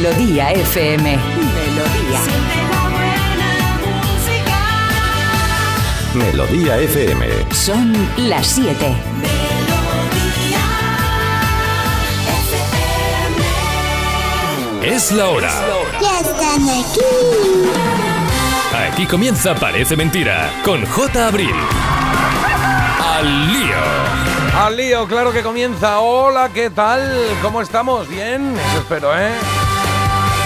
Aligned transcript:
Melodía 0.00 0.52
FM. 0.52 1.18
Melodía. 1.18 2.20
Melodía 6.14 6.78
FM. 6.78 7.26
Son 7.52 7.92
las 8.16 8.46
7. 8.46 8.96
Es 14.84 15.10
la 15.10 15.30
hora. 15.30 15.50
Ya 16.00 16.20
están 16.20 16.62
aquí. 16.62 17.00
Aquí 18.92 19.04
comienza 19.04 19.56
Parece 19.56 19.96
Mentira 19.96 20.48
con 20.64 20.86
J. 20.86 21.26
Abril. 21.26 21.56
Al 23.02 23.52
lío. 23.52 24.18
Al 24.64 24.76
lío, 24.76 25.08
claro 25.08 25.32
que 25.32 25.42
comienza. 25.42 25.98
Hola, 25.98 26.50
¿qué 26.54 26.70
tal? 26.70 27.00
¿Cómo 27.42 27.60
estamos? 27.60 28.08
Bien, 28.08 28.56
eso 28.56 28.78
espero, 28.78 29.18
¿eh? 29.18 29.32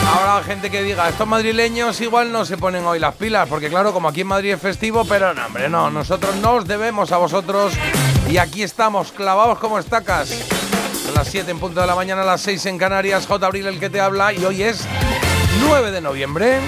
Habrá 0.07 0.43
gente 0.45 0.71
que 0.71 0.83
diga, 0.83 1.09
estos 1.09 1.27
madrileños 1.27 2.01
igual 2.01 2.33
no 2.33 2.45
se 2.45 2.59
ponen 2.59 2.85
hoy 2.85 2.99
las 2.99 3.15
pilas, 3.15 3.49
porque 3.49 3.69
claro, 3.69 3.93
como 3.93 4.09
aquí 4.09 4.23
en 4.23 4.27
Madrid 4.27 4.53
es 4.53 4.61
festivo, 4.61 5.05
pero 5.05 5.33
no, 5.33 5.47
hombre, 5.47 5.69
no, 5.69 5.91
nosotros 5.91 6.35
nos 6.37 6.67
debemos 6.67 7.13
a 7.13 7.19
vosotros 7.19 7.73
y 8.29 8.39
aquí 8.39 8.63
estamos, 8.63 9.13
clavados 9.13 9.59
como 9.59 9.79
estacas. 9.79 10.31
A 11.09 11.13
las 11.13 11.29
7 11.29 11.51
en 11.51 11.59
punto 11.59 11.81
de 11.81 11.87
la 11.87 11.95
mañana, 11.95 12.23
a 12.23 12.25
las 12.25 12.41
6 12.43 12.67
en 12.67 12.79
Canarias, 12.79 13.27
J. 13.27 13.47
Abril 13.47 13.67
el 13.67 13.79
que 13.79 13.91
te 13.91 14.01
habla 14.01 14.33
y 14.33 14.45
hoy 14.45 14.63
es 14.63 14.87
9 15.67 15.91
de 15.91 16.01
noviembre. 16.01 16.59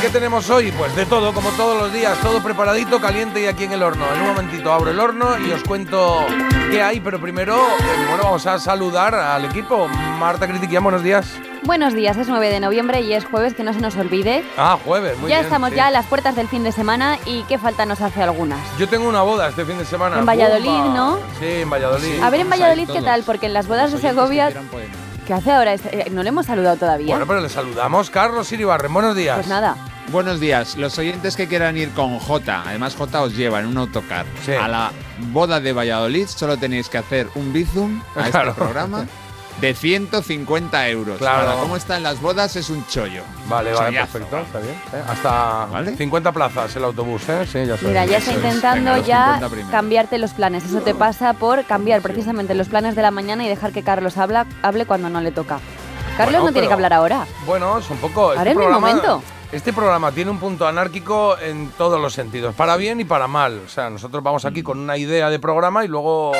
¿Qué, 0.00 0.08
tenemos 0.08 0.48
hoy? 0.48 0.72
Pues 0.72 0.94
de 0.96 1.04
todo, 1.04 1.32
como 1.34 1.50
todos 1.50 1.78
los 1.80 1.92
días, 1.92 2.18
todo 2.20 2.42
preparadito, 2.42 3.00
caliente 3.00 3.42
y 3.42 3.46
aquí 3.46 3.64
en 3.64 3.72
el 3.72 3.82
horno. 3.82 4.04
En 4.14 4.20
un 4.22 4.28
momentito 4.28 4.72
abro 4.72 4.90
el 4.90 4.98
horno 4.98 5.38
y 5.38 5.50
os 5.52 5.62
cuento 5.62 6.24
qué 6.70 6.82
hay, 6.82 7.00
pero 7.00 7.20
primero, 7.20 7.54
eh, 7.56 8.06
bueno, 8.08 8.24
vamos 8.24 8.46
a 8.46 8.58
saludar 8.58 9.14
al 9.14 9.44
equipo. 9.44 9.88
Marta 10.18 10.46
Critiquian, 10.48 10.82
buenos 10.82 11.02
días. 11.02 11.26
Buenos 11.64 11.92
días, 11.92 12.16
es 12.16 12.28
9 12.28 12.48
de 12.48 12.60
noviembre 12.60 13.02
y 13.02 13.12
es 13.12 13.26
jueves, 13.26 13.54
que 13.54 13.62
no 13.62 13.74
se 13.74 13.80
nos 13.80 13.94
olvide. 13.96 14.42
Ah, 14.56 14.78
jueves, 14.82 15.18
muy 15.18 15.28
ya 15.28 15.36
bien, 15.36 15.44
estamos 15.46 15.70
sí. 15.70 15.76
ya 15.76 15.88
a 15.88 15.90
las 15.90 16.06
puertas 16.06 16.34
del 16.34 16.48
fin 16.48 16.62
de 16.64 16.72
semana 16.72 17.18
y 17.26 17.42
qué 17.42 17.58
falta 17.58 17.84
nos 17.84 18.00
hace 18.00 18.22
algunas. 18.22 18.58
Yo 18.78 18.88
tengo 18.88 19.06
una 19.08 19.20
boda 19.22 19.48
este 19.48 19.66
fin 19.66 19.76
de 19.76 19.84
semana. 19.84 20.18
En 20.18 20.26
Valladolid, 20.26 20.64
¡Bumba! 20.70 20.94
¿no? 20.94 21.18
Sí, 21.38 21.46
en 21.60 21.68
Valladolid. 21.70 22.22
A 22.22 22.30
ver 22.30 22.40
en 22.40 22.50
Valladolid 22.50 22.88
qué 22.90 23.02
tal, 23.02 23.22
porque 23.24 23.46
en 23.46 23.52
las 23.52 23.68
bodas 23.68 23.92
de 23.92 23.98
Segovia, 23.98 24.50
¿qué 25.26 25.34
hace 25.34 25.52
ahora? 25.52 25.74
Este- 25.74 26.06
eh, 26.06 26.10
No 26.10 26.22
le 26.22 26.30
hemos 26.30 26.46
saludado 26.46 26.76
todavía. 26.78 27.12
Bueno, 27.14 27.26
pero 27.26 27.40
le 27.40 27.50
saludamos. 27.50 28.08
Carlos 28.08 28.50
Iribarren, 28.50 28.92
buenos 28.94 29.14
días. 29.14 29.36
Pues 29.36 29.48
nada, 29.48 29.76
Buenos 30.10 30.40
días. 30.40 30.76
Los 30.76 30.98
oyentes 30.98 31.36
que 31.36 31.46
quieran 31.46 31.76
ir 31.76 31.90
con 31.90 32.18
J, 32.18 32.62
además 32.66 32.96
J 32.96 33.22
os 33.22 33.36
lleva 33.36 33.60
en 33.60 33.66
un 33.66 33.78
autocar 33.78 34.26
Sí. 34.44 34.52
a 34.52 34.66
la 34.66 34.90
boda 35.32 35.60
de 35.60 35.72
Valladolid, 35.72 36.26
solo 36.26 36.56
tenéis 36.56 36.88
que 36.88 36.98
hacer 36.98 37.28
un 37.36 37.52
bizum 37.52 38.00
a 38.16 38.24
Claro. 38.30 38.50
este 38.50 38.60
programa 38.60 39.06
de 39.60 39.74
150 39.74 40.88
euros. 40.88 41.18
Claro. 41.18 41.46
Para 41.46 41.60
cómo 41.60 41.76
están 41.76 42.02
las 42.02 42.20
bodas 42.20 42.56
es 42.56 42.70
un 42.70 42.84
chollo. 42.88 43.22
Vale, 43.48 43.72
vale, 43.72 43.86
Chollazo, 43.98 44.12
perfecto, 44.18 44.36
vale. 44.36 44.46
está 44.46 44.58
bien. 44.58 44.74
¿eh? 44.74 45.04
Hasta 45.06 45.66
Vale. 45.66 45.96
50 45.96 46.32
plazas 46.32 46.74
el 46.76 46.84
autobús, 46.84 47.28
¿eh? 47.28 47.46
Sí, 47.46 47.66
ya 47.66 47.76
mira, 47.86 48.04
ya 48.06 48.16
está 48.18 48.32
intentando 48.32 48.92
Venga, 48.94 49.06
ya 49.06 49.24
50 49.34 49.48
primero. 49.48 49.70
cambiarte 49.70 50.18
los 50.18 50.32
planes. 50.32 50.64
Eso 50.64 50.80
te 50.80 50.94
pasa 50.94 51.34
por 51.34 51.64
cambiar 51.66 52.00
precisamente 52.00 52.54
los 52.54 52.68
planes 52.68 52.96
de 52.96 53.02
la 53.02 53.10
mañana 53.12 53.44
y 53.44 53.48
dejar 53.48 53.70
que 53.72 53.82
Carlos 53.84 54.16
habla, 54.18 54.46
hable 54.62 54.86
cuando 54.86 55.08
no 55.08 55.20
le 55.20 55.30
toca. 55.30 55.60
Carlos 56.16 56.40
Bueno, 56.40 56.46
no 56.46 56.52
tiene 56.52 56.66
pero- 56.66 56.68
que 56.68 56.74
hablar 56.74 56.92
ahora. 56.94 57.26
Bueno, 57.46 57.78
es 57.78 57.88
un 57.90 57.98
poco. 57.98 58.30
Ahora 58.32 58.50
es 58.50 58.56
mi 58.56 58.66
momento. 58.66 59.22
Este 59.52 59.72
programa 59.72 60.12
tiene 60.12 60.30
un 60.30 60.38
punto 60.38 60.66
anárquico 60.66 61.36
en 61.38 61.70
todos 61.76 62.00
los 62.00 62.12
sentidos, 62.12 62.54
para 62.54 62.76
bien 62.76 63.00
y 63.00 63.04
para 63.04 63.26
mal. 63.26 63.60
O 63.66 63.68
sea, 63.68 63.90
nosotros 63.90 64.22
vamos 64.22 64.44
aquí 64.44 64.62
con 64.62 64.78
una 64.78 64.96
idea 64.96 65.28
de 65.28 65.40
programa 65.40 65.84
y 65.84 65.88
luego 65.88 66.32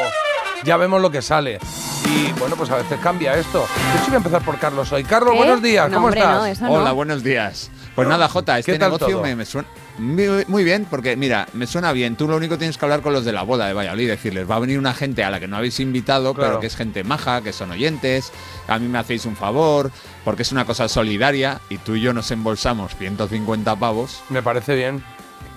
ya 0.63 0.77
vemos 0.77 1.03
lo 1.03 1.11
que 1.11 1.21
sale. 1.21 1.59
Y 2.07 2.31
bueno, 2.39 2.55
pues 2.57 2.71
a 2.71 2.77
veces 2.77 3.01
cambia 3.01 3.35
esto. 3.35 3.61
Yo 3.95 3.99
sí 3.99 4.05
voy 4.07 4.15
a 4.15 4.17
empezar 4.19 4.43
por 4.43 4.59
Carlos 4.59 4.93
hoy. 4.93 5.03
Carlos, 5.03 5.33
¿Qué? 5.33 5.39
buenos 5.39 5.61
días, 5.61 5.89
No, 5.91 5.97
¿cómo 5.97 6.07
hombre, 6.07 6.21
estás? 6.21 6.37
no, 6.37 6.47
eso 6.47 6.65
no. 6.67 6.73
Hola, 6.73 6.93
buenos 6.93 7.23
días. 7.25 7.71
Pues 7.97 8.07
nada, 8.07 8.29
J, 8.29 8.59
este 8.61 8.73
¿Qué 8.73 8.79
tal 8.79 8.91
negocio 8.93 9.17
todo? 9.17 9.23
me, 9.23 9.35
me 9.35 9.45
suena 9.45 9.67
muy, 10.01 10.45
muy 10.49 10.65
bien, 10.65 10.87
porque 10.91 11.17
mira, 11.17 11.47
me 11.53 11.67
suena 11.67 11.93
bien. 11.93 12.17
Tú 12.17 12.27
lo 12.27 12.37
único 12.37 12.55
que 12.55 12.59
tienes 12.61 12.79
que 12.79 12.85
hablar 12.85 13.03
con 13.03 13.13
los 13.13 13.25
de 13.25 13.33
la 13.33 13.43
boda 13.43 13.67
de 13.67 13.75
Valladolid, 13.75 14.09
decirles, 14.09 14.51
va 14.51 14.57
a 14.57 14.59
venir 14.61 14.79
una 14.79 14.95
gente 14.95 15.23
a 15.23 15.31
la 15.31 15.39
que 15.39 15.47
no 15.47 15.57
habéis 15.57 15.79
invitado, 15.81 16.35
Claro. 16.35 16.51
pero 16.51 16.61
que 16.61 16.67
es 16.67 16.77
gente 16.77 17.05
maja, 17.05 17.43
que 17.43 17.53
son 17.53 17.71
oyentes, 17.71 18.33
a 18.67 18.79
mí 18.79 18.89
me 18.89 18.99
hacéis 18.99 19.27
un 19.27 19.37
favor, 19.37 19.91
porque 20.25 20.43
es 20.43 20.53
una 20.53 20.65
cosa 20.65 20.89
solidaria 20.89 21.61
y 21.69 21.79
tú 21.79 21.95
y 21.95 22.01
yo 22.01 22.13
nos 22.13 22.31
embolsamos 22.31 22.97
150 22.97 23.77
pavos. 23.77 24.23
Me 24.31 24.43
parece 24.43 24.75
bien. 24.75 25.03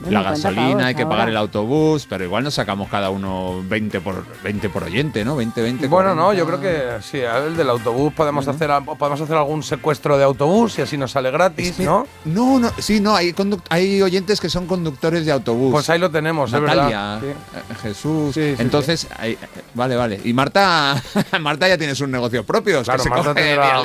La 0.03 0.19
50 0.19 0.29
gasolina, 0.29 0.65
pavos 0.71 0.83
hay 0.85 0.95
que 0.95 1.01
ahora. 1.03 1.15
pagar 1.15 1.29
el 1.29 1.37
autobús, 1.37 2.05
pero 2.09 2.23
igual 2.23 2.43
nos 2.43 2.53
sacamos 2.53 2.89
cada 2.89 3.09
uno 3.09 3.61
20 3.67 4.01
por 4.01 4.25
20 4.43 4.69
por 4.69 4.83
oyente, 4.83 5.23
¿no? 5.25 5.35
20, 5.35 5.61
20. 5.61 5.87
Bueno, 5.87 6.15
no, 6.15 6.25
40. 6.25 6.39
yo 6.39 6.45
creo 6.47 6.59
que 6.61 7.01
sí, 7.03 7.19
el 7.19 7.55
del 7.57 7.69
autobús 7.69 8.13
podemos 8.13 8.47
hacer 8.47 8.69
podemos 8.97 9.21
hacer 9.21 9.35
algún 9.37 9.63
secuestro 9.63 10.17
de 10.17 10.23
autobús 10.23 10.77
y 10.79 10.81
así 10.81 10.97
nos 10.97 11.11
sale 11.11 11.31
gratis, 11.31 11.69
Es 11.69 11.75
que- 11.77 11.85
¿no? 11.85 12.05
No, 12.25 12.59
no, 12.59 12.71
sí, 12.79 12.99
no, 12.99 13.15
hay, 13.15 13.33
hay 13.69 14.01
oyentes 14.01 14.39
que 14.41 14.49
son 14.49 14.67
conductores 14.67 15.25
de 15.25 15.31
autobús. 15.31 15.71
Pues 15.71 15.89
ahí 15.89 15.99
lo 15.99 16.09
tenemos, 16.11 16.53
es 16.53 16.59
Natalia, 16.61 16.83
verdad. 16.85 17.19
Sí. 17.21 17.27
eh, 17.27 17.75
Jesús. 17.81 18.33
Sí, 18.35 18.55
sí, 18.55 18.61
Entonces, 18.61 19.07
ahí- 19.17 19.37
vale, 19.73 19.95
vale. 19.95 20.19
Y 20.23 20.33
Marta, 20.33 21.01
Marta 21.41 21.67
ya 21.67 21.77
tiene 21.77 21.95
sus 21.95 22.07
negocios 22.07 22.45
propios, 22.45 22.83
Claro, 22.83 22.97
que 22.97 23.03
se 23.03 23.09
Marta 23.09 23.29
coge 23.33 23.41
tendrá. 23.43 23.81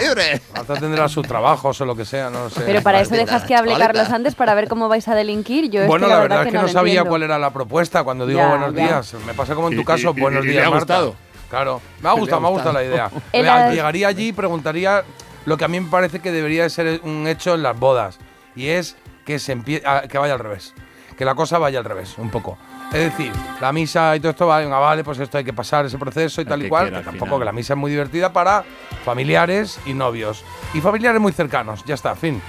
Marta 0.54 0.74
tendrá 0.74 1.08
sus 1.08 1.26
trabajos 1.26 1.80
o 1.80 1.84
lo 1.84 1.94
que 1.96 2.04
sea, 2.04 2.30
no 2.30 2.44
lo 2.44 2.50
sé. 2.50 2.62
Pero 2.66 2.82
para 2.82 3.00
eso 3.00 3.14
dejas 3.14 3.44
que 3.44 3.54
hable. 3.54 3.76
Carlos 3.78 4.08
antes 4.10 4.34
para 4.34 4.54
ver 4.54 4.68
cómo 4.68 4.88
vais 4.88 5.06
a 5.08 5.14
delinquir. 5.14 5.70
Yo 5.70 5.86
bueno, 5.86 6.07
la, 6.08 6.14
la, 6.16 6.20
verdad 6.22 6.46
es 6.46 6.52
que 6.52 6.58
no, 6.58 6.68
sabía 6.68 6.92
entiendo. 6.92 7.10
cuál 7.10 7.22
era 7.22 7.38
la 7.38 7.50
propuesta 7.52 8.02
cuando 8.04 8.26
digo 8.26 8.40
Ya, 8.40 8.48
buenos 8.48 8.74
ya. 8.74 8.80
días. 8.82 9.14
Me 9.26 9.34
pasa 9.34 9.54
como 9.54 9.68
en 9.68 9.74
tu 9.76 9.82
Y- 9.82 9.84
caso, 9.84 10.12
y- 10.16 10.20
buenos 10.20 10.44
y- 10.44 10.48
y 10.48 10.50
días, 10.52 10.62
le 10.62 10.66
ha 10.66 10.70
Marta. 10.70 11.00
gustado. 11.00 11.16
Claro, 11.50 11.80
me 12.02 12.08
ha 12.08 12.12
gustado, 12.12 12.40
me 12.40 12.46
ha 12.48 12.50
gustado 12.50 12.72
la 12.74 12.84
idea. 12.84 13.10
Llegaría 13.32 14.08
allí 14.08 14.28
y 14.28 14.32
preguntaría 14.32 15.04
lo 15.46 15.56
que 15.56 15.64
a 15.64 15.68
mí 15.68 15.80
me 15.80 15.88
parece 15.90 16.20
que 16.20 16.30
debería 16.32 16.64
de 16.64 16.70
ser 16.70 17.00
un 17.04 17.26
hecho 17.26 17.54
en 17.54 17.62
las 17.62 17.78
bodas. 17.78 18.18
Y 18.54 18.68
es 18.68 18.96
que, 19.24 19.38
se 19.38 19.56
empie- 19.56 19.82
a- 19.86 20.08
que 20.08 20.18
vaya 20.18 20.34
al 20.34 20.40
revés. 20.40 20.74
Que 21.16 21.24
la 21.24 21.34
cosa 21.34 21.58
vaya 21.58 21.78
al 21.78 21.84
revés, 21.84 22.16
un 22.18 22.30
poco. 22.30 22.58
Es 22.92 23.12
decir, 23.16 23.32
la 23.60 23.70
misa 23.72 24.16
y 24.16 24.20
todo 24.20 24.30
esto 24.30 24.46
va, 24.46 24.58
venga, 24.60 24.78
vale, 24.78 25.04
pues 25.04 25.18
esto 25.18 25.36
hay 25.36 25.44
que 25.44 25.52
pasar 25.52 25.84
ese 25.84 25.98
proceso 25.98 26.40
y 26.40 26.44
El 26.44 26.48
tal 26.48 26.60
y 26.60 26.62
que 26.64 26.68
cual. 26.70 26.84
quiera, 26.84 26.96
Que 27.02 27.08
al 27.08 27.12
tampoco, 27.12 27.26
final. 27.26 27.38
que 27.40 27.44
la 27.44 27.52
misa 27.52 27.72
es 27.74 27.78
muy 27.78 27.90
divertida 27.90 28.32
para 28.32 28.64
familiares 29.04 29.78
y 29.86 29.94
novios. 29.94 30.44
Y 30.74 30.80
familiares 30.80 31.20
muy 31.20 31.32
cercanos, 31.32 31.84
ya 31.84 31.94
está, 31.94 32.14
fin. 32.14 32.40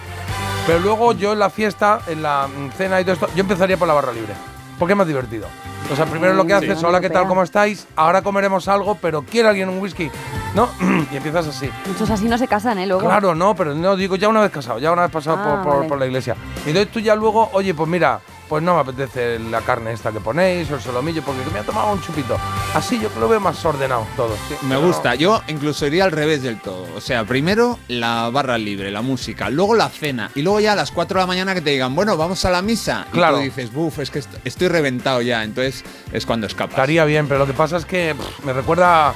Pero 0.66 0.80
luego 0.80 1.14
yo 1.14 1.34
en 1.34 1.40
la 1.40 1.50
fiesta, 1.50 2.00
en 2.08 2.22
la 2.24 2.48
mm, 2.48 2.72
cena 2.72 3.02
y 3.02 3.04
todo 3.04 3.14
esto, 3.14 3.28
yo 3.36 3.42
empezaría 3.42 3.76
por 3.78 3.88
la 3.88 3.94
barra 3.94 4.12
libre. 4.14 4.34
Porque 4.78 4.94
es 4.94 4.98
más 4.98 5.08
divertido. 5.08 5.48
O 5.92 5.96
sea, 5.96 6.06
primero 6.06 6.34
lo 6.34 6.44
que 6.46 6.58
Sí. 6.60 6.66
haces, 6.70 6.84
hola, 6.84 7.02
¿qué 7.02 7.10
tal? 7.10 7.28
¿Cómo 7.28 7.44
estáis? 7.44 7.88
Ahora 7.96 8.22
comeremos 8.22 8.68
algo, 8.68 8.96
pero 8.96 9.24
¿quiere 9.24 9.50
alguien 9.50 9.68
un 9.68 9.80
whisky? 9.80 10.10
¿No? 10.56 10.70
y 11.12 11.18
empiezas 11.18 11.48
así. 11.48 11.70
Muchos 11.88 12.10
así 12.10 12.30
no 12.30 12.38
se 12.38 12.48
casan, 12.48 12.78
¿eh? 12.80 12.88
Luego. 12.88 13.02
Claro, 13.04 13.36
no, 13.36 13.56
pero 13.56 13.74
no, 13.76 13.96
digo 13.98 14.16
ya 14.16 14.30
una 14.30 14.42
vez 14.42 14.52
casado, 14.52 14.80
ya 14.80 14.92
una 14.92 15.02
vez 15.04 15.12
pasado 15.12 15.38
Ah, 15.40 15.44
por, 15.44 15.64
por- 15.64 15.76
vale. 15.78 15.90
por 15.90 16.00
la 16.00 16.06
iglesia. 16.06 16.36
Y 16.66 16.70
entonces 16.70 16.92
tú 16.94 17.00
ya 17.00 17.16
luego, 17.16 17.50
oye, 17.54 17.74
pues 17.74 17.90
mira, 17.90 18.22
pues 18.50 18.64
no 18.64 18.74
me 18.76 18.82
apetece 18.82 19.38
la 19.40 19.62
carne 19.62 19.94
esta 19.94 20.12
que 20.12 20.20
ponéis 20.20 20.70
o 20.72 20.76
el 20.76 20.82
solomillo 20.82 21.22
porque 21.22 21.42
me 21.54 21.60
ha 21.60 21.64
tomado 21.64 21.94
un 21.94 22.02
chupito. 22.02 22.36
Así 22.74 23.00
yo 23.00 23.10
lo 23.20 23.30
veo 23.30 23.40
más 23.40 23.64
ordenado 23.64 24.06
todo. 24.18 24.36
sí, 24.48 24.56
Me 24.64 24.76
pero 24.76 24.88
gusta. 24.88 25.14
Yo 25.16 25.42
incluso 25.48 25.86
iría 25.86 26.04
al 26.06 26.12
revés 26.12 26.42
del 26.42 26.60
todo. 26.60 26.88
O 26.96 27.00
sea, 27.02 27.24
primero 27.26 27.78
la 27.88 28.30
barra 28.32 28.58
libre, 28.58 28.90
la 28.92 29.02
música, 29.04 29.50
luego 29.52 29.76
la 29.76 29.88
cena 29.90 30.32
y 30.36 30.42
luego 30.42 30.60
ya 30.60 30.74
a 30.74 30.76
las 30.76 30.92
4 30.92 31.20
de 31.20 31.24
la 31.24 31.28
mañana 31.28 31.54
que 31.54 31.62
te 31.62 31.70
digan, 31.70 31.94
bueno, 31.96 32.18
vamos 32.18 32.44
a 32.46 32.50
la 32.50 32.62
misa. 32.64 33.06
Y 33.10 33.14
Claro. 33.14 33.38
tú 33.38 33.44
dices, 33.44 33.72
buf, 33.72 34.00
es 34.00 34.10
que 34.10 34.20
est- 34.20 34.36
estoy 34.44 34.68
reventado 34.68 35.22
ya. 35.22 35.44
Entonces 35.44 35.84
es 36.12 36.26
cuando 36.26 36.48
escapas. 36.48 36.72
Estaría 36.74 37.06
bien, 37.06 37.28
pero 37.28 37.40
lo 37.40 37.46
que 37.46 37.54
pasa 37.54 37.78
es 37.78 37.86
que 37.86 38.16
pff, 38.16 38.44
me 38.46 38.54
recuerda 38.54 39.14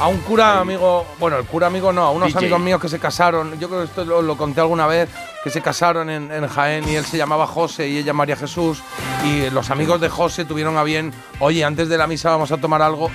a 0.00 0.08
un 0.08 0.18
cura 0.18 0.60
amigo, 0.60 1.06
bueno, 1.18 1.36
el 1.36 1.44
cura 1.44 1.66
amigo 1.66 1.92
no, 1.92 2.02
a 2.02 2.10
unos 2.10 2.28
DJ. 2.28 2.38
amigos 2.38 2.60
míos 2.60 2.80
que 2.80 2.88
se 2.88 2.98
casaron, 2.98 3.58
yo 3.58 3.68
creo 3.68 3.80
que 3.80 3.86
esto 3.86 4.04
lo, 4.04 4.22
lo 4.22 4.36
conté 4.36 4.60
alguna 4.60 4.86
vez, 4.86 5.10
que 5.44 5.50
se 5.50 5.60
casaron 5.60 6.08
en, 6.08 6.32
en 6.32 6.48
Jaén 6.48 6.88
y 6.88 6.96
él 6.96 7.04
se 7.04 7.18
llamaba 7.18 7.46
José 7.46 7.88
y 7.88 7.98
ella 7.98 8.12
María 8.12 8.36
Jesús 8.36 8.82
y 9.24 9.50
los 9.50 9.70
amigos 9.70 10.00
de 10.00 10.08
José 10.08 10.44
tuvieron 10.46 10.78
a 10.78 10.82
bien, 10.84 11.12
oye, 11.38 11.64
antes 11.64 11.88
de 11.88 11.98
la 11.98 12.06
misa 12.06 12.30
vamos 12.30 12.50
a 12.50 12.56
tomar 12.56 12.80
algo 12.80 13.10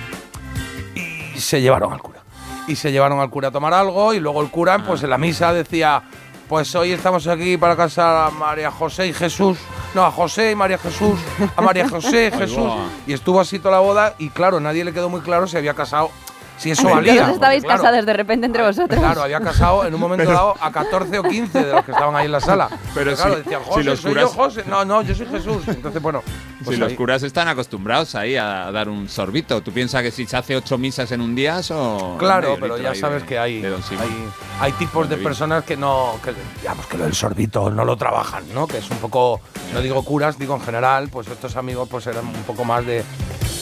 y 1.36 1.40
se 1.40 1.60
llevaron 1.60 1.92
al 1.92 2.00
cura. 2.00 2.20
Y 2.68 2.76
se 2.76 2.90
llevaron 2.90 3.20
al 3.20 3.30
cura 3.30 3.48
a 3.48 3.50
tomar 3.50 3.74
algo 3.74 4.14
y 4.14 4.20
luego 4.20 4.42
el 4.42 4.50
cura, 4.50 4.78
pues 4.84 5.02
en 5.02 5.10
la 5.10 5.18
misa 5.18 5.52
decía, 5.52 6.02
pues 6.48 6.74
hoy 6.74 6.92
estamos 6.92 7.26
aquí 7.26 7.56
para 7.56 7.76
casar 7.76 8.28
a 8.28 8.30
María 8.30 8.70
José 8.70 9.06
y 9.08 9.12
Jesús. 9.12 9.58
No, 9.94 10.04
a 10.04 10.10
José 10.10 10.52
y 10.52 10.54
María 10.54 10.78
Jesús, 10.78 11.18
a 11.56 11.62
María 11.62 11.88
José 11.88 12.30
y 12.32 12.36
Jesús. 12.38 12.70
Y 13.06 13.12
estuvo 13.12 13.40
así 13.40 13.58
toda 13.58 13.76
la 13.76 13.80
boda 13.80 14.14
y 14.18 14.30
claro, 14.30 14.60
nadie 14.60 14.84
le 14.84 14.92
quedó 14.92 15.08
muy 15.08 15.20
claro 15.20 15.46
si 15.46 15.56
había 15.56 15.74
casado, 15.74 16.10
si 16.56 16.70
eso 16.70 16.88
valía. 16.88 17.30
estabais 17.30 17.62
Claro, 17.62 17.82
casados 17.82 18.06
de 18.06 18.12
repente 18.12 18.46
entre 18.46 18.62
vosotros. 18.62 18.98
Claro, 19.00 19.22
había 19.22 19.40
casado 19.40 19.86
en 19.86 19.94
un 19.94 20.00
momento 20.00 20.30
dado 20.30 20.54
a 20.60 20.70
14 20.72 21.18
o 21.18 21.22
15 21.22 21.64
de 21.64 21.72
los 21.72 21.84
que 21.84 21.92
estaban 21.92 22.14
ahí 22.16 22.26
en 22.26 22.32
la 22.32 22.40
sala. 22.40 22.68
Pero 22.94 23.14
claro, 23.14 23.32
si- 23.34 23.42
decían, 23.42 23.60
si 23.64 23.68
José, 23.70 23.84
los 23.84 24.00
soy 24.00 24.12
curas- 24.12 24.22
yo 24.22 24.28
José. 24.28 24.64
No, 24.66 24.84
no, 24.84 25.02
yo 25.02 25.14
soy 25.14 25.26
Jesús. 25.26 25.68
Entonces, 25.68 26.00
bueno, 26.02 26.22
pues 26.64 26.76
si 26.76 26.80
los 26.80 26.92
curas 26.94 27.22
están 27.22 27.48
acostumbrados 27.48 28.14
ahí 28.14 28.36
a 28.36 28.70
dar 28.72 28.88
un 28.88 29.08
sorbito. 29.08 29.60
¿Tú 29.62 29.72
piensas 29.72 30.02
que 30.02 30.10
si 30.10 30.26
se 30.26 30.36
hace 30.36 30.56
ocho 30.56 30.78
misas 30.78 31.10
en 31.12 31.20
un 31.20 31.34
día 31.34 31.60
o 31.70 32.16
Claro, 32.18 32.56
pero 32.60 32.78
ya 32.78 32.94
sabes 32.94 33.22
que 33.22 33.38
hay, 33.38 33.60
de 33.60 33.68
hay, 33.74 34.28
hay 34.60 34.72
tipos 34.72 35.08
de 35.08 35.16
personas 35.16 35.64
que 35.64 35.76
no, 35.76 36.18
que, 36.24 36.32
digamos 36.60 36.86
que 36.86 36.96
lo 36.98 37.04
del 37.04 37.14
sorbito 37.14 37.70
no 37.70 37.84
lo 37.84 37.96
trabajan, 37.96 38.44
¿no? 38.54 38.66
Que 38.66 38.78
es 38.78 38.90
un 38.90 38.98
poco, 38.98 39.40
no 39.72 39.80
digo 39.80 40.02
curas, 40.04 40.38
digo 40.38 40.54
en 40.54 40.60
general, 40.62 41.08
pues 41.08 41.28
estos 41.28 41.56
amigos 41.56 41.88
pues 41.88 42.06
eran 42.06 42.26
un 42.26 42.42
poco 42.44 42.64
más 42.64 42.84
de, 42.86 43.04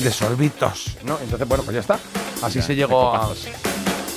de 0.00 0.10
sorbitos, 0.10 0.96
¿no? 1.04 1.18
Entonces, 1.22 1.46
bueno, 1.48 1.64
pues 1.64 1.74
ya 1.74 1.80
está. 1.80 1.98
Así 2.42 2.58
Ya, 2.60 2.64
se 2.66 2.74
llegó 2.74 3.14
a, 3.14 3.30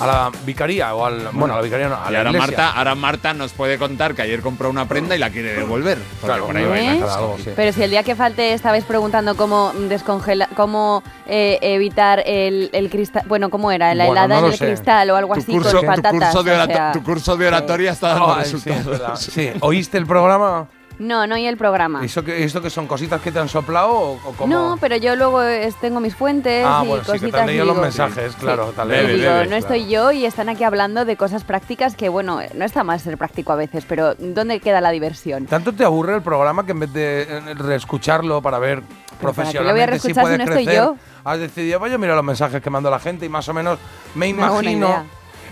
la 0.05 0.31
vicaría 0.45 0.93
o 0.93 1.05
al. 1.05 1.29
Bueno, 1.31 1.53
a 1.53 1.57
la 1.57 1.63
vicaría 1.63 1.87
no, 1.89 1.95
a 1.95 2.09
Y 2.09 2.13
la 2.13 2.19
ahora 2.19 2.29
iglesia. 2.31 2.47
Marta, 2.57 2.71
ahora 2.77 2.95
Marta 2.95 3.33
nos 3.33 3.51
puede 3.53 3.77
contar 3.77 4.13
que 4.13 4.21
ayer 4.21 4.41
compró 4.41 4.69
una 4.69 4.87
prenda 4.87 5.15
y 5.15 5.19
la 5.19 5.29
quiere 5.31 5.53
devolver. 5.53 5.97
Claro, 6.23 6.45
por 6.47 6.55
ahí 6.57 6.65
va 6.65 6.75
a 6.75 6.79
ir 6.81 6.85
la 6.89 6.95
¿Eh? 6.95 6.99
cosa. 6.99 7.17
algo, 7.17 7.37
sí. 7.43 7.51
Pero 7.55 7.71
si 7.73 7.83
el 7.83 7.89
día 7.89 8.03
que 8.03 8.15
falte 8.15 8.53
estabais 8.53 8.83
preguntando 8.83 9.35
cómo 9.35 9.71
descongelar, 9.87 10.49
cómo 10.55 11.01
eh, 11.25 11.57
evitar 11.61 12.21
el, 12.25 12.69
el 12.73 12.89
cristal, 12.89 13.23
bueno, 13.27 13.49
¿cómo 13.49 13.71
era? 13.71 13.95
La 13.95 14.05
Bueno, 14.05 14.21
helada 14.23 14.41
no 14.41 14.47
en 14.47 14.51
el 14.53 14.57
sé. 14.59 14.67
cristal 14.67 15.09
o 15.09 15.15
algo 15.15 15.33
Tu 15.35 15.39
así 15.41 15.51
curso, 15.51 15.71
con 15.71 15.81
tu 15.81 15.87
patatas. 15.87 16.11
curso 16.11 16.43
de 16.43 16.51
o 16.51 16.55
orato- 16.55 16.73
sea, 16.73 16.91
tu 16.91 17.03
curso 17.03 17.37
de 17.37 17.47
oratoria 17.47 17.91
está 17.91 18.07
dando 18.09 18.33
Ay, 18.35 18.45
sí, 18.45 18.55
es 18.57 18.65
resultados. 18.85 19.19
Sí, 19.21 19.51
¿oíste 19.61 19.97
el 19.97 20.05
programa? 20.05 20.67
No, 20.99 21.27
no 21.27 21.37
y 21.37 21.45
el 21.45 21.57
programa. 21.57 22.03
¿Eso 22.03 22.23
que, 22.23 22.43
¿Esto 22.43 22.61
que 22.61 22.69
son 22.69 22.87
cositas 22.87 23.21
que 23.21 23.31
te 23.31 23.39
han 23.39 23.49
soplado 23.49 23.89
o, 23.91 24.11
o 24.13 24.33
cómo? 24.33 24.47
No, 24.53 24.77
pero 24.81 24.95
yo 24.97 25.15
luego 25.15 25.41
es- 25.43 25.75
tengo 25.75 25.99
mis 25.99 26.15
fuentes 26.15 26.65
Ah, 26.67 26.81
y 26.83 26.87
bueno, 26.87 27.03
sí, 27.03 27.11
que 27.11 27.17
te 27.17 27.19
cositas. 27.19 27.41
han 27.41 27.47
leído 27.47 27.63
y 27.63 27.67
los 27.67 27.77
mensajes, 27.77 28.35
claro, 28.35 28.73
leído. 28.77 28.85
Bebe, 28.87 29.13
digo, 29.13 29.29
no 29.31 29.41
claro. 29.43 29.55
estoy 29.57 29.87
yo 29.87 30.11
y 30.11 30.25
están 30.25 30.49
aquí 30.49 30.63
hablando 30.63 31.05
de 31.05 31.15
cosas 31.17 31.43
prácticas 31.43 31.95
que, 31.95 32.09
bueno, 32.09 32.39
no 32.55 32.65
está 32.65 32.83
mal 32.83 32.99
ser 32.99 33.17
práctico 33.17 33.51
a 33.51 33.55
veces, 33.55 33.85
pero 33.87 34.15
¿dónde 34.15 34.59
queda 34.59 34.81
la 34.81 34.91
diversión? 34.91 35.45
¿Tanto 35.45 35.73
te 35.73 35.83
aburre 35.83 36.15
el 36.15 36.21
programa 36.21 36.65
que 36.65 36.71
en 36.71 36.79
vez 36.79 36.93
de 36.93 37.21
eh, 37.23 37.53
reescucharlo 37.55 38.41
para 38.41 38.59
ver 38.59 38.81
¿para 38.81 38.87
qué 38.89 39.59
lo 39.59 39.71
voy 39.73 39.81
a 39.81 39.85
profesionalmente 39.87 39.99
si 39.99 40.07
reescuchar 40.07 40.15
si 40.15 40.21
puedes 40.21 40.37
no 40.39 40.43
estoy 40.45 40.65
crecer? 40.65 40.83
yo? 40.83 40.97
Has 41.23 41.39
decidido, 41.39 41.87
yo 41.87 41.99
miro 41.99 42.15
los 42.15 42.23
mensajes 42.23 42.61
que 42.61 42.69
mando 42.69 42.89
la 42.89 42.99
gente 42.99 43.25
y 43.25 43.29
más 43.29 43.47
o 43.49 43.53
menos 43.53 43.77
me 44.15 44.19
Me 44.21 44.27
imagino. 44.29 45.05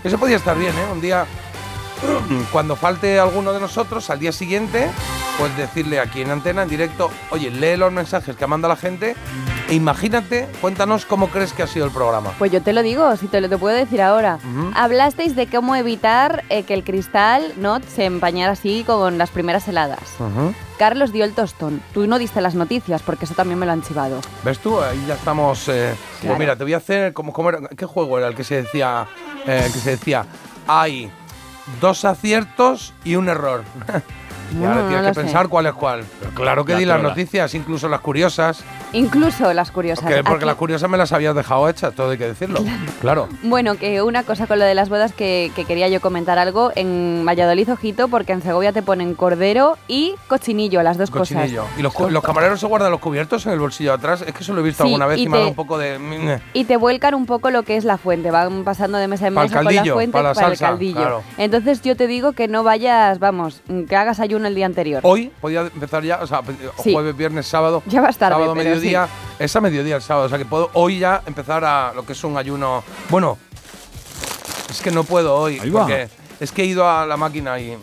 Eso 0.04 0.18
podría 0.18 0.36
estar 0.36 0.56
bien, 0.56 0.72
¿eh? 0.72 0.92
Un 0.92 1.00
día, 1.00 1.26
cuando 2.52 2.76
falte 2.76 3.18
alguno 3.18 3.52
de 3.52 3.60
nosotros, 3.60 4.10
al 4.10 4.18
día 4.18 4.32
siguiente, 4.32 4.88
pues 5.38 5.56
decirle 5.56 6.00
aquí 6.00 6.22
en 6.22 6.30
antena, 6.30 6.62
en 6.62 6.68
directo, 6.68 7.10
oye, 7.30 7.50
lee 7.50 7.76
los 7.76 7.92
mensajes 7.92 8.36
que 8.36 8.46
manda 8.46 8.68
la 8.68 8.76
gente 8.76 9.14
e 9.68 9.74
imagínate, 9.74 10.48
cuéntanos 10.60 11.04
cómo 11.06 11.28
crees 11.28 11.52
que 11.52 11.62
ha 11.64 11.66
sido 11.66 11.86
el 11.86 11.90
programa. 11.90 12.30
Pues 12.38 12.52
yo 12.52 12.62
te 12.62 12.72
lo 12.72 12.82
digo, 12.82 13.16
si 13.16 13.26
te 13.26 13.40
lo 13.40 13.48
te 13.48 13.58
puedo 13.58 13.74
decir 13.76 14.00
ahora. 14.00 14.38
Hablasteis 14.74 15.34
de 15.34 15.46
cómo 15.48 15.74
evitar 15.74 16.44
eh, 16.50 16.62
que 16.62 16.72
el 16.74 16.84
cristal 16.84 17.52
no 17.56 17.80
se 17.94 18.04
empañara 18.04 18.52
así 18.52 18.84
con 18.86 19.18
las 19.18 19.30
primeras 19.30 19.66
heladas. 19.68 19.98
Carlos 20.78 21.10
dio 21.12 21.24
el 21.24 21.32
tostón. 21.32 21.82
Tú 21.94 22.06
no 22.06 22.18
diste 22.18 22.40
las 22.40 22.54
noticias 22.54 23.02
porque 23.02 23.24
eso 23.24 23.34
también 23.34 23.58
me 23.58 23.66
lo 23.66 23.72
han 23.72 23.82
chivado. 23.82 24.20
¿Ves 24.44 24.58
tú? 24.60 24.80
Ahí 24.80 25.02
ya 25.08 25.14
estamos. 25.14 25.68
eh, 25.68 25.94
Pues 26.24 26.38
mira, 26.38 26.54
te 26.54 26.62
voy 26.64 26.74
a 26.74 26.76
hacer. 26.76 27.12
como 27.12 27.32
cómo 27.32 27.48
era- 27.48 27.60
¿Qué 27.76 27.86
juego 27.86 28.18
era 28.18 28.28
el 28.28 28.34
que 28.34 28.44
se 28.44 28.62
decía? 28.62 29.06
eh, 29.46 29.68
que 29.72 29.78
se 29.80 29.90
decía. 29.90 30.26
Hay 30.68 31.10
dos 31.80 32.04
aciertos 32.04 32.94
y 33.04 33.16
un 33.16 33.28
error. 33.28 33.64
y 34.52 34.64
ahora 34.64 34.74
No, 34.76 34.82
no 34.82 34.88
tienes 34.88 35.06
que 35.08 35.14
sé. 35.14 35.20
pensar 35.22 35.48
cuál 35.48 35.66
es 35.66 35.72
cuál. 35.74 36.04
Pero 36.20 36.32
claro 36.34 36.64
que 36.64 36.72
La 36.72 36.78
di 36.78 36.84
las 36.84 36.96
trola. 36.98 37.08
noticias, 37.10 37.54
incluso 37.54 37.88
las 37.88 38.00
curiosas. 38.00 38.62
Incluso 38.92 39.52
las 39.52 39.70
curiosas. 39.70 40.04
que- 40.06 40.24
porque 40.24 40.46
las 40.46 40.54
curiosas 40.56 40.88
me 40.88 40.96
las 40.96 41.12
habías 41.12 41.34
dejado 41.34 41.68
hechas, 41.68 41.92
todo 41.94 42.10
hay 42.10 42.18
que 42.18 42.26
decirlo. 42.28 42.60
Claro. 43.00 43.28
Bueno, 43.42 43.76
que 43.76 44.02
una 44.02 44.22
cosa 44.22 44.46
con 44.46 44.58
lo 44.58 44.64
de 44.64 44.74
las 44.74 44.88
bodas 44.88 45.12
que, 45.12 45.50
que 45.54 45.64
quería 45.64 45.88
yo 45.88 46.00
comentar 46.00 46.38
algo. 46.38 46.72
En 46.74 47.24
Valladolid, 47.26 47.70
ojito, 47.72 48.08
porque 48.08 48.32
en 48.32 48.42
Segovia 48.42 48.72
te 48.72 48.82
ponen 48.82 49.14
cordero 49.14 49.76
y 49.88 50.14
cochinillo, 50.28 50.82
las 50.82 50.98
dos 50.98 51.10
Cochinillo. 51.10 51.62
cosas. 51.62 51.78
¿Y 51.78 51.82
los, 51.82 51.98
los 52.10 52.22
camareros 52.22 52.60
se 52.60 52.66
guardan 52.66 52.90
los 52.90 53.00
cubiertos 53.00 53.44
en 53.46 53.52
el 53.52 53.58
bolsillo 53.58 53.90
de 53.90 53.96
atrás? 53.96 54.22
Es 54.26 54.32
que 54.32 54.42
eso 54.42 54.52
lo 54.54 54.60
he 54.60 54.64
visto 54.64 54.82
Sí, 54.84 54.88
alguna 54.88 55.06
vez 55.06 55.18
y, 55.18 55.22
y 55.24 55.28
me 55.28 55.36
ha 55.36 55.40
dado 55.40 55.46
te- 55.46 55.50
un 55.50 55.56
poco 55.56 55.78
de. 55.78 55.98
mm, 55.98 56.40
Y 56.54 56.64
te 56.64 56.76
vuelcan 56.76 57.14
un 57.14 57.26
poco 57.26 57.50
lo 57.50 57.62
que 57.64 57.76
es 57.76 57.84
la 57.84 57.98
fuente, 57.98 58.30
van 58.30 58.64
pasando 58.64 58.98
de 58.98 59.08
mesa 59.08 59.26
en 59.28 59.34
mesa 59.34 59.62
con 59.62 59.74
la 59.74 59.84
fuente 59.84 60.12
para 60.12 60.22
la 60.24 60.30
el 60.30 60.36
salsa, 60.36 60.66
caldillo. 60.68 60.96
claro. 61.00 61.22
Entonces 61.38 61.82
yo 61.82 61.96
te 61.96 62.06
digo 62.06 62.32
que 62.32 62.48
no 62.48 62.62
vayas, 62.62 63.18
vamos, 63.18 63.62
que 63.88 63.96
hagas 63.96 64.20
el 64.44 64.54
día 64.54 64.66
anterior. 64.66 65.00
Hoy 65.04 65.32
podía 65.40 65.60
empezar 65.62 66.02
ya, 66.04 66.18
o 66.20 66.26
sea, 66.26 66.42
Sí. 66.82 66.92
jueves, 66.92 67.16
viernes, 67.16 67.46
sábado. 67.46 67.82
Ya 67.86 68.02
vas 68.02 68.18
tarde, 68.18 68.34
Sábado, 68.34 68.52
pero 68.54 68.64
mediodía. 68.68 69.08
Es 69.38 69.56
a 69.56 69.60
mediodía 69.62 69.96
el 69.96 70.02
sábado, 70.02 70.26
o 70.26 70.28
sea 70.28 70.36
que 70.36 70.44
puedo 70.44 70.68
hoy 70.74 70.98
ya 70.98 71.22
empezar 71.26 71.64
a 71.64 71.92
lo 71.94 72.04
que 72.04 72.12
es 72.12 72.24
un 72.24 72.36
ayuno. 72.36 72.84
Bueno, 73.08 73.38
es 74.68 74.82
que 74.82 74.90
no 74.90 75.04
puedo 75.04 75.34
hoy, 75.34 75.58
Ahí 75.60 75.70
va. 75.70 75.80
porque 75.80 76.08
es 76.40 76.52
que 76.52 76.62
he 76.62 76.66
ido 76.66 76.88
a 76.88 77.06
la 77.06 77.16
máquina 77.16 77.58
y. 77.58 77.78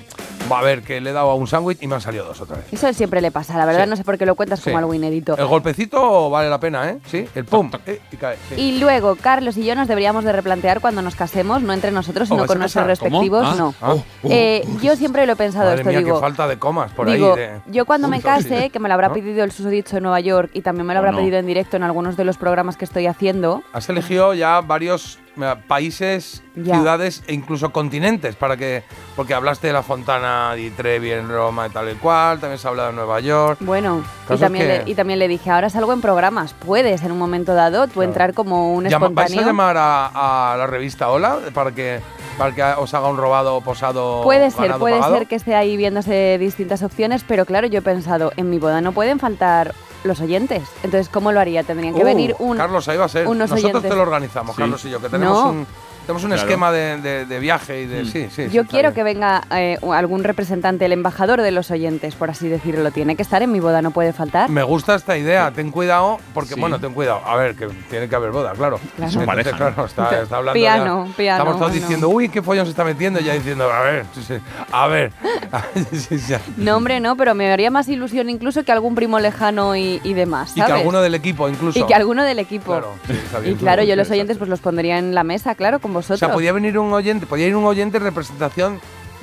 Va 0.51 0.59
a 0.59 0.61
ver, 0.61 0.81
que 0.83 0.99
le 0.99 1.09
he 1.11 1.13
dado 1.13 1.29
a 1.31 1.35
un 1.35 1.47
sándwich 1.47 1.77
y 1.81 1.87
me 1.87 1.95
han 1.95 2.01
salido 2.01 2.25
dos 2.25 2.39
otra 2.41 2.57
vez. 2.57 2.65
Eso 2.71 2.91
siempre 2.93 3.21
le 3.21 3.31
pasa, 3.31 3.57
la 3.57 3.65
verdad 3.65 3.85
Sí. 3.85 3.89
no 3.89 3.95
sé 3.95 4.03
por 4.03 4.17
qué 4.17 4.25
lo 4.25 4.35
cuentas 4.35 4.59
Sí. 4.59 4.65
como 4.65 4.77
algo 4.77 4.93
inédito. 4.93 5.37
El 5.37 5.45
golpecito 5.47 6.29
vale 6.29 6.49
la 6.49 6.59
pena, 6.59 6.89
¿eh? 6.89 6.97
Sí, 7.05 7.25
el 7.33 7.45
pum. 7.45 7.71
eh, 7.85 8.01
y 8.11 8.17
cae. 8.17 8.37
sí. 8.49 8.55
Y 8.59 8.79
luego, 8.79 9.15
Carlos 9.15 9.55
y 9.57 9.63
yo 9.65 9.73
nos 9.75 9.87
deberíamos 9.87 10.23
de 10.25 10.33
replantear 10.33 10.81
cuando 10.81 11.01
nos 11.01 11.15
casemos, 11.15 11.61
no 11.61 11.71
entre 11.73 11.91
nosotros, 11.91 12.27
¿Oh, 12.29 12.33
sino 12.33 12.37
vais 12.39 12.47
con 12.49 12.59
nuestros 12.59 12.85
respectivos, 12.85 13.45
Ah, 13.47 13.55
no. 13.57 13.73
ah, 13.81 13.93
oh, 13.95 14.03
Eh, 14.29 14.65
yo 14.81 14.95
siempre 14.95 15.25
lo 15.25 15.33
he 15.33 15.35
pensado 15.37 15.65
Madre 15.65 15.77
esto, 15.81 15.89
mía, 15.89 15.99
digo. 15.99 16.15
qué 16.15 16.21
falta 16.21 16.47
de 16.47 16.59
comas 16.59 16.91
por 16.91 17.09
digo, 17.09 17.33
ahí. 17.35 17.39
de- 17.39 17.61
yo 17.67 17.85
cuando 17.85 18.07
me 18.07 18.21
case, 18.21 18.69
que 18.69 18.79
me 18.79 18.87
lo 18.89 18.93
habrá 18.95 19.07
¿No? 19.07 19.13
pedido 19.13 19.43
el 19.43 19.51
susodicho 19.51 19.97
en 19.97 20.03
Nueva 20.03 20.19
York 20.19 20.51
y 20.53 20.61
también 20.61 20.85
me 20.85 20.93
lo 20.93 20.99
¿O 20.99 21.01
habrá 21.01 21.11
no? 21.13 21.17
pedido 21.19 21.37
en 21.37 21.45
directo 21.45 21.77
en 21.77 21.83
algunos 21.83 22.17
de 22.17 22.25
los 22.25 22.37
programas 22.37 22.75
que 22.77 22.85
estoy 22.85 23.07
haciendo, 23.07 23.63
Has 23.71 23.87
elegido 23.89 24.33
ya 24.33 24.59
varios 24.61 25.19
países, 25.67 26.43
Ya. 26.55 26.75
ciudades 26.75 27.23
e 27.27 27.33
incluso 27.33 27.71
continentes 27.71 28.35
para 28.35 28.55
que 28.57 28.83
porque 29.15 29.33
hablaste 29.33 29.67
de 29.67 29.73
la 29.73 29.81
Fontana 29.83 30.53
di 30.53 30.69
Trevi 30.69 31.11
en 31.11 31.27
Roma 31.29 31.67
y 31.67 31.69
tal 31.71 31.91
y 31.91 31.95
cual, 31.95 32.39
también 32.39 32.59
se 32.59 32.67
ha 32.67 32.69
hablado 32.69 32.89
de 32.89 32.95
Nueva 32.95 33.19
York. 33.19 33.57
bueno, 33.61 34.03
y 34.29 34.37
también, 34.37 34.67
que- 34.67 34.83
le, 34.85 34.91
y 34.91 34.95
también 34.95 35.19
le 35.19 35.27
dije, 35.27 35.49
ahora 35.49 35.69
salgo 35.69 35.93
en 35.93 36.01
programas, 36.01 36.53
puedes 36.53 37.01
en 37.03 37.11
un 37.11 37.17
momento 37.17 37.53
dado 37.55 37.87
tú 37.87 38.01
entrar 38.03 38.33
como 38.33 38.73
un 38.73 38.83
Llama- 38.85 39.09
¿Vais 39.09 39.17
a 39.17 39.23
espontáneo. 39.33 39.47
llamar 39.47 39.77
a, 39.77 40.53
a 40.53 40.57
la 40.57 40.67
revista 40.67 41.09
Hola 41.09 41.39
para 41.53 41.71
que 41.71 41.99
para 42.37 42.53
que 42.55 42.63
os 42.81 42.91
haga 42.95 43.09
un 43.09 43.17
robado 43.17 43.61
posado 43.61 44.23
Puede 44.23 44.49
ser, 44.49 44.61
ganado, 44.63 44.79
puede 44.79 44.95
pagado? 44.97 45.17
ser 45.19 45.27
que 45.27 45.35
esté 45.35 45.53
ahí 45.55 45.77
viéndose 45.77 46.37
distintas 46.39 46.81
opciones, 46.81 47.23
pero 47.27 47.45
claro, 47.45 47.67
yo 47.67 47.79
he 47.79 47.81
pensado, 47.83 48.31
en 48.37 48.49
mi 48.49 48.57
boda 48.57 48.81
no 48.81 48.91
pueden 48.91 49.19
faltar 49.19 49.75
los 50.03 50.19
oyentes. 50.21 50.63
Entonces, 50.83 51.09
¿cómo 51.09 51.31
lo 51.31 51.39
haría? 51.39 51.63
Tendrían 51.63 51.93
que 51.95 52.01
Uh, 52.01 52.05
venir 52.05 52.35
un... 52.39 52.57
Carlos, 52.57 52.87
ahí 52.87 52.97
va 52.97 53.05
a 53.05 53.09
ser. 53.09 53.27
unos 53.27 53.49
Nosotros 53.49 53.63
oyentes. 53.71 53.89
te 53.89 53.95
lo 53.95 54.01
organizamos, 54.03 54.55
Sí. 54.55 54.61
Carlos 54.61 54.85
y 54.85 54.89
yo, 54.89 54.99
que 55.01 55.09
tenemos 55.09 55.37
No. 55.43 55.49
un 55.51 55.67
tenemos 56.05 56.23
un 56.23 56.29
Claro. 56.31 56.41
esquema 56.43 56.71
de, 56.71 56.97
de- 57.01 57.25
de 57.25 57.39
viaje 57.39 57.81
y 57.81 57.85
de 57.85 58.03
Mm. 58.03 58.05
sí, 58.07 58.27
sí. 58.29 58.49
Yo 58.51 58.63
sí, 58.63 58.67
quiero 58.69 58.93
que 58.93 59.03
venga 59.03 59.41
eh, 59.51 59.77
algún 59.91 60.23
representante, 60.23 60.85
el 60.85 60.91
embajador 60.93 61.41
de 61.41 61.51
los 61.51 61.71
oyentes, 61.71 62.15
por 62.15 62.29
así 62.29 62.47
decirlo. 62.47 62.91
Tiene 62.91 63.15
que 63.15 63.21
estar 63.21 63.41
en 63.41 63.51
mi 63.51 63.59
boda, 63.59 63.81
no 63.81 63.91
puede 63.91 64.13
faltar. 64.13 64.49
Me 64.49 64.63
gusta 64.63 64.95
esta 64.95 65.17
idea, 65.17 65.51
ten 65.51 65.71
cuidado, 65.71 66.19
porque 66.33 66.53
Sí. 66.55 66.59
bueno, 66.59 66.79
ten 66.79 66.93
cuidado. 66.93 67.21
A 67.25 67.35
ver, 67.35 67.55
que 67.55 67.67
tiene 67.89 68.07
que 68.09 68.15
haber 68.15 68.31
boda, 68.31 68.53
claro. 68.53 68.79
Claro. 68.97 69.11
Claro, 69.57 69.85
está, 69.85 70.21
está 70.21 70.37
hablando 70.37 70.53
Piano, 70.53 71.07
ya. 71.07 71.15
piano, 71.15 71.37
Estamos 71.37 71.57
todos 71.57 71.71
bueno. 71.71 71.81
diciendo, 71.81 72.09
uy, 72.09 72.29
qué 72.29 72.41
follón 72.41 72.65
se 72.65 72.71
está 72.71 72.83
metiendo, 72.83 73.19
y 73.19 73.23
ya 73.23 73.33
diciendo, 73.33 73.71
a 73.71 73.81
ver, 73.81 74.05
sí, 74.13 74.21
sí, 74.27 74.33
a 74.71 74.87
ver. 74.87 75.11
No, 76.57 76.77
hombre, 76.77 76.99
no, 76.99 77.15
pero 77.15 77.35
me 77.35 77.51
haría 77.51 77.71
más 77.71 77.87
ilusión 77.87 78.29
incluso 78.29 78.63
que 78.63 78.71
algún 78.71 78.95
primo 78.95 79.19
lejano 79.19 79.75
y, 79.75 80.01
y 80.03 80.13
demás, 80.13 80.51
y 80.55 80.61
que 80.61 80.71
alguno 80.71 81.01
del 81.01 81.15
equipo 81.15 81.49
incluso. 81.49 81.79
Y 81.79 81.83
que 81.85 81.93
alguno 81.95 82.23
del 82.23 82.39
equipo. 82.39 82.71
Claro, 82.71 82.93
sí, 83.07 83.13
está 83.13 83.47
y 83.47 83.55
claro, 83.55 83.83
yo 83.83 83.95
los 83.95 84.09
oyentes 84.09 84.37
pues 84.37 84.49
los 84.49 84.59
pondría 84.59 84.97
en 84.97 85.13
la 85.15 85.23
mesa, 85.23 85.55
claro, 85.55 85.79
con 85.93 85.97
O 85.97 85.99
vosotros. 85.99 86.19
sea, 86.19 86.31
podía 86.33 86.51
venir 86.51 86.77
un 86.79 86.91
oyente, 86.93 87.25
podía 87.25 87.47
ir 87.47 87.55
un 87.55 87.65
oyente 87.65 87.97
en 87.97 88.03
representación 88.03 88.79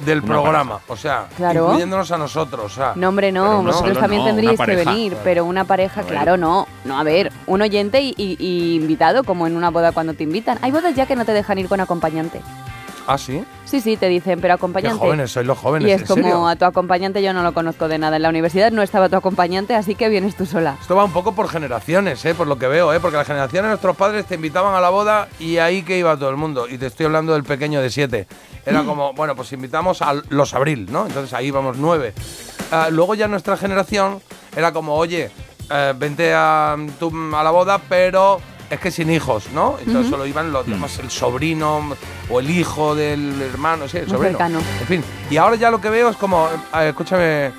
del 0.07 0.23
programa, 0.23 0.79
o 0.89 0.97
sea, 0.97 1.27
Claro. 1.37 1.65
incluyéndonos 1.67 2.11
a 2.11 2.17
nosotros, 2.17 2.65
o 2.65 2.75
sea. 2.75 2.93
No, 2.97 3.11
hombre, 3.11 3.33
no, 3.33 3.63
vosotros 3.63 3.99
también 3.99 4.23
no, 4.23 4.29
tendríais 4.29 4.59
que 4.59 4.77
venir, 4.77 5.15
pero 5.23 5.45
una 5.45 5.65
pareja, 5.65 6.03
claro, 6.05 6.39
no. 6.39 6.67
No, 6.87 6.99
a 6.99 7.03
ver, 7.03 7.31
un 7.47 7.61
oyente 7.61 8.01
y, 8.01 8.15
y- 8.17 8.37
y 8.39 8.77
invitado, 8.77 9.25
como 9.25 9.47
en 9.47 9.57
una 9.57 9.69
boda 9.69 9.93
cuando 9.93 10.15
te 10.15 10.23
invitan. 10.25 10.59
Hay 10.63 10.71
bodas 10.73 10.95
ya 10.95 11.05
que 11.05 11.17
no 11.17 11.27
te 11.27 11.33
dejan 11.35 11.59
ir 11.59 11.69
con 11.69 11.81
acompañante. 11.81 12.41
Ah, 13.07 13.19
sí. 13.19 13.45
Sí, 13.65 13.81
sí, 13.81 13.97
te 13.97 14.09
dicen, 14.09 14.41
pero 14.41 14.53
Qué 14.55 14.57
acompañante. 14.59 14.99
jóvenes 14.99 15.31
sois 15.33 15.47
los 15.47 15.59
jóvenes. 15.59 15.89
y 15.89 15.93
es 15.93 16.01
¿en 16.03 16.07
como 16.07 16.23
serio? 16.23 16.47
a 16.47 16.57
tu 16.57 16.65
acompañante 16.65 17.23
yo 17.23 17.33
no 17.33 17.43
lo 17.43 17.53
conozco 17.53 17.89
de 17.89 17.99
nada. 17.99 18.17
En 18.17 18.23
la 18.23 18.29
universidad 18.29 18.71
no 18.73 18.83
estaba 18.83 19.09
tu 19.09 19.17
acompañante, 19.17 19.75
así 19.75 19.95
que 19.95 20.09
vienes 20.09 20.37
tú 20.37 20.47
sola. 20.47 20.77
Esto 20.81 20.95
va 20.97 21.05
un 21.05 21.13
poco 21.13 21.35
por 21.35 21.49
generaciones, 21.49 22.25
¿eh? 22.25 22.35
por 22.35 22.47
lo 22.47 22.59
que 22.59 22.67
veo, 22.69 22.93
¿eh? 22.93 23.01
porque 23.01 23.17
las 23.17 23.27
generaciones 23.27 23.65
de 23.65 23.69
nuestros 23.71 23.97
padres 23.97 24.27
te 24.27 24.35
invitaban 24.37 24.75
a 24.75 24.81
la 24.81 24.91
boda 24.91 25.29
y 25.39 25.59
ahí 25.59 25.83
que 25.83 25.99
iba 25.99 26.17
todo 26.17 26.31
el 26.31 26.37
mundo. 26.37 26.69
Y 26.69 26.79
te 26.79 26.87
estoy 26.87 27.07
hablando 27.07 27.33
del 27.33 27.45
pequeño 27.45 27.81
de 27.81 27.91
siete. 27.91 28.27
Era 28.67 28.83
como, 28.85 29.13
bueno, 29.15 29.35
pues 29.35 29.53
invitamos 29.53 30.03
a 30.03 30.15
los 30.29 30.55
abril, 30.55 30.87
¿no? 30.91 31.07
Entonces 31.07 31.33
ahí 31.33 31.47
íbamos 31.47 31.77
nueve. 31.79 32.13
Ah, 32.73 32.89
luego 32.91 33.15
ya 33.15 33.27
nuestra 33.29 33.57
generación 33.57 34.21
era 34.57 34.73
como, 34.73 34.95
oye, 34.95 35.31
eh, 35.71 35.95
vente 35.97 36.33
a, 36.35 36.77
tú 36.99 37.13
a 37.35 37.43
la 37.43 37.51
boda, 37.51 37.81
pero 37.89 38.41
es 38.71 38.81
que 38.81 38.91
sin 38.91 39.11
hijos, 39.11 39.51
¿no? 39.53 39.77
Entonces 39.85 40.09
solo 40.11 40.25
iban 40.27 40.53
los 40.53 40.67
demás, 40.67 40.99
el 41.01 41.11
sobrino 41.11 41.95
o 42.31 42.41
el 42.41 42.49
hijo 42.51 42.95
del 42.95 43.41
hermano, 43.43 43.89
sí, 43.89 43.99
el 43.99 44.05
Muy 44.07 44.13
sobrino. 44.17 44.39
cercano. 44.39 44.59
En 44.81 44.87
fin, 44.87 45.05
y 45.31 45.37
ahora 45.37 45.57
ya 45.57 45.71
lo 45.71 45.81
que 45.81 45.91
veo 45.91 46.09
es 46.09 46.17
como, 46.17 46.49
eh, 46.75 46.89
escúchame, 46.91 47.51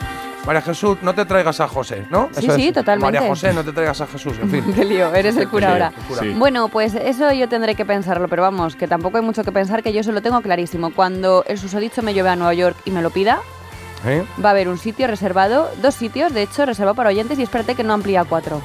María 0.45 0.61
Jesús, 0.63 0.97
no 1.03 1.13
te 1.13 1.23
traigas 1.25 1.59
a 1.59 1.67
José, 1.67 2.07
¿no? 2.09 2.29
Sí, 2.31 2.47
sí, 2.55 2.71
totalmente. 2.71 3.13
María 3.17 3.29
José, 3.29 3.53
no 3.53 3.63
te 3.63 3.71
traigas 3.73 4.01
a 4.01 4.07
Jesús, 4.07 4.33
en 4.41 4.49
fin. 4.49 4.73
Qué 4.75 4.85
lío, 4.85 5.13
eres 5.13 5.37
el 5.37 5.47
cura 5.47 5.67
Sí, 5.67 5.73
ahora. 5.73 5.93
el 5.95 6.03
cura. 6.05 6.21
Sí. 6.21 6.29
Bueno, 6.29 6.67
pues 6.69 6.95
eso 6.95 7.31
yo 7.31 7.47
tendré 7.47 7.75
que 7.75 7.85
pensarlo, 7.85 8.27
pero 8.27 8.41
vamos, 8.41 8.75
que 8.75 8.87
tampoco 8.87 9.17
hay 9.17 9.23
mucho 9.23 9.43
que 9.43 9.51
pensar, 9.51 9.83
que 9.83 9.93
yo 9.93 10.01
se 10.03 10.11
lo 10.11 10.21
tengo 10.23 10.41
clarísimo. 10.41 10.91
Cuando 10.95 11.43
el 11.47 11.59
susodicho 11.59 12.01
me 12.01 12.13
lleve 12.15 12.29
a 12.29 12.35
Nueva 12.35 12.55
York 12.55 12.75
y 12.85 12.91
me 12.91 13.03
lo 13.03 13.11
pida, 13.11 13.39
¿Eh? 14.05 14.23
va 14.43 14.49
a 14.49 14.51
haber 14.51 14.67
un 14.67 14.77
sitio 14.77 15.07
reservado, 15.07 15.69
dos 15.81 15.95
sitios, 15.95 16.33
de 16.33 16.41
hecho, 16.43 16.65
reservado 16.65 16.95
para 16.95 17.09
oyentes 17.09 17.37
y 17.37 17.43
espérate 17.43 17.75
que 17.75 17.83
no 17.83 17.93
amplía 17.93 18.21
a 18.21 18.25
cuatro. 18.25 18.61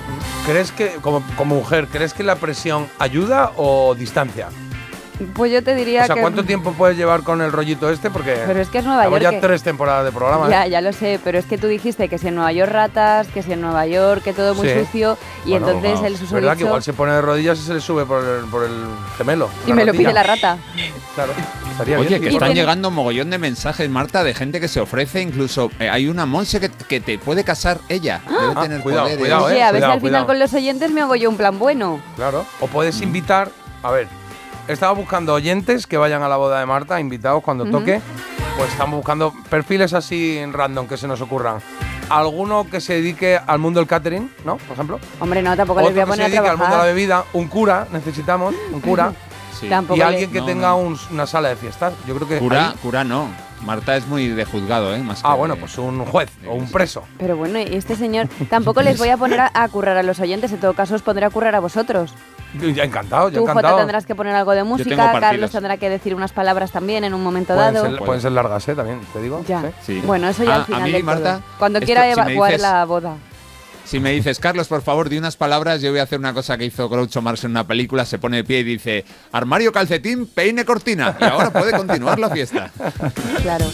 ¿Crees 0.47 0.73
que, 0.73 0.93
como, 1.03 1.23
como 1.37 1.57
mujer, 1.57 1.89
crees 1.89 2.15
que 2.15 2.23
la 2.23 2.37
presión 2.37 2.87
ayuda 2.99 3.53
o 3.57 3.95
distancia? 3.95 4.49
Pues 5.35 5.51
yo 5.51 5.63
te 5.65 5.75
diría 5.75 6.03
O 6.03 6.07
sea, 6.07 6.15
que... 6.15 6.21
¿cuánto 6.21 6.45
tiempo 6.45 6.73
puedes 6.73 6.97
llevar 6.97 7.23
con 7.23 7.41
el 7.41 7.51
rollito 7.51 7.89
este? 7.89 8.11
Porque 8.11 8.37
Pero 8.47 8.61
es 8.61 8.69
que 8.69 8.79
es 8.79 8.85
Nueva 8.85 9.05
York. 9.09 9.23
ya 9.23 9.31
que- 9.31 9.39
tres 9.41 9.63
temporadas 9.63 10.05
de 10.05 10.13
programa. 10.13 10.47
¿eh? 10.47 10.51
Ya, 10.51 10.67
ya 10.67 10.81
lo 10.83 10.93
sé, 10.93 11.19
pero 11.25 11.39
es 11.39 11.47
que 11.47 11.57
tú 11.57 11.67
dijiste 11.69 12.09
que 12.09 12.19
si 12.19 12.29
en 12.29 12.35
Nueva 12.35 12.53
York 12.53 12.71
ratas, 12.71 13.27
que 13.29 13.43
si 13.43 13.53
en 13.53 13.63
Nueva 13.63 13.87
York, 13.87 14.23
que 14.23 14.33
todo 14.35 14.55
muy 14.55 14.69
Sí. 14.69 14.75
sucio, 14.81 15.17
y 15.47 15.51
Bueno, 15.51 15.69
entonces 15.69 15.99
wow. 15.99 16.07
el 16.07 16.15
Es 16.15 16.31
verdad 16.33 16.57
que 16.57 16.65
igual 16.65 16.83
se 16.83 16.93
pone 16.93 17.13
de 17.13 17.23
rodillas 17.23 17.59
y 17.59 17.63
se 17.63 17.73
le 17.75 17.81
sube 17.81 18.05
por 18.05 18.23
el, 18.23 18.45
por 18.47 18.65
el 18.65 18.73
gemelo. 19.17 19.49
Y 19.67 19.73
me 19.73 19.85
lo 19.87 19.93
pide 19.93 20.13
la 20.13 20.23
rata. 20.23 20.59
Claro. 21.17 21.33
Estaría 21.73 21.99
Oye, 21.99 22.09
bien, 22.11 22.21
que 22.23 22.29
están 22.29 22.53
llegando 22.53 22.91
mogollón 22.91 23.31
de 23.31 23.39
mensajes, 23.39 23.89
Marta, 23.89 24.23
de 24.23 24.35
gente 24.35 24.61
que 24.61 24.69
se 24.69 24.81
ofrece. 24.81 25.23
Incluso 25.23 25.71
eh, 25.81 25.89
hay 25.89 26.09
una 26.09 26.27
Monse 26.27 26.61
que, 26.61 26.69
que 26.69 27.01
te 27.01 27.19
puede 27.19 27.43
casar 27.43 27.79
ella. 27.89 28.21
Debe 28.29 28.53
Ah, 28.55 28.61
tener 28.61 28.81
cuidado, 28.83 29.05
poderes. 29.05 29.19
cuidado, 29.21 29.45
Oye, 29.47 29.57
eh, 29.59 29.63
a 29.63 29.73
ver 29.73 29.81
si 29.81 29.85
al 29.87 29.93
final 29.93 30.01
cuidado. 30.01 30.27
con 30.27 30.39
los 30.39 30.53
oyentes 30.53 30.91
me 30.91 31.01
hago 31.01 31.17
yo 31.17 31.31
un 31.31 31.39
plan 31.39 31.59
bueno. 31.59 32.01
Claro. 32.17 32.45
O 32.61 32.67
puedes 32.67 33.01
invitar. 33.01 33.51
A 33.83 33.91
ver, 33.91 34.09
estaba 34.69 34.93
buscando 34.93 35.35
oyentes 35.35 35.87
que 35.87 35.97
vayan 35.97 36.23
a 36.23 36.29
la 36.29 36.37
boda 36.37 36.61
de 36.61 36.67
Marta, 36.67 37.01
invitados 37.01 37.43
cuando 37.43 37.65
toque. 37.67 38.01
Pues 38.57 38.71
estamos 38.71 38.97
buscando 38.97 39.35
perfiles 39.51 39.93
así 39.93 40.39
en 40.39 40.53
random 40.53 40.87
que 40.87 40.97
se 40.97 41.07
nos 41.07 41.21
ocurran. 41.21 41.59
Alguno 42.09 42.67
que 42.71 42.81
se 42.81 42.95
dedique 42.95 43.39
al 43.47 43.59
mundo 43.59 43.81
del 43.81 43.89
catering, 43.89 44.31
¿no? 44.45 44.57
Por 44.59 44.73
ejemplo. 44.75 45.01
Hombre, 45.21 45.43
no, 45.43 45.57
tampoco 45.57 45.81
Otro 45.81 45.93
les 45.93 45.95
voy 45.95 46.03
a 46.03 46.05
que 46.05 46.11
se 46.11 46.13
poner 46.13 46.27
a 46.27 46.29
dedique 46.29 46.49
al 46.49 46.57
mundo 46.57 46.73
de 46.75 46.79
la 46.81 46.85
bebida. 46.87 47.25
Un 47.33 47.49
cura, 47.49 47.87
necesitamos. 47.93 48.55
Un 48.73 48.81
cura. 48.81 49.13
Sí. 49.59 49.69
Tampoco 49.71 49.97
y 49.97 49.99
le- 49.99 50.05
alguien 50.05 50.31
que 50.31 50.41
No, 50.41 50.47
tenga 50.47 50.69
no. 50.69 50.77
un- 50.79 50.99
una 51.11 51.27
sala 51.27 51.49
de 51.49 51.57
fiestas. 51.57 51.93
Yo 52.07 52.15
creo 52.15 52.29
que. 52.29 52.39
Cura, 52.39 52.69
ahí- 52.71 52.75
cura 52.81 53.05
no. 53.05 53.29
Marta 53.63 53.97
es 53.97 54.07
muy 54.07 54.29
de 54.29 54.45
juzgado, 54.45 54.95
¿eh? 54.95 54.99
Más 54.99 55.21
Ah, 55.25 55.33
que 55.33 55.39
bueno, 55.39 55.57
pues 55.57 55.77
un 55.79 56.05
juez 56.05 56.31
o 56.47 56.55
un 56.55 56.71
preso. 56.71 57.03
Pero 57.19 57.37
bueno, 57.37 57.59
y 57.59 57.75
este 57.75 57.97
señor 57.97 58.29
tampoco 58.51 58.83
les 58.83 58.99
voy 58.99 59.09
a 59.09 59.17
poner 59.17 59.41
a, 59.41 59.51
a 59.55 59.69
currar 59.69 59.97
a 59.97 60.03
los 60.03 60.21
oyentes, 60.21 60.53
en 60.53 60.59
todo 60.61 60.75
caso 60.75 60.95
os 60.95 61.03
pondré 61.03 61.25
a 61.27 61.31
currar 61.31 61.55
a 61.55 61.61
vosotros. 61.61 62.13
Ya 62.55 62.85
encantado, 62.85 63.29
yo 63.29 63.41
Tú, 63.45 63.47
Jota, 63.53 63.77
tendrás 63.77 64.07
que 64.07 64.15
poner 64.15 64.35
algo 64.35 64.53
de 64.53 64.63
música. 64.65 65.13
Carlos 65.21 65.51
tendrá 65.51 65.77
que 65.77 65.91
decir 65.91 66.15
unas 66.15 66.33
palabras 66.33 66.71
también 66.71 67.05
en 67.05 67.13
un 67.13 67.23
momento 67.23 67.55
Pueden 67.55 67.75
dado. 67.75 67.91
ser, 67.91 67.99
pueden 67.99 68.23
ser 68.23 68.33
largas, 68.33 68.67
¿eh? 68.69 68.75
También, 68.75 69.01
te 69.13 69.21
digo. 69.21 69.45
Ya. 69.47 69.61
¿sí? 69.63 69.69
Sí. 70.01 70.03
Bueno, 70.07 70.29
eso 70.29 70.45
ya 70.45 70.53
Ah, 70.55 70.57
al 70.59 70.65
final 70.65 70.83
a 70.83 70.87
mí, 70.87 71.03
Marta, 71.03 71.33
todo. 71.39 71.43
Cuando 71.59 71.79
esto, 71.81 71.87
quiera 71.87 72.05
si 72.05 72.11
evacuar 72.13 72.53
dices- 72.53 72.63
la 72.63 72.85
boda. 72.85 73.15
Si 73.87 74.01
me 74.01 74.11
dices, 74.11 74.41
Carlos, 74.41 74.67
por 74.67 74.83
favor, 74.83 75.09
di 75.09 75.17
unas 75.17 75.37
palabras, 75.37 75.81
yo 75.81 75.91
voy 75.91 76.01
a 76.01 76.03
hacer 76.03 76.19
una 76.19 76.35
cosa 76.35 76.59
que 76.59 76.65
hizo 76.65 76.89
Groucho 76.89 77.23
Marx 77.23 77.45
en 77.45 77.53
una 77.53 77.65
película, 77.67 78.05
se 78.05 78.19
pone 78.19 78.39
de 78.39 78.45
pie 78.45 78.59
y 78.59 78.65
dice, 78.65 79.05
armario, 79.31 79.71
calcetín, 79.71 80.27
peine, 80.27 80.65
cortina. 80.65 81.17
Y 81.21 81.25
ahora 81.25 81.51
puede 81.53 81.71
continuar 81.71 82.19
la 82.19 82.29
fiesta. 82.31 82.71
Claro. 83.43 83.67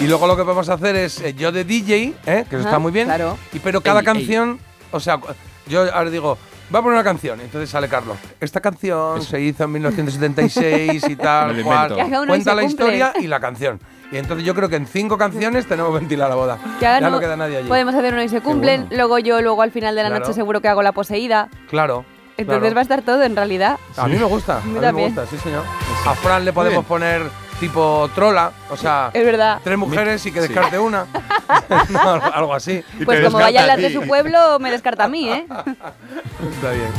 Y 0.00 0.04
luego 0.06 0.26
lo 0.28 0.36
que 0.36 0.44
podemos 0.44 0.68
hacer 0.68 0.94
es 0.94 1.20
eh, 1.20 1.34
yo 1.34 1.50
de 1.50 1.64
DJ, 1.64 2.14
¿eh? 2.26 2.44
que 2.48 2.56
eso 2.56 2.58
Ajá, 2.60 2.68
está 2.68 2.78
muy 2.78 2.92
bien. 2.92 3.06
claro. 3.06 3.36
Y 3.52 3.58
pero 3.58 3.80
cada 3.80 4.00
Ey, 4.00 4.06
canción, 4.06 4.60
o 4.92 5.00
sea, 5.00 5.18
yo 5.66 5.92
ahora 5.92 6.10
digo, 6.10 6.38
va 6.74 6.78
a 6.78 6.82
poner 6.82 6.94
una 6.94 7.04
canción, 7.04 7.40
entonces 7.40 7.68
sale 7.70 7.88
Carlos. 7.88 8.16
Esta 8.40 8.60
canción 8.60 9.22
se 9.22 9.40
hizo 9.40 9.64
en 9.64 9.72
1976 9.72 11.04
y 11.04 11.08
Me 11.10 11.16
tal, 11.16 11.62
cual. 11.64 11.94
Cuenta 12.26 12.54
la 12.54 12.62
historia 12.64 13.12
y 13.20 13.26
la 13.26 13.40
canción. 13.40 13.80
Y 14.12 14.16
entonces 14.16 14.44
yo 14.44 14.54
creo 14.54 14.68
que 14.68 14.76
en 14.76 14.86
cinco 14.86 15.16
canciones 15.16 15.66
tenemos 15.66 15.92
ventilada 15.94 16.30
la 16.30 16.34
boda. 16.34 16.58
Que 16.80 16.84
ya 16.86 17.00
no 17.00 17.20
queda 17.20 17.36
nadie 17.36 17.58
allí. 17.58 17.68
Podemos 17.68 17.94
hacer 17.94 18.12
uno 18.12 18.22
y 18.22 18.28
se 18.28 18.40
cumplen. 18.40 18.80
bueno. 18.82 18.96
Luego 18.96 19.18
yo, 19.20 19.40
luego 19.40 19.62
al 19.62 19.70
final 19.70 19.94
de 19.94 20.02
la 20.02 20.08
Claro. 20.08 20.24
noche 20.24 20.34
seguro 20.34 20.60
que 20.60 20.68
hago 20.68 20.82
la 20.82 20.92
poseída. 20.92 21.48
Claro. 21.68 22.04
Entonces 22.36 22.60
claro. 22.60 22.74
va 22.74 22.80
a 22.80 22.82
estar 22.82 23.02
todo 23.02 23.22
en 23.22 23.36
realidad. 23.36 23.78
A 23.96 24.08
mí 24.08 24.16
me 24.16 24.24
gusta, 24.24 24.58
a 24.62 24.64
mí 24.64 24.72
me 24.72 24.80
también. 24.80 25.14
gusta, 25.14 25.26
sí 25.26 25.36
señor. 25.38 25.62
A 26.06 26.14
Fran 26.14 26.44
le 26.44 26.52
podemos 26.52 26.84
poner 26.86 27.22
tipo 27.60 28.10
trola, 28.14 28.50
o 28.70 28.76
sea, 28.76 29.10
Es 29.12 29.24
verdad. 29.24 29.60
tres 29.62 29.78
mujeres 29.78 30.24
y 30.26 30.32
que 30.32 30.40
Sí. 30.42 30.48
descarte 30.48 30.78
una. 30.78 31.06
No, 31.90 32.10
algo- 32.14 32.54
así. 32.54 32.82
Pues 33.04 33.20
como 33.24 33.38
vaya 33.38 33.60
a 33.60 33.62
descarta 33.64 33.66
las 33.82 33.92
de 33.92 34.00
su 34.00 34.06
pueblo, 34.08 34.58
me 34.58 34.70
descarta 34.70 35.04
a 35.04 35.08
mí, 35.08 35.28
¿eh? 35.28 35.46
Está 36.54 36.70
bien. 36.72 36.90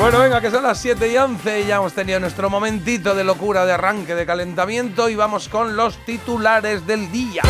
Bueno, 0.00 0.18
venga, 0.20 0.40
que 0.40 0.50
son 0.50 0.62
las 0.62 0.78
7 0.78 1.12
y 1.12 1.16
11 1.18 1.60
y 1.60 1.66
ya 1.66 1.76
hemos 1.76 1.92
tenido 1.92 2.18
nuestro 2.20 2.48
momentito 2.48 3.14
de 3.14 3.24
locura, 3.24 3.66
de 3.66 3.72
arranque, 3.72 4.14
de 4.14 4.24
calentamiento 4.24 5.08
y 5.10 5.14
vamos 5.16 5.48
con 5.50 5.76
los 5.76 5.98
titulares 6.06 6.86
del 6.86 7.10
día. 7.12 7.42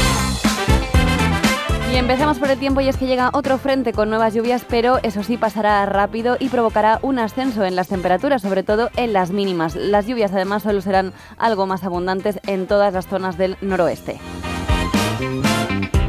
Y 1.92 1.96
empezamos 1.96 2.38
por 2.38 2.48
el 2.48 2.58
tiempo 2.58 2.80
y 2.80 2.88
es 2.88 2.96
que 2.96 3.08
llega 3.08 3.30
otro 3.32 3.58
frente 3.58 3.92
con 3.92 4.10
nuevas 4.10 4.32
lluvias, 4.32 4.64
pero 4.68 4.98
eso 5.02 5.24
sí 5.24 5.36
pasará 5.36 5.84
rápido 5.86 6.36
y 6.38 6.48
provocará 6.48 7.00
un 7.02 7.18
ascenso 7.18 7.64
en 7.64 7.74
las 7.74 7.88
temperaturas, 7.88 8.42
sobre 8.42 8.62
todo 8.62 8.90
en 8.96 9.12
las 9.12 9.32
mínimas. 9.32 9.74
Las 9.74 10.06
lluvias 10.06 10.32
además 10.32 10.62
solo 10.62 10.80
serán 10.82 11.12
algo 11.36 11.66
más 11.66 11.82
abundantes 11.82 12.38
en 12.46 12.68
todas 12.68 12.94
las 12.94 13.08
zonas 13.08 13.36
del 13.36 13.56
noroeste. 13.60 14.20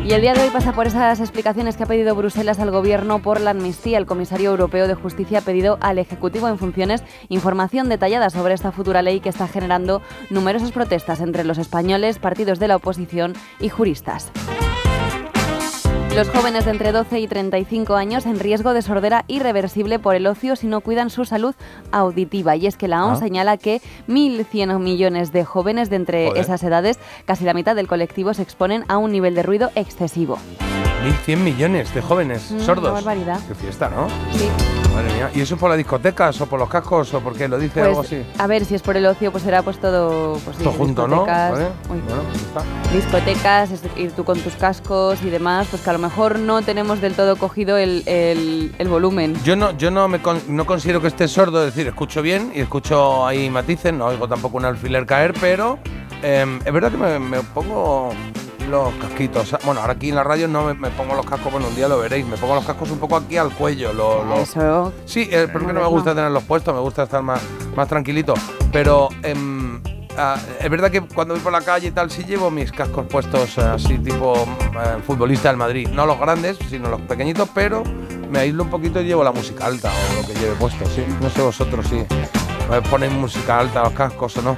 Y 0.06 0.14
el 0.14 0.22
día 0.22 0.34
de 0.34 0.42
hoy 0.42 0.50
pasa 0.52 0.74
por 0.74 0.86
esas 0.86 1.20
explicaciones 1.20 1.78
que 1.78 1.84
ha 1.84 1.88
pedido 1.88 2.14
Bruselas 2.16 2.60
al 2.60 2.70
Gobierno 2.70 3.20
por 3.20 3.42
la 3.42 3.52
amnistía. 3.52 3.98
El 3.98 4.06
comisario 4.06 4.52
europeo 4.52 4.88
de 4.88 4.94
justicia 4.94 5.40
ha 5.40 5.42
pedido 5.42 5.80
al 5.82 5.98
Ejecutivo 5.98 6.48
en 6.48 6.60
funciones 6.60 7.04
información 7.30 7.90
detallada 7.90 8.30
sobre 8.30 8.54
esta 8.54 8.72
futura 8.72 9.02
ley 9.02 9.20
que 9.20 9.30
está 9.30 9.48
generando 9.48 10.04
numerosas 10.30 10.72
protestas 10.72 11.22
entre 11.22 11.44
los 11.44 11.58
españoles, 11.58 12.20
partidos 12.20 12.60
de 12.60 12.68
la 12.68 12.76
oposición 12.76 13.34
y 13.60 13.70
juristas. 13.70 14.32
Los 16.16 16.30
jóvenes 16.30 16.66
de 16.66 16.72
entre 16.72 16.92
12 16.92 17.20
y 17.20 17.28
35 17.28 17.96
años 17.96 18.26
en 18.26 18.38
riesgo 18.40 18.74
de 18.74 18.82
sordera 18.82 19.24
irreversible 19.28 19.98
por 19.98 20.14
el 20.16 20.28
ocio 20.28 20.56
si 20.56 20.68
no 20.68 20.82
cuidan 20.82 21.10
su 21.10 21.24
salud 21.26 21.56
auditiva. 21.92 22.56
Y 22.58 22.68
es 22.68 22.76
que 22.76 22.88
la 22.90 23.06
OMS 23.06 23.18
Ah. 23.18 23.26
señala 23.26 23.58
que 23.58 23.82
1.100 24.08 24.78
millones 24.80 25.32
de 25.32 25.46
jóvenes 25.46 25.90
de 25.90 25.96
entre 25.96 26.28
Joder. 26.28 26.42
esas 26.44 26.64
edades, 26.64 27.00
casi 27.26 27.46
la 27.46 27.54
mitad 27.54 27.76
del 27.76 27.88
colectivo, 27.88 28.34
se 28.34 28.42
exponen 28.44 28.84
a 28.90 28.98
un 28.98 29.12
nivel 29.12 29.36
de 29.36 29.44
ruido 29.44 29.72
excesivo. 29.76 30.38
1.100 31.04 31.38
millones 31.44 31.94
de 31.96 32.02
jóvenes 32.02 32.52
Mm, 32.52 32.60
sordos. 32.60 32.84
una 32.92 32.94
barbaridad. 33.02 33.40
Qué 33.48 33.56
fiesta, 33.56 33.90
¿no? 33.90 34.08
Sí. 34.38 34.50
Madre 34.94 35.14
mía. 35.14 35.32
¿Y 35.34 35.42
eso 35.42 35.56
por 35.58 35.70
las 35.70 35.78
discotecas 35.78 36.40
o 36.42 36.46
por 36.48 36.60
los 36.60 36.70
cascos 36.70 37.14
o 37.14 37.20
por 37.22 37.34
qué? 37.36 37.48
¿Lo 37.48 37.58
dice 37.58 37.82
algo 37.82 37.98
Pues, 37.98 38.08
así? 38.12 38.26
a 38.38 38.48
ver, 38.48 38.66
si 38.66 38.76
es 38.76 38.82
por 38.82 38.98
el 38.98 39.06
ocio, 39.06 39.32
pues 39.32 39.44
será 39.44 39.62
pues 39.64 39.80
todo, 39.80 40.38
pues, 40.44 40.58
sí, 40.58 40.64
Todo 40.64 40.74
junto, 40.74 41.08
¿no? 41.08 41.16
discotecas, 41.26 41.52
Vale. 41.52 41.66
uy, 41.90 42.00
Bueno, 42.06 42.22
pues 42.30 42.42
está. 42.42 42.64
discotecas, 42.94 43.72
es- 43.72 43.82
ir 43.98 44.12
tú 44.12 44.24
con 44.26 44.40
tus 44.40 44.54
cascos 44.56 45.22
y 45.24 45.30
demás, 45.30 45.68
pues 45.70 45.82
que 45.82 45.90
a 45.90 45.94
lo 45.94 46.00
mejor 46.00 46.40
no 46.40 46.62
tenemos 46.62 47.00
del 47.02 47.14
todo 47.14 47.38
cogido 47.38 47.78
el, 47.78 48.04
el- 48.06 48.76
el 48.78 48.88
volumen. 48.90 49.36
Yo 49.44 49.56
no, 49.56 49.72
yo 49.78 49.92
no 49.92 50.08
me 50.08 50.22
con- 50.22 50.42
no 50.48 50.66
considero 50.66 51.02
que 51.02 51.08
esté 51.08 51.28
sordo, 51.28 51.66
es 51.66 51.74
decir, 51.74 51.88
escucho 51.88 52.22
bien 52.22 52.52
y 52.54 52.60
escucho 52.62 53.26
ahí 53.26 53.50
matices, 53.50 53.94
no 53.94 54.08
oigo 54.08 54.28
tampoco 54.28 54.58
un 54.58 54.66
alfiler 54.66 55.06
caer, 55.06 55.34
pero 55.40 55.80
em, 56.22 56.60
es 56.66 56.74
verdad 56.74 56.92
que 56.92 56.98
me, 56.98 57.18
me 57.20 57.40
pongo 57.42 58.10
los 58.70 58.94
casquitos. 58.96 59.56
Bueno, 59.66 59.82
ahora 59.82 59.94
aquí 59.94 60.10
en 60.10 60.16
la 60.16 60.24
radio 60.24 60.48
no 60.48 60.64
me, 60.66 60.74
me 60.74 60.90
pongo 60.92 61.16
los 61.16 61.26
cascos, 61.26 61.52
bueno, 61.52 61.68
un 61.68 61.76
día 61.76 61.88
lo 61.88 62.00
veréis, 62.00 62.26
me 62.26 62.38
pongo 62.38 62.56
los 62.56 62.66
cascos 62.66 62.90
un 62.92 63.00
poco 63.00 63.16
aquí 63.18 63.38
al 63.38 63.52
cuello. 63.52 63.94
lo- 63.94 64.24
lo- 64.24 64.36
Eso, 64.40 64.94
Sí, 65.06 65.28
eh, 65.32 65.48
porque 65.52 65.74
no 65.74 65.82
me 65.82 65.88
gusta 65.88 66.14
tenerlos 66.16 66.44
puestos, 66.44 66.74
me 66.74 66.80
gusta 66.82 67.04
estar 67.04 67.22
más, 67.22 67.42
más 67.76 67.88
tranquilito. 67.88 68.34
Pero 68.72 69.10
em, 69.24 69.82
ah, 70.18 70.38
es 70.60 70.70
verdad 70.70 70.90
que 70.92 71.02
cuando 71.02 71.34
voy 71.34 71.44
por 71.44 71.52
la 71.52 71.62
calle 71.62 71.88
y 71.88 71.92
tal, 71.92 72.10
sí 72.12 72.24
llevo 72.24 72.50
mis 72.52 72.72
cascos 72.72 73.06
puestos 73.08 73.58
eh, 73.58 73.62
así 73.62 73.98
tipo 73.98 74.34
eh, 74.36 75.02
futbolista 75.06 75.50
del 75.50 75.58
Madrid. 75.58 75.88
No 75.90 76.06
los 76.06 76.20
grandes, 76.20 76.58
sino 76.70 76.90
los 76.90 77.02
pequeñitos, 77.02 77.50
pero 77.54 77.84
me 78.30 78.40
aíslo 78.40 78.64
un 78.64 78.70
poquito 78.70 79.02
y 79.02 79.06
llevo 79.06 79.24
la 79.24 79.32
música 79.34 79.66
alta 79.66 79.92
o 79.92 80.22
lo 80.22 80.28
que 80.28 80.34
lleve 80.40 80.56
puesto, 80.56 80.86
sí. 80.86 81.04
No 81.22 81.30
sé 81.30 81.42
vosotros 81.42 81.86
si 81.88 82.06
ponéis 82.90 83.12
música 83.12 83.60
alta 83.60 83.84
los 83.84 83.92
cascos 83.94 84.38
o 84.38 84.42
no. 84.42 84.58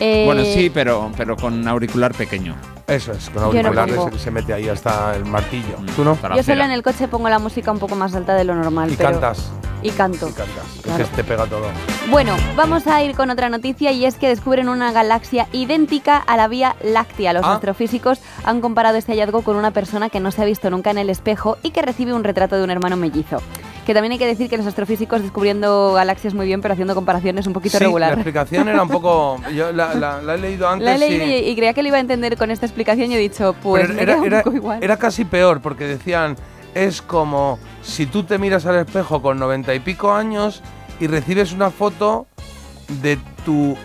eh, 0.00 0.24
Bueno, 0.26 0.42
sí, 0.44 0.70
pero, 0.72 1.10
pero 1.16 1.36
con 1.36 1.66
auricular 1.66 2.12
pequeño. 2.12 2.54
Eso 2.86 3.12
es, 3.12 3.30
con 3.30 3.42
no 3.42 3.46
auriculares 3.48 3.94
pongo. 3.94 4.12
se, 4.12 4.18
se 4.18 4.30
mete 4.30 4.52
ahí 4.52 4.68
hasta 4.68 5.16
el 5.16 5.24
martillo. 5.24 5.78
Mm. 5.78 5.86
¿Tú 5.96 6.04
no? 6.04 6.18
Yo 6.36 6.42
solo 6.42 6.64
en 6.64 6.70
el 6.70 6.82
coche 6.82 7.08
pongo 7.08 7.28
la 7.30 7.38
música 7.38 7.72
un 7.72 7.78
poco 7.78 7.94
más 7.96 8.14
alta 8.14 8.34
de 8.34 8.44
lo 8.44 8.54
normal. 8.54 8.92
Y 8.92 8.96
pero- 8.96 9.12
cantas, 9.12 9.50
Y 9.82 9.90
canto. 9.90 10.28
y 10.28 10.32
cantas. 10.32 10.64
Claro. 10.82 11.02
Es 11.04 11.08
que 11.08 11.16
te 11.16 11.24
pega 11.24 11.46
todo. 11.46 11.66
Bueno, 12.10 12.36
vamos 12.56 12.86
a 12.86 13.02
ir 13.02 13.16
con 13.16 13.30
otra 13.30 13.48
noticia 13.48 13.90
y 13.92 14.04
es 14.04 14.16
que 14.16 14.28
descubren 14.28 14.68
una 14.68 14.92
galaxia 14.92 15.48
idéntica 15.52 16.18
a 16.18 16.36
la 16.36 16.46
Vía 16.46 16.76
Láctea. 16.82 17.32
Los 17.32 17.44
Ah. 17.44 17.54
astrofísicos 17.54 18.20
han 18.44 18.60
comparado 18.60 18.98
este 18.98 19.12
hallazgo 19.12 19.40
con 19.40 19.56
una 19.56 19.70
persona 19.70 20.10
que 20.10 20.20
no 20.20 20.30
se 20.30 20.42
ha 20.42 20.44
visto 20.44 20.68
nunca 20.68 20.90
en 20.90 20.98
el 20.98 21.08
espejo 21.08 21.56
y 21.62 21.70
que 21.70 21.80
recibe 21.80 22.12
un 22.12 22.22
retrato 22.24 22.56
de 22.56 22.64
un 22.64 22.70
hermano 22.70 22.96
mellizo. 22.96 23.40
Que 23.86 23.92
también 23.92 24.12
hay 24.12 24.18
que 24.18 24.26
decir 24.26 24.48
que 24.48 24.56
los 24.56 24.66
astrofísicos 24.66 25.20
descubriendo 25.20 25.92
galaxias 25.92 26.32
muy 26.32 26.46
bien, 26.46 26.62
pero 26.62 26.72
haciendo 26.72 26.94
comparaciones 26.94 27.46
un 27.46 27.52
poquito 27.52 27.76
Sí, 27.76 27.84
la 27.84 27.88
regular. 27.88 28.12
explicación 28.14 28.66
era 28.68 28.82
un 28.82 28.88
poco. 28.88 29.38
Yo 29.54 29.72
la, 29.72 29.92
la- 29.94 30.22
la 30.22 30.34
he 30.36 30.38
leído 30.38 30.66
antes. 30.70 30.84
La 30.88 30.94
he 30.94 30.98
leído 30.98 31.26
y- 31.26 31.30
y, 31.30 31.48
y 31.50 31.54
creía 31.54 31.74
que 31.74 31.82
lo 31.82 31.88
iba 31.88 31.98
a 31.98 32.00
entender 32.00 32.38
con 32.38 32.50
esta 32.50 32.64
explicación 32.74 33.12
y 33.12 33.14
he 33.14 33.18
dicho, 33.18 33.54
pues 33.62 33.88
me 33.88 34.02
era, 34.02 34.14
queda 34.14 34.18
un 34.20 34.26
era- 34.26 34.42
poco 34.42 34.56
igual. 34.56 34.82
era 34.82 34.96
casi 34.96 35.24
peor, 35.24 35.60
porque 35.60 35.84
decían, 35.84 36.36
es 36.74 37.00
como 37.02 37.58
si 37.82 38.06
tú 38.06 38.24
te 38.24 38.36
miras 38.36 38.66
al 38.66 38.76
espejo 38.76 39.22
con 39.22 39.38
noventa 39.38 39.72
y 39.74 39.80
pico 39.80 40.12
años 40.12 40.60
y 40.98 41.06
recibes 41.06 41.52
una 41.52 41.70
foto 41.70 42.26
de 43.00 43.16
tu 43.44 43.76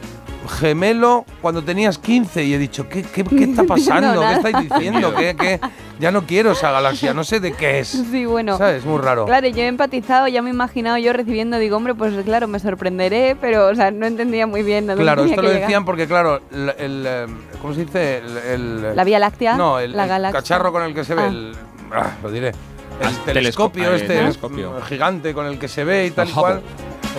gemelo 0.47 1.25
cuando 1.41 1.63
tenías 1.63 1.97
15 1.97 2.43
y 2.43 2.53
he 2.53 2.57
dicho, 2.57 2.87
¿qué, 2.87 3.03
qué, 3.03 3.23
qué 3.23 3.43
está 3.43 3.61
No 3.63 3.67
pasando? 3.67 4.21
¿Qué 4.21 4.33
estáis 4.33 4.69
diciendo? 4.69 5.13
¿Qué, 5.15 5.35
qué? 5.35 5.59
Ya 5.99 6.11
no 6.11 6.25
quiero 6.25 6.51
esa 6.51 6.71
galaxia, 6.71 7.13
no 7.13 7.23
sé 7.25 7.39
de 7.41 7.51
qué 7.53 7.79
es. 7.79 7.89
Sí, 7.89 8.25
bueno. 8.25 8.57
¿Sabes? 8.57 8.85
Muy 8.85 8.99
raro. 8.99 9.25
Claro, 9.25 9.47
yo 9.47 9.63
he 9.63 9.67
empatizado, 9.67 10.27
ya 10.29 10.41
me 10.41 10.49
he 10.49 10.53
imaginado 10.53 10.97
yo 10.97 11.11
recibiendo, 11.11 11.57
digo, 11.57 11.75
hombre, 11.77 11.93
pues 11.93 12.13
claro, 12.23 12.47
me 12.47 12.59
sorprenderé, 12.59 13.35
pero, 13.39 13.67
o 13.67 13.75
sea, 13.75 13.91
no 13.91 14.05
entendía 14.05 14.47
muy 14.47 14.63
bien 14.63 14.87
dónde 14.87 15.03
Claro, 15.03 15.23
tenía 15.23 15.33
esto 15.33 15.41
que 15.41 15.47
lo 15.47 15.53
llegar. 15.53 15.67
decían 15.67 15.85
porque, 15.85 16.07
claro, 16.07 16.41
el, 16.51 16.69
el, 16.77 17.03
eh, 17.05 17.25
¿cómo 17.61 17.73
se 17.73 17.85
dice? 17.85 18.17
El, 18.19 18.37
el- 18.37 18.95
La 18.95 19.03
Vía 19.03 19.19
Láctea, 19.19 19.55
No, 19.57 19.77
el, 19.79 19.91
la 19.95 20.03
el 20.03 20.09
galaxia. 20.09 20.39
cacharro 20.39 20.71
con 20.71 20.83
el 20.83 20.93
que 20.95 21.03
se 21.03 21.15
ve, 21.15 21.21
Ah. 21.23 21.27
el, 21.27 21.55
ah, 21.93 22.11
lo 22.23 22.31
diré. 22.31 22.47
El 22.49 23.07
Ah, 23.07 23.11
telescopio 23.25 23.83
telesco- 23.83 23.95
este 23.95 24.07
telescopio. 24.15 24.71
mm, 24.71 24.81
gigante 24.83 25.33
con 25.33 25.45
el 25.45 25.57
que 25.59 25.67
se 25.67 25.83
ve 25.83 26.05
y 26.07 26.11
tal 26.11 26.27
El 26.27 26.31
y 26.31 26.35
cual. 26.35 26.61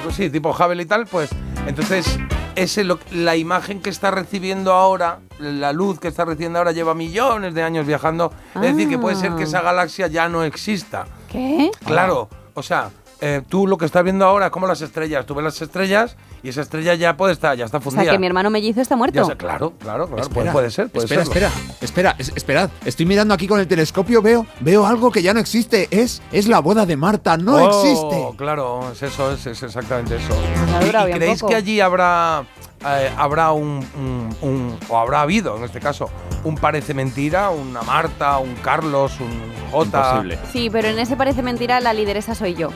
Pues 0.02 0.14
sí, 0.16 0.30
tipo 0.30 0.50
Hubble 0.50 0.82
y 0.82 0.87
tal, 0.87 1.06
pues 1.06 1.30
entonces 1.66 2.18
ese 2.56 2.85
lo- 2.85 2.99
la 3.12 3.37
imagen 3.37 3.80
que 3.80 3.90
está 3.90 4.11
recibiendo 4.11 4.73
ahora, 4.73 5.18
la 5.38 5.73
luz 5.73 6.00
que 6.00 6.09
está 6.09 6.25
recibiendo 6.25 6.59
ahora 6.59 6.73
lleva 6.73 6.94
millones 6.94 7.54
de 7.54 7.62
años 7.62 7.87
viajando. 7.87 8.32
Es 8.56 8.62
decir, 8.62 8.88
que 8.88 8.99
puede 8.99 9.16
ser 9.16 9.35
que 9.35 9.44
esa 9.44 9.61
galaxia 9.61 10.06
ya 10.09 10.28
no 10.28 10.42
exista. 10.44 11.06
¿Qué? 11.30 11.70
Claro, 11.85 12.28
o 12.54 12.62
sea, 12.62 12.90
eh, 13.20 13.42
tú 13.49 13.66
lo 13.66 13.76
que 13.78 13.85
estás 13.85 14.02
viendo 14.02 14.25
ahora 14.25 14.47
es 14.47 14.52
como 14.52 14.66
las 14.66 14.80
estrellas. 14.80 15.26
Tú 15.26 15.35
ves 15.35 15.44
las 15.44 15.61
estrellas 15.61 16.16
y 16.42 16.49
esa 16.49 16.62
estrella 16.62 16.94
ya 16.94 17.16
puede 17.16 17.32
estar, 17.32 17.56
ya 17.56 17.64
está 17.64 17.78
O 17.78 17.80
fundida. 17.80 18.04
sea, 18.04 18.12
que 18.12 18.18
mi 18.18 18.26
hermano 18.26 18.50
mellizo 18.50 18.80
está 18.80 18.97
muerto. 18.97 19.23
claro, 19.37 19.73
claro, 19.78 20.06
claro. 20.06 20.06
Espera, 20.23 20.28
puede, 20.35 20.52
puede 20.52 20.70
ser, 20.70 20.88
puede 20.88 21.04
espera, 21.06 21.25
serlo. 21.25 21.47
espera, 21.49 21.75
espera, 21.80 22.16
es- 22.18 22.32
esperad. 22.37 22.70
Estoy 22.85 23.06
mirando 23.06 23.35
aquí 23.35 23.47
con 23.47 23.61
el 23.61 23.66
telescopio, 23.66 24.23
veo, 24.23 24.47
veo 24.61 24.87
algo 24.87 25.11
que 25.11 25.23
ya 25.23 25.35
no 25.35 25.40
existe. 25.40 25.88
Es, 25.90 26.23
es 26.32 26.47
la 26.49 26.61
boda 26.61 26.87
de 26.87 26.97
Marta, 26.97 27.37
no 27.37 27.56
Oh, 27.56 27.68
existe. 27.68 28.37
Claro, 28.37 28.90
es 28.92 29.02
eso, 29.02 29.32
es, 29.32 29.47
es 29.47 29.62
exactamente 29.62 30.16
eso. 30.16 30.35
¿Y- 30.82 31.11
¿Y, 31.11 31.12
creéis 31.12 31.40
poco. 31.40 31.50
que 31.50 31.56
allí 31.56 31.80
habrá 31.80 32.44
eh, 32.87 33.10
habrá 33.16 33.52
un, 33.52 33.84
un- 33.99 34.37
un- 34.40 34.78
o 34.88 34.99
habrá 34.99 35.22
habido 35.22 35.56
en 35.56 35.64
este 35.64 35.80
caso 35.80 36.08
un 36.44 36.54
parece 36.56 36.94
mentira, 36.94 37.50
una 37.50 37.82
Marta, 37.82 38.38
un 38.38 38.54
Carlos, 38.56 39.12
un 39.20 39.30
Jota? 39.70 39.99
Imposible. 40.08 40.38
Sí, 40.52 40.70
pero 40.70 40.88
en 40.88 40.99
ese 40.99 41.16
parece 41.16 41.42
mentira, 41.42 41.80
la 41.80 41.92
lideresa 41.92 42.34
soy 42.34 42.54
yo. 42.54 42.68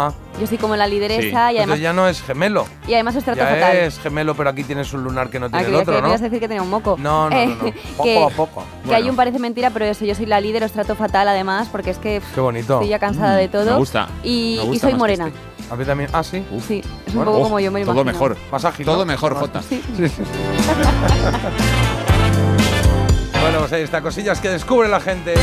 Ah, 0.00 0.12
Yo 0.40 0.46
soy 0.46 0.58
como 0.58 0.76
la 0.76 0.86
lideresa 0.86 1.20
Sí. 1.20 1.26
y 1.30 1.32
además, 1.34 1.58
entonces 1.58 1.80
ya 1.82 1.92
no 1.92 2.06
es 2.06 2.22
gemelo. 2.22 2.66
y 2.86 2.94
además 2.94 3.16
os 3.16 3.24
trato 3.24 3.40
Ya 3.40 3.48
fatal. 3.48 3.76
es 3.78 3.98
gemelo, 3.98 4.36
pero 4.36 4.48
aquí 4.50 4.62
tienes 4.62 4.92
un 4.92 5.02
lunar 5.02 5.28
que 5.28 5.40
no 5.40 5.46
Ah, 5.46 5.48
tiene 5.48 5.64
el 5.64 5.70
creía 5.70 5.82
otro, 5.82 5.94
que 5.96 6.02
¿no? 6.02 6.08
a 6.14 6.18
decir 6.18 6.38
que 6.38 6.46
tenía 6.46 6.62
un 6.62 6.70
moco. 6.70 6.94
No, 7.00 7.28
no, 7.28 7.36
Eh, 7.36 7.46
no, 7.48 7.54
no. 7.56 7.72
Poco 7.96 8.02
que, 8.04 8.22
a 8.22 8.28
poco. 8.28 8.62
que 8.84 8.94
hay 8.94 9.02
Bueno. 9.02 9.10
un 9.10 9.16
parece 9.16 9.40
mentira, 9.40 9.70
pero 9.70 9.86
eso, 9.86 10.04
yo 10.04 10.14
soy 10.14 10.26
la 10.26 10.40
líder, 10.40 10.62
os 10.62 10.70
trato 10.70 10.94
fatal 10.94 11.26
además, 11.26 11.66
porque 11.72 11.90
es 11.90 11.98
que 11.98 12.20
pff, 12.20 12.32
Qué 12.32 12.40
bonito. 12.40 12.74
estoy 12.74 12.88
ya 12.90 13.00
cansada 13.00 13.34
de 13.34 13.48
todo. 13.48 13.72
Me 13.72 13.76
gusta. 13.76 14.06
Y, 14.22 14.58
Me 14.58 14.64
y 14.64 14.66
gusta 14.68 14.80
soy 14.82 14.92
más 14.92 14.92
que 14.92 14.96
morena. 14.98 15.26
este. 15.26 15.57
A 15.70 15.76
mí 15.76 15.84
también. 15.84 16.08
Ah, 16.12 16.22
sí. 16.24 16.44
Sí, 16.66 16.80
es 17.06 17.12
un 17.12 17.16
Bueno, 17.16 17.32
poco 17.32 17.40
Oh, 17.40 17.44
como 17.44 17.60
yo 17.60 17.70
me 17.70 17.80
lo 17.80 17.86
todo 17.92 18.02
imagino. 18.02 18.12
mejor. 18.28 18.36
Más 18.50 18.64
ágil. 18.64 18.86
¿no? 18.86 18.92
Todo 18.92 19.04
mejor, 19.06 19.32
Más- 19.34 19.40
Jota. 19.40 19.62
Sí. 19.62 19.82
Bueno, 23.40 23.60
pues 23.60 23.72
ahí 23.72 23.82
está, 23.82 24.00
cosillas 24.02 24.40
que 24.40 24.48
descubre 24.50 24.88
la 24.88 25.00
gente. 25.00 25.34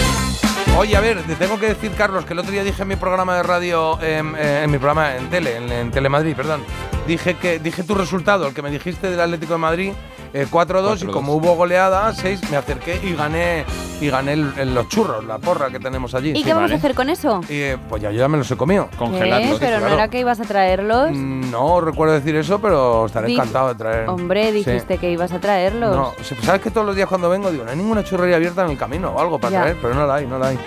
Oye, 0.77 0.95
a 0.95 0.99
ver, 0.99 1.23
te 1.23 1.35
tengo 1.35 1.57
que 1.59 1.67
decir, 1.69 1.91
Carlos, 1.97 2.25
que 2.25 2.33
el 2.33 2.39
otro 2.39 2.51
día 2.51 2.63
dije 2.63 2.81
en 2.81 2.87
mi 2.89 2.95
programa 2.97 3.35
de 3.37 3.43
radio, 3.43 3.99
em, 4.01 4.35
eh, 4.35 4.63
en 4.63 4.69
mi 4.71 4.77
programa 4.77 5.15
en 5.15 5.29
tele, 5.29 5.55
en, 5.57 5.71
en 5.71 5.91
Telemadrid, 5.91 6.35
perdón, 6.35 6.61
dije 7.07 7.35
que 7.35 7.59
dije 7.59 7.83
tu 7.83 7.95
resultado, 7.95 8.47
el 8.47 8.53
que 8.53 8.61
me 8.61 8.71
dijiste 8.71 9.09
del 9.09 9.19
Atlético 9.19 9.53
de 9.53 9.59
Madrid, 9.59 9.93
eh, 10.33 10.47
4-2, 10.49 11.01
y 11.01 11.05
4-2. 11.05 11.11
como 11.13 11.33
hubo 11.35 11.55
goleada, 11.55 12.13
6, 12.13 12.49
me 12.51 12.57
acerqué 12.57 12.99
y 13.03 13.13
gané 13.15 13.63
y 14.01 14.09
gané 14.09 14.33
el- 14.33 14.51
el- 14.57 14.75
los 14.75 14.89
churros, 14.89 15.23
la 15.23 15.37
porra 15.37 15.69
que 15.69 15.79
tenemos 15.79 16.13
allí. 16.13 16.31
¿Y 16.31 16.35
Sí, 16.37 16.43
qué 16.43 16.49
vamos 16.53 16.63
vale. 16.63 16.73
a 16.73 16.77
hacer 16.77 16.93
con 16.95 17.09
eso? 17.09 17.39
Y, 17.47 17.53
eh, 17.61 17.77
pues 17.87 18.01
ya, 18.01 18.11
yo 18.11 18.19
ya 18.19 18.27
me 18.27 18.37
los 18.37 18.51
he 18.51 18.57
comido. 18.57 18.89
Congelarlos. 18.97 19.57
¿Qué? 19.59 19.65
Pero 19.65 19.79
no 19.79 19.87
era 19.87 20.09
que 20.09 20.19
ibas 20.19 20.39
a 20.41 20.43
traerlos. 20.43 21.11
Mm, 21.13 21.51
No 21.51 21.79
recuerdo 21.79 22.13
decir 22.15 22.35
eso, 22.35 22.59
pero 22.59 23.05
estaré 23.05 23.31
encantado 23.31 23.69
de 23.69 23.75
traer. 23.75 24.09
Hombre, 24.09 24.47
Sí. 24.49 24.55
dijiste 24.65 24.97
que 24.97 25.09
ibas 25.11 25.31
a 25.31 25.39
traerlos. 25.39 25.95
No, 25.95 26.11
sabes 26.43 26.61
que 26.61 26.69
todos 26.71 26.85
los 26.85 26.95
días 26.97 27.07
cuando 27.07 27.29
vengo 27.29 27.49
digo, 27.51 27.63
no 27.63 27.71
hay 27.71 27.77
ninguna 27.77 28.03
churrería 28.03 28.35
abierta 28.35 28.65
en 28.65 28.71
el 28.71 28.77
camino 28.77 29.11
o 29.11 29.19
algo 29.21 29.39
para 29.39 29.51
Ya. 29.53 29.61
traer, 29.61 29.77
pero 29.81 29.93
no 29.93 30.05
la 30.05 30.15
hay, 30.15 30.25
no 30.27 30.37
la 30.37 30.47
hay. 30.49 30.59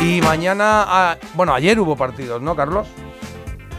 Y 0.00 0.20
mañana, 0.22 0.84
ah, 0.88 1.16
bueno, 1.34 1.54
ayer 1.54 1.78
hubo 1.78 1.94
partidos, 1.94 2.42
¿no, 2.42 2.56
Carlos? 2.56 2.88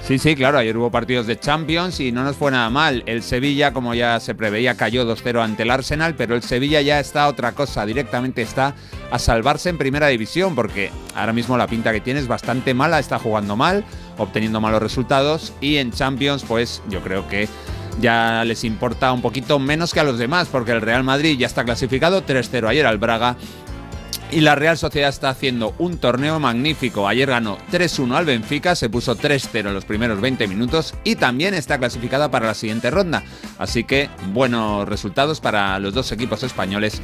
Sí, 0.05 0.19
sí, 0.19 0.35
claro, 0.35 0.59
ayer 0.59 0.77
hubo 0.77 0.91
partidos 0.91 1.25
de 1.25 1.39
Champions 1.39 1.99
y 1.99 2.11
no 2.11 2.23
nos 2.23 2.35
fue 2.35 2.51
nada 2.51 2.69
mal. 2.69 3.01
El 3.07 3.23
Sevilla, 3.23 3.73
como 3.73 3.95
ya 3.95 4.19
se 4.19 4.35
preveía, 4.35 4.77
cayó 4.77 5.03
2-0 5.03 5.43
ante 5.43 5.63
el 5.63 5.71
Arsenal, 5.71 6.13
pero 6.13 6.35
el 6.35 6.43
Sevilla 6.43 6.79
ya 6.81 6.99
está 6.99 7.27
otra 7.27 7.53
cosa, 7.53 7.87
directamente 7.87 8.43
está 8.43 8.75
a 9.09 9.17
salvarse 9.17 9.69
en 9.69 9.79
primera 9.79 10.05
división, 10.05 10.53
porque 10.53 10.91
ahora 11.15 11.33
mismo 11.33 11.57
la 11.57 11.65
pinta 11.65 11.91
que 11.91 12.01
tiene 12.01 12.19
es 12.19 12.27
bastante 12.27 12.75
mala, 12.75 12.99
está 12.99 13.17
jugando 13.17 13.55
mal, 13.55 13.83
obteniendo 14.19 14.61
malos 14.61 14.83
resultados 14.83 15.53
y 15.59 15.77
en 15.77 15.91
Champions, 15.91 16.43
pues 16.47 16.83
yo 16.87 17.01
creo 17.01 17.27
que 17.27 17.49
ya 17.99 18.43
les 18.45 18.63
importa 18.63 19.11
un 19.11 19.23
poquito 19.23 19.57
menos 19.57 19.91
que 19.91 20.01
a 20.01 20.03
los 20.03 20.19
demás, 20.19 20.47
porque 20.51 20.71
el 20.71 20.81
Real 20.81 21.03
Madrid 21.03 21.35
ya 21.35 21.47
está 21.47 21.63
clasificado 21.63 22.23
3-0 22.23 22.67
ayer 22.67 22.85
al 22.85 22.99
Braga 22.99 23.37
y 24.31 24.41
la 24.41 24.55
Real 24.55 24.77
Sociedad 24.77 25.09
está 25.09 25.29
haciendo 25.29 25.73
un 25.77 25.97
torneo 25.97 26.39
magnífico. 26.39 27.07
Ayer 27.07 27.29
ganó 27.29 27.57
3-1 27.71 28.15
al 28.15 28.25
Benfica, 28.25 28.75
se 28.75 28.89
puso 28.89 29.15
3-0 29.15 29.67
en 29.67 29.73
los 29.73 29.85
primeros 29.85 30.21
20 30.21 30.47
minutos 30.47 30.93
y 31.03 31.15
también 31.15 31.53
está 31.53 31.77
clasificada 31.77 32.29
para 32.29 32.47
la 32.47 32.53
siguiente 32.53 32.91
ronda. 32.91 33.23
Así 33.57 33.83
que 33.83 34.09
buenos 34.33 34.87
resultados 34.87 35.39
para 35.39 35.79
los 35.79 35.93
dos 35.93 36.11
equipos 36.11 36.43
españoles. 36.43 37.01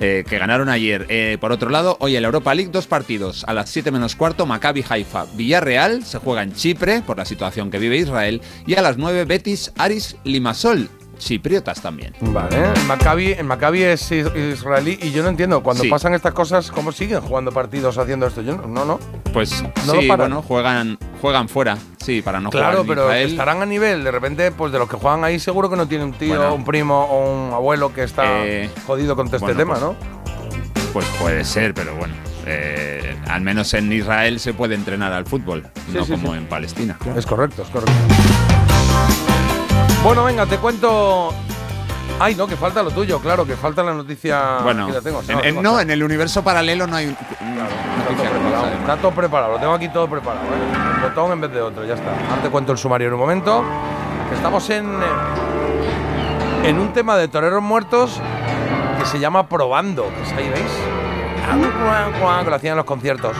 eh, 0.00 0.24
que 0.28 0.38
ganaron 0.38 0.68
ayer. 0.68 1.06
Eh, 1.08 1.38
por 1.40 1.50
otro 1.50 1.70
lado, 1.70 1.96
hoy 2.00 2.14
en 2.14 2.22
la 2.22 2.28
Europa 2.28 2.54
League 2.54 2.70
dos 2.70 2.86
partidos. 2.86 3.44
A 3.48 3.52
las 3.52 3.68
7 3.70 3.90
menos 3.90 4.14
cuarto, 4.14 4.46
Maccabi 4.46 4.84
Haifa. 4.88 5.26
Villarreal 5.34 6.04
se 6.04 6.18
juega 6.18 6.44
en 6.44 6.54
Chipre 6.54 7.02
por 7.02 7.16
la 7.18 7.24
situación 7.24 7.70
que 7.70 7.80
vive 7.80 7.96
Israel. 7.96 8.40
Y 8.64 8.74
a 8.74 8.82
las 8.82 8.96
9, 8.96 9.24
Betis 9.24 9.72
Aris 9.76 10.16
Limasol. 10.22 10.88
Chipriotas 11.18 11.80
también. 11.82 12.14
Vale, 12.20 12.56
el 12.74 12.84
Maccabi, 12.84 13.32
el 13.32 13.44
Maccabi 13.44 13.82
es 13.82 14.10
is- 14.12 14.26
israelí 14.34 14.98
y 15.02 15.10
yo 15.10 15.22
no 15.22 15.28
entiendo, 15.28 15.62
cuando 15.62 15.82
Sí. 15.82 15.90
pasan 15.90 16.14
estas 16.14 16.32
cosas, 16.32 16.70
¿cómo 16.70 16.92
siguen 16.92 17.20
jugando 17.20 17.50
partidos 17.52 17.98
haciendo 17.98 18.26
esto? 18.26 18.40
Yo 18.42 18.56
no, 18.56 18.66
no. 18.66 18.84
no. 18.84 19.00
Pues 19.32 19.62
No 19.86 19.94
sí, 20.00 20.08
bueno, 20.08 20.42
juegan, 20.42 20.98
juegan 21.20 21.48
fuera. 21.48 21.76
Sí, 21.98 22.22
para 22.22 22.40
no 22.40 22.50
claro, 22.50 22.66
jugar 22.68 22.80
en 22.82 22.86
pero 22.88 23.02
Israel. 23.06 23.30
estarán 23.30 23.62
a 23.62 23.66
nivel, 23.66 24.04
de 24.04 24.10
repente, 24.10 24.50
pues 24.52 24.72
de 24.72 24.78
los 24.78 24.88
que 24.88 24.96
juegan 24.96 25.24
ahí 25.24 25.38
seguro 25.38 25.68
que 25.68 25.76
no 25.76 25.86
tiene 25.86 26.04
un 26.04 26.12
tío, 26.12 26.36
Bueno. 26.36 26.54
un 26.54 26.64
primo 26.64 27.04
o 27.04 27.46
un 27.48 27.52
abuelo 27.52 27.92
que 27.92 28.04
está 28.04 28.46
Eh, 28.46 28.70
jodido 28.86 29.14
con 29.16 29.26
este 29.26 29.38
bueno, 29.38 29.56
tema, 29.58 29.74
pues- 29.74 29.82
¿no? 29.82 29.96
Pues 30.92 31.06
puede 31.20 31.44
ser, 31.44 31.74
pero 31.74 31.94
bueno. 31.96 32.14
eh, 32.46 33.14
al 33.28 33.42
menos 33.42 33.74
en 33.74 33.92
Israel 33.92 34.40
se 34.40 34.54
puede 34.54 34.74
entrenar 34.74 35.12
al 35.12 35.26
fútbol, 35.26 35.66
no 35.92 36.04
sí, 36.04 36.12
como 36.12 36.32
sí. 36.32 36.38
en 36.38 36.46
Palestina. 36.46 36.96
Es 37.14 37.26
correcto, 37.26 37.60
es 37.62 37.68
correcto. 37.68 37.92
Bueno, 40.04 40.24
venga, 40.24 40.46
te 40.46 40.56
cuento. 40.58 41.32
Ay, 42.20 42.34
no, 42.34 42.46
que 42.46 42.56
falta 42.56 42.82
lo 42.82 42.90
tuyo, 42.90 43.20
claro, 43.20 43.44
que 43.46 43.54
falta 43.56 43.82
la 43.82 43.92
noticia. 43.94 44.58
bueno, 44.62 44.84
Aquí 44.84 44.92
la 44.92 45.00
tengo, 45.00 45.22
en, 45.28 45.44
en- 45.44 45.62
no, 45.62 45.78
en 45.78 45.90
el 45.90 46.02
universo 46.02 46.42
paralelo 46.42 46.86
no 46.86 46.96
hay 46.96 47.06
un- 47.06 47.14
Claro, 47.14 47.68
está 48.08 48.10
noticia 48.10 48.30
todo, 48.30 48.40
preparado, 48.40 48.66
está 48.80 48.96
todo 48.96 49.10
preparado, 49.12 49.52
lo 49.52 49.58
tengo 49.58 49.72
aquí 49.74 49.88
todo 49.88 50.08
preparado. 50.08 50.46
¿eh? 50.46 50.96
Un 50.96 51.02
botón 51.02 51.32
en 51.32 51.40
vez 51.40 51.52
de 51.52 51.60
otro, 51.60 51.84
ya 51.84 51.94
está. 51.94 52.10
Ahora 52.30 52.42
te 52.42 52.48
cuento 52.50 52.72
el 52.72 52.78
sumario 52.78 53.08
en 53.08 53.14
un 53.14 53.20
momento. 53.20 53.64
Estamos 54.34 54.68
en, 54.70 54.86
en 56.64 56.78
un 56.78 56.92
tema 56.92 57.16
de 57.16 57.28
toreros 57.28 57.62
muertos 57.62 58.20
que 58.98 59.04
se 59.06 59.20
llama 59.20 59.46
Probando, 59.48 60.08
que 60.14 60.22
es 60.22 60.32
ahí, 60.32 60.48
¿veis? 60.48 60.72
Que 62.44 62.50
lo 62.50 62.56
hacían 62.56 62.72
en 62.72 62.76
los 62.78 62.86
conciertos. 62.86 63.36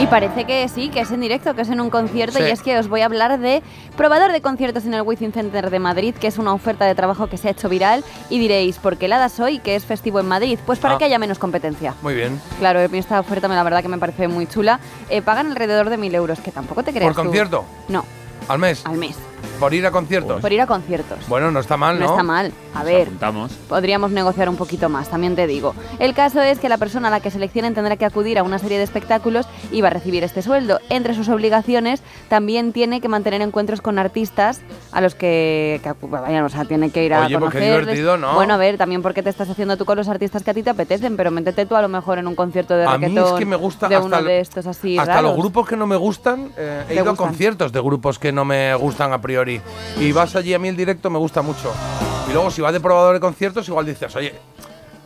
Y 0.00 0.06
parece 0.06 0.44
que 0.44 0.68
sí, 0.68 0.90
que 0.90 1.00
es 1.00 1.10
en 1.10 1.20
directo, 1.20 1.54
que 1.54 1.62
es 1.62 1.68
en 1.70 1.80
un 1.80 1.90
concierto. 1.90 2.38
Sí. 2.38 2.44
Y 2.44 2.50
es 2.50 2.62
que 2.62 2.78
os 2.78 2.88
voy 2.88 3.00
a 3.00 3.06
hablar 3.06 3.38
de 3.40 3.62
probador 3.96 4.30
de 4.30 4.40
conciertos 4.40 4.84
en 4.84 4.94
el 4.94 5.02
Wizzing 5.02 5.32
Center 5.32 5.70
de 5.70 5.78
Madrid, 5.80 6.14
que 6.14 6.28
es 6.28 6.38
una 6.38 6.52
oferta 6.54 6.84
de 6.84 6.94
trabajo 6.94 7.26
que 7.26 7.36
se 7.36 7.48
ha 7.48 7.50
hecho 7.50 7.68
viral. 7.68 8.04
Y 8.30 8.38
diréis, 8.38 8.76
¿por 8.78 8.96
qué 8.96 9.08
la 9.08 9.18
das 9.18 9.40
hoy, 9.40 9.58
que 9.58 9.74
es 9.74 9.84
festivo 9.84 10.20
en 10.20 10.28
Madrid? 10.28 10.58
Pues 10.64 10.78
para 10.78 10.94
Ah. 10.94 10.98
que 10.98 11.04
haya 11.04 11.18
menos 11.18 11.38
competencia. 11.40 11.94
Muy 12.02 12.14
bien. 12.14 12.40
Claro, 12.60 12.80
esta 12.80 13.18
oferta 13.18 13.48
me 13.48 13.56
la 13.56 13.64
verdad 13.64 13.82
que 13.82 13.88
me 13.88 13.98
parece 13.98 14.28
muy 14.28 14.46
chula. 14.46 14.78
Eh, 15.10 15.20
pagan 15.20 15.48
alrededor 15.48 15.90
de 15.90 15.96
mil 15.96 16.14
euros, 16.14 16.38
que 16.40 16.52
tampoco 16.52 16.84
te 16.84 16.92
creas 16.92 17.06
¿Por 17.12 17.16
tú. 17.16 17.22
concierto? 17.28 17.64
No, 17.88 18.04
Al 18.46 18.58
mes. 18.60 18.86
al 18.86 18.98
mes. 18.98 19.16
Por 19.58 19.74
ir 19.74 19.84
a 19.86 19.90
conciertos. 19.90 20.40
Por 20.40 20.52
ir 20.52 20.60
a 20.60 20.66
conciertos. 20.66 21.18
Bueno, 21.28 21.50
no 21.50 21.60
está 21.60 21.76
mal, 21.76 21.98
no 21.98 22.06
¿no? 22.06 22.10
está 22.12 22.22
mal. 22.22 22.52
A 22.74 22.78
Nos 22.78 22.84
ver, 22.86 23.02
apuntamos. 23.08 23.52
podríamos 23.68 24.10
negociar 24.10 24.48
un 24.48 24.56
poquito 24.56 24.88
más, 24.88 25.08
también 25.08 25.34
te 25.36 25.46
digo. 25.46 25.74
El 25.98 26.14
caso 26.14 26.40
es 26.40 26.58
que 26.58 26.68
la 26.68 26.78
persona 26.78 27.08
a 27.08 27.10
la 27.10 27.20
que 27.20 27.30
seleccionen 27.30 27.74
tendrá 27.74 27.96
que 27.96 28.04
acudir 28.04 28.38
a 28.38 28.42
una 28.42 28.58
serie 28.58 28.78
de 28.78 28.84
espectáculos 28.84 29.46
y 29.72 29.80
va 29.80 29.88
a 29.88 29.90
recibir 29.90 30.22
este 30.22 30.42
sueldo. 30.42 30.78
Entre 30.90 31.14
sus 31.14 31.28
obligaciones 31.28 32.02
también 32.28 32.72
tiene 32.72 33.00
que 33.00 33.08
mantener 33.08 33.42
encuentros 33.42 33.80
con 33.80 33.98
artistas 33.98 34.60
a 34.92 35.00
los 35.00 35.14
que, 35.14 35.80
que 35.82 35.92
vayan, 36.06 36.44
o 36.44 36.48
sea, 36.48 36.64
tiene 36.64 36.90
que 36.90 37.04
ir 37.04 37.14
a 37.14 37.20
Oye, 37.20 37.28
qué 37.28 37.34
conocerles. 37.34 37.80
divertido, 37.80 38.16
¿no? 38.16 38.34
Bueno, 38.34 38.54
a 38.54 38.58
ver, 38.58 38.76
también 38.78 39.02
porque 39.02 39.22
te 39.22 39.30
estás 39.30 39.48
haciendo 39.50 39.76
tú 39.76 39.84
con 39.84 39.96
los 39.96 40.08
artistas 40.08 40.42
que 40.44 40.50
a 40.50 40.54
ti 40.54 40.62
te 40.62 40.70
apetecen, 40.70 41.16
pero 41.16 41.30
métete 41.30 41.66
tú 41.66 41.74
a 41.74 41.82
lo 41.82 41.88
mejor 41.88 42.18
en 42.18 42.28
un 42.28 42.34
concierto 42.36 42.76
de 42.76 42.84
A 42.86 42.96
mí 42.98 43.16
es 43.18 43.32
que 43.32 43.44
me 43.46 43.56
gusta 43.56 43.88
de 43.88 43.96
hasta 43.96 44.06
uno 44.06 44.22
de 44.22 44.40
estos 44.40 44.66
así 44.66 44.98
Hasta 44.98 45.14
raros. 45.14 45.30
los 45.32 45.38
grupos 45.40 45.66
que 45.68 45.76
no 45.76 45.86
me 45.86 45.96
gustan, 45.96 46.50
eh, 46.56 46.82
he 46.84 46.88
¿Te 46.88 46.94
ido 46.94 47.04
a 47.04 47.08
gustan? 47.10 47.26
conciertos 47.28 47.72
de 47.72 47.80
grupos 47.80 48.18
que 48.18 48.30
no 48.32 48.44
me 48.44 48.74
gustan 48.76 49.12
a 49.12 49.20
priori. 49.20 49.47
Y 50.00 50.12
vas 50.12 50.34
allí 50.36 50.54
a 50.54 50.58
mí 50.58 50.68
el 50.68 50.76
directo, 50.76 51.10
me 51.10 51.18
gusta 51.18 51.42
mucho. 51.42 51.72
Y 52.28 52.32
luego, 52.32 52.50
si 52.50 52.60
vas 52.60 52.72
de 52.72 52.80
probador 52.80 53.14
de 53.14 53.20
conciertos, 53.20 53.66
igual 53.68 53.86
dices, 53.86 54.14
oye, 54.16 54.34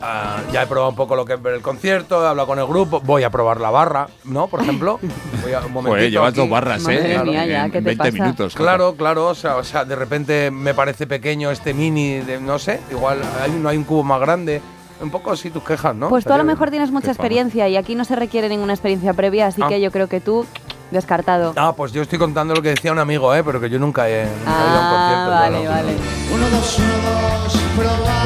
ah, 0.01 0.37
ya 0.51 0.63
he 0.63 0.67
probado 0.67 0.89
un 0.89 0.95
poco 0.95 1.15
lo 1.15 1.23
que 1.25 1.33
es 1.33 1.41
ver 1.41 1.53
el 1.55 1.61
concierto, 1.61 2.23
he 2.23 2.27
hablado 2.27 2.47
con 2.47 2.59
el 2.59 2.65
grupo, 2.67 2.99
voy 3.01 3.23
a 3.23 3.29
probar 3.29 3.61
la 3.61 3.69
barra, 3.69 4.07
¿no? 4.25 4.47
Por 4.47 4.61
ejemplo. 4.61 4.99
Voy 5.43 5.51
a, 5.53 5.59
un 5.59 5.73
momentito 5.73 5.89
Joder, 5.97 6.11
llevas 6.11 6.29
aquí. 6.29 6.39
dos 6.39 6.49
barras, 6.49 6.81
Madre 6.83 7.15
¿eh? 7.15 7.23
mía, 7.23 7.43
en, 7.43 7.49
ya, 7.49 7.65
¿qué 7.65 7.71
te 7.79 7.81
20 7.81 7.97
pasa? 7.97 8.11
minutos. 8.11 8.55
Claro, 8.55 8.95
claro, 8.95 9.27
o 9.27 9.35
sea, 9.35 9.57
o 9.57 9.63
sea, 9.63 9.83
de 9.83 9.95
repente 9.95 10.51
me 10.51 10.73
parece 10.73 11.05
pequeño 11.05 11.51
este 11.51 11.73
mini, 11.73 12.19
de, 12.19 12.39
no 12.39 12.57
sé, 12.59 12.79
igual 12.91 13.21
hay, 13.41 13.51
no 13.51 13.67
hay 13.67 13.75
un 13.77 13.83
cubo 13.83 14.03
más 14.03 14.21
grande. 14.21 14.61
Un 15.01 15.09
poco 15.09 15.31
así 15.31 15.49
tus 15.49 15.63
quejas, 15.63 15.93
¿no? 15.93 16.07
Pues 16.07 16.23
tú 16.23 16.31
a 16.31 16.37
lo 16.37 16.45
mejor 16.45 16.69
tienes 16.69 16.89
mucha 16.91 17.07
experiencia 17.09 17.67
y 17.67 17.75
aquí 17.75 17.93
no 17.93 18.05
se 18.05 18.15
requiere 18.15 18.47
ninguna 18.47 18.71
experiencia 18.71 19.13
previa, 19.13 19.47
así 19.47 19.61
Ah. 19.61 19.67
que 19.67 19.81
yo 19.81 19.91
creo 19.91 20.07
que 20.07 20.21
tú, 20.21 20.45
descartado. 20.91 21.53
Ah, 21.55 21.73
pues 21.75 21.91
yo 21.91 22.01
estoy 22.01 22.19
contando 22.19 22.53
lo 22.53 22.61
que 22.61 22.69
decía 22.69 22.91
un 22.91 22.99
amigo, 22.99 23.33
¿eh? 23.33 23.43
Pero 23.43 23.59
que 23.59 23.69
yo 23.69 23.79
nunca 23.79 24.07
he, 24.09 24.25
nunca 24.25 24.63
he 24.63 24.69
ido 24.69 24.77
a 24.77 24.79
un 24.79 24.85
Ah, 24.85 25.25
concierto. 25.25 25.31
vale, 25.31 25.61
claro. 25.65 25.87
vale. 25.87 25.97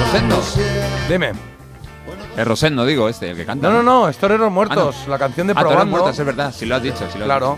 Rosendo. 0.04 0.42
Dime. 1.10 1.32
Es 2.38 2.46
Rosendo, 2.48 2.86
digo, 2.86 3.10
este, 3.10 3.32
el 3.32 3.38
que 3.38 3.46
canta. 3.46 3.68
No, 3.68 3.74
no, 3.74 3.84
no, 3.84 4.08
es 4.10 4.18
Toreros 4.18 4.52
Muertos, 4.52 4.96
Ah, 5.00 5.04
no. 5.06 5.12
la 5.12 5.18
canción 5.18 5.48
de 5.48 5.54
Ah, 5.54 5.56
Toreros 5.56 5.72
Probando. 5.74 5.98
muertos, 5.98 6.20
es 6.20 6.26
verdad, 6.26 6.54
si 6.56 6.66
lo 6.68 6.76
has 6.76 6.84
dicho. 6.84 7.00
Si 7.12 7.18
lo 7.18 7.24
has 7.24 7.28
Claro. 7.30 7.58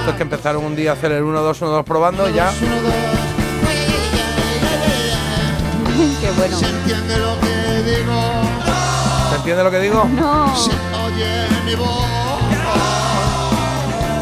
Estos 0.00 0.14
que 0.14 0.22
empezaron 0.22 0.64
un 0.64 0.74
día 0.74 0.92
a 0.92 0.94
hacer 0.94 1.12
el 1.12 1.22
1-2, 1.24 1.60
1-2 1.60 1.84
probando 1.84 2.28
y 2.30 2.32
ya. 2.32 2.50
bueno. 6.38 6.56
Se 6.56 6.66
entiende 6.66 7.18
lo 7.18 7.38
que 7.40 7.82
digo, 7.82 8.14
¿Se 9.30 9.36
entiende 9.36 9.64
lo 9.64 9.70
que 9.70 9.78
digo? 9.80 10.04
No. 10.16 10.56
se 10.56 10.70
oye 10.70 11.46
mi 11.66 11.74
voz. 11.74 12.04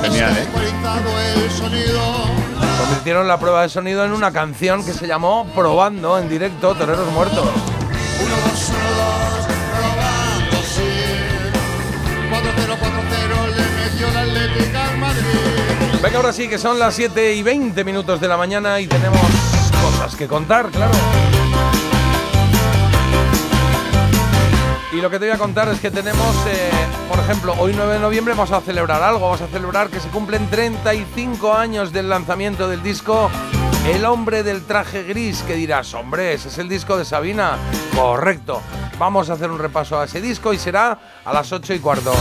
¿Eh? 0.05 1.51
Sonido. 1.57 2.01
Convirtieron 2.79 3.29
la 3.29 3.38
prueba 3.38 3.62
de 3.62 3.69
sonido 3.69 4.05
en 4.05 4.12
una 4.12 4.33
canción 4.33 4.85
que 4.85 4.93
se 4.93 5.07
llamó 5.07 5.47
Probando 5.55 6.19
en 6.19 6.29
directo 6.29 6.75
Toreros 6.75 7.11
Muertos. 7.12 7.38
Uno, 7.38 8.35
dos, 8.45 8.69
uno, 8.71 8.79
dos, 8.97 9.47
probando, 9.71 10.57
sí. 10.62 10.83
4-0, 12.31 12.79
4-0, 12.79 13.47
le 13.55 13.65
metió 13.85 14.11
la 14.11 14.21
Atlética 14.23 14.88
al 14.88 14.99
Madrid. 14.99 16.03
Venga, 16.03 16.17
ahora 16.17 16.33
sí, 16.33 16.49
que 16.49 16.59
son 16.59 16.79
las 16.79 16.95
7 16.95 17.35
y 17.35 17.43
20 17.43 17.85
minutos 17.85 18.21
de 18.21 18.29
la 18.29 18.37
mañana 18.37 18.81
y 18.81 18.87
tenemos 18.87 19.21
cosas 19.83 20.17
que 20.17 20.27
contar, 20.27 20.69
claro. 20.71 20.93
Y 24.93 25.01
lo 25.01 25.09
que 25.09 25.19
te 25.19 25.25
voy 25.25 25.35
a 25.35 25.39
contar 25.39 25.69
es 25.69 25.81
que 25.81 25.91
tenemos, 25.91 26.37
eh, 26.47 26.71
por 27.09 27.19
ejemplo, 27.19 27.55
hoy 27.59 27.73
9 27.75 27.95
de 27.95 27.99
noviembre 27.99 28.35
vamos 28.35 28.53
a 28.53 28.61
celebrar 28.61 29.03
algo, 29.03 29.21
vamos 29.21 29.41
a 29.41 29.47
celebrar 29.47 29.89
que 29.89 29.99
se 29.99 30.09
cumplen 30.09 30.47
35 30.51 31.55
años 31.55 31.93
del 31.93 32.11
lanzamiento 32.11 32.69
del 32.69 32.83
disco 32.83 33.31
El 33.87 34.05
hombre 34.05 34.43
del 34.43 34.63
traje 34.65 35.03
gris, 35.05 35.43
que 35.45 35.55
dirás, 35.55 35.95
hombre, 35.95 36.35
ese 36.35 36.49
es 36.49 36.59
el 36.59 36.69
disco 36.69 36.99
de 36.99 37.07
Sabina. 37.07 37.57
Correcto. 37.97 38.61
Vamos 38.99 39.31
a 39.31 39.33
hacer 39.33 39.51
un 39.51 39.59
repaso 39.59 39.99
a 39.99 40.05
ese 40.05 40.21
disco 40.21 40.53
y 40.53 40.59
será 40.59 40.99
a 41.25 41.33
las 41.33 41.51
8 41.51 41.73
y 41.73 41.79
cuarto. 41.79 42.13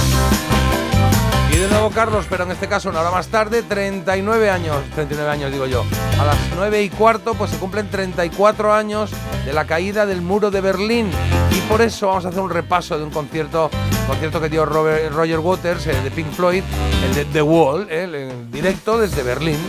De 1.61 1.67
nuevo 1.67 1.91
Carlos, 1.91 2.25
pero 2.29 2.43
en 2.43 2.51
este 2.51 2.67
caso 2.67 2.89
una 2.89 3.01
hora 3.01 3.11
más 3.11 3.27
tarde, 3.27 3.61
39 3.61 4.49
años, 4.49 4.77
39 4.95 5.29
años 5.31 5.51
digo 5.51 5.67
yo. 5.67 5.85
A 6.19 6.25
las 6.25 6.35
9 6.55 6.81
y 6.83 6.89
cuarto 6.89 7.35
pues 7.35 7.51
se 7.51 7.57
cumplen 7.57 7.87
34 7.89 8.73
años 8.73 9.11
de 9.45 9.53
la 9.53 9.65
caída 9.65 10.05
del 10.07 10.21
muro 10.21 10.49
de 10.49 10.59
Berlín. 10.59 11.09
Y 11.51 11.59
por 11.69 11.81
eso 11.81 12.07
vamos 12.07 12.25
a 12.25 12.29
hacer 12.29 12.41
un 12.41 12.49
repaso 12.49 12.97
de 12.97 13.03
un 13.03 13.11
concierto, 13.11 13.69
concierto 14.07 14.41
que 14.41 14.49
dio 14.49 14.65
Robert- 14.65 15.11
Roger 15.13 15.37
Waters 15.39 15.85
eh, 15.87 15.93
de 16.03 16.09
Pink 16.11 16.31
Floyd, 16.31 16.63
el 17.05 17.13
de 17.13 17.25
The 17.25 17.41
Wall, 17.43 17.87
eh, 17.91 18.03
el- 18.05 18.15
en 18.15 18.51
directo 18.51 18.97
desde 18.97 19.21
Berlín. 19.21 19.59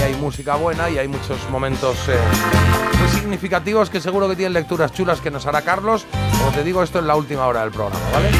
Y 0.00 0.02
hay 0.02 0.14
música 0.16 0.56
buena 0.56 0.90
y 0.90 0.98
hay 0.98 1.06
muchos 1.06 1.38
momentos 1.50 1.96
eh, 2.08 2.16
muy 2.98 3.08
significativos 3.08 3.90
que 3.90 4.00
seguro 4.00 4.28
que 4.28 4.34
tienen 4.34 4.54
lecturas 4.54 4.92
chulas 4.92 5.20
que 5.20 5.30
nos 5.30 5.46
hará 5.46 5.62
Carlos. 5.62 6.04
Como 6.38 6.50
te 6.50 6.64
digo, 6.64 6.82
esto 6.82 6.98
es 6.98 7.04
la 7.04 7.14
última 7.14 7.46
hora 7.46 7.60
del 7.62 7.70
programa, 7.70 8.00
¿vale? 8.12 8.30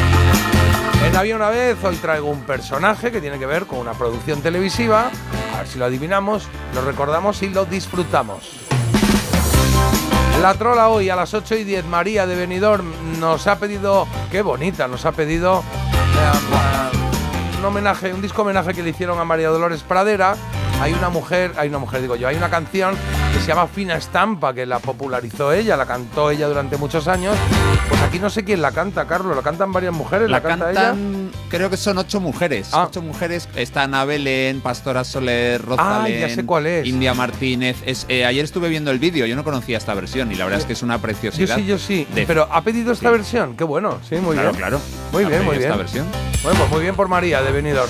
En 1.04 1.16
Había 1.16 1.36
una 1.36 1.50
vez, 1.50 1.82
hoy 1.82 1.96
traigo 1.96 2.28
un 2.28 2.42
personaje 2.42 3.10
que 3.10 3.20
tiene 3.20 3.38
que 3.38 3.46
ver 3.46 3.66
con 3.66 3.78
una 3.78 3.92
producción 3.92 4.40
televisiva. 4.40 5.10
A 5.54 5.58
ver 5.58 5.66
si 5.66 5.78
lo 5.78 5.84
adivinamos, 5.84 6.48
lo 6.74 6.82
recordamos 6.82 7.42
y 7.42 7.48
lo 7.48 7.64
disfrutamos. 7.64 8.60
La 10.40 10.54
trola 10.54 10.88
hoy 10.88 11.10
a 11.10 11.16
las 11.16 11.34
8 11.34 11.56
y 11.56 11.64
10, 11.64 11.86
María 11.86 12.26
de 12.26 12.34
Benidorm, 12.34 13.20
nos 13.20 13.46
ha 13.46 13.58
pedido, 13.58 14.06
qué 14.30 14.42
bonita, 14.42 14.88
nos 14.88 15.04
ha 15.04 15.12
pedido 15.12 15.62
eh, 15.62 17.58
un 17.58 17.64
homenaje, 17.64 18.12
un 18.12 18.22
disco 18.22 18.42
homenaje 18.42 18.72
que 18.72 18.82
le 18.82 18.90
hicieron 18.90 19.20
a 19.20 19.24
María 19.24 19.48
Dolores 19.50 19.82
Pradera. 19.82 20.36
Hay 20.80 20.92
una 20.94 21.10
mujer, 21.10 21.52
hay 21.56 21.68
una 21.68 21.78
mujer, 21.78 22.00
digo 22.02 22.16
yo, 22.16 22.26
hay 22.26 22.34
una 22.36 22.50
canción 22.50 22.96
que 23.32 23.38
se 23.40 23.46
llama 23.46 23.68
Fina 23.68 23.94
Estampa, 23.96 24.52
que 24.52 24.66
la 24.66 24.80
popularizó 24.80 25.52
ella, 25.52 25.76
la 25.76 25.86
cantó 25.86 26.30
ella 26.30 26.48
durante 26.48 26.76
muchos 26.76 27.06
años. 27.06 27.36
Pues 27.88 28.00
aquí 28.02 28.18
no 28.18 28.28
sé 28.28 28.44
quién 28.44 28.60
la 28.60 28.72
canta, 28.72 29.06
Carlos, 29.06 29.36
la 29.36 29.42
cantan 29.42 29.70
varias 29.72 29.92
mujeres, 29.94 30.28
la, 30.28 30.38
La 30.38 30.42
canta 30.42 30.70
ella. 30.72 30.80
cantan, 30.88 31.30
creo 31.48 31.70
que 31.70 31.76
son 31.76 31.98
ocho 31.98 32.20
mujeres. 32.20 32.70
Ah. 32.72 32.86
Ocho 32.88 33.00
mujeres. 33.00 33.48
Está 33.54 33.84
Ana 33.84 34.04
Belén, 34.04 34.60
Pastora 34.60 35.04
Soler, 35.04 35.62
Rosalén, 35.64 36.20
ya 36.20 36.28
sé 36.34 36.44
cuál 36.44 36.66
es. 36.66 36.84
India 36.86 37.14
Martínez. 37.14 37.76
Es, 37.86 38.04
eh, 38.08 38.24
ayer 38.26 38.44
estuve 38.44 38.68
viendo 38.68 38.90
el 38.90 38.98
vídeo, 38.98 39.24
yo 39.26 39.36
no 39.36 39.44
conocía 39.44 39.78
esta 39.78 39.94
versión 39.94 40.32
y 40.32 40.34
la 40.34 40.44
verdad 40.46 40.60
es 40.60 40.66
que 40.66 40.72
es 40.72 40.82
una 40.82 40.96
Yo 40.96 41.02
preciosidad. 41.02 41.56
sí, 41.56 41.64
yo 41.64 41.78
sí. 41.78 42.08
de- 42.12 42.26
Pero 42.26 42.48
ha 42.50 42.60
pedido 42.62 42.92
esta 42.92 43.08
Sí. 43.08 43.12
versión, 43.12 43.56
qué 43.56 43.62
bueno, 43.62 43.98
sí, 44.08 44.16
muy 44.16 44.34
claro, 44.34 44.50
bien. 44.50 44.60
claro. 44.60 44.80
Muy 45.12 45.24
Ha 45.24 45.28
bien, 45.28 45.44
muy 45.44 45.58
bien. 45.58 45.70
Esta 45.70 45.76
versión. 45.76 46.06
Bueno, 46.42 46.58
pues 46.58 46.70
muy 46.72 46.80
bien 46.82 46.96
por 46.96 47.06
María 47.06 47.40
de 47.40 47.52
Benidorm. 47.52 47.88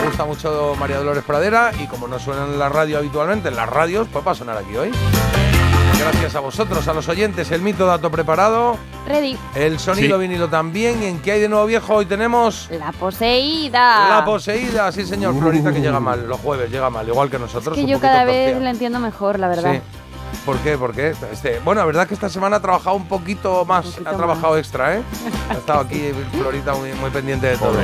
Me 0.00 0.08
gusta 0.08 0.24
mucho 0.24 0.74
María 0.80 0.96
Dolores 0.96 1.22
Pradera 1.22 1.70
y 1.80 1.86
como 1.92 2.08
no 2.08 2.18
suena 2.18 2.44
en 2.46 2.58
la 2.58 2.68
radio 2.68 2.98
habitualmente, 2.98 3.48
en 3.50 3.56
las 3.56 3.68
radios, 3.68 4.08
pues 4.12 4.26
va 4.26 4.32
a 4.32 4.34
sonar 4.34 4.56
aquí 4.58 4.74
hoy. 4.76 4.90
Gracias 6.00 6.34
a 6.34 6.40
vosotros, 6.40 6.88
a 6.88 6.94
los 6.94 7.08
oyentes, 7.08 7.52
el 7.52 7.62
mito 7.62 7.86
dato 7.86 8.10
preparado, 8.10 8.76
Ready. 9.06 9.38
el 9.54 9.78
sonido 9.78 10.16
Sí. 10.18 10.22
vinilo 10.26 10.48
también. 10.48 11.00
¿Y 11.00 11.06
en 11.06 11.20
qué 11.20 11.32
hay 11.32 11.40
de 11.40 11.48
nuevo 11.48 11.64
viejo? 11.66 11.94
Hoy 11.94 12.06
tenemos 12.06 12.68
La 12.76 12.90
poseída. 12.90 14.08
la 14.08 14.24
poseída, 14.24 14.90
sí 14.90 15.06
señor, 15.06 15.38
Florita 15.38 15.72
que 15.72 15.80
llega 15.80 16.00
mal, 16.00 16.26
los 16.26 16.40
jueves 16.40 16.70
llega 16.72 16.90
mal, 16.90 17.06
igual 17.06 17.30
que 17.30 17.38
nosotros. 17.38 17.76
Es 17.78 17.84
que 17.84 17.84
un 17.84 17.90
yo 17.90 18.00
cada 18.00 18.24
vez 18.24 18.60
la 18.60 18.70
entiendo 18.70 18.98
mejor, 18.98 19.38
la 19.38 19.46
verdad. 19.48 19.74
Sí. 19.74 19.80
¿Por 20.44 20.56
qué? 20.58 20.76
¿Por 20.76 20.92
qué? 20.92 21.14
Este, 21.30 21.60
bueno, 21.64 21.82
la 21.82 21.84
verdad 21.86 22.08
que 22.08 22.14
esta 22.14 22.28
semana 22.28 22.56
ha 22.56 22.60
trabajado 22.60 22.96
un 22.96 23.06
poquito 23.06 23.64
más, 23.64 23.84
poquito 23.86 24.10
ha 24.10 24.16
trabajado 24.16 24.58
extra, 24.58 24.96
¿eh? 24.96 25.02
Ha 25.50 25.54
estado 25.54 25.80
aquí 25.80 26.10
Florita 26.32 26.74
muy, 26.74 26.92
muy 26.94 27.10
pendiente 27.10 27.46
de 27.46 27.56
todo. 27.58 27.74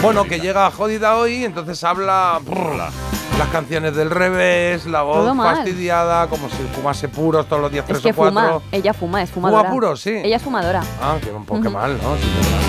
bueno, 0.00 0.24
que 0.24 0.40
llega 0.40 0.68
jodida 0.72 1.14
hoy, 1.16 1.44
entonces 1.44 1.84
habla 1.84 2.40
las 3.42 3.50
canciones 3.50 3.96
del 3.96 4.08
revés, 4.10 4.86
la 4.86 5.02
voz 5.02 5.36
fastidiada, 5.36 6.28
como 6.28 6.48
si 6.48 6.56
fumase 6.74 7.08
puros 7.08 7.46
todos 7.46 7.60
los 7.62 7.72
días, 7.72 7.84
tres 7.84 7.98
Es 7.98 8.04
que 8.04 8.10
o 8.10 8.14
cuatro. 8.14 8.40
fuma. 8.40 8.60
Ella 8.70 8.94
fuma, 8.94 9.22
es 9.22 9.30
fumadora. 9.30 9.70
puros, 9.70 10.00
sí. 10.00 10.10
Ella 10.22 10.36
es 10.36 10.42
fumadora. 10.42 10.82
Ah, 11.02 11.16
que 11.20 11.30
un 11.30 11.44
poco 11.44 11.68
mal, 11.70 11.98
¿no? 12.00 12.14
Sí. 12.16 12.22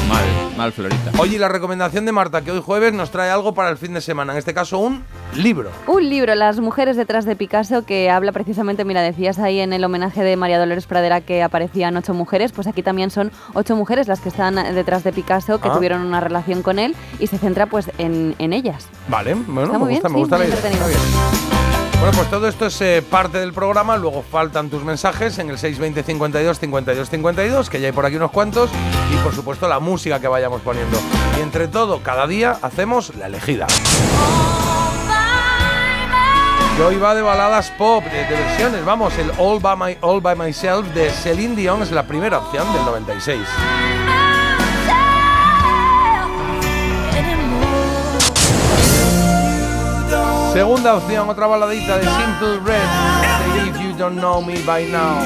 Mal, 0.09 0.57
mal, 0.57 0.71
Florita. 0.73 1.11
Oye, 1.19 1.35
y 1.35 1.39
la 1.39 1.47
recomendación 1.47 2.05
de 2.05 2.11
Marta, 2.11 2.41
que 2.41 2.51
hoy 2.51 2.61
jueves 2.61 2.93
nos 2.93 3.11
trae 3.11 3.29
algo 3.29 3.53
para 3.53 3.69
el 3.69 3.77
fin 3.77 3.93
de 3.93 4.01
semana, 4.01 4.33
en 4.33 4.39
este 4.39 4.53
caso 4.53 4.79
un 4.79 5.03
libro. 5.35 5.69
Un 5.87 6.09
libro, 6.09 6.33
Las 6.35 6.59
mujeres 6.59 6.97
detrás 6.97 7.25
de 7.25 7.35
Picasso, 7.35 7.85
que 7.85 8.09
habla 8.09 8.31
precisamente, 8.31 8.83
mira, 8.83 9.01
decías 9.01 9.39
ahí 9.39 9.59
en 9.59 9.73
el 9.73 9.83
homenaje 9.83 10.23
de 10.23 10.35
María 10.37 10.59
Dolores 10.59 10.85
Pradera 10.87 11.21
que 11.21 11.41
aparecían 11.43 11.95
ocho 11.97 12.13
mujeres, 12.13 12.51
pues 12.51 12.67
aquí 12.67 12.81
también 12.83 13.11
son 13.11 13.31
ocho 13.53 13.75
mujeres 13.75 14.07
las 14.07 14.19
que 14.19 14.29
están 14.29 14.55
detrás 14.75 15.03
de 15.03 15.13
Picasso, 15.13 15.59
que 15.61 15.69
Ah. 15.69 15.73
tuvieron 15.73 16.01
una 16.01 16.19
relación 16.19 16.61
con 16.63 16.79
él 16.79 16.95
y 17.19 17.27
se 17.27 17.37
centra 17.37 17.65
pues 17.67 17.89
en, 17.97 18.35
en 18.39 18.53
ellas. 18.53 18.87
Vale, 19.07 19.33
bueno, 19.35 19.63
Está 19.63 19.79
me 19.79 19.85
muy 19.85 19.93
gusta, 19.93 20.07
bien, 20.09 20.13
me 20.13 20.17
sí, 20.17 20.21
gusta 20.21 20.37
la 20.37 20.45
idea. 20.45 20.55
Bueno, 21.99 22.17
pues 22.17 22.29
todo 22.29 22.47
esto 22.49 22.65
es 22.65 22.81
eh, 22.81 23.01
parte 23.09 23.37
del 23.39 23.53
programa, 23.53 23.95
luego 23.95 24.23
faltan 24.29 24.69
tus 24.69 24.83
mensajes 24.83 25.37
en 25.39 25.49
el 25.49 25.57
620 25.57 26.03
52 26.03 26.59
52 26.59 27.09
52, 27.09 27.69
que 27.69 27.79
ya 27.79 27.87
hay 27.87 27.91
por 27.93 28.05
aquí 28.05 28.17
unos 28.17 28.31
cuantos, 28.31 28.69
y 29.13 29.15
por 29.23 29.33
supuesto 29.33 29.67
la 29.69 29.79
música 29.79 30.19
que 30.19 30.27
vayamos 30.27 30.61
poniendo. 30.61 30.97
Y 31.37 31.41
entre 31.41 31.67
todo, 31.69 32.01
cada 32.03 32.27
día 32.27 32.57
hacemos 32.61 33.15
la 33.15 33.27
elegida. 33.27 33.67
Hoy 36.85 36.97
va 36.97 37.15
de 37.15 37.21
baladas 37.21 37.69
pop, 37.77 38.03
de, 38.03 38.25
de 38.25 38.35
versiones, 38.35 38.83
vamos, 38.83 39.13
el 39.17 39.31
All 39.37 39.59
by, 39.61 39.77
My- 39.77 39.97
All 40.01 40.19
by 40.21 40.35
Myself 40.35 40.87
de 40.93 41.09
Celine 41.11 41.55
Dion 41.55 41.81
es 41.83 41.91
la 41.91 42.03
primera 42.03 42.39
opción 42.39 42.65
del 42.73 42.83
96. 42.83 43.39
Segunda 50.53 50.93
opción, 50.93 51.27
otra 51.27 51.47
baladita 51.47 51.97
de 51.97 52.03
Simple 52.03 52.59
Red, 52.63 53.67
If 53.67 53.81
You 53.81 53.97
Don't 53.97 54.19
Know 54.19 54.39
Me 54.39 54.59
By 54.59 54.85
Now. 54.85 55.17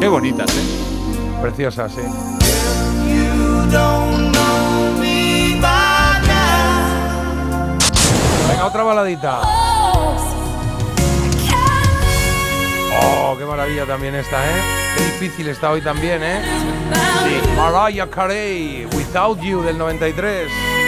Qué 0.00 0.08
bonitas, 0.08 0.48
¿eh? 0.56 1.38
Preciosa, 1.42 1.90
sí. 1.90 2.00
Venga, 8.48 8.66
otra 8.66 8.82
baladita. 8.82 9.40
Oh, 12.98 13.36
qué 13.38 13.44
maravilla 13.44 13.84
también 13.84 14.14
esta, 14.14 14.42
¿eh? 14.42 14.79
Qué 14.96 15.04
difícil 15.04 15.48
está 15.48 15.70
hoy 15.70 15.80
también, 15.80 16.22
¿eh? 16.22 16.40
Sí. 17.24 17.48
Mariah 17.56 18.08
Carey, 18.08 18.86
Without 18.94 19.40
You 19.40 19.62
del 19.62 19.78
93. 19.78 20.79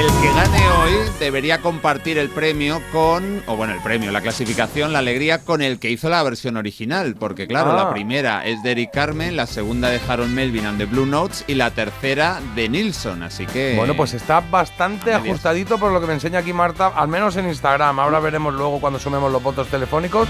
El 0.00 0.06
que 0.22 0.32
gane 0.32 0.68
hoy 0.78 0.94
debería 1.18 1.60
compartir 1.60 2.16
el 2.16 2.30
premio 2.30 2.80
con, 2.90 3.42
o 3.46 3.54
bueno, 3.54 3.74
el 3.74 3.80
premio, 3.82 4.10
la 4.10 4.22
clasificación, 4.22 4.94
la 4.94 5.00
alegría 5.00 5.40
con 5.44 5.60
el 5.60 5.78
que 5.78 5.90
hizo 5.90 6.08
la 6.08 6.22
versión 6.22 6.56
original, 6.56 7.16
porque 7.20 7.46
claro, 7.46 7.72
Ah. 7.72 7.84
la 7.84 7.90
primera 7.90 8.46
es 8.46 8.62
de 8.62 8.70
Eric 8.70 8.92
Carmen, 8.94 9.36
la 9.36 9.46
segunda 9.46 9.90
de 9.90 10.00
Harold 10.08 10.32
Melvin 10.32 10.64
and 10.64 10.78
the 10.78 10.86
Blue 10.86 11.04
Notes 11.04 11.44
y 11.46 11.54
la 11.54 11.70
tercera 11.72 12.40
de 12.54 12.70
Nilsson, 12.70 13.22
así 13.22 13.44
que... 13.44 13.74
Bueno, 13.76 13.94
pues 13.94 14.14
está 14.14 14.40
bastante 14.40 15.12
ajustadito 15.12 15.76
por 15.76 15.92
lo 15.92 16.00
que 16.00 16.06
me 16.06 16.14
enseña 16.14 16.38
aquí 16.38 16.54
Marta, 16.54 16.86
al 16.96 17.08
menos 17.08 17.36
en 17.36 17.46
Instagram. 17.48 18.00
Ahora 18.00 18.20
veremos 18.20 18.54
luego 18.54 18.80
cuando 18.80 18.98
sumemos 18.98 19.30
los 19.30 19.42
votos 19.42 19.68
telefónicos, 19.68 20.28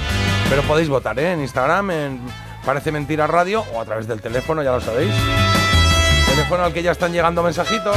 pero 0.49 0.63
podéis 0.63 0.89
votar 0.89 1.17
¿eh? 1.21 1.33
en 1.35 1.43
Instagram, 1.43 1.91
en 1.93 2.21
Parece 2.67 2.91
Mentira 2.91 3.29
Radio 3.29 3.65
o 3.73 3.81
a 3.81 3.85
través 3.85 4.09
del 4.09 4.21
teléfono, 4.21 4.65
ya 4.65 4.73
lo 4.73 4.81
sabéis. 4.81 5.13
Teléfono 6.29 6.65
al 6.65 6.73
que 6.73 6.83
ya 6.83 6.91
están 6.91 7.13
llegando 7.13 7.43
mensajitos. 7.45 7.97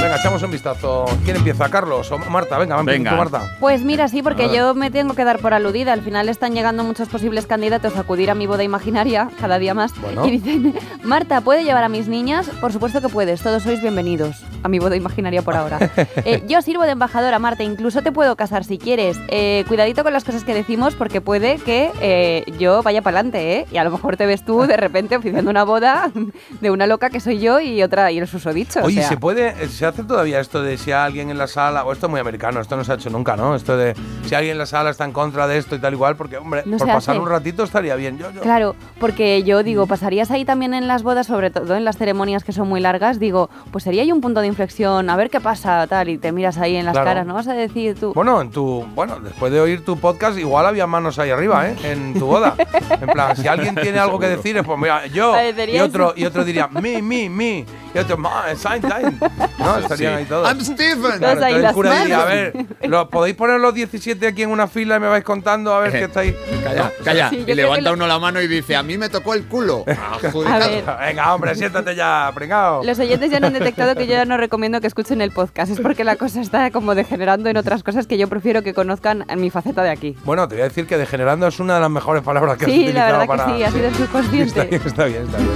Venga, 0.00 0.16
echamos 0.16 0.42
un 0.42 0.50
vistazo. 0.50 1.06
¿Quién 1.24 1.36
empieza? 1.36 1.68
¿Carlos 1.68 2.10
o 2.12 2.18
Marta? 2.18 2.58
Venga, 2.58 2.80
Venga. 2.82 3.10
tú, 3.10 3.16
Marta. 3.16 3.56
Pues 3.58 3.82
mira, 3.82 4.08
sí, 4.08 4.22
porque 4.22 4.54
yo 4.54 4.74
me 4.74 4.90
tengo 4.90 5.14
que 5.14 5.24
dar 5.24 5.38
por 5.40 5.54
aludida. 5.54 5.92
Al 5.92 6.02
final 6.02 6.28
están 6.28 6.54
llegando 6.54 6.84
muchos 6.84 7.08
posibles 7.08 7.46
candidatos 7.46 7.96
a 7.96 8.00
acudir 8.00 8.30
a 8.30 8.34
mi 8.34 8.46
boda 8.46 8.62
imaginaria, 8.62 9.30
cada 9.40 9.58
día 9.58 9.74
más. 9.74 9.98
Bueno. 10.00 10.26
Y 10.26 10.32
dicen, 10.32 10.74
Marta, 11.02 11.40
¿puede 11.40 11.64
llevar 11.64 11.84
a 11.84 11.88
mis 11.88 12.08
niñas? 12.08 12.48
Por 12.60 12.72
supuesto 12.72 13.00
que 13.00 13.08
puedes, 13.08 13.42
todos 13.42 13.62
sois 13.62 13.80
bienvenidos 13.80 14.44
a 14.66 14.68
mi 14.68 14.78
boda 14.78 14.96
imaginaria 14.96 15.42
por 15.42 15.54
ahora. 15.56 15.78
Eh, 16.24 16.42
yo 16.48 16.60
sirvo 16.62 16.82
de 16.84 16.90
embajadora, 16.92 17.38
Marta, 17.38 17.62
incluso 17.62 18.02
te 18.02 18.10
puedo 18.10 18.36
casar 18.36 18.64
si 18.64 18.78
quieres. 18.78 19.18
Eh, 19.28 19.64
cuidadito 19.68 20.02
con 20.02 20.12
las 20.12 20.24
cosas 20.24 20.44
que 20.44 20.54
decimos 20.54 20.94
porque 20.94 21.20
puede 21.20 21.56
que 21.58 21.90
eh, 22.00 22.44
yo 22.58 22.82
vaya 22.82 23.00
para 23.02 23.18
adelante, 23.18 23.58
¿eh? 23.58 23.66
Y 23.70 23.76
a 23.76 23.84
lo 23.84 23.90
mejor 23.90 24.16
te 24.16 24.26
ves 24.26 24.44
tú 24.44 24.62
de 24.66 24.76
repente 24.76 25.16
oficiando 25.16 25.50
una 25.50 25.64
boda 25.64 26.10
de 26.60 26.70
una 26.70 26.86
loca 26.86 27.10
que 27.10 27.20
soy 27.20 27.38
yo 27.38 27.60
y 27.60 27.82
otra 27.82 28.10
y 28.10 28.18
el 28.18 28.26
susodicho. 28.26 28.80
o 28.80 28.84
Oye, 28.86 29.00
sea. 29.00 29.08
¿se 29.08 29.16
puede, 29.16 29.68
se 29.68 29.86
hace 29.86 30.02
todavía 30.04 30.40
esto 30.40 30.62
de 30.62 30.78
si 30.78 30.90
alguien 30.92 31.30
en 31.30 31.38
la 31.38 31.46
sala, 31.46 31.84
o 31.84 31.92
esto 31.92 32.06
es 32.06 32.10
muy 32.10 32.20
americano, 32.20 32.60
esto 32.60 32.76
no 32.76 32.84
se 32.84 32.92
ha 32.92 32.94
hecho 32.96 33.10
nunca, 33.10 33.36
¿no? 33.36 33.54
Esto 33.54 33.76
de 33.76 33.94
si 34.24 34.34
alguien 34.34 34.52
en 34.52 34.58
la 34.58 34.66
sala 34.66 34.90
está 34.90 35.04
en 35.04 35.12
contra 35.12 35.46
de 35.46 35.58
esto 35.58 35.76
y 35.76 35.78
tal 35.78 35.92
igual, 35.92 36.16
porque, 36.16 36.38
hombre, 36.38 36.62
No 36.66 36.78
por 36.78 36.86
pasar 36.88 37.14
hace. 37.16 37.22
un 37.22 37.28
ratito 37.28 37.62
estaría 37.62 37.94
bien. 37.94 38.18
Yo, 38.18 38.30
yo- 38.32 38.40
Claro, 38.40 38.74
porque 38.98 39.42
yo 39.44 39.62
digo, 39.62 39.86
pasarías 39.86 40.30
ahí 40.30 40.44
también 40.44 40.74
en 40.74 40.88
las 40.88 41.02
bodas, 41.02 41.26
sobre 41.26 41.50
todo 41.50 41.76
en 41.76 41.84
las 41.84 41.96
ceremonias 41.98 42.42
que 42.44 42.52
son 42.52 42.68
muy 42.68 42.80
largas, 42.80 43.18
digo, 43.20 43.50
pues 43.70 43.84
sería 43.84 44.02
ahí 44.02 44.10
un 44.12 44.20
punto 44.20 44.40
de 44.40 44.46
inflexión, 44.60 45.10
a 45.10 45.16
ver 45.16 45.28
qué 45.28 45.38
pasa, 45.38 45.86
tal, 45.86 46.08
y 46.08 46.16
te 46.16 46.32
miras 46.32 46.56
ahí 46.56 46.76
en 46.76 46.86
las 46.86 46.92
Claro. 46.94 47.06
caras, 47.06 47.26
¿no 47.26 47.34
vas 47.34 47.46
a 47.46 47.52
decir 47.52 47.94
tú? 48.00 48.14
Bueno, 48.14 48.40
en 48.40 48.50
tu, 48.50 48.86
bueno, 48.94 49.20
después 49.20 49.52
de 49.52 49.60
oír 49.60 49.84
tu 49.84 49.98
podcast, 49.98 50.38
igual 50.38 50.64
había 50.64 50.86
manos 50.86 51.18
ahí 51.18 51.28
arriba, 51.30 51.68
¿eh? 51.68 51.76
En 51.84 52.14
tu 52.18 52.24
boda. 52.24 52.54
En 52.90 53.06
plan, 53.08 53.36
si 53.36 53.46
alguien 53.46 53.74
tiene 53.82 53.98
algo 53.98 54.18
que 54.18 54.28
decir, 54.28 54.56
es 54.56 54.64
pues 54.64 54.78
mira, 54.78 55.06
yo. 55.08 55.34
Y 55.68 55.78
otro, 55.80 56.14
y 56.16 56.24
otro 56.24 56.42
diría, 56.42 56.68
me, 56.68 57.02
me, 57.02 57.28
me. 57.28 57.66
Y 57.94 57.98
otro, 57.98 58.16
time. 58.16 59.12
No, 59.58 59.78
estarían 59.78 60.12
Sí. 60.14 60.18
ahí 60.18 60.24
todos. 60.24 60.48
I'm 60.48 60.60
Stephen. 60.64 61.18
Claro, 61.18 61.44
ahí 61.44 61.54
el 61.54 61.72
cura 61.72 62.00
diría, 62.00 62.22
a 62.22 62.24
ver, 62.24 62.66
¿lo, 62.84 63.08
¿podéis 63.10 63.36
poner 63.36 63.60
los 63.60 63.74
17 63.74 64.26
aquí 64.26 64.42
en 64.42 64.50
una 64.50 64.66
fila 64.68 64.96
y 64.96 65.00
me 65.00 65.08
vais 65.08 65.24
contando 65.24 65.74
a 65.74 65.80
ver 65.80 65.92
qué 65.92 66.04
estáis? 66.04 66.34
Calla, 66.64 66.92
calla. 67.04 67.28
Sí, 67.30 67.44
y 67.46 67.54
levanta 67.54 67.92
uno 67.92 68.06
la 68.06 68.18
mano 68.18 68.40
y 68.40 68.48
dice, 68.48 68.74
a 68.76 68.82
mí 68.82 68.96
me 68.96 69.08
tocó 69.10 69.34
el 69.34 69.44
culo. 69.46 69.84
Ah. 69.98 70.18
A 70.46 70.58
ver. 70.58 70.84
Venga, 71.00 71.34
hombre, 71.34 71.54
siéntate 71.54 71.94
ya, 71.94 72.30
pringao. 72.34 72.84
Los 72.84 72.98
oyentes 72.98 73.30
ya 73.30 73.40
no 73.40 73.46
han 73.48 73.52
detectado 73.52 73.94
que 73.96 74.06
yo 74.06 74.12
ya 74.12 74.24
no 74.24 74.36
recomiendo 74.46 74.80
que 74.80 74.86
escuchen 74.86 75.20
el 75.20 75.32
podcast, 75.32 75.70
es 75.72 75.80
porque 75.80 76.04
la 76.04 76.16
cosa 76.16 76.40
está 76.40 76.70
como 76.70 76.94
degenerando 76.94 77.48
en 77.50 77.56
otras 77.56 77.82
cosas 77.82 78.06
que 78.06 78.16
yo 78.18 78.28
prefiero 78.28 78.62
que 78.62 78.74
conozcan 78.74 79.24
en 79.28 79.40
mi 79.40 79.50
faceta 79.50 79.82
de 79.82 79.90
aquí. 79.90 80.16
Bueno, 80.24 80.46
te 80.48 80.54
voy 80.54 80.62
a 80.62 80.64
decir 80.68 80.86
que 80.86 80.96
degenerando 80.96 81.46
es 81.48 81.58
una 81.60 81.74
de 81.74 81.80
las 81.80 81.90
mejores 81.90 82.22
palabras 82.22 82.56
que 82.56 82.64
has 82.66 82.70
Sí, 82.70 82.92
la 82.92 83.06
verdad 83.06 83.26
para... 83.26 83.46
que 83.46 83.56
sí, 83.56 83.62
ha 83.64 83.70
sido 83.70 83.86
Está 83.88 83.98
subconsciente. 84.06 84.64
bien, 84.66 84.82
está 84.86 85.04
bien, 85.06 85.22
está 85.24 85.38
bien. 85.38 85.50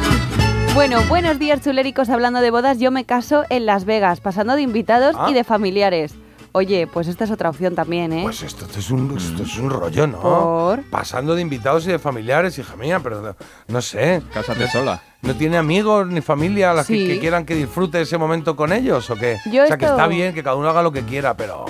Bueno, 0.74 0.98
buenos 1.08 1.38
días 1.38 1.60
chuléricos, 1.62 2.10
hablando 2.10 2.40
de 2.40 2.50
bodas, 2.50 2.78
yo 2.78 2.90
me 2.90 3.04
caso 3.04 3.44
en 3.48 3.66
Las 3.66 3.84
Vegas, 3.84 4.20
pasando 4.20 4.54
de 4.54 4.62
invitados 4.62 5.16
Ah. 5.18 5.26
y 5.30 5.34
de 5.34 5.42
familiares. 5.44 6.14
Oye, 6.52 6.88
pues 6.88 7.06
esta 7.06 7.24
es 7.24 7.30
otra 7.30 7.48
opción 7.48 7.76
también, 7.76 8.12
¿eh? 8.12 8.20
Pues 8.24 8.42
esto, 8.42 8.64
esto 8.64 8.80
es 8.80 8.90
un, 8.90 9.16
esto 9.16 9.42
es 9.44 9.56
un 9.58 9.70
rollo, 9.70 10.06
¿no? 10.08 10.20
Por. 10.20 10.82
Pasando 10.90 11.36
de 11.36 11.42
invitados 11.42 11.86
y 11.86 11.90
de 11.90 11.98
familiares, 12.00 12.58
hija 12.58 12.74
mía, 12.76 12.98
pero 13.00 13.22
no, 13.22 13.36
no 13.68 13.80
sé. 13.80 14.20
Cásate 14.34 14.66
sola. 14.68 15.00
¿No 15.22 15.34
tiene 15.36 15.58
amigos 15.58 16.08
ni 16.08 16.20
familia 16.20 16.72
a 16.72 16.74
las 16.74 16.86
que- 16.88 16.94
Sí. 16.94 17.06
que, 17.06 17.20
quieran 17.20 17.44
que 17.44 17.54
disfrute 17.54 18.00
ese 18.00 18.18
momento 18.18 18.56
con 18.56 18.72
ellos 18.72 19.08
o 19.10 19.14
qué? 19.14 19.38
Yo 19.52 19.62
o 19.62 19.66
sea, 19.66 19.76
que 19.78 19.84
está 19.84 20.06
bien 20.08 20.34
que 20.34 20.42
cada 20.42 20.56
uno 20.56 20.68
haga 20.68 20.82
lo 20.82 20.90
que 20.90 21.02
quiera, 21.02 21.36
pero... 21.36 21.64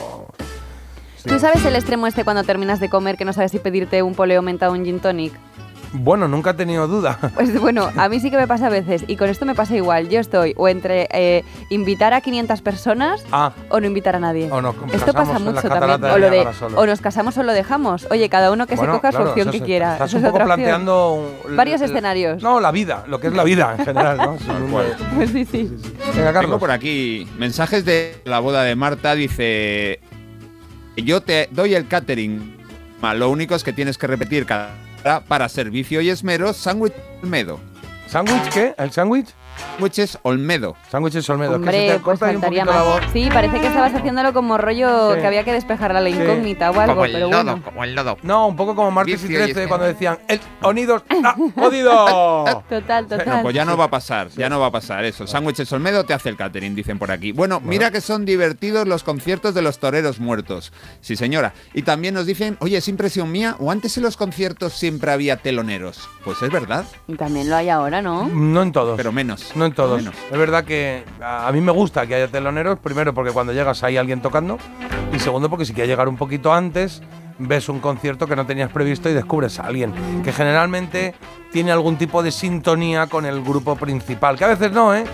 ¿Tú 1.27 1.39
sabes 1.39 1.63
el 1.67 1.77
extremo 1.77 2.07
este 2.07 2.25
cuando 2.25 2.45
terminas 2.45 2.81
de 2.81 2.89
comer 2.89 3.19
que 3.19 3.27
no 3.27 3.35
sabes 3.35 3.51
si 3.51 3.59
pedirte 3.59 4.03
un 4.03 4.15
poleo 4.15 4.41
menta 4.41 4.71
o 4.71 4.73
un 4.73 4.85
gin 4.85 5.01
tonic? 5.01 5.35
Bueno, 5.93 6.29
nunca 6.29 6.51
he 6.51 6.55
tenido 6.55 6.87
duda. 6.87 7.19
Pues 7.35 7.59
bueno, 7.61 7.91
a 7.97 8.09
mí 8.09 8.21
sí 8.21 8.31
que 8.31 8.37
me 8.37 8.47
pasa 8.47 8.67
a 8.67 8.71
veces 8.71 9.05
y 9.09 9.17
con 9.17 9.29
esto 9.29 9.45
me 9.45 9.55
pasa 9.57 9.75
igual. 9.75 10.09
Yo 10.09 10.21
estoy 10.21 10.55
o 10.57 10.69
entre 10.69 11.09
eh, 11.13 11.45
invitar 11.69 12.13
a 12.15 12.21
500 12.21 12.61
personas 12.63 13.25
Ah, 13.33 13.53
o 13.71 13.81
no 13.81 13.87
invitar 13.87 14.15
a 14.15 14.21
nadie. 14.21 14.49
O 14.53 14.61
nos 14.63 14.75
Esto 14.93 15.13
pasa 15.13 15.39
mucho 15.41 15.63
también. 15.69 16.05
O, 16.05 16.19
lo 16.19 16.31
de, 16.31 16.47
o 16.77 16.87
nos 16.87 17.01
casamos 17.01 17.37
o 17.39 17.43
lo 17.43 17.53
dejamos. 17.53 18.07
Oye, 18.11 18.29
cada 18.29 18.53
uno 18.53 18.67
que 18.69 18.77
bueno, 18.77 18.93
se 18.95 18.99
coja 19.01 19.11
claro, 19.11 19.25
su 19.25 19.31
opción 19.31 19.49
eso 19.49 19.53
que 19.53 19.57
es- 19.59 19.65
quiera. 19.65 19.93
Estás 19.95 20.11
Eso 20.11 20.19
un 20.19 20.25
es 20.27 20.31
poco 20.33 20.45
planteando... 20.45 21.15
un- 21.49 21.57
Varios 21.57 21.81
escenarios. 21.81 22.41
No, 22.43 22.61
la 22.61 22.71
vida, 22.71 23.05
lo 23.09 23.19
que 23.19 23.27
es 23.29 23.33
la 23.35 23.43
vida 23.45 23.75
en 23.77 23.85
general, 23.85 24.17
¿no? 24.19 24.37
Pues 25.17 25.31
sí, 25.31 25.45
sí. 25.45 25.65
Venga, 25.65 26.13
Tengo 26.15 26.33
Carlos. 26.33 26.61
por 26.61 26.71
aquí 26.71 27.27
mensajes 27.39 27.85
de 27.85 28.21
la 28.25 28.39
boda 28.39 28.63
de 28.63 28.77
Marta. 28.77 29.15
Dice, 29.17 29.99
yo 30.97 31.21
te 31.23 31.49
doy 31.51 31.75
el 31.75 31.89
catering. 31.89 32.57
Lo 33.17 33.31
único 33.31 33.55
es 33.55 33.65
que 33.65 33.73
tienes 33.73 33.99
que 33.99 34.07
repetir 34.07 34.47
cada 34.47 34.71
para 35.29 35.49
servicio 35.49 36.01
y 36.01 36.11
esmero, 36.11 36.53
sándwich 36.53 36.95
Olmedo. 37.23 37.61
¿Sándwich 38.07 38.49
qué? 38.53 38.75
¿El 38.79 38.91
sándwich? 38.91 39.29
Sándwiches 39.61 40.19
Olmedo. 40.23 40.77
Sándwiches 40.91 41.29
Olmedo. 41.31 41.57
es 41.57 41.59
que 41.61 41.65
se 41.71 41.79
Hombre, 41.79 41.93
te 41.95 41.99
pues 42.01 42.19
faltaría 42.19 42.65
la 42.65 42.83
voz. 42.83 43.01
Sí, 43.13 43.29
parece 43.33 43.61
que 43.61 43.67
estabas 43.67 43.95
haciéndolo 43.95 44.33
como 44.33 44.59
rollo 44.59 45.15
Sí. 45.15 45.21
que 45.21 45.27
había 45.27 45.45
que 45.45 45.53
despejar 45.53 45.93
la 45.95 46.03
Sí. 46.05 46.09
incógnita 46.11 46.71
o 46.71 46.81
algo, 46.81 47.03
pero 47.03 47.29
bueno. 47.29 47.63
como 47.63 47.85
el 47.85 47.95
lodo. 47.95 48.17
No, 48.23 48.49
un 48.49 48.57
poco 48.57 48.75
como 48.75 48.91
martes 48.91 49.15
y 49.25 49.29
Vicio 49.29 49.31
y 49.31 49.35
13 49.37 49.51
esmero. 49.51 49.69
cuando 49.69 49.87
decían 49.87 50.19
el 50.29 50.41
Onidos 50.63 51.03
¡Ah, 51.25 51.35
jodido. 51.55 51.91
Total, 52.69 53.07
No, 53.09 53.17
total. 53.19 53.43
pues 53.43 53.55
ya 53.55 53.65
no 53.65 53.77
va 53.77 53.85
a 53.85 53.91
pasar, 53.91 54.29
ya 54.31 54.49
no 54.49 54.61
va 54.61 54.67
a 54.67 54.71
pasar 54.71 55.05
eso. 55.05 55.27
Sándwiches 55.27 55.73
Olmedo 55.73 56.05
te 56.05 56.15
hace 56.15 56.29
el 56.29 56.37
catering, 56.37 56.75
dicen 56.75 56.99
por 56.99 57.11
aquí. 57.11 57.33
Bueno, 57.33 57.61
mira 57.61 57.91
que 57.91 58.01
son 58.01 58.25
divertidos 58.25 58.87
los 58.87 59.03
conciertos 59.03 59.55
de 59.55 59.63
los 59.63 59.79
toreros 59.79 60.21
muertos. 60.21 60.73
Sí, 61.01 61.17
señora. 61.17 61.53
Y 61.75 61.83
también 61.83 62.15
nos 62.15 62.27
dicen, 62.27 62.57
oye, 62.61 62.77
¿es 62.79 62.89
impresión 62.89 63.31
mía 63.33 63.57
o 63.59 63.71
antes 63.71 63.97
en 63.97 64.03
los 64.03 64.17
conciertos 64.17 64.73
siempre 64.75 65.11
había 65.13 65.37
teloneros? 65.37 66.09
Pues 66.25 66.43
es 66.43 66.51
verdad, 66.51 66.85
Y 67.09 67.15
también 67.15 67.49
lo 67.49 67.57
hay 67.57 67.69
ahora, 67.71 68.03
¿no? 68.03 68.29
No 68.29 68.63
en 68.63 68.73
todos. 68.73 68.97
pero 68.97 69.13
menos. 69.13 69.50
No 69.55 69.65
en 69.67 69.73
todos. 69.73 70.03
Es 70.05 70.39
verdad 70.39 70.65
que 70.65 71.05
a 71.23 71.51
mí 71.53 71.61
me 71.61 71.73
gusta 71.73 72.07
que 72.07 72.15
haya 72.15 72.29
teloneros, 72.29 72.79
primero 72.79 73.13
porque 73.15 73.33
cuando 73.33 73.53
llegas 73.53 73.83
hay 73.83 73.97
alguien 73.97 74.21
tocando 74.23 74.59
y 75.13 75.19
segundo 75.19 75.49
porque 75.51 75.65
si 75.65 75.73
quieres 75.75 75.89
llegar 75.89 76.09
un 76.09 76.17
poquito 76.17 76.53
antes 76.53 77.03
ves 77.39 77.69
un 77.71 77.81
concierto 77.81 78.27
que 78.27 78.37
no 78.37 78.45
tenías 78.47 78.71
previsto 78.71 79.09
y 79.09 79.15
descubres 79.15 79.59
a 79.59 79.63
alguien 79.65 79.95
que 80.23 80.31
generalmente 80.33 81.15
tiene 81.51 81.73
algún 81.73 81.97
tipo 81.97 82.23
de 82.23 82.31
sintonía 82.33 83.07
con 83.07 83.25
el 83.27 83.43
grupo 83.43 83.77
principal, 83.77 84.37
que 84.37 84.45
a 84.45 84.49
veces 84.49 84.71
no, 84.73 84.95
¿eh? 84.95 85.05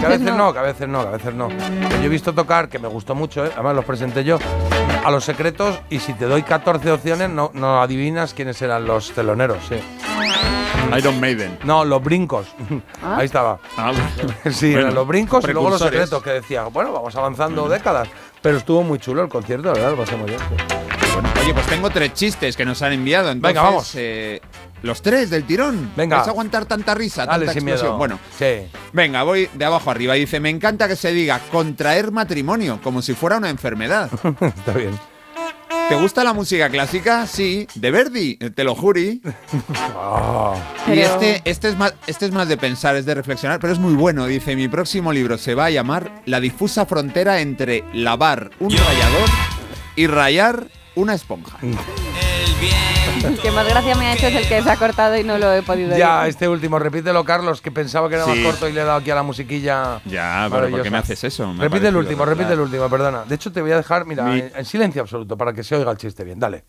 Que 0.00 0.06
a 0.06 0.10
veces 0.10 0.34
No. 0.34 0.52
que 0.52 0.58
a 0.58 0.62
veces 0.62 0.86
no, 0.88 1.02
que 1.02 1.08
a 1.08 1.12
veces 1.12 1.34
no. 1.34 1.48
Yo 1.48 2.04
he 2.04 2.08
visto 2.08 2.34
tocar, 2.34 2.68
que 2.68 2.78
me 2.78 2.88
gustó 2.88 3.14
mucho, 3.14 3.44
¿eh? 3.46 3.50
además 3.54 3.74
los 3.74 3.84
presenté 3.86 4.22
yo, 4.22 4.38
a 5.04 5.10
los 5.10 5.24
secretos 5.24 5.80
y 5.90 5.98
si 5.98 6.12
te 6.12 6.26
doy 6.26 6.42
14 6.42 6.92
opciones 6.92 7.30
no, 7.30 7.50
no 7.54 7.80
adivinas 7.80 8.34
quiénes 8.34 8.60
eran 8.62 8.84
los 8.86 9.10
teloneros, 9.12 9.58
sí. 9.68 9.76
Iron 10.98 11.20
Maiden. 11.20 11.58
No, 11.64 11.84
los 11.84 12.02
brincos. 12.02 12.46
Ah. 13.02 13.16
Ahí 13.18 13.26
estaba. 13.26 13.58
Ah, 13.76 13.92
Sí, 14.50 14.66
Bueno, 14.72 14.80
eran 14.86 14.94
los 14.94 15.06
brincos 15.06 15.44
y 15.44 15.52
luego 15.52 15.70
los 15.70 15.80
secretos 15.80 16.22
que 16.22 16.30
decía, 16.30 16.64
bueno, 16.64 16.92
vamos 16.92 17.14
avanzando 17.16 17.68
décadas. 17.68 18.08
Pero 18.40 18.58
estuvo 18.58 18.82
muy 18.82 18.98
chulo 18.98 19.22
el 19.22 19.28
concierto, 19.28 19.68
la 19.68 19.74
verdad, 19.74 19.90
lo 19.92 19.96
pasé 19.98 20.16
muy 20.16 20.26
bien. 20.28 20.40
sí. 20.40 20.74
Bueno, 21.14 21.28
oye, 21.42 21.52
pues 21.52 21.66
tengo 21.66 21.90
tres 21.90 22.14
chistes 22.14 22.56
que 22.56 22.64
nos 22.64 22.80
han 22.80 22.92
enviado. 22.94 23.30
Entonces, 23.30 23.54
Venga, 23.54 23.62
vamos. 23.68 23.92
eh, 23.96 24.40
los 24.82 25.02
tres 25.02 25.28
del 25.28 25.44
tirón. 25.44 25.92
Venga. 25.94 26.16
¿Vas 26.18 26.28
a 26.28 26.30
aguantar 26.30 26.64
tanta 26.64 26.94
risa, 26.94 27.26
Dale 27.26 27.44
tanta 27.44 27.60
sin 27.60 27.68
explosión? 27.68 27.90
miedo. 27.90 27.98
Bueno, 27.98 28.18
sí. 28.38 28.66
venga, 28.94 29.22
voy 29.22 29.48
de 29.52 29.64
abajo 29.64 29.90
arriba. 29.90 30.14
Dice, 30.14 30.40
me 30.40 30.48
encanta 30.48 30.88
que 30.88 30.96
se 30.96 31.12
diga 31.12 31.38
contraer 31.52 32.10
matrimonio, 32.12 32.80
como 32.82 33.02
si 33.02 33.12
fuera 33.14 33.36
una 33.36 33.50
enfermedad. 33.50 34.10
Está 34.40 34.72
bien. 34.72 34.98
¿Te 35.88 35.94
gusta 35.96 36.24
la 36.24 36.32
música 36.32 36.68
clásica? 36.70 37.26
Sí, 37.26 37.66
de 37.74 37.90
Verdi, 37.90 38.36
te 38.36 38.64
lo 38.64 38.74
juri. 38.74 39.20
Ah, 39.94 40.54
Y 40.86 40.90
Pero- 40.90 41.02
este, 41.02 41.42
este, 41.44 41.68
es 41.68 41.76
más, 41.78 41.94
este 42.06 42.26
es 42.26 42.32
más 42.32 42.48
de 42.48 42.56
pensar, 42.56 42.96
es 42.96 43.04
de 43.06 43.14
reflexionar, 43.14 43.60
pero 43.60 43.72
es 43.72 43.78
muy 43.78 43.94
bueno. 43.94 44.26
Dice, 44.26 44.56
mi 44.56 44.68
próximo 44.68 45.12
libro 45.12 45.38
se 45.38 45.54
va 45.54 45.66
a 45.66 45.70
llamar 45.70 46.22
La 46.26 46.40
difusa 46.40 46.86
frontera 46.86 47.40
entre 47.40 47.84
lavar 47.94 48.50
un 48.60 48.70
rallador 48.70 49.28
y 49.96 50.06
rayar 50.06 50.66
una 50.94 51.14
esponja. 51.14 51.58
El 53.24 53.38
que 53.38 53.50
más 53.50 53.66
gracia 53.68 53.94
me 53.94 54.06
ha 54.06 54.14
hecho 54.14 54.26
es 54.28 54.34
el 54.36 54.48
que 54.48 54.62
se 54.62 54.70
ha 54.70 54.76
cortado 54.76 55.16
y 55.16 55.24
no 55.24 55.38
lo 55.38 55.52
he 55.52 55.62
podido 55.62 55.96
ya, 55.96 56.26
este 56.26 56.48
último, 56.48 56.78
repítelo, 56.78 57.24
Carlos, 57.24 57.60
que 57.60 57.70
pensaba 57.70 58.08
que 58.08 58.16
era 58.16 58.26
más 58.26 58.36
Sí. 58.36 58.42
corto 58.42 58.68
y 58.68 58.72
le 58.72 58.80
he 58.82 58.84
dado 58.84 58.98
aquí 58.98 59.10
a 59.10 59.14
la 59.16 59.22
musiquilla. 59.22 60.00
Ya, 60.04 60.48
pero 60.50 60.70
¿por 60.70 60.82
qué 60.82 60.90
me 60.90 60.98
haces 60.98 61.22
eso? 61.24 61.52
Me 61.52 61.64
repite 61.64 61.88
el 61.88 61.96
último, 61.96 62.24
repite 62.24 62.52
el 62.52 62.60
último, 62.60 62.88
perdona. 62.88 63.24
De 63.24 63.34
hecho, 63.34 63.52
te 63.52 63.60
voy 63.62 63.72
a 63.72 63.76
dejar, 63.76 64.04
mira, 64.06 64.24
Mi- 64.24 64.40
en, 64.40 64.52
en 64.54 64.64
silencio 64.64 65.02
absoluto 65.02 65.36
para 65.36 65.52
que 65.52 65.62
se 65.64 65.76
oiga 65.76 65.90
el 65.90 65.96
chiste 65.98 66.24
bien. 66.24 66.38
Dale. 66.40 66.64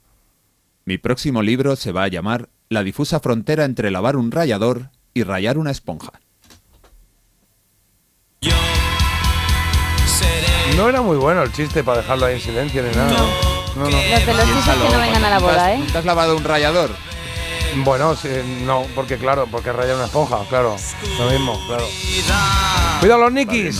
Mi 0.85 0.97
próximo 0.97 1.41
libro 1.41 1.75
se 1.75 1.91
va 1.91 2.03
a 2.03 2.07
llamar 2.07 2.49
La 2.69 2.83
difusa 2.83 3.19
frontera 3.19 3.63
entre 3.65 3.89
lavar 3.91 4.15
un 4.15 4.31
rallador 4.31 4.89
y 5.13 5.23
rayar 5.23 5.57
una 5.57 5.71
esponja. 5.71 6.11
No 10.75 10.89
era 10.89 11.01
muy 11.01 11.17
bueno 11.17 11.43
el 11.43 11.51
chiste 11.53 11.83
para 11.83 11.99
dejarlo 11.99 12.25
ahí 12.25 12.35
en 12.35 12.41
silencio 12.41 12.81
ni 12.83 12.89
nada. 12.95 13.11
¿no? 13.11 13.52
No, 13.75 13.85
no. 13.85 13.89
Los 13.89 14.25
de 14.25 14.33
los 14.33 14.45
que 14.45 14.89
no 14.91 14.99
vengan 14.99 15.23
a 15.25 15.29
la 15.29 15.39
boda, 15.39 15.73
¿eh? 15.73 15.83
¿Te 15.91 15.97
has 15.97 16.05
lavado 16.05 16.37
un 16.37 16.43
rallador? 16.43 16.95
Bueno, 17.77 18.15
sí, 18.15 18.29
no, 18.61 18.85
porque 18.93 19.17
claro, 19.17 19.47
porque 19.49 19.71
raya 19.73 19.95
una 19.95 20.05
esponja, 20.05 20.37
claro. 20.47 20.75
Lo 21.17 21.25
mismo, 21.31 21.59
claro. 21.67 21.85
Cuidado 22.99 23.21
los 23.21 23.31
nikis. 23.33 23.77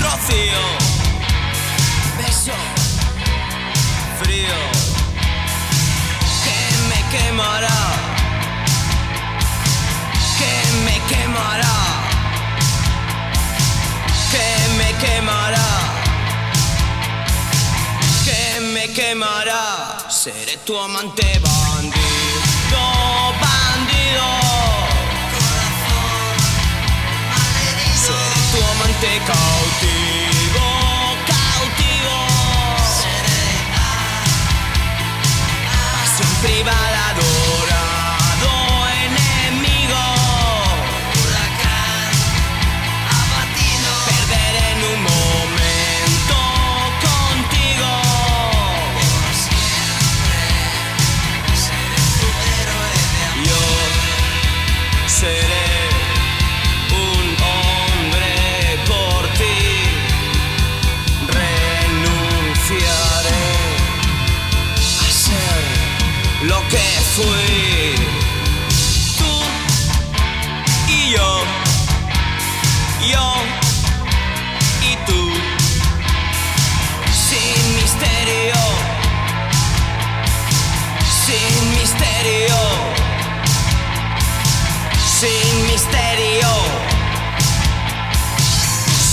Rocío, 0.00 0.62
beso, 2.18 2.52
frío, 4.22 4.54
que 6.44 6.58
me 6.88 7.18
quemará, 7.18 7.68
quemará. 18.92 20.06
Seré 20.08 20.56
tu 20.64 20.78
amante 20.78 21.40
bandido, 21.40 22.84
bandido. 23.42 24.28
Seré 28.04 28.40
tu 28.52 28.58
amante 28.72 29.12
cautivo, 29.30 30.66
cautivo. 31.32 32.18
Pasión 35.94 36.32
privada, 36.42 36.81
fui. 67.14 67.94
Tú 69.18 69.32
y 70.88 71.12
yo, 71.12 71.44
yo 73.10 73.34
y 74.90 74.96
tú. 75.06 75.22
Sin 77.28 77.76
misterio, 77.76 78.54
sin 81.26 81.54
misterio, 81.78 82.56
sin 85.20 85.66
misterio, 85.66 86.48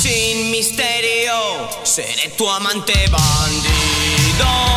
sin 0.02 0.52
misterio. 0.52 1.70
Seré 1.84 2.30
tu 2.38 2.50
amante 2.50 2.94
bandido. 3.10 4.70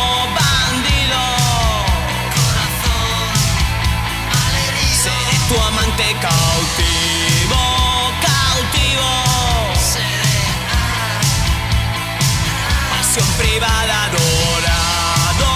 Privada, 13.37 14.05
adorado, 14.05 15.49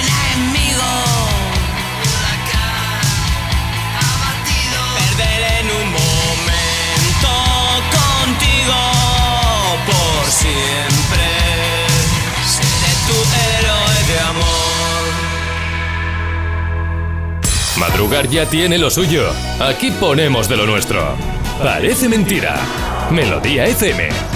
enemigo. 0.00 0.92
Perderé 4.96 5.60
en 5.60 5.66
un 5.70 5.88
momento 5.92 7.32
contigo 7.96 8.78
por 9.86 10.22
siempre. 10.30 11.26
Seré 12.46 12.92
tu 13.06 13.16
héroe 13.46 13.98
de 14.08 14.18
amor. 14.20 15.04
Madrugar 17.78 18.28
ya 18.28 18.46
tiene 18.46 18.78
lo 18.78 18.90
suyo. 18.90 19.32
Aquí 19.60 19.90
ponemos 19.90 20.48
de 20.48 20.56
lo 20.56 20.66
nuestro. 20.66 21.16
Parece 21.62 22.08
mentira. 22.08 22.60
Melodía 23.10 23.66
FM. 23.66 24.35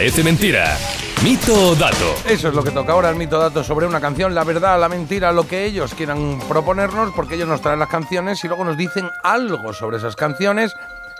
Parece 0.00 0.24
Mentira. 0.24 0.78
Mito 1.22 1.52
o 1.52 1.74
dato. 1.74 2.14
Eso 2.24 2.48
es 2.48 2.54
lo 2.54 2.64
que 2.64 2.70
toca 2.70 2.92
ahora, 2.92 3.10
el 3.10 3.16
mito 3.16 3.38
dato 3.38 3.62
sobre 3.62 3.86
una 3.86 4.00
canción, 4.00 4.34
la 4.34 4.44
verdad, 4.44 4.80
la 4.80 4.88
mentira, 4.88 5.30
lo 5.30 5.46
que 5.46 5.66
ellos 5.66 5.92
quieran 5.92 6.40
proponernos, 6.48 7.12
porque 7.14 7.34
ellos 7.34 7.46
nos 7.46 7.60
traen 7.60 7.78
las 7.78 7.90
canciones 7.90 8.42
y 8.42 8.48
luego 8.48 8.64
nos 8.64 8.78
dicen 8.78 9.10
algo 9.22 9.74
sobre 9.74 9.98
esas 9.98 10.16
canciones, 10.16 10.72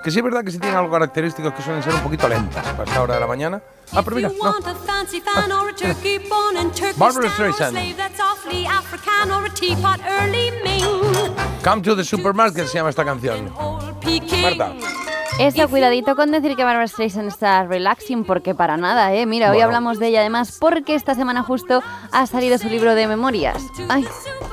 que 0.03 0.11
sí 0.11 0.21
es 0.21 0.25
verdad 0.25 0.43
que 0.43 0.51
sí 0.51 0.59
tienen 0.59 0.79
algo 0.79 0.91
característico 0.91 1.55
que 1.55 1.61
suelen 1.63 1.83
ser 1.83 1.93
un 1.93 2.01
poquito 2.01 2.27
lentas 2.27 2.67
para 2.69 2.85
esta 2.85 3.03
hora 3.03 3.15
de 3.17 3.21
la 3.21 3.27
mañana. 3.27 3.61
Ah, 3.93 4.01
pero 4.03 4.17
mira, 4.17 4.31
no. 4.31 4.55
Barbara 6.97 7.31
Streisand. 7.33 7.77
Come 11.63 11.83
to 11.83 11.95
the 11.95 12.05
Supermarket 12.05 12.67
se 12.67 12.79
llama 12.79 12.89
esta 12.89 13.05
canción. 13.05 13.53
Marta. 14.43 14.73
Eso, 15.41 15.69
cuidadito 15.69 16.17
con 16.17 16.31
decir 16.31 16.55
que 16.57 16.65
Barbara 16.65 16.87
Streisand 16.87 17.29
está 17.29 17.65
relaxing, 17.65 18.25
porque 18.25 18.55
para 18.55 18.77
nada, 18.77 19.13
¿eh? 19.15 19.27
Mira, 19.27 19.51
hoy 19.51 19.61
hablamos 19.61 19.99
de 19.99 20.09
ella 20.09 20.21
además 20.21 20.57
porque 20.61 20.95
esta 20.95 21.15
semana 21.15 21.43
justo 21.43 21.83
ha 22.13 22.27
salido 22.27 22.59
su 22.59 22.69
libro 22.69 22.95
de 22.95 23.07
memorias. 23.07 23.57
¡Ay, 23.89 24.03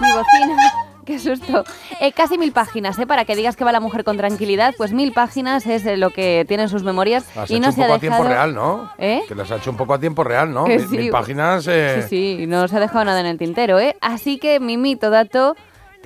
mi 0.01 0.07
bocina! 0.11 0.71
¡Qué 1.05 1.19
susto! 1.19 1.63
Eh, 2.01 2.11
casi 2.11 2.37
mil 2.37 2.51
páginas, 2.51 2.99
¿eh? 2.99 3.07
Para 3.07 3.23
que 3.23 3.33
digas 3.35 3.55
que 3.55 3.63
va 3.63 3.71
la 3.71 3.79
mujer 3.79 4.03
con 4.03 4.17
tranquilidad, 4.17 4.73
pues 4.77 4.91
mil 4.91 5.13
páginas 5.13 5.65
es 5.65 5.85
eh, 5.85 5.95
lo 5.95 6.09
que 6.09 6.43
tienen 6.49 6.67
sus 6.67 6.83
memorias 6.83 7.25
Las 7.33 7.49
y 7.49 7.61
no 7.61 7.71
se 7.71 7.81
ha 7.81 7.87
poco 7.87 7.93
a 7.95 7.99
dejado... 7.99 7.99
tiempo 7.99 8.23
real, 8.35 8.53
¿no? 8.53 8.91
¿Eh? 8.97 9.21
Que 9.25 9.33
las 9.35 9.49
ha 9.51 9.55
hecho 9.55 9.71
un 9.71 9.77
poco 9.77 9.93
a 9.93 9.99
tiempo 9.99 10.25
real, 10.25 10.53
¿no? 10.53 10.65
Que 10.65 10.79
Mil- 10.79 10.89
sí. 10.89 10.97
mil 10.97 11.09
páginas. 11.11 11.65
eh, 11.69 12.05
Sí, 12.09 12.37
sí, 12.39 12.45
no 12.47 12.67
se 12.67 12.75
ha 12.75 12.79
dejado 12.81 13.05
nada 13.05 13.21
en 13.21 13.25
el 13.25 13.37
tintero, 13.37 13.79
¿eh? 13.79 13.95
Así 14.01 14.37
que 14.37 14.59
mi 14.59 14.75
mito 14.75 15.09
dato 15.09 15.55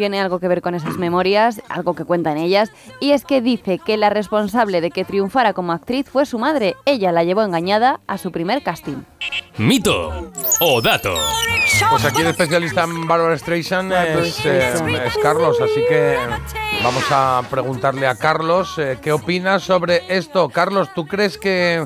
tiene 0.01 0.19
algo 0.19 0.39
que 0.39 0.47
ver 0.47 0.63
con 0.63 0.73
esas 0.73 0.97
memorias, 0.97 1.61
algo 1.69 1.93
que 1.93 2.05
cuenta 2.05 2.31
en 2.31 2.39
ellas, 2.39 2.71
y 2.99 3.11
es 3.11 3.23
que 3.23 3.39
dice 3.39 3.77
que 3.77 3.97
la 3.97 4.09
responsable 4.09 4.81
de 4.81 4.89
que 4.89 5.05
triunfara 5.05 5.53
como 5.53 5.73
actriz 5.73 6.09
fue 6.09 6.25
su 6.25 6.39
madre. 6.39 6.75
Ella 6.85 7.11
la 7.11 7.23
llevó 7.23 7.43
engañada 7.43 7.99
a 8.07 8.17
su 8.17 8.31
primer 8.31 8.63
casting. 8.63 9.03
Mito 9.59 10.31
o 10.59 10.81
dato. 10.81 11.13
Pues 11.91 12.03
aquí 12.03 12.21
el 12.21 12.29
especialista 12.29 12.85
en 12.85 13.07
Barbara 13.07 13.37
Streisand 13.37 13.93
es, 13.93 14.43
eh, 14.43 14.73
es 15.05 15.17
Carlos, 15.19 15.61
así 15.61 15.83
que 15.87 16.17
vamos 16.83 17.03
a 17.11 17.43
preguntarle 17.51 18.07
a 18.07 18.15
Carlos 18.15 18.79
eh, 18.79 18.97
qué 19.03 19.11
opina 19.11 19.59
sobre 19.59 20.01
esto. 20.07 20.49
Carlos, 20.49 20.89
¿tú 20.95 21.05
crees 21.05 21.37
que 21.37 21.85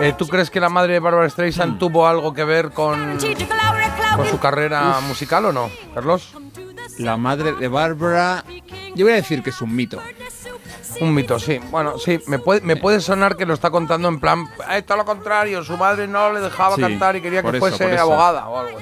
eh, 0.00 0.14
tú 0.18 0.26
crees 0.26 0.50
que 0.50 0.58
la 0.58 0.68
madre 0.68 0.94
de 0.94 0.98
Barbara 0.98 1.30
Streisand 1.30 1.78
tuvo 1.78 2.08
algo 2.08 2.34
que 2.34 2.42
ver 2.42 2.72
con, 2.72 3.18
con 4.16 4.26
su 4.26 4.40
carrera 4.40 4.96
Uf. 4.98 5.06
musical 5.06 5.44
o 5.44 5.52
no, 5.52 5.70
Carlos? 5.94 6.34
La 7.00 7.16
madre 7.16 7.54
de 7.54 7.66
Bárbara, 7.66 8.44
yo 8.94 9.06
voy 9.06 9.14
a 9.14 9.16
decir 9.16 9.42
que 9.42 9.48
es 9.48 9.62
un 9.62 9.74
mito. 9.74 10.02
Un 11.00 11.14
mito, 11.14 11.38
sí. 11.38 11.58
Bueno, 11.70 11.98
sí, 11.98 12.20
me 12.26 12.38
puede, 12.38 12.60
me 12.62 12.76
puede 12.76 13.00
sonar 13.00 13.36
que 13.36 13.46
lo 13.46 13.54
está 13.54 13.70
contando 13.70 14.08
en 14.08 14.20
plan, 14.20 14.46
"Eh, 14.70 14.82
todo 14.82 14.98
lo 14.98 15.04
contrario, 15.04 15.62
su 15.64 15.76
madre 15.76 16.06
no 16.08 16.32
le 16.32 16.40
dejaba 16.40 16.76
Sí, 16.76 16.82
cantar 16.82 17.16
y 17.16 17.20
quería 17.20 17.42
que 17.42 17.48
eso, 17.48 17.58
fuese 17.58 17.96
abogada 17.98 18.48
o 18.48 18.58
algo. 18.58 18.78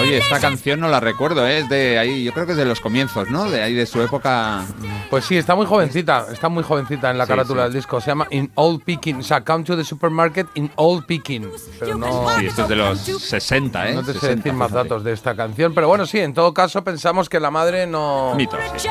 Oye, 0.00 0.18
esta 0.18 0.40
canción 0.40 0.80
no 0.80 0.88
la 0.88 1.00
recuerdo, 1.00 1.46
¿eh? 1.46 1.58
es 1.58 1.68
de 1.68 1.98
ahí, 1.98 2.24
yo 2.24 2.32
creo 2.32 2.46
que 2.46 2.52
es 2.52 2.58
de 2.58 2.64
los 2.64 2.80
comienzos, 2.80 3.30
¿no? 3.30 3.48
De 3.50 3.62
ahí 3.62 3.74
de 3.74 3.86
su 3.86 4.00
época. 4.02 4.64
Pues 5.10 5.24
sí, 5.24 5.36
está 5.36 5.54
muy 5.54 5.66
jovencita, 5.66 6.26
está 6.32 6.48
muy 6.48 6.62
jovencita 6.62 7.10
en 7.10 7.18
la 7.18 7.24
Sí, 7.24 7.30
carátula 7.30 7.62
sí. 7.62 7.64
del 7.64 7.72
disco. 7.74 8.00
Se 8.00 8.08
llama 8.08 8.26
In 8.30 8.50
Old 8.54 8.82
Peking, 8.84 9.16
o 9.16 9.22
sea, 9.22 9.44
Come 9.44 9.64
to 9.64 9.76
the 9.76 9.84
Supermarket 9.84 10.46
in 10.54 10.70
Old 10.76 11.06
Peking. 11.06 11.48
Pero 11.78 11.96
no, 11.96 12.28
Sí, 12.38 12.46
esto 12.46 12.62
es 12.62 12.68
de 12.68 12.76
los 12.76 12.98
60, 13.00 13.88
¿eh? 13.88 13.94
no 13.94 14.00
te 14.02 14.12
sé 14.14 14.20
60, 14.20 14.36
decir 14.36 14.52
más 14.52 14.70
datos 14.72 15.04
de 15.04 15.12
esta 15.12 15.34
canción. 15.34 15.74
Pero 15.74 15.88
bueno, 15.88 16.06
sí, 16.06 16.18
en 16.20 16.34
todo 16.34 16.52
caso 16.54 16.82
pensamos 16.84 17.28
que 17.28 17.40
la 17.40 17.50
madre 17.50 17.86
no... 17.86 18.34
Mito, 18.36 18.56
sí. 18.76 18.88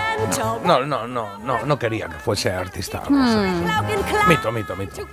No, 0.66 0.82
no, 0.86 1.08
no, 1.08 1.38
no, 1.40 1.66
no 1.66 1.80
quería 1.80 2.08
que 2.10 2.18
fuese 2.20 2.52
artista. 2.52 3.02
Hmm. 3.08 3.64
Mito, 4.28 4.52
mito, 4.52 4.76
mito. 4.76 5.08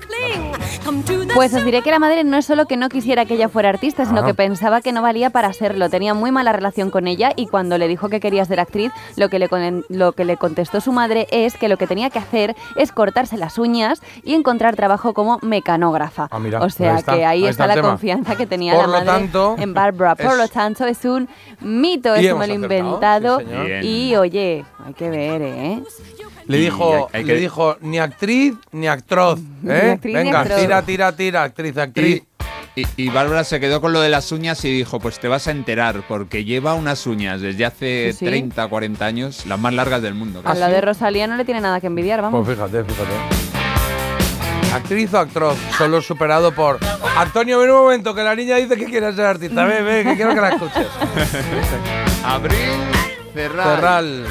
Pues 1.35 1.55
os 1.55 1.65
diré 1.65 1.83
que 1.83 1.91
la 1.91 1.99
madre 1.99 2.25
no 2.25 2.37
es 2.37 2.47
solo 2.47 2.67
que 2.67 2.77
no 2.77 2.89
quisiera 2.89 3.25
que 3.27 3.35
ella 3.35 3.49
fuera 3.49 3.69
artista, 3.69 4.05
sino 4.07 4.21
Ah. 4.21 4.27
que 4.27 4.35
pensaba 4.35 4.81
que 4.81 4.93
no 4.93 5.03
valía 5.03 5.31
para 5.31 5.53
serlo. 5.53 5.89
Tenía 5.91 6.15
muy 6.15 6.31
mala 6.33 6.53
relación 6.53 6.91
con 6.91 7.07
ella 7.07 7.33
y 7.37 7.47
cuando 7.47 7.79
le 7.79 7.89
dijo 7.89 8.09
que 8.09 8.21
quería 8.21 8.45
ser 8.45 8.61
actriz, 8.61 8.93
lo 9.17 9.29
que 9.29 9.39
le, 9.39 9.49
con- 9.49 9.85
lo 9.89 10.13
que 10.13 10.25
le 10.25 10.37
contestó 10.37 10.81
su 10.81 10.93
madre 10.93 11.27
es 11.31 11.55
que 11.57 11.69
lo 11.69 11.77
que 11.77 11.87
tenía 11.87 12.11
que 12.11 12.19
hacer 12.19 12.55
es 12.77 12.93
cortarse 12.93 13.37
las 13.37 13.59
uñas 13.59 14.01
y 14.25 14.35
encontrar 14.35 14.77
trabajo 14.77 15.15
como 15.15 15.39
mecanógrafa. 15.43 16.29
Ah, 16.31 16.39
mira, 16.39 16.61
o 16.61 16.71
sea 16.71 16.93
ahí 16.93 16.99
está, 16.99 17.15
que 17.15 17.25
ahí, 17.27 17.43
ahí 17.45 17.49
está, 17.51 17.67
la 17.67 17.75
tema. 17.75 17.89
confianza 17.89 18.37
que 18.37 18.47
tenía 18.47 18.75
Por 18.75 18.83
la 18.89 18.89
madre 18.89 19.07
tanto, 19.07 19.57
en 19.59 19.75
Barbara. 19.75 20.15
Por 20.17 20.27
es- 20.33 20.39
lo 20.39 20.49
tanto, 20.49 20.85
es 20.87 21.05
un 21.05 21.29
mito, 21.61 22.13
me 22.13 22.27
hemos 22.27 22.47
lo 22.49 22.55
inventado. 22.55 23.41
sí, 23.41 23.87
y 24.11 24.17
oye, 24.17 24.65
hay 24.85 24.95
que 24.95 25.11
ver, 25.11 25.43
¿eh? 25.43 25.83
Le 26.49 26.59
dijo, 26.59 27.09
hay- 27.13 27.21
hay 27.21 27.25
le 27.25 27.35
que- 27.35 27.41
dijo 27.41 27.77
ni 27.81 27.99
actriz 27.99 28.55
ni 28.73 28.87
actroz. 28.89 29.41
Ni 29.63 29.73
¿eh? 29.73 29.91
actriz 29.93 30.15
ni 30.15 30.23
Venga, 30.25 30.41
actroz. 30.41 30.61
tira, 30.61 30.83
tira, 30.83 31.13
tira, 31.13 31.43
actriz, 31.43 31.77
actriz. 31.77 32.23
Y, 32.77 32.83
y, 32.83 32.87
y 32.97 33.09
Bárbara 33.09 33.43
se 33.43 33.59
quedó 33.59 33.81
con 33.81 33.93
lo 33.93 34.01
de 34.01 34.09
las 34.11 34.31
uñas 34.33 34.63
y 34.65 34.71
dijo, 34.73 35.01
pues 35.01 35.19
te 35.19 35.29
vas 35.29 35.49
a 35.49 35.51
enterar, 35.51 36.03
porque 36.07 36.45
lleva 36.45 36.75
unas 36.75 37.07
uñas 37.07 37.41
desde 37.41 37.65
hace 37.65 38.13
Sí, 38.13 38.19
sí. 38.19 38.25
30, 38.27 38.69
40 38.69 39.05
años, 39.07 39.47
las 39.47 39.59
más 39.59 39.73
largas 39.73 40.03
del 40.03 40.15
mundo. 40.15 40.43
A 40.45 40.55
la 40.55 40.69
de 40.69 40.81
Rosalía 40.83 41.27
no 41.27 41.37
le 41.37 41.45
tiene 41.47 41.61
nada 41.63 41.81
que 41.81 41.87
envidiar, 41.87 42.21
vamos. 42.23 42.45
Pues 42.45 42.57
fíjate, 42.57 42.85
fíjate. 42.85 43.11
Actriz 44.75 45.15
o 45.15 45.19
actroz, 45.19 45.57
solo 45.79 46.03
superado 46.03 46.53
por. 46.53 46.79
Antonio, 47.17 47.59
ven 47.61 47.71
un 47.71 47.77
momento, 47.79 48.15
que 48.15 48.23
la 48.23 48.35
niña 48.35 48.57
dice 48.57 48.77
que 48.77 48.85
quiere 48.85 49.11
ser 49.15 49.25
artista. 49.25 49.65
Ven, 49.65 49.83
ven, 49.85 50.07
que 50.09 50.17
quiero 50.17 50.35
que 50.35 50.41
la 50.43 50.49
escuches. 50.51 50.87
Abril 52.25 52.59
Cerral. 53.33 53.77
Cerral. 53.77 54.27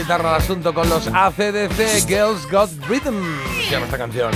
Guitarra 0.00 0.34
al 0.34 0.40
asunto 0.40 0.72
con 0.72 0.88
los 0.88 1.08
ACDC, 1.08 2.08
Girls 2.08 2.50
Got 2.50 2.70
Rhythm. 2.88 3.22
Se 3.66 3.70
llama 3.70 3.84
esta 3.84 3.98
canción. 3.98 4.30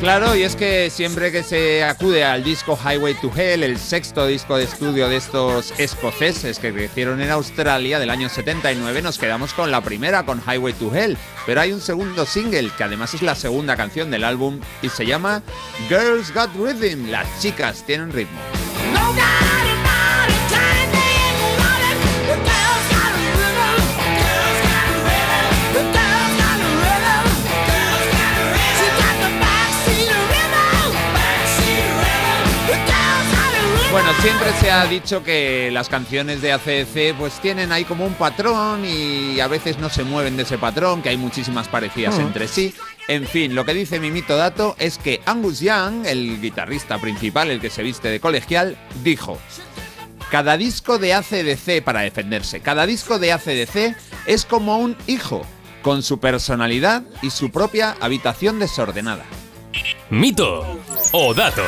Claro, 0.00 0.36
y 0.36 0.42
es 0.42 0.54
que 0.54 0.90
siempre 0.90 1.32
que 1.32 1.42
se 1.42 1.82
acude 1.82 2.22
al 2.22 2.44
disco 2.44 2.78
Highway 2.78 3.14
to 3.14 3.32
Hell, 3.34 3.62
el 3.62 3.78
sexto 3.78 4.26
disco 4.26 4.58
de 4.58 4.64
estudio 4.64 5.08
de 5.08 5.16
estos 5.16 5.72
escoceses 5.78 6.58
que 6.58 6.74
crecieron 6.74 7.22
en 7.22 7.30
Australia 7.30 7.98
del 7.98 8.10
año 8.10 8.28
79, 8.28 9.00
nos 9.00 9.16
quedamos 9.16 9.54
con 9.54 9.70
la 9.70 9.80
primera, 9.80 10.26
con 10.26 10.42
Highway 10.46 10.74
to 10.74 10.94
Hell. 10.94 11.16
Pero 11.46 11.62
hay 11.62 11.72
un 11.72 11.80
segundo 11.80 12.26
single, 12.26 12.70
que 12.76 12.84
además 12.84 13.14
es 13.14 13.22
la 13.22 13.34
segunda 13.34 13.74
canción 13.74 14.10
del 14.10 14.24
álbum, 14.24 14.60
y 14.82 14.90
se 14.90 15.06
llama 15.06 15.42
Girls 15.88 16.34
Got 16.34 16.50
Rhythm. 16.56 17.10
Las 17.10 17.26
chicas 17.40 17.84
tienen 17.86 18.12
ritmo. 18.12 18.38
Bueno, 18.92 19.63
siempre 34.20 34.52
se 34.60 34.70
ha 34.70 34.86
dicho 34.86 35.22
que 35.22 35.70
las 35.72 35.88
canciones 35.88 36.40
de 36.40 36.52
ACDC 36.52 37.14
pues 37.18 37.34
tienen 37.40 37.72
ahí 37.72 37.84
como 37.84 38.06
un 38.06 38.14
patrón 38.14 38.84
y 38.84 39.38
a 39.40 39.48
veces 39.48 39.78
no 39.78 39.90
se 39.90 40.02
mueven 40.04 40.36
de 40.36 40.44
ese 40.44 40.58
patrón, 40.58 41.02
que 41.02 41.10
hay 41.10 41.16
muchísimas 41.16 41.68
parecidas 41.68 42.16
Mm. 42.18 42.20
entre 42.22 42.48
sí. 42.48 42.74
En 43.08 43.26
fin, 43.26 43.54
lo 43.54 43.64
que 43.66 43.74
dice 43.74 44.00
mi 44.00 44.10
mito 44.10 44.36
dato 44.36 44.76
es 44.78 44.96
que 44.98 45.20
Angus 45.26 45.60
Young, 45.60 46.06
el 46.06 46.40
guitarrista 46.40 46.98
principal, 46.98 47.50
el 47.50 47.60
que 47.60 47.68
se 47.70 47.82
viste 47.82 48.08
de 48.08 48.18
colegial, 48.20 48.78
dijo: 49.02 49.38
Cada 50.30 50.56
disco 50.56 50.98
de 50.98 51.12
ACDC 51.12 51.82
para 51.84 52.00
defenderse, 52.00 52.60
cada 52.60 52.86
disco 52.86 53.18
de 53.18 53.32
ACDC 53.32 53.94
es 54.26 54.46
como 54.46 54.78
un 54.78 54.96
hijo, 55.06 55.44
con 55.82 56.02
su 56.02 56.18
personalidad 56.18 57.02
y 57.20 57.28
su 57.28 57.50
propia 57.50 57.94
habitación 58.00 58.58
desordenada. 58.58 59.24
Mito 60.08 60.80
o 61.12 61.34
dato. 61.34 61.62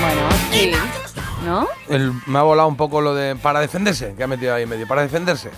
Bueno, 0.00 0.28
sí. 0.52 0.72
¿No? 1.44 1.66
El- 1.88 2.12
me 2.26 2.38
ha 2.38 2.42
volado 2.42 2.68
un 2.68 2.76
poco 2.76 3.00
lo 3.00 3.14
de 3.14 3.36
para 3.36 3.60
defenderse, 3.60 4.14
que 4.16 4.22
ha 4.24 4.26
metido 4.26 4.54
ahí 4.54 4.64
en 4.64 4.68
medio. 4.68 4.86
Para 4.86 5.02
defenderse. 5.02 5.48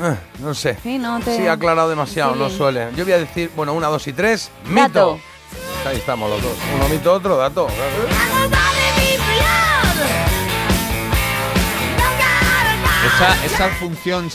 Eh, 0.00 0.16
no 0.40 0.54
sé. 0.54 0.76
Sí, 0.82 0.98
no 0.98 1.20
te... 1.20 1.36
Sí, 1.36 1.46
ha 1.46 1.52
aclarado 1.52 1.88
demasiado, 1.88 2.32
Sí. 2.34 2.38
no 2.40 2.50
suele. 2.50 2.88
Yo 2.96 3.04
voy 3.04 3.12
a 3.12 3.18
decir, 3.18 3.50
bueno, 3.54 3.72
una, 3.74 3.88
dos 3.88 4.06
y 4.08 4.12
tres. 4.12 4.50
Mito. 4.66 4.80
Dato. 4.82 5.18
Ahí 5.86 5.96
estamos 5.98 6.28
los 6.30 6.42
dos. 6.42 6.52
Uno 6.76 6.88
mito, 6.88 7.12
otro 7.12 7.36
dato. 7.36 7.68
Esa, 13.14 13.44
esa 13.46 13.68
función 13.76 14.28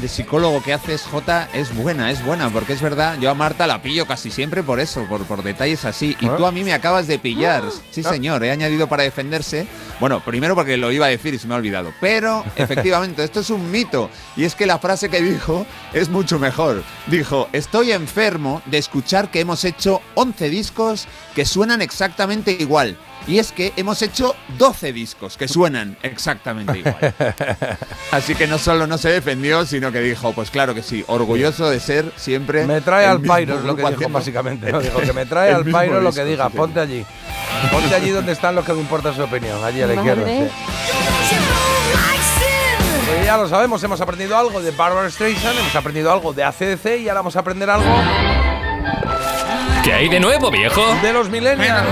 de 0.00 0.08
psicólogo 0.08 0.60
que 0.62 0.72
haces, 0.72 1.02
J, 1.02 1.48
es 1.54 1.72
buena, 1.74 2.10
es 2.10 2.24
buena, 2.24 2.50
porque 2.50 2.72
es 2.72 2.82
verdad, 2.82 3.16
yo 3.20 3.30
a 3.30 3.34
Marta 3.34 3.68
la 3.68 3.82
pillo 3.82 4.04
casi 4.06 4.32
siempre 4.32 4.64
por 4.64 4.80
eso, 4.80 5.04
por, 5.08 5.22
por 5.26 5.44
detalles 5.44 5.84
así, 5.84 6.16
y 6.20 6.26
¿Ah? 6.26 6.34
tú 6.36 6.44
a 6.44 6.50
mí 6.50 6.64
me 6.64 6.72
acabas 6.72 7.06
de 7.06 7.18
pillar. 7.20 7.62
Sí, 7.92 8.02
Ah. 8.04 8.10
señor, 8.10 8.42
he 8.42 8.50
añadido 8.50 8.88
para 8.88 9.04
defenderse. 9.04 9.66
Bueno, 10.00 10.20
primero 10.24 10.56
porque 10.56 10.76
lo 10.76 10.90
iba 10.90 11.06
a 11.06 11.08
decir 11.08 11.34
y 11.34 11.38
se 11.38 11.46
me 11.46 11.54
ha 11.54 11.58
olvidado, 11.58 11.92
pero 12.00 12.44
efectivamente, 12.56 13.22
esto 13.22 13.40
es 13.40 13.50
un 13.50 13.70
mito, 13.70 14.10
y 14.36 14.44
es 14.44 14.56
que 14.56 14.66
la 14.66 14.78
frase 14.80 15.08
que 15.08 15.22
dijo 15.22 15.64
es 15.92 16.08
mucho 16.08 16.38
mejor. 16.40 16.82
Dijo, 17.06 17.48
estoy 17.52 17.92
enfermo 17.92 18.60
de 18.66 18.78
escuchar 18.78 19.30
que 19.30 19.40
hemos 19.40 19.64
hecho 19.64 20.02
11 20.14 20.48
discos 20.50 21.06
que 21.36 21.44
suenan 21.44 21.80
exactamente 21.80 22.50
igual. 22.58 22.96
Y 23.26 23.38
es 23.38 23.52
que 23.52 23.72
hemos 23.76 24.02
hecho 24.02 24.34
12 24.58 24.92
discos 24.92 25.36
que 25.36 25.46
suenan 25.46 25.96
exactamente 26.02 26.78
igual. 26.78 27.14
Así 28.10 28.34
que 28.34 28.46
no 28.46 28.58
solo 28.58 28.86
no 28.86 28.98
se 28.98 29.10
defendió, 29.10 29.64
sino 29.66 29.92
que 29.92 30.00
dijo, 30.00 30.32
pues 30.32 30.50
claro 30.50 30.74
que 30.74 30.82
sí, 30.82 31.04
orgulloso 31.06 31.68
de 31.70 31.80
ser 31.80 32.12
siempre. 32.16 32.66
Me 32.66 32.80
trae 32.80 33.06
al 33.06 33.20
Pyro, 33.20 33.60
lo 33.60 33.76
que 33.76 33.84
dijo 33.88 34.08
básicamente. 34.08 34.72
¿no? 34.72 34.80
Dijo 34.80 35.00
que 35.00 35.12
me 35.12 35.26
trae 35.26 35.52
al 35.54 35.64
Pyro 35.64 36.00
lo 36.00 36.12
que 36.12 36.24
diga, 36.24 36.48
sí, 36.50 36.56
ponte 36.56 36.80
allí. 36.80 37.04
Ponte 37.70 37.94
allí 37.94 38.10
donde 38.10 38.32
están 38.32 38.54
los 38.54 38.64
que 38.64 38.72
me 38.72 38.80
importa 38.80 39.14
su 39.14 39.22
opinión, 39.22 39.62
allí 39.62 39.82
a 39.82 39.86
la 39.86 39.94
izquierda. 39.94 40.24
Pues 43.06 43.24
ya 43.24 43.36
lo 43.36 43.48
sabemos, 43.48 43.82
hemos 43.82 44.00
aprendido 44.00 44.36
algo 44.36 44.62
de 44.62 44.70
Barbara 44.70 45.10
Streisand, 45.10 45.58
hemos 45.58 45.74
aprendido 45.74 46.12
algo 46.12 46.32
de 46.32 46.44
ACDC 46.44 47.00
y 47.00 47.08
ahora 47.08 47.20
vamos 47.20 47.36
a 47.36 47.40
aprender 47.40 47.68
algo 47.68 47.86
¿Qué 49.84 49.92
hay 49.92 50.08
de 50.08 50.20
nuevo, 50.20 50.50
viejo? 50.50 50.82
de 51.02 51.12
los 51.12 51.28
millennials. 51.30 51.86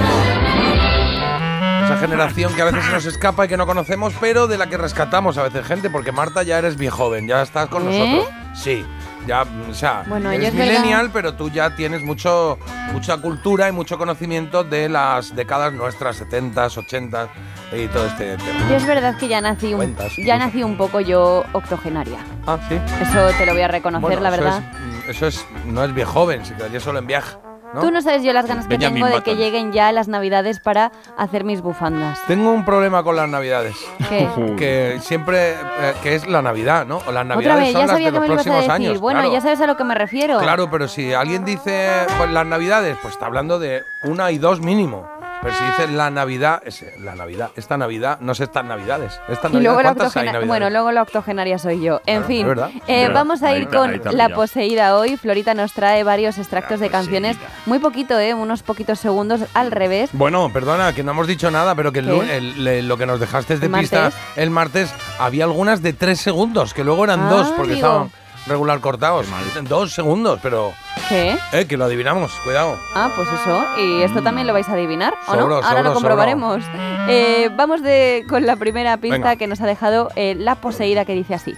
Esa 1.88 1.96
generación 1.96 2.52
que 2.54 2.60
a 2.62 2.64
veces 2.66 2.84
se 2.84 2.92
nos 2.92 3.06
escapa 3.06 3.46
y 3.46 3.48
que 3.48 3.56
no 3.56 3.66
conocemos, 3.66 4.12
pero 4.20 4.46
de 4.46 4.58
la 4.58 4.66
que 4.68 4.76
rescatamos 4.76 5.38
a 5.38 5.42
veces 5.44 5.66
gente, 5.66 5.88
porque 5.88 6.12
Marta 6.12 6.42
ya 6.42 6.58
eres 6.58 6.76
bien 6.76 6.90
joven, 6.90 7.26
ya 7.26 7.40
estás 7.42 7.68
con 7.68 7.90
¿Eh? 7.90 7.98
nosotros. 8.20 8.34
Sí, 8.54 8.84
ya, 9.26 9.44
o 9.70 9.72
sea, 9.74 10.04
Bueno, 10.06 10.30
eres 10.30 10.52
millennial, 10.52 11.10
pero 11.12 11.34
tú 11.34 11.48
ya 11.50 11.74
tienes 11.76 12.02
mucho, 12.02 12.58
mucha 12.92 13.16
cultura 13.18 13.68
y 13.68 13.72
mucho 13.72 13.96
conocimiento 13.96 14.64
de 14.64 14.88
las 14.90 15.34
décadas 15.34 15.72
nuestras, 15.72 16.20
70s, 16.20 16.76
80s 16.76 17.28
y 17.72 17.86
todo 17.88 18.06
este 18.06 18.36
tema. 18.36 18.68
Yo 18.68 18.76
es 18.76 18.86
verdad 18.86 19.16
que 19.16 19.28
ya 19.28 19.40
nací 19.40 19.68
un, 19.72 19.76
Cuentas, 19.78 20.12
ya 20.18 20.36
nací 20.38 20.62
un 20.62 20.76
poco 20.76 21.00
yo 21.00 21.44
octogenaria. 21.52 22.18
Ah, 22.46 22.58
sí. 22.68 22.78
Eso 23.00 23.30
te 23.38 23.46
lo 23.46 23.52
voy 23.52 23.62
a 23.62 23.68
reconocer, 23.68 24.02
Bueno, 24.02 24.20
la 24.22 24.28
eso 24.28 24.42
verdad. 24.42 24.62
es- 25.08 25.16
eso 25.16 25.26
es, 25.26 25.46
no 25.64 25.82
es 25.84 25.94
bien 25.94 26.06
joven, 26.06 26.44
se 26.44 26.54
quedaría 26.54 26.80
solo 26.80 26.98
en 26.98 27.06
viaje. 27.06 27.36
¿No? 27.74 27.80
Tú 27.80 27.90
no 27.90 28.02
sabes 28.02 28.22
yo 28.22 28.32
las 28.32 28.46
ganas 28.46 28.66
que 28.66 28.76
Benjamin 28.76 29.02
tengo 29.04 29.16
de 29.16 29.22
que 29.22 29.36
lleguen 29.36 29.72
ya 29.72 29.92
las 29.92 30.08
navidades 30.08 30.60
para 30.60 30.92
hacer 31.16 31.44
mis 31.44 31.60
bufandas. 31.60 32.18
Tengo 32.26 32.50
un 32.52 32.64
problema 32.64 33.02
con 33.02 33.16
las 33.16 33.28
navidades. 33.28 33.76
¿Qué? 34.08 34.28
Que 34.58 34.98
siempre, 35.00 35.52
eh, 35.52 35.94
que 36.02 36.14
es 36.14 36.26
la 36.26 36.42
Navidad, 36.42 36.84
¿no? 36.86 36.96
O 37.06 37.12
las 37.12 37.24
Otra 37.24 37.24
navidades 37.24 37.60
vez, 37.64 37.72
son 37.72 37.80
ya 37.80 37.86
las 37.86 37.90
sabía 37.90 38.06
de 38.06 38.12
que 38.12 38.18
los 38.18 38.22
me 38.22 38.28
lo 38.28 38.32
ibas 38.34 38.46
a 38.46 38.50
próximos 38.50 38.78
decir. 38.78 38.88
años. 38.88 39.00
bueno, 39.00 39.20
claro. 39.20 39.32
ya 39.34 39.40
sabes 39.40 39.60
a 39.60 39.66
lo 39.66 39.76
que 39.76 39.84
me 39.84 39.94
refiero. 39.94 40.38
Claro, 40.38 40.70
pero 40.70 40.88
si 40.88 41.12
alguien 41.12 41.44
dice 41.44 41.88
pues, 42.16 42.30
las 42.30 42.46
navidades, 42.46 42.96
pues 43.00 43.14
está 43.14 43.26
hablando 43.26 43.58
de 43.58 43.84
una 44.02 44.30
y 44.30 44.38
dos 44.38 44.60
mínimo. 44.60 45.08
Pero 45.40 45.54
si 45.54 45.64
dice 45.64 45.88
la 45.88 46.10
Navidad, 46.10 46.62
es 46.64 46.84
la 46.98 47.14
Navidad, 47.14 47.50
esta 47.56 47.76
Navidad, 47.76 48.18
no 48.20 48.34
sé 48.34 48.44
estas 48.44 48.64
Navidades. 48.64 49.20
Esta 49.28 49.48
Y 49.48 49.52
Navidad, 49.52 49.60
luego 49.62 49.76
la 49.78 49.82
¿cuántas 49.82 50.16
hay 50.16 50.22
octogena- 50.22 50.32
Navidades? 50.32 50.48
bueno, 50.48 50.70
luego 50.70 50.92
la 50.92 51.02
octogenaria 51.02 51.58
soy 51.58 51.80
yo. 51.82 52.00
En 52.06 52.16
Claro, 52.22 52.26
fin, 52.26 52.46
verdad. 52.48 52.70
eh, 52.86 53.02
verdad. 53.02 53.14
vamos 53.14 53.42
a 53.42 53.56
ir 53.56 53.68
con 53.68 54.00
la 54.12 54.28
poseída 54.30 54.96
hoy. 54.96 55.16
Florita 55.16 55.54
nos 55.54 55.72
trae 55.72 56.02
varios 56.02 56.38
extractos 56.38 56.80
de 56.80 56.90
canciones, 56.90 57.36
muy 57.66 57.78
poquito, 57.78 58.18
¿eh? 58.18 58.34
unos 58.34 58.62
poquitos 58.62 58.98
segundos 58.98 59.40
al 59.54 59.70
revés. 59.70 60.10
Bueno, 60.12 60.50
perdona, 60.52 60.92
que 60.92 61.02
no 61.04 61.12
hemos 61.12 61.26
dicho 61.26 61.50
nada, 61.50 61.74
pero 61.74 61.92
que 61.92 62.02
lo 62.02 62.96
que 62.96 63.06
nos 63.06 63.20
dejaste 63.20 63.58
de 63.58 63.66
¿El 63.66 63.72
pista 63.72 64.00
martes? 64.02 64.20
el 64.36 64.50
martes, 64.50 64.94
había 65.18 65.44
algunas 65.44 65.82
de 65.82 65.92
tres 65.92 66.20
segundos, 66.20 66.74
que 66.74 66.82
luego 66.84 67.04
eran 67.04 67.20
Ah, 67.20 67.30
dos, 67.30 67.48
porque 67.56 67.74
estaban 67.74 68.10
regular 68.48 68.80
cortados. 68.80 69.26
Dos 69.62 69.92
segundos, 69.92 70.40
pero 70.42 70.72
¿Qué? 71.08 71.38
eh, 71.52 71.66
que 71.66 71.76
lo 71.76 71.84
adivinamos, 71.84 72.32
cuidado. 72.44 72.76
Ah, 72.94 73.10
pues 73.14 73.28
eso. 73.28 73.64
¿Y 73.78 74.02
esto 74.02 74.22
también 74.22 74.46
lo 74.46 74.52
vais 74.52 74.68
a 74.68 74.72
adivinar 74.72 75.14
o 75.26 75.36
no? 75.36 75.56
Ahora 75.56 75.82
lo 75.82 75.94
comprobaremos. 75.94 76.62
Eh, 77.08 77.50
vamos 77.56 77.82
de, 77.82 78.24
con 78.28 78.44
la 78.46 78.56
primera 78.56 78.96
pista 78.96 79.16
Venga. 79.16 79.36
que 79.36 79.46
nos 79.46 79.60
ha 79.60 79.66
dejado 79.66 80.10
eh, 80.16 80.34
la 80.38 80.56
poseída 80.56 81.04
que 81.04 81.14
dice 81.14 81.34
así. 81.34 81.54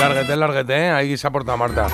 Lárguete, 0.00 0.36
lárguete, 0.36 0.90
ahí 0.90 1.16
se 1.16 1.26
ha 1.26 1.30
portado 1.30 1.56
Marta. 1.58 1.88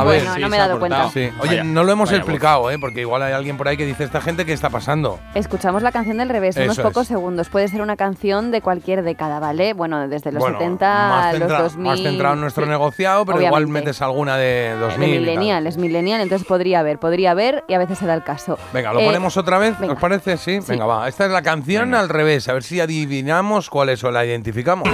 A 0.00 0.04
Bueno, 0.04 0.32
ver. 0.32 0.40
no 0.40 0.48
me 0.48 0.56
he 0.56 0.60
dado 0.60 0.78
cuenta. 0.78 1.08
Sí. 1.10 1.30
Oye, 1.40 1.48
Vaya, 1.50 1.64
no 1.64 1.84
lo 1.84 1.92
hemos 1.92 2.10
explicado, 2.12 2.70
¿eh? 2.70 2.78
porque 2.78 3.00
igual 3.00 3.22
hay 3.22 3.32
alguien 3.32 3.56
por 3.56 3.68
ahí 3.68 3.76
que 3.76 3.86
dice 3.86 4.04
esta 4.04 4.20
gente 4.20 4.44
qué 4.44 4.52
está 4.52 4.70
pasando. 4.70 5.18
Escuchamos 5.34 5.82
la 5.82 5.92
canción 5.92 6.16
del 6.18 6.28
revés, 6.28 6.56
unos 6.56 6.78
pocos 6.78 7.02
es. 7.02 7.08
segundos. 7.08 7.48
Puede 7.48 7.68
ser 7.68 7.80
una 7.82 7.96
canción 7.96 8.50
de 8.50 8.60
cualquier 8.60 9.02
década, 9.02 9.38
¿vale? 9.40 9.72
Bueno, 9.74 10.08
desde 10.08 10.32
los 10.32 10.40
Bueno, 10.40 10.58
70 10.58 10.86
más 11.08 11.24
a 11.26 11.32
los 11.32 11.40
centra- 11.50 11.62
2000. 11.62 11.84
Más 11.90 12.00
centrado 12.00 12.34
en 12.34 12.40
nuestro 12.40 12.64
sí. 12.64 12.70
negociado, 12.70 13.24
pero 13.26 13.40
igual 13.42 13.66
metes 13.68 14.02
alguna 14.02 14.36
de 14.36 14.74
2000. 14.80 15.10
de 15.12 15.20
millennial, 15.20 15.66
es 15.66 15.76
millennial, 15.76 16.20
entonces 16.20 16.46
podría 16.46 16.80
haber, 16.80 16.98
podría 16.98 17.30
haber 17.32 17.64
y 17.68 17.74
a 17.74 17.78
veces 17.78 17.98
se 17.98 18.06
da 18.06 18.14
el 18.14 18.22
caso. 18.24 18.58
Venga, 18.72 18.92
¿lo 18.92 19.00
Eh, 19.00 19.06
ponemos 19.06 19.36
otra 19.36 19.58
vez? 19.58 19.78
venga. 19.78 19.94
¿Os 19.94 20.00
parece? 20.00 20.36
¿Sí? 20.36 20.60
Sí. 20.60 20.66
Venga, 20.68 20.86
va. 20.86 21.08
Esta 21.08 21.26
es 21.26 21.30
la 21.30 21.42
canción 21.42 21.94
al 21.94 22.08
revés. 22.08 22.48
A 22.48 22.52
ver 22.52 22.62
si 22.62 22.80
adivinamos 22.80 23.70
cuál 23.70 23.90
es 23.90 24.02
o 24.04 24.10
la 24.10 24.24
identificamos. 24.24 24.88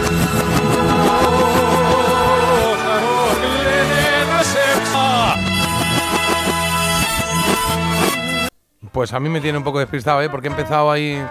Pues 8.93 9.13
a 9.13 9.21
mí 9.21 9.29
me 9.29 9.41
tiene 9.41 9.59
un 9.59 9.65
poco 9.65 9.79
despistado, 9.79 10.21
¿eh? 10.23 10.29
Porque 10.29 10.49
he 10.49 10.51
empezado 10.51 10.91
ahí 10.91 11.23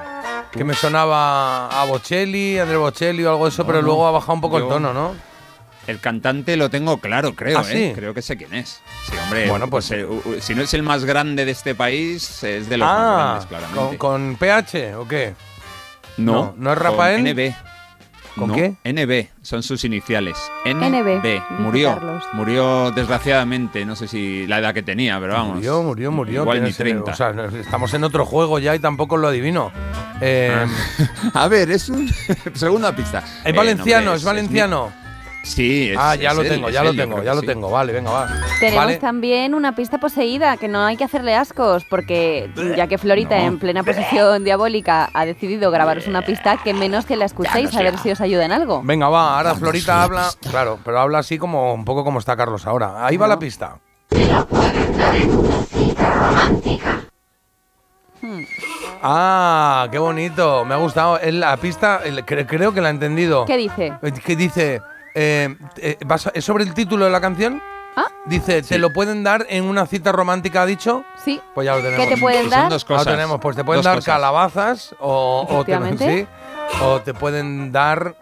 que 0.51 0.63
me 0.63 0.73
sonaba 0.73 1.67
a 1.67 1.85
Bocelli, 1.85 2.57
André 2.57 2.77
Bocelli 2.77 3.23
o 3.25 3.29
algo 3.31 3.45
de 3.45 3.49
eso, 3.49 3.65
pero 3.65 3.79
no. 3.81 3.87
luego 3.87 4.07
ha 4.07 4.11
bajado 4.11 4.33
un 4.33 4.41
poco 4.41 4.57
el 4.57 4.67
tono, 4.67 4.93
¿no? 4.93 5.13
El 5.87 5.99
cantante 5.99 6.55
lo 6.55 6.69
tengo 6.69 6.99
claro, 6.99 7.33
creo, 7.35 7.59
¿Ah, 7.59 7.63
sí? 7.63 7.77
¿eh? 7.85 7.93
Creo 7.95 8.13
que 8.13 8.21
sé 8.21 8.37
quién 8.37 8.53
es. 8.53 8.79
Sí, 9.09 9.13
hombre. 9.23 9.49
Bueno, 9.49 9.69
pues- 9.69 9.89
eh, 9.91 10.05
si 10.39 10.53
no 10.55 10.61
es 10.61 10.73
el 10.73 10.83
más 10.83 11.03
grande 11.03 11.45
de 11.45 11.51
este 11.51 11.73
país, 11.75 12.43
es 12.43 12.69
de 12.69 12.77
los 12.77 12.87
más 12.87 12.97
Ah, 12.99 13.15
grandes, 13.17 13.45
claramente. 13.47 13.97
¿con, 13.97 13.97
con 13.97 14.35
PH 14.37 14.95
o 14.95 15.07
qué? 15.07 15.33
no, 16.17 16.33
no, 16.33 16.53
¿no 16.57 16.71
es 16.73 16.77
Rafael? 16.77 17.23
NB. 17.23 17.53
¿Con 18.39 18.47
No, 18.49 18.55
qué? 18.55 18.75
NB, 18.83 19.27
son 19.41 19.61
sus 19.63 19.83
iniciales. 19.83 20.37
NB, 20.65 21.41
Murió. 21.59 21.93
Carlos. 21.95 22.23
Murió 22.33 22.91
desgraciadamente, 22.91 23.85
no 23.85 23.95
sé 23.95 24.07
si 24.07 24.47
la 24.47 24.59
edad 24.59 24.73
que 24.73 24.81
tenía, 24.83 25.19
pero 25.19 25.33
vamos. 25.33 25.55
Murió, 25.55 25.83
murió, 25.83 26.11
murió. 26.11 26.41
Igual 26.41 26.63
ni 26.63 26.69
ese- 26.69 26.83
30. 26.83 27.11
O 27.11 27.15
sea, 27.15 27.33
estamos 27.59 27.93
en 27.93 28.03
otro 28.03 28.25
juego 28.25 28.59
ya 28.59 28.73
y 28.75 28.79
tampoco 28.79 29.17
lo 29.17 29.27
adivino. 29.27 29.71
Eh, 30.21 30.65
A 31.33 31.47
ver, 31.47 31.69
es 31.71 31.89
un. 31.89 32.09
Segunda 32.53 32.95
pista. 32.95 33.19
es 33.43 33.53
Eh, 33.53 33.55
valenciano, 33.55 34.05
no, 34.05 34.11
hombre, 34.11 34.17
es 34.17 34.23
valenciano. 34.23 34.91
Sí, 35.41 35.89
es. 35.91 35.97
ah, 35.97 36.15
ya 36.15 36.29
es 36.31 36.35
lo 36.35 36.41
él, 36.43 36.49
tengo, 36.49 36.69
ya 36.69 36.83
lo 36.83 36.89
él, 36.89 36.97
tengo, 36.97 37.23
ya 37.23 37.33
lo 37.33 37.39
sí. 37.41 37.47
tengo. 37.47 37.69
Vale, 37.71 37.93
venga, 37.93 38.11
va. 38.11 38.27
Tenemos 38.59 38.85
Vale. 38.85 38.97
también 38.97 39.53
una 39.55 39.73
pista 39.73 39.97
poseída, 39.97 40.57
que 40.57 40.67
no 40.67 40.83
hay 40.83 40.97
que 40.97 41.03
hacerle 41.05 41.33
ascos, 41.35 41.85
porque 41.89 42.51
ya 42.75 42.87
que 42.87 42.97
Florita 42.97 43.37
No. 43.37 43.43
en 43.45 43.59
plena 43.59 43.83
posición 43.83 44.43
diabólica 44.43 45.09
ha 45.13 45.25
decidido 45.25 45.71
grabaros 45.71 46.07
una 46.07 46.21
pista, 46.23 46.57
que 46.63 46.73
menos 46.73 47.05
que 47.05 47.15
la 47.15 47.25
escuchéis, 47.25 47.75
a 47.75 47.81
ver 47.81 47.97
si 47.99 48.11
os 48.11 48.21
ayuda 48.21 48.45
en 48.45 48.51
algo. 48.51 48.81
Venga, 48.83 49.07
va, 49.09 49.37
ahora 49.37 49.55
Florita 49.55 50.03
habla. 50.03 50.29
Claro, 50.49 50.77
pero 50.83 50.99
habla 50.99 51.19
así 51.19 51.37
como 51.37 51.73
un 51.73 51.85
poco 51.85 52.03
como 52.03 52.19
está 52.19 52.35
Carlos 52.35 52.67
ahora. 52.67 53.05
Ahí 53.05 53.15
va 53.17 53.27
la 53.27 53.39
pista. 53.39 53.77
Hmm. 58.21 58.41
Ah, 59.01 59.87
qué 59.91 59.97
bonito. 59.97 60.65
Me 60.65 60.73
ha 60.73 60.77
gustado. 60.77 61.19
La 61.31 61.55
pista, 61.57 62.01
el- 62.03 62.25
creo 62.25 62.73
que 62.73 62.81
la 62.81 62.89
he 62.89 62.91
entendido. 62.91 63.45
¿Qué 63.45 63.55
dice? 63.57 63.93
¿Qué 64.25 64.35
dice? 64.35 64.81
Eh, 65.15 65.55
eh, 65.77 65.97
vas- 66.05 66.31
¿Es 66.33 66.45
sobre 66.45 66.63
el 66.63 66.73
título 66.73 67.05
de 67.05 67.11
la 67.11 67.21
canción? 67.21 67.61
Ah. 67.95 68.07
Dice, 68.25 68.61
¿te 68.61 68.77
lo 68.77 68.93
pueden 68.93 69.23
dar 69.23 69.45
en 69.49 69.65
una 69.65 69.85
cita 69.85 70.11
romántica, 70.11 70.61
ha 70.61 70.65
dicho? 70.65 71.03
Sí. 71.25 71.41
Pues 71.55 71.65
ya 71.65 71.75
lo 71.75 71.81
tenemos. 71.81 72.05
¿Qué 72.07 72.13
te 72.15 72.21
pueden 72.21 72.41
Son 72.43 72.49
dar? 72.51 72.69
dos 72.69 72.83
Ya 72.83 72.89
lo 72.93 72.97
cosas. 72.99 73.13
tenemos, 73.13 73.39
pues 73.41 73.55
te 73.55 73.63
pueden 73.63 73.79
Dos 73.79 73.85
dar 73.85 73.95
cosas. 73.95 74.13
calabazas 74.13 74.95
o, 74.99 75.41
o 75.49 75.65
te, 75.65 75.71
Efectivamente. 75.73 76.27
sí, 76.27 76.27
o 76.83 77.01
te 77.01 77.13
pueden 77.13 77.71
dar 77.71 78.15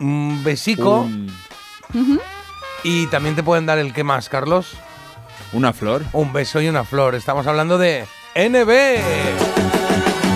un 0.00 0.42
besico 0.44 1.00
Un- 1.00 1.32
Ujú. 1.94 2.20
y 2.82 3.06
también 3.08 3.34
te 3.34 3.42
pueden 3.42 3.64
dar 3.66 3.78
el 3.78 3.92
qué 3.92 4.04
más, 4.04 4.28
Carlos? 4.28 4.74
una 5.52 5.72
flor. 5.72 6.02
Un 6.12 6.32
beso 6.32 6.60
y 6.60 6.68
una 6.68 6.84
flor. 6.84 7.14
Estamos 7.14 7.46
hablando 7.46 7.78
de 7.78 8.06
NB. 8.34 8.68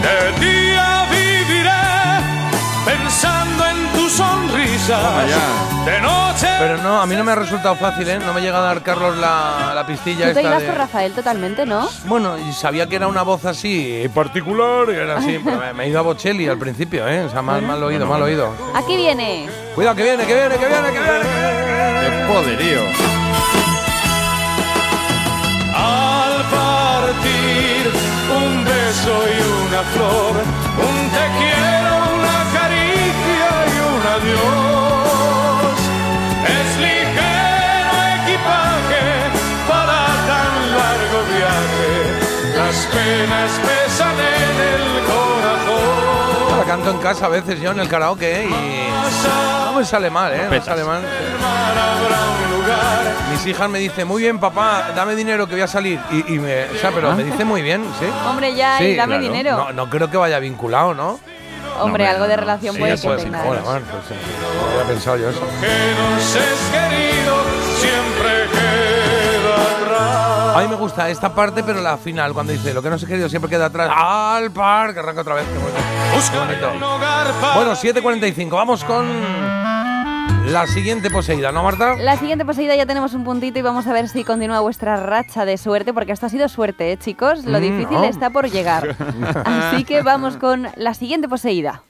De 0.03 0.33
día 0.41 0.68
sonrisa. 4.97 5.84
De 5.84 6.01
noche. 6.01 6.47
Pero 6.59 6.76
no, 6.78 7.01
a 7.01 7.07
mí 7.07 7.14
no 7.16 7.24
me 7.24 7.32
ha 7.32 7.34
resultado 7.34 7.74
fácil, 7.76 8.09
¿eh? 8.09 8.18
No 8.18 8.32
me 8.32 8.41
llega 8.41 8.59
a 8.59 8.61
dar 8.61 8.82
Carlos 8.82 9.16
la, 9.16 9.72
la 9.74 9.86
pistilla 9.86 10.28
Tú 10.28 10.34
te 10.34 10.41
esta 10.41 10.43
ibas 10.43 10.61
de- 10.62 10.68
por 10.68 10.76
Rafael 10.76 11.12
totalmente, 11.12 11.64
¿no? 11.66 11.89
Bueno, 12.05 12.36
y 12.39 12.53
sabía 12.53 12.86
que 12.89 12.97
era 12.97 13.07
una 13.07 13.22
voz 13.22 13.45
así 13.45 14.09
particular, 14.14 14.86
que 14.86 14.97
era 15.03 15.16
así, 15.18 15.41
pero 15.45 15.61
me 15.74 15.84
he 15.84 15.89
ido 15.89 15.99
a 15.99 16.03
Bocelli 16.03 16.49
al 16.49 16.59
principio, 16.59 17.07
¿eh? 17.09 17.24
O 17.24 17.30
sea, 17.30 17.43
mal, 17.43 17.62
mal 17.62 17.82
oído, 17.82 18.07
mal 18.07 18.22
oído. 18.22 18.53
Aquí 18.74 18.97
viene. 18.97 19.49
Cuidado, 19.74 19.97
que 19.97 20.03
viene, 20.03 20.24
que 20.26 20.34
viene, 20.34 20.57
que 20.57 20.66
viene, 20.66 20.89
que 20.93 20.99
viene. 20.99 21.24
¡Qué 22.01 22.32
poderío! 22.32 22.80
Al 25.74 26.43
partir 26.51 27.93
un 28.36 28.64
beso 28.64 29.14
y 29.28 29.39
una 29.66 29.82
flor, 29.95 30.34
un 30.78 31.11
te 31.11 31.24
quiero, 31.39 31.68
canto 46.89 46.99
en 46.99 46.99
casa 47.12 47.26
a 47.26 47.28
veces 47.28 47.61
yo 47.61 47.70
en 47.72 47.80
el 47.80 47.89
karaoke 47.89 48.43
¿eh? 48.43 48.49
y 48.49 49.64
no 49.66 49.72
me 49.78 49.84
sale 49.84 50.11
mal, 50.11 50.32
¿eh? 50.32 50.49
No 50.51 50.62
sale 50.62 50.84
mal. 50.84 51.03
Mis 53.30 53.47
hijas 53.47 53.68
me 53.68 53.78
dicen, 53.78 54.09
muy 54.09 54.22
bien, 54.22 54.39
papá, 54.39 54.91
dame 54.97 55.14
dinero 55.14 55.47
que 55.47 55.53
voy 55.55 55.62
a 55.62 55.66
salir. 55.66 56.01
Y, 56.11 56.34
y 56.34 56.39
me, 56.39 56.64
o 56.64 56.74
sea, 56.80 56.91
pero 56.91 57.11
¿Ah? 57.11 57.14
me 57.14 57.24
dice 57.24 57.45
muy 57.45 57.62
bien, 57.62 57.84
¿sí? 58.01 58.07
Hombre, 58.26 58.55
ya, 58.55 58.78
Sí, 58.78 58.84
y 58.84 58.97
dame 58.97 59.16
claro. 59.18 59.22
dinero. 59.22 59.57
No, 59.57 59.72
no 59.72 59.91
creo 59.91 60.11
que 60.11 60.16
vaya 60.16 60.39
vinculado, 60.39 60.95
¿no? 60.95 61.20
Hombre, 61.80 62.05
No, 62.05 62.11
algo 62.11 62.24
no, 62.24 62.28
de 62.30 62.36
relación 62.36 62.74
Sí, 62.74 62.80
puede 62.80 62.95
eso 62.95 63.11
que 63.11 63.16
es, 63.16 63.22
tenga. 63.24 63.41
joder, 63.43 63.62
man, 63.62 63.82
pues, 63.91 64.03
no 64.18 64.70
había 64.72 64.84
pensado 64.89 65.16
yo 65.18 65.28
eso. 65.30 65.41
Que 65.61 65.95
nos 66.01 66.34
es 66.34 66.59
querido 66.72 67.36
siempre. 67.78 68.47
A 70.55 70.61
mí 70.62 70.68
me 70.68 70.76
gusta 70.76 71.09
esta 71.09 71.34
parte, 71.34 71.62
pero 71.62 71.80
la 71.80 71.96
final, 71.96 72.32
cuando 72.32 72.53
dice 72.53 72.74
lo 72.74 72.82
que 72.82 72.90
no 72.90 72.99
se 72.99 73.07
querido 73.07 73.28
siempre 73.28 73.51
queda 73.51 73.66
atrás. 73.66 73.90
¡Al 73.94 74.51
par! 74.51 74.92
Que 74.92 75.01
arranca 75.01 75.20
otra 75.20 75.34
vez. 75.34 75.44
Qué 75.46 76.38
bonito. 76.38 76.70
Bueno, 77.55 77.72
7.45. 77.72 78.51
Vamos 78.51 78.84
con 78.84 79.07
la 80.46 80.66
siguiente 80.66 81.11
poseída, 81.11 81.53
¿no, 81.53 81.62
Marta? 81.62 81.94
La 81.96 82.16
siguiente 82.16 82.44
poseída 82.44 82.74
ya 82.74 82.86
tenemos 82.86 83.12
un 83.14 83.22
puntito 83.24 83.59
y 83.59 83.62
vamos 83.62 83.86
a 83.86 83.92
ver 83.92 84.09
si 84.09 84.24
continúa 84.24 84.61
vuestra 84.61 84.96
racha 84.96 85.44
de 85.44 85.59
suerte, 85.59 85.92
porque 85.92 86.12
esto 86.12 86.26
ha 86.26 86.30
sido 86.30 86.49
suerte, 86.49 86.92
¿eh, 86.92 86.96
chicos? 86.96 87.44
Lo 87.44 87.59
Mm, 87.59 87.62
difícil 87.62 87.99
oh. 87.99 88.05
está 88.05 88.30
por 88.30 88.51
llegar. 88.51 88.96
Así 89.44 89.84
que 89.84 90.03
vamos 90.03 90.36
con 90.38 90.68
la 90.76 90.94
siguiente 90.94 91.28
poseída. 91.28 91.82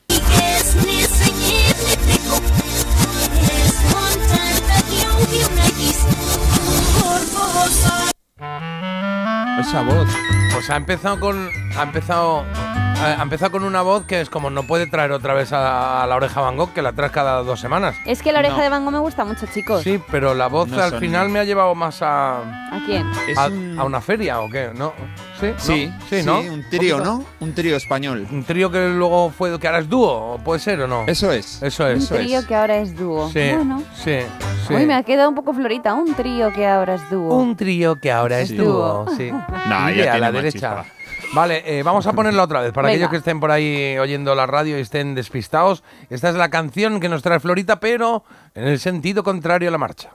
Esa 9.58 9.82
voz. 9.82 10.08
Pues 10.52 10.70
ha 10.70 10.76
empezado 10.76 11.18
con. 11.18 11.50
Ha 11.76 11.82
empezado. 11.82 12.44
Ha 13.00 13.22
empezado 13.22 13.52
con 13.52 13.62
una 13.62 13.80
voz 13.82 14.04
que 14.06 14.20
es 14.20 14.28
como 14.28 14.50
no 14.50 14.64
puede 14.64 14.86
traer 14.88 15.12
otra 15.12 15.32
vez 15.32 15.52
a, 15.52 16.02
a 16.02 16.06
la 16.06 16.16
oreja 16.16 16.40
Van 16.40 16.56
Gogh, 16.56 16.72
que 16.72 16.82
la 16.82 16.92
traes 16.92 17.12
cada 17.12 17.42
dos 17.44 17.60
semanas. 17.60 17.94
Es 18.04 18.22
que 18.22 18.32
la 18.32 18.40
oreja 18.40 18.56
No. 18.56 18.62
de 18.62 18.68
Van 18.68 18.84
Gogh 18.84 18.92
me 18.92 18.98
gusta 18.98 19.24
mucho, 19.24 19.46
chicos. 19.46 19.82
Sí, 19.82 20.00
pero 20.10 20.34
la 20.34 20.48
voz 20.48 20.68
No 20.68 20.82
al 20.82 20.98
final 20.98 21.28
me 21.28 21.38
ha 21.38 21.44
llevado 21.44 21.74
más 21.76 22.02
a. 22.02 22.38
¿A 22.38 22.80
quién? 22.86 23.06
A, 23.36 23.46
un- 23.46 23.78
a 23.78 23.84
una 23.84 24.00
feria 24.00 24.40
o 24.40 24.50
qué? 24.50 24.70
¿No? 24.74 24.92
¿Sí? 25.40 25.46
¿No? 25.46 25.58
Sí, 25.60 25.92
sí, 26.10 26.22
¿no? 26.24 26.40
un 26.40 26.64
trío. 26.68 26.98
¿no? 26.98 27.24
Un 27.38 27.54
trío 27.54 27.76
español. 27.76 28.26
Un 28.32 28.42
trío 28.42 28.70
que 28.70 28.88
luego 28.88 29.30
fue. 29.30 29.58
que 29.60 29.66
ahora 29.68 29.78
es 29.78 29.88
dúo, 29.88 30.32
¿o 30.34 30.38
¿puede 30.38 30.58
ser 30.60 30.80
o 30.80 30.88
no? 30.88 31.04
Eso 31.06 31.30
es. 31.30 31.62
Eso 31.62 31.84
Un 31.84 31.90
es. 31.92 32.04
Eso 32.04 32.16
trío 32.16 32.40
es. 32.40 32.46
que 32.46 32.54
ahora 32.56 32.78
es 32.78 32.96
dúo. 32.96 33.30
Sí, 33.30 33.52
Bueno. 33.54 33.82
sí, 33.94 34.18
sí. 34.66 34.74
Uy, 34.74 34.86
me 34.86 34.94
ha 34.94 35.02
quedado 35.04 35.28
un 35.28 35.34
poco 35.36 35.54
florita. 35.54 35.94
Un 35.94 36.14
trío 36.14 36.52
que 36.52 36.66
ahora 36.66 36.96
es 36.96 37.08
dúo. 37.10 37.36
Un 37.36 37.54
trío 37.56 37.96
que 38.00 38.10
ahora 38.10 38.40
es 38.40 38.48
Sí. 38.48 38.56
dúo, 38.56 39.06
sí. 39.16 39.30
No, 39.30 39.38
Y 39.38 39.68
ya 39.68 39.78
a 39.78 39.92
tiene 39.94 40.18
la 40.20 40.26
más 40.26 40.32
derecha. 40.32 40.82
chispa. 40.82 40.97
Vale, 41.34 41.62
eh, 41.66 41.82
vamos 41.82 42.06
a 42.06 42.12
ponerla 42.12 42.42
otra 42.42 42.60
vez. 42.62 42.72
Para 42.72 42.86
Venga. 42.88 42.94
aquellos 42.96 43.10
que 43.10 43.16
estén 43.18 43.38
por 43.38 43.50
ahí 43.50 43.98
oyendo 43.98 44.34
la 44.34 44.46
radio 44.46 44.78
y 44.78 44.80
estén 44.80 45.14
despistados, 45.14 45.84
esta 46.10 46.30
es 46.30 46.34
la 46.34 46.48
canción 46.48 47.00
que 47.00 47.08
nos 47.08 47.22
trae 47.22 47.38
Florita, 47.40 47.80
pero 47.80 48.24
en 48.54 48.64
el 48.64 48.78
sentido 48.80 49.22
contrario 49.22 49.68
a 49.68 49.72
la 49.72 49.78
marcha. 49.78 50.10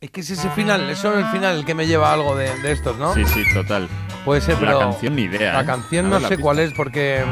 Es 0.00 0.10
que 0.10 0.20
es 0.20 0.30
ese 0.30 0.50
final, 0.50 0.90
eso 0.90 1.12
es 1.12 1.18
el 1.24 1.26
final 1.30 1.58
el 1.58 1.64
que 1.64 1.74
me 1.74 1.86
lleva 1.86 2.10
a 2.10 2.14
algo 2.14 2.34
de, 2.34 2.52
de 2.60 2.72
estos, 2.72 2.98
¿no? 2.98 3.14
Sí, 3.14 3.24
sí, 3.24 3.44
total. 3.54 3.88
Puede 4.24 4.40
ser, 4.40 4.56
pero. 4.58 4.78
La 4.78 4.86
canción 4.86 5.14
ni 5.14 5.22
idea. 5.22 5.52
La 5.52 5.60
¿eh? 5.62 5.66
canción 5.66 6.10
no 6.10 6.18
sé 6.18 6.28
pista. 6.28 6.42
cuál 6.42 6.58
es 6.58 6.72
porque 6.72 7.22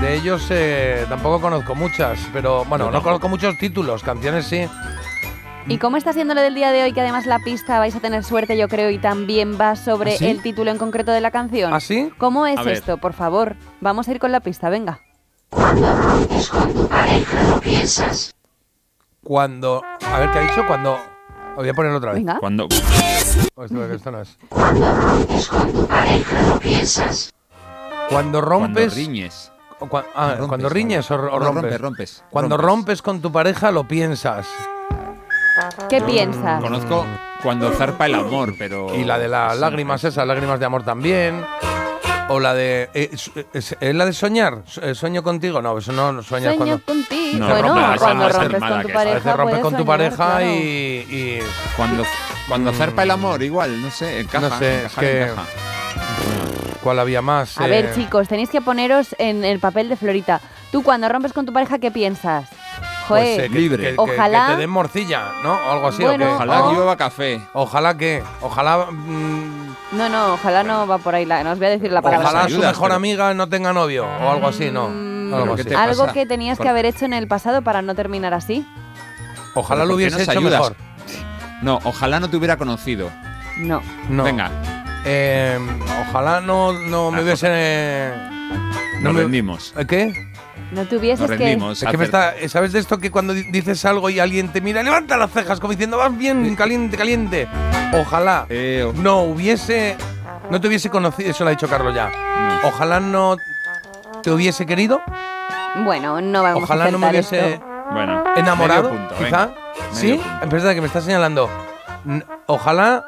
de 0.00 0.14
ellos 0.16 0.46
eh, 0.50 1.04
tampoco 1.08 1.40
conozco 1.40 1.74
muchas, 1.74 2.18
pero 2.32 2.64
bueno, 2.64 2.90
no 2.90 3.02
conozco 3.02 3.28
muchos 3.28 3.56
títulos, 3.58 4.02
canciones 4.02 4.46
sí. 4.46 4.66
¿Y 5.68 5.78
cómo 5.78 5.96
está 5.98 6.12
siendo 6.12 6.34
lo 6.34 6.40
del 6.40 6.54
día 6.54 6.72
de 6.72 6.82
hoy? 6.82 6.92
Que 6.92 7.00
además 7.00 7.26
la 7.26 7.38
pista 7.38 7.78
vais 7.78 7.94
a 7.94 8.00
tener 8.00 8.24
suerte, 8.24 8.56
yo 8.56 8.66
creo, 8.68 8.90
y 8.90 8.98
también 8.98 9.58
va 9.60 9.76
sobre 9.76 10.14
¿Ah, 10.14 10.16
sí? 10.18 10.26
el 10.26 10.42
título 10.42 10.70
en 10.70 10.78
concreto 10.78 11.12
de 11.12 11.20
la 11.20 11.30
canción. 11.30 11.72
¿Ah, 11.74 11.80
sí? 11.80 12.10
¿Cómo 12.18 12.46
es 12.46 12.58
A 12.58 12.62
ver. 12.62 12.74
esto? 12.74 12.96
Por 12.98 13.12
favor, 13.12 13.56
vamos 13.80 14.08
a 14.08 14.12
ir 14.12 14.18
con 14.18 14.32
la 14.32 14.40
pista, 14.40 14.70
venga. 14.70 15.00
Cuando. 19.22 19.82
A 20.12 20.18
ver, 20.18 20.30
¿qué 20.30 20.38
ha 20.38 20.42
dicho? 20.42 20.66
Cuando. 20.66 20.98
Voy 21.56 21.68
a 21.68 21.74
ponerlo 21.74 21.98
otra 21.98 22.12
vez. 22.12 22.20
Venga. 22.20 22.38
Cuando. 22.40 22.66
Oh, 23.54 23.64
esto, 23.64 23.84
esto 23.92 24.10
no 24.10 24.22
es. 24.22 24.38
Cuando 24.48 24.86
Cuando 28.08 28.40
rompes. 28.40 28.94
riñes. 28.94 29.49
Cua- 29.88 30.04
ah, 30.14 30.28
Rompes, 30.32 30.46
cuando 30.48 30.68
riñes 30.68 31.10
o, 31.10 31.14
o 31.14 31.18
No, 31.18 31.38
rompes. 31.38 31.62
rompes, 31.62 31.80
rompes. 31.80 32.24
Cuando 32.30 32.56
rompes 32.56 33.02
con 33.02 33.20
tu 33.20 33.30
pareja 33.32 33.70
lo 33.70 33.84
piensas. 33.84 34.46
¿Qué 35.88 36.00
piensas? 36.00 36.60
Conozco 36.62 37.04
cuando 37.42 37.70
zarpa 37.72 38.06
el 38.06 38.14
amor, 38.14 38.54
pero. 38.58 38.94
Y 38.94 39.04
la 39.04 39.18
de 39.18 39.28
las 39.28 39.54
Sí, 39.54 39.60
lágrimas, 39.60 40.04
esas, 40.04 40.26
lágrimas 40.26 40.58
de 40.60 40.66
amor 40.66 40.82
también. 40.84 41.44
O 42.28 42.38
la 42.38 42.54
de. 42.54 42.88
eh, 42.94 43.10
¿Es, 43.12 43.30
es- 43.52 43.76
es 43.80 43.94
la 43.94 44.06
de 44.06 44.12
soñar? 44.12 44.62
Eh, 44.80 44.94
¿Sueño 44.94 45.22
contigo? 45.22 45.60
No, 45.60 45.76
eso 45.76 45.90
no, 45.92 46.12
no 46.12 46.22
sueñas 46.22 46.54
Sueño 46.54 46.80
cuando. 46.80 46.84
contigo. 46.84 47.38
No, 47.40 47.48
bueno, 47.48 47.68
rompe, 47.74 47.98
cuando 47.98 48.24
ser 48.30 48.40
rompes 48.42 48.60
mala 48.60 48.74
con 48.76 48.82
tu 48.82 48.86
que 48.86 48.92
esa. 48.92 49.00
A 49.00 49.04
pareja. 49.04 49.14
veces 49.18 49.36
rompes 49.36 49.58
con 49.60 49.72
tu 49.72 49.78
soñar, 49.78 49.86
pareja 49.86 50.16
claro. 50.16 50.44
y, 50.46 50.48
y- 50.56 51.38
Cuando, 51.76 52.04
cuando 52.48 52.72
Mm. 52.72 52.74
zarpa 52.76 53.02
el 53.02 53.10
amor, 53.10 53.42
igual, 53.42 53.82
no 53.82 53.90
sé, 53.90 54.20
encaja. 54.20 54.48
No 54.48 54.58
sé, 54.58 54.76
es 54.76 54.82
encajar, 54.84 55.04
que- 55.04 55.22
encaja. 55.22 55.42
¿Cuál 56.82 56.98
había 56.98 57.20
más? 57.22 57.58
A 57.58 57.66
Eh, 57.66 57.70
ver, 57.70 57.94
chicos, 57.94 58.28
tenéis 58.28 58.48
que 58.50 58.60
poneros 58.60 59.14
en 59.18 59.44
el 59.44 59.60
papel 59.60 59.88
de 59.88 59.96
Florita. 59.96 60.40
Tú 60.72 60.82
cuando 60.82 61.08
rompes 61.08 61.32
con 61.32 61.44
tu 61.46 61.52
pareja, 61.52 61.78
¿qué 61.78 61.90
piensas? 61.90 62.48
pues, 63.08 63.22
Joder, 63.24 63.40
eh, 63.40 63.50
que- 63.50 63.58
libre. 63.58 63.82
que- 63.82 63.90
que- 63.90 64.00
Ojalá- 64.00 64.46
Que 64.46 64.52
te 64.54 64.60
den 64.60 64.70
morcilla, 64.70 65.32
¿no? 65.42 65.52
O 65.54 65.70
algo 65.72 65.88
así. 65.88 66.00
¿o 66.04 66.06
Bueno, 66.06 66.26
qué? 66.26 66.32
Ojalá 66.32 66.62
Oh. 66.64 66.72
llueva 66.72 66.96
café. 66.96 67.42
Ojalá 67.54 67.96
que. 67.98 68.22
Ojalá. 68.40 68.86
mm, 68.88 69.74
no, 69.92 70.08
no, 70.08 70.34
ojalá 70.34 70.62
no 70.62 70.86
va 70.86 70.98
por 70.98 71.16
ahí. 71.16 71.26
La, 71.26 71.42
no 71.42 71.50
os 71.50 71.58
voy 71.58 71.66
a 71.66 71.70
decir 71.70 71.90
la 71.90 72.02
palabra. 72.02 72.28
ojalá 72.28 72.48
su 72.48 72.58
mejor 72.60 72.82
pero- 72.82 72.94
amiga 72.94 73.34
no 73.34 73.48
tenga 73.48 73.72
novio. 73.72 74.06
O 74.06 74.30
algo 74.30 74.46
así, 74.46 74.70
¿no. 74.70 74.88
Mm, 74.88 75.34
Algo 75.34 75.40
¿Pero 75.42 75.54
qué 75.56 75.60
así. 75.62 75.68
te 75.70 75.74
Algo 75.76 76.12
que 76.12 76.24
tenías 76.26 76.56
que 76.56 76.62
Por- 76.62 76.68
haber 76.70 76.86
hecho 76.86 77.04
en 77.04 77.12
el 77.12 77.26
pasado 77.26 77.62
para 77.62 77.82
no 77.82 77.96
terminar 77.96 78.32
así. 78.32 78.64
Ojalá 79.54 79.80
¿Pero 79.80 79.88
lo 79.88 79.94
hubiese 79.96 80.22
hecho 80.22 80.30
ayudas? 80.30 80.52
mejor. 80.60 80.76
No, 81.62 81.80
ojalá 81.82 82.20
no 82.20 82.30
te 82.30 82.36
hubiera 82.36 82.56
conocido. 82.56 83.10
No. 83.58 83.82
No. 84.08 84.22
Venga, 84.22 84.50
Eh, 85.04 85.58
ojalá 86.08 86.40
no, 86.40 86.72
no 86.72 87.10
me 87.10 87.18
Ah, 87.18 87.22
hubiese. 87.22 87.46
eh, 87.50 88.12
no 88.96 89.00
nos 89.04 89.14
me- 89.14 89.22
rendimos. 89.22 89.74
¿Eh, 89.78 89.86
¿Qué? 89.86 90.30
No 90.72 90.84
tuvieses 90.86 91.20
Nos 91.20 91.30
que. 91.30 91.36
rendimos. 91.44 91.82
Es 91.82 91.88
que 91.90 91.96
me 91.96 92.04
está, 92.04 92.34
¿Sabes 92.48 92.72
de 92.72 92.78
esto 92.78 92.98
que 92.98 93.10
cuando 93.10 93.32
di- 93.34 93.50
dices 93.50 93.84
algo 93.84 94.08
y 94.10 94.20
alguien 94.20 94.48
te 94.52 94.60
mira, 94.60 94.82
levanta 94.82 95.16
las 95.16 95.30
cejas 95.32 95.58
como 95.58 95.72
diciendo, 95.72 95.96
vas 95.96 96.16
bien, 96.16 96.54
caliente, 96.54 96.96
caliente? 96.96 97.48
Ojalá 97.92 98.46
Eh, 98.48 98.84
o- 98.88 98.92
no 98.92 99.22
hubiese. 99.22 99.96
No 100.50 100.60
te 100.60 100.68
hubiese 100.68 100.90
conocido, 100.90 101.30
eso 101.30 101.44
lo 101.44 101.48
ha 101.48 101.50
dicho 101.52 101.68
Carlos 101.68 101.94
ya. 101.94 102.08
no. 102.62 102.68
Ojalá 102.68 103.00
no 103.00 103.36
te 104.22 104.30
hubiese 104.30 104.66
querido. 104.66 105.00
Bueno, 105.84 106.20
no 106.20 106.42
vamos 106.42 106.64
Ojalá 106.64 106.84
a 106.86 106.90
no 106.90 106.98
me 106.98 107.08
hubiese 107.10 107.54
esto. 107.54 107.64
Bueno, 107.92 108.22
enamorado, 108.36 108.92
medio 108.92 109.08
punto, 109.08 109.14
quizá. 109.24 109.46
venga. 109.46 109.54
¿Sí? 109.92 110.12
Punto. 110.14 110.28
En 110.44 110.48
verdad 110.50 110.74
que 110.74 110.80
me 110.80 110.86
estás 110.88 111.04
señalando. 111.04 111.48
N- 112.06 112.24
Ojalá. 112.46 113.04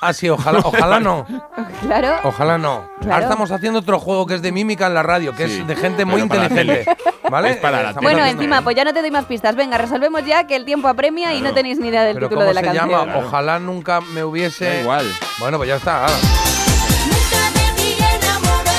Ah, 0.00 0.12
sí, 0.12 0.28
ojalá, 0.28 0.60
ojalá 0.62 1.00
no. 1.00 1.26
Claro. 1.82 2.16
Ojalá 2.24 2.58
no. 2.58 2.88
Claro. 3.00 3.14
Ahora 3.14 3.24
estamos 3.26 3.50
haciendo 3.50 3.78
otro 3.80 3.98
juego 4.00 4.26
que 4.26 4.34
es 4.34 4.42
de 4.42 4.50
mímica 4.52 4.86
en 4.86 4.94
la 4.94 5.02
radio, 5.02 5.34
que 5.34 5.46
Sí, 5.46 5.60
es 5.60 5.66
de 5.66 5.76
gente 5.76 6.04
muy 6.04 6.20
inteligente. 6.20 6.86
¿Vale? 7.30 7.50
Es 7.50 7.56
para 7.58 7.82
la 7.82 7.88
estamos 7.90 8.02
Bueno, 8.10 8.24
encima, 8.26 8.62
pues 8.62 8.74
ya 8.76 8.84
no 8.84 8.92
te 8.92 9.00
doy 9.02 9.10
más 9.10 9.24
pistas. 9.26 9.56
Venga, 9.56 9.78
resolvemos 9.78 10.24
ya 10.24 10.46
que 10.46 10.56
el 10.56 10.64
tiempo 10.64 10.88
apremia 10.88 11.34
y 11.34 11.40
no 11.42 11.52
tenéis 11.52 11.78
ni 11.78 11.88
idea 11.88 12.04
del 12.04 12.14
Pero 12.14 12.28
título 12.28 12.40
¿cómo 12.46 12.48
de 12.48 12.54
la 12.54 12.60
se 12.60 12.66
canción. 12.66 12.88
llama? 12.90 13.04
Claro. 13.12 13.26
Ojalá 13.26 13.58
nunca 13.58 14.00
me 14.00 14.24
hubiese. 14.24 14.64
Da 14.64 14.80
igual. 14.80 15.06
Bueno, 15.38 15.56
pues 15.58 15.68
ya 15.68 15.76
está. 15.76 16.06
ala. 16.06 16.16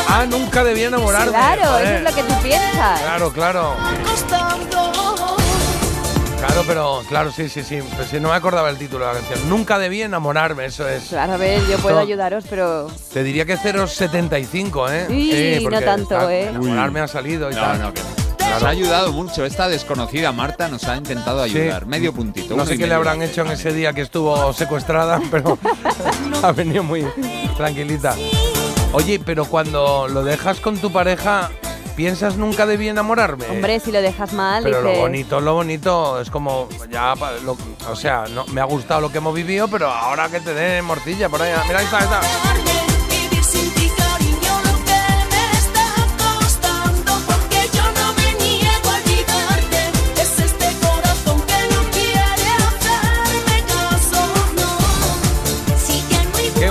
Ah, 0.10 0.26
nunca 0.28 0.64
debí 0.64 0.84
enamorarme. 0.84 1.32
Claro, 1.32 1.78
eso 1.78 1.94
es 1.94 2.02
lo 2.04 2.16
que 2.16 2.24
tú 2.24 2.34
piensas. 2.42 3.02
Claro, 3.02 3.32
claro. 3.32 3.76
Claro, 6.38 6.64
pero 6.68 7.04
claro, 7.10 7.32
sí, 7.32 7.50
sí, 7.50 7.64
sí. 7.64 7.80
Pues 7.96 8.10
sí, 8.10 8.20
no 8.20 8.30
me 8.30 8.36
acordaba 8.36 8.70
el 8.70 8.78
título 8.78 9.08
de 9.08 9.14
la 9.14 9.20
canción. 9.20 9.50
Nunca 9.50 9.80
debí 9.80 10.02
enamorarme, 10.04 10.66
eso 10.66 10.88
es. 10.88 11.06
Claro, 11.06 11.34
a 11.34 11.38
ver, 11.38 11.66
yo 11.68 11.78
puedo 11.80 11.96
No. 11.96 12.02
ayudaros, 12.02 12.46
pero. 12.50 12.88
Te 13.12 13.24
diría 13.24 13.46
que 13.46 13.58
0,75, 13.58 14.88
¿eh? 14.92 15.06
Sí, 15.10 15.56
no 15.64 15.70
porque 15.70 15.86
tanto, 15.86 16.16
está- 16.16 16.34
¿eh? 16.34 16.48
Enamorarme 16.50 17.00
ha 17.02 17.08
salido 17.08 17.50
y 17.52 17.56
No, 17.56 17.62
tal. 17.62 17.82
no, 17.82 17.94
que 17.94 18.02
no. 18.02 18.08
Nos 18.50 18.64
ha 18.64 18.70
ayudado 18.70 19.12
mucho. 19.12 19.44
Esta 19.46 19.68
desconocida 19.68 20.32
Marta 20.32 20.68
nos 20.70 20.86
ha 20.86 20.96
intentado 20.96 21.46
Sí. 21.48 21.58
ayudar. 21.60 21.86
Medio 21.86 22.14
puntito. 22.14 22.50
No 22.50 22.56
uno 22.56 22.66
sé 22.66 22.76
y 22.76 22.78
qué 22.78 22.84
le 22.84 22.90
medio. 22.90 22.98
habrán 22.98 23.22
hecho 23.22 23.42
en 23.42 23.52
ese 23.52 23.74
día 23.74 23.92
que 23.94 24.02
estuvo 24.02 24.54
secuestrada, 24.54 25.20
pero 25.32 25.58
ha 26.44 26.52
venido 26.54 26.84
muy 26.84 27.06
tranquilita. 27.58 28.16
Oye, 28.94 29.20
pero 29.24 29.46
cuando 29.46 30.08
lo 30.08 30.24
dejas 30.24 30.60
con 30.62 30.78
tu 30.78 30.92
pareja, 30.92 31.50
¿piensas 31.98 32.38
nunca 32.38 32.66
debí 32.68 32.88
enamorarme? 32.88 33.48
Hombre, 33.50 33.80
si 33.82 33.92
lo 33.92 34.02
dejas 34.02 34.32
mal, 34.32 34.62
pero 34.64 34.82
lo 34.84 34.94
bonito, 34.94 35.42
lo 35.42 35.56
bonito 35.56 36.22
es 36.22 36.30
como 36.30 36.70
ya, 36.92 37.16
lo- 37.44 37.58
o 37.90 37.96
sea, 37.96 38.26
no, 38.30 38.46
me 38.54 38.62
ha 38.62 38.66
gustado 38.66 39.02
lo 39.02 39.12
que 39.12 39.18
hemos 39.18 39.34
vivido, 39.34 39.68
pero 39.68 39.90
ahora 39.90 40.30
que 40.30 40.40
te 40.40 40.54
den 40.54 40.86
morcilla 40.86 41.28
por 41.28 41.42
ahí, 41.42 41.52
mira 41.68 41.80
ahí 41.80 41.86
está, 41.86 41.98
ahí 41.98 42.04
está. 42.04 42.22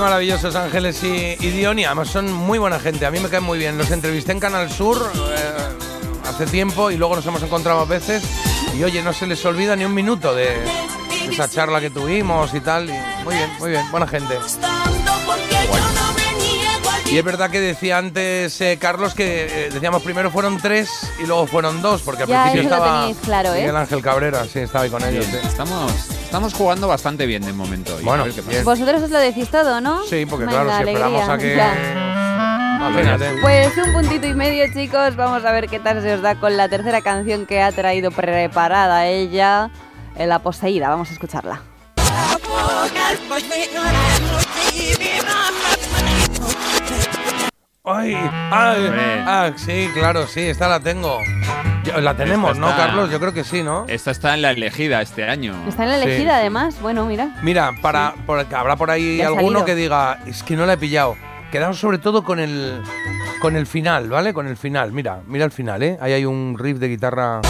Maravillosos 0.06 0.54
Ángeles 0.54 1.02
y, 1.02 1.36
y 1.40 1.50
Dion 1.50 1.80
y 1.80 1.84
además 1.84 2.06
son 2.08 2.32
muy 2.32 2.60
buena 2.60 2.78
gente. 2.78 3.06
A 3.06 3.10
mí 3.10 3.18
me 3.18 3.28
caen 3.28 3.42
muy 3.42 3.58
bien. 3.58 3.76
Los 3.76 3.90
entrevisté 3.90 4.30
en 4.30 4.38
Canal 4.38 4.70
Sur 4.70 4.96
eh, 5.16 6.28
hace 6.28 6.46
tiempo 6.46 6.92
y 6.92 6.96
luego 6.96 7.16
nos 7.16 7.26
hemos 7.26 7.42
encontrado 7.42 7.80
a 7.80 7.84
veces. 7.86 8.22
Y 8.78 8.84
oye, 8.84 9.02
no 9.02 9.12
se 9.12 9.26
les 9.26 9.44
olvida 9.44 9.74
ni 9.74 9.84
un 9.84 9.92
minuto 9.92 10.32
de, 10.32 10.44
de 10.44 11.32
esa 11.32 11.48
charla 11.50 11.80
que 11.80 11.90
tuvimos 11.90 12.54
y 12.54 12.60
tal. 12.60 12.88
y 12.88 12.92
muy 13.24 13.34
bien, 13.34 13.50
muy 13.58 13.70
bien. 13.70 13.90
Buena 13.90 14.06
gente. 14.06 14.38
Y 17.10 17.18
es 17.18 17.24
verdad 17.24 17.50
que 17.50 17.60
decía 17.60 17.98
antes 17.98 18.60
eh, 18.60 18.78
Carlos 18.80 19.12
que 19.14 19.46
eh, 19.66 19.70
decíamos 19.72 20.02
primero 20.02 20.30
fueron 20.30 20.58
tres 20.58 20.88
y 21.20 21.26
luego 21.26 21.48
fueron 21.48 21.82
dos, 21.82 22.02
porque 22.02 22.22
al 22.24 22.28
Ya, 22.28 22.42
principio 22.44 22.68
estaba 22.74 23.08
claro, 23.24 23.54
¿eh? 23.54 23.60
Miguel 23.60 23.76
Ángel 23.76 24.02
Cabrera, 24.02 24.44
sí, 24.44 24.60
estaba 24.60 24.84
ahí 24.84 24.90
con 24.90 25.04
ellos. 25.04 25.24
Sí. 25.24 25.36
Estamos, 25.44 25.92
estamos 26.26 26.54
jugando 26.54 26.88
bastante 26.88 27.24
bien 27.24 27.42
de 27.42 27.52
momento. 27.52 27.98
y 28.00 28.04
Bueno, 28.04 28.24
bien. 28.24 28.64
Vosotros 28.64 29.02
os 29.02 29.10
lo 29.10 29.18
decís 29.18 29.48
todo, 29.48 29.80
¿no? 29.80 30.04
Sí, 30.04 30.26
porque 30.26 30.46
claro, 30.46 30.70
si 30.70 30.90
esperamos 30.90 31.28
a 31.28 31.38
que. 31.38 31.56
ya. 31.56 32.76
Imagínate. 32.76 33.38
Pues 33.40 33.76
un 33.78 33.92
puntito 33.92 34.26
y 34.26 34.34
medio, 34.34 34.64
chicos. 34.72 35.16
Vamos 35.16 35.44
a 35.44 35.52
ver 35.52 35.68
qué 35.68 35.78
tal 35.78 36.02
se 36.02 36.14
os 36.14 36.22
da 36.22 36.34
con 36.38 36.56
la 36.56 36.68
tercera 36.68 37.00
canción 37.00 37.46
que 37.46 37.62
ha 37.62 37.72
traído 37.72 38.10
preparada 38.10 39.06
ella, 39.06 39.70
eh, 40.16 40.26
La 40.26 40.40
Poseída. 40.40 40.88
Vamos 40.88 41.10
a 41.10 41.12
escucharla. 41.12 41.62
Ay, 47.88 48.14
ay, 48.50 48.90
ah, 49.26 49.52
sí, 49.56 49.88
claro, 49.94 50.26
sí, 50.26 50.40
esta 50.40 50.68
la 50.68 50.80
tengo. 50.80 51.20
Yo- 51.86 52.00
La 52.00 52.16
tenemos, 52.16 52.50
Esta 52.50 52.60
¿no, 52.60 52.70
está- 52.70 52.86
Carlos? 52.86 53.10
Yo 53.10 53.20
creo 53.20 53.32
que 53.32 53.44
sí, 53.44 53.62
¿no? 53.62 53.84
Esta 53.88 54.10
está 54.10 54.34
en 54.34 54.42
la 54.42 54.50
elegida 54.50 55.00
este 55.02 55.28
año. 55.28 55.54
Está 55.68 55.84
en 55.84 55.90
la 55.90 55.96
Sí. 55.98 56.02
elegida, 56.04 56.36
además. 56.36 56.76
Bueno, 56.80 57.04
mira. 57.06 57.36
Mira, 57.42 57.72
para, 57.80 58.14
porque 58.26 58.54
habrá 58.54 58.76
por 58.76 58.90
ahí 58.90 59.18
Ya 59.18 59.24
ha 59.24 59.28
alguno 59.28 59.60
salido. 59.60 59.64
que 59.64 59.74
diga, 59.76 60.18
es 60.26 60.42
que 60.42 60.56
no 60.56 60.66
la 60.66 60.72
he 60.74 60.76
pillado. 60.78 61.16
Quedamos 61.52 61.78
sobre 61.78 61.98
todo 61.98 62.24
con 62.24 62.40
el 62.40 62.82
con 63.40 63.54
el 63.54 63.66
final, 63.66 64.08
¿vale? 64.08 64.34
Con 64.34 64.46
el 64.48 64.56
final. 64.56 64.90
Mira, 64.92 65.20
mira 65.28 65.44
el 65.44 65.52
final, 65.52 65.82
¿eh? 65.82 65.96
Ahí 66.00 66.12
hay 66.12 66.24
un 66.24 66.56
riff 66.58 66.78
de 66.78 66.88
guitarra. 66.88 67.40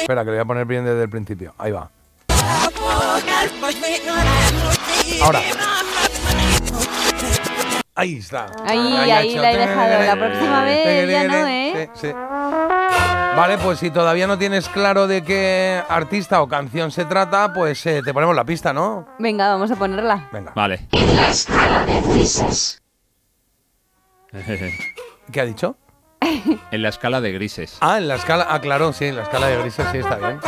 Espera, 0.00 0.22
que 0.22 0.30
lo 0.30 0.32
voy 0.32 0.40
a 0.40 0.44
poner 0.44 0.64
bien 0.64 0.84
desde 0.84 1.02
el 1.04 1.08
principio. 1.08 1.54
Ahí 1.58 1.70
va. 1.70 1.88
Ahora. 5.22 5.40
Ahí 7.98 8.18
está. 8.18 8.46
Ahí, 8.64 8.78
ahí 9.10 9.34
la 9.34 9.50
he 9.50 9.58
dejado. 9.58 10.04
La 10.04 10.14
próxima 10.14 10.62
vez 10.62 11.10
ya 11.10 11.24
no, 11.24 11.48
¿eh? 11.48 11.90
Sí, 11.94 12.00
sí. 12.06 12.12
Vale, 12.12 13.58
pues 13.58 13.80
si 13.80 13.90
todavía 13.90 14.28
no 14.28 14.38
tienes 14.38 14.68
claro 14.68 15.08
de 15.08 15.24
qué 15.24 15.82
artista 15.88 16.40
o 16.40 16.46
canción 16.46 16.92
se 16.92 17.04
trata, 17.06 17.52
pues 17.52 17.84
eh, 17.86 18.00
te 18.04 18.14
ponemos 18.14 18.36
la 18.36 18.44
pista, 18.44 18.72
¿no? 18.72 19.08
Venga, 19.18 19.48
vamos 19.48 19.72
a 19.72 19.76
ponerla. 19.76 20.28
Venga. 20.30 20.52
Vale. 20.54 20.86
¿Qué 25.32 25.40
ha 25.40 25.44
dicho? 25.44 25.76
en 26.70 26.82
la 26.82 26.90
escala 26.90 27.20
de 27.20 27.32
grises. 27.32 27.78
Ah, 27.80 27.98
en 27.98 28.06
la 28.06 28.14
escala. 28.14 28.46
Ah, 28.48 28.60
claro, 28.60 28.92
sí, 28.92 29.06
en 29.06 29.16
la 29.16 29.22
escala 29.24 29.48
de 29.48 29.58
grises 29.58 29.86
sí 29.90 29.98
está 29.98 30.18
bien. 30.18 30.38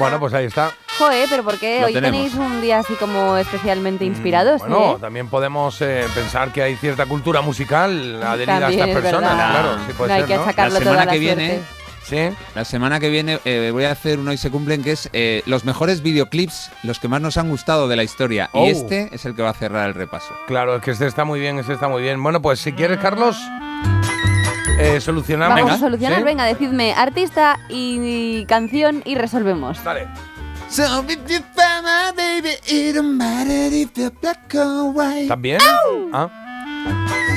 Bueno, 0.00 0.18
pues 0.18 0.34
ahí 0.34 0.46
está. 0.46 0.72
Joder, 0.98 1.28
pero 1.30 1.44
¿por 1.44 1.58
qué 1.58 1.80
Lo 1.80 1.86
hoy 1.86 1.92
tenemos. 1.94 2.16
tenéis 2.16 2.34
un 2.34 2.60
día 2.60 2.78
así 2.78 2.94
como 2.94 3.36
especialmente 3.36 4.04
inspirados? 4.04 4.60
Bueno, 4.60 4.96
eh? 4.96 5.00
también 5.00 5.28
podemos 5.28 5.80
eh, 5.80 6.04
pensar 6.14 6.52
que 6.52 6.62
hay 6.62 6.76
cierta 6.76 7.06
cultura 7.06 7.40
musical 7.42 8.22
adherida 8.22 8.60
También 8.60 8.80
a 8.82 8.84
es 8.84 8.88
estas 8.90 9.02
personas, 9.02 9.36
verdad. 9.36 9.50
claro, 9.50 9.78
sí 9.86 9.92
puede 9.96 10.08
No 10.08 10.14
hay 10.14 10.20
ser, 10.22 10.28
que 10.28 10.36
¿no? 10.36 10.44
sacarlo 10.44 10.74
la 10.74 10.78
toda 10.80 10.90
semana 10.92 11.04
la 11.06 11.12
que 11.12 11.18
viene, 11.18 11.48
suerte. 11.48 11.80
Sí. 12.32 12.36
la 12.54 12.64
semana 12.64 12.98
que 12.98 13.08
viene 13.08 13.38
eh, 13.44 13.70
voy 13.72 13.84
a 13.84 13.92
hacer 13.92 14.18
uno 14.18 14.32
y 14.32 14.36
se 14.36 14.50
cumplen 14.50 14.82
que 14.82 14.92
es 14.92 15.08
eh, 15.12 15.42
los 15.46 15.64
mejores 15.64 16.02
videoclips, 16.02 16.70
los 16.82 16.98
que 16.98 17.08
más 17.08 17.20
nos 17.20 17.36
han 17.36 17.48
gustado 17.50 17.86
de 17.88 17.96
la 17.96 18.02
historia. 18.02 18.50
Oh. 18.52 18.66
Y 18.66 18.70
este 18.70 19.08
es 19.12 19.24
el 19.26 19.34
que 19.36 19.42
va 19.42 19.50
a 19.50 19.54
cerrar 19.54 19.86
el 19.88 19.94
repaso. 19.94 20.34
Claro, 20.48 20.76
es 20.76 20.82
que 20.82 20.90
este 20.90 21.06
está 21.06 21.24
muy 21.24 21.38
bien, 21.40 21.58
este 21.58 21.72
está 21.74 21.88
muy 21.88 22.02
bien. 22.02 22.22
Bueno, 22.22 22.40
pues 22.42 22.58
si 22.60 22.72
quieres, 22.72 22.98
Carlos, 22.98 23.36
eh, 24.80 25.00
solucionamos. 25.00 25.56
Vamos 25.56 25.72
a 25.74 25.78
solucionar. 25.78 26.18
¿Sí? 26.18 26.24
Venga, 26.24 26.44
decidme 26.44 26.92
artista 26.94 27.58
y 27.68 28.44
canción 28.46 29.02
y 29.04 29.14
resolvemos. 29.14 29.82
Dale. 29.84 30.08
So 30.68 31.04
if 31.08 31.18
you 31.26 31.38
find 31.54 31.82
my 31.82 32.12
baby, 32.16 32.50
it 32.68 32.94
don't 32.94 33.16
matter 33.16 33.72
if 33.72 33.90
you're 33.96 34.12
black 34.20 34.54
or 34.54 34.92
white. 34.94 35.26
¿También? 35.28 35.58
Ah. 36.12 36.28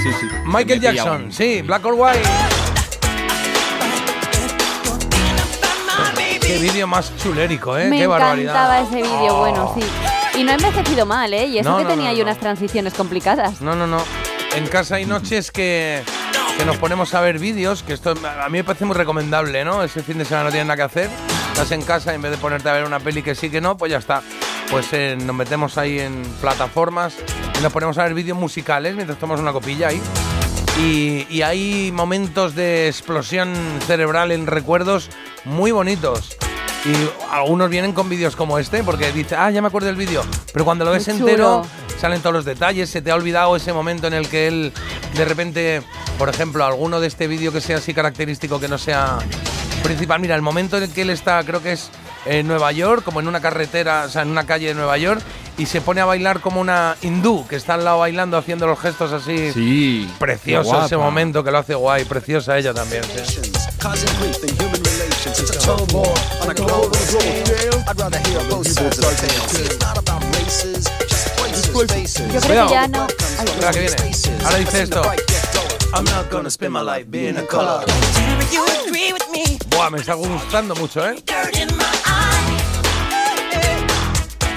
Sí, 0.04 0.10
sí. 0.20 0.28
Michael 0.46 0.80
Jackson, 0.80 1.24
un- 1.26 1.32
sí, 1.32 1.62
Black 1.64 1.84
or 1.86 1.94
White. 1.94 2.22
Qué 6.41 6.58
vídeo 6.60 6.86
más 6.88 7.16
chulérico, 7.18 7.78
¿eh? 7.78 7.88
Me 7.88 7.98
Qué 8.00 8.08
barbaridad. 8.08 8.54
encantaba 8.54 8.80
ese 8.82 8.96
vídeo, 8.98 9.36
Oh. 9.36 9.39
bueno, 9.39 9.74
sí. 9.78 10.39
Y 10.39 10.44
no 10.44 10.52
he 10.52 10.56
envejecido 10.56 11.06
mal, 11.06 11.34
¿eh? 11.34 11.48
Y 11.48 11.58
eso 11.60 11.70
No, 11.70 11.78
que 11.78 11.84
no, 11.84 11.89
tenía 11.89 12.06
no, 12.06 12.10
ahí 12.12 12.18
no. 12.18 12.24
unas 12.24 12.38
transiciones 12.39 12.94
complicadas. 12.94 13.62
No, 13.62 13.76
no, 13.76 13.88
no. 13.88 14.04
En 14.56 14.68
casa 14.68 14.96
hay 14.96 15.06
noches 15.06 15.52
que, 15.52 16.04
que 16.58 16.66
nos 16.66 16.78
ponemos 16.78 17.14
a 17.14 17.22
ver 17.22 17.39
vídeos, 17.39 17.84
que 17.84 17.93
esto 17.93 18.12
a 18.12 18.49
mí 18.49 18.60
me 18.60 18.64
parece 18.64 18.86
muy 18.86 18.95
recomendable, 18.95 19.64
¿no? 19.66 19.84
Ese 19.84 20.04
fin 20.04 20.18
de 20.18 20.26
semana 20.26 20.45
no 20.45 20.51
tienes 20.51 20.68
nada 20.68 20.78
que 20.78 20.84
hacer, 20.84 21.10
estás 21.51 21.72
en 21.72 21.82
casa 21.82 22.12
y 22.12 22.16
en 22.16 22.22
vez 22.22 22.32
de 22.32 22.38
ponerte 22.38 22.70
a 22.70 22.74
ver 22.74 22.86
una 22.86 22.99
peli 22.99 23.24
que 23.24 23.36
sí 23.36 23.49
que 23.49 23.62
no, 23.62 23.78
pues 23.78 23.91
ya 23.91 23.97
está. 23.97 24.22
Pues 24.70 24.88
eh, 24.93 25.18
nos 25.20 25.36
metemos 25.36 25.78
ahí 25.78 25.99
en 25.99 26.24
plataformas 26.41 27.16
y 27.60 27.62
nos 27.62 27.72
ponemos 27.72 27.97
a 27.97 28.04
ver 28.04 28.14
vídeos 28.14 28.38
musicales 28.38 28.95
mientras 28.95 29.20
tomamos 29.20 29.41
una 29.41 29.51
copilla 29.51 29.89
ahí. 29.89 30.01
Y, 30.80 31.28
y 31.30 31.41
hay 31.43 31.91
momentos 31.91 32.56
de 32.56 32.88
explosión 32.88 33.54
cerebral 33.86 34.32
en 34.32 34.47
recuerdos 34.47 35.10
muy 35.45 35.72
bonitos. 35.72 36.38
Y 36.86 36.94
algunos 37.32 37.70
vienen 37.70 37.94
con 37.94 38.10
vídeos 38.10 38.36
como 38.36 38.60
este, 38.60 38.84
porque 38.84 39.12
dice, 39.14 39.36
ah, 39.36 39.50
ya 39.50 39.62
me 39.62 39.68
acuerdo 39.68 39.88
del 39.88 39.96
vídeo. 39.96 40.22
Pero 40.52 40.66
cuando 40.66 40.84
lo 40.84 40.92
ves 40.92 41.08
entero, 41.08 41.66
salen 42.00 42.22
todos 42.22 42.34
los 42.34 42.46
detalles, 42.46 42.90
se 42.90 43.02
te 43.02 43.12
ha 43.12 43.16
olvidado 43.16 43.56
ese 43.56 43.72
momento 43.72 44.08
en 44.08 44.14
el 44.14 44.28
que 44.28 44.48
él, 44.48 44.74
de 45.16 45.26
repente, 45.26 45.82
por 46.18 46.28
ejemplo, 46.28 46.66
alguno 46.66 47.00
de 47.00 47.08
este 47.08 47.28
vídeo 47.28 47.54
que 47.54 47.62
sea 47.62 47.78
así 47.78 47.94
característico, 47.94 48.60
que 48.60 48.68
no 48.68 48.78
sea 48.78 49.20
principal. 49.84 50.20
Mira, 50.20 50.36
el 50.36 50.42
momento 50.42 50.78
en 50.78 50.84
el 50.84 50.90
que 50.92 51.02
él 51.02 51.10
está, 51.10 51.44
creo 51.44 51.62
que 51.62 51.74
es 51.74 51.90
en 52.26 52.48
Nueva 52.48 52.72
York, 52.72 53.04
como 53.04 53.20
en 53.20 53.28
una 53.28 53.42
carretera, 53.42 54.06
o 54.06 54.10
sea, 54.10 54.22
en 54.22 54.30
una 54.30 54.46
calle 54.46 54.68
de 54.68 54.74
Nueva 54.74 54.98
York, 54.98 55.22
y 55.58 55.66
se 55.66 55.82
pone 55.82 56.02
a 56.02 56.06
bailar 56.06 56.40
como 56.40 56.62
una 56.62 56.96
hindú, 57.02 57.46
que 57.48 57.56
está 57.56 57.76
al 57.76 57.84
lado 57.84 58.00
bailando, 58.00 58.38
haciendo 58.38 58.66
los 58.66 58.80
gestos 58.80 59.12
así. 59.12 59.52
Sí. 59.54 60.10
Precioso 60.20 60.86
ese 60.86 60.98
momento 60.98 61.44
que 61.44 61.52
lo 61.52 61.60
hace 61.60 61.76
guay, 61.76 62.06
preciosa 62.06 62.58
ella 62.58 62.74
también. 62.74 63.04
sí. 63.14 63.52
Yo 72.32 72.40
creo 72.42 72.68
que 72.68 72.72
ya 72.72 72.88
no. 72.88 73.08
Ay, 73.40 73.46
Espera, 73.46 73.72
que 73.72 73.80
viene. 73.80 73.96
Ahora 74.46 74.58
dice 74.58 74.84
esto. 74.84 75.02
I'm 75.94 76.06
not 76.06 76.32
gonna 76.32 76.50
spend 76.50 76.74
my 76.74 76.82
life 76.82 77.06
being 77.12 77.38
a 77.38 77.46
color. 77.46 77.86
Buah, 79.74 79.89
me 79.89 79.97
está 79.97 80.13
gustando 80.13 80.76
mucho, 80.76 81.03
¿eh? 81.07 81.15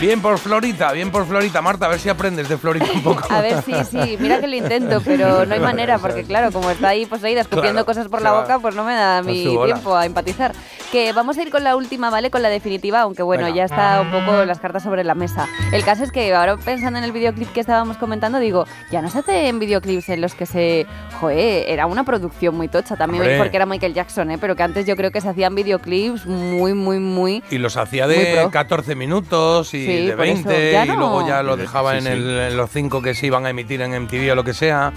Bien 0.01 0.21
por 0.21 0.39
Florita, 0.39 0.93
bien 0.93 1.11
por 1.11 1.27
Florita. 1.27 1.63
Marta, 1.63 1.87
a 1.87 1.89
ver 1.89 1.99
si 1.99 2.11
aprendes 2.11 2.51
de 2.51 2.59
Florita 2.59 2.85
un 2.93 3.03
poco. 3.03 3.27
A 3.31 3.41
ver, 3.41 3.63
sí, 3.63 3.73
sí, 3.91 4.19
mira 4.21 4.41
que 4.41 4.47
lo 4.47 4.55
intento, 4.55 5.01
pero 5.03 5.47
no 5.47 5.55
hay 5.55 5.61
manera, 5.61 5.99
porque 5.99 6.23
claro, 6.23 6.53
como 6.53 6.71
está 6.71 6.89
ahí 6.89 7.07
poseída 7.07 7.41
escupiendo 7.41 7.67
Claro, 7.73 7.87
cosas 7.87 8.09
por 8.09 8.21
la 8.21 8.33
boca, 8.33 8.59
pues 8.59 8.75
no 8.75 8.85
me 8.85 8.95
da 8.95 9.19
a 9.19 9.23
mi 9.23 9.43
tiempo 9.65 9.97
a 9.97 10.05
empatizar. 10.05 10.53
Que 10.93 11.13
vamos 11.13 11.37
a 11.39 11.43
ir 11.43 11.51
con 11.51 11.65
la 11.65 11.77
última, 11.77 12.11
¿vale? 12.11 12.31
Con 12.31 12.43
la 12.43 12.49
definitiva, 12.49 13.01
aunque 13.01 13.23
bueno, 13.23 13.45
Venga. 13.45 13.57
ya 13.57 13.65
está 13.65 14.01
un 14.03 14.11
poco 14.13 14.45
las 14.45 14.61
cartas 14.61 14.83
sobre 14.83 15.03
la 15.03 15.15
mesa. 15.15 15.49
El 15.73 15.83
caso 15.83 16.05
es 16.05 16.13
que 16.13 16.33
ahora 16.33 16.57
pensando 16.59 16.99
en 16.99 17.05
el 17.05 17.11
videoclip 17.13 17.51
que 17.53 17.61
estábamos 17.61 17.97
comentando, 17.97 18.39
digo, 18.39 18.67
ya 18.93 19.03
no 19.03 19.11
se 19.11 19.19
hacen 19.21 19.59
videoclips 19.59 20.11
en 20.11 20.21
los 20.21 20.35
que 20.35 20.47
se... 20.47 20.87
Joder, 21.21 21.69
era 21.69 21.87
una 21.87 22.05
producción 22.05 22.55
muy 22.55 22.69
tocha 22.69 22.97
también, 22.97 23.23
Hombre. 23.23 23.39
porque 23.39 23.57
era 23.57 23.67
Michael 23.67 23.95
Jackson, 23.95 24.31
¿eh? 24.31 24.39
Pero 24.39 24.55
que 24.55 24.63
antes 24.63 24.87
yo 24.87 24.95
creo 24.95 25.11
que 25.11 25.21
se 25.21 25.29
hacían 25.29 25.55
videoclips 25.55 26.27
muy, 26.27 26.75
muy, 26.75 27.01
muy... 27.01 27.43
Y 27.51 27.59
los 27.59 27.77
hacía 27.77 28.07
de 28.07 28.35
pro. 28.35 28.51
14 28.51 28.95
minutos 28.95 29.75
y 29.75 29.86
Sí, 29.87 30.07
de 30.07 30.17
por 30.17 30.25
eso. 30.27 30.49
20 30.49 30.73
Ya 30.73 30.85
y 30.85 30.89
no. 30.89 30.97
luego 30.97 31.27
ya 31.27 31.43
lo 31.43 31.57
dejaba 31.57 31.93
Sí, 31.93 31.99
en, 31.99 32.07
el- 32.07 32.39
en 32.41 32.57
los 32.57 32.71
5 32.71 33.01
que 33.03 33.15
se 33.15 33.27
iban 33.27 33.47
a 33.47 33.51
emitir 33.51 33.81
en 33.83 33.93
MTV 33.95 34.33
o 34.33 34.35
lo 34.35 34.45
que 34.45 34.55
sea. 34.55 34.93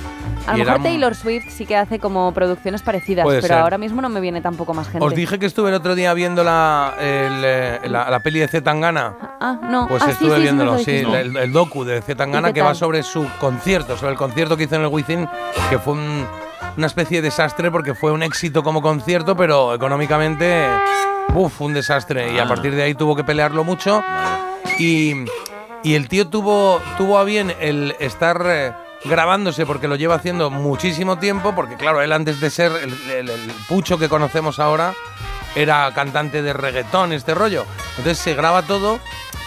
A 0.48 0.52
lo 0.54 0.58
Y 0.58 0.60
mejor 0.62 0.76
era- 0.76 0.84
Taylor 0.84 1.16
Swift 1.16 1.46
sí 1.50 1.66
que 1.66 1.76
hace 1.78 2.00
como 2.00 2.32
producciones 2.34 2.82
parecidas, 2.82 3.24
Puede 3.24 3.42
pero 3.42 3.54
ser. 3.54 3.62
ahora 3.64 3.78
mismo 3.78 4.02
no 4.02 4.10
me 4.10 4.20
viene 4.20 4.42
tampoco 4.42 4.74
más 4.74 4.88
gente. 4.90 5.06
Os 5.06 5.14
dije 5.14 5.38
que 5.40 5.46
estuve 5.46 5.70
el 5.70 5.76
otro 5.76 5.96
día 5.96 6.14
viendo 6.14 6.44
la, 6.44 6.94
el, 7.00 7.42
eh, 7.46 7.80
la, 7.90 8.10
la 8.10 8.20
peli 8.22 8.40
de 8.40 8.48
Z 8.48 8.64
Tangana. 8.64 9.14
Ah, 9.40 9.60
no. 9.70 9.88
Pues 9.88 10.02
ah, 10.04 10.12
estuve 10.12 10.36
sí, 10.38 10.42
viéndolo, 10.42 10.74
lo 10.74 10.80
sí, 10.80 10.92
el, 10.98 11.38
el 11.38 11.52
docu 11.54 11.84
de 11.84 12.02
Z 12.02 12.16
Tangana 12.18 12.50
qué 12.50 12.56
que 12.56 12.62
va 12.62 12.74
sobre 12.76 13.04
su 13.04 13.28
concierto, 13.40 13.98
sobre 13.98 14.12
el 14.14 14.18
concierto 14.18 14.58
que 14.58 14.64
hizo 14.64 14.76
en 14.76 14.82
el 14.82 14.88
Wizzing, 14.88 15.28
que 15.70 15.78
fue 15.80 15.94
un- 15.94 16.26
una 16.78 16.88
especie 16.88 17.18
de 17.22 17.24
desastre 17.24 17.72
porque 17.72 17.94
fue 17.94 18.12
un 18.12 18.24
éxito 18.24 18.64
como 18.64 18.82
concierto, 18.82 19.36
pero 19.36 19.74
económicamente, 19.74 20.66
uff, 21.34 21.62
un 21.62 21.74
desastre. 21.74 22.34
Y 22.34 22.40
a 22.40 22.44
Ah. 22.44 22.48
partir 22.48 22.74
de 22.74 22.84
ahí 22.84 22.94
tuvo 22.96 23.16
que 23.16 23.24
pelearlo 23.24 23.64
mucho. 23.64 24.02
Y, 24.80 25.26
el 25.84 26.08
tío 26.10 26.28
tuvo, 26.28 26.82
tuvo 26.98 27.20
a 27.20 27.24
bien 27.24 27.54
el 27.60 27.96
estar 28.00 28.42
eh, 28.48 28.74
grabándose 29.06 29.66
porque 29.66 29.88
lo 29.88 29.96
lleva 29.96 30.16
haciendo 30.16 30.50
muchísimo 30.50 31.20
tiempo, 31.20 31.54
porque 31.54 31.76
claro, 31.76 32.02
él 32.02 32.12
antes 32.12 32.40
de 32.40 32.50
ser 32.50 32.72
el 32.74 33.30
pucho 33.68 33.98
que 33.98 34.10
conocemos 34.10 34.60
ahora, 34.60 34.94
era 35.56 35.92
cantante 35.94 36.42
de 36.42 36.54
reggaetón, 36.54 37.14
este 37.14 37.34
rollo. 37.34 37.66
Entonces 37.98 38.18
se 38.18 38.34
graba 38.34 38.64
todo 38.64 39.00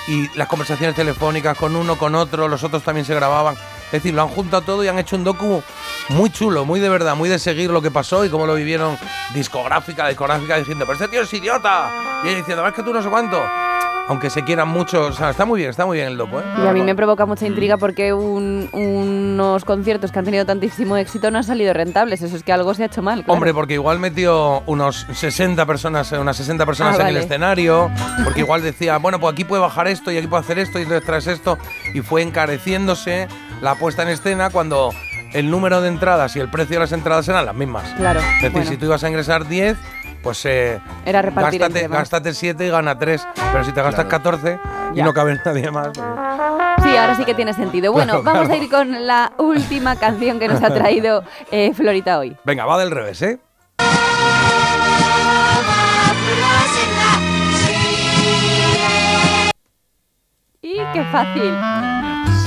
y 0.09 0.29
las 0.37 0.49
conversaciones 0.49 0.97
telefónicas 0.97 1.57
con 1.57 1.77
uno, 1.77 1.97
con 1.97 2.15
otro, 2.15 2.49
los 2.49 2.65
otros 2.65 2.83
también 2.83 3.05
se 3.05 3.15
grababan. 3.15 3.55
Es 3.87 4.03
decir, 4.03 4.15
lo 4.15 4.23
han 4.23 4.29
juntado 4.29 4.63
todo 4.63 4.83
y 4.83 4.89
han 4.89 4.99
hecho 4.99 5.17
un 5.17 5.25
docu 5.25 5.63
muy 6.09 6.31
chulo, 6.31 6.65
muy 6.65 6.81
de 6.81 6.89
verdad, 6.89 7.15
muy 7.15 7.29
de 7.29 7.39
seguir 7.39 7.71
lo 7.71 7.83
que 7.83 7.91
pasó 7.91 8.25
y 8.25 8.31
cómo 8.31 8.47
lo 8.47 8.55
vivieron 8.55 8.97
discográfica, 9.35 10.09
discográfica, 10.09 10.57
diciendo, 10.57 10.87
pero 10.87 10.95
este 10.95 11.09
tío 11.09 11.23
es 11.23 11.33
idiota. 11.33 12.23
Y 12.25 12.29
él 12.29 12.37
diciendo, 12.37 12.67
es 12.67 12.73
que 12.75 12.83
tú 12.83 12.93
no 12.93 13.03
sé 13.03 13.11
cuánto. 13.11 13.39
Aunque 14.13 14.29
se 14.29 14.45
quieran 14.45 14.69
mucho, 14.69 15.07
o 15.07 15.13
sea, 15.13 15.31
está 15.31 15.47
muy 15.47 15.61
bien, 15.61 15.71
está 15.71 15.87
muy 15.87 15.97
bien 15.97 16.09
el 16.09 16.19
docu, 16.19 16.39
¿eh? 16.39 16.43
Y 16.63 16.67
a 16.67 16.73
mí 16.75 16.83
me 16.83 16.95
provoca 16.95 17.25
mucha 17.25 17.47
intriga 17.47 17.79
porque 17.79 18.13
un- 18.13 18.69
unos 18.75 19.65
conciertos 19.65 20.13
que 20.13 20.19
han 20.19 20.27
tenido 20.27 20.45
tantísimo 20.45 20.99
éxito 20.99 21.31
no 21.31 21.39
han 21.39 21.45
salido 21.45 21.73
rentables. 21.73 22.21
Eso 22.21 22.37
es 22.37 22.43
que 22.43 22.53
algo 22.53 22.75
se 22.75 22.83
ha 22.83 22.87
hecho 22.87 23.01
mal. 23.01 23.21
claro. 23.25 23.33
Hombre, 23.33 23.55
porque 23.55 23.73
igual 23.73 23.99
metió 24.01 24.63
unos 24.67 25.07
60 25.15 25.65
personas, 25.65 26.13
unas 26.13 26.37
60 26.37 26.67
personas 26.67 26.99
Ah, 26.99 27.03
en 27.05 27.09
el 27.09 27.17
escenario, 27.17 27.91
porque 28.23 28.41
igual 28.41 28.61
decía, 28.63 28.99
bueno, 28.99 29.19
pues 29.19 29.33
aquí 29.33 29.45
puede 29.45 29.63
bajar 29.63 29.89
esto 29.89 30.13
y 30.13 30.19
aquí 30.19 30.27
puede 30.27 30.43
hacer 30.43 30.59
esto 30.59 30.79
y 30.79 30.83
entonces 30.83 31.07
traes 31.07 31.27
esto, 31.27 31.57
y 31.95 32.03
fue 32.03 32.21
encareciéndose 32.21 33.29
la 33.63 33.77
puesta 33.77 34.03
en 34.03 34.09
escena 34.11 34.51
cuando 34.51 34.91
el 35.33 35.51
número 35.51 35.81
de 35.81 35.89
entradas 35.89 36.37
y 36.37 36.41
el 36.41 36.51
precio 36.51 36.75
de 36.77 36.81
las 36.81 36.93
entradas 36.93 37.27
eran 37.29 37.47
las 37.47 37.55
mismas. 37.55 37.85
Claro, 37.97 38.21
Es 38.21 38.27
decir, 38.43 38.51
bueno. 38.53 38.71
si 38.71 38.77
tú 38.77 38.85
ibas 38.85 39.03
a 39.05 39.09
ingresar 39.09 39.49
10, 39.49 39.79
pues 40.23 40.45
eh, 40.47 40.81
Era 41.05 41.21
repartir 41.23 41.61
gástate, 41.61 41.89
gástate 41.89 42.35
7 42.35 42.67
y 42.67 42.71
gana 42.71 42.99
3, 42.99 43.27
pero 43.53 43.65
si 43.65 43.73
te 43.73 43.83
gastas 43.83 44.07
14 44.07 44.59
y 44.93 44.97
Ya. 44.97 45.05
no 45.05 45.13
cabe 45.13 45.39
nadie 45.45 45.71
más. 45.71 45.89
pues- 45.89 46.07
Sí, 46.83 46.97
ahora 46.97 47.15
sí 47.15 47.25
que 47.25 47.35
tiene 47.35 47.53
sentido. 47.55 47.93
Bueno, 47.93 48.23
Claro, 48.23 48.25
vamos 48.25 48.47
claro. 48.49 48.61
a 48.61 48.65
ir 48.65 48.71
con 48.71 49.07
la 49.07 49.33
última 49.39 49.97
canción 49.97 50.39
que 50.39 50.49
nos 50.49 50.63
ha 50.63 50.73
traído 50.75 51.23
eh, 51.51 51.73
Florita 51.75 52.19
hoy. 52.19 52.37
Venga, 52.45 52.65
va 52.67 52.79
del 52.79 52.91
revés, 52.91 53.23
¿eh? 53.23 53.39
¡Y 60.63 60.77
qué 60.93 61.05
fácil! 61.11 61.53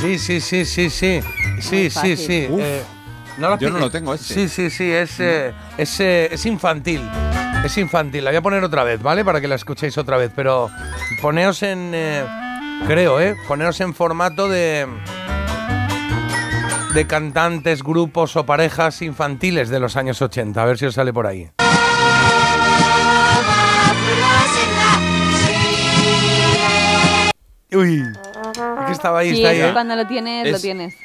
Sí, 0.01 0.17
sí, 0.19 0.39
sí, 0.39 0.65
sí, 0.65 0.89
sí. 0.89 1.19
Sí, 1.59 1.89
sí, 1.89 2.17
sí. 2.17 2.47
Uf. 2.49 2.59
Eh, 2.61 2.83
no 3.37 3.49
lo 3.49 3.57
Yo 3.57 3.69
no 3.69 3.79
lo 3.79 3.89
tengo 3.91 4.13
ese. 4.13 4.33
Sí, 4.33 4.49
sí, 4.49 4.69
sí, 4.69 4.91
es, 4.91 5.19
eh, 5.19 5.53
es, 5.77 5.99
eh, 5.99 6.29
es 6.31 6.45
infantil. 6.45 7.01
Es 7.65 7.77
infantil. 7.79 8.23
La 8.23 8.29
voy 8.29 8.37
a 8.37 8.41
poner 8.41 8.63
otra 8.63 8.83
vez, 8.83 9.01
¿vale? 9.01 9.25
Para 9.25 9.41
que 9.41 9.47
la 9.47 9.55
escuchéis 9.55 9.97
otra 9.97 10.17
vez. 10.17 10.31
Pero 10.35 10.69
poneos 11.21 11.63
en. 11.63 11.91
eh, 11.95 12.23
creo, 12.87 13.19
¿eh? 13.19 13.35
Poneos 13.47 13.79
en 13.81 13.93
formato 13.95 14.47
de. 14.47 14.87
de 16.93 17.07
cantantes, 17.07 17.81
grupos 17.83 18.35
o 18.35 18.45
parejas 18.45 19.01
infantiles 19.01 19.69
de 19.69 19.79
los 19.79 19.97
años 19.97 20.21
80. 20.21 20.61
A 20.61 20.65
ver 20.65 20.77
si 20.77 20.85
os 20.85 20.93
sale 20.93 21.11
por 21.11 21.25
ahí. 21.27 21.49
Uy. 27.73 28.01
Es 28.01 28.85
que 28.85 28.91
estaba 28.91 29.19
ahí, 29.19 29.31
Sí, 29.31 29.37
está 29.37 29.49
ahí. 29.49 29.57
eso 29.59 29.67
¿eh? 29.69 29.73
cuando 29.73 29.95
lo 29.95 30.07
tienes, 30.07 30.49
lo 30.49 30.55
Es- 30.55 30.61
tienes. 30.61 30.95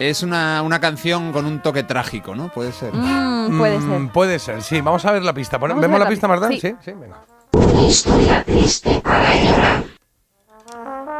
Es 0.00 0.22
una, 0.22 0.62
una 0.62 0.80
canción 0.80 1.30
con 1.30 1.44
un 1.44 1.60
toque 1.60 1.82
trágico, 1.82 2.34
¿no? 2.34 2.48
Puede 2.48 2.72
ser. 2.72 2.90
Mm, 2.94 3.58
puede 3.58 3.78
Mm, 3.78 3.90
ser. 4.04 4.12
Puede 4.12 4.38
ser, 4.38 4.62
sí. 4.62 4.80
Vamos 4.80 5.04
a 5.04 5.12
ver 5.12 5.22
la 5.22 5.34
pista. 5.34 5.58
Vamos 5.58 5.78
¿Vemos 5.78 5.98
la 6.00 6.04
la 6.06 6.10
pista, 6.10 6.26
pista. 6.26 6.28
Marta? 6.28 6.48
Sí. 6.48 6.74
sí, 6.82 6.92
venga. 6.98 7.18
Una 7.52 7.82
historia 7.86 8.42
triste 8.44 9.00
para 9.02 9.34
llorar. 9.34 9.84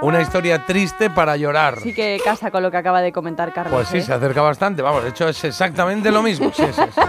Una 0.01 0.23
historia 0.23 0.65
triste 0.65 1.11
para 1.11 1.37
llorar. 1.37 1.79
Sí 1.83 1.93
que 1.93 2.19
casa 2.25 2.51
con 2.51 2.63
lo 2.63 2.71
que 2.71 2.79
acaba 2.79 3.03
de 3.03 3.13
comentar 3.13 3.53
Carlos. 3.53 3.75
Pues 3.75 3.89
sí, 3.89 3.99
¿eh? 3.99 4.03
se 4.03 4.15
acerca 4.15 4.41
bastante. 4.41 4.81
Vamos, 4.81 5.03
de 5.03 5.11
hecho 5.11 5.29
es 5.29 5.45
exactamente 5.45 6.11
lo 6.11 6.23
mismo. 6.23 6.51
Sí, 6.55 6.65
sí, 6.73 6.83
sí. 6.95 7.01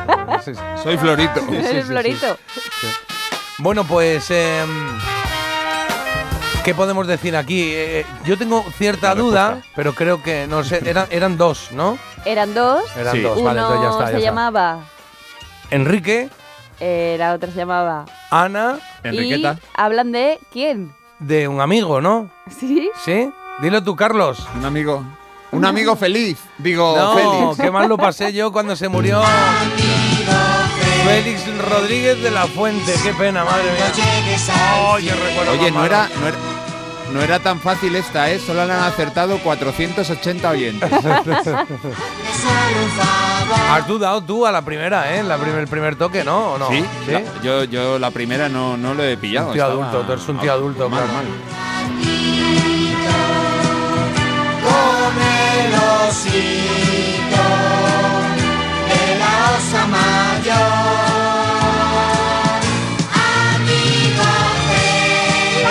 Sí, 0.43 0.53
sí. 0.55 0.61
Soy 0.83 0.97
Florito. 0.97 1.39
Sí, 1.49 1.55
sí, 1.55 1.63
sí, 1.63 1.73
sí. 1.73 1.81
Florito. 1.83 2.37
Bueno, 3.59 3.85
pues. 3.85 4.29
em, 4.31 4.67
¿Qué 6.63 6.75
podemos 6.75 7.07
decir 7.07 7.35
aquí? 7.35 7.71
Eh, 7.73 8.05
yo 8.23 8.37
tengo 8.37 8.63
cierta 8.77 9.09
La 9.09 9.21
duda, 9.21 9.45
respuesta. 9.49 9.71
pero 9.75 9.93
creo 9.95 10.21
que, 10.21 10.45
no 10.47 10.63
sé, 10.63 10.81
eran, 10.87 11.07
eran 11.09 11.35
dos, 11.37 11.69
¿no? 11.71 11.97
Eran 12.23 12.53
dos. 12.53 12.83
Eran 12.95 13.13
Sí. 13.15 13.21
dos, 13.21 13.37
Uno 13.37 13.45
vale, 13.45 13.59
entonces 13.61 13.81
ya 13.83 13.89
está. 13.89 14.05
se 14.05 14.11
ya 14.13 14.17
está. 14.19 14.29
llamaba. 14.29 14.79
Enrique, 15.71 16.29
eh, 16.79 17.15
la 17.17 17.33
otra 17.33 17.49
se 17.49 17.57
llamaba. 17.57 18.05
Ana, 18.29 18.77
Enriqueta. 19.03 19.57
Y 19.59 19.65
hablan 19.73 20.11
de 20.11 20.39
quién. 20.51 20.93
de 21.17 21.47
un 21.47 21.61
amigo, 21.61 21.99
¿no? 22.01 22.29
¿Sí? 22.59 22.89
¿Sí? 23.03 23.29
Dilo 23.59 23.83
tú, 23.83 23.95
Carlos. 23.95 24.39
Un 24.55 24.65
amigo. 24.65 25.03
Un 25.51 25.65
amigo 25.65 25.95
feliz. 25.95 26.39
Digo, 26.59 26.95
No, 26.95 27.13
Félix. 27.15 27.57
qué 27.61 27.71
mal 27.71 27.87
lo 27.89 27.97
pasé 27.97 28.33
yo 28.33 28.51
cuando 28.51 28.75
se 28.75 28.87
murió 28.87 29.21
Félix 31.05 31.41
Rodríguez 31.69 32.21
de 32.21 32.31
la 32.31 32.45
Fuente. 32.47 32.93
Qué 33.03 33.13
pena, 33.13 33.43
madre 33.43 33.63
mía. 33.71 33.91
Recuerdo 35.13 35.51
Oye, 35.53 35.71
no 35.71 35.85
era, 35.85 36.09
no, 36.19 36.27
era, 36.27 36.37
no 37.13 37.21
era 37.21 37.39
tan 37.39 37.59
fácil 37.59 37.95
esta, 37.95 38.29
¿eh? 38.31 38.39
Solo 38.39 38.65
le 38.65 38.73
han 38.73 38.83
acertado 38.83 39.37
480 39.39 40.49
oyentes. 40.49 40.89
Has 43.71 43.87
dudado 43.87 44.21
tú 44.21 44.45
a 44.45 44.51
la 44.51 44.61
primera, 44.61 45.13
¿eh? 45.15 45.23
La 45.23 45.37
prim- 45.37 45.57
el 45.57 45.67
primer 45.67 45.95
toque, 45.95 46.23
¿no? 46.23 46.53
¿O 46.53 46.57
no? 46.57 46.69
Sí, 46.69 46.83
la- 47.07 47.21
yo, 47.43 47.63
yo 47.65 47.99
la 47.99 48.11
primera 48.11 48.47
no, 48.49 48.77
no 48.77 48.93
lo 48.93 49.03
he 49.03 49.17
pillado. 49.17 49.47
Un 49.47 49.53
tío 49.53 49.63
estaba- 49.63 49.83
adulto, 49.89 50.05
tú 50.05 50.13
eres 50.13 50.27
un 50.29 50.39
tío 50.39 50.51
adulto, 50.53 50.89
mal, 50.89 51.03
claro. 51.03 51.13
mal. 51.13 51.25
Con 54.63 55.13
el 55.21 55.73
osito 56.09 56.91
de 56.91 57.00
mayor. 59.87 60.57
Amigo 63.13 64.29
feliz, 64.67 65.65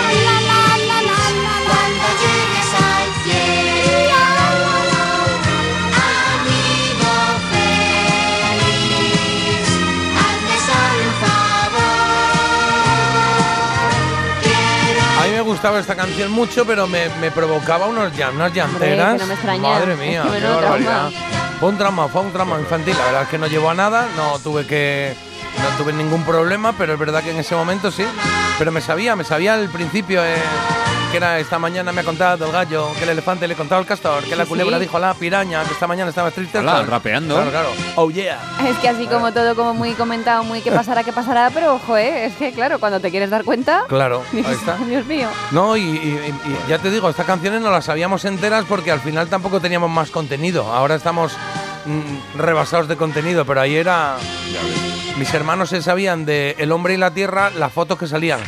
cuando 1.67 2.07
llegues 2.21 2.71
al 2.81 3.07
cielo. 3.23 4.21
Amigo 6.31 7.13
feliz, 8.71 9.67
hazme 10.17 10.55
solo 10.67 11.01
un 11.05 11.13
favor. 11.21 12.31
Quiero 14.41 15.01
A 15.19 15.21
mí 15.25 15.31
me 15.33 15.41
gustaba 15.41 15.79
esta 15.79 15.95
canción 15.95 16.31
mucho, 16.31 16.65
pero 16.65 16.87
me, 16.87 17.09
me 17.21 17.29
provocaba 17.31 17.85
unos 17.87 18.11
llan- 18.13 18.35
unas 18.35 18.53
llanteras. 18.53 19.13
que 19.13 19.19
no 19.19 19.27
me 19.27 19.33
extraña. 19.35 19.61
Madre 19.61 19.93
Es 19.93 19.99
mía, 19.99 20.23
que 20.25 20.29
qué 20.29 20.33
menudo 20.39 20.55
barbaridad. 20.61 21.09
trauma. 21.09 21.40
Fue 21.61 21.69
un 21.69 21.77
trauma, 21.77 22.07
fue 22.07 22.21
un 22.21 22.33
trauma 22.33 22.59
infantil. 22.59 22.97
La 22.97 23.05
verdad 23.05 23.21
es 23.21 23.27
que 23.27 23.37
no 23.37 23.45
llevó 23.45 23.69
a 23.69 23.75
nada, 23.75 24.09
no 24.17 24.39
tuve 24.39 24.65
que. 24.65 25.13
No 25.61 25.77
tuve 25.77 25.93
ningún 25.93 26.23
problema, 26.23 26.73
pero 26.73 26.93
es 26.93 26.99
verdad 26.99 27.23
que 27.23 27.31
en 27.31 27.37
ese 27.39 27.55
momento 27.55 27.91
sí. 27.91 28.05
Pero 28.57 28.71
me 28.71 28.81
sabía, 28.81 29.15
me 29.15 29.23
sabía 29.23 29.53
al 29.55 29.69
principio 29.69 30.23
eh, 30.23 30.35
que 31.11 31.17
era 31.17 31.39
esta 31.39 31.57
mañana 31.59 31.91
me 31.91 32.01
ha 32.01 32.03
contado 32.03 32.45
el 32.45 32.51
gallo, 32.51 32.87
que 32.97 33.03
el 33.03 33.09
elefante 33.11 33.47
le 33.47 33.55
contaba 33.55 33.79
al 33.79 33.85
castor, 33.87 34.23
que 34.23 34.35
la 34.35 34.45
culebra 34.45 34.77
sí. 34.77 34.81
dijo 34.83 34.97
a 34.97 34.99
la 34.99 35.13
piraña, 35.13 35.63
que 35.63 35.73
esta 35.73 35.87
mañana 35.87 36.09
estaba 36.09 36.31
triste. 36.31 36.59
Hola, 36.59 36.83
rapeando. 36.83 37.35
Claro, 37.35 37.49
claro. 37.51 37.69
Oh 37.95 38.09
yeah. 38.11 38.39
Es 38.67 38.77
que 38.77 38.89
así 38.89 39.07
como 39.07 39.31
todo, 39.33 39.55
como 39.55 39.73
muy 39.73 39.93
comentado, 39.93 40.43
muy 40.43 40.61
que 40.61 40.71
pasará, 40.71 41.03
que 41.03 41.11
pasará, 41.13 41.49
pero 41.53 41.75
ojo, 41.75 41.97
¿eh? 41.97 42.25
es 42.25 42.35
que 42.35 42.51
claro, 42.53 42.79
cuando 42.79 42.99
te 42.99 43.09
quieres 43.11 43.29
dar 43.29 43.43
cuenta, 43.43 43.83
Claro, 43.87 44.23
ahí 44.33 44.45
está. 44.51 44.77
Dios 44.77 45.05
mío. 45.05 45.27
No, 45.51 45.75
y, 45.77 45.81
y- 45.81 46.33
y 46.45 46.69
ya 46.69 46.77
te 46.79 46.89
digo, 46.91 47.09
estas 47.09 47.25
canciones 47.25 47.61
no 47.61 47.71
las 47.71 47.85
sabíamos 47.85 48.25
enteras 48.25 48.65
porque 48.67 48.91
al 48.91 48.99
final 48.99 49.27
tampoco 49.27 49.59
teníamos 49.59 49.89
más 49.89 50.11
contenido. 50.11 50.71
Ahora 50.71 50.95
estamos 50.95 51.33
mm, 51.85 52.37
rebasados 52.39 52.87
de 52.87 52.95
contenido, 52.97 53.45
pero 53.45 53.61
ahí 53.61 53.75
era. 53.75 54.15
Mis 55.17 55.33
hermanos 55.33 55.69
se 55.69 55.81
sabían 55.81 56.25
de 56.25 56.55
El 56.57 56.71
hombre 56.71 56.93
y 56.93 56.97
la 56.97 57.11
tierra 57.11 57.49
las 57.51 57.71
fotos 57.71 57.97
que 57.99 58.07
salían. 58.07 58.39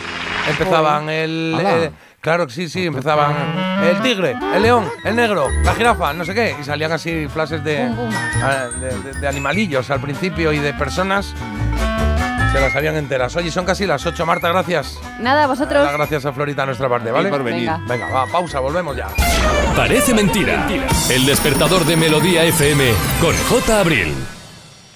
Empezaban 0.50 1.10
el. 1.10 1.56
Eh, 1.60 1.92
claro 2.20 2.48
que 2.48 2.54
sí, 2.54 2.68
sí, 2.70 2.86
empezaban 2.86 3.34
el 3.84 4.02
tigre, 4.02 4.36
el 4.56 4.62
león, 4.62 4.90
el 5.06 5.16
negro, 5.16 5.48
la 5.64 5.74
jirafa, 5.74 6.14
no 6.14 6.26
sé 6.26 6.34
qué. 6.34 6.56
Y 6.60 6.64
salían 6.64 6.92
así 6.92 7.28
flashes 7.28 7.64
de, 7.64 7.90
ah, 8.42 8.68
de, 8.80 8.88
de- 9.14 9.20
de 9.20 9.28
animalillos 9.28 9.90
al 9.90 10.00
principio 10.02 10.52
y 10.52 10.60
de 10.60 10.74
personas. 10.74 11.34
Se 12.54 12.60
las 12.60 12.72
sabían 12.72 12.96
enteras. 12.96 13.36
Oye, 13.36 13.50
son 13.50 13.66
casi 13.66 13.88
las 13.88 14.06
8, 14.06 14.28
Marta, 14.28 14.48
gracias. 14.50 15.00
Nada, 15.20 15.48
vosotros. 15.48 15.92
Gracias 15.92 16.24
a 16.28 16.32
Florita 16.32 16.62
a 16.62 16.66
nuestra 16.68 16.88
parte, 16.88 17.10
¿vale? 17.10 17.30
por 17.30 17.44
venir. 17.44 17.68
Venga. 17.68 17.82
Venga, 17.88 18.10
va, 18.10 18.28
pausa, 18.28 18.60
volvemos 18.60 18.96
ya. 18.96 19.08
Parece 19.76 20.14
mentira. 20.14 20.68
El 21.10 21.26
despertador 21.26 21.84
de 21.84 21.98
Melodía 21.98 22.44
FM 22.44 22.94
con 23.20 23.36
J. 23.50 23.80
Abril. 23.80 24.14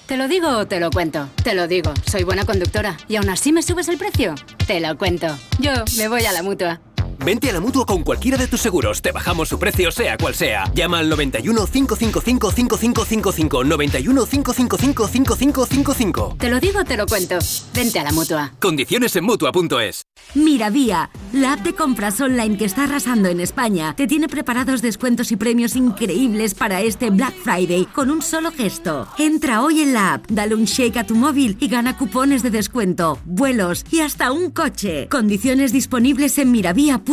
¿Te 0.06 0.16
lo 0.16 0.28
digo 0.28 0.48
o 0.48 0.66
te 0.68 0.78
lo 0.78 0.90
cuento? 0.90 1.28
Te 1.42 1.54
lo 1.54 1.66
digo, 1.66 1.92
soy 2.08 2.22
buena 2.22 2.44
conductora. 2.46 2.96
¿Y 3.08 3.16
aún 3.16 3.28
así 3.28 3.52
me 3.52 3.62
subes 3.62 3.88
el 3.88 3.98
precio? 3.98 4.36
Te 4.68 4.78
lo 4.78 4.96
cuento. 4.96 5.26
Yo 5.58 5.72
me 5.98 6.06
voy 6.06 6.24
a 6.26 6.32
la 6.32 6.44
mutua. 6.44 6.80
Vente 7.24 7.50
a 7.50 7.52
la 7.52 7.60
mutua 7.60 7.84
con 7.84 8.02
cualquiera 8.02 8.38
de 8.38 8.46
tus 8.46 8.60
seguros. 8.60 9.02
Te 9.02 9.12
bajamos 9.12 9.48
su 9.48 9.58
precio, 9.58 9.90
sea 9.90 10.16
cual 10.16 10.34
sea. 10.34 10.70
Llama 10.74 11.00
al 11.00 11.08
91 11.08 11.66
555 11.66 12.50
5555. 12.52 13.64
91 13.64 14.26
555 14.26 15.08
5555. 15.08 16.36
Te 16.38 16.50
lo 16.50 16.60
digo 16.60 16.84
te 16.84 16.96
lo 16.96 17.06
cuento. 17.06 17.38
Vente 17.74 17.98
a 17.98 18.04
la 18.04 18.12
mutua. 18.12 18.52
Condiciones 18.60 19.14
en 19.16 19.24
mutua.es. 19.24 20.02
Miravía, 20.34 21.10
La 21.32 21.54
app 21.54 21.60
de 21.60 21.74
compras 21.74 22.20
online 22.20 22.56
que 22.56 22.64
está 22.64 22.84
arrasando 22.84 23.28
en 23.28 23.40
España 23.40 23.94
te 23.96 24.06
tiene 24.06 24.28
preparados 24.28 24.82
descuentos 24.82 25.32
y 25.32 25.36
premios 25.36 25.76
increíbles 25.76 26.54
para 26.54 26.80
este 26.82 27.10
Black 27.10 27.34
Friday 27.42 27.86
con 27.86 28.10
un 28.10 28.22
solo 28.22 28.50
gesto. 28.52 29.08
Entra 29.18 29.62
hoy 29.62 29.82
en 29.82 29.92
la 29.94 30.14
app, 30.14 30.26
dale 30.28 30.54
un 30.54 30.64
shake 30.64 30.96
a 30.96 31.06
tu 31.06 31.14
móvil 31.14 31.56
y 31.60 31.68
gana 31.68 31.96
cupones 31.96 32.42
de 32.42 32.50
descuento, 32.50 33.18
vuelos 33.24 33.84
y 33.90 34.00
hasta 34.00 34.32
un 34.32 34.50
coche. 34.50 35.08
Condiciones 35.08 35.72
disponibles 35.72 36.38
en 36.38 36.50
miravía.es. 36.50 37.07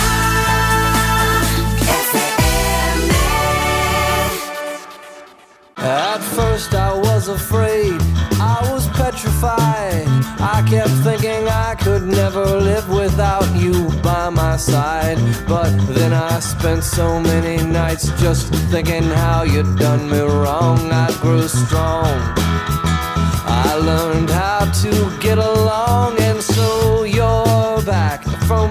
At 5.76 6.20
first 6.20 6.74
I 6.74 6.92
was 6.92 7.28
afraid, 7.28 8.00
I 8.40 8.58
was 8.72 8.86
petrified. 8.88 10.06
I 10.40 10.62
kept 10.68 10.90
thinking 11.04 11.48
I 11.48 11.74
could 11.74 12.06
never 12.06 12.44
live 12.60 12.88
without 12.88 13.46
you 13.56 13.88
my 14.30 14.56
side. 14.56 15.18
But 15.46 15.70
then 15.88 16.12
I 16.12 16.40
spent 16.40 16.84
so 16.84 17.20
many 17.20 17.62
nights 17.62 18.08
just 18.20 18.52
thinking 18.70 19.04
how 19.04 19.42
you'd 19.42 19.76
done 19.76 20.08
me 20.10 20.20
wrong. 20.20 20.78
I 20.92 21.08
grew 21.20 21.48
strong. 21.48 22.14
I 23.46 23.74
learned 23.74 24.30
how 24.30 24.70
to 24.82 25.18
get 25.20 25.38
along, 25.38 26.18
and 26.20 26.40
so 26.42 27.04
you're 27.04 27.82
back 27.82 28.22
from 28.46 28.70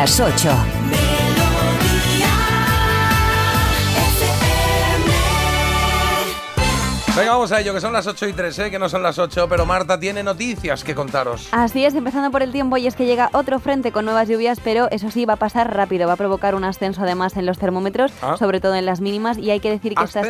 Las 0.00 0.18
8. 0.18 0.48
Venga, 7.16 7.32
vamos 7.32 7.52
a 7.52 7.60
ello, 7.60 7.74
que 7.74 7.80
son 7.82 7.92
las 7.92 8.06
8 8.06 8.28
y 8.28 8.32
3, 8.32 8.58
¿eh? 8.60 8.70
que 8.70 8.78
no 8.78 8.88
son 8.88 9.02
las 9.02 9.18
8, 9.18 9.46
pero 9.48 9.66
Marta 9.66 9.98
tiene 10.00 10.22
noticias 10.22 10.84
que 10.84 10.94
contaros. 10.94 11.48
Así 11.52 11.84
es, 11.84 11.94
empezando 11.94 12.30
por 12.30 12.42
el 12.42 12.50
tiempo, 12.52 12.76
y 12.78 12.86
es 12.86 12.94
que 12.94 13.04
llega 13.04 13.28
otro 13.34 13.58
frente 13.58 13.92
con 13.92 14.06
nuevas 14.06 14.28
lluvias, 14.28 14.58
pero 14.62 14.88
eso 14.90 15.10
sí, 15.10 15.26
va 15.26 15.34
a 15.34 15.36
pasar 15.36 15.74
rápido, 15.76 16.06
va 16.06 16.14
a 16.14 16.16
provocar 16.16 16.54
un 16.54 16.64
ascenso 16.64 17.02
además 17.02 17.36
en 17.36 17.44
los 17.44 17.58
termómetros, 17.58 18.12
Ah. 18.22 18.36
sobre 18.38 18.60
todo 18.60 18.74
en 18.76 18.86
las 18.86 19.00
mínimas, 19.02 19.36
y 19.36 19.50
hay 19.50 19.60
que 19.60 19.70
decir 19.70 19.94
que 19.96 20.04
estas... 20.04 20.24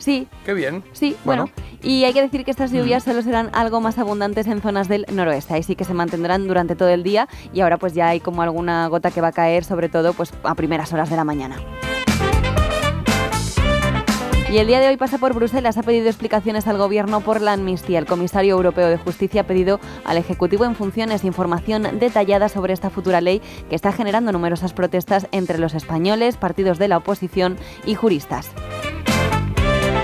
Sí, 0.00 0.26
Qué 0.46 0.54
bien. 0.54 0.82
Sí, 0.92 1.14
bueno. 1.24 1.50
Y 1.82 2.04
hay 2.04 2.14
que 2.14 2.22
decir 2.22 2.44
que 2.44 2.50
estas 2.50 2.72
lluvias 2.72 3.04
solo 3.04 3.22
serán 3.22 3.50
algo 3.52 3.80
más 3.80 3.98
abundantes 3.98 4.46
en 4.46 4.62
zonas 4.62 4.88
del 4.88 5.04
noroeste. 5.12 5.54
Ahí 5.54 5.62
sí 5.62 5.76
que 5.76 5.84
se 5.84 5.94
mantendrán 5.94 6.48
durante 6.48 6.74
todo 6.74 6.88
el 6.88 7.02
día 7.02 7.28
y 7.52 7.60
ahora 7.60 7.76
pues 7.76 7.92
ya 7.92 8.08
hay 8.08 8.20
como 8.20 8.42
alguna 8.42 8.88
gota 8.88 9.10
que 9.10 9.20
va 9.20 9.28
a 9.28 9.32
caer, 9.32 9.62
sobre 9.62 9.90
todo 9.90 10.14
pues 10.14 10.32
a 10.42 10.54
primeras 10.54 10.92
horas 10.94 11.10
de 11.10 11.16
la 11.16 11.24
mañana. 11.24 11.56
Y 14.50 14.58
el 14.58 14.66
día 14.66 14.80
de 14.80 14.88
hoy 14.88 14.96
pasa 14.96 15.18
por 15.18 15.32
Bruselas, 15.32 15.78
ha 15.78 15.82
pedido 15.84 16.08
explicaciones 16.08 16.66
al 16.66 16.76
gobierno 16.76 17.20
por 17.20 17.40
la 17.40 17.52
amnistía. 17.52 18.00
El 18.00 18.06
comisario 18.06 18.56
europeo 18.56 18.88
de 18.88 18.96
justicia 18.96 19.42
ha 19.42 19.46
pedido 19.46 19.78
al 20.04 20.16
Ejecutivo 20.16 20.64
en 20.64 20.74
funciones 20.74 21.22
información 21.22 22.00
detallada 22.00 22.48
sobre 22.48 22.72
esta 22.72 22.90
futura 22.90 23.20
ley 23.20 23.40
que 23.68 23.76
está 23.76 23.92
generando 23.92 24.32
numerosas 24.32 24.72
protestas 24.72 25.28
entre 25.30 25.58
los 25.58 25.74
españoles, 25.74 26.36
partidos 26.36 26.78
de 26.78 26.88
la 26.88 26.96
oposición 26.96 27.58
y 27.86 27.94
juristas. 27.94 28.50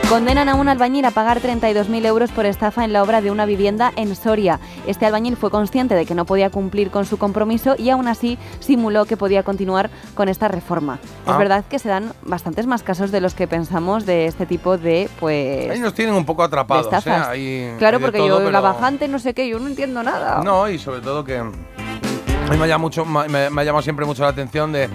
Condenan 0.08 0.48
a 0.48 0.54
un 0.54 0.68
albañil 0.68 1.04
a 1.04 1.10
pagar 1.10 1.40
32.000 1.40 2.06
euros 2.06 2.30
por 2.30 2.46
estafa 2.46 2.84
en 2.84 2.92
la 2.92 3.02
obra 3.02 3.20
de 3.20 3.32
una 3.32 3.44
vivienda 3.44 3.92
en 3.96 4.14
Soria. 4.14 4.60
Este 4.86 5.04
albañil 5.04 5.36
fue 5.36 5.50
consciente 5.50 5.96
de 5.96 6.06
que 6.06 6.14
no 6.14 6.24
podía 6.24 6.48
cumplir 6.48 6.92
con 6.92 7.04
su 7.06 7.18
compromiso 7.18 7.74
y 7.76 7.90
aún 7.90 8.06
así 8.06 8.38
simuló 8.60 9.04
que 9.06 9.16
podía 9.16 9.42
continuar 9.42 9.90
con 10.14 10.28
esta 10.28 10.46
reforma. 10.46 11.00
Ah. 11.26 11.32
Es 11.32 11.38
verdad 11.38 11.64
que 11.68 11.80
se 11.80 11.88
dan 11.88 12.12
bastantes 12.22 12.68
más 12.68 12.84
casos 12.84 13.10
de 13.10 13.20
los 13.20 13.34
que 13.34 13.48
pensamos 13.48 14.06
de 14.06 14.26
este 14.26 14.46
tipo 14.46 14.78
de, 14.78 15.10
pues... 15.18 15.70
Ahí 15.70 15.80
nos 15.80 15.92
tienen 15.92 16.14
un 16.14 16.24
poco 16.24 16.44
atrapados, 16.44 16.86
estafas. 16.86 17.30
¿eh? 17.34 17.74
Claro, 17.78 17.96
hay 17.96 18.02
porque 18.04 18.18
todo, 18.18 18.28
yo, 18.28 18.38
pero- 18.38 18.50
la 18.52 18.60
bajante, 18.60 19.08
no 19.08 19.18
sé 19.18 19.34
qué, 19.34 19.48
yo 19.48 19.58
no 19.58 19.66
entiendo 19.66 20.04
nada. 20.04 20.40
No, 20.44 20.68
y 20.68 20.78
sobre 20.78 21.00
todo 21.00 21.24
que 21.24 21.38
a 21.38 21.44
mí 21.44 21.52
me 22.56 22.64
ha 22.64 22.68
llamado, 22.68 22.78
mucho, 22.78 23.04
me, 23.04 23.26
me 23.50 23.60
ha 23.60 23.64
llamado 23.64 23.82
siempre 23.82 24.06
mucho 24.06 24.22
la 24.22 24.28
atención 24.28 24.70
de 24.70 24.88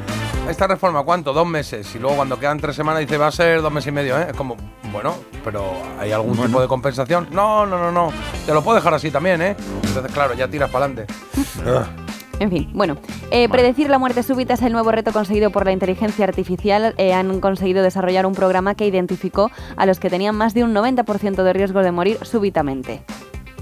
esta 0.50 0.68
reforma, 0.68 1.04
¿cuánto? 1.04 1.34
Dos 1.34 1.48
meses. 1.48 1.94
Y 1.96 2.00
luego 2.00 2.18
cuando 2.18 2.40
quedan 2.40 2.60
tres 2.60 2.76
semanas 2.76 3.00
dice, 3.02 3.18
va 3.18 3.28
a 3.28 3.32
ser 3.32 3.62
dos 3.62 3.72
meses 3.72 3.88
y 3.88 3.92
medio, 3.92 4.18
¿eh? 4.20 4.28
Es 4.30 4.36
como, 4.36 4.56
bueno, 4.92 5.16
pero 5.44 5.72
¿hay 6.00 6.12
algún 6.12 6.32
Bueno. 6.36 6.48
tipo 6.48 6.62
de 6.62 6.68
compensación? 6.68 7.28
No, 7.32 7.66
no, 7.66 7.78
no, 7.78 7.92
no. 7.92 8.12
Te 8.46 8.54
lo 8.54 8.62
puedo 8.64 8.76
dejar 8.76 8.94
así 8.94 9.12
también, 9.12 9.42
¿eh? 9.42 9.56
Entonces, 9.84 10.12
claro, 10.12 10.34
ya 10.34 10.48
tiras 10.48 10.70
para 10.70 10.86
adelante. 10.86 11.14
En 12.40 12.50
fin, 12.50 12.72
bueno, 12.74 12.98
eh, 13.30 13.48
predecir 13.50 13.88
la 13.88 14.00
muerte 14.00 14.24
súbita 14.24 14.56
es 14.56 14.64
el 14.64 14.72
nuevo 14.74 14.92
reto 14.92 15.12
conseguido 15.12 15.52
por 15.52 15.64
la 15.64 15.74
inteligencia 15.74 16.26
artificial. 16.26 16.96
Eh, 16.98 17.14
han 17.14 17.40
conseguido 17.40 17.84
desarrollar 17.84 18.26
un 18.26 18.34
programa 18.34 18.74
que 18.74 18.88
identificó 18.88 19.52
a 19.78 19.86
los 19.86 20.00
que 20.00 20.10
tenían 20.10 20.36
más 20.36 20.56
de 20.56 20.64
un 20.64 20.74
90% 20.74 21.44
de 21.44 21.54
riesgo 21.54 21.84
de 21.84 21.92
morir 21.92 22.18
súbitamente. 22.24 23.04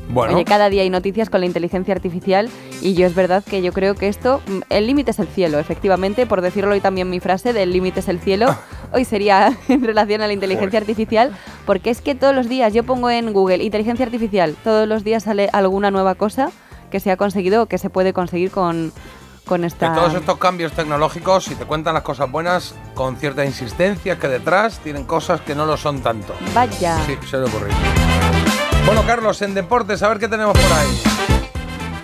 Bueno, 0.10 0.34
Oye, 0.34 0.44
cada 0.44 0.70
día 0.70 0.82
hay 0.82 0.90
noticias 0.90 1.30
con 1.30 1.40
la 1.40 1.46
inteligencia 1.46 1.94
artificial 1.94 2.50
y 2.82 2.96
yo 2.96 3.06
es 3.06 3.14
verdad 3.14 3.44
que 3.44 3.62
yo 3.62 3.72
creo 3.72 3.94
que 3.94 4.08
esto, 4.08 4.42
mm, 4.48 4.60
el 4.70 4.88
límite 4.88 5.12
es 5.12 5.20
el 5.20 5.28
cielo, 5.28 5.60
efectivamente, 5.60 6.26
por 6.26 6.42
decirlo 6.42 6.72
hoy 6.72 6.82
también 6.82 7.12
mi 7.12 7.20
frase 7.20 7.54
del 7.54 7.72
límite 7.72 8.00
es 8.00 8.08
el 8.08 8.20
cielo, 8.20 8.48
hoy 8.92 9.06
sería 9.06 9.56
en 9.68 9.84
relación 9.84 10.22
a 10.22 10.28
la 10.28 10.34
inteligencia 10.34 10.80
artificial, 10.80 11.32
porque 11.68 11.92
es 11.92 12.02
que 12.02 12.16
todos 12.16 12.34
los 12.34 12.50
días 12.50 12.74
yo 12.74 12.84
pongo 12.84 13.12
en 13.12 13.32
Google 13.34 13.64
inteligencia 13.64 14.04
artificial, 14.04 14.56
todos 14.64 14.88
los 14.88 15.04
días 15.04 15.24
sale 15.24 15.48
alguna 15.54 15.92
nueva 15.92 16.16
cosa 16.16 16.50
que 16.90 17.00
se 17.00 17.12
ha 17.12 17.18
conseguido 17.18 17.64
o 17.64 17.66
que 17.68 17.78
se 17.78 17.92
puede 17.92 18.12
conseguir 18.12 18.50
con, 18.50 18.92
con 19.46 19.64
esta... 19.64 19.94
todos 19.94 20.16
estos 20.16 20.40
cambios 20.40 20.72
tecnológicos, 20.72 21.46
si 21.46 21.54
te 21.54 21.66
cuentan 21.66 21.94
las 21.94 22.02
cosas 22.02 22.32
buenas, 22.32 22.74
con 22.96 23.16
cierta 23.18 23.46
insistencia, 23.46 24.18
que 24.18 24.28
detrás 24.28 24.80
tienen 24.80 25.04
cosas 25.04 25.42
que 25.42 25.54
no 25.54 25.68
lo 25.68 25.78
son 25.78 26.02
tanto. 26.02 26.34
Vaya. 26.56 26.98
Sí, 27.06 27.16
se 27.30 27.38
le 27.38 27.44
ocurrió. 27.44 27.76
Bueno, 28.86 29.06
Carlos, 29.06 29.42
en 29.42 29.54
deportes, 29.54 30.02
a 30.04 30.10
ver 30.10 30.20
qué 30.20 30.28
tenemos 30.28 30.58
por 30.58 30.72
ahí. 30.72 30.88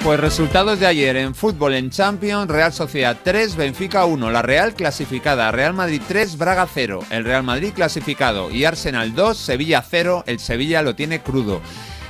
Pues 0.04 0.20
resultados 0.20 0.80
de 0.80 0.86
ayer 0.86 1.16
en 1.16 1.34
fútbol 1.34 1.74
en 1.74 1.90
Champions, 1.90 2.48
Real 2.48 2.72
Sociedad 2.72 3.18
3, 3.24 3.56
Benfica 3.56 4.06
1, 4.06 4.30
la 4.30 4.44
Real 4.44 4.76
clasificada, 4.76 5.52
Real 5.52 5.74
Madrid 5.74 6.00
3, 6.08 6.38
Braga 6.38 6.68
0, 6.72 7.00
el 7.10 7.24
Real 7.24 7.42
Madrid 7.42 7.72
clasificado 7.74 8.52
y 8.52 8.66
Arsenal 8.66 9.16
2, 9.16 9.36
Sevilla 9.36 9.82
0, 9.82 10.26
el 10.28 10.40
Sevilla 10.40 10.84
lo 10.84 10.94
tiene 10.94 11.22
crudo. 11.22 11.60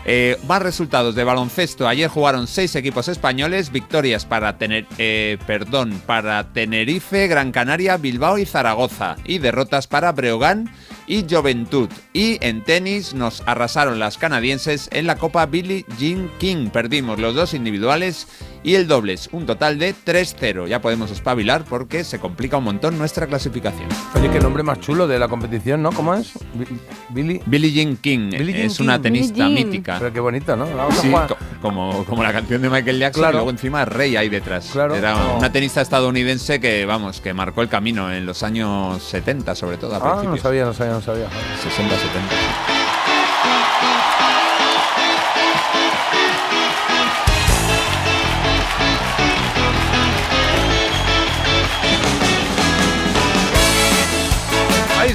Eh, 0.08 0.38
más 0.48 0.62
resultados 0.62 1.16
de 1.16 1.24
baloncesto. 1.24 1.88
Ayer 1.88 2.10
jugaron 2.10 2.46
seis 2.46 2.76
equipos 2.76 3.08
españoles, 3.08 3.72
victorias 3.72 4.26
para, 4.26 4.58
tener, 4.58 4.86
eh, 5.00 5.40
perdón, 5.48 6.00
para 6.06 6.52
Tenerife, 6.54 7.28
Gran 7.28 7.52
Canaria, 7.52 7.98
Bilbao 7.98 8.38
y 8.38 8.46
Zaragoza. 8.46 9.16
Y 9.26 9.40
derrotas 9.40 9.88
para 9.88 10.12
Breogán 10.12 10.70
y 11.08 11.26
Juventud. 11.30 11.90
Y 12.14 12.38
en 12.46 12.64
tenis 12.64 13.14
nos 13.14 13.44
arrasaron 13.46 14.00
las 14.00 14.18
canadienses 14.18 14.90
en 14.92 15.08
la 15.08 15.18
Copa 15.18 15.46
Billie 15.46 15.86
Jean 15.98 16.30
King. 16.40 16.70
Perdimos 16.70 17.20
los 17.20 17.36
dos 17.36 17.54
individuales 17.54 18.28
y 18.66 18.76
el 18.76 18.88
dobles, 18.88 19.30
un 19.32 19.46
total 19.46 19.78
de 19.80 19.94
3-0. 19.94 20.68
Ya 20.68 20.82
podemos 20.82 21.12
espabilar 21.12 21.64
porque 21.70 22.04
se 22.04 22.20
complica 22.20 22.58
un 22.58 22.64
montón 22.66 22.98
nuestra 22.98 23.28
clasificación. 23.28 23.88
Oye, 24.16 24.30
qué 24.32 24.40
nombre 24.40 24.64
más 24.64 24.80
chulo 24.80 25.08
de 25.08 25.20
la 25.20 25.28
competición, 25.28 25.84
¿no? 25.84 25.92
¿Cómo 25.92 26.16
es? 26.16 26.34
Bi- 26.56 26.66
Billy. 27.10 27.42
Billie 27.46 27.72
Jean 27.72 27.96
King 27.98 28.32
Billie 28.32 28.54
Jean 28.54 28.66
es 28.66 28.80
una 28.80 29.00
tenista 29.02 29.48
mítica. 29.48 29.98
Pero 30.00 30.12
qué 30.12 30.20
bonito, 30.20 30.56
¿no? 30.56 30.66
Sí, 31.02 31.10
co- 31.12 31.38
como, 31.62 32.04
como 32.06 32.24
la 32.24 32.34
canción 32.34 32.62
de 32.62 32.70
Michael 32.70 33.00
Jackson, 33.00 33.22
Claro. 33.22 33.34
y 33.34 33.38
luego 33.38 33.50
encima 33.52 33.86
Rey 33.86 34.16
ahí 34.16 34.30
detrás. 34.30 34.70
Claro. 34.72 34.96
Era 34.96 35.16
Oh. 35.16 35.38
una 35.38 35.52
tenista 35.52 35.82
estadounidense 35.82 36.60
que, 36.60 36.86
vamos, 36.86 37.22
que 37.22 37.34
marcó 37.34 37.62
el 37.62 37.70
camino 37.70 38.12
en 38.12 38.26
los 38.26 38.42
años 38.44 39.02
70, 39.04 39.54
sobre 39.56 39.78
todo, 39.78 39.94
a 39.96 39.98
Ah, 40.20 40.24
no 40.24 40.38
sabía, 40.38 40.66
no 40.66 40.74
sabía, 40.74 40.94
no 40.94 41.02
sabía. 41.02 41.28
60, 41.64 41.96
70. 41.96 42.85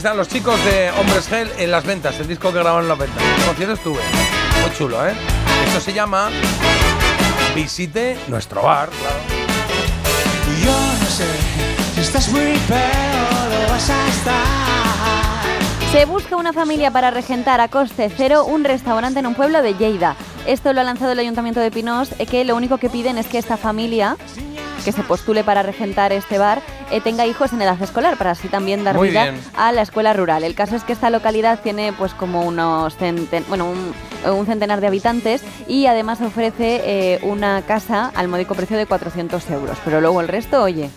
Están 0.01 0.17
los 0.17 0.29
chicos 0.29 0.59
de 0.65 0.91
Hombres 0.93 1.29
Gel 1.29 1.53
en 1.59 1.71
las 1.71 1.85
ventas, 1.85 2.19
el 2.21 2.27
disco 2.27 2.51
que 2.51 2.59
grabaron 2.59 2.85
en 2.85 2.89
las 2.89 2.97
ventas. 2.97 3.23
En 3.23 3.35
el 3.35 3.43
concierto 3.43 3.75
estuve. 3.75 4.01
Muy 4.63 4.73
chulo, 4.75 5.07
¿eh? 5.07 5.13
Esto 5.67 5.79
se 5.79 5.93
llama 5.93 6.31
Visite 7.55 8.17
nuestro 8.27 8.63
bar, 8.63 8.89
claro. 8.89 9.19
Yo 10.65 10.73
no 10.73 11.11
sé 11.11 11.27
si 11.95 12.01
estás 12.01 12.29
muy 12.31 12.57
peor 12.67 13.67
o 13.67 13.71
vas 13.73 13.91
a 13.91 14.09
estar. 14.09 14.90
Se 15.93 16.05
busca 16.05 16.37
una 16.37 16.53
familia 16.53 16.91
para 16.91 17.11
regentar 17.11 17.61
a 17.61 17.69
coste 17.69 18.11
cero 18.17 18.45
un 18.45 18.63
restaurante 18.65 19.19
en 19.19 19.27
un 19.27 19.35
pueblo 19.35 19.61
de 19.61 19.75
Lleida. 19.75 20.15
Esto 20.47 20.73
lo 20.73 20.81
ha 20.81 20.85
lanzado 20.85 21.13
el 21.13 21.19
Ayuntamiento 21.19 21.59
de 21.61 21.71
Pinós, 21.71 22.11
eh, 22.19 22.27
que 22.27 22.45
lo 22.45 22.55
único 22.57 22.79
que 22.79 22.89
piden 22.89 23.19
es 23.19 23.27
que 23.27 23.39
esta 23.39 23.57
familia 23.57 24.17
que 24.85 24.93
se 24.93 25.03
postule 25.03 25.45
para 25.45 25.63
regentar 25.63 26.13
este 26.13 26.39
bar 26.39 26.63
eh, 26.91 27.01
tenga 27.03 27.27
hijos 27.27 27.53
en 27.53 27.61
edad 27.61 27.81
escolar 27.83 28.17
para 28.17 28.31
así 28.31 28.49
también 28.49 28.83
dar 28.85 28.95
Muy 28.97 29.09
vida 29.11 29.25
bien. 29.25 29.41
a 29.57 29.73
la 29.73 29.83
escuela 29.83 30.13
rural. 30.15 30.43
El 30.45 30.55
caso 30.55 30.77
es 30.77 30.85
que 30.85 30.93
esta 30.95 31.11
localidad 31.11 31.61
tiene 31.61 31.93
pues 31.93 32.15
como 32.15 32.43
unos 32.43 32.97
centen- 32.99 33.45
bueno, 33.49 33.67
un, 33.69 33.93
un 34.33 34.47
centenar 34.47 34.81
de 34.81 34.87
habitantes 34.87 35.43
y 35.69 35.87
además 35.87 36.21
ofrece 36.23 36.81
eh, 36.85 37.19
una 37.23 37.63
casa 37.63 38.11
al 38.15 38.29
módico 38.29 38.55
precio 38.55 38.79
de 38.79 38.87
400 38.87 39.51
euros. 39.51 39.77
Pero 39.85 40.01
luego 40.01 40.21
el 40.23 40.29
resto, 40.29 40.63
oye, 40.63 40.89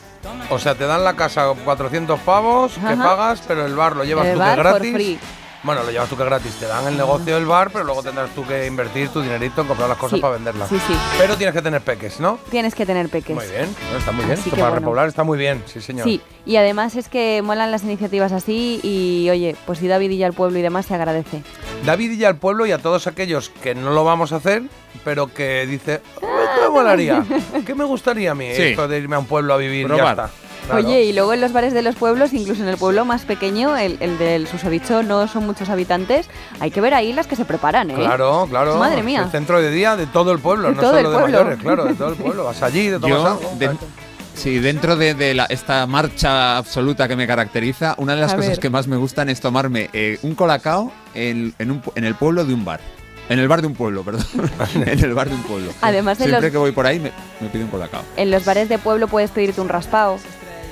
O 0.49 0.59
sea, 0.59 0.76
te 0.76 0.86
dan 0.86 1.03
la 1.03 1.15
casa 1.15 1.47
400 1.63 2.19
pavos 2.21 2.74
que 2.74 2.86
Ajá. 2.86 3.03
pagas, 3.03 3.41
pero 3.47 3.65
el 3.65 3.76
bar 3.76 3.95
lo 3.95 4.03
llevas 4.03 4.28
el 4.28 4.34
tú 4.34 4.39
bar 4.39 4.55
que 4.55 4.61
gratis. 4.63 4.93
free. 4.93 5.19
Bueno, 5.63 5.82
lo 5.84 5.91
llevas 5.91 6.09
tú 6.09 6.17
que 6.17 6.26
gratis. 6.26 6.53
Te 6.55 6.65
dan 6.67 6.86
el 6.88 6.97
negocio 6.97 7.36
del 7.36 7.45
bar, 7.45 7.69
pero 7.71 7.86
luego 7.86 8.03
tendrás 8.03 8.30
tú 8.32 8.45
que 8.45 8.67
invertir 8.67 9.07
tu 9.07 9.21
dinerito 9.21 9.61
en 9.61 9.67
comprar 9.67 9.88
las 9.88 9.97
cosas 9.97 10.17
Sí, 10.17 10.21
para 10.21 10.34
venderlas. 10.34 10.67
sí, 10.67 10.78
sí. 10.88 10.93
Pero 11.17 11.38
tienes 11.38 11.55
que 11.55 11.61
tener 11.61 11.82
peques, 11.82 12.19
¿no? 12.19 12.38
Tienes 12.51 12.76
que 12.76 12.86
tener 12.86 13.07
peques. 13.07 13.34
Muy 13.34 13.45
bien, 13.47 13.74
bueno, 13.84 13.97
está 13.97 14.11
muy 14.11 14.26
bien. 14.26 14.38
Esto 14.38 14.49
que 14.49 14.57
para 14.57 14.69
bueno. 14.71 14.80
repoblar 14.82 15.07
está 15.07 15.24
muy 15.24 15.38
bien, 15.38 15.63
sí, 15.65 15.80
señor. 15.80 16.05
Sí, 16.05 16.19
y 16.45 16.57
además 16.57 16.97
es 16.97 17.07
que 17.07 17.41
molan 17.41 17.71
las 17.71 17.84
iniciativas 17.84 18.34
así 18.34 18.82
y 18.84 19.30
oye, 19.30 19.55
pues 19.65 19.80
si 19.80 19.88
David 19.88 20.09
y 20.11 20.17
ya 20.17 20.28
el 20.28 20.34
pueblo 20.34 20.59
y 20.59 20.61
demás 20.61 20.86
se 20.86 20.95
agradece. 20.95 21.43
David 21.86 22.11
y 22.11 22.17
ya 22.17 22.28
al 22.28 22.36
pueblo 22.38 22.65
y 22.65 22.74
a 22.74 22.80
todos 22.80 23.07
aquellos 23.07 23.47
que 23.49 23.74
no 23.74 23.91
lo 23.91 24.03
vamos 24.03 24.34
a 24.34 24.38
hacer, 24.38 24.63
pero 25.03 25.27
que 25.33 25.65
dice, 25.67 26.01
"Oh, 26.21 26.27
¿qué 26.55 26.61
me 26.63 26.69
molaría? 26.69 27.23
¿Qué 27.65 27.75
me 27.75 27.83
gustaría 27.83 28.31
a 28.31 28.35
mí 28.35 28.47
Sí. 28.55 28.61
esto 28.63 28.87
de 28.87 28.99
irme 28.99 29.15
a 29.15 29.19
un 29.19 29.25
pueblo 29.25 29.53
a 29.53 29.57
vivir? 29.57 29.87
Ya 29.87 29.95
Probar. 29.95 30.11
está. 30.11 30.29
Claro. 30.65 30.87
Oye, 30.87 31.03
y 31.03 31.11
luego 31.11 31.33
en 31.33 31.41
los 31.41 31.51
bares 31.51 31.73
de 31.73 31.81
los 31.81 31.95
pueblos, 31.95 32.31
incluso 32.31 32.63
en 32.63 32.69
el 32.69 32.77
pueblo 32.77 33.03
más 33.03 33.23
pequeño, 33.23 33.75
el, 33.75 33.97
el 33.99 34.17
del 34.17 34.47
susodicho 34.47 35.03
no 35.03 35.27
son 35.27 35.45
muchos 35.45 35.69
habitantes, 35.69 36.29
hay 36.61 36.71
que 36.71 36.79
ver 36.79 36.93
ahí 36.93 37.11
las 37.11 37.27
que 37.27 37.35
se 37.35 37.43
preparan, 37.43 37.91
¿eh? 37.91 37.95
Claro, 37.95 38.47
claro. 38.49 38.77
Madre 38.77 39.03
mía. 39.03 39.23
El 39.25 39.29
centro 39.29 39.61
de 39.61 39.69
día 39.71 39.97
de 39.97 40.05
todo 40.07 40.31
el 40.31 40.39
pueblo, 40.39 40.69
De 40.69 40.75
no 40.75 40.79
todo 40.81 40.91
solo 40.95 40.99
el 40.99 41.05
de 41.13 41.19
pueblo. 41.19 41.37
mayores, 41.39 41.59
claro, 41.61 41.83
de 41.83 41.93
todo 41.95 42.09
el 42.09 42.15
pueblo. 42.15 42.43
Vas 42.45 42.63
allí, 42.63 42.85
te 42.89 42.99
tomas 42.99 43.09
Yo, 43.09 43.27
algo. 43.27 43.55
de- 43.59 43.71
sí, 44.35 44.59
dentro 44.59 44.95
de, 44.95 45.13
de 45.15 45.33
la- 45.33 45.47
esta 45.47 45.85
marcha 45.85 46.55
absoluta 46.55 47.09
que 47.09 47.17
me 47.17 47.27
caracteriza, 47.27 47.95
una 47.97 48.15
de 48.15 48.21
las 48.21 48.31
A 48.31 48.35
cosas 48.37 48.51
ver. 48.51 48.59
que 48.59 48.69
más 48.69 48.87
me 48.87 48.95
gustan 48.95 49.27
es 49.27 49.41
tomarme 49.41 49.89
eh, 49.91 50.17
un 50.21 50.33
colacao 50.33 50.93
en, 51.13 51.53
en, 51.59 51.71
un 51.71 51.83
pu- 51.83 51.91
en 51.95 52.05
el 52.05 52.15
pueblo 52.15 52.45
de 52.45 52.53
un 52.53 52.63
bar. 52.63 52.79
En 53.30 53.39
el 53.39 53.47
bar 53.47 53.61
de 53.61 53.67
un 53.67 53.74
pueblo, 53.74 54.03
perdón. 54.03 54.26
en 54.76 54.99
el 54.99 55.13
bar 55.13 55.30
de 55.30 55.36
un 55.36 55.43
pueblo. 55.43 55.71
Además, 55.82 56.19
en 56.19 56.26
Siempre 56.28 56.41
los- 56.47 56.51
que 56.51 56.57
voy 56.57 56.71
por 56.71 56.86
ahí 56.86 56.99
me, 56.99 57.11
me 57.39 57.47
pido 57.49 57.65
un 57.65 57.71
colacao. 57.71 58.01
En 58.17 58.32
los 58.32 58.43
bares 58.45 58.68
de 58.69 58.77
pueblo 58.77 59.07
puedes 59.07 59.31
pedirte 59.31 59.61
un 59.61 59.69
raspado. 59.69 60.18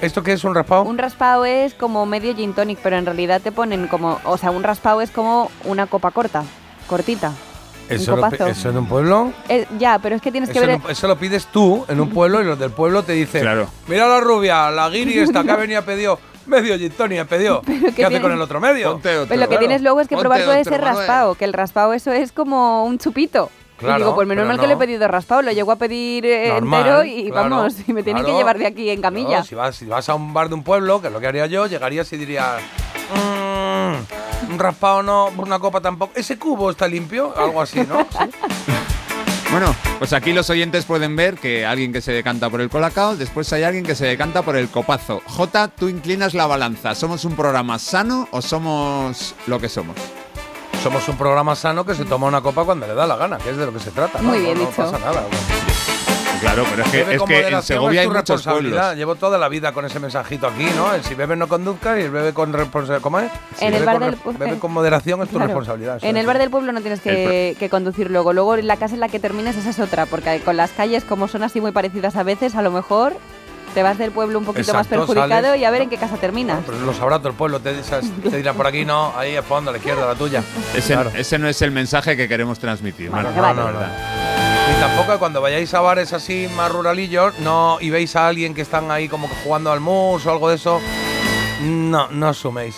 ¿Esto 0.02 0.24
qué 0.24 0.34
es 0.34 0.44
un 0.44 0.56
raspado? 0.56 0.84
Un 0.84 0.98
raspado 0.98 1.46
es 1.46 1.74
como 1.76 2.06
medio 2.06 2.36
gin 2.36 2.54
tonic, 2.54 2.80
pero 2.82 2.98
en 2.98 3.06
realidad 3.06 3.40
te 3.42 3.52
ponen 3.52 3.88
como, 3.88 4.20
o 4.26 4.38
sea, 4.38 4.52
un 4.52 4.64
raspado 4.64 5.02
es 5.02 5.12
como 5.12 5.52
una 5.66 5.86
copa 5.88 6.12
corta, 6.12 6.44
cortita. 6.88 7.32
¿Eso, 7.88 8.14
un 8.16 8.22
lo, 8.22 8.30
pi- 8.30 8.38
copazo. 8.38 8.52
¿Eso 8.52 8.70
en 8.70 8.78
un 8.78 8.88
pueblo? 8.88 9.32
Eh, 9.50 9.68
ya, 9.78 10.00
pero 10.00 10.16
es 10.16 10.22
que 10.22 10.32
tienes 10.32 10.50
que 10.50 10.58
Eso, 10.60 10.68
ver... 10.68 10.80
lo- 10.82 10.90
eso 10.90 11.08
lo 11.08 11.18
pides 11.18 11.46
tú 11.48 11.86
en 11.88 12.00
un 12.02 12.10
pueblo 12.10 12.42
y 12.42 12.46
los 12.46 12.58
del 12.58 12.72
pueblo 12.72 13.04
te 13.04 13.12
dicen, 13.14 13.42
Claro. 13.42 13.68
mira 13.88 14.08
la 14.08 14.20
rubia, 14.22 14.72
la 14.72 14.90
guiri 14.90 15.20
esta 15.20 15.44
que 15.44 15.52
ha 15.52 15.56
venido 15.58 15.80
a 15.80 15.84
pedido 15.84 16.18
medio 16.52 16.78
gin 16.78 16.92
tonic, 16.92 17.26
pedido. 17.28 17.62
¿Qué 17.64 17.74
hace 17.74 17.92
tiene- 17.94 18.22
con 18.22 18.32
el 18.32 18.42
otro 18.42 18.60
medio? 18.60 18.92
Ponte 18.94 19.16
otro. 19.18 19.30
Pero 19.30 19.40
lo 19.40 19.46
que 19.46 19.50
Claro. 19.56 19.60
tienes 19.60 19.82
luego 19.82 20.02
es 20.02 20.08
que 20.08 20.16
Ponte 20.16 20.30
probar 20.30 20.58
ese 20.60 20.70
Manuel. 20.72 20.96
raspado, 20.96 21.36
que 21.36 21.46
el 21.46 21.54
raspado 21.54 21.94
eso 21.94 22.12
es 22.12 22.32
como 22.32 22.86
un 22.86 23.00
chupito. 23.00 23.50
Claro, 23.78 23.96
y 23.96 23.98
digo, 24.04 24.14
pues 24.14 24.28
menos 24.28 24.46
mal 24.46 24.60
que 24.60 24.68
le 24.68 24.74
he 24.74 24.78
pedido 24.78 25.08
raspado, 25.08 25.42
lo 25.42 25.52
llego 25.52 25.72
a 25.72 25.76
pedir 25.76 26.24
eh, 26.28 26.50
Normal, 26.50 26.80
entero 26.82 27.04
y 27.04 27.32
claro, 27.32 27.50
vamos, 27.50 27.76
y 27.88 27.94
me 27.94 28.04
tienen 28.04 28.24
que 28.24 28.32
llevar 28.32 28.60
de 28.60 28.68
aquí 28.68 28.92
en 28.92 29.02
camilla. 29.02 29.28
Claro, 29.30 29.44
si, 29.46 29.56
vas, 29.56 29.76
si 29.76 29.86
vas 29.88 30.08
a 30.08 30.14
un 30.14 30.34
bar 30.36 30.50
de 30.50 30.54
un 30.54 30.64
pueblo, 30.64 31.02
que 31.02 31.08
es 31.08 31.14
lo 31.14 31.20
que 31.20 31.26
haría 31.26 31.48
yo, 31.48 31.66
llegarías 31.66 32.14
y 32.14 32.18
dirías, 32.18 32.62
"Mm, 33.16 34.52
un 34.54 34.60
raspado 34.60 35.02
no, 35.02 35.30
una 35.36 35.58
copa 35.58 35.82
tampoco. 35.82 36.12
¿Ese 36.16 36.38
cubo 36.38 36.70
está 36.70 36.88
limpio? 36.88 37.34
Algo 37.36 37.60
así, 37.60 37.80
¿no? 37.80 38.06
Sí. 38.12 38.72
Bueno, 39.52 39.76
pues 40.00 40.14
aquí 40.14 40.32
los 40.32 40.50
oyentes 40.50 40.86
pueden 40.86 41.18
ver 41.18 41.36
que 41.36 41.66
alguien 41.66 41.92
que 41.92 42.00
se 42.00 42.14
decanta 42.14 42.50
por 42.50 42.62
el 42.62 42.70
colacao, 42.70 43.18
después 43.18 43.52
hay 43.52 43.64
alguien 43.64 43.84
que 43.86 43.96
se 43.96 44.06
decanta 44.06 44.44
por 44.44 44.56
el 44.56 44.70
copazo. 44.70 45.22
J, 45.26 45.68
tú 45.68 45.90
inclinas 45.90 46.34
la 46.34 46.48
balanza. 46.48 46.96
¿Somos 46.96 47.26
un 47.26 47.36
programa 47.36 47.78
sano 47.78 48.30
o 48.32 48.42
somos 48.42 49.36
lo 49.48 49.60
que 49.60 49.68
somos? 49.68 49.98
Somos 50.82 51.08
un 51.10 51.18
programa 51.18 51.56
sano 51.56 51.86
que 51.86 51.96
se 51.96 52.06
toma 52.06 52.28
una 52.28 52.40
copa 52.42 52.64
cuando 52.64 52.88
le 52.88 52.94
da 52.96 53.06
la 53.06 53.18
gana, 53.18 53.38
que 53.40 53.50
es 53.50 53.58
de 53.58 53.66
lo 53.66 53.74
que 53.74 53.80
se 53.82 53.92
trata. 53.92 54.22
¿no? 54.22 54.30
Muy 54.30 54.40
bien 54.40 54.54
no, 54.58 54.64
no 54.64 54.70
dicho. 54.70 54.84
pasa 54.84 54.98
nada. 55.00 55.24
Claro, 56.42 56.66
pero 56.70 56.84
es 56.84 56.90
que, 56.90 56.98
Bebe 56.98 57.14
es 57.14 57.20
con 57.20 57.28
que 57.28 57.36
en 57.36 57.42
moderación, 57.44 57.64
Segovia 57.78 58.02
es 58.02 58.08
hay 58.08 58.12
tu 58.12 58.18
muchos 58.18 58.44
pueblos. 58.44 58.96
Llevo 58.96 59.16
toda 59.16 59.38
la 59.38 59.48
vida 59.48 59.72
con 59.74 59.86
ese 59.86 60.00
mensajito 60.00 60.48
aquí, 60.48 60.66
¿no? 60.76 60.94
El 60.94 61.04
si 61.04 61.14
bebe 61.16 61.36
no 61.36 61.48
conduzca 61.48 62.00
y 62.00 62.04
el 62.04 62.12
bebe 62.12 62.34
con 62.34 62.52
responsabilidad. 62.52 63.02
¿Cómo 63.02 63.20
es? 63.20 63.32
Si 63.58 63.66
En 63.66 63.74
el 63.76 63.80
bebe 63.82 63.86
bar 63.86 64.00
con 64.18 64.34
del 64.34 64.40
bebe 64.40 64.52
eh, 64.56 64.60
con 64.60 64.72
moderación 64.74 65.22
es 65.22 65.30
tu 65.30 65.36
Claro. 65.36 65.48
responsabilidad. 65.48 66.00
En 66.02 66.18
el 66.18 66.26
bar 66.26 66.38
del 66.40 66.50
pueblo 66.50 66.72
no 66.72 66.82
tienes 66.82 67.00
que, 67.00 67.56
que 67.60 67.70
conducir 67.70 68.10
luego. 68.12 68.34
Luego 68.34 68.56
en 68.56 68.68
la 68.68 68.78
casa 68.78 68.96
en 68.96 69.00
la 69.02 69.08
que 69.10 69.20
termines 69.20 69.56
esa 69.56 69.70
es 69.70 69.80
otra, 69.80 70.06
porque 70.08 70.42
con 70.44 70.58
las 70.58 70.72
calles 70.72 71.04
como 71.04 71.28
son 71.28 71.44
así 71.44 71.62
muy 71.62 71.72
parecidas 71.72 72.16
a 72.16 72.24
veces, 72.24 72.56
a 72.56 72.62
lo 72.62 72.72
mejor 72.72 73.14
te 73.76 73.84
vas 73.84 73.98
del 73.98 74.12
pueblo 74.12 74.38
un 74.38 74.44
poquito 74.44 74.74
más 74.74 74.88
perjudicado 74.88 75.30
sales. 75.48 75.62
y 75.62 75.64
a 75.66 75.72
ver 75.72 75.84
en 75.84 75.90
qué 75.90 75.98
casa 75.98 76.18
terminas. 76.18 76.60
Pero 76.66 76.80
lo 76.80 76.94
sabrá 76.94 77.20
todo 77.20 77.30
el 77.30 77.36
pueblo. 77.36 77.60
Te, 77.62 77.74
te 77.74 78.36
dirá 78.38 78.54
por 78.54 78.68
aquí 78.68 78.84
no, 78.84 79.14
ahí 79.16 79.38
a 79.38 79.44
fondo, 79.44 79.70
a 79.70 79.74
la 79.74 79.78
izquierda, 79.78 80.06
la 80.06 80.16
tuya. 80.16 80.44
Ese, 80.76 80.94
Claro. 80.94 81.12
ese 81.16 81.38
no 81.40 81.48
es 81.48 81.62
el 81.62 81.72
mensaje 81.72 82.18
que 82.18 82.28
queremos 82.28 82.60
transmitir. 82.60 83.10
No. 83.12 83.22
Ni 84.68 84.80
tampoco 84.80 85.20
cuando 85.20 85.42
vayáis 85.42 85.74
a 85.74 85.82
bares 85.82 86.14
así 86.14 86.48
más 86.56 86.72
ruralillos, 86.72 87.38
no 87.40 87.78
y 87.80 87.90
veis 87.90 88.16
a 88.16 88.28
alguien 88.28 88.54
que 88.54 88.62
están 88.62 88.92
ahí 88.92 89.10
como 89.10 89.28
que 89.28 89.36
jugando 89.44 89.72
al 89.72 89.80
mus 89.80 90.26
o 90.26 90.32
algo 90.32 90.50
de 90.50 90.56
eso, 90.56 90.82
no, 91.62 92.08
no 92.10 92.28
asuméis. 92.30 92.76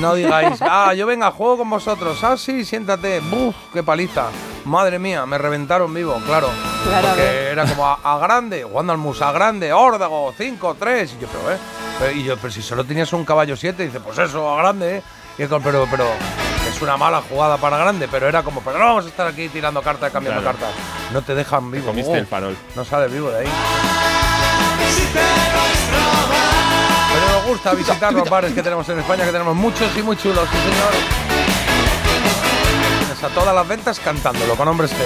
No 0.00 0.14
digáis, 0.14 0.58
ah, 0.60 0.94
yo 0.94 1.06
venga, 1.06 1.30
juego 1.30 1.58
con 1.58 1.70
vosotros. 1.70 2.22
Ah, 2.24 2.36
sí, 2.36 2.64
siéntate. 2.64 3.20
Buf, 3.20 3.54
qué 3.72 3.82
paliza. 3.82 4.26
Madre 4.64 4.98
mía, 4.98 5.26
me 5.26 5.38
reventaron 5.38 5.92
vivo, 5.92 6.20
claro. 6.24 6.48
Claro, 6.84 7.08
Porque 7.08 7.48
era 7.50 7.66
como 7.66 7.86
a, 7.86 7.98
a 8.02 8.18
grande, 8.18 8.64
jugando 8.64 8.92
al 8.92 8.98
mus, 8.98 9.22
a 9.22 9.32
grande, 9.32 9.72
órdago, 9.72 10.32
5, 10.36 10.76
3. 10.78 11.14
Y 11.14 11.18
yo, 11.20 11.28
pero, 11.28 11.52
¿eh? 11.52 12.14
Y 12.14 12.24
yo, 12.24 12.36
pero 12.36 12.52
si 12.52 12.62
solo 12.62 12.84
tenías 12.84 13.12
un 13.12 13.24
caballo 13.24 13.56
7, 13.56 13.84
dice, 13.84 14.00
pues 14.00 14.18
eso, 14.18 14.52
a 14.52 14.56
grande, 14.56 14.98
¿eh? 14.98 15.02
Y 15.38 15.46
como, 15.46 15.64
pero, 15.64 15.86
pero, 15.90 16.06
es 16.74 16.82
una 16.82 16.96
mala 16.96 17.22
jugada 17.28 17.56
para 17.58 17.76
grande, 17.76 18.08
pero 18.08 18.28
era 18.28 18.42
como, 18.42 18.60
pero 18.62 18.78
no 18.78 18.84
vamos 18.86 19.04
a 19.04 19.08
estar 19.08 19.26
aquí 19.26 19.48
tirando 19.48 19.82
cartas, 19.82 20.10
cambiando 20.12 20.42
Claro. 20.42 20.58
cartas. 20.58 20.74
No 21.12 21.22
te 21.22 21.34
dejan 21.34 21.70
vivo. 21.70 21.86
comiste 21.86 22.18
el 22.18 22.26
farol. 22.26 22.56
No 22.74 22.84
sales 22.84 23.12
vivo 23.12 23.30
de 23.30 23.40
ahí. 23.40 23.48
Pero 27.12 27.28
nos 27.38 27.44
gusta 27.46 27.74
visitar 27.74 28.12
los 28.12 28.28
bares 28.28 28.52
que 28.52 28.62
tenemos 28.62 28.88
en 28.88 28.98
España, 29.00 29.24
que 29.24 29.32
tenemos 29.32 29.54
muchos 29.54 29.94
y 29.96 30.02
muy 30.02 30.16
chulos, 30.16 30.48
sí 30.50 30.56
señor. 30.56 30.92
Tienes 33.00 33.22
a 33.22 33.28
todas 33.28 33.54
las 33.54 33.68
ventas 33.68 34.00
cantándolo 34.00 34.56
con 34.56 34.66
hombres 34.68 34.90
que... 34.92 35.02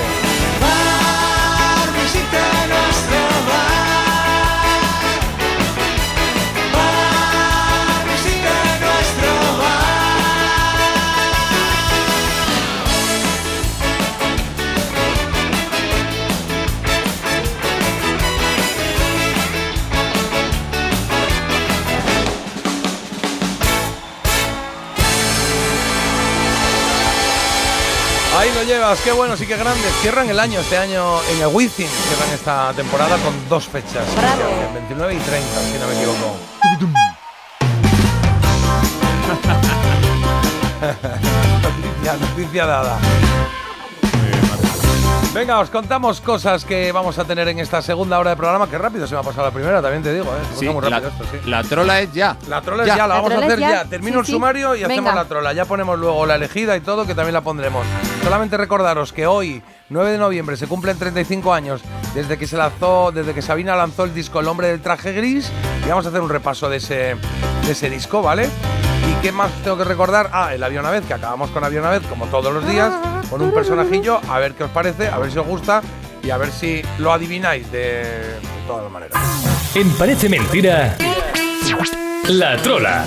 lo 28.57 28.63
llevas, 28.63 28.99
qué 29.03 29.13
bueno, 29.13 29.37
sí 29.37 29.47
que 29.47 29.57
grandes. 29.57 29.93
Cierran 30.01 30.31
el 30.31 30.41
año, 30.41 30.61
este 30.61 30.79
año 30.79 31.23
en 31.25 31.43
el 31.43 31.49
Wizzing. 31.49 31.87
Cierran 31.87 32.31
esta 32.33 32.73
temporada 32.73 33.19
con 33.19 33.35
dos 33.51 33.67
fechas. 33.67 34.07
El 34.69 34.75
29 34.75 35.15
y 35.15 35.19
30, 35.19 35.61
si 35.61 35.79
no 35.79 35.87
me 35.87 35.95
equivoco. 35.97 36.37
noticia, 41.63 42.17
noticia 42.17 42.67
dada. 42.67 42.99
Venga, 45.37 45.61
os 45.61 45.69
contamos 45.69 46.23
cosas 46.23 46.65
que 46.65 46.91
vamos 46.93 47.19
a 47.19 47.25
tener 47.27 47.47
en 47.49 47.59
esta 47.59 47.83
segunda 47.83 48.19
hora 48.19 48.31
de 48.31 48.37
programa. 48.37 48.71
Que 48.71 48.79
rápido 48.79 49.07
se 49.07 49.13
me 49.15 49.21
ha 49.21 49.23
pasado 49.23 49.47
la 49.47 49.53
primera, 49.53 49.83
también 49.83 50.03
te 50.03 50.15
digo, 50.15 50.25
¿eh? 50.25 50.39
Se 50.55 50.61
Sí, 50.61 50.65
la, 50.65 50.73
rápido 50.81 51.09
esto, 51.11 51.25
sí. 51.31 51.51
la 51.51 51.63
trola 51.63 52.01
es 52.01 52.13
ya. 52.15 52.37
La 52.49 52.63
trola 52.63 52.85
es 52.85 52.89
ya, 52.89 52.97
la, 52.97 53.07
La 53.09 53.15
vamos 53.17 53.33
a 53.33 53.39
hacer 53.45 53.59
ya. 53.59 53.71
ya. 53.71 53.85
Termino 53.85 54.15
Sí, 54.15 54.21
el 54.21 54.27
sí. 54.27 54.33
sumario 54.33 54.75
y 54.75 54.83
hacemos 54.85 55.15
la 55.15 55.27
trola. 55.27 55.53
Ya 55.53 55.67
ponemos 55.67 55.99
luego 55.99 56.25
la 56.25 56.37
elegida 56.37 56.75
y 56.75 56.81
todo, 56.81 57.05
que 57.07 57.15
también 57.15 57.35
la 57.35 57.43
pondremos. 57.43 57.87
Solamente 58.25 58.57
recordaros 58.57 59.13
que 59.13 59.27
hoy, 59.27 59.63
9 59.91 60.13
de 60.13 60.19
noviembre, 60.19 60.57
se 60.57 60.67
cumplen 60.67 60.99
35 60.99 61.53
años 61.53 61.83
desde 62.15 62.39
que 62.39 62.47
se 62.47 62.57
lanzó, 62.57 63.13
desde 63.13 63.35
que 63.35 63.43
Sabina 63.43 63.77
lanzó 63.77 64.05
el 64.05 64.15
disco 64.15 64.41
El 64.41 64.49
hombre 64.49 64.69
del 64.69 64.81
traje 64.81 65.13
gris. 65.13 65.53
Y 65.85 65.89
vamos 65.91 66.07
a 66.07 66.09
hacer 66.09 66.23
un 66.23 66.31
repaso 66.31 66.71
de 66.71 66.79
ese, 66.79 66.95
de 67.67 67.73
ese 67.73 67.91
disco, 67.91 68.23
¿vale? 68.23 68.49
¿Y 69.11 69.15
qué 69.21 69.33
más 69.33 69.53
tengo 69.63 69.77
que 69.77 69.85
recordar? 69.85 70.31
Ah, 70.33 70.55
el 70.55 70.65
avión 70.65 70.87
a 70.87 70.91
vez, 70.91 71.05
que 71.05 71.13
acabamos 71.13 71.51
con 71.51 71.63
avión 71.63 71.85
a 71.85 71.91
vez, 71.91 72.03
como 72.09 72.25
todos 72.27 72.53
los 72.55 72.67
días, 72.67 72.91
con 73.31 73.43
un 73.43 73.53
personajillo, 73.53 74.21
a 74.29 74.39
ver 74.39 74.55
qué 74.55 74.65
os 74.65 74.71
parece, 74.71 75.09
a 75.09 75.19
ver 75.19 75.31
si 75.31 75.39
os 75.39 75.47
gusta 75.47 75.83
y 76.23 76.31
a 76.31 76.37
ver 76.37 76.51
si 76.51 76.83
lo 76.99 77.13
adivináis 77.13 77.71
de, 77.71 77.79
de 77.79 78.39
todas 78.67 78.85
las 78.85 78.93
maneras. 78.93 79.21
En 79.75 79.91
Parece 79.93 80.29
Mentira, 80.29 80.97
La 82.29 82.57
Trola. 82.59 83.05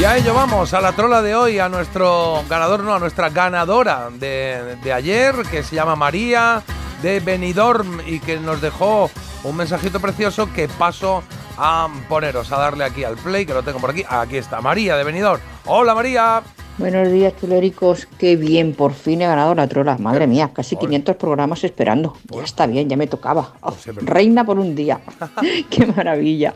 Y 0.00 0.04
a 0.04 0.16
ello 0.16 0.34
vamos, 0.34 0.74
a 0.74 0.80
la 0.80 0.90
trola 0.90 1.22
de 1.22 1.36
hoy, 1.36 1.60
a 1.60 1.68
nuestro 1.68 2.42
ganador, 2.48 2.82
no, 2.82 2.94
a 2.94 2.98
nuestra 2.98 3.30
ganadora 3.30 4.08
de, 4.12 4.76
de 4.82 4.92
ayer, 4.92 5.36
que 5.48 5.62
se 5.62 5.76
llama 5.76 5.94
María 5.94 6.62
de 7.00 7.20
Benidorm 7.20 8.00
y 8.04 8.18
que 8.18 8.40
nos 8.40 8.60
dejó 8.60 9.08
un 9.44 9.56
mensajito 9.56 10.00
precioso 10.00 10.52
que 10.52 10.66
paso 10.66 11.22
a 11.56 11.88
poneros, 12.08 12.50
a 12.52 12.58
darle 12.58 12.84
aquí 12.84 13.04
al 13.04 13.16
play, 13.16 13.46
que 13.46 13.54
lo 13.54 13.62
tengo 13.62 13.78
por 13.78 13.90
aquí. 13.90 14.04
Aquí 14.08 14.36
está, 14.36 14.60
María 14.60 14.96
de 14.96 15.04
Benidorm. 15.04 15.40
Hola 15.66 15.94
María. 15.94 16.42
Buenos 16.76 17.10
días, 17.10 17.32
chuléricos. 17.40 18.08
Qué 18.18 18.34
bien, 18.34 18.74
por 18.74 18.94
fin 18.94 19.22
he 19.22 19.26
ganado 19.26 19.54
la 19.54 19.68
trola. 19.68 19.96
Madre 19.98 20.26
mía, 20.26 20.50
casi 20.52 20.76
500 20.76 21.14
programas 21.16 21.62
esperando. 21.62 22.16
Ya 22.30 22.42
está 22.42 22.66
bien, 22.66 22.88
ya 22.88 22.96
me 22.96 23.06
tocaba. 23.06 23.52
Oh, 23.60 23.74
reina 23.96 24.44
por 24.44 24.58
un 24.58 24.74
día. 24.74 25.00
Qué 25.70 25.86
maravilla. 25.86 26.54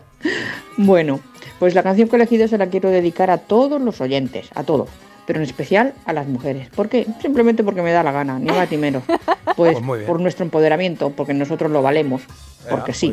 Bueno, 0.77 1.21
pues 1.59 1.75
la 1.75 1.85
canción 1.85 2.09
que 2.09 2.17
he 2.17 2.19
elegido 2.19 2.49
se 2.49 2.59
la 2.59 2.67
quiero 2.67 2.91
dedicar 2.91 3.31
a 3.31 3.39
todos 3.39 3.81
los 3.81 4.01
oyentes, 4.01 4.51
a 4.57 4.65
todos, 4.65 4.89
pero 5.27 5.39
en 5.39 5.45
especial 5.45 5.95
a 6.05 6.13
las 6.13 6.27
mujeres. 6.27 6.69
¿Por 6.71 6.89
qué? 6.89 7.07
Simplemente 7.23 7.63
porque 7.63 7.83
me 7.83 7.93
da 7.93 8.03
la 8.03 8.11
gana, 8.11 8.41
ni 8.41 8.47
más 8.51 8.71
ni 8.71 8.77
menos. 8.77 9.03
Pues, 9.57 9.77
Pues 9.85 10.05
por 10.05 10.21
nuestro 10.21 10.45
empoderamiento, 10.45 11.11
porque 11.11 11.35
nosotros 11.35 11.73
lo 11.73 11.83
valemos, 11.83 12.23
porque 12.71 12.93
sí. 12.93 13.13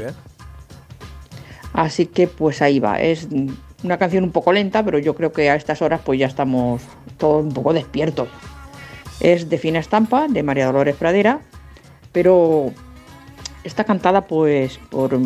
Así 1.76 2.06
que 2.06 2.27
pues 2.27 2.61
ahí 2.61 2.80
va. 2.80 3.02
Es 3.02 3.27
una 3.84 3.97
canción 3.97 4.23
un 4.23 4.31
poco 4.31 4.53
lenta, 4.53 4.84
pero 4.84 4.97
yo 4.97 5.14
creo 5.14 5.31
que 5.31 5.49
a 5.49 5.56
estas 5.56 5.81
horas 5.81 6.02
pues 6.03 6.19
ya 6.19 6.27
estamos 6.27 6.81
todos 7.18 7.43
un 7.43 7.53
poco 7.53 7.73
despiertos. 7.73 8.30
Es 9.19 9.49
de 9.49 9.57
fina 9.57 9.80
estampa, 9.80 10.27
de 10.27 10.41
María 10.41 10.68
Dolores 10.68 10.95
Pradera, 10.95 11.41
pero 12.11 12.72
está 13.64 13.84
cantada 13.84 14.22
pues 14.27 14.80
por, 14.89 15.19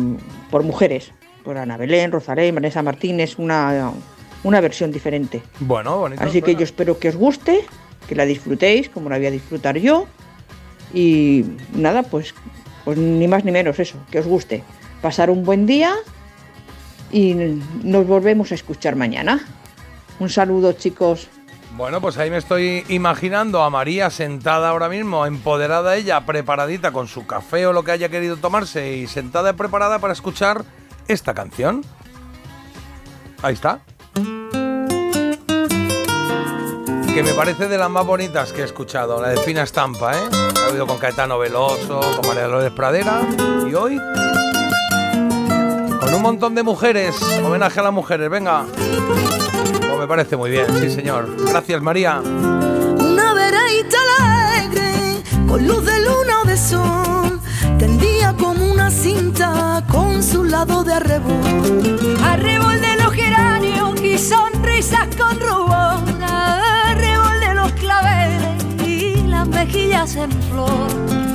por 0.50 0.62
mujeres, 0.64 1.12
por 1.44 1.56
Ana 1.56 1.76
Belén, 1.76 2.10
Rosalén, 2.10 2.54
Vanessa 2.54 2.82
Martínez, 2.82 3.38
una, 3.38 3.92
una 4.42 4.60
versión 4.60 4.90
diferente. 4.90 5.42
Bueno, 5.60 5.98
bonito. 5.98 6.22
Así 6.22 6.42
que 6.42 6.56
yo 6.56 6.64
espero 6.64 6.98
que 6.98 7.10
os 7.10 7.16
guste, 7.16 7.64
que 8.08 8.16
la 8.16 8.24
disfrutéis 8.24 8.88
como 8.88 9.08
la 9.08 9.18
voy 9.18 9.26
a 9.26 9.30
disfrutar 9.30 9.78
yo. 9.78 10.06
Y 10.92 11.44
nada, 11.74 12.02
pues, 12.02 12.34
pues 12.84 12.98
ni 12.98 13.28
más 13.28 13.44
ni 13.44 13.52
menos 13.52 13.78
eso, 13.78 13.98
que 14.10 14.18
os 14.18 14.26
guste. 14.26 14.64
Pasar 15.00 15.30
un 15.30 15.44
buen 15.44 15.66
día 15.66 15.94
y 17.12 17.34
nos 17.82 18.06
volvemos 18.06 18.52
a 18.52 18.54
escuchar 18.54 18.96
mañana. 18.96 19.40
Un 20.18 20.28
saludo 20.28 20.72
chicos. 20.72 21.28
Bueno, 21.76 22.00
pues 22.00 22.18
ahí 22.18 22.30
me 22.30 22.36
estoy 22.36 22.84
imaginando 22.88 23.62
a 23.62 23.70
María 23.70 24.10
sentada 24.10 24.70
ahora 24.70 24.88
mismo, 24.88 25.24
empoderada 25.24 25.96
ella, 25.96 26.26
preparadita 26.26 26.92
con 26.92 27.06
su 27.06 27.26
café 27.26 27.66
o 27.66 27.72
lo 27.72 27.84
que 27.84 27.92
haya 27.92 28.08
querido 28.08 28.36
tomarse 28.36 28.96
y 28.96 29.06
sentada 29.06 29.50
y 29.50 29.52
preparada 29.54 29.98
para 29.98 30.12
escuchar 30.12 30.64
esta 31.08 31.32
canción. 31.32 31.82
Ahí 33.40 33.54
está. 33.54 33.80
Que 37.14 37.22
me 37.22 37.32
parece 37.32 37.68
de 37.68 37.78
las 37.78 37.90
más 37.90 38.06
bonitas 38.06 38.52
que 38.52 38.62
he 38.62 38.64
escuchado, 38.64 39.20
la 39.20 39.28
de 39.28 39.36
Fina 39.38 39.62
Estampa, 39.62 40.16
¿eh? 40.16 40.28
He 40.56 40.72
oído 40.72 40.86
con 40.86 40.98
Caetano 40.98 41.38
Veloso, 41.38 42.00
con 42.00 42.28
María 42.28 42.44
Dolores 42.44 42.72
Pradera 42.72 43.22
y 43.68 43.74
hoy 43.74 43.98
con 46.10 46.16
un 46.16 46.22
montón 46.22 46.54
de 46.56 46.64
mujeres, 46.64 47.14
homenaje 47.44 47.78
a 47.78 47.84
las 47.84 47.92
mujeres, 47.92 48.28
venga. 48.28 48.66
Pues 48.74 49.98
me 49.98 50.08
parece 50.08 50.36
muy 50.36 50.50
bien, 50.50 50.66
sí 50.80 50.90
señor. 50.90 51.36
Gracias 51.46 51.80
María. 51.80 52.20
Una 52.20 53.32
vereita 53.32 53.96
alegre, 54.18 55.22
con 55.46 55.66
luz 55.66 55.84
de 55.84 56.00
luna 56.00 56.40
o 56.42 56.46
de 56.46 56.56
sol, 56.56 57.40
tendía 57.78 58.34
como 58.36 58.72
una 58.72 58.90
cinta 58.90 59.84
con 59.88 60.22
su 60.22 60.42
lado 60.42 60.82
de 60.82 60.94
arrebol. 60.94 62.18
Arrebol 62.24 62.80
de 62.80 62.96
los 62.96 63.12
geranios 63.12 64.00
y 64.02 64.18
sonrisas 64.18 65.06
con 65.16 65.38
rubor. 65.38 66.00
Arrebol 66.22 67.40
de 67.40 67.54
los 67.54 67.72
claveles 67.72 68.64
y 68.84 69.28
las 69.28 69.46
mejillas 69.46 70.16
en 70.16 70.32
flor. 70.32 71.29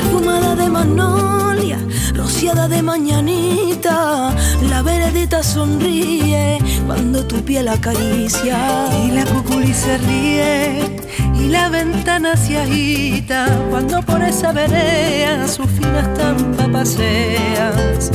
Perfumada 0.00 0.56
de 0.56 0.70
magnolia, 0.70 1.78
rociada 2.14 2.68
de 2.68 2.80
mañanita, 2.80 4.34
la 4.70 4.80
veredita 4.80 5.42
sonríe 5.42 6.58
cuando 6.86 7.26
tu 7.26 7.44
piel 7.44 7.68
acaricia. 7.68 8.56
Y 9.04 9.10
la 9.10 9.26
cuculi 9.26 9.74
se 9.74 9.98
ríe 9.98 10.96
y 11.34 11.48
la 11.48 11.68
ventana 11.68 12.34
se 12.34 12.56
agita 12.56 13.44
cuando 13.68 14.00
por 14.00 14.22
esa 14.22 14.52
vereda 14.52 15.46
su 15.46 15.64
fina 15.64 16.00
estampa 16.00 16.66
paseas. 16.72 18.10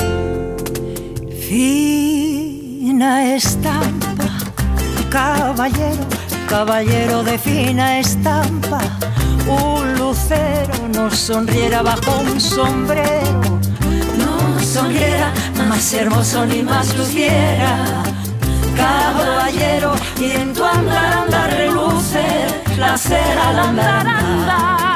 Fina 1.48 3.36
estampa, 3.36 4.28
caballero, 5.12 6.04
caballero 6.50 7.24
de 7.24 7.38
fina 7.38 8.00
estampa. 8.00 8.82
Un 9.48 9.94
lucero 10.00 10.88
nos 10.94 11.16
sonriera 11.16 11.82
bajo 11.82 12.20
un 12.20 12.42
sombrero. 12.42 13.60
No 14.18 14.60
sonriera, 14.60 15.32
más 15.68 15.94
hermoso 15.94 16.46
ni 16.46 16.64
más 16.64 16.96
luciera. 16.98 18.04
Caballero, 18.76 19.94
y 20.20 20.32
en 20.32 20.54
tu 20.54 20.64
andar 20.64 21.14
anda 21.24 21.48
reluce 21.48 22.26
la 22.78 22.98
cera 22.98 23.50
andar 23.50 24.08
andar. 24.08 24.95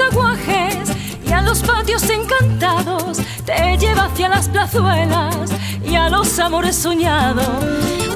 aguajes 0.00 0.90
y 1.26 1.32
a 1.32 1.42
los 1.42 1.60
patios 1.60 2.08
encantados, 2.10 3.18
te 3.44 3.76
lleva 3.78 4.04
hacia 4.06 4.28
las 4.28 4.48
plazuelas 4.48 5.50
y 5.84 5.94
a 5.94 6.08
los 6.08 6.38
amores 6.38 6.76
soñados. 6.76 7.46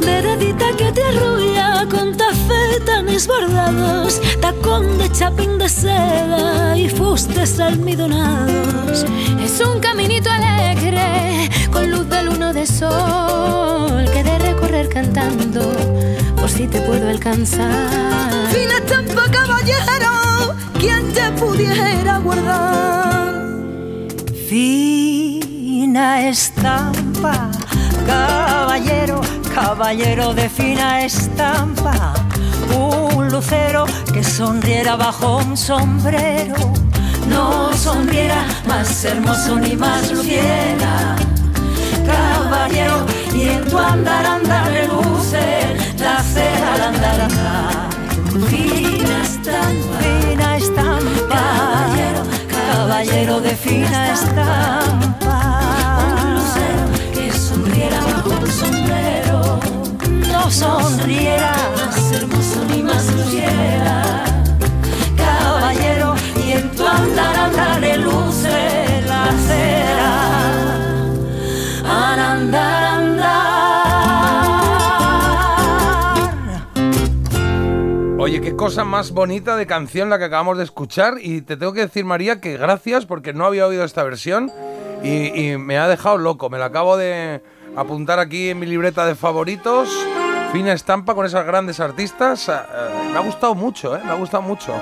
Veredita 0.00 0.66
que 0.76 0.92
te 0.92 1.02
arrulla 1.02 1.86
con 1.90 2.16
tafetanes 2.16 3.26
bordados, 3.26 4.20
tacón 4.40 4.98
de 4.98 5.10
chapín 5.12 5.58
de 5.58 5.68
seda 5.68 6.76
y 6.76 6.88
fustes 6.88 7.58
almidonados. 7.60 9.04
Es 9.42 9.60
un 9.60 9.80
caminito 9.80 10.30
alegre 10.30 11.50
con 11.72 11.90
luz 11.90 12.08
de 12.08 12.22
luna 12.22 12.52
de 12.52 12.66
sol 12.66 14.04
que 14.12 14.22
de 14.22 14.38
recorrer 14.38 14.88
cantando 14.88 15.72
por 16.36 16.50
si 16.50 16.66
te 16.66 16.80
puedo 16.82 17.08
alcanzar. 17.08 18.48
Fina 18.52 18.78
estampa 18.78 19.30
caballero 19.30 20.13
quien 20.84 21.12
te 21.12 21.30
pudiera 21.40 22.18
guardar. 22.18 23.32
Fina 24.48 26.28
estampa, 26.28 27.50
caballero, 28.06 29.20
caballero 29.54 30.34
de 30.34 30.48
fina 30.48 31.04
estampa. 31.04 32.12
Un 32.76 33.30
lucero 33.30 33.86
que 34.12 34.22
sonriera 34.22 34.96
bajo 34.96 35.38
un 35.38 35.56
sombrero. 35.56 36.56
No 37.28 37.72
sonriera 37.72 38.44
más 38.66 39.04
hermoso 39.04 39.58
ni 39.58 39.74
más 39.76 40.10
luciera. 40.12 41.16
Caballero, 42.12 43.06
y 43.34 43.42
en 43.48 43.64
tu 43.68 43.78
andar 43.78 44.26
andar 44.26 44.70
reluce 44.70 45.44
la 45.98 46.22
cera 46.22 46.74
al 46.74 46.82
andar. 46.82 47.93
Fina 48.34 49.22
estampa, 49.22 49.98
fina 50.00 50.56
estampa. 50.56 51.42
Caballero, 51.94 52.22
caballero 52.48 53.40
de 53.40 53.54
fina 53.54 54.12
estampa. 54.12 55.38
Un 56.20 56.34
lucero 56.34 56.84
que 57.14 57.30
sonriera 57.30 58.00
bajo 58.00 58.30
un 58.30 58.50
sombrero. 58.50 59.60
No 60.32 60.50
sonriera 60.50 61.54
más 61.76 62.12
hermoso 62.12 62.64
ni 62.70 62.82
más 62.82 63.06
luciera. 63.14 64.24
Caballero, 65.16 66.16
y 66.44 66.52
en 66.52 66.70
tu 66.72 66.84
andar 66.84 67.36
andar 67.36 67.80
reluce 67.80 69.04
la 69.06 69.30
cera. 69.46 70.12
Al 71.84 72.18
andar 72.18 72.64
andar. 72.64 72.83
Oye, 78.24 78.40
qué 78.40 78.56
cosa 78.56 78.84
más 78.84 79.10
bonita 79.10 79.54
de 79.54 79.66
canción 79.66 80.08
la 80.08 80.18
que 80.18 80.24
acabamos 80.24 80.56
de 80.56 80.64
escuchar. 80.64 81.16
Y 81.20 81.42
te 81.42 81.58
tengo 81.58 81.74
que 81.74 81.80
decir, 81.80 82.06
María, 82.06 82.40
que 82.40 82.56
gracias 82.56 83.04
porque 83.04 83.34
no 83.34 83.44
había 83.44 83.66
oído 83.66 83.84
esta 83.84 84.02
versión 84.02 84.50
y, 85.02 85.26
y 85.38 85.58
me 85.58 85.76
ha 85.76 85.86
dejado 85.88 86.16
loco. 86.16 86.48
Me 86.48 86.56
la 86.56 86.64
acabo 86.64 86.96
de 86.96 87.42
apuntar 87.76 88.20
aquí 88.20 88.48
en 88.48 88.60
mi 88.60 88.64
libreta 88.64 89.04
de 89.04 89.14
favoritos. 89.14 89.90
Fina 90.52 90.72
estampa 90.72 91.14
con 91.14 91.26
esas 91.26 91.44
grandes 91.44 91.80
artistas. 91.80 92.48
Eh, 92.48 92.52
eh, 92.52 93.10
me 93.12 93.18
ha 93.18 93.20
gustado 93.20 93.54
mucho, 93.54 93.94
¿eh? 93.94 94.00
Me 94.02 94.12
ha 94.12 94.14
gustado 94.14 94.42
mucho. 94.42 94.74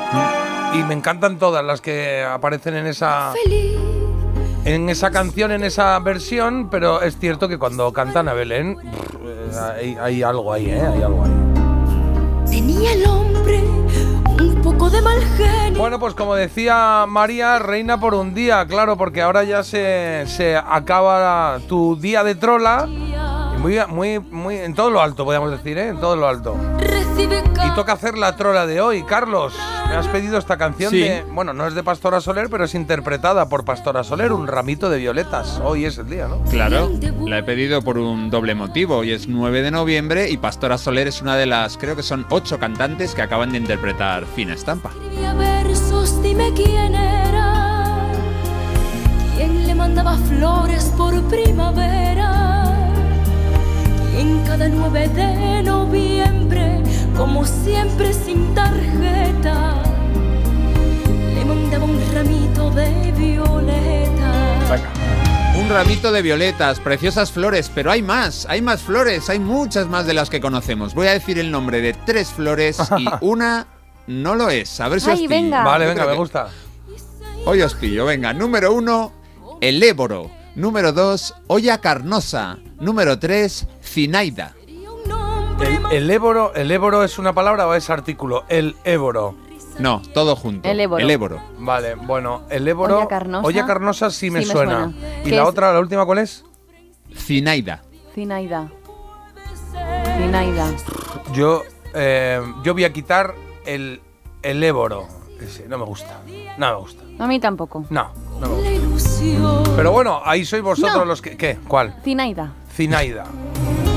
Y 0.75 0.85
me 0.85 0.95
encantan 0.95 1.37
todas 1.41 1.65
las 1.65 1.81
que 1.81 2.23
aparecen 2.23 2.77
en 2.77 2.87
esa, 2.87 3.35
en 4.65 4.89
esa 4.89 5.11
canción, 5.11 5.51
en 5.51 5.65
esa 5.65 5.99
versión. 5.99 6.71
Pero 6.71 7.03
es 7.03 7.19
cierto 7.19 7.49
que 7.49 7.59
cuando 7.59 7.93
cantan 7.93 8.29
a 8.29 8.35
Belén, 8.35 8.77
pff, 8.77 9.17
eh, 9.25 9.51
hay, 9.59 9.97
hay 10.01 10.23
algo 10.23 10.53
ahí, 10.53 10.71
¿eh? 10.71 10.81
Hay 10.81 11.03
algo 11.03 11.25
ahí. 11.25 11.33
Tenía 12.49 12.95
de. 14.93 15.79
Bueno, 15.79 15.99
pues 15.99 16.15
como 16.15 16.35
decía 16.35 17.07
María, 17.09 17.59
reina 17.59 17.99
por 17.99 18.15
un 18.15 18.35
día, 18.35 18.67
claro, 18.67 18.97
porque 18.97 19.23
ahora 19.23 19.43
ya 19.45 19.63
se, 19.63 20.25
se 20.27 20.57
acaba 20.57 21.59
tu 21.69 21.97
día 21.97 22.23
de 22.25 22.35
trola. 22.35 22.87
Muy, 23.59 23.79
muy, 23.89 24.19
muy, 24.19 24.57
en 24.57 24.75
todo 24.75 24.91
lo 24.91 25.01
alto, 25.01 25.25
podríamos 25.25 25.51
decir, 25.53 25.79
¿eh? 25.79 25.89
En 25.89 26.01
todo 26.01 26.17
lo 26.17 26.29
alto. 26.29 26.57
Y 27.19 27.75
toca 27.75 27.93
hacer 27.93 28.19
la 28.19 28.37
trola 28.37 28.67
de 28.67 28.81
hoy. 28.81 29.03
Carlos, 29.05 29.55
me 29.89 29.95
has 29.97 30.07
pedido 30.09 30.37
esta 30.39 30.57
canción 30.57 30.91
Sí. 30.91 31.01
de. 31.01 31.23
Bueno, 31.33 31.53
no 31.53 31.67
es 31.67 31.75
de 31.75 31.83
Pastora 31.83 32.21
Soler, 32.21 32.49
pero 32.51 32.65
es 32.65 32.75
interpretada 32.75 33.49
por 33.49 33.65
Pastora 33.65 34.03
Soler, 34.05 34.33
un 34.33 34.47
ramito 34.47 34.91
de 34.91 34.99
violetas. 34.99 35.61
Hoy 35.65 35.85
es 35.85 35.97
el 35.99 36.09
día, 36.11 36.27
¿no? 36.29 36.39
Claro, 36.51 36.91
la 37.27 37.39
he 37.39 37.43
pedido 37.43 37.83
por 37.83 37.99
un 37.99 38.31
doble 38.31 38.55
motivo. 38.55 38.99
Hoy 38.99 39.13
es 39.13 39.29
9 39.29 39.63
de 39.63 39.71
noviembre 39.71 40.29
y 40.31 40.37
Pastora 40.39 40.77
Soler 40.79 41.07
es 41.09 41.23
una 41.23 41.37
de 41.37 41.47
las, 41.47 41.77
creo 41.79 41.95
que 41.97 42.03
son 42.03 42.27
ocho 42.31 42.59
cantantes 42.59 43.15
que 43.15 43.23
acaban 43.23 43.53
de 43.53 43.59
interpretar 43.59 44.25
Fina 44.27 44.55
Estampa. 44.55 44.91
Versos, 45.39 46.21
dime 46.23 46.53
quién 46.55 46.95
era. 46.95 48.07
¿Quién 49.37 49.67
le 49.67 49.75
mandaba 49.75 50.17
flores 50.17 50.93
por 50.97 51.21
primavera? 51.29 52.65
¿Quién 54.15 54.43
cada 54.45 54.69
9 54.69 55.09
de 55.09 55.63
noviembre, 55.63 56.83
como 57.17 57.45
siempre 57.45 58.13
sin 58.13 58.55
tarjeta, 58.55 59.83
le 61.35 61.45
mandaba 61.45 61.85
un 61.85 62.01
ramito 62.15 62.71
de 62.71 63.13
violeta? 63.17 64.59
Un 65.59 65.69
ramito 65.69 66.11
de 66.13 66.23
violetas, 66.23 66.81
preciosas 66.81 67.31
flores, 67.31 67.71
pero 67.75 67.91
hay 67.91 68.03
más, 68.03 68.47
hay 68.49 68.63
más 68.63 68.81
flores, 68.83 69.29
hay 69.29 69.39
muchas 69.39 69.87
más 69.87 70.07
de 70.07 70.15
las 70.15 70.31
que 70.31 70.41
conocemos. 70.41 70.95
Voy 70.95 71.07
a 71.09 71.13
decir 71.13 71.39
el 71.39 71.51
nombre 71.51 71.81
de 71.81 71.93
tres 71.93 72.29
flores 72.31 72.79
y 72.99 73.07
una 73.21 73.67
no 74.07 74.35
lo 74.35 74.49
es. 74.51 74.81
A 74.81 74.89
ver 74.89 75.01
si 75.01 75.09
Ay, 75.11 75.15
os 75.15 75.19
pillo. 75.21 75.31
venga. 75.31 75.63
Vale, 75.63 75.87
venga, 75.87 76.07
me 76.07 76.15
gusta. 76.15 76.49
Hoy 77.45 77.61
os 77.63 77.75
pillo, 77.75 78.07
venga. 78.07 78.33
Número 78.33 78.73
uno, 78.73 79.13
el 79.61 79.83
éboro. 79.83 80.31
Número 80.55 80.93
dos, 80.93 81.35
olla 81.47 81.79
carnosa. 81.79 82.59
Número 82.81 83.19
tres, 83.19 83.67
cinaida. 83.83 84.55
El, 85.93 86.11
éboro, 86.11 86.55
¿El 86.55 86.71
éboro 86.71 87.05
es 87.05 87.19
una 87.19 87.33
palabra 87.35 87.67
o 87.67 87.75
es 87.75 87.91
artículo? 87.91 88.45
El 88.49 88.77
éboro. 88.85 89.35
No, 89.79 90.01
todo 90.15 90.37
junto. 90.37 90.69
El 90.69 90.81
éboro. 90.81 91.03
El 91.03 91.11
éboro. 91.11 91.41
Vale, 91.59 91.95
bueno, 91.95 92.43
el 92.51 92.67
éboro. 92.67 92.99
Olla 92.99 93.09
carnosa. 93.09 93.47
olla 93.47 93.67
carnosa 93.67 94.11
sí 94.11 94.31
me 94.31 94.41
Sí 94.43 94.49
me 94.49 94.53
suena. 94.53 94.85
suena. 94.93 95.21
¿Y 95.25 95.29
¿Qué 95.31 95.37
la 95.37 95.43
es? 95.43 95.49
otra, 95.49 95.73
la 95.73 95.81
última 95.81 96.05
cuál 96.07 96.19
es? 96.19 96.45
Cinaida. 97.15 97.83
Zinaida. 98.15 98.69
Zinaida. 100.19 100.67
Yo, 101.33 101.63
eh, 101.95 102.41
yo 102.63 102.73
voy 102.75 102.85
a 102.85 102.93
quitar 102.93 103.35
el, 103.67 104.01
el 104.43 104.63
éboro. 104.65 105.07
Ese, 105.41 105.67
no 105.69 105.77
me 105.79 105.85
gusta. 105.85 106.21
No 106.59 106.69
me 106.71 106.77
gusta. 106.81 107.03
A 107.19 107.27
mí 107.27 107.39
tampoco. 107.41 107.85
No, 107.91 108.11
no 108.41 108.49
me 108.49 108.79
gusta. 108.79 109.73
Pero 109.77 109.93
bueno, 109.93 110.21
ahí 110.25 110.45
sois 110.45 110.63
vosotros 110.63 110.97
No. 110.99 111.05
los 111.05 111.21
que. 111.23 111.37
¿Qué? 111.37 111.59
¿Cuál? 111.69 111.97
Zinaida. 112.03 112.53
Cinaida. 112.75 113.25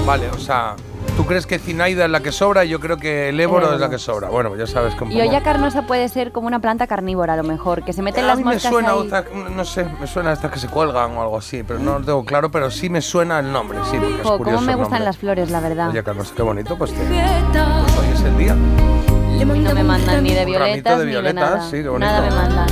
Vale, 0.06 0.30
o 0.30 0.38
sea, 0.40 0.76
tú 1.16 1.26
crees 1.26 1.46
que 1.48 1.60
Cinaida 1.60 2.06
es 2.06 2.12
la 2.12 2.20
que 2.22 2.32
sobra 2.32 2.66
y 2.66 2.70
yo 2.70 2.80
creo 2.80 2.98
que 2.98 3.30
el 3.30 3.40
éboro 3.40 3.74
es 3.74 3.80
la 3.80 3.90
que 3.90 3.98
sobra. 3.98 4.30
Bueno, 4.30 4.50
pues 4.50 4.60
ya 4.60 4.68
sabes 4.68 4.94
un 5.02 5.12
Y 5.12 5.22
olla 5.22 5.42
carnosa 5.42 5.84
puede 5.84 6.10
ser 6.10 6.32
como 6.32 6.48
una 6.48 6.60
planta 6.60 6.88
carnívora, 6.88 7.34
a 7.34 7.38
lo 7.38 7.44
mejor, 7.44 7.84
que 7.84 7.94
se 7.94 8.02
meten 8.02 8.26
a 8.26 8.28
las 8.28 8.38
mí 8.38 8.44
me 8.44 8.54
moscas 8.54 8.72
suena 8.72 8.92
ahí. 8.92 8.98
otra, 9.00 9.26
no 9.56 9.66
sé, 9.66 9.86
me 10.00 10.08
suena 10.08 10.32
a 10.32 10.34
estas 10.34 10.52
que 10.52 10.60
se 10.60 10.68
cuelgan 10.68 11.16
o 11.18 11.22
algo 11.22 11.38
así, 11.38 11.64
pero 11.64 11.80
no 11.80 12.00
lo 12.00 12.06
tengo 12.06 12.26
claro, 12.26 12.52
pero 12.52 12.70
sí 12.70 12.90
me 12.90 13.02
suena 13.02 13.40
el 13.40 13.52
nombre, 13.52 13.80
sí, 13.90 13.98
porque 13.98 14.16
es 14.16 14.22
curioso 14.22 14.38
cómo 14.44 14.62
me 14.62 14.76
gustan 14.76 15.04
las 15.06 15.18
flores, 15.18 15.50
la 15.52 15.60
verdad. 15.62 15.90
Oye, 15.90 16.04
Carlos, 16.04 16.34
qué 16.36 16.42
bonito, 16.44 16.78
pues, 16.78 16.92
te- 16.92 16.98
pues 16.98 17.98
hoy 17.98 18.08
es 18.14 18.22
el 18.22 18.38
día. 18.38 18.56
Le 19.38 19.46
No 19.46 19.74
me 19.74 19.84
mandan 19.84 20.24
ni 20.24 20.34
de 20.34 20.46
violetas 20.46 21.00
de 21.00 21.06
ni 21.06 21.12
de 21.12 21.20
violetas, 21.22 21.50
nada. 21.56 21.70
sí, 21.70 21.78
qué 21.84 21.90
bonito. 21.90 22.10
nada 22.12 22.22
me 22.22 22.36
mandan. 22.36 22.68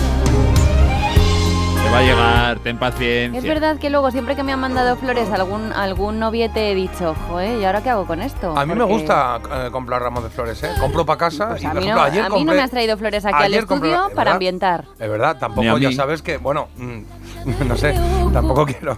Va 1.93 1.99
a 1.99 2.01
llegar, 2.01 2.59
ten 2.59 2.77
paciencia. 2.79 3.37
Es 3.39 3.45
verdad 3.45 3.77
que 3.77 3.89
luego 3.91 4.09
siempre 4.09 4.35
que 4.35 4.41
me 4.43 4.51
han 4.51 4.59
mandado 4.59 4.95
flores 4.95 5.29
algún 5.29 5.71
algún 5.73 6.17
noviete 6.19 6.71
he 6.71 6.75
dicho, 6.75 7.13
joder, 7.27 7.59
¿y 7.59 7.65
ahora 7.65 7.81
qué 7.83 7.89
hago 7.91 8.05
con 8.07 8.19
esto? 8.21 8.57
A 8.57 8.65
mí 8.65 8.73
me 8.73 8.83
gusta 8.83 9.39
eh, 9.51 9.69
comprar 9.71 10.01
ramos 10.01 10.23
de 10.23 10.29
flores, 10.31 10.63
¿eh? 10.63 10.69
Compro 10.79 11.05
para 11.05 11.17
casa 11.19 11.49
Pues 11.49 11.61
y, 11.61 11.65
a 11.67 11.69
por 11.71 11.77
mí, 11.79 11.83
ejemplo, 11.85 12.01
no, 12.03 12.07
ayer 12.11 12.23
a 12.25 12.29
mí 12.29 12.43
no 12.43 12.51
compré- 12.51 12.55
me 12.55 12.61
has 12.63 12.71
traído 12.71 12.97
flores 12.97 13.25
aquí 13.25 13.35
al 13.35 13.43
ayer 13.43 13.65
compré- 13.67 13.89
estudio 13.91 14.07
¿es 14.09 14.13
para 14.15 14.31
ambientar. 14.33 14.85
Es 14.99 15.09
verdad, 15.09 15.37
tampoco 15.39 15.77
ya 15.77 15.91
sabes 15.91 16.21
que, 16.23 16.37
bueno, 16.37 16.67
mm, 16.77 16.99
no 17.67 17.77
sé, 17.77 17.93
tampoco 18.33 18.65
quiero 18.65 18.97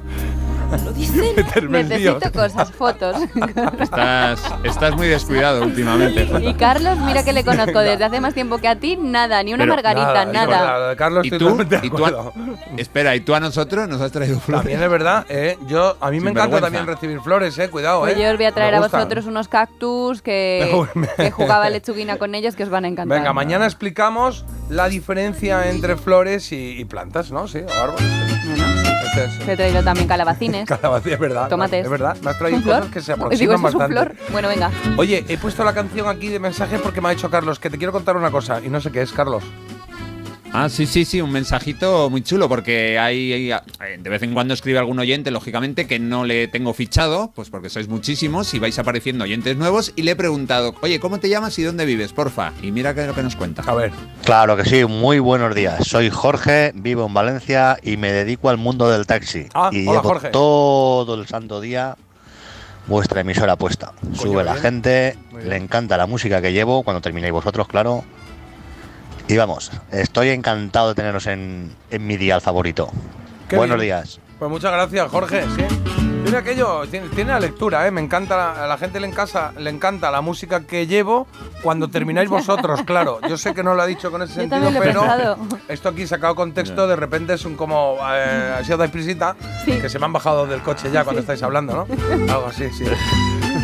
meterme 0.84 1.80
en 1.82 1.90
líos. 1.90 2.16
Necesito 2.16 2.32
cosas, 2.40 2.72
fotos. 2.72 3.16
Estás, 3.80 4.42
estás 4.64 4.96
muy 4.96 5.08
descuidado 5.08 5.64
últimamente. 5.64 6.28
y. 6.42 6.54
Carlos, 6.56 6.98
mira 7.00 7.24
que 7.24 7.34
le 7.34 7.44
conozco 7.44 7.80
desde 7.80 8.04
hace 8.06 8.20
más 8.22 8.34
tiempo 8.34 8.58
que 8.58 8.68
a 8.68 8.76
ti, 8.76 8.98
nada, 8.98 9.42
ni 9.44 9.54
una 9.54 9.64
Pero 9.64 9.76
margarita, 9.76 10.26
Nada, 10.26 10.90
lo 10.92 10.98
Carlos 10.98 11.26
¿Y 11.26 11.32
tú? 11.32 11.58
¿Y 11.62 11.66
tú 11.66 11.76
a- 11.76 12.08
acuerdo. 12.10 12.34
Espera, 12.78 13.16
¿y 13.16 13.20
tú 13.22 13.36
a 13.36 13.40
nosotros 13.40 13.88
nos 13.88 14.02
has 14.02 14.12
traído 14.12 14.40
flores? 14.40 14.64
También 14.64 14.82
es 14.84 14.90
verdad, 14.90 15.26
¿eh? 15.30 15.58
Yo, 15.68 15.98
a 16.02 16.10
mí 16.12 16.20
me 16.20 16.32
encanta 16.32 16.56
vergüenza. 16.56 16.62
también 16.66 16.88
recibir 16.88 17.20
flores, 17.22 17.58
¿eh? 17.60 17.70
Cuidado, 17.70 18.02
Pues 18.02 18.18
¿eh? 18.18 18.22
yo 18.22 18.30
os 18.32 18.38
voy 18.38 18.46
a 18.46 18.52
traer 18.52 18.72
Me 18.72 18.78
a 18.78 18.82
vosotros 18.82 19.26
unos 19.26 19.48
cactus 19.48 20.22
que, 20.22 20.86
que 21.18 21.32
jugaba 21.32 21.70
lechuguina 21.70 22.18
con 22.18 22.36
ellos 22.36 22.56
que 22.56 22.64
os 22.64 22.70
van 22.70 22.86
a 22.86 22.88
encantar. 22.88 23.18
Venga, 23.18 23.34
mañana 23.34 23.66
explicamos 23.66 24.46
la 24.70 24.88
diferencia 24.90 25.70
entre 25.70 25.96
flores 25.96 26.52
y, 26.52 26.80
y 26.80 26.86
plantas, 26.86 27.32
¿no? 27.32 27.48
Sí, 27.48 27.60
o 27.60 27.82
árboles. 27.84 28.04
sí. 28.44 28.75
Este 29.04 29.26
es- 29.26 29.40
te 29.46 29.54
he 29.54 29.56
traído 29.58 29.84
también 29.84 30.08
calabacines. 30.08 30.68
Calabacín, 30.70 31.14
es 31.14 31.20
verdad. 31.20 31.50
Tomates. 31.50 31.84
Es 31.86 31.90
verdad, 31.90 32.18
me 32.22 32.30
has 32.32 32.38
traído 32.38 32.62
cosas 32.64 32.86
que 32.88 33.02
se 33.02 33.14
Digo, 33.14 33.26
aproximan 33.26 33.56
¿eso 33.58 33.68
es 33.68 33.74
un 33.74 33.80
bastante. 33.80 33.94
flor? 34.16 34.32
Bueno, 34.32 34.48
venga. 34.48 34.72
Oye, 34.98 35.26
he 35.28 35.38
puesto 35.38 35.64
la 35.64 35.74
canción 35.74 36.08
aquí 36.10 36.30
de 36.30 36.40
mensaje 36.40 36.78
porque 36.80 37.02
me 37.02 37.10
ha 37.10 37.12
dicho 37.12 37.30
Carlos 37.30 37.60
que 37.60 37.70
te 37.70 37.78
quiero 37.78 37.92
contar 37.94 38.18
una 38.18 38.32
cosa 38.32 38.62
y 38.64 38.70
no 38.70 38.80
sé 38.82 38.92
qué 38.92 39.02
es, 39.02 39.12
Carlos. 39.12 39.44
Ah, 40.57 40.69
sí, 40.69 40.86
sí, 40.86 41.03
sí, 41.03 41.19
un 41.19 41.32
mensajito 41.34 42.10
muy 42.10 42.22
chulo 42.22 42.48
porque 42.48 42.98
hay, 42.98 43.34
hay- 43.34 43.52
eh, 43.52 43.98
de 43.99 44.10
vez 44.10 44.23
en 44.23 44.34
cuando 44.34 44.53
escribe 44.53 44.80
algún 44.80 44.98
oyente, 44.99 45.30
lógicamente, 45.30 45.86
que 45.86 45.99
no 45.99 46.23
le 46.23 46.48
tengo 46.48 46.73
fichado, 46.73 47.32
pues 47.36 47.49
porque 47.49 47.69
sois 47.69 47.90
muchísimos 47.90 48.53
y 48.53 48.60
vais 48.60 48.80
apareciendo 48.80 49.26
oyentes 49.26 49.57
nuevos 49.57 49.91
y 49.98 50.03
le 50.03 50.11
he 50.11 50.15
preguntado, 50.15 50.73
oye, 50.82 51.02
¿cómo 51.02 51.19
te 51.19 51.27
llamas 51.27 51.60
y 51.60 51.64
dónde 51.64 51.86
vives, 51.86 52.14
porfa? 52.14 52.53
Y 52.61 52.72
mira 52.72 52.94
qué 52.94 53.02
es 53.02 53.07
lo 53.07 53.14
que 53.14 53.23
nos 53.23 53.36
cuenta. 53.36 53.64
A 53.68 53.73
ver. 53.76 53.91
Claro 54.23 54.56
que 54.56 54.64
sí, 54.64 54.86
muy 54.86 55.19
buenos 55.19 55.53
días. 55.53 55.86
Soy 55.86 56.10
Jorge, 56.10 56.72
vivo 56.73 57.06
en 57.06 57.14
Valencia 57.14 57.77
y 57.84 57.98
me 57.98 58.14
dedico 58.14 58.49
al 58.49 58.57
mundo 58.57 58.90
del 58.90 59.06
taxi. 59.06 59.48
Ah, 59.53 59.69
y 59.73 59.82
hola, 59.86 59.99
llevo 59.99 60.03
Jorge. 60.10 60.30
todo 60.30 61.15
el 61.15 61.27
santo 61.27 61.60
día 61.60 61.98
vuestra 62.88 63.19
emisora 63.19 63.57
puesta. 63.57 63.91
Sube 64.14 64.44
la 64.45 64.53
bien. 64.53 64.61
gente, 64.64 65.18
le 65.44 65.57
encanta 65.57 65.98
la 65.98 66.06
música 66.07 66.41
que 66.41 66.53
llevo, 66.53 66.84
cuando 66.84 67.02
terminéis 67.02 67.34
vosotros, 67.34 67.68
claro. 67.68 68.06
Y 69.28 69.38
vamos, 69.38 69.72
estoy 69.92 70.30
encantado 70.30 70.90
de 70.90 70.96
teneros 70.96 71.26
en, 71.28 71.72
en 71.90 72.06
mi 72.08 72.16
día 72.18 72.40
favorito. 72.40 72.90
Qué 73.50 73.58
Buenos 73.58 73.78
bien. 73.78 73.88
días. 73.98 74.20
Pues 74.38 74.52
muchas 74.52 74.72
gracias, 74.72 75.10
Jorge. 75.10 75.44
Sí. 75.56 75.66
Tiene 76.24 76.38
aquello, 76.40 76.82
tiene, 76.90 77.08
tiene 77.10 77.32
la 77.32 77.40
lectura, 77.40 77.88
¿eh? 77.88 77.92
Me 77.92 78.02
encanta, 78.02 78.36
la- 78.36 78.64
a 78.66 78.68
la 78.68 78.78
gente 78.78 79.00
le, 79.00 79.08
encasa, 79.08 79.54
le 79.58 79.70
encanta 79.70 80.10
la 80.12 80.22
música 80.22 80.62
que 80.62 80.86
llevo 80.88 81.28
cuando 81.64 81.88
termináis 81.88 82.30
vosotros, 82.30 82.82
claro. 82.86 83.20
Yo 83.30 83.38
sé 83.38 83.54
que 83.54 83.64
no 83.64 83.74
lo 83.76 83.82
ha 83.82 83.86
dicho 83.86 84.12
con 84.12 84.22
ese 84.24 84.34
Yo 84.34 84.42
sentido, 84.42 84.72
pero 84.80 85.02
pensado. 85.02 85.38
esto 85.68 85.90
aquí 85.90 86.06
sacado 86.08 86.36
contexto, 86.36 86.88
de 86.88 86.96
repente 86.96 87.34
es 87.36 87.46
un 87.46 87.56
como, 87.56 87.98
eh, 88.12 88.56
así 88.60 88.72
os 88.74 88.80
dais 88.80 88.92
prisita, 88.92 89.36
que 89.66 89.88
se 89.90 89.98
me 90.00 90.06
han 90.06 90.14
bajado 90.14 90.46
del 90.48 90.62
coche 90.62 90.92
ya 90.92 91.04
cuando 91.04 91.22
estáis 91.22 91.42
hablando, 91.44 91.88
¿no? 91.88 91.96
Algo 92.34 92.48
así, 92.48 92.70
sí. 92.72 92.86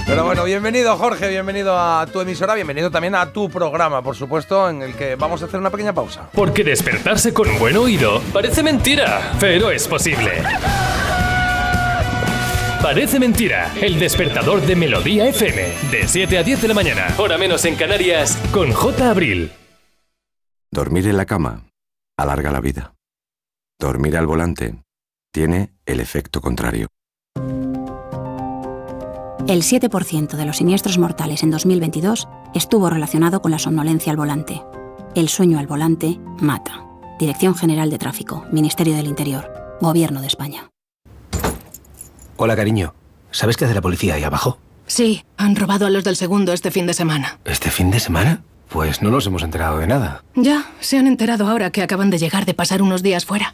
Pero 0.06 0.26
bueno, 0.26 0.44
bienvenido 0.44 0.98
Jorge, 0.98 1.30
bienvenido 1.30 1.78
a 1.78 2.06
tu 2.12 2.20
emisora, 2.20 2.54
bienvenido 2.56 2.92
también 2.92 3.16
a 3.16 3.32
tu 3.32 3.50
programa, 3.50 4.02
por 4.02 4.16
supuesto, 4.16 4.70
en 4.70 4.82
el 4.82 4.96
que 4.96 5.16
vamos 5.16 5.42
a 5.42 5.46
hacer 5.46 5.60
una 5.60 5.70
pequeña 5.70 5.94
pausa. 5.94 6.30
Porque 6.34 6.64
despertarse 6.64 7.34
con 7.34 7.50
un 7.50 7.60
buen 7.60 7.78
oído 7.78 8.22
parece 8.34 8.62
mentira, 8.64 9.34
pero 9.40 9.72
es 9.72 9.88
posible. 9.88 10.44
Parece 12.82 13.20
mentira, 13.20 13.72
el 13.80 14.00
despertador 14.00 14.60
de 14.62 14.76
Melodía 14.76 15.28
FM, 15.28 15.92
de 15.92 16.08
7 16.08 16.38
a 16.40 16.44
10 16.44 16.64
de 16.64 16.68
la 16.68 16.74
mañana, 16.74 17.08
hora 17.18 17.38
menos 17.38 17.64
en 17.66 17.76
Canarias, 17.76 18.38
con 18.52 18.72
J. 18.72 19.10
Abril. 19.10 19.52
Dormir 20.72 21.08
en 21.08 21.18
la 21.18 21.26
cama 21.26 21.68
alarga 22.18 22.52
la 22.52 22.60
vida. 22.60 22.96
Dormir 23.80 24.18
al 24.18 24.26
volante 24.26 24.76
tiene 25.32 25.74
el 25.86 26.00
efecto 26.00 26.42
contrario. 26.42 26.88
El 29.52 29.64
7% 29.64 30.38
de 30.38 30.46
los 30.46 30.56
siniestros 30.56 30.98
mortales 30.98 31.44
en 31.44 31.52
2022 31.52 32.30
estuvo 32.56 32.90
relacionado 32.90 33.42
con 33.42 33.52
la 33.52 33.60
somnolencia 33.60 34.10
al 34.10 34.16
volante. 34.16 34.62
El 35.14 35.28
sueño 35.28 35.60
al 35.60 35.68
volante 35.68 36.22
mata. 36.40 36.86
Dirección 37.20 37.54
General 37.54 37.90
de 37.90 37.98
Tráfico, 37.98 38.46
Ministerio 38.54 38.96
del 38.96 39.08
Interior, 39.08 39.52
Gobierno 39.82 40.22
de 40.22 40.28
España. 40.28 40.70
Hola, 42.38 42.56
cariño. 42.56 42.94
¿Sabes 43.32 43.58
qué 43.58 43.66
hace 43.66 43.74
la 43.74 43.82
policía 43.82 44.14
ahí 44.14 44.24
abajo? 44.24 44.58
Sí, 44.88 45.26
han 45.36 45.58
robado 45.58 45.86
a 45.86 45.90
los 45.90 46.06
del 46.06 46.16
segundo 46.16 46.54
este 46.54 46.72
fin 46.72 46.88
de 46.88 46.94
semana. 46.94 47.38
¿Este 47.44 47.72
fin 47.72 47.92
de 47.92 48.00
semana? 48.00 48.44
Pues 48.70 49.02
no 49.02 49.12
nos 49.12 49.28
hemos 49.28 49.44
enterado 49.44 49.80
de 49.80 49.88
nada. 49.88 50.24
Ya, 50.34 50.72
se 50.80 50.98
han 50.98 51.08
enterado 51.08 51.46
ahora 51.46 51.72
que 51.72 51.82
acaban 51.82 52.10
de 52.10 52.20
llegar 52.20 52.46
de 52.46 52.54
pasar 52.54 52.82
unos 52.82 53.04
días 53.04 53.26
fuera. 53.26 53.54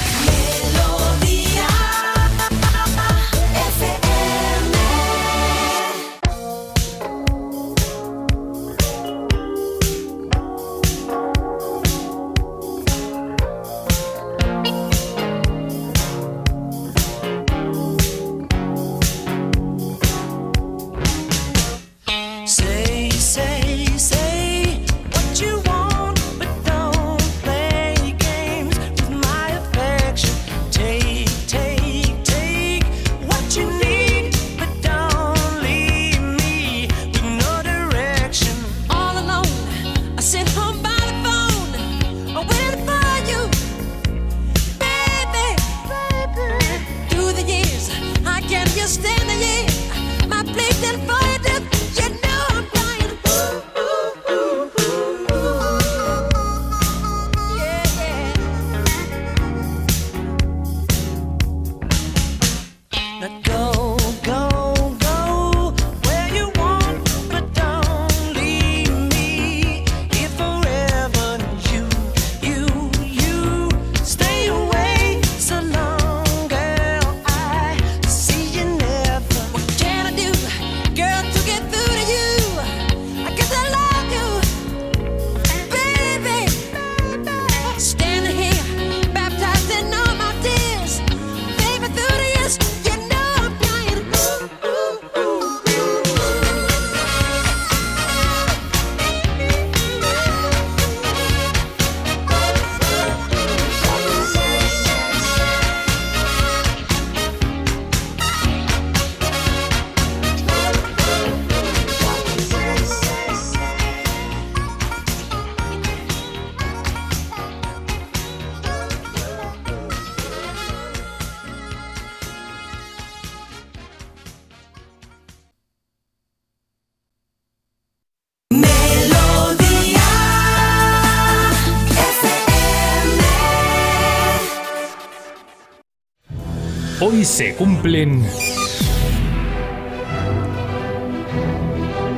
Hoy 137.21 137.25
se 137.25 137.53
cumplen 137.53 138.25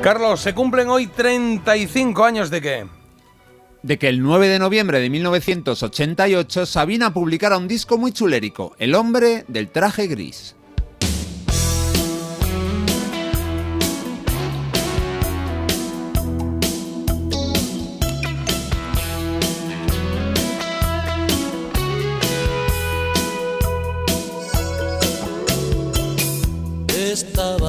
Carlos, 0.01 0.39
se 0.39 0.53
cumplen 0.53 0.87
hoy 0.87 1.07
35 1.07 2.23
años 2.23 2.49
de 2.49 2.61
qué? 2.61 2.87
de 3.81 3.99
que 3.99 4.07
el 4.07 4.21
9 4.21 4.47
de 4.47 4.59
noviembre 4.59 5.01
de 5.01 5.09
1988 5.09 6.65
Sabina 6.65 7.13
publicara 7.13 7.57
un 7.57 7.67
disco 7.67 7.97
muy 7.97 8.13
chulérico, 8.13 8.77
El 8.79 8.95
hombre 8.95 9.43
del 9.49 9.67
traje 9.67 10.07
gris. 10.07 10.55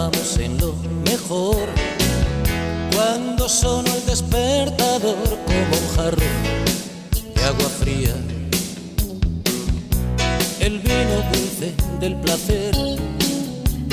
En 0.05 0.59
lo 0.59 0.75
mejor 1.09 1.67
cuando 2.95 3.49
sonó 3.49 3.91
el 3.95 4.05
despertador 4.05 5.17
como 5.47 5.77
un 5.81 5.97
jarro 5.97 6.27
de 7.35 7.43
agua 7.43 7.71
fría. 7.81 8.15
El 10.61 10.81
vino 10.81 11.23
dulce 11.33 11.73
del 12.01 12.17
placer 12.17 12.75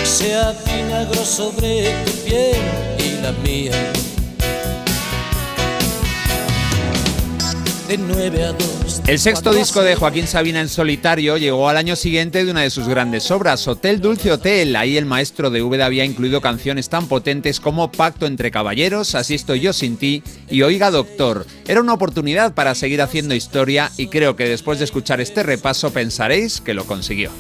se 0.03 0.35
avinagró 0.35 1.23
sobre 1.23 2.03
tu 2.03 2.11
piel 2.25 2.57
y 2.99 3.21
la 3.21 3.31
mía. 3.31 3.93
De 7.88 7.97
9 7.97 8.43
a 8.43 8.51
2. 8.51 8.70
El 9.11 9.19
sexto 9.19 9.51
disco 9.53 9.81
de 9.81 9.97
Joaquín 9.97 10.25
Sabina 10.25 10.61
en 10.61 10.69
solitario 10.69 11.35
llegó 11.35 11.67
al 11.67 11.75
año 11.75 11.97
siguiente 11.97 12.45
de 12.45 12.49
una 12.49 12.61
de 12.61 12.69
sus 12.69 12.88
grandes 12.88 13.29
obras, 13.29 13.67
Hotel 13.67 13.99
Dulce 13.99 14.31
Hotel. 14.31 14.73
Ahí 14.77 14.95
el 14.95 15.05
maestro 15.05 15.49
de 15.49 15.61
Úbeda 15.61 15.88
había 15.88 16.05
incluido 16.05 16.39
canciones 16.39 16.88
tan 16.88 17.09
potentes 17.09 17.59
como 17.59 17.91
Pacto 17.91 18.25
entre 18.25 18.51
Caballeros, 18.51 19.13
Así 19.15 19.35
estoy 19.35 19.59
yo 19.59 19.73
sin 19.73 19.97
ti 19.97 20.23
y 20.49 20.61
Oiga 20.61 20.91
Doctor. 20.91 21.45
Era 21.67 21.81
una 21.81 21.93
oportunidad 21.93 22.53
para 22.53 22.73
seguir 22.73 23.01
haciendo 23.01 23.35
historia 23.35 23.91
y 23.97 24.07
creo 24.07 24.38
que 24.38 24.47
después 24.47 24.79
de 24.79 24.85
escuchar 24.85 25.19
este 25.19 25.43
repaso 25.43 25.91
pensaréis 25.91 26.61
que 26.61 26.73
lo 26.73 26.85
consiguió. 26.85 27.31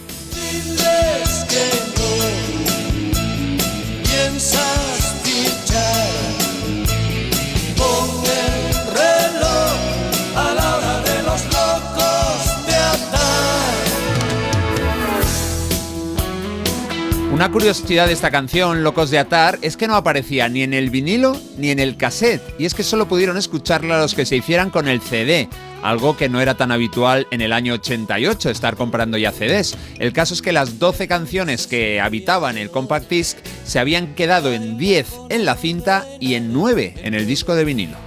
Una 17.41 17.51
curiosidad 17.51 18.05
de 18.05 18.13
esta 18.13 18.29
canción, 18.29 18.83
Locos 18.83 19.09
de 19.09 19.17
Atar, 19.17 19.57
es 19.63 19.75
que 19.75 19.87
no 19.87 19.95
aparecía 19.95 20.47
ni 20.47 20.61
en 20.61 20.75
el 20.75 20.91
vinilo 20.91 21.35
ni 21.57 21.71
en 21.71 21.79
el 21.79 21.97
cassette, 21.97 22.43
y 22.59 22.65
es 22.65 22.75
que 22.75 22.83
solo 22.83 23.07
pudieron 23.07 23.35
escucharla 23.35 23.99
los 23.99 24.13
que 24.13 24.27
se 24.27 24.35
hicieran 24.35 24.69
con 24.69 24.87
el 24.87 25.01
CD, 25.01 25.49
algo 25.81 26.15
que 26.15 26.29
no 26.29 26.39
era 26.39 26.53
tan 26.53 26.71
habitual 26.71 27.25
en 27.31 27.41
el 27.41 27.51
año 27.51 27.73
88, 27.73 28.51
estar 28.51 28.75
comprando 28.75 29.17
ya 29.17 29.31
CDs. 29.31 29.75
El 29.97 30.13
caso 30.13 30.35
es 30.35 30.43
que 30.43 30.51
las 30.51 30.77
12 30.77 31.07
canciones 31.07 31.65
que 31.65 31.99
habitaban 31.99 32.59
el 32.59 32.69
compact 32.69 33.09
disc 33.09 33.39
se 33.65 33.79
habían 33.79 34.13
quedado 34.13 34.53
en 34.53 34.77
10 34.77 35.07
en 35.29 35.43
la 35.43 35.55
cinta 35.55 36.05
y 36.19 36.35
en 36.35 36.53
9 36.53 36.93
en 36.97 37.15
el 37.15 37.25
disco 37.25 37.55
de 37.55 37.65
vinilo. 37.65 37.97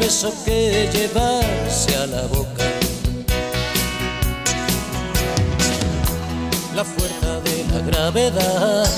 Beso 0.00 0.32
que 0.44 0.88
llevarse 0.92 1.94
a 1.96 2.06
la 2.06 2.22
boca 2.22 2.64
la 6.74 6.84
fuerza 6.84 7.40
de 7.40 7.64
la 7.72 7.80
gravedad 7.86 8.90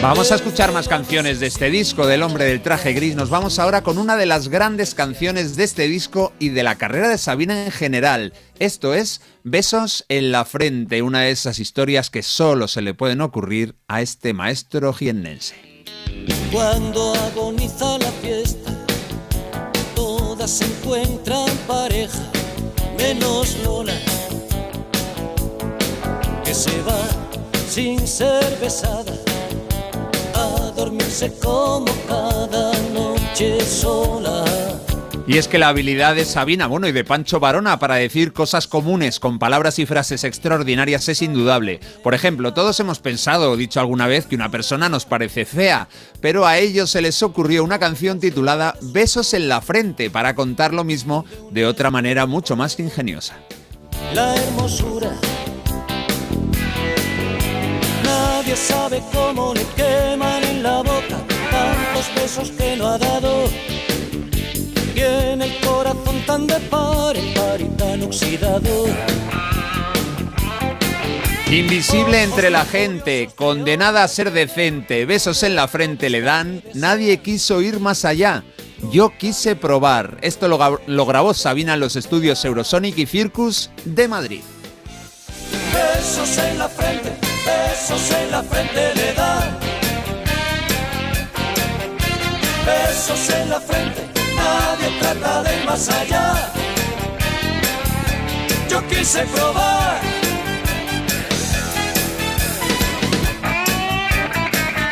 Vamos 0.00 0.30
a 0.30 0.36
escuchar 0.36 0.70
más 0.70 0.86
canciones 0.86 1.40
de 1.40 1.48
este 1.48 1.70
disco 1.70 2.06
del 2.06 2.22
hombre 2.22 2.44
del 2.44 2.62
traje 2.62 2.92
gris. 2.92 3.16
Nos 3.16 3.30
vamos 3.30 3.58
ahora 3.58 3.82
con 3.82 3.98
una 3.98 4.16
de 4.16 4.26
las 4.26 4.46
grandes 4.46 4.94
canciones 4.94 5.56
de 5.56 5.64
este 5.64 5.88
disco 5.88 6.32
y 6.38 6.50
de 6.50 6.62
la 6.62 6.76
carrera 6.76 7.08
de 7.08 7.18
Sabina 7.18 7.64
en 7.64 7.72
general. 7.72 8.32
Esto 8.60 8.94
es 8.94 9.20
Besos 9.42 10.04
en 10.08 10.30
la 10.30 10.44
frente, 10.44 11.02
una 11.02 11.22
de 11.22 11.32
esas 11.32 11.58
historias 11.58 12.10
que 12.10 12.22
solo 12.22 12.68
se 12.68 12.80
le 12.80 12.94
pueden 12.94 13.20
ocurrir 13.20 13.74
a 13.88 14.00
este 14.00 14.34
maestro 14.34 14.92
jiennense. 14.92 15.56
Cuando 16.52 17.14
agoniza 17.14 17.98
la 17.98 18.12
fiesta, 18.22 18.77
se 20.48 20.64
encuentran 20.64 21.46
pareja, 21.66 22.18
menos 22.96 23.54
Lola, 23.62 23.92
que 26.42 26.54
se 26.54 26.70
va 26.82 27.02
sin 27.68 28.06
ser 28.06 28.56
besada, 28.58 29.12
a 30.34 30.70
dormirse 30.74 31.30
como 31.34 31.92
cada 32.08 32.72
noche 32.94 33.60
sola. 33.60 34.42
Y 35.28 35.36
es 35.36 35.46
que 35.46 35.58
la 35.58 35.68
habilidad 35.68 36.14
de 36.14 36.24
Sabina, 36.24 36.68
bueno, 36.68 36.88
y 36.88 36.92
de 36.92 37.04
Pancho 37.04 37.38
Varona 37.38 37.78
para 37.78 37.96
decir 37.96 38.32
cosas 38.32 38.66
comunes 38.66 39.20
con 39.20 39.38
palabras 39.38 39.78
y 39.78 39.84
frases 39.84 40.24
extraordinarias 40.24 41.06
es 41.10 41.20
indudable. 41.20 41.80
Por 42.02 42.14
ejemplo, 42.14 42.54
todos 42.54 42.80
hemos 42.80 42.98
pensado 42.98 43.50
o 43.50 43.56
dicho 43.58 43.78
alguna 43.78 44.06
vez 44.06 44.24
que 44.24 44.36
una 44.36 44.50
persona 44.50 44.88
nos 44.88 45.04
parece 45.04 45.44
fea, 45.44 45.86
pero 46.22 46.46
a 46.46 46.56
ellos 46.56 46.88
se 46.88 47.02
les 47.02 47.22
ocurrió 47.22 47.62
una 47.62 47.78
canción 47.78 48.20
titulada 48.20 48.74
Besos 48.80 49.34
en 49.34 49.48
la 49.48 49.60
frente 49.60 50.08
para 50.08 50.34
contar 50.34 50.72
lo 50.72 50.82
mismo 50.82 51.26
de 51.50 51.66
otra 51.66 51.90
manera 51.90 52.24
mucho 52.24 52.56
más 52.56 52.80
ingeniosa. 52.80 53.36
la 54.14 54.34
hermosura. 54.34 55.10
Nadie 58.02 58.56
sabe 58.56 59.02
cómo 59.12 59.52
le 59.52 59.66
queman 59.76 60.42
en 60.42 60.62
la 60.62 60.78
boca 60.78 61.18
tantos 61.50 62.14
besos 62.14 62.50
que 62.52 62.76
no 62.78 62.86
ha 62.86 62.96
dado. 62.96 63.77
El 65.48 65.66
corazón 65.66 66.22
tan 66.26 66.46
de 66.46 66.60
par 66.60 67.16
en 67.16 67.34
par 67.34 67.60
y 67.60 67.68
tan 67.76 68.02
oxidado. 68.02 68.86
Invisible 71.50 72.22
entre 72.22 72.50
la 72.50 72.66
gente, 72.66 73.30
condenada 73.34 74.04
a 74.04 74.08
ser 74.08 74.32
decente, 74.32 75.06
besos 75.06 75.42
en 75.42 75.54
la 75.54 75.66
frente 75.66 76.10
le 76.10 76.20
dan, 76.20 76.62
nadie 76.74 77.22
quiso 77.22 77.62
ir 77.62 77.80
más 77.80 78.04
allá. 78.04 78.44
Yo 78.92 79.16
quise 79.16 79.56
probar. 79.56 80.18
Esto 80.20 80.46
lo, 80.46 80.80
lo 80.86 81.06
grabó 81.06 81.32
Sabina 81.32 81.74
en 81.74 81.80
los 81.80 81.96
estudios 81.96 82.44
Eurosonic 82.44 82.98
y 82.98 83.06
Circus 83.06 83.70
de 83.86 84.08
Madrid. 84.08 84.42
Besos 85.72 86.36
en 86.38 86.58
la 86.58 86.68
frente, 86.68 87.16
besos 87.46 88.10
en 88.10 88.30
la 88.30 88.42
frente 88.42 88.94
le 88.94 89.12
dan. 89.14 89.58
Besos 92.66 93.30
en 93.30 93.48
la 93.48 93.60
frente, 93.60 94.07
nadie 94.48 94.88
trata 95.00 95.42
de 95.42 95.56
ir 95.56 95.64
más 95.64 95.88
allá. 95.88 96.52
Yo 98.68 98.86
quise 98.88 99.24
probar. 99.34 100.27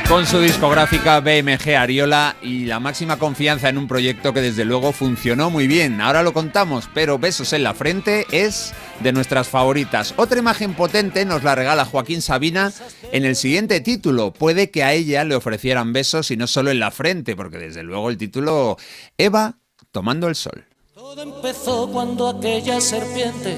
Con 0.08 0.24
su 0.24 0.38
discográfica 0.38 1.18
BMG 1.18 1.74
Ariola 1.76 2.36
y 2.40 2.64
la 2.66 2.78
máxima 2.78 3.18
confianza 3.18 3.68
en 3.68 3.76
un 3.76 3.88
proyecto 3.88 4.32
que 4.32 4.40
desde 4.40 4.64
luego 4.64 4.92
funcionó 4.92 5.50
muy 5.50 5.66
bien. 5.66 6.00
Ahora 6.00 6.22
lo 6.22 6.32
contamos, 6.32 6.88
pero 6.94 7.18
Besos 7.18 7.52
en 7.52 7.64
la 7.64 7.74
Frente 7.74 8.24
es 8.30 8.72
de 9.00 9.12
nuestras 9.12 9.48
favoritas. 9.48 10.14
Otra 10.16 10.38
imagen 10.38 10.74
potente 10.74 11.24
nos 11.24 11.42
la 11.42 11.56
regala 11.56 11.84
Joaquín 11.84 12.22
Sabina 12.22 12.72
en 13.10 13.24
el 13.24 13.34
siguiente 13.34 13.80
título. 13.80 14.32
Puede 14.32 14.70
que 14.70 14.84
a 14.84 14.92
ella 14.92 15.24
le 15.24 15.34
ofrecieran 15.34 15.92
besos 15.92 16.30
y 16.30 16.36
no 16.36 16.46
solo 16.46 16.70
en 16.70 16.78
la 16.78 16.92
frente, 16.92 17.34
porque 17.34 17.58
desde 17.58 17.82
luego 17.82 18.08
el 18.08 18.16
título 18.16 18.76
Eva 19.18 19.58
tomando 19.90 20.28
el 20.28 20.36
sol. 20.36 20.64
Todo 20.94 21.20
empezó 21.20 21.90
cuando 21.90 22.28
aquella 22.28 22.80
serpiente 22.80 23.56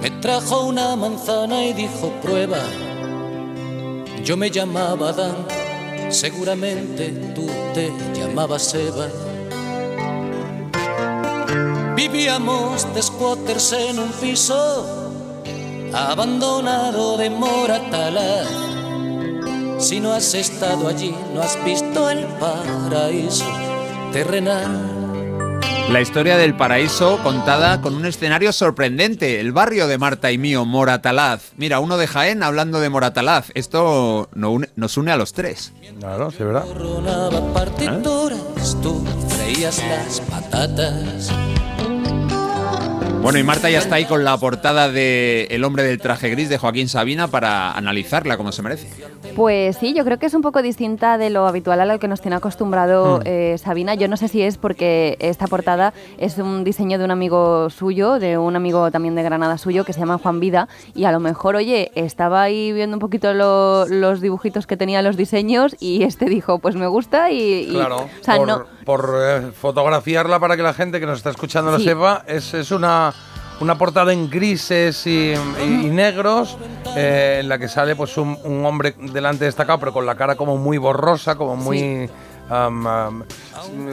me 0.00 0.10
trajo 0.22 0.64
una 0.64 0.96
manzana 0.96 1.66
y 1.66 1.74
dijo 1.74 2.10
prueba. 2.22 2.58
Yo 4.24 4.36
me 4.36 4.50
llamaba 4.50 5.10
Adán, 5.10 5.46
seguramente 6.10 7.08
tú 7.34 7.46
te 7.74 7.90
llamabas 8.14 8.74
Eva. 8.74 9.08
Vivíamos 11.96 12.94
de 12.94 13.02
squatters 13.02 13.72
en 13.72 13.98
un 13.98 14.12
piso 14.12 15.20
abandonado 15.92 17.16
de 17.16 17.30
Moratalá. 17.30 18.44
Si 19.78 19.98
no 19.98 20.12
has 20.12 20.34
estado 20.34 20.88
allí, 20.88 21.14
no 21.34 21.40
has 21.40 21.62
visto 21.64 22.10
el 22.10 22.24
paraíso 22.38 23.46
terrenal. 24.12 24.99
La 25.90 26.00
historia 26.00 26.36
del 26.36 26.54
paraíso 26.54 27.18
contada 27.24 27.80
con 27.80 27.94
un 27.96 28.06
escenario 28.06 28.52
sorprendente, 28.52 29.40
el 29.40 29.50
barrio 29.50 29.88
de 29.88 29.98
Marta 29.98 30.30
y 30.30 30.38
mío, 30.38 30.64
Moratalaz. 30.64 31.50
Mira, 31.56 31.80
uno 31.80 31.96
de 31.98 32.06
Jaén 32.06 32.44
hablando 32.44 32.78
de 32.78 32.88
Moratalaz. 32.90 33.50
Esto 33.54 34.28
no 34.34 34.50
une- 34.52 34.68
nos 34.76 34.96
une 34.96 35.10
a 35.10 35.16
los 35.16 35.32
tres. 35.32 35.72
Claro, 35.98 36.30
sí, 36.30 36.44
¿verdad? 36.44 36.64
Coronaba 36.64 37.52
partituras, 37.52 38.76
tú 38.82 39.04
freías 39.28 39.82
las 39.88 40.20
patatas. 40.20 41.30
Bueno, 43.20 43.38
y 43.38 43.42
Marta 43.42 43.68
ya 43.68 43.80
está 43.80 43.96
ahí 43.96 44.06
con 44.06 44.24
la 44.24 44.38
portada 44.38 44.88
de 44.88 45.46
El 45.50 45.64
hombre 45.64 45.82
del 45.82 45.98
traje 46.00 46.30
gris 46.30 46.48
de 46.48 46.56
Joaquín 46.56 46.88
Sabina 46.88 47.26
para 47.28 47.72
analizarla 47.72 48.36
como 48.38 48.50
se 48.52 48.62
merece. 48.62 48.88
Pues 49.36 49.76
sí, 49.78 49.94
yo 49.94 50.04
creo 50.04 50.18
que 50.18 50.26
es 50.26 50.34
un 50.34 50.42
poco 50.42 50.62
distinta 50.62 51.16
de 51.18 51.30
lo 51.30 51.46
habitual 51.46 51.80
a 51.80 51.84
lo 51.86 51.98
que 51.98 52.08
nos 52.08 52.20
tiene 52.20 52.36
acostumbrado 52.36 53.18
Mm. 53.18 53.22
eh, 53.24 53.56
Sabina. 53.58 53.94
Yo 53.94 54.08
no 54.08 54.16
sé 54.16 54.28
si 54.28 54.42
es 54.42 54.58
porque 54.58 55.16
esta 55.20 55.46
portada 55.46 55.92
es 56.18 56.38
un 56.38 56.64
diseño 56.64 56.98
de 56.98 57.04
un 57.04 57.10
amigo 57.10 57.70
suyo, 57.70 58.18
de 58.18 58.38
un 58.38 58.56
amigo 58.56 58.90
también 58.90 59.14
de 59.14 59.22
Granada 59.22 59.56
suyo, 59.58 59.84
que 59.84 59.92
se 59.92 60.00
llama 60.00 60.18
Juan 60.18 60.40
Vida, 60.40 60.68
y 60.94 61.04
a 61.04 61.12
lo 61.12 61.20
mejor, 61.20 61.56
oye, 61.56 61.90
estaba 61.94 62.42
ahí 62.42 62.72
viendo 62.72 62.96
un 62.96 63.00
poquito 63.00 63.32
lo- 63.34 63.86
los 63.86 64.20
dibujitos 64.20 64.66
que 64.66 64.76
tenía 64.76 65.02
los 65.02 65.16
diseños 65.16 65.76
y 65.80 66.02
este 66.04 66.26
dijo, 66.26 66.58
pues 66.58 66.74
me 66.76 66.86
gusta 66.86 67.30
y... 67.30 67.38
y- 67.68 67.70
Claro, 67.72 67.96
o 67.98 68.24
sea, 68.24 68.36
por, 68.36 68.46
no, 68.48 68.64
por, 68.84 69.14
eh, 69.22 69.50
fotografiarla 69.52 70.38
para 70.40 70.56
que 70.56 70.62
la 70.62 70.74
gente 70.74 71.00
que 71.00 71.06
nos 71.06 71.18
está 71.18 71.30
escuchando 71.30 71.70
lo 71.70 71.78
sepa, 71.78 72.24
es, 72.26 72.52
es 72.54 72.70
una, 72.70 73.12
una 73.60 73.76
portada 73.76 74.12
en 74.12 74.28
grises 74.28 75.06
y, 75.06 75.34
negros 75.90 76.56
eh, 76.96 77.38
en 77.40 77.48
la 77.48 77.58
que 77.58 77.68
sale 77.68 77.94
pues 77.94 78.16
un, 78.16 78.38
un 78.44 78.64
hombre 78.64 78.94
delante 79.12 79.44
destacado, 79.44 79.78
pero 79.78 79.92
con 79.92 80.06
la 80.06 80.14
cara 80.14 80.34
como 80.34 80.56
muy 80.56 80.78
borrosa, 80.78 81.36
como 81.36 81.56
muy... 81.56 82.08
am, 82.50 83.22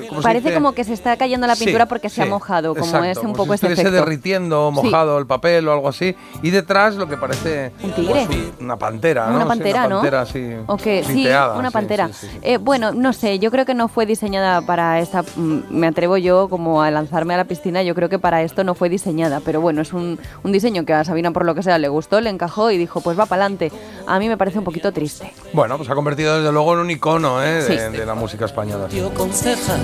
¿cómo 0.09 0.21
se 0.21 0.23
parece 0.23 0.53
como 0.53 0.73
que 0.73 0.83
se 0.83 0.93
está 0.93 1.15
cayendo 1.17 1.47
la 1.47 1.55
Sí, 1.55 1.65
pintura 1.65 1.85
porque 1.85 2.09
se 2.09 2.21
ha 2.21 2.25
mojado, 2.25 2.73
como 2.73 2.85
exacto, 2.85 3.07
es 3.07 3.17
un 3.19 3.33
poco 3.33 3.53
estuviese 3.53 3.81
efecto. 3.83 3.99
derritiendo, 3.99 4.71
Sí. 4.73 4.83
mojado 4.87 5.17
el 5.19 5.25
papel 5.27 5.67
o 5.67 5.73
algo 5.73 5.89
así. 5.89 6.15
Y 6.41 6.49
detrás 6.49 6.95
lo 6.95 7.07
que 7.07 7.17
parece... 7.17 7.71
Un 7.83 7.91
tigre. 7.91 8.25
pues, 8.27 8.39
una 8.59 8.77
pantera, 8.77 9.27
¿no? 9.29 9.35
Una 9.37 9.45
pantera, 9.47 9.79
una 9.81 9.87
¿no? 9.89 9.95
pantera 9.97 10.21
así, 10.21 10.55
¿O 10.67 10.77
qué? 10.77 11.03
Sí, 11.05 11.13
piteada, 11.13 11.57
una 11.57 11.71
pantera. 11.71 12.09
Eh, 12.41 12.57
bueno, 12.57 12.91
no 12.93 13.13
sé, 13.13 13.39
yo 13.39 13.51
creo 13.51 13.65
que 13.65 13.73
no 13.73 13.87
fue 13.87 14.05
diseñada 14.05 14.61
para 14.61 14.99
esta. 14.99 15.23
mm, 15.35 15.59
Me 15.69 15.87
atrevo 15.87 16.17
yo 16.17 16.47
como 16.49 16.81
a 16.81 16.91
lanzarme 16.91 17.33
a 17.33 17.37
la 17.37 17.45
piscina, 17.45 17.83
yo 17.83 17.93
creo 17.95 18.09
que 18.09 18.19
para 18.19 18.41
esto 18.43 18.63
no 18.63 18.73
fue 18.75 18.89
diseñada, 18.89 19.41
pero 19.43 19.61
bueno, 19.61 19.81
es 19.81 19.93
un, 19.93 20.19
un 20.43 20.51
diseño 20.51 20.85
que 20.85 20.93
a 20.93 21.03
Sabina 21.03 21.31
por 21.31 21.45
lo 21.45 21.55
que 21.55 21.63
sea 21.63 21.77
le 21.77 21.87
gustó, 21.89 22.19
le 22.21 22.29
encajó 22.29 22.71
y 22.71 22.77
dijo, 22.77 23.01
pues 23.01 23.17
va 23.19 23.25
para 23.25 23.43
adelante. 23.45 23.71
A 24.07 24.19
mí 24.19 24.27
me 24.29 24.37
parece 24.37 24.57
un 24.59 24.63
poquito 24.65 24.91
triste. 24.91 25.33
Bueno, 25.53 25.77
pues 25.77 25.89
ha 25.89 25.95
convertido 25.95 26.37
desde 26.37 26.51
luego 26.51 26.73
en 26.73 26.79
un 26.79 26.89
icono 26.91 27.43
¿eh? 27.43 27.61
de 27.91 28.05
la 28.05 28.15
música 28.15 28.45
española. 28.47 28.87
Dio 28.87 29.13
conseja, 29.13 29.77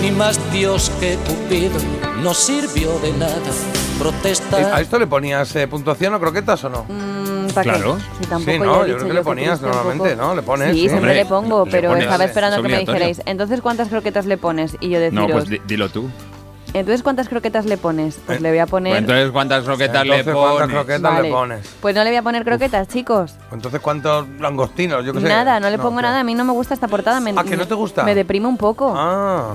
ni 0.00 0.10
más 0.12 0.38
Dios 0.52 0.90
que 1.00 1.16
Cupido, 1.26 1.78
no 2.22 2.32
sirvió 2.34 2.98
de 3.00 3.12
nada. 3.12 3.34
Protesta. 3.98 4.76
¿A 4.76 4.80
esto 4.80 4.96
le 4.98 5.08
ponías 5.08 5.54
eh, 5.56 5.66
puntuación 5.66 6.14
o 6.14 6.20
croquetas 6.20 6.62
o 6.64 6.68
no? 6.68 6.84
Mm. 6.88 7.28
Claro. 7.62 7.98
Si 8.20 8.26
tampoco 8.28 8.52
Sí, 8.52 8.58
no, 8.60 8.86
yo 8.86 8.96
creo 8.96 9.08
que 9.08 9.14
le 9.14 9.22
ponías 9.22 9.60
normalmente, 9.60 10.10
poco. 10.14 10.22
¿no? 10.22 10.34
Le 10.36 10.42
pones. 10.42 10.72
Sí, 10.76 10.88
siempre 10.88 11.14
le 11.14 11.24
pongo, 11.26 11.64
le 11.64 11.70
pero 11.72 11.88
pones. 11.88 12.04
estaba 12.04 12.24
esperando 12.24 12.58
Es 12.58 12.62
que 12.62 12.68
me 12.68 12.78
dijerais, 12.78 13.22
entonces 13.26 13.60
¿cuántas 13.62 13.88
croquetas 13.88 14.26
le 14.26 14.36
pones? 14.36 14.76
Y 14.80 14.90
yo 14.90 15.00
deciros, 15.00 15.26
No, 15.28 15.32
pues 15.32 15.48
di- 15.48 15.60
dilo 15.66 15.88
tú. 15.88 16.08
Entonces 16.74 17.02
¿cuántas 17.02 17.28
croquetas 17.28 17.64
le 17.66 17.76
pones? 17.76 18.18
Pues 18.26 18.40
le 18.40 18.50
voy 18.50 18.58
a 18.58 18.66
poner... 18.66 18.92
Pues 18.92 19.00
entonces, 19.00 19.30
¿cuántas 19.30 19.64
croquetas 19.64 20.06
le 20.06 20.24
¿cuántas 20.24 20.34
pones? 20.34 20.68
croquetas 20.68 21.02
Vale. 21.02 21.28
le 21.28 21.34
pones? 21.34 21.74
Pues 21.80 21.94
no 21.94 22.04
le 22.04 22.10
voy 22.10 22.16
a 22.16 22.22
poner 22.22 22.44
croquetas, 22.44 22.88
chicos. 22.88 23.34
Entonces, 23.52 23.80
¿cuántos 23.80 24.28
langostinos? 24.38 25.04
Yo 25.04 25.12
qué 25.12 25.20
sé. 25.20 25.28
Nada, 25.28 25.60
no 25.60 25.70
le 25.70 25.78
pongo 25.78 26.00
nada. 26.02 26.20
A 26.20 26.24
mí 26.24 26.34
no 26.34 26.44
me 26.44 26.52
gusta 26.52 26.74
esta 26.74 26.88
portada. 26.88 27.20
Me, 27.20 27.32
¿Ah, 27.36 27.44
que 27.44 27.56
no 27.56 27.66
te 27.66 27.74
gusta? 27.74 28.04
Me 28.04 28.14
deprime 28.14 28.46
un 28.46 28.56
poco. 28.56 28.92
Ah. 28.96 29.54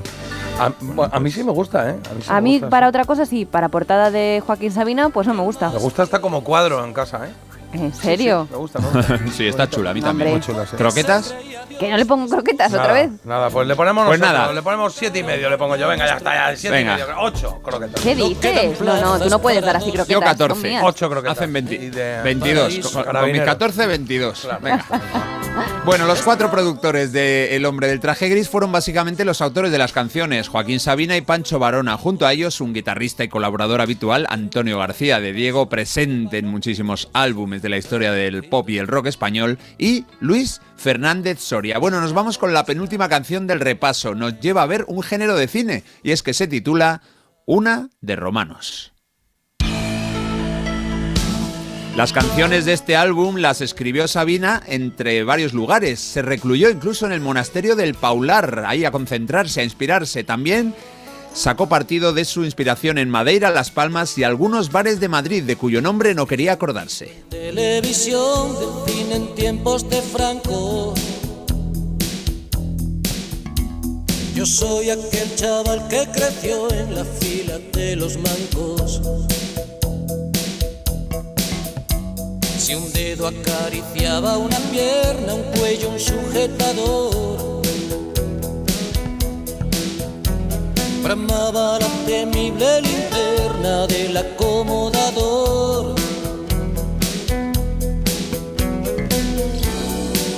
A, 0.60 0.72
bueno, 0.81 1.11
a 1.14 1.19
mí 1.19 1.31
sí 1.31 1.44
me 1.44 1.52
gusta, 1.52 1.90
¿eh? 1.90 1.95
A 2.11 2.14
mí, 2.14 2.22
sí 2.22 2.27
a 2.30 2.34
me 2.35 2.41
mí, 2.41 2.52
gusta, 2.53 2.69
para 2.69 2.88
otra 2.88 3.06
cosa, 3.06 3.26
sí. 3.26 3.45
Para 3.45 3.69
portada 3.69 4.11
de 4.11 4.41
Joaquín 4.45 4.72
Sabina, 4.72 5.10
pues 5.10 5.27
no 5.27 5.34
me 5.34 5.41
gusta. 5.41 5.69
Me 5.72 5.80
gusta 5.80 6.03
hasta 6.03 6.19
como 6.22 6.44
cuadro 6.44 6.84
en 6.85 6.94
casa, 6.94 7.26
¿eh? 7.27 7.31
¿En 7.74 7.94
serio? 7.94 8.48
Me 8.52 8.58
gusta, 8.58 8.80
me 8.80 8.88
gusta. 8.90 9.20
sí, 9.36 9.48
está 9.48 9.70
chula, 9.70 9.90
a 9.90 9.94
mí 9.94 10.02
también. 10.02 10.30
Muy 10.32 10.40
chula, 10.41 10.66
sí. 10.66 10.76
¿Croquetas? 10.76 11.34
Que 11.80 11.90
no 11.90 11.98
le 11.98 12.06
pongo 12.06 12.30
croquetas 12.30 12.72
Nada, 12.72 12.84
otra 12.84 12.94
vez. 12.94 13.12
Nada, 13.26 13.50
pues 13.50 13.68
le 13.68 13.76
ponemos 13.76 14.06
Pues 14.06 14.20
nosotros, 14.20 14.41
nada. 14.41 14.54
le 14.54 14.62
ponemos 14.62 14.94
siete 14.94 15.20
y 15.20 15.24
medio, 15.24 15.50
le 15.50 15.58
pongo 15.58 15.76
yo. 15.76 15.88
Venga, 15.88 16.06
ya 16.06 16.18
está, 16.18 16.52
ya, 16.52 16.56
siete 16.56 16.76
Venga. 16.78 16.94
y 16.94 17.02
medio. 17.02 17.16
Ocho 17.20 17.60
croquetas. 17.64 18.02
¿Qué 18.02 18.16
dices? 18.16 18.80
No, 18.82 19.02
no, 19.02 19.20
tú 19.20 19.30
no 19.30 19.40
puedes 19.40 19.64
dar 19.66 19.76
así 19.78 19.91
croquetas. 19.91 20.08
Yo 20.08 20.20
son 20.20 20.24
14. 20.24 20.68
mías. 20.68 20.84
Ocho 20.86 21.10
croquetas. 21.10 21.38
Hacen 21.38 21.52
20 21.52 21.76
Y 21.76 21.90
de 21.90 22.22
22. 22.22 22.64
paraíso, 22.64 22.82
Con, 22.84 22.91
con 22.91 23.02
mis 23.02 23.06
carabinero. 23.14 23.45
14, 23.45 23.88
22. 23.88 24.48
Venga. 24.62 24.86
Bueno, 25.86 26.08
los 26.08 26.22
cuatro 26.24 26.50
productores 26.50 27.12
de 27.12 27.56
El 27.56 27.66
hombre 27.66 27.88
del 27.88 28.00
traje 28.00 28.28
gris 28.30 28.50
fueron 28.50 28.72
básicamente 28.72 29.24
los 29.26 29.40
autores 29.41 29.72
de 29.72 29.78
las 29.78 29.91
canciones, 29.91 30.48
Joaquín 30.48 30.80
Sabina 30.80 31.16
y 31.16 31.22
Pancho 31.22 31.60
Varona. 31.60 31.95
Junto 31.98 32.26
a 32.26 32.34
ellos, 32.34 32.60
un 32.62 32.74
guitarrista 32.74 33.24
y 33.24 33.28
colaborador 33.30 33.80
habitual, 33.82 34.26
Antonio 34.30 34.80
García 34.80 35.20
de 35.20 35.32
Diego, 35.34 35.70
presente 35.70 36.38
en 36.40 36.48
muchísimos 36.48 37.10
álbumes 37.14 37.62
de 37.64 37.69
la 37.69 37.77
historia 37.77 38.11
del 38.11 38.44
pop 38.44 38.69
y 38.69 38.77
el 38.77 38.88
rock 38.88 39.07
español, 39.07 39.57
y 39.80 40.06
Luis 40.19 40.61
Fernández 40.76 41.40
Soria. 41.40 41.80
Bueno, 41.80 41.99
nos 41.99 42.14
vamos 42.14 42.38
con 42.38 42.53
la 42.53 42.65
penúltima 42.65 43.10
canción 43.10 43.48
del 43.48 43.60
repaso. 43.60 44.14
Nos 44.14 44.40
lleva 44.40 44.61
a 44.61 44.68
ver 44.68 44.85
un 44.88 45.02
género 45.02 45.35
de 45.35 45.48
cine, 45.48 45.84
y 46.03 46.11
es 46.11 46.22
que 46.22 46.35
se 46.35 46.48
titula 46.48 47.02
Una 47.48 47.90
de 48.02 48.15
Romanos. 48.15 48.94
Las 51.95 52.11
canciones 52.11 52.65
de 52.65 52.73
este 52.73 52.95
álbum 52.95 53.35
las 53.35 53.61
escribió 53.61 54.07
Sabina 54.07 54.64
entre 54.65 55.23
varios 55.23 55.53
lugares. 55.53 55.99
Se 55.99 56.23
recluyó 56.23 56.72
incluso 56.72 57.06
en 57.06 57.11
el 57.11 57.22
monasterio 57.22 57.76
del 57.76 57.94
Paular, 57.94 58.64
ahí 58.65 58.84
a 58.84 58.90
concentrarse, 58.90 59.61
a 59.61 59.64
inspirarse. 59.64 60.23
También 60.23 60.73
sacó 61.34 61.68
partido 61.68 62.14
de 62.14 62.26
su 62.26 62.46
inspiración 62.46 62.98
en 62.98 63.10
Madeira, 63.10 63.52
Las 63.52 63.72
Palmas 63.72 64.18
y 64.18 64.24
algunos 64.24 64.72
bares 64.72 65.00
de 65.00 65.10
Madrid, 65.10 65.44
de 65.44 65.56
cuyo 65.56 65.82
nombre 65.82 66.16
no 66.16 66.28
quería 66.28 66.54
acordarse. 66.54 67.24
Televisión 67.30 68.56
del 68.60 68.94
cine 68.94 69.16
en 69.16 69.36
tiempos 69.36 69.90
de 69.90 70.02
Franco. 70.02 70.94
Yo 74.36 74.46
soy 74.46 74.90
aquel 74.90 75.36
chaval 75.36 75.88
que 75.88 76.08
creció 76.12 76.72
en 76.74 76.96
la 76.96 77.06
fila 77.06 77.60
de 77.72 77.96
los 77.96 78.18
mancos. 78.18 79.02
Si 82.58 82.74
un 82.74 82.92
dedo 82.94 83.28
acariciaba 83.28 84.38
una 84.38 84.58
pierna, 84.72 85.34
un 85.34 85.44
cuello, 85.60 85.90
un 85.90 86.00
sujetador. 86.00 87.62
Bramaba 91.04 91.80
la 91.80 91.88
temible 92.06 92.82
linterna 92.82 93.86
del 93.88 94.16
acomodador. 94.16 95.96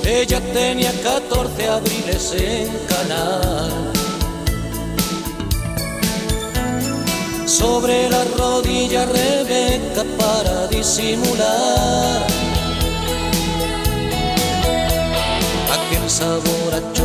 Ella 0.04 0.40
tenía 0.52 0.92
14 1.04 1.68
abriles 1.68 2.34
en 2.36 2.68
canal. 2.88 3.92
Sobre 7.46 8.10
la 8.10 8.24
rodilla 8.36 9.06
Rebeca 9.06 10.02
para 10.18 10.66
disimular. 10.66 12.55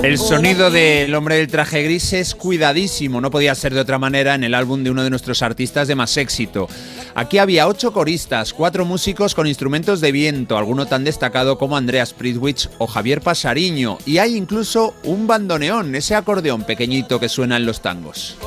El 0.04 0.18
sonido 0.18 0.72
del 0.72 1.14
hombre 1.14 1.36
del 1.36 1.48
traje 1.48 1.84
gris 1.84 2.14
es 2.14 2.34
cuidadísimo, 2.34 3.22
no 3.22 3.30
podía 3.30 3.54
ser 3.56 3.74
de 3.74 3.82
otra 3.82 4.00
manera 4.00 4.36
en 4.36 4.44
el 4.44 4.54
álbum 4.54 4.84
de 4.84 4.90
uno 4.90 5.04
de 5.04 5.10
nuestros 5.10 5.42
artistas 5.42 5.88
de 5.88 5.96
más 5.96 6.18
éxito. 6.18 6.68
Aquí 7.14 7.38
había 7.38 7.68
ocho 7.68 7.94
coristas, 7.94 8.54
cuatro 8.54 8.86
músicos 8.86 9.36
con 9.36 9.48
instrumentos 9.48 10.02
de 10.02 10.12
viento, 10.12 10.58
alguno 10.58 10.88
tan 10.88 11.04
destacado 11.04 11.58
como 11.58 11.78
Andreas 11.78 12.14
Priswich 12.14 12.70
o 12.78 12.88
Javier 12.88 13.22
Pasariño, 13.22 13.98
y 14.06 14.18
hay 14.18 14.36
incluso 14.36 14.96
un 15.04 15.28
bandoneón, 15.28 15.94
ese 15.94 16.16
acordeón 16.16 16.64
pequeñito 16.64 17.20
que 17.20 17.30
suena 17.30 17.58
en 17.58 17.66
los 17.66 17.82
tangos. 17.82 18.38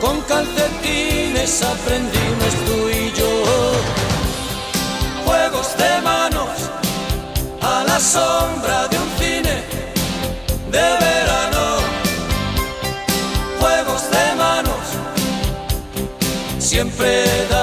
Con 0.00 0.20
calcetines 0.22 1.62
aprendimos 1.62 2.52
tú 2.66 2.88
y 2.88 3.12
yo. 3.12 3.32
Juegos 5.26 5.76
de 5.76 6.00
manos 6.02 6.48
a 7.60 7.84
la 7.84 8.00
sombra 8.00 8.88
de 8.88 8.96
un 8.96 9.10
cine 9.18 9.56
de 10.70 10.86
verano. 11.06 11.64
Juegos 13.60 14.02
de 14.10 14.34
manos 14.36 14.86
siempre 16.58 17.24
daban 17.50 17.59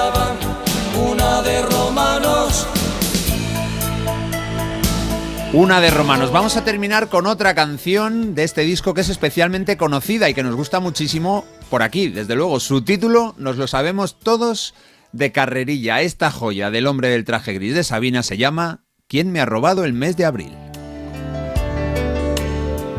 Una 5.57 5.81
de 5.81 5.89
Romanos. 5.89 6.31
Vamos 6.31 6.55
a 6.55 6.63
terminar 6.63 7.09
con 7.09 7.25
otra 7.25 7.55
canción 7.55 8.35
de 8.35 8.43
este 8.43 8.61
disco 8.61 8.93
que 8.93 9.01
es 9.01 9.09
especialmente 9.09 9.75
conocida 9.75 10.29
y 10.29 10.35
que 10.35 10.43
nos 10.43 10.53
gusta 10.53 10.79
muchísimo 10.79 11.45
por 11.71 11.81
aquí. 11.81 12.09
Desde 12.09 12.35
luego, 12.35 12.59
su 12.59 12.83
título 12.83 13.33
nos 13.39 13.57
lo 13.57 13.65
sabemos 13.65 14.19
todos 14.19 14.75
de 15.13 15.31
carrerilla. 15.31 16.01
Esta 16.01 16.29
joya 16.29 16.69
del 16.69 16.85
hombre 16.85 17.09
del 17.09 17.25
traje 17.25 17.53
gris 17.53 17.73
de 17.73 17.83
Sabina 17.83 18.21
se 18.21 18.37
llama 18.37 18.83
¿Quién 19.07 19.31
me 19.31 19.39
ha 19.39 19.47
robado 19.47 19.83
el 19.83 19.93
mes 19.93 20.15
de 20.15 20.25
abril? 20.25 20.55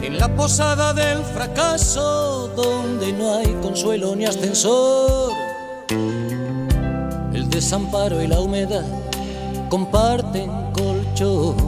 En 0.02 0.18
la 0.18 0.34
posada 0.34 0.92
del 0.94 1.22
fracaso, 1.22 2.48
donde 2.56 3.12
no 3.12 3.36
hay 3.38 3.56
consuelo 3.62 4.16
ni 4.16 4.24
ascensor, 4.24 5.32
el 7.32 7.48
desamparo 7.50 8.20
y 8.20 8.26
la 8.26 8.40
humedad 8.40 8.84
comparten 9.68 10.50
colchón. 10.72 11.67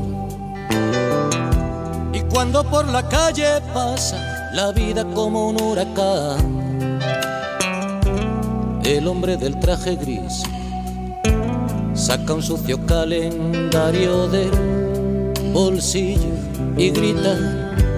Cuando 2.31 2.63
por 2.63 2.87
la 2.89 3.07
calle 3.09 3.61
pasa 3.75 4.51
la 4.53 4.73
vida 4.73 5.05
como 5.05 5.49
un 5.49 5.61
huracán. 5.61 7.01
El 8.85 9.07
hombre 9.09 9.37
del 9.37 9.59
traje 9.59 9.97
gris 9.97 10.43
saca 11.95 12.35
un 12.35 12.43
sucio 12.43 12.85
calendario 12.87 14.29
del 14.29 14.51
bolsillo 15.53 16.35
y 16.77 16.91
grita, 16.91 17.37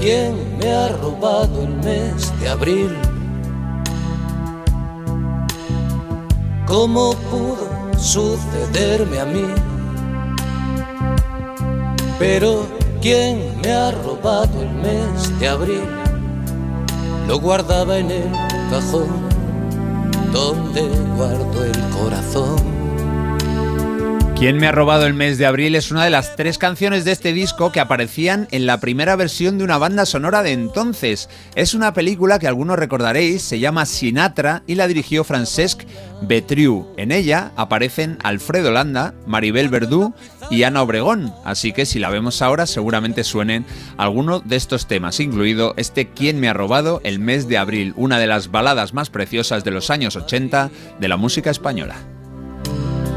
¿quién 0.01 0.59
me 0.59 0.73
ha 0.73 0.89
robado 0.89 1.63
el 1.63 1.77
mes 1.77 2.33
de 2.41 2.49
abril? 2.49 2.97
¿Cómo 6.67 7.15
pudo 7.31 7.69
sucederme 7.99 9.21
a 9.21 9.25
mí? 9.27 9.45
Pero 12.19 12.67
¿quién 13.03 13.61
me 13.61 13.73
ha 13.73 13.91
robado 13.91 14.63
el 14.63 14.71
mes 14.75 15.41
de 15.41 15.49
abril? 15.49 15.83
Lo 17.27 17.39
guardaba 17.41 17.99
en 17.99 18.11
el 18.11 18.31
cajón 18.71 19.09
donde 20.33 20.89
guardo 21.17 21.65
el 21.65 21.81
corazón. 21.91 22.83
¿Quién 24.43 24.57
me 24.57 24.67
ha 24.67 24.73
robado 24.73 25.07
el 25.07 25.15
mes 25.15 25.39
de 25.39 25.47
abril? 25.47 25.77
Es 25.77 25.93
una 25.93 26.03
de 26.03 26.11
las 26.11 26.35
tres 26.35 26.59
canciones 26.59 27.05
de 27.05 27.13
este 27.13 27.33
disco 27.33 27.71
que 27.71 27.79
aparecían 27.79 28.49
en 28.51 28.67
la 28.67 28.81
primera 28.81 29.15
versión 29.15 29.57
de 29.57 29.63
una 29.63 29.79
banda 29.79 30.05
sonora 30.05 30.43
de 30.43 30.51
entonces. 30.51 31.29
Es 31.55 31.75
una 31.75 31.93
película 31.93 32.41
que 32.41 32.49
algunos 32.49 32.77
recordaréis, 32.77 33.43
se 33.43 33.61
llama 33.61 33.87
Sinatra 33.87 34.65
y 34.67 34.75
la 34.75 34.89
dirigió 34.89 35.23
Francesc 35.23 35.83
Betriu. 36.23 36.89
En 36.97 37.13
ella 37.13 37.53
aparecen 37.55 38.19
Alfredo 38.25 38.73
Landa, 38.73 39.15
Maribel 39.27 39.69
Verdú 39.69 40.13
y 40.53 40.65
Ana 40.65 40.83
Obregón, 40.83 41.33
así 41.47 41.73
que 41.73 41.87
si 41.87 41.99
la 41.99 42.11
vemos 42.11 42.43
ahora 42.43 42.67
seguramente 42.67 43.25
suenen 43.25 43.65
algunos 43.97 44.47
de 44.47 44.57
estos 44.57 44.87
temas, 44.87 45.19
incluido 45.19 45.73
este 45.79 46.11
¿Quién 46.11 46.41
me 46.41 46.49
ha 46.51 46.53
robado 46.53 47.01
el 47.05 47.21
mes 47.21 47.49
de 47.49 47.57
abril? 47.57 47.95
Una 47.97 48.19
de 48.19 48.27
las 48.27 48.51
baladas 48.51 48.93
más 48.93 49.09
preciosas 49.09 49.65
de 49.65 49.71
los 49.71 49.89
años 49.89 50.15
80 50.15 50.71
de 51.01 51.09
la 51.09 51.17
música 51.17 51.51
española. 51.51 51.97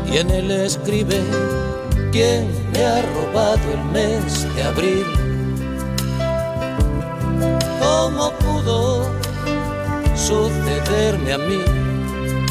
y 0.09 0.17
en 0.17 0.31
él 0.31 0.49
escribe 0.49 1.19
quién 2.13 2.47
me 2.71 2.85
ha 2.85 3.01
robado 3.01 3.59
el 3.73 3.83
mes 3.91 4.55
de 4.55 4.63
abril. 4.63 5.05
¿Cómo 7.81 8.31
pudo 8.39 9.11
sucederme 10.15 11.33
a 11.33 11.37
mí? 11.37 11.94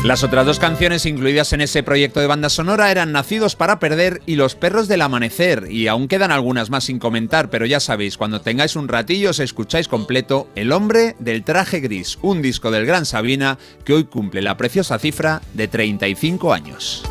Las 0.05 0.22
otras 0.22 0.44
dos 0.44 0.59
canciones 0.59 1.06
incluidas 1.06 1.55
en 1.55 1.62
ese 1.62 1.82
proyecto 1.82 2.20
de 2.20 2.26
banda 2.26 2.51
sonora 2.51 2.90
eran 2.90 3.10
Nacidos 3.10 3.56
para 3.56 3.78
Perder 3.78 4.20
y 4.26 4.35
Los 4.35 4.55
Perros 4.55 4.86
del 4.86 5.01
Amanecer, 5.01 5.68
y 5.70 5.89
aún 5.89 6.09
quedan 6.09 6.31
algunas 6.31 6.68
más 6.68 6.85
sin 6.85 6.98
comentar, 6.98 7.48
pero 7.48 7.64
ya 7.64 7.81
sabéis, 7.81 8.18
cuando 8.18 8.43
tengáis 8.43 8.76
un 8.76 8.89
ratillo 8.89 9.31
os 9.31 9.39
escucháis 9.39 9.89
completo 9.89 10.47
El 10.56 10.72
Hombre 10.72 11.16
del 11.20 11.43
Traje 11.43 11.81
Gris, 11.81 12.18
un 12.20 12.43
disco 12.43 12.70
del 12.70 12.85
gran 12.85 13.06
Sabina 13.06 13.56
que 13.86 13.94
hoy 13.94 14.05
cumple 14.05 14.43
la 14.43 14.59
preciosa 14.59 14.98
cifra 14.98 15.40
de 15.55 15.68
35 15.68 16.52
años. 16.52 17.02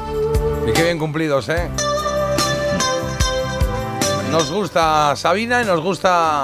Y 0.69 0.71
qué 0.71 0.83
bien 0.83 0.99
cumplidos, 0.99 1.49
¿eh? 1.49 1.69
Nos 4.31 4.51
gusta 4.51 5.15
Sabina 5.15 5.63
y 5.63 5.65
nos 5.65 5.81
gusta 5.81 6.43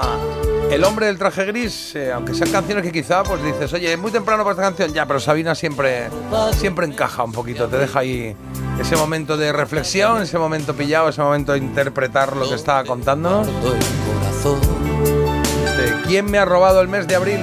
El 0.70 0.84
hombre 0.84 1.06
del 1.06 1.18
traje 1.18 1.44
gris, 1.46 1.96
eh, 1.96 2.12
aunque 2.12 2.32
sean 2.32 2.50
canciones 2.50 2.84
que 2.84 2.92
quizá 2.92 3.24
pues 3.24 3.42
dices, 3.42 3.72
oye, 3.72 3.92
es 3.92 3.98
muy 3.98 4.12
temprano 4.12 4.44
para 4.44 4.52
esta 4.52 4.62
canción, 4.62 4.92
ya, 4.94 5.04
pero 5.04 5.18
Sabina 5.18 5.56
siempre, 5.56 6.08
siempre 6.56 6.86
encaja 6.86 7.24
un 7.24 7.32
poquito, 7.32 7.66
te 7.66 7.76
deja 7.76 7.98
ahí 7.98 8.36
ese 8.80 8.94
momento 8.94 9.36
de 9.36 9.52
reflexión, 9.52 10.22
ese 10.22 10.38
momento 10.38 10.74
pillado, 10.74 11.08
ese 11.08 11.22
momento 11.22 11.52
de 11.52 11.58
interpretar 11.58 12.36
lo 12.36 12.48
que 12.48 12.54
está 12.54 12.84
contándonos. 12.84 13.48
Este, 15.66 15.94
¿Quién 16.06 16.30
me 16.30 16.38
ha 16.38 16.44
robado 16.44 16.80
el 16.80 16.86
mes 16.86 17.08
de 17.08 17.16
abril? 17.16 17.40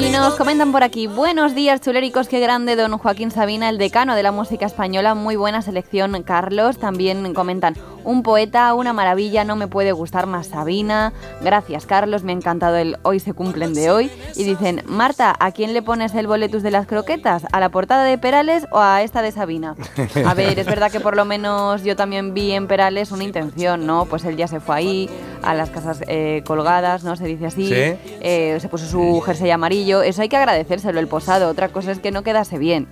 Y 0.00 0.10
nos 0.10 0.34
comentan 0.34 0.72
por 0.72 0.82
aquí, 0.82 1.06
buenos 1.06 1.54
días 1.54 1.80
chuléricos, 1.80 2.28
qué 2.28 2.40
grande 2.40 2.76
don 2.76 2.96
Joaquín 2.98 3.30
Sabina, 3.30 3.68
el 3.68 3.78
decano 3.78 4.14
de 4.14 4.22
la 4.22 4.32
música 4.32 4.66
española, 4.66 5.14
muy 5.14 5.36
buena 5.36 5.62
selección 5.62 6.22
Carlos, 6.22 6.78
también 6.78 7.34
comentan, 7.34 7.76
un 8.04 8.22
poeta, 8.22 8.74
una 8.74 8.92
maravilla, 8.92 9.44
no 9.44 9.54
me 9.54 9.68
puede 9.68 9.92
gustar 9.92 10.26
más 10.26 10.48
Sabina, 10.48 11.12
gracias 11.40 11.86
Carlos, 11.86 12.24
me 12.24 12.32
ha 12.32 12.34
encantado 12.36 12.76
el 12.76 12.96
hoy 13.02 13.20
se 13.20 13.32
cumplen 13.32 13.74
de 13.74 13.90
hoy, 13.90 14.10
y 14.34 14.44
dicen, 14.44 14.82
Marta, 14.86 15.36
¿a 15.38 15.52
quién 15.52 15.72
le 15.72 15.82
pones 15.82 16.14
el 16.14 16.26
boletus 16.26 16.62
de 16.62 16.70
las 16.70 16.86
croquetas? 16.86 17.44
¿A 17.52 17.60
la 17.60 17.68
portada 17.68 18.04
de 18.04 18.18
Perales 18.18 18.66
o 18.72 18.78
a 18.80 19.02
esta 19.02 19.22
de 19.22 19.30
Sabina? 19.32 19.76
A 20.26 20.34
ver, 20.34 20.58
es 20.58 20.66
verdad 20.66 20.90
que 20.90 21.00
por 21.00 21.16
lo 21.16 21.24
menos 21.24 21.82
yo 21.84 21.94
también 21.96 22.34
vi 22.34 22.52
en 22.52 22.66
Perales 22.66 23.12
una 23.12 23.24
intención, 23.24 23.86
¿no? 23.86 24.06
Pues 24.06 24.24
él 24.24 24.36
ya 24.36 24.48
se 24.48 24.60
fue 24.60 24.76
ahí, 24.76 25.10
a 25.42 25.54
las 25.54 25.70
casas 25.70 26.02
eh, 26.06 26.42
colgadas, 26.46 27.04
¿no? 27.04 27.16
Se 27.16 27.24
dice 27.26 27.46
así, 27.46 27.66
Sí. 27.66 27.74
eh, 27.74 28.58
se 28.60 28.68
puso 28.68 28.86
su 28.86 29.20
jersey 29.24 29.50
amarillo, 29.50 29.71
eso 29.80 30.22
hay 30.22 30.28
que 30.28 30.36
agradecérselo 30.36 31.00
el 31.00 31.08
posado, 31.08 31.48
otra 31.48 31.68
cosa 31.68 31.92
es 31.92 31.98
que 31.98 32.10
no 32.10 32.22
quedase 32.22 32.58
bien. 32.58 32.88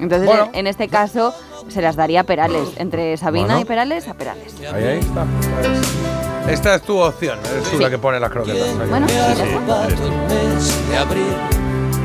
Entonces, 0.00 0.26
Bueno. 0.28 0.50
en 0.52 0.66
este 0.66 0.88
caso, 0.88 1.34
se 1.68 1.82
las 1.82 1.96
daría 1.96 2.20
a 2.20 2.24
Perales, 2.24 2.68
entre 2.76 3.16
Sabina 3.16 3.46
Bueno. 3.46 3.60
y 3.60 3.64
Perales, 3.64 4.06
a 4.08 4.14
Perales. 4.14 4.54
Ahí, 4.72 4.84
ahí 4.84 4.98
está. 5.00 5.26
Esta 6.50 6.74
es 6.76 6.82
tu 6.82 6.98
opción, 6.98 7.38
eres 7.50 7.64
tú 7.64 7.76
Sí. 7.76 7.82
la 7.82 7.90
que 7.90 7.98
pone 7.98 8.18
las 8.20 8.30
croquetas. 8.30 8.68
Ahí. 8.68 8.88
Bueno, 8.88 9.08
sí, 9.08 9.14
ya 9.14 9.32
está. 9.32 9.84
eres 9.86 10.00
tú. 10.00 10.10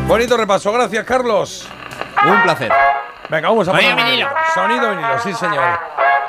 Bonito 0.07 0.35
repaso, 0.37 0.71
gracias 0.73 1.05
Carlos. 1.05 1.67
Un 2.25 2.43
placer. 2.43 2.71
Venga, 3.33 3.49
vamos 3.49 3.67
a 3.67 3.71
Vaya 3.71 3.89
poner 3.95 4.05
vinilo. 4.05 4.29
Sonido 4.53 4.89
vinilo, 4.91 5.19
sí 5.23 5.33
señor. 5.33 5.79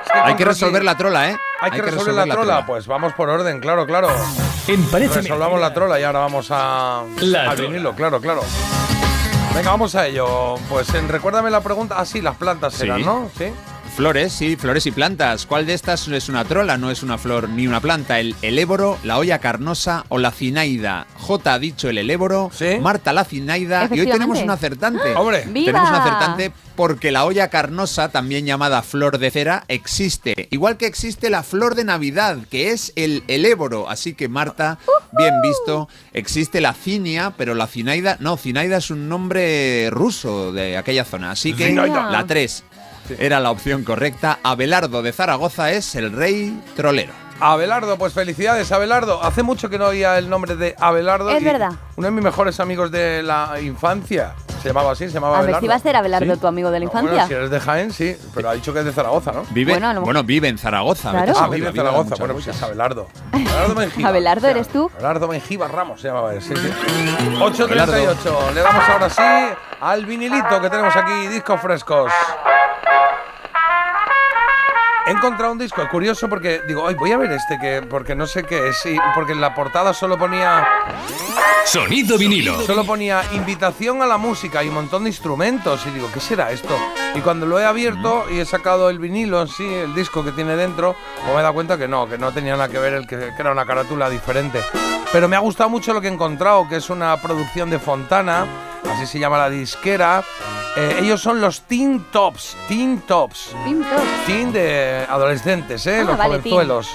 Es 0.07 0.11
Hay 0.25 0.37
que 0.37 0.45
resolver 0.47 0.83
la 0.83 0.97
trola, 0.97 1.31
¿eh? 1.31 1.37
Hay, 1.61 1.71
que, 1.71 1.83
resolver, 1.83 2.15
la, 2.15 2.25
trola. 2.27 2.65
Pues 2.65 2.87
vamos 2.87 3.13
por 3.13 3.29
orden, 3.29 3.61
claro, 3.61 3.85
claro. 3.87 4.09
Resolvamos 4.67 5.61
la 5.61 5.75
trola 5.75 6.01
y 6.01 6.03
ahora 6.03 6.21
vamos 6.21 6.49
a, 6.51 7.03
La 7.21 7.51
al 7.51 7.57
trola. 7.57 7.69
vinilo, 7.69 7.95
claro, 7.95 8.23
claro. 8.23 8.41
Venga, 9.55 9.71
vamos 9.71 9.95
a 9.95 10.07
ello. 10.07 10.55
Pues 10.71 10.95
en, 10.95 11.11
recuérdame 11.11 11.51
la 11.51 11.61
pregunta. 11.61 11.97
Ah, 11.99 12.07
sí, 12.07 12.23
las 12.23 12.37
plantas 12.37 12.73
Sí. 12.73 12.85
eran, 12.85 13.03
¿no? 13.03 13.29
Sí. 13.37 13.53
Flores, 13.95 14.33
sí, 14.33 14.57
flores 14.57 14.87
y 14.87 14.91
plantas. 14.91 15.47
¿Cuál 15.47 15.67
de 15.67 15.75
estas 15.75 16.09
es 16.09 16.29
una 16.29 16.45
trola? 16.45 16.77
No 16.77 16.91
es 16.91 17.05
una 17.05 17.17
flor 17.17 17.49
ni 17.49 17.69
una 17.69 17.79
planta. 17.79 18.19
El 18.19 18.35
eléboro, 18.43 18.99
la 19.05 19.19
olla 19.19 19.39
carnosa 19.39 20.05
o 20.09 20.19
la 20.19 20.33
cinaida. 20.33 21.07
J 21.21 21.55
ha 21.55 21.59
dicho 21.61 21.89
el 21.89 21.99
eléboro, 21.99 22.51
Marta 22.81 23.13
la 23.13 23.25
cinaida 23.25 23.89
y 23.93 24.01
hoy 24.01 24.07
tenemos 24.11 24.41
un 24.43 24.51
acertante. 24.51 25.15
Hombre, 25.17 25.45
¡Viva! 25.47 25.67
tenemos 25.67 25.91
un 25.91 25.95
acertante 25.95 26.53
porque 26.75 27.13
la 27.13 27.25
olla 27.25 27.51
carnosa, 27.51 28.09
también 28.09 28.47
llamada 28.47 28.83
flor 28.83 29.19
de 29.19 29.31
cera, 29.31 29.63
existe. 29.69 30.49
Igual 30.51 30.77
que 30.77 30.87
existe 30.87 31.31
la 31.31 31.45
flor 31.45 31.77
de 31.77 31.85
Navidad, 31.85 32.39
que 32.51 32.73
es 32.73 32.93
el 32.97 33.23
eléboro. 33.29 33.89
Así 33.89 34.15
que 34.15 34.29
Marta, 34.29 34.79
bien 35.13 35.35
visto, 35.41 35.89
existe 36.13 36.61
la 36.61 36.75
cinia, 36.75 37.35
pero 37.39 37.55
la 37.55 37.69
cinaida, 37.69 38.17
no, 38.19 38.37
cinaida 38.37 38.79
es 38.79 38.91
un 38.91 39.09
nombre 39.09 39.89
ruso 39.91 40.51
de 40.51 40.77
aquella 40.77 41.05
zona. 41.05 41.31
Así 41.31 41.53
que 41.53 41.69
Cinaida. 41.69 42.11
la 42.11 42.27
3 42.27 42.65
era 43.19 43.41
la 43.41 43.51
opción 43.51 43.85
correcta. 43.85 44.39
Abelardo 44.43 45.03
de 45.03 45.13
Zaragoza 45.13 45.73
es 45.73 45.95
el 45.95 46.13
rey 46.13 46.59
trolero. 46.77 47.24
Abelardo, 47.53 47.99
pues 47.99 48.15
felicidades, 48.15 48.73
Abelardo. 48.73 49.23
Hace 49.23 49.43
mucho 49.43 49.69
que 49.69 49.79
no 49.79 49.89
oía 49.89 50.17
el 50.17 50.31
nombre 50.31 50.57
de 50.57 50.75
Abelardo. 50.81 51.29
Es 51.29 51.45
verdad. 51.45 51.73
Uno 51.97 52.07
de 52.07 52.11
mis 52.11 52.25
mejores 52.25 52.59
amigos 52.59 52.91
de 52.91 53.23
la 53.23 53.61
infancia. 53.61 54.33
Se 54.63 54.69
llamaba 54.71 54.93
así, 54.93 55.09
se 55.09 55.13
llamaba 55.13 55.35
A 55.37 55.41
ver 55.43 55.51
Abelardo. 55.51 55.61
si 55.61 55.69
va 55.69 55.75
a 55.75 55.79
ser 55.79 55.95
Abelardo 55.95 56.35
¿Sí? 56.35 56.41
tu 56.41 56.47
amigo 56.47 56.71
de 56.71 56.79
la 56.81 56.87
No, 56.87 56.91
infancia. 56.91 57.11
Bueno, 57.13 57.27
si 57.29 57.35
eres 57.35 57.51
de 57.51 57.61
Jaén, 57.61 57.93
sí, 57.93 58.17
pero 58.35 58.49
ha 58.49 58.55
dicho 58.55 58.73
que 58.73 58.79
es 58.79 58.87
de 58.87 58.93
Zaragoza, 58.93 59.33
¿no? 59.33 59.45
Vive, 59.51 59.73
Bueno, 59.73 59.93
lo 59.93 60.01
bueno, 60.01 60.25
vive 60.25 60.49
en 60.49 60.57
Zaragoza. 60.57 61.11
Claro. 61.11 61.35
Ah, 61.37 61.49
vive 61.49 61.69
en 61.69 61.77
Zaragoza. 61.77 62.15
Bueno, 62.19 62.33
pues 62.33 62.47
es 62.47 62.63
Abelardo. 62.63 63.09
Abelardo. 63.31 64.07
Abelardo, 64.09 64.39
o 64.39 64.41
sea, 64.41 64.51
¿eres 64.53 64.69
tú? 64.69 64.91
Abelardo 64.95 65.29
Mengíbar 65.29 65.71
Ramos 65.71 66.01
se 66.01 66.09
llamaba 66.09 66.33
él, 66.33 66.41
sí, 66.41 66.55
sí. 66.57 66.73
8.38. 67.41 68.53
Le 68.55 68.61
damos 68.63 68.89
ahora 68.89 69.11
sí 69.11 69.23
al 69.83 70.07
vinilito 70.07 70.63
que 70.63 70.71
tenemos 70.71 70.97
aquí, 70.97 71.27
discos 71.29 71.61
frescos. 71.61 72.11
He 75.07 75.11
encontrado 75.11 75.53
un 75.53 75.59
disco 75.59 75.87
curioso 75.91 76.29
porque 76.29 76.63
digo, 76.67 76.87
ay, 76.89 76.95
voy 76.95 77.13
a 77.13 77.19
ver 77.19 77.33
este 77.33 77.59
que 77.59 77.83
porque 77.83 78.15
no 78.15 78.27
sé 78.27 78.45
qué 78.45 78.69
es, 78.69 78.87
y 78.87 78.97
porque 79.15 79.33
en 79.33 79.41
la 79.41 79.55
portada 79.55 79.93
solo 79.93 80.19
ponía 80.19 80.67
Sonido 81.67 82.19
vinilo. 82.19 82.61
Solo 82.61 82.85
ponía 82.85 83.23
invitación 83.33 84.03
a 84.03 84.07
la 84.07 84.19
música 84.19 84.63
y 84.63 84.69
un 84.69 84.75
montón 84.75 85.05
de 85.05 85.11
instrumentos. 85.11 85.85
Y 85.87 85.91
digo, 85.91 86.11
¿qué 86.13 86.21
será 86.21 86.51
esto? 86.51 86.77
Y 87.15 87.21
cuando 87.21 87.47
lo 87.47 87.59
he 87.59 87.65
abierto 87.65 88.27
y 88.31 88.39
he 88.39 88.45
sacado 88.45 88.91
el 88.91 88.99
vinilo 88.99 89.41
en 89.41 89.49
sí, 89.49 89.65
el 89.65 89.95
disco 89.95 90.23
que 90.23 90.33
tiene 90.33 90.57
dentro, 90.57 90.95
pues 91.17 91.35
me 91.35 91.41
he 91.41 91.43
dado 91.43 91.55
cuenta 91.55 91.79
que 91.79 91.89
no, 91.89 92.09
que 92.09 92.19
no 92.19 92.33
tenía 92.33 92.53
nada 92.53 92.69
que 92.69 92.79
ver, 92.79 92.93
el 92.93 93.07
que, 93.07 93.17
que 93.17 93.35
era 93.39 93.51
una 93.51 93.65
carátula 93.65 94.11
diferente. 94.11 94.61
Pero 95.11 95.29
me 95.29 95.37
ha 95.37 95.41
gustado 95.41 95.71
mucho 95.71 95.95
lo 95.95 96.01
que 96.01 96.09
he 96.09 96.13
encontrado, 96.13 96.69
que 96.69 96.77
es 96.77 96.91
una 96.91 97.17
producción 97.17 97.71
de 97.71 97.79
Fontana, 97.79 98.47
así 98.91 99.07
se 99.07 99.19
llama 99.19 99.39
la 99.39 99.49
disquera. 99.49 100.23
Eh, 100.77 100.99
ellos 101.03 101.21
son 101.23 101.41
los 101.41 101.63
Teen 101.63 102.05
Tops, 102.11 102.57
Teen 102.69 103.01
Tops. 103.07 103.51
Teen 103.65 103.83
Tops. 103.83 104.03
Teen 104.27 104.53
de 104.53 105.07
adolescentes, 105.09 105.87
¿eh? 105.87 105.99
Ah, 106.01 106.05
los 106.05 106.19
vale, 106.19 106.39
jovenzuelos. 106.39 106.89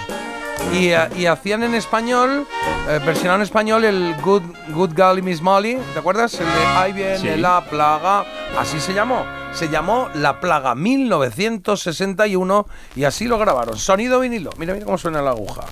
Y, 0.73 0.89
eh, 0.89 1.07
y 1.15 1.25
hacían 1.25 1.63
en 1.63 1.73
español, 1.73 2.45
eh, 2.89 2.99
versionaron 3.05 3.39
en 3.41 3.45
español 3.45 3.85
el 3.85 4.15
Good, 4.21 4.43
Good 4.73 4.91
Golly 4.97 5.21
Miss 5.21 5.41
Molly, 5.41 5.77
¿te 5.93 5.99
acuerdas? 5.99 6.33
El 6.33 6.45
de 6.45 6.65
Ahí 6.75 6.91
viene 6.91 7.17
Sí. 7.17 7.29
la 7.37 7.61
plaga, 7.69 8.25
así 8.57 8.79
se 8.81 8.93
llamó. 8.93 9.25
Se 9.53 9.69
llamó 9.69 10.09
La 10.13 10.39
Plaga 10.39 10.75
1961 10.75 12.67
y 12.95 13.05
así 13.05 13.25
lo 13.25 13.39
grabaron. 13.39 13.77
Sonido 13.77 14.19
vinilo. 14.19 14.51
Mira, 14.57 14.73
mira 14.73 14.85
cómo 14.85 14.97
suena 14.99 15.21
la 15.23 15.31
aguja. 15.31 15.63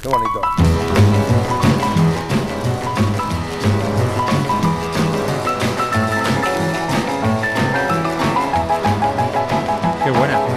Qué 0.00 0.08
bonito. 0.08 0.40
qué 10.12 10.18
buena. 10.18 10.49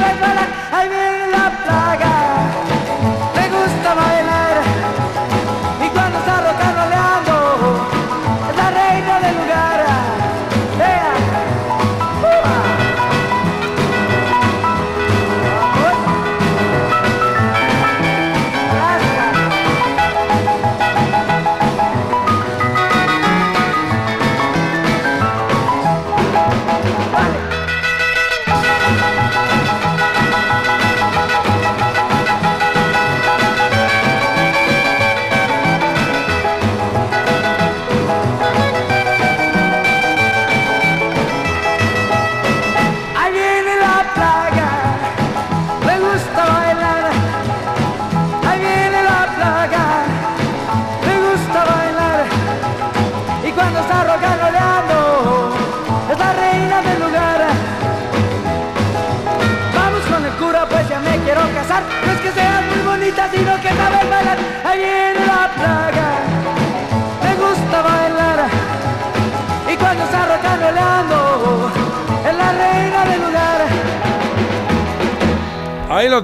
Sino 0.00 0.99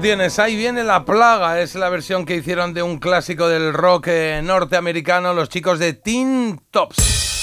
tienes, 0.01 0.39
ahí 0.39 0.56
viene 0.56 0.85
la 0.85 1.05
plaga. 1.05 1.60
Es 1.60 1.74
la 1.74 1.89
versión 1.89 2.24
que 2.24 2.36
hicieron 2.36 2.74
de 2.74 2.82
un 2.82 2.98
clásico 2.98 3.48
del 3.48 3.73
rock 3.73 4.09
eh, 4.09 4.40
norteamericano, 4.43 5.32
los 5.32 5.48
chicos 5.48 5.78
de 5.78 5.93
Teen 5.93 6.60
Tops. 6.70 7.43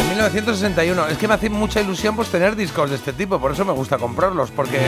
En 0.00 0.08
1961. 0.08 1.06
Es 1.08 1.18
que 1.18 1.28
me 1.28 1.34
hace 1.34 1.50
mucha 1.50 1.80
ilusión 1.80 2.16
pues 2.16 2.28
tener 2.28 2.56
discos 2.56 2.90
de 2.90 2.96
este 2.96 3.12
tipo, 3.12 3.38
por 3.38 3.52
eso 3.52 3.64
me 3.64 3.72
gusta 3.72 3.98
comprarlos, 3.98 4.50
porque 4.50 4.80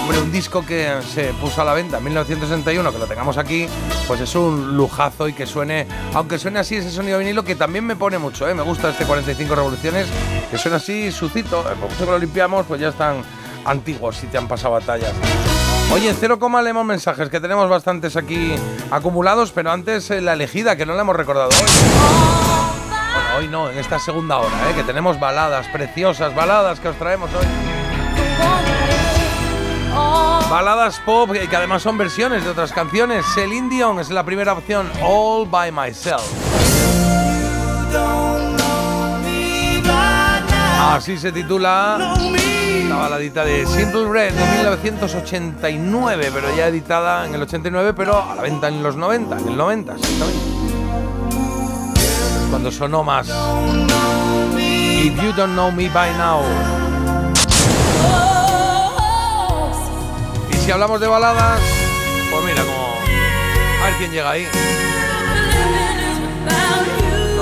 hombre, 0.00 0.18
un 0.18 0.32
disco 0.32 0.64
que 0.66 0.90
se 1.14 1.32
puso 1.34 1.62
a 1.62 1.64
la 1.64 1.74
venta 1.74 1.98
en 1.98 2.04
1961, 2.04 2.92
que 2.92 2.98
lo 2.98 3.06
tengamos 3.06 3.38
aquí, 3.38 3.66
pues 4.06 4.20
es 4.20 4.34
un 4.34 4.76
lujazo 4.76 5.28
y 5.28 5.32
que 5.32 5.46
suene, 5.46 5.86
aunque 6.14 6.38
suene 6.38 6.58
así 6.58 6.76
ese 6.76 6.90
sonido 6.90 7.18
vinilo 7.18 7.44
que 7.44 7.54
también 7.54 7.86
me 7.86 7.96
pone 7.96 8.18
mucho, 8.18 8.48
¿eh? 8.48 8.54
me 8.54 8.62
gusta 8.62 8.90
este 8.90 9.04
45 9.04 9.54
revoluciones, 9.54 10.06
que 10.50 10.58
suena 10.58 10.78
así 10.78 11.12
sucito, 11.12 11.60
eh, 11.60 11.74
por 11.78 11.90
mucho 11.90 12.04
que 12.04 12.10
lo 12.10 12.18
limpiamos, 12.18 12.66
pues 12.66 12.80
ya 12.80 12.88
están 12.88 13.22
antiguos 13.64 14.16
si 14.16 14.26
te 14.26 14.38
han 14.38 14.48
pasado 14.48 14.74
batallas. 14.74 15.12
Oye, 15.92 16.08
en 16.08 16.16
cero 16.16 16.38
coma 16.38 16.62
leemos 16.62 16.84
mensajes, 16.84 17.28
que 17.28 17.40
tenemos 17.40 17.68
bastantes 17.68 18.16
aquí 18.16 18.54
acumulados, 18.90 19.52
pero 19.52 19.70
antes 19.70 20.10
eh, 20.10 20.20
la 20.20 20.32
elegida, 20.32 20.76
que 20.76 20.86
no 20.86 20.94
la 20.94 21.02
hemos 21.02 21.16
recordado 21.16 21.50
hoy. 21.50 21.70
Hoy 23.38 23.48
no, 23.48 23.68
en 23.68 23.78
esta 23.78 23.98
segunda 23.98 24.38
hora, 24.38 24.70
¿eh? 24.70 24.74
que 24.74 24.84
tenemos 24.84 25.20
baladas, 25.20 25.66
preciosas 25.68 26.34
baladas 26.34 26.80
que 26.80 26.88
os 26.88 26.96
traemos 26.96 27.30
hoy. 27.34 27.46
Baladas 30.50 31.00
pop 31.00 31.34
eh, 31.34 31.46
que 31.48 31.56
además 31.56 31.82
son 31.82 31.96
versiones 31.96 32.44
de 32.44 32.50
otras 32.50 32.72
canciones. 32.72 33.24
Celine 33.34 33.70
Dion 33.70 34.00
es 34.00 34.10
la 34.10 34.22
primera 34.24 34.52
opción, 34.52 34.90
All 35.02 35.46
by 35.48 35.72
Myself. 35.72 36.22
Así 40.82 41.16
se 41.16 41.30
titula 41.30 42.16
la 42.88 42.96
baladita 42.96 43.44
de 43.44 43.64
Simple 43.66 44.08
Red 44.10 44.34
de 44.34 44.56
1989, 44.56 46.30
pero 46.34 46.56
ya 46.56 46.66
editada 46.66 47.24
en 47.24 47.34
el 47.34 47.42
89, 47.42 47.94
pero 47.96 48.20
a 48.20 48.34
la 48.34 48.42
venta 48.42 48.66
en 48.66 48.82
los 48.82 48.96
90, 48.96 49.38
en 49.38 49.48
el 49.48 49.56
90, 49.56 49.94
exactamente. 49.94 50.40
Cuando 52.50 52.70
sonó 52.72 53.04
más. 53.04 53.28
If 54.58 55.22
you 55.22 55.32
don't 55.32 55.52
know 55.52 55.70
me 55.70 55.88
by 55.88 56.10
now. 56.18 56.42
Y 60.50 60.56
si 60.56 60.70
hablamos 60.72 61.00
de 61.00 61.06
baladas, 61.06 61.60
pues 62.30 62.44
mira 62.44 62.62
como. 62.64 62.88
A 63.82 63.86
ver 63.86 63.94
quién 63.98 64.10
llega 64.10 64.30
ahí. 64.30 64.46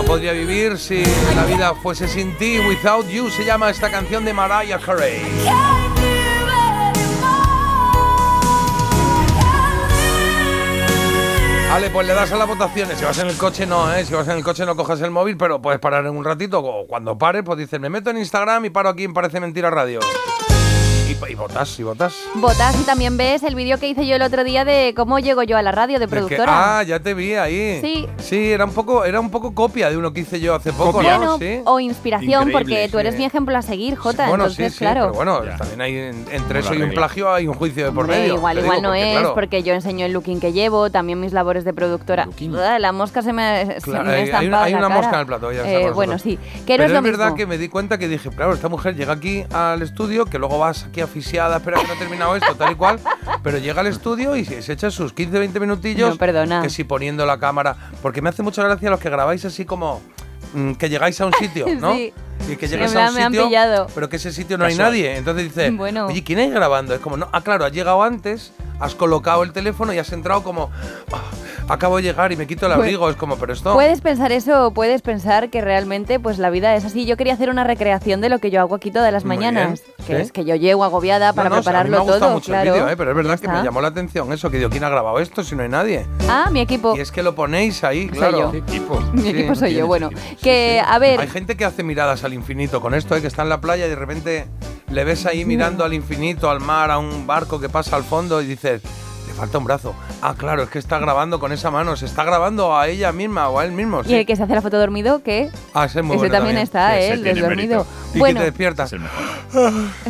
No 0.00 0.06
podría 0.06 0.32
vivir 0.32 0.78
si 0.78 1.02
la 1.36 1.44
vida 1.44 1.74
fuese 1.74 2.08
sin 2.08 2.34
ti. 2.38 2.58
Without 2.58 3.06
You 3.08 3.28
se 3.28 3.44
llama 3.44 3.68
esta 3.68 3.90
canción 3.90 4.24
de 4.24 4.32
Mariah 4.32 4.78
Carey. 4.78 5.20
Vale, 11.68 11.90
pues 11.90 12.06
le 12.06 12.14
das 12.14 12.32
a 12.32 12.36
las 12.38 12.48
votaciones. 12.48 12.96
Si 12.96 13.04
vas 13.04 13.18
en 13.18 13.28
el 13.28 13.36
coche, 13.36 13.66
no, 13.66 13.94
¿eh? 13.94 14.06
Si 14.06 14.14
vas 14.14 14.26
en 14.28 14.38
el 14.38 14.42
coche, 14.42 14.64
no 14.64 14.74
coges 14.74 15.02
el 15.02 15.10
móvil, 15.10 15.36
pero 15.36 15.60
puedes 15.60 15.78
parar 15.78 16.06
en 16.06 16.16
un 16.16 16.24
ratito. 16.24 16.60
O 16.60 16.86
cuando 16.86 17.18
pares, 17.18 17.42
pues 17.44 17.58
dices, 17.58 17.78
me 17.78 17.90
meto 17.90 18.08
en 18.08 18.16
Instagram 18.16 18.64
y 18.64 18.70
paro 18.70 18.88
aquí 18.88 19.04
en 19.04 19.12
Parece 19.12 19.38
Mentira 19.38 19.68
Radio. 19.68 20.00
Y, 21.28 21.34
votas, 21.34 21.78
y 21.78 21.82
votas. 21.82 22.14
Votas 22.34 22.80
y 22.80 22.84
también 22.84 23.16
ves 23.16 23.42
el 23.42 23.54
vídeo 23.54 23.78
que 23.78 23.88
hice 23.88 24.06
yo 24.06 24.16
el 24.16 24.22
otro 24.22 24.42
día 24.42 24.64
de 24.64 24.94
cómo 24.96 25.18
llego 25.18 25.42
yo 25.42 25.56
a 25.56 25.62
la 25.62 25.70
radio 25.72 25.98
de 25.98 26.08
productora. 26.08 26.78
Ah, 26.78 26.82
ya 26.82 26.98
te 27.00 27.14
vi 27.14 27.34
ahí. 27.34 27.78
Sí. 27.80 28.06
Sí, 28.18 28.52
era 28.52 28.64
un 28.64 28.72
poco, 28.72 29.04
era 29.04 29.20
un 29.20 29.30
poco 29.30 29.54
copia 29.54 29.90
de 29.90 29.96
uno 29.96 30.12
que 30.12 30.20
hice 30.20 30.40
yo 30.40 30.54
hace 30.54 30.72
poco, 30.72 31.02
¿no? 31.02 31.38
Sí. 31.38 31.60
o 31.64 31.78
inspiración, 31.80 32.48
Increíble, 32.48 32.52
porque 32.52 32.88
tú 32.90 32.98
eres 32.98 33.16
mi 33.16 33.24
ejemplo 33.24 33.56
a 33.56 33.62
seguir, 33.62 33.96
Jota. 33.96 34.28
Bueno, 34.28 34.44
entonces, 34.44 34.72
sí, 34.72 34.78
sí, 34.78 34.84
claro. 34.84 35.00
pero 35.02 35.12
bueno, 35.14 35.40
también 35.58 35.80
hay 35.80 35.96
en- 35.96 36.26
entre 36.32 36.60
eso 36.60 36.74
y 36.74 36.82
un 36.82 36.90
plagio 36.90 37.32
hay 37.32 37.46
un 37.46 37.54
juicio 37.54 37.84
de 37.86 37.92
por 37.92 38.06
medio. 38.08 38.34
igual, 38.34 38.56
te 38.56 38.62
igual 38.62 38.78
digo, 38.78 38.88
no 38.88 38.88
porque, 38.90 39.10
es, 39.12 39.18
claro, 39.18 39.34
porque 39.34 39.62
yo 39.62 39.74
enseño 39.74 40.06
el 40.06 40.12
looking 40.12 40.40
que 40.40 40.52
llevo, 40.52 40.90
también 40.90 41.20
mis 41.20 41.32
labores 41.32 41.64
de 41.64 41.72
productora. 41.72 42.28
La 42.78 42.92
mosca 42.92 43.22
se 43.22 43.32
me, 43.32 43.66
se 43.66 43.80
Claro, 43.82 44.04
me 44.06 44.14
hay- 44.14 44.30
hay 44.30 44.46
una, 44.48 44.62
hay 44.64 44.74
una 44.74 44.88
cara. 44.88 44.94
mosca 44.94 45.14
en 45.14 45.20
el 45.20 45.26
plato. 45.26 45.52
Ya 45.52 45.58
está 45.64 45.70
Eh, 45.70 45.90
bueno, 45.90 46.18
sí. 46.18 46.38
Que 46.66 46.74
no 46.74 46.76
Pero 46.78 46.84
es 46.84 46.90
lo 46.92 47.02
verdad 47.02 47.24
mismo. 47.26 47.36
que 47.36 47.46
me 47.46 47.58
di 47.58 47.68
cuenta 47.68 47.98
que 47.98 48.08
dije, 48.08 48.30
claro, 48.30 48.52
esta 48.54 48.68
mujer 48.68 48.96
llega 48.96 49.12
aquí 49.14 49.44
al 49.52 49.82
estudio, 49.82 50.24
que 50.26 50.38
luego 50.38 50.58
vas 50.58 50.84
aquí 50.84 51.00
aficiada, 51.10 51.56
espera 51.56 51.80
que 51.80 51.86
no 51.88 51.94
he 51.94 51.96
terminado 51.96 52.36
esto, 52.36 52.54
tal 52.54 52.72
y 52.72 52.74
cual, 52.76 53.00
pero 53.42 53.58
llega 53.58 53.80
al 53.80 53.88
estudio 53.88 54.36
y 54.36 54.44
se 54.44 54.72
echa 54.72 54.90
sus 54.90 55.14
15-20 55.14 55.60
minutillos. 55.60 56.10
No, 56.10 56.16
perdona. 56.16 56.62
Que 56.62 56.70
si 56.70 56.84
poniendo 56.84 57.26
la 57.26 57.38
cámara. 57.38 57.76
Porque 58.00 58.22
me 58.22 58.28
hace 58.28 58.42
mucha 58.42 58.62
gracia 58.62 58.90
los 58.90 59.00
que 59.00 59.10
grabáis 59.10 59.44
así 59.44 59.64
como 59.64 60.00
mm, 60.54 60.72
que 60.74 60.88
llegáis 60.88 61.20
a 61.20 61.26
un 61.26 61.32
sitio, 61.34 61.66
¿no? 61.80 61.94
Sí. 61.94 62.12
Y 62.48 62.56
que 62.56 62.66
Sí, 62.66 62.74
llegas 62.74 62.92
me 62.94 63.00
a 63.00 63.04
han- 63.04 63.08
un 63.10 63.14
me 63.16 63.22
han 63.24 63.32
sitio, 63.32 63.46
pillado. 63.46 63.86
pero 63.94 64.08
que 64.08 64.16
ese 64.16 64.32
sitio 64.32 64.58
no 64.58 64.64
hay 64.64 64.72
Casual. 64.72 64.88
nadie. 64.88 65.16
Entonces 65.16 65.44
dices, 65.44 65.76
Bueno. 65.76 66.06
oye, 66.06 66.24
¿quién 66.24 66.38
hay 66.40 66.50
grabando? 66.50 66.94
Es 66.94 67.00
como, 67.00 67.16
no, 67.16 67.28
ah, 67.32 67.40
claro, 67.42 67.64
has 67.64 67.72
llegado 67.72 68.02
antes, 68.02 68.52
has 68.80 68.94
colocado 68.94 69.42
el 69.42 69.52
teléfono 69.52 69.92
y 69.92 69.98
has 69.98 70.10
entrado 70.12 70.42
como, 70.42 70.70
"Ah, 71.12 71.20
acabo 71.74 71.98
de 71.98 72.02
llegar 72.02 72.32
y 72.32 72.36
me 72.36 72.46
quito 72.46 72.66
el 72.66 72.72
Pues- 72.72 72.84
abrigo. 72.86 73.08
Es 73.10 73.16
como, 73.16 73.36
pero 73.36 73.52
esto. 73.52 73.72
Puedes 73.74 74.00
pensar 74.00 74.32
eso 74.32 74.66
o 74.66 74.70
puedes 74.72 75.02
pensar 75.02 75.50
que 75.50 75.60
realmente 75.60 76.18
pues 76.18 76.38
la 76.38 76.50
vida 76.50 76.74
es 76.74 76.84
así. 76.84 77.04
Yo 77.06 77.16
quería 77.16 77.34
hacer 77.34 77.50
una 77.50 77.62
recreación 77.62 78.20
de 78.20 78.28
lo 78.30 78.38
que 78.40 78.50
yo 78.50 78.60
hago 78.60 78.74
aquí 78.74 78.90
todas 78.90 79.12
las 79.12 79.24
Muy 79.24 79.36
mañanas. 79.36 79.82
bien, 79.82 80.06
Que 80.06 80.16
sí. 80.16 80.22
es 80.22 80.32
que 80.32 80.44
yo 80.44 80.56
llego 80.56 80.82
agobiada 80.82 81.32
para 81.34 81.50
No, 81.50 81.56
no, 81.56 81.60
o 81.60 81.62
sea, 81.62 81.70
prepararlo 81.72 81.96
a 81.98 82.00
mí 82.00 82.06
me 82.06 82.12
ha 82.14 82.18
todo. 82.18 82.30
mucho 82.34 82.46
claro. 82.46 82.70
el 82.74 82.80
vídeo, 82.80 82.88
¿eh? 82.90 82.96
pero 82.96 83.10
es 83.10 83.16
verdad 83.16 83.38
que 83.38 83.48
me 83.48 83.62
llamó 83.62 83.80
la 83.80 83.88
atención 83.88 84.32
eso, 84.32 84.50
que 84.50 84.56
digo, 84.56 84.70
¿quién 84.70 84.82
ha 84.82 84.88
grabado 84.88 85.20
esto 85.20 85.44
si 85.44 85.54
no 85.54 85.62
hay 85.62 85.68
nadie? 85.68 86.06
Ah, 86.28 86.48
mi 86.50 86.60
equipo. 86.60 86.96
Y 86.96 87.00
es 87.00 87.12
que 87.12 87.22
lo 87.22 87.34
ponéis 87.36 87.84
ahí, 87.84 88.08
Soy 88.08 88.18
claro. 88.18 88.38
yo. 88.38 88.52
Mi 89.12 89.28
equipo 89.28 89.54
soy 89.54 89.74
yo. 89.74 89.86
Bueno, 89.86 90.08
que 90.42 90.82
a 90.84 90.98
ver. 90.98 91.20
Hay 91.20 91.28
gente 91.28 91.56
que 91.56 91.64
hace 91.64 91.82
miradas 91.82 92.24
al 92.24 92.29
infinito 92.32 92.80
con 92.80 92.94
esto, 92.94 93.16
¿eh? 93.16 93.20
que 93.20 93.26
está 93.26 93.42
en 93.42 93.48
la 93.48 93.60
playa 93.60 93.86
y 93.86 93.88
de 93.88 93.96
repente 93.96 94.46
le 94.90 95.04
ves 95.04 95.26
ahí 95.26 95.44
mirando 95.44 95.84
al 95.84 95.94
infinito, 95.94 96.50
al 96.50 96.60
mar, 96.60 96.90
a 96.90 96.98
un 96.98 97.26
barco 97.26 97.60
que 97.60 97.68
pasa 97.68 97.96
al 97.96 98.04
fondo 98.04 98.42
y 98.42 98.46
dices, 98.46 98.82
le 99.30 99.36
falta 99.36 99.58
un 99.58 99.64
brazo. 99.64 99.94
Ah, 100.22 100.34
claro, 100.36 100.62
es 100.64 100.68
que 100.70 100.78
está 100.80 100.98
grabando 100.98 101.38
con 101.38 101.52
esa 101.52 101.70
mano, 101.70 101.94
se 101.96 102.04
está 102.06 102.24
grabando 102.24 102.76
a 102.76 102.88
ella 102.88 103.12
misma 103.12 103.48
o 103.48 103.58
a 103.60 103.64
él 103.64 103.70
mismo. 103.72 104.00
Y 104.00 104.04
sí. 104.08 104.14
el 104.16 104.26
que 104.26 104.34
se 104.34 104.42
hace 104.42 104.54
la 104.54 104.60
foto 104.60 104.78
dormido, 104.78 105.22
¿qué? 105.22 105.50
Ah, 105.72 105.84
ese 105.84 106.00
es 106.00 106.04
muy 106.04 106.16
Ese 106.16 106.26
bueno 106.26 106.34
también, 106.36 106.58
está, 106.58 106.90
Sí, 106.94 106.96
¿eh? 106.96 107.04
ese 107.04 107.12
El 107.14 107.22
tiene 107.22 107.34
del 107.40 107.48
dormido. 107.48 107.78
mérito. 107.78 108.00
y 108.12 108.18
Bueno. 108.18 108.34
que 108.40 108.44
te 108.46 108.50
despiertas. 108.50 108.92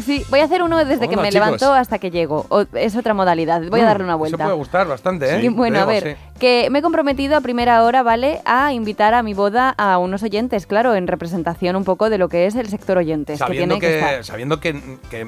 Sí, 0.04 0.24
voy 0.30 0.40
a 0.40 0.44
hacer 0.44 0.62
uno 0.62 0.78
desde 0.84 1.08
que 1.08 1.16
me 1.16 1.22
chicos. 1.28 1.34
levanto 1.34 1.72
hasta 1.74 1.98
que 1.98 2.10
llego. 2.10 2.46
O- 2.48 2.64
es 2.74 2.96
otra 2.96 3.12
modalidad. 3.14 3.60
Voy 3.68 3.80
a 3.80 3.84
Mm, 3.84 3.86
darle 3.86 4.04
una 4.04 4.12
Eso 4.14 4.18
vuelta. 4.18 4.44
puede 4.44 4.56
gustar 4.56 4.88
bastante, 4.88 5.36
¿eh? 5.36 5.42
Y 5.44 5.48
bueno, 5.48 5.80
a 5.80 5.84
ver, 5.84 6.02
sí. 6.16 6.38
que 6.38 6.68
me 6.70 6.78
he 6.78 6.82
comprometido 6.82 7.36
a 7.36 7.40
primera 7.42 7.82
hora, 7.84 8.02
¿vale? 8.02 8.40
A 8.46 8.72
invitar 8.72 9.12
a 9.12 9.22
mi 9.22 9.34
boda 9.34 9.74
a 9.76 9.98
unos 9.98 10.22
oyentes, 10.22 10.66
claro, 10.66 10.94
en 10.94 11.06
representación 11.06 11.76
un 11.76 11.84
poco 11.84 12.08
de 12.10 12.16
lo 12.18 12.28
que 12.30 12.46
es 12.46 12.54
el 12.54 12.68
sector 12.70 12.96
oyentes, 12.98 13.38
que 13.38 13.44
Sabiendo 13.44 13.76
tiene 13.78 13.80
que, 13.94 13.98
que, 14.00 14.06
estar. 14.10 14.24
sabiendo 14.24 14.60
que, 14.60 14.80
que- 15.10 15.26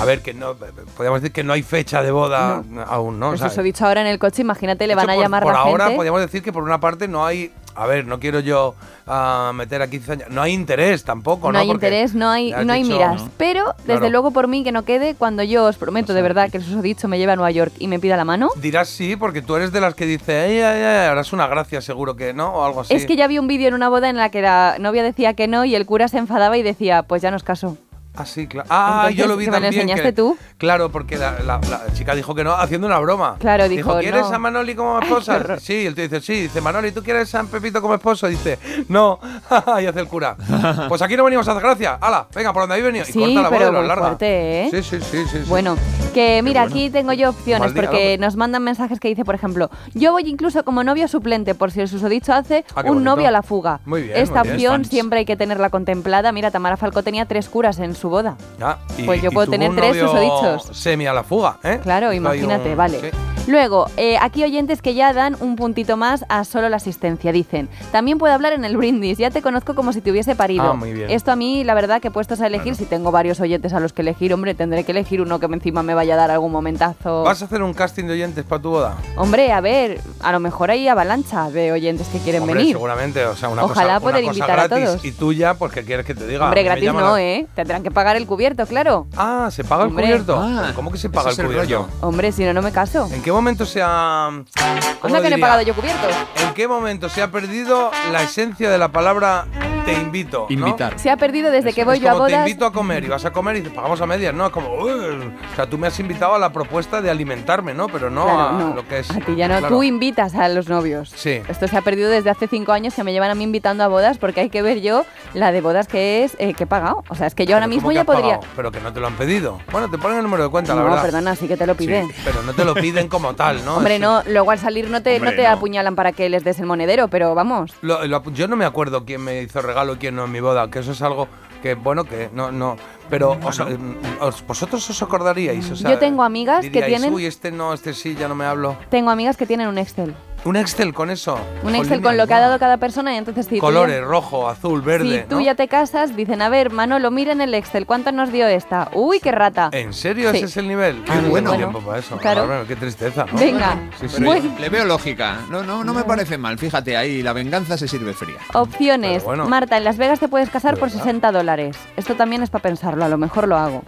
a 0.00 0.04
ver, 0.04 0.20
que 0.22 0.34
no, 0.34 0.54
podríamos 0.96 1.20
decir 1.22 1.32
que 1.32 1.44
no 1.44 1.52
hay 1.52 1.62
fecha 1.62 2.02
de 2.02 2.10
boda 2.10 2.62
aún, 2.88 3.18
¿no? 3.22 3.28
O 3.28 3.30
Pues 3.30 3.40
sea, 3.40 3.48
eso 3.50 3.60
he 3.60 3.64
dicho 3.64 3.86
ahora 3.86 4.00
en 4.00 4.08
el 4.08 4.18
coche, 4.18 4.42
imagínate, 4.42 4.84
le 4.88 4.94
van 4.96 5.08
a 5.08 5.14
por- 5.14 5.22
llamar 5.22 5.42
por 5.44 5.52
la 5.52 5.60
ahora 5.60 5.84
gente. 5.84 5.96
podríamos 5.96 6.20
decir 6.20 6.42
que 6.42 6.52
por 6.52 6.64
una 6.64 6.80
parte 6.80 7.06
no 7.06 7.24
hay, 7.24 7.52
a 7.76 7.86
ver, 7.86 8.04
no 8.04 8.18
quiero 8.18 8.40
yo 8.40 8.74
ah, 9.06 9.52
meter 9.54 9.80
aquí 9.80 9.98
cizaña, 10.00 10.26
no 10.28 10.42
hay 10.42 10.52
interés 10.52 11.04
tampoco, 11.04 11.46
¿no? 11.48 11.52
No 11.52 11.58
hay 11.60 11.68
Porque 11.68 11.86
interés, 11.86 12.14
no 12.14 12.28
hay, 12.28 12.50
no 12.50 12.72
hay 12.72 12.82
dicho- 12.82 12.94
miras. 12.96 13.22
Pero, 13.36 13.74
desde 13.78 13.98
Claro. 14.00 14.10
luego, 14.10 14.30
por 14.32 14.48
mí, 14.48 14.64
que 14.64 14.72
no 14.72 14.84
quede, 14.84 15.14
cuando 15.14 15.42
yo 15.44 15.64
os 15.66 15.76
prometo 15.76 16.14
de 16.14 16.22
verdad 16.22 16.50
que 16.50 16.56
el 16.56 16.64
susodicho 16.64 17.06
me 17.06 17.18
lleve 17.18 17.32
a 17.32 17.36
Nueva 17.36 17.50
York 17.52 17.72
y 17.78 17.86
me 17.88 17.98
pida 18.00 18.16
la 18.16 18.24
mano, 18.24 18.48
Dirás 18.56 18.88
sí, 18.88 19.14
porque 19.16 19.40
tú 19.40 19.54
eres 19.56 19.70
de 19.72 19.80
las 19.80 19.94
que 19.94 20.04
dice, 20.06 20.40
ay, 20.40 20.60
ay, 20.60 20.82
ay, 20.82 21.08
ahora 21.08 21.20
es 21.20 21.32
una 21.32 21.46
gracia, 21.46 21.80
seguro 21.80 22.16
que, 22.16 22.32
¿no? 22.34 22.52
O 22.54 22.64
algo 22.64 22.80
así. 22.80 22.94
es 22.94 23.06
que 23.06 23.14
ya 23.16 23.26
vi 23.28 23.38
un 23.38 23.46
vídeo 23.46 23.68
en 23.68 23.74
una 23.74 23.88
boda 23.88 24.08
en 24.10 24.16
la 24.16 24.30
que 24.30 24.42
la 24.42 24.76
novia 24.80 25.02
decía 25.04 25.34
que 25.34 25.46
no 25.48 25.64
y 25.64 25.74
el 25.76 25.86
cura 25.86 26.08
se 26.08 26.18
enfadaba 26.18 26.56
y 26.58 26.62
decía, 26.62 27.02
pues 27.04 27.22
ya 27.22 27.30
nos 27.30 27.42
caso. 27.44 27.76
Ah, 28.14 28.26
sí, 28.26 28.46
claro. 28.46 28.66
Ah, 28.70 29.06
Entonces, 29.08 29.16
yo 29.18 29.26
lo 29.26 29.36
vi 29.38 29.44
que 29.46 29.50
me 29.50 29.56
lo 29.58 29.62
también. 29.62 29.82
enseñaste 29.82 30.08
que- 30.10 30.12
tú. 30.12 30.36
Claro, 30.58 30.90
porque 30.92 31.16
la, 31.16 31.40
la- 31.40 31.58
la 31.70 31.80
chica 31.94 32.14
dijo 32.14 32.34
que 32.34 32.44
no, 32.44 32.52
haciendo 32.52 32.86
una 32.86 32.98
broma. 32.98 33.36
Claro, 33.38 33.68
dijo, 33.68 33.98
¿quieres 34.00 34.28
no. 34.28 34.34
a 34.34 34.38
Manoli 34.38 34.74
como 34.74 34.98
esposa? 35.02 35.58
sí, 35.58 35.86
el 35.86 35.94
tío 35.94 36.04
dice, 36.04 36.20
sí. 36.20 36.42
Dice, 36.42 36.60
Manoli, 36.60 36.92
¿tú 36.92 37.02
quieres 37.02 37.28
a 37.34 37.38
San 37.38 37.48
Pepito 37.48 37.80
como 37.80 37.94
esposo? 37.94 38.26
Dice, 38.28 38.58
no. 38.88 39.18
y 39.82 39.86
hace 39.86 40.00
el 40.00 40.08
cura. 40.08 40.36
Pues 40.88 41.00
aquí 41.00 41.16
no 41.16 41.24
venimos 41.24 41.46
a 41.48 41.52
hacer 41.52 41.62
gracia. 41.62 41.98
¡Hala! 42.00 42.26
Venga, 42.34 42.52
por 42.52 42.62
donde 42.62 42.74
habéis 42.74 42.86
venido. 42.86 43.04
y 43.08 43.12
corta 43.12 43.42
la 43.42 43.48
boda 43.48 43.58
pero 43.58 43.72
muy 43.78 43.88
larga. 43.88 44.04
fuerte, 44.08 44.62
¿eh? 44.64 44.68
Sí, 44.70 44.82
sí, 44.82 44.98
sí, 45.00 45.24
sí. 45.26 45.38
sí. 45.38 45.48
Bueno, 45.48 45.76
que 46.12 46.42
mira, 46.42 46.62
bueno. 46.62 46.74
aquí 46.76 46.90
tengo 46.90 47.12
yo 47.14 47.30
opciones 47.30 47.72
porque 47.72 48.18
¿no? 48.18 48.26
nos 48.26 48.36
mandan 48.36 48.62
mensajes 48.62 49.00
que 49.00 49.08
dice, 49.08 49.24
por 49.24 49.34
ejemplo, 49.34 49.70
yo 49.94 50.12
voy 50.12 50.24
incluso 50.26 50.64
como 50.64 50.84
novio 50.84 51.08
suplente 51.08 51.54
por 51.54 51.70
si 51.70 51.80
el 51.80 51.88
susodicho 51.88 52.32
hace 52.34 52.64
Ah, 52.74 52.82
un 52.86 53.02
novio 53.04 53.28
a 53.28 53.30
la 53.30 53.42
fuga. 53.42 53.80
Muy 53.86 54.02
bien, 54.02 54.16
Esta 54.18 54.40
muy 54.40 54.42
bien. 54.44 54.54
opción 54.56 54.72
Fans. 54.74 54.88
siempre 54.88 55.18
hay 55.20 55.24
que 55.24 55.36
tenerla 55.36 55.70
contemplada. 55.70 56.30
Mira, 56.32 56.50
Tamara 56.50 56.76
Falcó 56.76 57.02
tenía 57.02 57.24
tres 57.26 57.48
curas 57.48 57.78
en 57.78 57.94
su 57.94 58.01
boda. 58.08 58.36
Ah, 58.60 58.78
y- 58.98 59.04
Pues 59.04 59.20
yo 59.22 59.30
y 59.30 59.34
puedo 59.34 59.50
tener 59.50 59.74
tres 59.74 59.96
susodichos. 59.98 60.76
Semi 60.76 61.06
a 61.06 61.12
la 61.12 61.22
fuga, 61.22 61.58
¿eh? 61.62 61.80
Claro, 61.82 62.12
imagínate, 62.12 62.70
un- 62.72 62.76
vale. 62.76 63.00
sí. 63.00 63.08
Luego, 63.48 63.86
eh, 63.96 64.18
aquí 64.20 64.44
oyentes 64.44 64.80
que 64.82 64.94
ya 64.94 65.12
dan 65.12 65.36
un 65.40 65.56
puntito 65.56 65.96
más 65.96 66.24
a 66.28 66.44
solo 66.44 66.68
la 66.68 66.76
asistencia. 66.76 67.32
Dicen, 67.32 67.68
también 67.90 68.16
puedo 68.18 68.32
hablar 68.32 68.52
en 68.52 68.64
el 68.64 68.76
brindis, 68.76 69.18
ya 69.18 69.30
te 69.32 69.42
conozco 69.42 69.74
como 69.74 69.92
si 69.92 70.00
te 70.00 70.12
hubiese 70.12 70.36
parido. 70.36 70.62
Ah, 70.62 70.74
muy 70.74 70.92
bien. 70.92 71.10
Esto 71.10 71.32
a 71.32 71.36
mí, 71.36 71.64
la 71.64 71.74
verdad, 71.74 72.00
que 72.00 72.12
puestos 72.12 72.40
a 72.40 72.46
elegir, 72.46 72.76
si 72.76 72.84
tengo 72.84 73.10
varios 73.10 73.40
oyentes 73.40 73.72
a 73.72 73.80
los 73.80 73.92
que 73.92 74.02
elegir, 74.02 74.32
hombre, 74.32 74.54
tendré 74.54 74.84
que 74.84 74.92
elegir 74.92 75.20
uno 75.20 75.40
que 75.40 75.46
encima 75.46 75.82
me 75.82 75.92
vaya 75.92 76.14
a 76.14 76.18
dar 76.18 76.30
algún 76.30 76.52
momentazo. 76.52 77.24
¿Vas 77.24 77.42
a 77.42 77.46
hacer 77.46 77.64
un 77.64 77.74
casting 77.74 78.04
de 78.04 78.12
oyentes 78.12 78.44
para 78.44 78.62
tu 78.62 78.70
boda? 78.70 78.96
Hombre, 79.16 79.50
a 79.50 79.60
ver, 79.60 80.00
a 80.20 80.30
lo 80.30 80.38
mejor 80.38 80.70
hay 80.70 80.86
avalancha 80.86 81.50
de 81.50 81.72
oyentes 81.72 82.06
que 82.08 82.18
quieren 82.20 82.42
Hombre, 82.42 82.58
venir. 82.58 82.74
seguramente, 82.76 83.26
o 83.26 83.34
sea, 83.34 83.48
una 83.48 83.64
Ojalá 83.64 83.94
cosa, 83.94 84.00
poder 84.00 84.22
una 84.22 84.28
cosa 84.32 84.38
invitar 84.38 84.60
a 84.60 84.68
todos. 84.68 85.04
y 85.04 85.10
tuya, 85.10 85.54
pues 85.54 85.72
que 85.72 85.82
quieres 85.84 86.06
que 86.06 86.14
te 86.14 86.28
diga. 86.28 86.44
Hombre, 86.44 86.62
gratis 86.62 86.92
no, 86.94 87.18
¿eh? 87.18 87.48
Tendrán 87.56 87.82
que 87.82 87.90
pagar 87.92 88.16
el 88.16 88.26
cubierto, 88.26 88.66
claro. 88.66 89.06
Ah, 89.16 89.48
¿se 89.52 89.64
paga 89.64 89.84
Hombre. 89.84 90.04
el 90.06 90.10
cubierto? 90.24 90.40
Ah, 90.40 90.72
¿Cómo 90.74 90.90
que 90.90 90.98
se 90.98 91.08
paga 91.10 91.28
el 91.30 91.32
ese 91.32 91.42
es 91.42 91.48
el 91.48 91.54
cubierto? 91.54 91.86
rollo. 91.86 91.88
Hombre, 92.00 92.32
si 92.32 92.44
no, 92.44 92.52
no 92.52 92.62
me 92.62 92.72
caso. 92.72 93.08
¿En 93.12 93.22
qué 93.22 93.30
momento 93.32 93.64
se 93.66 93.80
ha. 93.82 94.28
¿cómo 94.30 94.44
Anda 94.62 94.90
lo 95.02 95.08
que 95.08 95.10
no 95.12 95.18
he 95.18 95.22
diría? 95.30 95.38
pagado 95.40 95.62
yo 95.62 95.74
cubiertos. 95.74 96.10
¿En 96.46 96.54
qué 96.54 96.66
momento 96.68 97.08
se 97.08 97.22
ha 97.22 97.30
perdido 97.30 97.90
la 98.12 98.22
esencia 98.22 98.70
de 98.70 98.78
la 98.78 98.88
palabra 98.92 99.46
te 99.84 99.92
invito? 99.94 100.46
¿no? 100.48 100.54
Invitar. 100.54 100.98
Se 100.98 101.10
ha 101.10 101.16
perdido 101.16 101.50
desde 101.50 101.72
que 101.72 101.84
voy 101.84 101.96
es 101.96 102.02
yo 102.02 102.08
a 102.10 102.12
como 102.12 102.26
te 102.26 102.32
bodas. 102.32 102.48
invito 102.48 102.66
a 102.66 102.72
comer 102.72 103.04
y 103.04 103.08
vas 103.08 103.24
a 103.24 103.30
comer 103.32 103.56
y 103.56 103.60
dices, 103.60 103.74
pagamos 103.74 104.00
a 104.00 104.06
medias, 104.06 104.34
¿no? 104.34 104.46
Es 104.46 104.52
como, 104.52 104.74
"Uy". 104.74 104.90
o 104.90 105.54
sea, 105.56 105.66
tú 105.66 105.78
me 105.78 105.86
has 105.86 105.98
invitado 106.00 106.34
a 106.34 106.38
la 106.38 106.52
propuesta 106.52 107.00
de 107.02 107.10
alimentarme, 107.10 107.74
¿no? 107.74 107.88
Pero 107.88 108.10
no 108.10 108.24
Claro, 108.24 108.40
a 108.40 108.52
no. 108.52 108.74
lo 108.74 108.86
que 108.88 109.00
es. 109.00 109.10
A 109.10 109.20
ti 109.20 109.34
ya 109.36 109.48
no, 109.48 109.58
Claro. 109.58 109.74
tú 109.76 109.82
invitas 109.82 110.34
a 110.34 110.48
los 110.48 110.68
novios. 110.68 111.12
Sí. 111.14 111.40
Esto 111.48 111.68
se 111.68 111.76
ha 111.76 111.82
perdido 111.82 112.10
desde 112.10 112.30
hace 112.30 112.48
cinco 112.48 112.72
años 112.72 112.94
que 112.94 113.04
me 113.04 113.12
llevan 113.12 113.30
a 113.30 113.34
mí 113.34 113.44
invitando 113.44 113.84
a 113.84 113.88
bodas 113.88 114.18
porque 114.18 114.40
hay 114.40 114.50
que 114.50 114.62
ver 114.62 114.80
yo 114.80 115.04
la 115.34 115.52
de 115.52 115.60
bodas 115.60 115.88
que 115.88 116.24
es 116.24 116.36
eh, 116.38 116.54
que 116.54 116.64
he 116.64 116.66
pagado. 116.66 117.04
O 117.08 117.14
sea, 117.14 117.26
es 117.26 117.34
que 117.34 117.46
yo 117.46 117.54
ahora 117.56 117.66
mismo 117.66 117.82
¿cómo 117.82 117.90
que 117.90 117.94
ya 117.96 118.04
podría. 118.04 118.22
pagado? 118.40 118.52
Pero 118.56 118.72
que 118.72 118.80
no 118.80 118.92
te 118.92 119.00
lo 119.00 119.06
han 119.06 119.14
pedido. 119.14 119.58
Bueno, 119.70 119.90
te 119.90 119.98
ponen 119.98 120.18
el 120.18 120.24
número 120.24 120.44
de 120.44 120.50
cuenta, 120.50 120.74
la 120.74 120.80
no, 120.82 120.86
verdad. 120.88 121.02
perdona, 121.02 121.36
sí 121.36 121.48
que 121.48 121.56
te 121.56 121.66
lo 121.66 121.74
piden. 121.74 122.08
Pero 122.24 122.42
no 122.42 122.52
te 122.52 122.64
lo 122.64 122.74
piden 122.74 123.08
como 123.08 123.34
tal, 123.34 123.64
¿no? 123.64 123.76
Hombre, 123.82 123.94
Es- 123.96 124.00
no, 124.00 124.22
luego 124.26 124.50
al 124.50 124.58
salir 124.58 124.88
no 124.90 125.02
te, 125.02 125.16
Hombre, 125.16 125.30
no 125.30 125.36
te 125.36 125.42
no. 125.42 125.50
apuñalan 125.50 125.94
para 125.96 126.12
que 126.12 126.28
les 126.28 126.44
des 126.44 126.58
el 126.60 126.66
monedero, 126.66 127.08
pero 127.08 127.34
vamos. 127.34 127.72
Lo- 127.82 128.04
lo- 128.06 128.22
yo 128.32 128.48
no 128.48 128.56
me 128.56 128.64
acuerdo 128.64 129.04
quién 129.04 129.22
me 129.22 129.42
hizo 129.42 129.60
regalo 129.72 129.94
y 129.94 129.96
quién 129.96 130.14
no 130.16 130.24
en 130.24 130.32
mi 130.32 130.40
boda, 130.40 130.70
que 130.70 130.78
eso 130.80 130.92
es 130.92 131.02
algo 131.02 131.28
que, 131.62 131.74
bueno, 131.74 132.04
que 132.04 132.28
no, 132.32 132.50
no. 132.52 132.76
Pero 133.08 133.38
os- 133.44 133.58
em, 133.60 133.96
os- 134.20 134.44
vosotros 134.46 134.88
os 134.88 135.02
acordaríais. 135.02 135.70
O 135.70 135.76
sea, 135.76 135.90
Yo 135.90 135.98
tengo 135.98 136.22
amigas 136.22 136.60
que 136.62 136.70
diríais, 136.70 136.86
tienen- 137.00 137.12
Uy, 137.14 137.26
este 137.26 137.50
no, 137.52 137.72
este 137.74 137.92
sí, 137.94 138.14
ya 138.14 138.26
no 138.28 138.34
me 138.34 138.44
hablo. 138.44 138.76
Tengo 138.90 139.10
amigas 139.10 139.36
que 139.36 139.46
tienen 139.46 139.68
un 139.68 139.78
Excel. 139.78 140.14
Un 140.44 140.56
Excel 140.56 140.92
con 140.92 141.08
eso. 141.10 141.38
Un 141.62 141.76
Excel 141.76 142.02
con 142.02 142.16
lo 142.16 142.26
que 142.26 142.34
ha 142.34 142.40
dado 142.40 142.58
cada 142.58 142.76
persona 142.76 143.14
y 143.14 143.16
entonces 143.16 143.46
si 143.46 143.54
ya- 143.56 143.60
Colores, 143.60 144.02
rojo, 144.02 144.48
azul, 144.48 144.82
verde. 144.82 145.22
Si 145.22 145.28
tú 145.28 145.36
¿no? 145.36 145.40
ya 145.40 145.54
te 145.54 145.68
casas, 145.68 146.16
dicen, 146.16 146.42
a 146.42 146.48
ver, 146.48 146.70
Manolo, 146.72 147.12
mira 147.12 147.30
en 147.30 147.40
el 147.40 147.54
Excel, 147.54 147.86
¿cuánto 147.86 148.10
nos 148.10 148.32
dio 148.32 148.48
esta? 148.48 148.90
Uy, 148.92 149.20
qué 149.20 149.30
rata. 149.30 149.68
¿En 149.72 149.92
serio 149.92 150.32
Sí. 150.32 150.38
ese 150.38 150.46
es 150.46 150.56
el 150.56 150.66
nivel? 150.66 151.04
Ah, 151.08 151.20
no 151.22 151.28
bueno. 151.28 151.52
tiempo 151.54 151.78
para 151.80 152.00
eso. 152.00 152.16
Claro. 152.16 152.64
Qué 152.66 152.74
tristeza, 152.74 153.24
¿no? 153.32 153.38
Venga. 153.38 153.76
Sí, 154.00 154.08
sí. 154.08 154.14
Pero 154.18 154.26
Bueno. 154.26 154.54
le 154.58 154.68
veo 154.68 154.84
lógica. 154.84 155.36
No, 155.48 155.62
no, 155.62 155.84
no 155.84 155.94
me 155.94 156.02
parece 156.02 156.36
mal. 156.38 156.58
Fíjate, 156.58 156.96
ahí 156.96 157.22
la 157.22 157.32
venganza 157.32 157.78
se 157.78 157.86
sirve 157.86 158.12
fría. 158.12 158.38
Opciones. 158.54 159.22
Bueno. 159.22 159.48
Marta, 159.48 159.76
en 159.76 159.84
Las 159.84 159.96
Vegas 159.96 160.18
te 160.18 160.26
puedes 160.26 160.50
casar 160.50 160.74
por 160.76 160.88
verdad? 160.88 161.04
60 161.04 161.30
dólares. 161.30 161.76
Esto 161.96 162.16
también 162.16 162.42
es 162.42 162.50
para 162.50 162.62
pensarlo, 162.62 163.04
a 163.04 163.08
lo 163.08 163.16
mejor 163.16 163.46
lo 163.46 163.56
hago. 163.56 163.84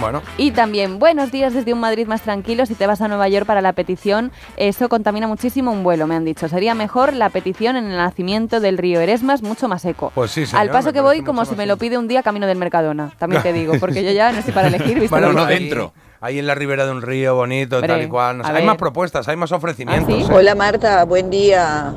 Bueno. 0.00 0.22
Y 0.36 0.50
también, 0.50 0.98
buenos 0.98 1.30
días 1.32 1.54
desde 1.54 1.72
un 1.72 1.80
Madrid 1.80 2.06
más 2.06 2.22
tranquilo. 2.22 2.66
Si 2.66 2.74
te 2.74 2.86
vas 2.86 3.00
a 3.00 3.08
Nueva 3.08 3.28
York 3.28 3.46
para 3.46 3.60
la 3.60 3.72
petición, 3.72 4.32
eso 4.56 4.88
contamina 4.88 5.26
muchísimo 5.26 5.72
un 5.72 5.82
vuelo, 5.82 6.06
me 6.06 6.14
han 6.14 6.24
dicho. 6.24 6.48
Sería 6.48 6.74
mejor 6.74 7.12
la 7.14 7.30
petición 7.30 7.76
en 7.76 7.86
el 7.86 7.96
nacimiento 7.96 8.60
del 8.60 8.78
río 8.78 9.00
Eresmas, 9.00 9.42
mucho 9.42 9.68
más 9.68 9.82
seco. 9.82 10.12
Pues 10.14 10.30
sí, 10.30 10.46
señor, 10.46 10.62
Al 10.62 10.70
paso 10.70 10.92
que 10.92 11.00
voy, 11.00 11.22
como 11.22 11.44
si 11.44 11.54
me 11.54 11.66
lo 11.66 11.76
pide 11.76 11.98
un 11.98 12.08
día 12.08 12.22
camino 12.22 12.46
del 12.46 12.58
Mercadona. 12.58 13.12
También 13.18 13.42
te 13.42 13.52
digo, 13.52 13.74
porque 13.80 14.04
yo 14.04 14.10
ya 14.10 14.32
no 14.32 14.38
estoy 14.38 14.52
para 14.52 14.68
elegir, 14.68 14.94
¿viste? 14.94 15.08
Bueno, 15.08 15.32
no 15.32 15.46
dentro. 15.46 15.92
Ahí 16.20 16.38
en 16.38 16.46
la 16.46 16.54
ribera 16.54 16.86
de 16.86 16.92
un 16.92 17.02
río 17.02 17.34
bonito, 17.34 17.80
tal 17.82 18.02
y 18.02 18.08
cual. 18.08 18.38
no 18.38 18.44
sé, 18.44 18.50
a 18.50 18.54
hay 18.54 18.62
ver. 18.62 18.66
más 18.66 18.76
propuestas, 18.76 19.28
hay 19.28 19.36
más 19.36 19.52
ofrecimientos. 19.52 20.28
¿eh? 20.28 20.32
Hola 20.32 20.54
Marta, 20.54 21.04
buen 21.04 21.30
día. 21.30 21.94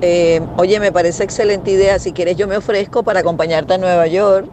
Eh, 0.00 0.40
oye, 0.56 0.78
me 0.78 0.92
parece 0.92 1.24
excelente 1.24 1.70
idea. 1.72 1.98
Si 1.98 2.12
quieres, 2.12 2.36
yo 2.36 2.46
me 2.46 2.56
ofrezco 2.56 3.02
para 3.02 3.20
acompañarte 3.20 3.74
a 3.74 3.78
Nueva 3.78 4.06
York. 4.06 4.48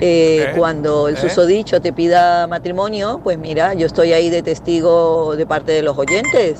Eh, 0.00 0.48
¿Eh? 0.48 0.52
Cuando 0.56 1.08
el 1.08 1.16
susodicho 1.16 1.80
te 1.80 1.92
pida 1.92 2.46
matrimonio, 2.46 3.20
pues 3.22 3.38
mira, 3.38 3.74
yo 3.74 3.86
estoy 3.86 4.12
ahí 4.12 4.28
de 4.28 4.42
testigo 4.42 5.36
de 5.36 5.46
parte 5.46 5.72
de 5.72 5.82
los 5.82 5.96
oyentes. 5.96 6.58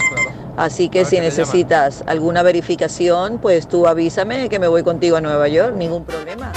Así 0.56 0.88
que 0.88 1.04
si 1.04 1.20
necesitas 1.20 2.02
alguna 2.06 2.42
verificación, 2.42 3.38
pues 3.38 3.68
tú 3.68 3.86
avísame 3.86 4.48
que 4.48 4.58
me 4.58 4.68
voy 4.68 4.82
contigo 4.82 5.16
a 5.16 5.20
Nueva 5.20 5.48
York, 5.48 5.74
ningún 5.76 6.04
problema. 6.04 6.50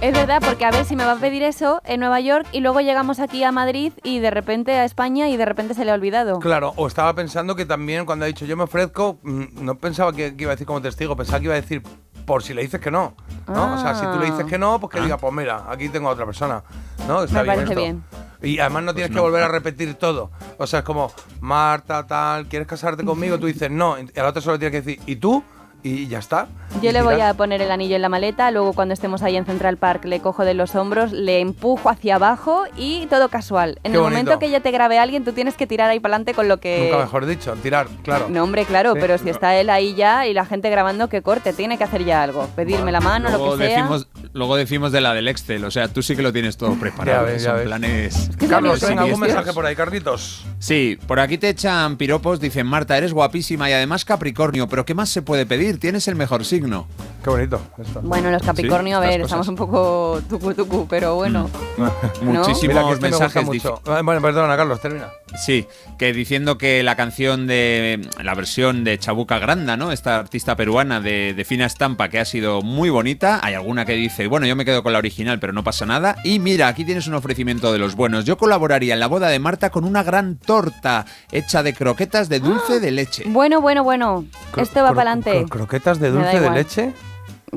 Es 0.00 0.12
verdad, 0.12 0.40
porque 0.44 0.64
a 0.64 0.70
ver 0.70 0.84
si 0.84 0.94
me 0.94 1.04
va 1.04 1.12
a 1.12 1.16
pedir 1.16 1.42
eso 1.42 1.82
en 1.84 1.98
Nueva 1.98 2.20
York 2.20 2.46
y 2.52 2.60
luego 2.60 2.80
llegamos 2.80 3.18
aquí 3.18 3.42
a 3.42 3.50
Madrid 3.50 3.92
y 4.04 4.20
de 4.20 4.30
repente 4.30 4.72
a 4.74 4.84
España 4.84 5.28
y 5.28 5.36
de 5.36 5.44
repente 5.44 5.74
se 5.74 5.84
le 5.84 5.90
ha 5.90 5.94
olvidado. 5.94 6.38
Claro, 6.38 6.72
o 6.76 6.86
estaba 6.86 7.12
pensando 7.14 7.56
que 7.56 7.66
también 7.66 8.06
cuando 8.06 8.24
ha 8.24 8.28
dicho 8.28 8.44
yo 8.44 8.56
me 8.56 8.62
ofrezco, 8.62 9.18
mm, 9.24 9.64
no 9.64 9.74
pensaba 9.74 10.12
que, 10.12 10.36
que 10.36 10.44
iba 10.44 10.52
a 10.52 10.54
decir 10.54 10.68
como 10.68 10.80
testigo, 10.80 11.16
pensaba 11.16 11.40
que 11.40 11.46
iba 11.46 11.54
a 11.54 11.60
decir 11.60 11.82
por 12.28 12.42
si 12.44 12.52
le 12.54 12.60
dices 12.62 12.78
que 12.80 12.90
no. 12.90 13.14
¿no? 13.48 13.74
O 13.74 13.78
sea, 13.80 13.94
si 13.94 14.04
tú 14.04 14.18
le 14.20 14.26
dices 14.26 14.44
que 14.44 14.58
no, 14.58 14.78
pues 14.78 14.92
que 14.92 15.00
diga, 15.00 15.16
pues 15.16 15.32
mira, 15.32 15.64
aquí 15.68 15.88
tengo 15.88 16.08
a 16.10 16.12
otra 16.12 16.26
persona. 16.26 16.62
¿no? 17.08 17.22
Está 17.24 17.38
Me 17.38 17.42
bien 17.44 17.54
parece 17.56 17.72
esto. 17.72 17.80
bien. 17.80 18.04
Y 18.42 18.58
además 18.60 18.82
no 18.84 18.94
tienes 18.94 19.10
que 19.12 19.18
volver 19.18 19.42
a 19.42 19.48
repetir 19.48 19.94
todo. 19.94 20.30
O 20.58 20.66
sea, 20.66 20.80
es 20.80 20.84
como, 20.84 21.10
Marta, 21.40 22.06
tal, 22.06 22.46
¿quieres 22.46 22.68
casarte 22.68 23.02
conmigo? 23.04 23.38
Tú 23.38 23.46
dices 23.46 23.70
no. 23.70 23.96
Y 23.98 24.12
al 24.16 24.26
otro 24.26 24.42
solo 24.42 24.58
tienes 24.58 24.72
que 24.80 24.86
decir, 24.86 25.02
¿y 25.06 25.16
tú? 25.16 25.42
Y 25.82 26.08
ya 26.08 26.18
está. 26.18 26.48
Yo 26.82 26.90
Y 26.90 26.92
le 26.92 27.02
voy 27.02 27.20
a 27.20 27.32
poner 27.34 27.62
el 27.62 27.70
anillo 27.70 27.94
en 27.96 28.02
la 28.02 28.08
maleta, 28.08 28.50
luego 28.50 28.72
cuando 28.72 28.92
estemos 28.94 29.22
ahí 29.22 29.36
en 29.36 29.46
Central 29.46 29.76
Park 29.76 30.04
le 30.06 30.20
cojo 30.20 30.44
de 30.44 30.52
los 30.52 30.74
hombros, 30.74 31.12
le 31.12 31.38
empujo 31.40 31.88
hacia 31.88 32.16
abajo 32.16 32.64
y 32.76 33.06
todo 33.06 33.28
casual. 33.28 33.78
En 33.84 33.92
Qué 33.92 33.96
el 33.98 34.02
bonito. 34.02 34.22
momento 34.22 34.38
que 34.40 34.50
ya 34.50 34.60
te 34.60 34.70
grabe 34.72 34.98
alguien, 34.98 35.24
tú 35.24 35.32
tienes 35.32 35.54
que 35.54 35.66
tirar 35.68 35.88
ahí 35.88 36.00
para 36.00 36.14
adelante 36.16 36.34
con 36.34 36.48
lo 36.48 36.58
que... 36.58 36.88
Nunca 36.90 36.98
mejor 37.04 37.26
dicho, 37.26 37.54
tirar, 37.62 37.86
claro. 38.02 38.28
No, 38.28 38.42
hombre, 38.42 38.64
claro, 38.64 38.94
Sí. 38.94 38.98
pero 39.00 39.18
si 39.18 39.30
está 39.30 39.54
él 39.54 39.70
ahí 39.70 39.94
ya 39.94 40.26
y 40.26 40.34
la 40.34 40.44
gente 40.44 40.68
grabando, 40.68 41.08
que 41.08 41.22
corte, 41.22 41.52
tiene 41.52 41.78
que 41.78 41.84
hacer 41.84 42.04
ya 42.04 42.22
algo. 42.24 42.46
Pedirme 42.56 42.90
la 42.90 43.00
mano, 43.00 43.28
Luego 43.28 43.52
lo 43.52 43.58
que 43.58 43.66
sea. 43.68 43.76
decimos, 43.76 44.08
luego 44.32 44.56
decimos 44.56 44.92
de 44.92 45.00
la 45.00 45.14
del 45.14 45.28
Excel. 45.28 45.64
O 45.64 45.70
sea, 45.70 45.88
tú 45.88 46.02
sí 46.02 46.16
que 46.16 46.22
lo 46.22 46.32
tienes 46.32 46.56
todo 46.56 46.74
preparado. 46.78 47.26
Ya 47.26 47.32
ves, 47.32 47.42
ya 47.42 47.50
Son 47.50 47.58
ves. 47.58 47.66
planes. 47.66 48.30
Carlos, 48.48 48.80
venga, 48.80 49.02
algún 49.02 49.20
mensaje 49.20 49.52
por 49.52 49.66
ahí, 49.66 49.74
Carlitos. 49.76 50.44
Sí, 50.58 50.98
por 51.06 51.20
aquí 51.20 51.38
te 51.38 51.48
echan 51.48 51.96
piropos, 51.96 52.40
dicen 52.40 52.66
Marta, 52.66 52.96
eres 52.96 53.12
guapísima 53.12 53.68
y 53.70 53.72
además 53.72 54.04
Capricornio, 54.04 54.68
pero 54.68 54.84
¿qué 54.84 54.94
más 54.94 55.08
se 55.08 55.22
puede 55.22 55.46
pedir? 55.46 55.78
Tienes 55.78 56.08
el 56.08 56.16
mejor 56.16 56.44
signo. 56.44 56.86
Qué 57.22 57.30
bonito. 57.30 57.60
Esto. 57.78 58.00
Bueno, 58.02 58.30
los 58.30 58.42
Capricornio, 58.42 58.96
a 58.96 59.00
ver, 59.00 59.20
estamos 59.20 59.48
un 59.48 59.56
poco 59.56 60.20
tucu 60.28 60.54
tucu, 60.54 60.86
pero 60.88 61.14
bueno. 61.16 61.50
Muchísimos 62.22 62.62
Mira, 62.62 62.84
que 62.86 62.92
este 62.92 63.02
me 63.02 63.08
gusta 63.10 63.24
mensajes 63.24 63.44
mucho. 63.44 63.80
Ah, 63.86 64.00
Bueno, 64.02 64.20
perdona, 64.22 64.56
Carlos, 64.56 64.80
termina. 64.80 65.08
Sí, 65.36 65.66
que 65.98 66.12
diciendo 66.12 66.56
que 66.58 66.82
la 66.82 66.96
canción 66.96 67.46
de 67.46 68.08
la 68.22 68.34
versión 68.34 68.82
de 68.84 68.98
Chabuca 68.98 69.38
Granda, 69.38 69.76
¿no? 69.76 69.92
Esta 69.92 70.16
artista 70.18 70.56
peruana 70.56 71.00
de, 71.00 71.34
de 71.34 71.44
fina 71.44 71.66
estampa 71.66 72.08
que 72.08 72.18
ha 72.18 72.24
sido 72.24 72.62
muy 72.62 72.88
bonita. 72.90 73.40
Hay 73.42 73.54
alguna 73.54 73.84
que 73.84 73.92
dice, 73.92 74.17
bueno, 74.26 74.46
yo 74.46 74.56
me 74.56 74.64
quedo 74.64 74.82
con 74.82 74.92
la 74.92 74.98
original, 74.98 75.38
pero 75.38 75.52
no 75.52 75.62
pasa 75.64 75.86
nada. 75.86 76.16
Y 76.24 76.38
mira, 76.38 76.68
aquí 76.68 76.84
tienes 76.84 77.06
un 77.06 77.14
ofrecimiento 77.14 77.72
de 77.72 77.78
los 77.78 77.94
buenos. 77.94 78.24
Yo 78.24 78.36
colaboraría 78.36 78.94
en 78.94 79.00
la 79.00 79.06
boda 79.06 79.28
de 79.28 79.38
Marta 79.38 79.70
con 79.70 79.84
una 79.84 80.02
gran 80.02 80.36
torta 80.36 81.06
hecha 81.30 81.62
de 81.62 81.74
croquetas 81.74 82.28
de 82.28 82.40
dulce 82.40 82.80
de 82.80 82.90
leche. 82.90 83.24
Bueno, 83.26 83.60
bueno, 83.60 83.84
bueno. 83.84 84.24
Cro- 84.52 84.62
Esto 84.62 84.82
va 84.82 84.88
para 84.94 85.12
adelante. 85.12 85.44
cro- 85.44 85.48
¿Croquetas 85.48 85.98
de 86.00 86.10
dulce 86.10 86.40
de 86.40 86.50
leche? 86.50 86.94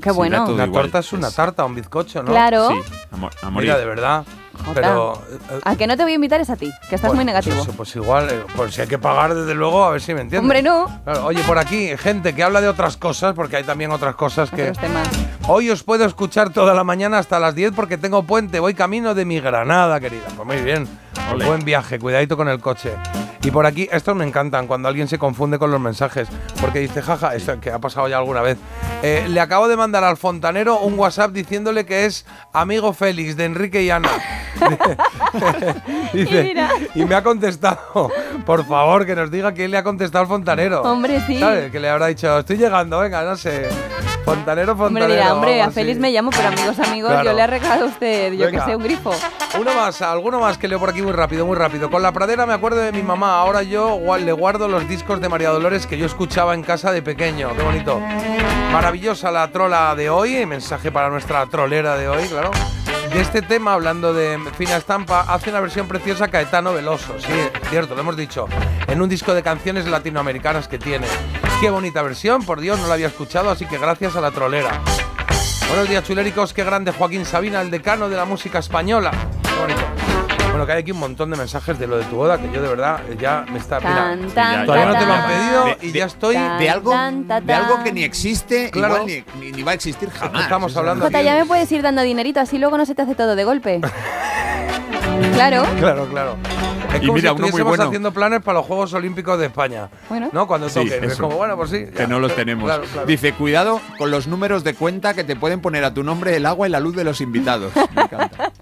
Qué 0.02 0.12
bueno. 0.12 0.46
todo 0.46 0.56
Una 0.56 0.66
igual, 0.66 0.84
torta 0.84 1.00
es 1.00 1.12
una 1.14 1.32
tarta, 1.32 1.66
un 1.66 1.76
bizcocho, 1.76 2.24
¿no? 2.24 2.32
Claro. 2.32 2.70
Sí, 2.70 2.76
a, 3.12 3.18
mo- 3.18 3.30
a 3.42 3.50
morir. 3.50 3.70
Mira, 3.70 3.80
de 3.80 3.86
verdad. 3.86 4.24
Pero. 4.74 5.14
eh, 5.32 5.60
A 5.64 5.76
que 5.76 5.88
no 5.88 5.98
te 5.98 6.04
voy 6.04 6.12
a 6.14 6.16
invitar 6.16 6.42
es 6.42 6.50
a 6.50 6.56
ti, 6.56 6.72
que 6.90 6.96
estás 6.96 7.10
bueno, 7.10 7.16
muy 7.18 7.26
negativo. 7.26 7.64
Pues, 7.64 7.76
pues 7.78 7.96
igual, 7.96 8.30
eh, 8.30 8.44
pues 8.56 8.74
si 8.74 8.82
hay 8.82 8.88
que 8.88 8.98
pagar, 8.98 9.34
desde 9.34 9.54
luego, 9.56 9.84
a 9.84 9.92
ver 9.92 10.02
si 10.02 10.14
me 10.14 10.22
entiendes. 10.22 10.42
Hombre, 10.42 10.62
no. 10.62 10.86
Claro, 11.04 11.26
oye, 11.26 11.42
por 11.44 11.58
aquí, 11.58 11.90
gente 11.98 12.34
que 12.34 12.44
habla 12.44 12.62
de 12.62 12.68
otras 12.68 12.98
cosas, 12.98 13.34
porque 13.34 13.58
hay 13.58 13.64
también 13.64 13.92
otras 13.92 14.16
cosas 14.16 14.50
que. 14.50 14.64
Otros 14.70 14.80
temas. 14.80 15.08
Hoy 15.48 15.70
os 15.70 15.84
puedo 15.84 16.06
escuchar 16.06 16.52
toda 16.52 16.74
la 16.74 16.84
mañana 16.84 17.18
hasta 17.18 17.40
las 17.40 17.56
10 17.56 17.74
porque 17.76 17.98
tengo 17.98 18.24
puente. 18.24 18.60
Voy 18.60 18.74
camino 18.74 19.14
de 19.14 19.26
mi 19.26 19.40
Granada, 19.40 20.00
querida. 20.00 20.28
Pues 20.36 20.48
muy 20.48 20.58
bien. 20.62 20.88
Buen 21.46 21.64
viaje, 21.66 21.98
cuidadito 22.00 22.38
con 22.38 22.48
el 22.48 22.60
coche. 22.60 22.92
Y 23.44 23.50
por 23.50 23.66
aquí, 23.66 23.90
estos 23.92 24.16
me 24.16 24.24
encantan 24.26 24.68
cuando 24.68 24.88
alguien 24.88 25.08
se 25.08 25.18
confunde 25.18 25.58
con 25.58 25.72
los 25.72 25.80
mensajes. 25.80 26.28
Porque 26.62 26.78
dice, 26.80 27.02
jaja, 27.02 27.34
esto 27.36 27.60
que 27.60 27.72
ha 27.72 27.80
pasado 27.80 28.08
ya 28.08 28.18
alguna 28.18 28.42
vez. 28.42 28.58
Eh, 29.02 29.26
le 29.30 29.40
acabo 29.40 29.68
de 29.68 29.76
mandar 29.76 30.04
al 30.04 30.16
fontanero 30.16 30.80
un 30.80 30.98
WhatsApp 31.00 31.32
diciéndole 31.32 31.86
que 31.86 32.06
es 32.06 32.26
amigo 32.54 32.94
Félix 32.94 33.36
de 33.36 33.46
Enrique 33.46 33.82
y 33.82 33.90
Ana. 33.90 34.10
Dice, 36.14 36.42
Y 36.42 36.44
mira. 36.44 36.70
y 36.94 37.06
me 37.06 37.16
ha 37.16 37.24
contestado, 37.24 38.12
por 38.46 38.66
favor, 38.66 39.06
que 39.08 39.16
nos 39.16 39.32
diga 39.32 39.54
quién 39.54 39.72
le 39.72 39.78
ha 39.78 39.84
contestado 39.84 40.22
al 40.24 40.28
fontanero. 40.28 40.82
Hombre, 40.84 41.20
sí. 41.26 41.40
¿Sabes? 41.40 41.72
Que 41.72 41.80
le 41.80 41.90
habrá 41.90 42.08
dicho, 42.08 42.38
estoy 42.40 42.58
llegando, 42.58 43.00
venga, 43.00 43.24
no 43.24 43.36
sé. 43.38 43.70
Fontanero, 44.26 44.76
fontanero. 44.76 45.06
Hombre, 45.06 45.16
dirá, 45.16 45.34
hombre, 45.34 45.62
a. 45.64 45.72
Félix 45.72 46.00
me 46.00 46.12
llamo, 46.12 46.30
pero 46.30 46.50
amigos, 46.50 46.78
amigos, 46.80 47.10
Claro. 47.12 47.32
yo 47.32 47.36
le 47.36 47.42
he 47.42 47.48
regalado 47.48 47.86
a 47.86 47.88
usted, 47.88 48.34
yo 48.34 48.46
Venga. 48.46 48.66
que 48.66 48.72
sé, 48.72 48.76
un 48.76 48.84
grifo. 48.84 49.12
Uno 49.60 49.74
más, 49.74 50.02
alguno 50.04 50.40
más 50.40 50.58
que 50.60 50.68
leo 50.68 50.80
por 50.80 50.90
aquí 50.92 51.02
muy 51.02 51.12
rápido, 51.14 51.46
muy 51.46 51.56
rápido. 51.58 51.90
Con 51.90 52.04
la 52.04 52.12
pradera 52.12 52.46
me 52.46 52.54
acuerdo 52.54 52.78
de 52.80 52.92
mi 52.92 53.02
mamá. 53.02 53.31
Ahora 53.40 53.64
yo 53.64 54.00
le 54.18 54.32
guardo 54.34 54.68
los 54.68 54.88
discos 54.90 55.22
de 55.22 55.30
María 55.30 55.50
Dolores 55.50 55.88
que 55.88 55.98
yo 55.98 56.06
escuchaba 56.06 56.54
en 56.54 56.64
casa 56.64 56.92
de 56.92 57.02
pequeño. 57.02 57.56
Qué 57.56 57.64
bonito. 57.64 58.00
Maravillosa 58.72 59.32
la 59.32 59.48
trola 59.48 59.96
de 59.96 60.10
hoy. 60.10 60.46
Mensaje 60.46 60.92
para 60.92 61.10
nuestra 61.10 61.46
trolera 61.46 61.96
de 61.96 62.10
hoy, 62.10 62.28
claro. 62.28 62.52
De 63.14 63.22
este 63.22 63.42
tema, 63.42 63.74
hablando 63.74 64.14
de 64.14 64.38
fina 64.58 64.78
estampa, 64.78 65.22
hace 65.22 65.50
una 65.50 65.60
versión 65.60 65.88
preciosa 65.88 66.28
Caetano 66.28 66.74
Veloso. 66.74 67.16
Sí, 67.20 67.34
cierto, 67.70 67.96
lo 67.96 68.02
hemos 68.02 68.18
dicho. 68.18 68.48
En 68.88 69.02
un 69.02 69.10
disco 69.10 69.34
de 69.34 69.44
canciones 69.44 69.88
latinoamericanas 69.88 70.68
que 70.68 70.78
tiene. 70.78 71.08
Qué 71.60 71.70
bonita 71.70 72.02
versión, 72.02 72.44
por 72.44 72.60
Dios, 72.60 72.80
no 72.80 72.88
la 72.88 72.96
había 72.96 73.08
escuchado, 73.08 73.50
así 73.50 73.66
que 73.66 73.78
gracias 73.78 74.16
a 74.16 74.22
la 74.22 74.32
trolera. 74.32 74.82
Buenos 75.68 75.90
días, 75.90 76.04
chuléricos. 76.04 76.54
Qué 76.54 76.64
grande 76.64 76.92
Joaquín 76.92 77.26
Sabina, 77.26 77.62
el 77.62 77.72
decano 77.72 78.10
de 78.10 78.18
la 78.18 78.26
música 78.26 78.60
española. 78.60 79.12
Qué 79.44 79.60
bonito. 79.60 79.82
Bueno, 80.52 80.66
que 80.66 80.74
hay 80.74 80.80
aquí 80.82 80.92
un 80.92 81.00
montón 81.00 81.32
de 81.32 81.38
mensajes 81.38 81.80
de 81.80 81.88
lo 81.88 81.98
de 81.98 82.04
tu 82.06 82.18
boda 82.18 82.38
que 82.38 82.52
yo 82.52 82.62
de 82.62 82.68
verdad 82.68 83.00
ya 83.20 83.46
me 83.52 83.58
está. 83.58 83.80
Mira, 83.80 83.96
Tan, 83.96 84.28
tan, 84.32 84.66
todavía 84.66 84.86
no 84.86 84.92
tan, 84.94 85.02
te 85.02 85.08
lo 85.08 85.14
han 85.14 85.28
pedido 85.28 85.66
De- 85.66 85.78
y 85.88 85.92
de- 85.92 86.00
ya 86.00 86.06
estoy. 86.06 86.36
De 86.60 86.70
algo, 86.70 86.92
Tan, 86.92 87.24
tan, 87.28 87.46
de 87.46 87.54
algo 87.54 87.84
que 87.84 87.92
ni 87.94 88.04
existe, 88.04 88.70
Claro. 88.70 88.96
igual 89.06 89.24
ni, 89.40 89.46
ni- 89.46 89.52
ni 89.54 89.64
va 89.64 89.72
a 89.72 89.76
existir 89.76 90.10
jamás. 90.10 90.44
Estamos 90.44 90.76
hablando 90.76 91.06
Jota, 91.06 91.22
ya 91.22 91.36
me 91.36 91.46
puedes 91.46 91.72
ir 91.72 91.82
dando 91.82 92.02
dinerito, 92.02 92.42
así 92.42 92.58
luego 92.58 92.78
no 92.78 92.86
se 92.86 92.94
te 92.96 93.02
hace 93.02 93.16
todo 93.16 93.36
de 93.38 93.44
golpe. 93.46 93.80
claro. 95.34 95.64
Claro, 95.80 96.06
claro. 96.08 96.36
Es 96.94 96.98
Y 96.98 97.00
como 97.08 97.14
mira, 97.14 97.30
si 97.30 97.36
uno 97.38 97.48
muy 97.48 97.62
bueno. 97.62 97.84
haciendo 97.86 98.12
planes 98.12 98.42
para 98.42 98.58
los 98.60 98.68
Juegos 98.68 98.94
Olímpicos 98.94 99.40
de 99.40 99.46
España. 99.46 99.88
Bueno. 100.10 100.30
¿No? 100.34 100.46
Cuando 100.48 100.68
Sí, 100.68 100.82
toquen. 100.84 101.06
es 101.06 101.14
eso. 101.14 101.24
como, 101.24 101.38
bueno, 101.38 101.56
pues 101.56 101.70
sí. 101.70 101.86
ya. 101.86 101.92
Que 102.00 102.08
no 102.08 102.20
los 102.20 102.36
tenemos. 102.36 102.66
Claro, 102.66 102.84
claro. 102.92 103.08
Dice, 103.08 103.32
cuidado 103.32 103.80
con 103.98 104.12
los 104.12 104.28
números 104.28 104.66
de 104.66 104.74
cuenta 104.74 105.14
que 105.14 105.24
te 105.24 105.38
pueden 105.38 105.62
poner 105.62 105.86
a 105.86 105.94
tu 105.94 106.04
nombre 106.04 106.36
el 106.36 106.46
agua 106.46 106.68
y 106.68 106.72
la 106.72 106.82
luz 106.82 106.94
de 106.98 107.06
los 107.06 107.22
invitados. 107.22 107.72
Me 107.96 108.02
encanta. 108.02 108.52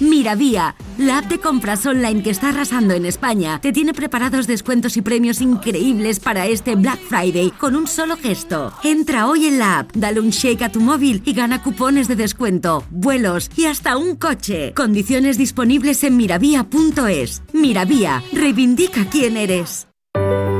Miravía, 0.00 0.76
la 0.96 1.18
app 1.18 1.26
de 1.26 1.38
compras 1.38 1.84
online 1.84 2.22
que 2.22 2.30
está 2.30 2.50
arrasando 2.50 2.94
en 2.94 3.04
España, 3.04 3.60
te 3.60 3.72
tiene 3.72 3.92
preparados 3.92 4.46
descuentos 4.46 4.96
y 4.96 5.02
premios 5.02 5.40
increíbles 5.40 6.20
para 6.20 6.46
este 6.46 6.76
Black 6.76 7.00
Friday 7.00 7.50
con 7.50 7.74
un 7.74 7.86
solo 7.86 8.16
gesto. 8.16 8.72
Entra 8.84 9.26
hoy 9.26 9.46
en 9.46 9.58
la 9.58 9.80
app, 9.80 9.92
dale 9.94 10.20
un 10.20 10.30
shake 10.30 10.62
a 10.62 10.72
tu 10.72 10.80
móvil 10.80 11.22
y 11.24 11.32
gana 11.32 11.62
cupones 11.62 12.06
de 12.06 12.16
descuento, 12.16 12.84
vuelos 12.90 13.50
y 13.56 13.66
hasta 13.66 13.96
un 13.96 14.16
coche. 14.16 14.72
Condiciones 14.74 15.36
disponibles 15.36 16.04
en 16.04 16.16
miravía.es. 16.16 17.42
Miravía, 17.52 18.22
reivindica 18.32 19.06
quién 19.10 19.36
eres. 19.36 19.87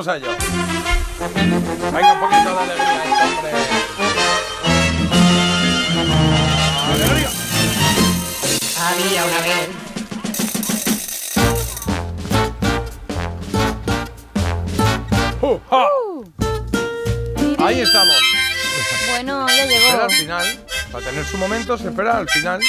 Vamos 0.00 0.14
a 0.14 0.16
ello. 0.16 0.28
Venga, 1.92 2.12
un 2.14 2.20
poquito 2.20 2.54
de 2.54 2.58
alegría, 2.58 3.02
ahí, 3.02 3.12
hombre. 3.36 3.52
¡Alegría! 6.88 7.28
Había 8.80 9.24
una 9.26 9.40
vez. 9.42 9.68
¡Uh, 15.42 15.58
ja! 15.68 15.84
Ahí 17.66 17.80
estamos. 17.80 18.16
Bueno, 19.10 19.46
ya 19.48 19.64
Espera 19.64 19.90
llegó. 19.90 20.02
al 20.04 20.10
final. 20.12 20.46
Para 20.92 21.04
tener 21.04 21.26
su 21.26 21.36
momento, 21.36 21.76
se 21.76 21.88
espera 21.88 22.16
al 22.16 22.28
final. 22.30 22.60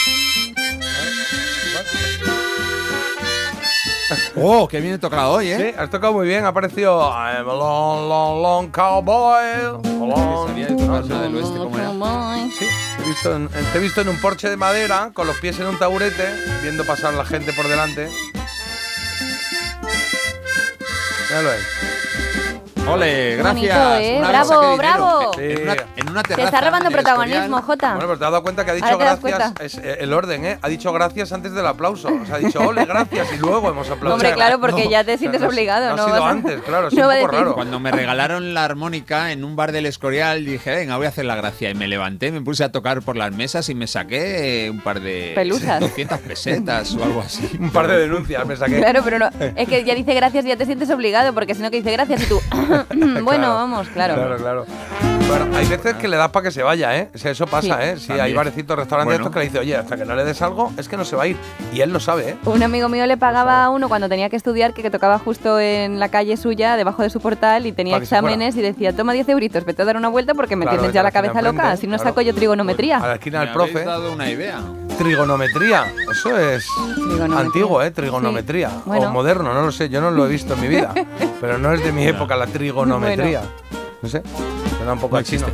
Oh, 4.35 4.67
qué 4.67 4.79
bien 4.79 4.95
he 4.95 4.97
tocado 4.97 5.33
hoy, 5.33 5.49
¿eh? 5.49 5.57
Sí, 5.57 5.75
has 5.77 5.89
tocado 5.89 6.13
muy 6.13 6.27
bien. 6.27 6.45
Ha 6.45 6.49
aparecido 6.49 6.99
I'm 7.01 7.47
a 7.47 7.53
long, 7.53 8.09
long, 8.09 8.41
long 8.41 8.71
cowboy. 8.71 9.81
Sabía 10.47 10.67
de 10.67 10.75
tocar 10.75 11.05
la 11.05 11.21
del 11.21 11.35
oeste, 11.35 11.57
¿cómo 11.57 11.77
era? 11.77 11.91
Sí, 12.57 12.65
te 12.97 13.03
he, 13.03 13.07
visto 13.07 13.35
en, 13.35 13.47
te 13.47 13.77
he 13.77 13.81
visto 13.81 14.01
en 14.01 14.09
un 14.09 14.19
porche 14.19 14.49
de 14.49 14.57
madera, 14.57 15.11
con 15.13 15.27
los 15.27 15.38
pies 15.38 15.59
en 15.59 15.67
un 15.67 15.79
taburete, 15.79 16.25
viendo 16.61 16.83
pasar 16.85 17.13
la 17.13 17.25
gente 17.25 17.53
por 17.53 17.67
delante. 17.67 18.09
Míralo 21.29 21.51
ahí. 21.51 21.90
Ole, 22.90 23.41
Bonito, 23.41 23.68
gracias. 23.74 24.02
¿eh? 24.02 24.16
Una 24.20 24.28
Bravo, 24.30 24.78
bravo. 24.78 25.32
En 25.40 25.62
una, 25.64 25.74
en 25.95 26.10
una 26.10 26.24
Te 26.24 26.30
terraza 26.36 26.44
está 26.58 26.62
robando 26.62 26.90
protagonismo. 26.90 27.62
Jota. 27.62 27.94
Bueno, 27.94 28.08
pero 28.08 28.20
te 28.20 28.26
has 28.26 28.32
dado 28.32 28.44
cuenta 28.44 28.66
que 28.66 28.72
ha 28.72 28.74
dicho 28.74 28.98
gracias. 28.98 29.53
Es 29.62 29.78
eh, 29.78 29.98
el 30.02 30.12
orden, 30.12 30.44
¿eh? 30.45 30.60
Ha 30.62 30.68
dicho 30.68 30.91
gracias 30.91 31.32
antes 31.32 31.53
del 31.53 31.66
aplauso. 31.68 32.10
O 32.10 32.26
sea, 32.26 32.36
ha 32.36 32.40
dicho 32.40 32.60
ole, 32.60 32.84
gracias 32.86 33.30
y 33.34 33.38
luego 33.38 33.70
hemos 33.70 33.88
aplaudido. 33.90 34.14
Hombre, 34.16 34.34
claro, 34.34 34.60
porque 34.60 34.90
ya 34.90 35.06
te 35.06 35.18
sientes 35.18 35.40
no 35.40 35.48
ha- 35.48 35.49
obligado, 35.49 35.86
no 35.88 35.94
ha 35.94 35.95
¿no? 35.95 36.06
sido 36.06 36.20
vas 36.20 36.24
a- 36.24 36.30
antes, 36.32 36.62
claro, 36.64 36.88
es 36.90 36.94
no 36.95 36.99
un 37.02 37.03
poco 37.08 37.16
decir- 37.16 37.32
raro. 37.32 37.53
Cuando 37.53 37.80
me 37.80 37.91
regalaron 37.91 38.53
la 38.53 38.66
armónica 38.66 39.32
en 39.32 39.45
un 39.45 39.56
bar 39.56 39.72
del 39.72 39.86
Escorial, 39.86 40.44
dije, 40.44 40.72
venga, 40.76 40.98
voy 40.98 41.06
a 41.06 41.10
hacer 41.10 41.24
la 41.26 41.36
gracia. 41.36 41.70
Y 41.70 41.76
me 41.76 41.88
levanté, 41.88 42.32
me 42.32 42.41
puse 42.41 42.64
a 42.66 42.72
tocar 42.74 43.02
por 43.03 43.16
las 43.16 43.32
mesas 43.32 43.70
y 43.70 43.76
me 43.76 43.88
saqué 43.88 44.66
eh, 44.66 44.70
un 44.70 44.82
par 44.82 44.99
de... 44.99 45.32
Pelusas. 45.36 45.80
200 45.80 46.20
pesetas 46.20 46.94
o 46.95 47.03
algo 47.03 47.22
así. 47.22 47.49
Un 47.60 47.70
par 47.70 47.88
de 47.88 47.98
denuncias 47.99 48.45
me 48.45 48.58
saqué. 48.58 48.80
Claro, 48.80 49.02
pero 49.03 49.20
no. 49.20 49.30
Es 49.56 49.68
que 49.70 49.84
ya 49.86 49.95
dice 49.95 50.14
gracias 50.14 50.44
y 50.45 50.49
ya 50.49 50.58
te 50.58 50.66
sientes 50.66 50.90
obligado, 50.90 51.34
porque 51.34 51.56
si 51.56 51.62
no 51.62 51.70
que 51.72 51.78
dice 51.78 51.91
gracias 51.91 52.24
y 52.24 52.26
tú. 52.26 52.41
bueno, 53.23 53.23
Claro, 53.23 53.53
vamos, 53.56 53.88
claro. 53.89 54.15
Claro, 54.15 54.38
claro. 54.38 54.65
Bueno, 55.27 55.56
hay 55.57 55.65
veces 55.65 55.93
que 55.95 56.10
le 56.10 56.18
das 56.18 56.30
para 56.30 56.43
que 56.43 56.52
se 56.52 56.61
vaya, 56.61 56.98
¿eh? 56.98 57.10
Eso 57.14 57.48
pasa, 57.48 57.77
Sí. 57.77 57.84
¿eh? 57.84 57.95
Sí, 57.98 58.11
hay 58.11 58.34
barecitos, 58.34 58.77
restaurantes 58.77 59.14
Bueno. 59.18 59.23
estos 59.27 59.34
que 59.34 59.39
le 59.39 59.45
dice, 59.45 59.60
oye, 59.60 59.77
hasta 59.77 59.95
que 59.95 60.03
no 60.03 60.14
le 60.14 60.26
des 60.26 60.41
algo, 60.41 60.73
es 60.77 60.89
que 60.89 60.98
no 60.98 61.06
se 61.06 61.15
va 61.15 61.23
a 61.23 61.27
ir. 61.27 61.38
Y 61.73 61.80
él 61.80 61.93
lo 61.93 62.02
sabe, 62.02 62.31
¿eh? 62.31 62.35
Un 62.43 62.61
amigo 62.64 62.89
mío 62.89 63.06
le 63.06 63.15
pagaba 63.15 63.64
a 63.64 63.69
uno 63.69 63.88
cuando 63.88 64.10
tenía 64.10 64.30
que 64.30 64.35
estudiar, 64.35 64.73
que, 64.73 64.81
que 64.81 64.89
tocaba 64.89 65.19
justo 65.19 65.57
en 65.57 65.99
la 66.02 66.10
calle 66.10 66.35
suya, 66.35 66.76
debajo 66.76 67.02
de 67.03 67.10
su 67.10 67.22
portal, 67.22 67.65
y 67.65 67.72
tenía 67.72 67.95
exámenes 67.95 68.57
y 68.57 68.61
decía, 68.61 68.93
toma 68.93 69.14
10 69.14 69.30
euritos, 69.30 69.64
vete 69.64 69.84
a 69.84 69.85
dar 69.85 69.95
una 69.95 70.10
vuelta 70.10 70.34
porque 70.34 70.57
me 70.57 70.65
Claro, 70.65 70.80
tienes 70.80 70.93
ya 70.93 71.02
la 71.02 71.11
cabeza 71.11 71.41
loca, 71.41 71.77
si 71.77 71.88
no 71.88 71.95
claro. 71.95 72.10
saco 72.10 72.22
yo 72.22 72.35
trigonometría. 72.35 72.98
A 72.98 73.07
la 73.07 73.14
esquina 73.15 73.39
del 73.39 73.53
profe. 73.53 73.72
habéis 73.72 73.85
dado 73.85 74.11
una 74.11 74.30
idea. 74.30 74.60
Trigonometría. 74.98 75.85
Eso 76.11 76.38
es 76.38 76.65
Trigonometría. 76.95 77.39
antiguo, 77.39 77.81
¿eh? 77.81 77.91
Trigonometría. 77.91 78.69
Sí. 78.69 78.76
Bueno. 78.85 79.07
O 79.07 79.11
moderno, 79.11 79.53
no 79.53 79.61
lo 79.64 79.72
sé. 79.72 79.89
Yo 79.89 79.99
no 79.99 80.11
lo 80.11 80.26
he 80.26 80.30
visto 80.30 80.53
en 80.53 80.61
mi 80.61 80.68
vida. 80.68 80.93
pero 81.41 81.57
no 81.57 81.73
es 81.73 81.84
de 81.84 81.91
mi 81.91 82.06
época 82.06 82.35
la 82.35 82.45
trigonometría. 82.45 82.60
No 84.01 84.09
sé. 84.09 84.23
Suena 84.77 84.93
un 84.93 84.99
poco 84.99 85.21
chino. 85.21 85.47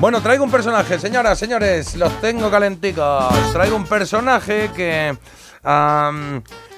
Bueno, 0.00 0.20
traigo 0.20 0.44
un 0.44 0.50
personaje, 0.50 0.98
señoras, 0.98 1.38
señores. 1.38 1.94
Los 1.96 2.20
tengo 2.20 2.50
calenticos. 2.50 3.52
Traigo 3.52 3.76
un 3.76 3.84
personaje 3.84 4.70
que. 4.74 5.16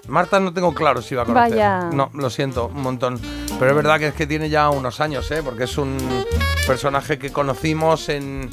Marta 0.07 0.39
no 0.39 0.53
tengo 0.53 0.75
claro 0.75 1.01
si 1.01 1.15
va 1.15 1.23
a 1.23 1.25
conocer. 1.25 1.53
Vaya. 1.53 1.91
No, 1.91 2.11
lo 2.13 2.29
siento, 2.29 2.67
un 2.67 2.83
montón. 2.83 3.19
Pero 3.59 3.71
es 3.71 3.77
verdad 3.77 3.99
que 3.99 4.09
es 4.09 4.15
que 4.15 4.27
tiene 4.27 4.51
ya 4.51 4.69
unos 4.69 5.01
años, 5.01 5.31
¿eh? 5.31 5.43
Porque 5.43 5.65
es 5.65 5.79
un 5.79 5.97
personaje 6.67 7.19
que 7.19 7.33
conocimos 7.33 8.11
en 8.11 8.51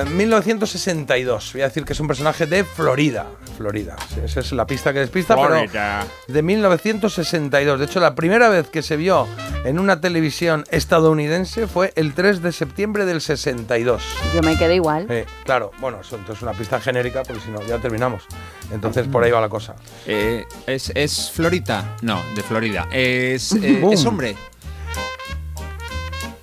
eh, 0.00 0.04
1962. 0.04 1.52
Voy 1.52 1.62
a 1.62 1.64
decir 1.66 1.84
que 1.84 1.92
es 1.92 2.00
un 2.00 2.06
personaje 2.06 2.46
de 2.46 2.64
Florida. 2.64 3.26
Florida. 3.56 3.96
Sí, 4.08 4.20
esa 4.24 4.40
es 4.40 4.52
la 4.52 4.66
pista 4.66 4.92
que 4.92 5.00
despista, 5.00 5.34
Florida. 5.36 6.04
pero 6.26 6.34
de 6.34 6.42
1962. 6.42 7.78
De 7.78 7.84
hecho, 7.84 8.00
la 8.00 8.14
primera 8.14 8.48
vez 8.48 8.68
que 8.68 8.82
se 8.82 8.96
vio 8.96 9.26
en 9.64 9.78
una 9.78 10.00
televisión 10.00 10.64
estadounidense 10.70 11.66
fue 11.66 11.92
el 11.96 12.14
3 12.14 12.42
de 12.42 12.52
septiembre 12.52 13.04
del 13.04 13.20
62. 13.20 14.02
Yo 14.34 14.42
me 14.42 14.56
quedé 14.56 14.76
igual. 14.76 15.06
Eh, 15.10 15.26
claro, 15.44 15.70
bueno, 15.80 16.00
eso 16.00 16.16
entonces 16.16 16.38
es 16.38 16.42
una 16.42 16.52
pista 16.52 16.80
genérica, 16.80 17.22
porque 17.22 17.42
si 17.42 17.50
no, 17.50 17.62
ya 17.62 17.78
terminamos. 17.78 18.24
Entonces, 18.72 19.06
por 19.06 19.22
ahí 19.22 19.30
va 19.30 19.40
la 19.40 19.48
cosa. 19.48 19.76
Eh, 20.06 20.44
¿es, 20.66 20.90
¿Es 20.94 21.30
Florita? 21.30 21.96
No, 22.02 22.20
de 22.34 22.42
Florida. 22.42 22.88
Es, 22.90 23.52
eh. 23.52 23.82
¿Es 23.92 24.04
hombre? 24.06 24.36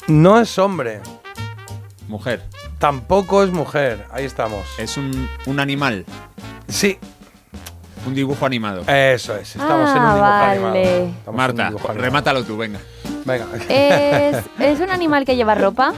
No 0.08 0.40
es 0.40 0.58
hombre, 0.58 1.02
Mujer. 2.08 2.44
Tampoco 2.80 3.44
es 3.44 3.52
mujer. 3.52 4.06
Ahí 4.12 4.26
estamos. 4.26 4.66
Es 4.78 4.98
un, 4.98 5.30
un 5.46 5.60
animal. 5.60 6.06
Sí, 6.68 6.98
Un 8.06 8.16
dibujo 8.16 8.46
animado. 8.46 8.82
eso 8.88 9.36
es. 9.36 9.56
Estamos 9.56 9.90
Ah, 9.94 9.96
en 9.96 10.02
un 10.02 10.04
dibujo 10.04 10.22
vale. 10.22 10.52
animado. 10.52 10.76
Estamos 10.78 11.18
en 11.26 11.30
un 11.30 11.36
Marta, 11.36 11.68
dibujo 11.68 11.88
animado. 11.90 12.06
remátalo 12.06 12.44
tú, 12.44 12.58
venga. 12.58 12.80
Venga. 13.26 13.46
¿Es, 13.70 14.38
¿Es 14.60 14.80
un 14.80 14.90
animal 14.90 15.26
que 15.26 15.36
lleva 15.36 15.54
ropa? 15.56 15.94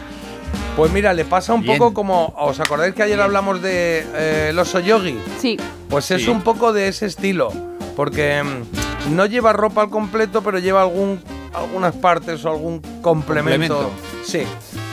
Pues 0.75 0.91
mira, 0.91 1.13
le 1.13 1.25
pasa 1.25 1.53
un 1.53 1.61
Bien. 1.61 1.77
poco 1.77 1.93
como. 1.93 2.33
¿Os 2.37 2.59
acordáis 2.59 2.95
que 2.95 3.03
ayer 3.03 3.19
hablamos 3.21 3.61
de 3.61 4.05
eh, 4.15 4.47
el 4.49 4.57
oso 4.59 4.79
yogi? 4.79 5.19
Sí. 5.39 5.57
Pues 5.89 6.09
es 6.11 6.23
Sí. 6.23 6.29
un 6.29 6.41
poco 6.41 6.73
de 6.73 6.87
ese 6.87 7.05
estilo. 7.05 7.51
Porque 7.95 8.41
mm, 8.41 9.15
no 9.15 9.25
lleva 9.25 9.51
ropa 9.53 9.81
al 9.83 9.89
completo, 9.89 10.41
pero 10.41 10.57
lleva 10.59 10.81
algún, 10.81 11.21
algunas 11.53 11.93
partes 11.93 12.43
o 12.45 12.49
algún 12.49 12.79
complemento. 13.01 13.75
Complemento. 13.75 13.89
Sí. 14.25 14.43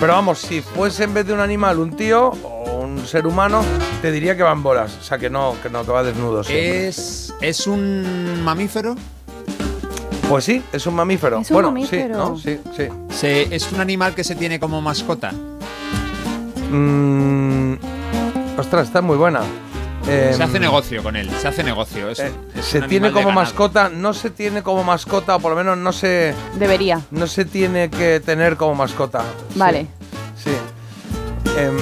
Pero 0.00 0.12
vamos, 0.12 0.38
si 0.38 0.60
fuese 0.60 1.04
en 1.04 1.14
vez 1.14 1.26
de 1.26 1.32
un 1.32 1.40
animal 1.40 1.78
un 1.78 1.96
tío 1.96 2.28
o 2.28 2.80
un 2.82 3.04
ser 3.06 3.26
humano, 3.26 3.62
te 4.00 4.12
diría 4.12 4.36
que 4.36 4.42
va 4.44 4.52
en 4.52 4.62
bolas. 4.62 4.96
O 5.00 5.02
sea, 5.02 5.18
que 5.18 5.28
no, 5.28 5.56
que 5.62 5.68
no, 5.70 5.84
que 5.84 5.90
va 5.90 6.02
desnudo. 6.04 6.44
siempre. 6.44 6.88
¿Es, 6.88 7.34
¿Es 7.40 7.66
un 7.66 8.42
mamífero? 8.44 8.94
Pues 10.28 10.44
sí, 10.44 10.62
es 10.72 10.86
un 10.86 10.94
mamífero. 10.94 11.40
Es 11.40 11.50
un 11.50 11.54
bueno, 11.54 11.70
mamífero. 11.72 12.36
sí, 12.36 12.52
¿no? 12.54 12.60
Sí, 12.60 12.60
sí. 12.76 12.88
Se- 13.16 13.54
¿Es 13.54 13.72
un 13.72 13.80
animal 13.80 14.14
que 14.14 14.22
se 14.22 14.36
tiene 14.36 14.60
como 14.60 14.80
mascota? 14.80 15.32
Mm, 16.70 17.74
ostras, 18.58 18.86
está 18.86 19.00
muy 19.02 19.16
buena. 19.16 19.40
Se 20.04 20.34
Em, 20.34 20.42
hace 20.42 20.60
negocio 20.60 21.02
con 21.02 21.16
él, 21.16 21.30
se 21.40 21.48
hace 21.48 21.62
negocio. 21.64 22.08
Es- 22.10 22.20
Eh, 22.20 22.32
es 22.56 22.64
se 22.64 22.82
tiene 22.82 23.10
como 23.12 23.30
mascota, 23.32 23.88
no 23.88 24.14
se 24.14 24.30
tiene 24.30 24.62
como 24.62 24.84
mascota, 24.84 25.36
o 25.36 25.40
por 25.40 25.50
lo 25.52 25.56
menos 25.56 25.76
no 25.78 25.92
se, 25.92 26.34
Debería. 26.54 27.00
no 27.10 27.26
se 27.26 27.44
tiene 27.44 27.90
que 27.90 28.20
tener 28.20 28.56
como 28.56 28.74
mascota. 28.74 29.22
Vale. 29.54 29.86
Sí. 30.42 30.50
Em, 31.58 31.76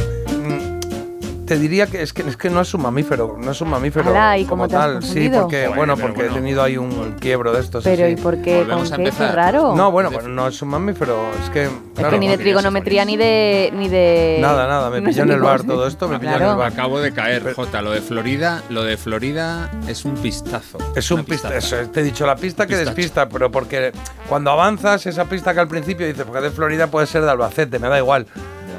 te 1.46 1.58
diría 1.58 1.86
que 1.86 2.02
es 2.02 2.12
que 2.12 2.22
es 2.22 2.36
que 2.36 2.50
no 2.50 2.60
es 2.60 2.74
un 2.74 2.82
mamífero, 2.82 3.36
no 3.38 3.50
es 3.52 3.60
un 3.60 3.70
mamífero 3.70 4.10
Alá, 4.10 4.36
¿y 4.38 4.44
como 4.44 4.68
tal. 4.68 5.02
Sí, 5.02 5.30
porque 5.32 5.68
Bueno, 5.68 5.96
porque 5.96 6.26
he 6.26 6.28
tenido 6.30 6.62
ahí 6.62 6.76
un 6.76 7.14
quiebro 7.20 7.52
de 7.52 7.60
estos. 7.60 7.84
Pero. 7.84 8.08
¿y 8.08 8.16
por 8.16 8.42
qué? 8.42 8.66
¿Con 8.68 8.82
qué? 8.90 9.10
Qué 9.16 9.28
raro. 9.28 9.74
No, 9.76 9.90
bueno, 9.90 10.10
pues 10.10 10.26
no 10.26 10.48
es 10.48 10.60
un 10.62 10.68
mamífero, 10.68 11.16
es 11.44 11.50
que 11.50 11.64
es 11.64 11.70
claro, 11.94 12.10
que 12.10 12.18
ni 12.18 12.28
de 12.28 12.38
trigonometría 12.38 13.04
ni 13.04 13.16
de 13.16 13.70
ni 13.74 13.88
de 13.88 14.38
Nada, 14.40 14.66
nada, 14.66 14.90
me 14.90 15.00
no 15.00 15.08
pilló 15.08 15.22
en 15.22 15.30
el 15.30 15.40
bar 15.40 15.62
todo 15.64 15.86
esto, 15.86 16.08
me 16.08 16.18
pilló 16.18 16.32
en 16.32 16.36
Claro. 16.38 16.52
el 16.52 16.58
bar. 16.58 16.72
Acabo 16.72 17.00
de 17.00 17.12
caer, 17.12 17.54
Jota. 17.54 17.80
Lo 17.82 17.92
de 17.92 18.00
Florida, 18.00 18.62
lo 18.68 18.82
de 18.84 18.96
Florida 18.96 19.70
es 19.88 20.04
un 20.04 20.14
pistazo. 20.16 20.78
Es 20.94 21.10
un 21.10 21.20
Una 21.20 21.28
pista, 21.28 21.56
eso, 21.56 21.76
te 21.92 22.00
he 22.00 22.02
dicho 22.02 22.26
la 22.26 22.36
pista 22.36 22.66
que 22.66 22.74
Pistacho. 22.74 22.94
despista, 22.94 23.28
pero 23.28 23.50
porque 23.50 23.92
cuando 24.28 24.50
avanzas 24.50 25.06
esa 25.06 25.24
pista 25.26 25.54
que 25.54 25.60
al 25.60 25.68
principio 25.68 26.06
dices, 26.06 26.24
porque 26.24 26.40
de 26.40 26.50
Florida 26.50 26.88
puede 26.88 27.06
ser 27.06 27.22
de 27.22 27.30
Albacete, 27.30 27.78
me 27.78 27.88
da 27.88 27.98
igual. 27.98 28.26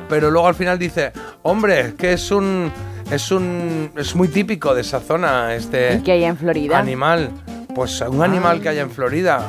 Pero 0.09 0.31
luego 0.31 0.47
al 0.47 0.55
final 0.55 0.79
dice, 0.79 1.11
hombre, 1.43 1.79
es 1.81 1.93
que 1.93 2.13
es 2.13 2.31
un 2.31 2.71
es 3.11 3.31
un 3.31 3.91
es 3.97 4.15
muy 4.15 4.27
típico 4.27 4.73
de 4.75 4.81
esa 4.81 4.99
zona 4.99 5.55
este 5.55 5.95
¿Y 5.95 6.03
qué 6.03 6.13
hay 6.13 6.23
en 6.25 6.37
Florida? 6.37 6.77
animal. 6.77 7.29
Pues 7.73 8.01
un 8.01 8.23
animal 8.23 8.59
que 8.61 8.69
haya 8.69 8.81
en 8.81 8.89
Florida. 8.91 9.39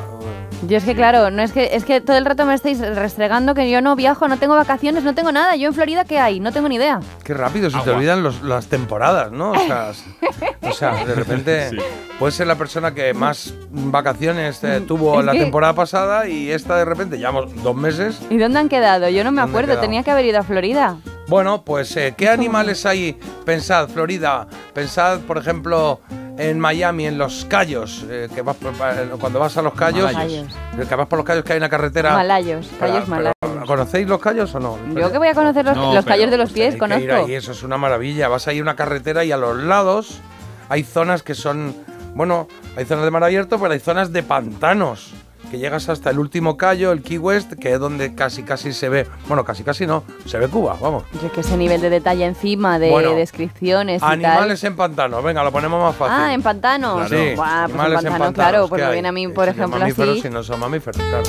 Yo 0.66 0.76
es 0.76 0.84
que 0.84 0.94
claro, 0.96 1.30
no 1.30 1.40
es 1.42 1.52
que 1.52 1.70
es 1.76 1.84
que 1.84 2.00
todo 2.00 2.16
el 2.16 2.24
rato 2.24 2.44
me 2.44 2.52
estáis 2.52 2.80
restregando 2.80 3.54
que 3.54 3.70
yo 3.70 3.80
no 3.80 3.94
viajo, 3.94 4.26
no 4.26 4.38
tengo 4.38 4.56
vacaciones, 4.56 5.04
no 5.04 5.14
tengo 5.14 5.30
nada. 5.30 5.54
Yo 5.54 5.68
en 5.68 5.74
Florida 5.74 6.04
qué 6.04 6.18
hay? 6.18 6.40
No 6.40 6.50
tengo 6.52 6.68
ni 6.68 6.74
idea. 6.74 6.98
Qué 7.22 7.32
rápido 7.32 7.70
se 7.70 7.78
te 7.80 7.90
olvidan 7.90 8.24
los- 8.24 8.42
las 8.42 8.66
temporadas, 8.66 9.30
¿no? 9.30 9.52
O 9.52 9.58
sea, 9.58 9.90
s- 9.90 10.02
o 10.62 10.72
sea, 10.72 11.04
de 11.04 11.14
repente 11.14 11.70
puedes 12.18 12.34
ser 12.34 12.48
la 12.48 12.56
persona 12.56 12.92
que 12.92 13.14
más 13.14 13.54
vacaciones 13.70 14.62
eh, 14.64 14.82
tuvo 14.86 15.20
Es 15.20 15.26
la 15.26 15.32
que- 15.32 15.38
temporada 15.40 15.74
pasada 15.74 16.26
y 16.28 16.50
esta 16.50 16.76
de 16.76 16.84
repente 16.84 17.18
llevamos 17.18 17.54
dos 17.62 17.76
meses. 17.76 18.18
¿Y 18.28 18.36
dónde 18.38 18.58
han 18.58 18.68
quedado? 18.68 19.08
Yo 19.08 19.22
no 19.22 19.30
me 19.30 19.40
¿Dónde 19.40 19.50
he 19.50 19.52
acuerdo, 19.52 19.68
quedado? 19.74 19.80
tenía 19.82 20.02
que 20.02 20.10
haber 20.10 20.24
ido 20.24 20.40
a 20.40 20.42
Florida. 20.42 20.96
Bueno, 21.28 21.62
pues 21.62 21.96
eh, 21.96 22.14
¿qué 22.16 22.28
animales 22.28 22.84
hay? 22.84 23.16
Pensad, 23.44 23.88
Florida, 23.88 24.48
pensad, 24.74 25.20
por 25.20 25.38
ejemplo, 25.38 26.00
en 26.38 26.58
Miami, 26.60 27.06
en 27.06 27.18
los 27.18 27.44
Cayos, 27.46 28.06
eh, 28.08 28.28
que 28.34 28.42
vas 28.42 28.56
por- 28.56 28.72
pa- 28.72 28.94
cuando 29.20 29.38
vas 29.40 29.56
a 29.56 29.62
los 29.62 29.74
Cayos, 29.74 30.12
Malayos. 30.12 30.46
eh, 30.78 30.84
que 30.88 30.94
vas 30.94 31.06
por 31.08 31.18
los 31.18 31.26
Cayos 31.26 31.44
que 31.44 31.52
hay 31.52 31.58
una 31.58 31.68
carretera. 31.68 32.14
Malayos, 32.14 32.70
callos 32.78 33.04
pero, 33.04 33.06
malayos. 33.08 33.34
¿Conocéis 33.66 34.06
los 34.08 34.20
Cayos 34.20 34.54
o 34.54 34.60
no? 34.60 34.78
Yo 34.94 35.10
que 35.12 35.18
voy 35.18 35.28
a 35.28 35.34
conocer 35.34 35.64
los, 35.64 35.76
No, 35.76 35.92
los 35.94 36.04
pero 36.04 36.16
callos 36.16 36.30
de 36.30 36.36
los 36.38 36.50
pies, 36.52 36.78
Tenéis 36.78 36.92
que 36.98 37.02
ir 37.04 37.08
conozco. 37.10 37.26
ahí, 37.26 37.34
eso 37.34 37.52
es 37.52 37.62
una 37.62 37.76
maravilla. 37.76 38.28
Vas 38.28 38.46
ahí 38.48 38.60
a 38.60 38.62
una 38.62 38.76
carretera 38.76 39.24
y 39.24 39.32
a 39.32 39.36
los 39.36 39.56
lados 39.58 40.20
hay 40.68 40.84
zonas 40.84 41.22
que 41.22 41.34
son, 41.34 41.74
bueno, 42.14 42.46
hay 42.76 42.84
zonas 42.84 43.04
de 43.04 43.10
mar 43.10 43.24
abierto, 43.24 43.58
pero 43.58 43.72
hay 43.72 43.80
zonas 43.80 44.12
de 44.12 44.22
pantanos. 44.22 45.12
Que 45.50 45.58
llegas 45.58 45.88
hasta 45.88 46.10
el 46.10 46.18
último 46.18 46.56
callo, 46.58 46.92
el 46.92 47.02
Key 47.02 47.16
West, 47.18 47.54
que 47.54 47.72
es 47.72 47.80
donde 47.80 48.14
casi 48.14 48.42
casi 48.42 48.72
se 48.72 48.88
ve, 48.90 49.06
bueno, 49.28 49.44
casi 49.44 49.62
casi 49.64 49.86
no, 49.86 50.04
se 50.26 50.38
ve 50.38 50.46
Cuba, 50.48 50.76
vamos. 50.80 51.04
Yo 51.22 51.32
que 51.32 51.40
ese 51.40 51.56
nivel 51.56 51.80
de 51.80 51.88
detalle 51.88 52.26
encima, 52.26 52.78
de 52.78 52.90
Bueno, 52.90 53.12
descripciones 53.14 54.02
y 54.02 54.04
Animales 54.04 54.62
en 54.64 54.76
pantanos, 54.76 55.24
venga, 55.24 55.42
lo 55.42 55.50
ponemos 55.50 55.80
más 55.82 55.96
fácil. 55.96 56.16
Ah, 56.18 56.34
en 56.34 56.42
pantanos. 56.42 57.08
Sí, 57.08 57.32
Buah, 57.34 57.66
pues 57.68 57.74
en 57.74 57.92
pantanos, 58.12 58.32
claro, 58.34 58.64
¿qué 58.64 58.68
porque 58.68 58.90
viene 58.90 59.08
a 59.08 59.12
mí, 59.12 59.28
por 59.28 59.48
ejemplo, 59.48 59.78
mamíferos 59.78 60.10
así. 60.12 60.22
si 60.22 60.30
no 60.30 60.42
son 60.42 60.60
mamíferos, 60.60 61.00
claro. 61.00 61.24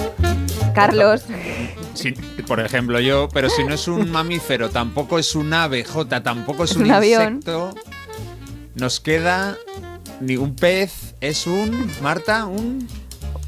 Carlos. 0.74 1.24
Sí, 1.94 2.14
por 2.48 2.60
ejemplo, 2.60 3.00
yo, 3.00 3.30
pero 3.34 3.50
si 3.50 3.64
no 3.64 3.74
es 3.74 3.88
un 3.88 4.12
mamífero, 4.12 4.70
tampoco 4.70 5.18
es 5.20 5.36
un 5.36 5.54
ave, 5.54 5.84
Jota, 5.84 6.22
tampoco 6.24 6.64
es 6.66 6.72
Es 6.72 6.78
un, 6.78 6.84
un 6.84 6.92
avión. 6.92 7.36
insecto. 7.36 7.74
Nos 8.76 9.00
queda 9.00 9.58
ni 10.22 10.38
un 10.38 10.56
pez, 10.56 11.16
es 11.22 11.48
un, 11.48 11.90
Marta, 12.02 12.46
un... 12.46 12.88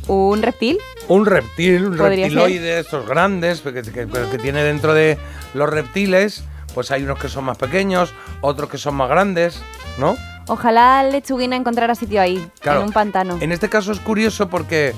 ¿Un 0.07 0.41
reptil? 0.41 0.77
Un 1.07 1.25
reptil, 1.25 1.85
un 1.87 1.97
reptiloide, 1.97 2.79
estos 2.79 3.07
grandes, 3.07 3.61
que, 3.61 3.73
que- 3.73 4.07
que 4.07 4.37
tiene 4.41 4.63
dentro 4.63 4.93
de 4.93 5.17
los 5.53 5.69
reptiles, 5.69 6.43
pues 6.73 6.91
hay 6.91 7.03
unos 7.03 7.19
que 7.19 7.29
son 7.29 7.43
más 7.45 7.57
pequeños, 7.57 8.13
otros 8.41 8.69
que 8.69 8.77
son 8.77 8.95
más 8.95 9.09
grandes, 9.09 9.61
¿no? 9.97 10.15
Ojalá 10.47 11.03
Lechuguina 11.03 11.55
encontrara 11.55 11.95
sitio 11.95 12.19
ahí, 12.21 12.45
Claro. 12.61 12.81
en 12.81 12.87
un 12.87 12.93
pantano. 12.93 13.37
En 13.41 13.51
este 13.51 13.69
caso 13.69 13.91
es 13.91 13.99
curioso 13.99 14.49
porque 14.49 14.93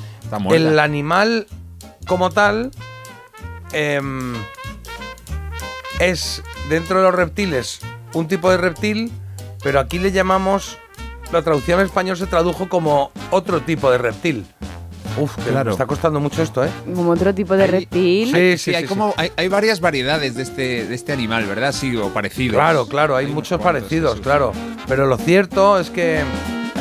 el 0.52 0.80
animal 0.80 1.48
como 2.08 2.30
tal 2.30 2.72
em, 3.74 4.34
es 6.00 6.42
dentro 6.70 6.98
de 7.00 7.04
los 7.04 7.16
reptiles 7.16 7.80
un 8.14 8.28
tipo 8.28 8.50
de 8.52 8.58
reptil, 8.58 9.12
pero 9.64 9.80
aquí 9.80 10.00
le 10.00 10.12
llamamos, 10.12 10.78
la 11.32 11.42
traducción 11.42 11.80
en 11.80 11.86
español 11.88 12.16
se 12.18 12.28
tradujo 12.28 12.70
como 12.70 13.12
otro 13.32 13.62
tipo 13.62 13.90
de 13.92 13.98
reptil. 13.98 14.46
Uf, 15.18 15.36
Claro. 15.48 15.66
me 15.66 15.72
está 15.72 15.86
costando 15.86 16.20
mucho 16.20 16.42
esto, 16.42 16.64
¿eh? 16.64 16.70
Como 16.94 17.12
otro 17.12 17.34
tipo 17.34 17.56
de 17.56 17.68
reptil. 17.68 18.28
Sí, 18.32 18.58
sí, 18.58 18.72
Sí, 18.72 18.76
hay 18.76 18.84
sí, 18.84 18.88
como 18.88 19.14
hay, 19.18 19.32
hay 19.36 19.48
varias 19.48 19.80
variedades 19.80 20.36
de 20.36 20.44
este, 20.44 20.86
de 20.86 20.96
este 20.96 21.14
animal, 21.14 21.46
¿verdad? 21.46 21.72
Sí, 21.72 21.96
o 21.96 22.10
parecidos. 22.10 22.56
Claro, 22.56 22.88
claro, 22.88 23.16
hay, 23.16 23.28
muchos 23.28 23.62
parecidos, 23.62 24.20
claro. 24.22 24.52
Pero 24.88 25.06
lo 25.08 25.18
cierto 25.18 25.80
es 25.80 25.90
que 25.90 26.22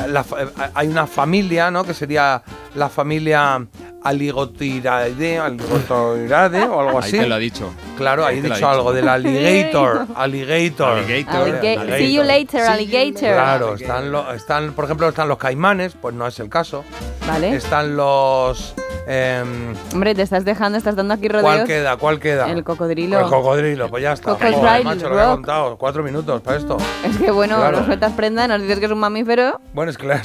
la 0.09 0.20
eh, 0.39 0.47
hay 0.74 0.89
una 0.89 1.06
familia, 1.06 1.70
¿no? 1.70 1.85
Que 1.85 1.94
sería 1.94 2.43
la 2.74 2.89
familia 2.89 3.66
Aligotiraide, 4.05 5.39
Aligotiraide 5.39 6.64
o 6.64 6.81
algo 6.81 6.98
Ahí 7.01 7.09
así. 7.09 7.19
te 7.19 7.27
lo 7.27 7.35
ha 7.35 7.39
dicho. 7.39 7.73
Claro, 7.97 8.24
ahí 8.27 8.35
Ahí 8.36 8.39
he 8.40 8.43
dicho 8.43 8.55
dicho. 8.55 8.69
algo 8.69 8.93
del 8.93 9.09
alligator. 9.09 10.06
Alligator. 10.16 10.98
Alligator. 10.98 11.48
Alliga- 11.48 11.97
See 11.98 12.12
you 12.14 12.23
later, 12.23 12.62
alligator. 12.62 13.32
Claro, 13.35 13.74
están, 13.74 14.10
lo- 14.10 14.32
están, 14.32 14.73
por 14.73 14.86
ejemplo, 14.86 15.09
están 15.09 15.28
los 15.28 15.39
caimanes, 15.39 15.94
pues 16.01 16.14
no 16.14 16.27
es 16.27 16.39
el 16.40 16.48
caso. 16.48 16.85
Vale. 17.27 17.55
Están 17.55 17.97
los. 17.97 18.74
Em, 19.07 19.74
Hombre, 19.93 20.15
te 20.15 20.23
estás 20.23 20.45
dejando, 20.45 20.79
estás 20.79 20.97
dando 20.97 21.15
aquí 21.15 21.29
rodeos. 21.29 21.45
¿Cuál 21.55 21.66
queda? 21.66 21.97
¿Cuál 21.97 22.20
queda? 22.20 22.51
El 22.51 22.65
cocodrilo. 22.65 23.19
El 23.20 23.27
cocodrilo, 23.27 23.89
pues 23.89 24.03
ya 24.03 24.12
está. 24.12 24.31
Cocodrilo 24.33 24.59
Joder, 24.59 24.85
macho, 24.85 25.09
lo 25.09 25.16
que 25.16 25.23
he 25.23 25.27
contado. 25.27 25.77
Cuatro 25.79 26.03
minutos 26.03 26.41
para 26.43 26.57
esto. 26.59 26.77
Es 27.05 27.16
que 27.19 27.31
bueno, 27.31 27.57
Claro. 27.57 27.79
nos 27.79 27.87
sueltas 27.87 28.12
prenda, 28.12 28.47
nos 28.49 28.61
dices 28.62 28.79
que 28.79 28.87
es 28.87 28.93
un 28.93 28.99
mamífero. 29.01 29.61
Bueno, 29.74 29.91
es 29.91 29.99
claro. 29.99 30.23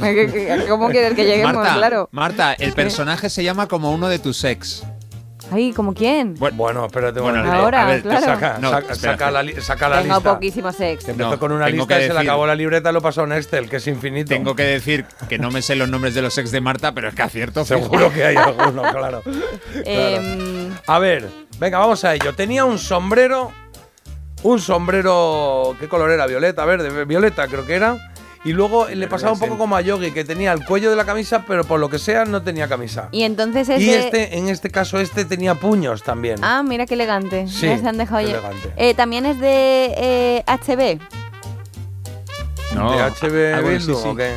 ¿Qué- 0.00 0.30
qué- 0.32 0.66
¿Cómo 0.68 0.88
quieres 0.90 1.14
que 1.14 1.24
lleguemos? 1.26 1.54
Marta, 1.54 1.74
claro. 1.74 2.08
Marta, 2.12 2.52
el 2.54 2.72
personaje 2.72 3.28
se 3.30 3.42
llama 3.44 3.66
como 3.68 3.90
uno 3.92 4.08
de 4.08 4.18
tus 4.18 4.44
ex. 4.44 4.84
Ay, 5.52 5.72
¿como 5.72 5.94
quién? 5.94 6.34
Bueno, 6.38 6.86
espérate 6.86 7.18
un 7.20 7.24
Bueno, 7.26 7.38
momento. 7.38 7.62
Ahora, 7.62 7.82
a 7.82 7.86
ver, 7.86 8.02
claro. 8.02 8.20
Saca, 8.26 8.58
No, 8.60 8.70
saca, 8.70 8.92
espera, 8.92 9.12
saca 9.14 9.30
la, 9.30 9.60
saca 9.60 9.88
la 9.88 10.02
Tengo 10.02 10.14
lista. 10.16 10.34
poquísimo 10.34 10.72
sex. 10.72 11.04
Que 11.04 11.10
empezó 11.10 11.30
No, 11.30 11.38
con 11.38 11.52
una 11.52 11.68
lista 11.68 11.98
que 11.98 12.04
y 12.04 12.08
se 12.08 12.14
le 12.14 12.20
acabó 12.20 12.46
la 12.46 12.54
libreta 12.54 12.90
y 12.90 12.92
lo 12.92 13.00
pasó 13.02 13.22
a 13.22 13.24
un 13.24 13.32
Excel, 13.32 13.68
que 13.68 13.76
es 13.76 13.86
infinito. 13.86 14.28
Tengo 14.28 14.54
que 14.54 14.62
decir 14.64 15.04
que 15.28 15.38
no 15.38 15.50
me 15.50 15.62
sé 15.62 15.74
los 15.76 15.88
nombres 15.88 16.14
de 16.14 16.22
los 16.22 16.36
ex 16.38 16.50
de 16.50 16.60
Marta, 16.60 16.92
pero 16.92 17.08
es 17.08 17.14
que 17.14 17.22
acierto. 17.22 17.64
Seguro 17.64 18.12
que 18.12 18.24
hay 18.24 18.36
alguno, 18.36 18.82
claro. 18.92 19.22
Em, 19.84 20.72
A 20.86 20.98
ver, 20.98 21.28
venga, 21.58 21.78
vamos 21.78 22.04
a 22.04 22.14
ello. 22.14 22.34
Tenía 22.34 22.64
un 22.64 22.78
sombrero, 22.78 23.52
un 24.42 24.60
sombrero, 24.60 25.76
¿qué 25.80 25.88
color 25.88 26.10
era? 26.10 26.26
Violeta, 26.26 26.64
verde, 26.64 27.04
violeta 27.04 27.46
creo 27.48 27.66
que 27.66 27.74
era. 27.74 28.09
Y 28.42 28.52
luego 28.52 28.88
le 28.88 29.06
pasaba 29.06 29.32
un 29.32 29.38
poco 29.38 29.58
como 29.58 29.76
a 29.76 29.82
Yogi, 29.82 30.12
que 30.12 30.24
tenía 30.24 30.52
el 30.52 30.64
cuello 30.64 30.88
de 30.88 30.96
la 30.96 31.04
camisa, 31.04 31.44
pero 31.46 31.62
por 31.64 31.78
lo 31.78 31.90
que 31.90 31.98
sea 31.98 32.24
no 32.24 32.42
tenía 32.42 32.68
camisa. 32.68 33.08
y 33.12 33.22
entonces 33.24 33.68
es 33.68 33.80
Y 33.82 33.90
este, 33.90 34.38
en 34.38 34.48
este 34.48 34.70
caso, 34.70 34.98
este 34.98 35.26
tenía 35.26 35.54
puños 35.56 36.02
también. 36.02 36.36
Ah, 36.42 36.62
mira 36.62 36.86
qué 36.86 36.94
elegante. 36.94 37.46
Sí, 37.48 37.66
Ya 37.66 37.78
se 37.78 37.86
han 37.86 37.98
dejado 37.98 38.24
qué 38.24 38.30
elegante. 38.30 38.72
Eh, 38.76 38.94
También 38.94 39.26
es 39.26 39.38
de 39.38 39.94
eh, 39.96 40.44
HB. 40.46 41.00
No, 42.74 42.92
¿De 42.92 42.98
HB 42.98 43.54
ah, 43.54 43.60
bueno, 43.60 43.68
Bildu 43.68 43.94
sí, 43.94 44.02
sí. 44.02 44.08
o 44.08 44.16
qué? 44.16 44.32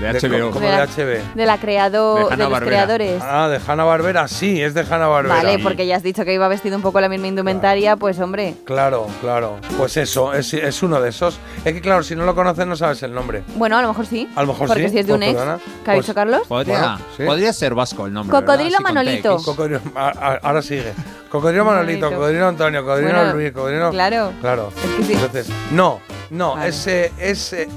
De 0.00 0.12
HBO. 0.18 0.50
¿Cómo 0.50 0.60
De 0.66 0.72
de 0.72 0.78
la- 0.78 0.86
HB? 0.86 1.34
De 1.34 1.46
la 1.46 1.58
creado 1.58 2.28
De 2.30 2.36
de, 2.36 2.48
los 2.48 2.60
creadores. 2.60 3.22
Ah, 3.22 3.48
de 3.48 3.60
Hanna 3.66 3.84
Barbera, 3.84 4.26
sí, 4.28 4.62
es 4.62 4.72
de 4.74 4.80
Hanna 4.80 5.06
Barbera. 5.08 5.34
Vale, 5.36 5.58
porque 5.58 5.86
ya 5.86 5.96
has 5.96 6.02
dicho 6.02 6.24
que 6.24 6.32
iba 6.32 6.48
vestido 6.48 6.76
un 6.76 6.82
poco 6.82 7.00
la 7.00 7.08
misma 7.08 7.26
indumentaria, 7.26 7.96
pues 7.96 8.18
hombre. 8.18 8.54
Claro, 8.64 9.06
claro. 9.20 9.56
Pues 9.76 9.96
eso, 9.98 10.32
es, 10.32 10.54
es 10.54 10.82
uno 10.82 11.00
de 11.00 11.10
esos. 11.10 11.38
Es 11.64 11.74
que 11.74 11.80
claro, 11.82 12.02
si 12.02 12.16
no 12.16 12.24
lo 12.24 12.34
conoces 12.34 12.66
no 12.66 12.76
sabes 12.76 13.02
el 13.02 13.12
nombre. 13.12 13.42
Bueno, 13.56 13.76
a 13.76 13.82
lo 13.82 13.88
mejor 13.88 14.06
sí. 14.06 14.28
A 14.36 14.40
lo 14.42 14.48
mejor 14.48 14.68
porque 14.68 14.84
sí, 14.84 14.88
si 14.90 14.98
es 15.00 15.06
de 15.06 15.12
un 15.12 15.18
pues 15.20 15.30
ex. 15.32 15.38
perdona. 15.38 15.58
¿Qué 15.58 15.90
ha 15.90 15.94
Pues- 15.94 16.06
dicho 16.06 16.14
Carlos? 16.14 16.42
Podría, 16.48 16.78
Bueno, 16.78 16.98
sí. 17.16 17.22
podría 17.24 17.52
ser 17.52 17.74
vasco 17.74 18.06
el 18.06 18.12
nombre. 18.14 18.38
Cocodrilo 18.38 18.76
con 18.76 18.84
Manolito. 18.84 19.36
TX. 19.36 19.44
Cocodrilo, 19.44 19.80
a- 19.94 20.08
a- 20.08 20.38
ahora 20.42 20.62
sigue. 20.62 20.92
Cocodrilo 21.30 21.64
Manolito, 21.66 22.00
Manolito. 22.06 22.16
Cocodrilo 22.20 22.48
Antonio, 22.48 22.80
Cocodrilo 22.82 23.10
Bueno, 23.14 23.32
Luis, 23.34 23.52
Cocodrilo. 23.52 23.90
claro. 23.90 24.32
Claro. 24.40 24.72
Es 24.76 24.96
que 24.96 25.04
sí. 25.04 25.12
Entonces, 25.12 25.48
no, 25.72 26.00
no, 26.30 26.54
Vale. 26.56 26.68
ese, 26.70 27.12
ese. 27.18 27.68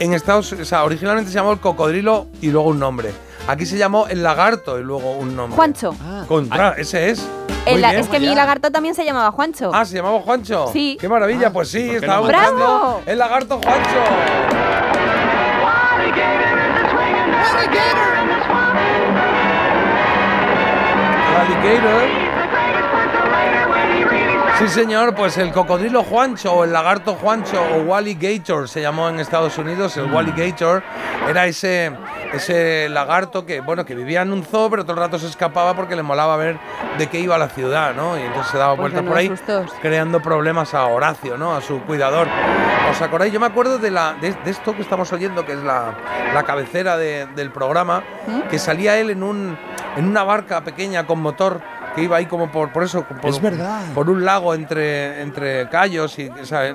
En 0.00 0.14
Estados 0.14 0.52
Unidos, 0.52 0.68
o 0.68 0.70
sea, 0.70 0.84
originalmente 0.84 1.30
se 1.30 1.36
llamó 1.36 1.52
el 1.52 1.58
cocodrilo 1.60 2.28
y 2.40 2.50
luego 2.50 2.68
un 2.68 2.78
nombre. 2.78 3.12
Aquí 3.48 3.66
se 3.66 3.76
llamó 3.78 4.06
el 4.08 4.22
lagarto 4.22 4.78
y 4.78 4.84
luego 4.84 5.12
un 5.12 5.34
nombre. 5.34 5.56
Juancho. 5.56 5.94
Contra, 6.28 6.74
ese 6.78 7.10
es. 7.10 7.26
El 7.66 7.80
la- 7.80 7.90
bien. 7.90 8.02
es 8.02 8.08
que 8.08 8.20
mi 8.20 8.34
lagarto 8.34 8.70
también 8.70 8.94
se 8.94 9.04
llamaba 9.04 9.30
Juancho. 9.32 9.70
Ah, 9.74 9.84
¿se 9.84 9.96
llamaba 9.96 10.20
Juancho? 10.20 10.68
Sí. 10.72 10.96
¡Qué 11.00 11.08
maravilla! 11.08 11.50
pues 11.52 11.68
sí, 11.70 11.80
¿por 11.80 11.90
qué 11.90 11.96
estaba 11.96 12.16
no? 12.18 12.22
buscando 12.22 12.56
¡Bravo! 12.58 13.02
el 13.06 13.18
lagarto 13.18 13.58
Juancho. 13.62 15.08
Alligator. 21.40 22.17
Sí, 24.58 24.66
señor, 24.66 25.14
pues 25.14 25.38
el 25.38 25.52
cocodrilo 25.52 26.02
Juancho 26.02 26.52
o 26.52 26.64
el 26.64 26.72
lagarto 26.72 27.14
Juancho 27.14 27.62
o 27.76 27.82
Wally 27.82 28.14
Gator 28.20 28.68
se 28.68 28.82
llamó 28.82 29.08
en 29.08 29.20
Estados 29.20 29.56
Unidos. 29.56 29.96
El 29.96 30.12
Wally 30.12 30.32
Gator 30.36 30.82
era 31.28 31.46
ese, 31.46 31.92
ese 32.32 32.88
lagarto 32.88 33.46
que, 33.46 33.60
bueno, 33.60 33.84
que 33.84 33.94
vivía 33.94 34.22
en 34.22 34.32
un 34.32 34.42
zoo, 34.42 34.68
pero 34.68 34.82
todo 34.82 34.94
el 34.94 34.98
rato 34.98 35.16
se 35.20 35.28
escapaba 35.28 35.74
porque 35.76 35.94
le 35.94 36.02
molaba 36.02 36.36
ver 36.36 36.58
de 36.98 37.06
qué 37.06 37.20
iba 37.20 37.38
la 37.38 37.48
ciudad, 37.50 37.94
¿no? 37.94 38.18
Y 38.18 38.22
entonces 38.22 38.50
se 38.50 38.58
daba 38.58 38.74
Pues 38.74 38.92
vueltas 38.92 39.08
por 39.08 39.16
ahí, 39.16 39.28
creando 39.80 40.20
problemas 40.20 40.74
a 40.74 40.86
Horacio, 40.86 41.38
¿no? 41.38 41.54
A 41.54 41.60
su 41.60 41.80
cuidador. 41.82 42.26
¿Os 42.90 43.00
acordáis? 43.00 43.32
Yo 43.32 43.38
me 43.38 43.46
acuerdo 43.46 43.78
de, 43.78 43.92
la, 43.92 44.14
de, 44.14 44.32
de 44.44 44.50
esto 44.50 44.74
que 44.74 44.82
estamos 44.82 45.12
oyendo, 45.12 45.46
que 45.46 45.52
es 45.52 45.62
la, 45.62 45.94
la 46.34 46.42
cabecera 46.42 46.96
de- 46.96 47.26
del 47.26 47.52
programa, 47.52 48.02
que 48.50 48.58
salía 48.58 48.98
él 48.98 49.10
en, 49.10 49.22
un, 49.22 49.56
en 49.96 50.08
una 50.08 50.24
barca 50.24 50.62
pequeña 50.64 51.06
con 51.06 51.20
motor 51.20 51.60
que 51.98 52.04
iba 52.04 52.16
ahí 52.16 52.26
como 52.26 52.50
por, 52.50 52.72
por 52.72 52.82
eso, 52.84 53.02
por, 53.04 53.28
Es 53.28 53.40
verdad. 53.40 53.82
por 53.94 54.08
un 54.08 54.24
lago 54.24 54.54
entre, 54.54 55.20
entre 55.22 55.68
callos 55.68 56.18
y 56.18 56.28
o 56.28 56.44
sea, 56.46 56.72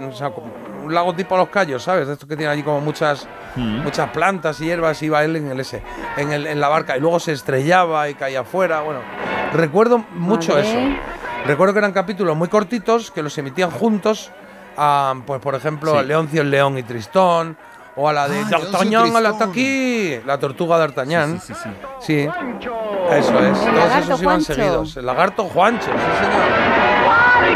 un 0.83 0.93
lago 0.93 1.13
tipo 1.15 1.37
los 1.37 1.49
callos, 1.49 1.81
¿sabes? 1.83 2.07
De 2.07 2.13
estos 2.13 2.27
que 2.27 2.35
tiene 2.35 2.51
allí 2.51 2.63
como 2.63 2.81
muchas, 2.81 3.27
Mm. 3.55 3.83
muchas 3.83 4.09
plantas 4.09 4.59
y 4.61 4.65
hierbas, 4.65 5.01
iba 5.03 5.23
él 5.23 5.35
en 5.35 5.51
el 5.51 5.59
ese, 5.59 5.81
en, 6.17 6.31
el, 6.31 6.47
en 6.47 6.59
la 6.59 6.67
barca 6.69 6.97
y 6.97 6.99
luego 6.99 7.19
se 7.19 7.31
estrellaba 7.33 8.09
y 8.09 8.15
caía 8.15 8.41
afuera. 8.41 8.81
Bueno, 8.81 8.99
recuerdo 9.53 9.99
mucho 10.13 10.57
eso. 10.57 10.75
Recuerdo 11.45 11.73
que 11.73 11.79
eran 11.79 11.91
capítulos 11.93 12.35
muy 12.35 12.47
cortitos 12.47 13.11
que 13.11 13.21
los 13.21 13.37
emitían 13.37 13.69
juntos, 13.69 14.31
a, 14.77 15.13
pues 15.27 15.39
por 15.41 15.53
ejemplo, 15.55 15.91
Sí. 15.91 15.97
a 15.99 16.01
Leoncio 16.03 16.41
el 16.41 16.49
León 16.49 16.77
y 16.77 16.83
Tristón. 16.83 17.55
O 17.95 18.09
a 18.09 18.13
la 18.13 18.27
de 18.27 18.39
Ah, 18.41 18.47
D'Artagnan 18.49 19.15
al 19.15 19.23
Tristón. 19.23 19.49
aquí, 19.51 20.19
la 20.25 20.39
tortuga 20.39 20.77
D'Artagnan. 20.79 21.39
Sí, 21.39 21.53
sí, 21.53 21.59
sí, 21.63 21.69
Sí, 22.01 22.29
eso 23.11 23.39
es. 23.39 23.59
Todos 23.59 23.73
lagarto 23.75 23.99
esos 23.99 24.21
iban 24.21 24.33
Juancho. 24.35 24.53
seguidos. 24.55 24.97
El 24.97 25.05
lagarto 25.05 25.43
Juancho, 25.45 25.85
sí 25.91 26.25
señor. 26.25 27.53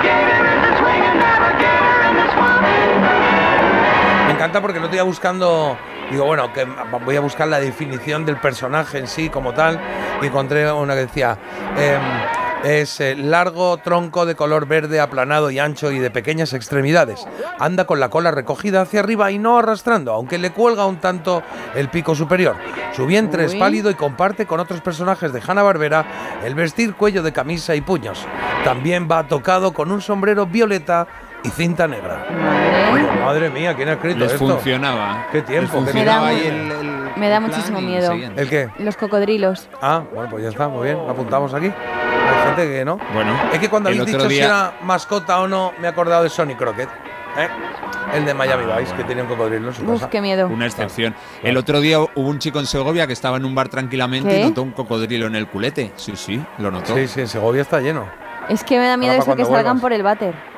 Me 4.28 4.34
encanta 4.34 4.62
porque 4.62 4.80
no 4.80 4.86
estoy 4.86 5.00
buscando. 5.02 5.78
Digo, 6.12 6.26
bueno, 6.26 6.52
que 6.54 6.66
voy 7.04 7.16
a 7.16 7.20
buscar 7.22 7.48
la 7.48 7.60
definición 7.60 8.26
del 8.26 8.38
personaje 8.38 8.98
en 9.00 9.08
sí 9.08 9.30
como 9.30 9.54
tal. 9.54 9.80
Y 10.22 10.28
encontré 10.28 10.72
una 10.72 10.94
que 10.94 11.02
decía. 11.02 11.38
em, 11.78 12.02
es 12.64 13.00
eh, 13.00 13.16
largo 13.16 13.78
tronco 13.78 14.26
de 14.26 14.36
color 14.36 14.68
verde 14.68 15.00
aplanado 15.00 15.52
y 15.52 15.60
ancho 15.60 15.92
y 15.92 16.00
de 16.00 16.12
pequeñas 16.12 16.54
extremidades. 16.54 17.26
Anda 17.60 17.86
con 17.86 18.00
la 18.00 18.10
cola 18.10 18.32
recogida 18.32 18.82
hacia 18.82 19.00
arriba 19.00 19.32
y 19.32 19.40
no 19.40 19.58
arrastrando, 19.58 20.14
aunque 20.14 20.38
le 20.38 20.52
cuelga 20.52 20.86
un 20.86 20.98
tanto 20.98 21.44
el 21.76 21.90
pico 21.90 22.16
superior. 22.16 22.56
Su 22.96 23.06
vientre 23.06 23.46
es 23.46 23.56
pálido 23.56 23.90
y 23.92 23.96
comparte 23.96 24.46
con 24.46 24.60
otros 24.60 24.82
personajes 24.82 25.32
de 25.32 25.42
Hanna-Barbera 25.46 26.06
el 26.44 26.56
vestir 26.56 26.96
cuello 26.96 27.22
de 27.24 27.34
camisa 27.34 27.76
y 27.76 27.82
puños. 27.82 28.26
También 28.64 29.08
va 29.10 29.28
tocado 29.28 29.74
con 29.74 29.92
un 29.92 30.02
sombrero 30.02 30.46
violeta 30.46 31.08
y 31.44 31.50
cinta 31.50 31.88
negra. 31.88 32.26
Oye, 32.94 33.04
madre 33.24 33.50
mía, 33.50 33.74
¿quién 33.76 33.90
ha 33.90 33.94
escrito 33.94 34.20
Les 34.20 34.34
esto? 34.34 34.48
funcionaba. 34.48 35.28
¿Qué 35.32 35.42
tiempo? 35.42 35.62
Les 35.62 35.72
qué 35.72 35.78
funcionaba 35.92 36.28
Me 36.28 36.34
da 36.34 36.40
el, 36.48 36.72
el- 36.72 37.10
Me 37.16 37.30
da 37.30 37.40
muchísimo 37.40 37.82
miedo. 37.82 38.12
¿El 38.12 38.50
qué? 38.50 38.70
Los 38.80 38.96
cocodrilos. 38.98 39.68
Ah, 39.82 40.04
bueno, 40.14 40.30
pues 40.30 40.44
ya 40.44 40.50
está, 40.50 40.68
muy 40.68 40.86
bien, 40.86 40.98
apuntamos 41.10 41.54
aquí. 41.54 41.68
Hay 41.68 42.48
gente 42.48 42.68
que 42.72 42.86
no. 42.86 43.00
Bueno, 43.14 43.34
Es 43.54 43.60
que 43.60 43.70
cuando 43.70 43.90
habéis 43.90 44.06
dicho 44.06 44.20
si 44.22 44.28
día- 44.28 44.46
era 44.46 44.74
mascota 44.84 45.40
o 45.40 45.48
no, 45.48 45.72
me 45.80 45.88
he 45.88 45.90
acordado 45.90 46.24
de 46.24 46.30
Sonny 46.30 46.56
Crockett. 46.56 46.90
¿eh? 47.38 47.48
El 48.14 48.26
de 48.26 48.34
Miami 48.34 48.64
Ah, 48.72 48.78
Vice, 48.80 48.92
que 48.92 48.96
bueno. 49.04 49.08
tenía 49.08 49.24
un 49.24 49.30
cocodrilo 49.30 49.68
en 49.70 49.74
su 49.74 49.84
Uf, 49.84 49.94
casa. 50.00 50.10
qué 50.10 50.22
miedo. 50.22 50.48
Una 50.48 50.66
excepción. 50.66 51.14
El 51.44 51.58
otro 51.58 51.82
día 51.82 52.00
hubo 52.00 52.10
un 52.16 52.40
chico 52.40 52.60
en 52.60 52.66
Segovia 52.66 53.06
que 53.06 53.14
estaba 53.14 53.38
en 53.38 53.46
un 53.46 53.54
bar 53.54 53.70
tranquilamente 53.70 54.30
¿Qué? 54.30 54.40
y 54.42 54.44
notó 54.46 54.64
un 54.64 54.72
cocodrilo 54.72 55.28
en 55.28 55.36
el 55.36 55.48
culete. 55.48 55.92
Sí, 55.98 56.14
sí, 56.16 56.42
lo 56.58 56.72
notó. 56.72 56.96
Sí, 56.96 57.08
sí, 57.08 57.22
en 57.22 57.28
Segovia 57.28 57.62
está 57.62 57.80
lleno. 57.80 58.06
Es 58.50 58.64
que 58.64 58.80
me 58.80 58.88
da 58.88 58.96
miedo 58.98 59.12
Ahora 59.14 59.24
eso 59.24 59.32
que 59.36 59.44
cuando 59.44 59.56
salgan 59.56 59.64
vuelvas. 59.80 59.82
por 59.82 59.94
el 59.94 60.04
váter. 60.04 60.57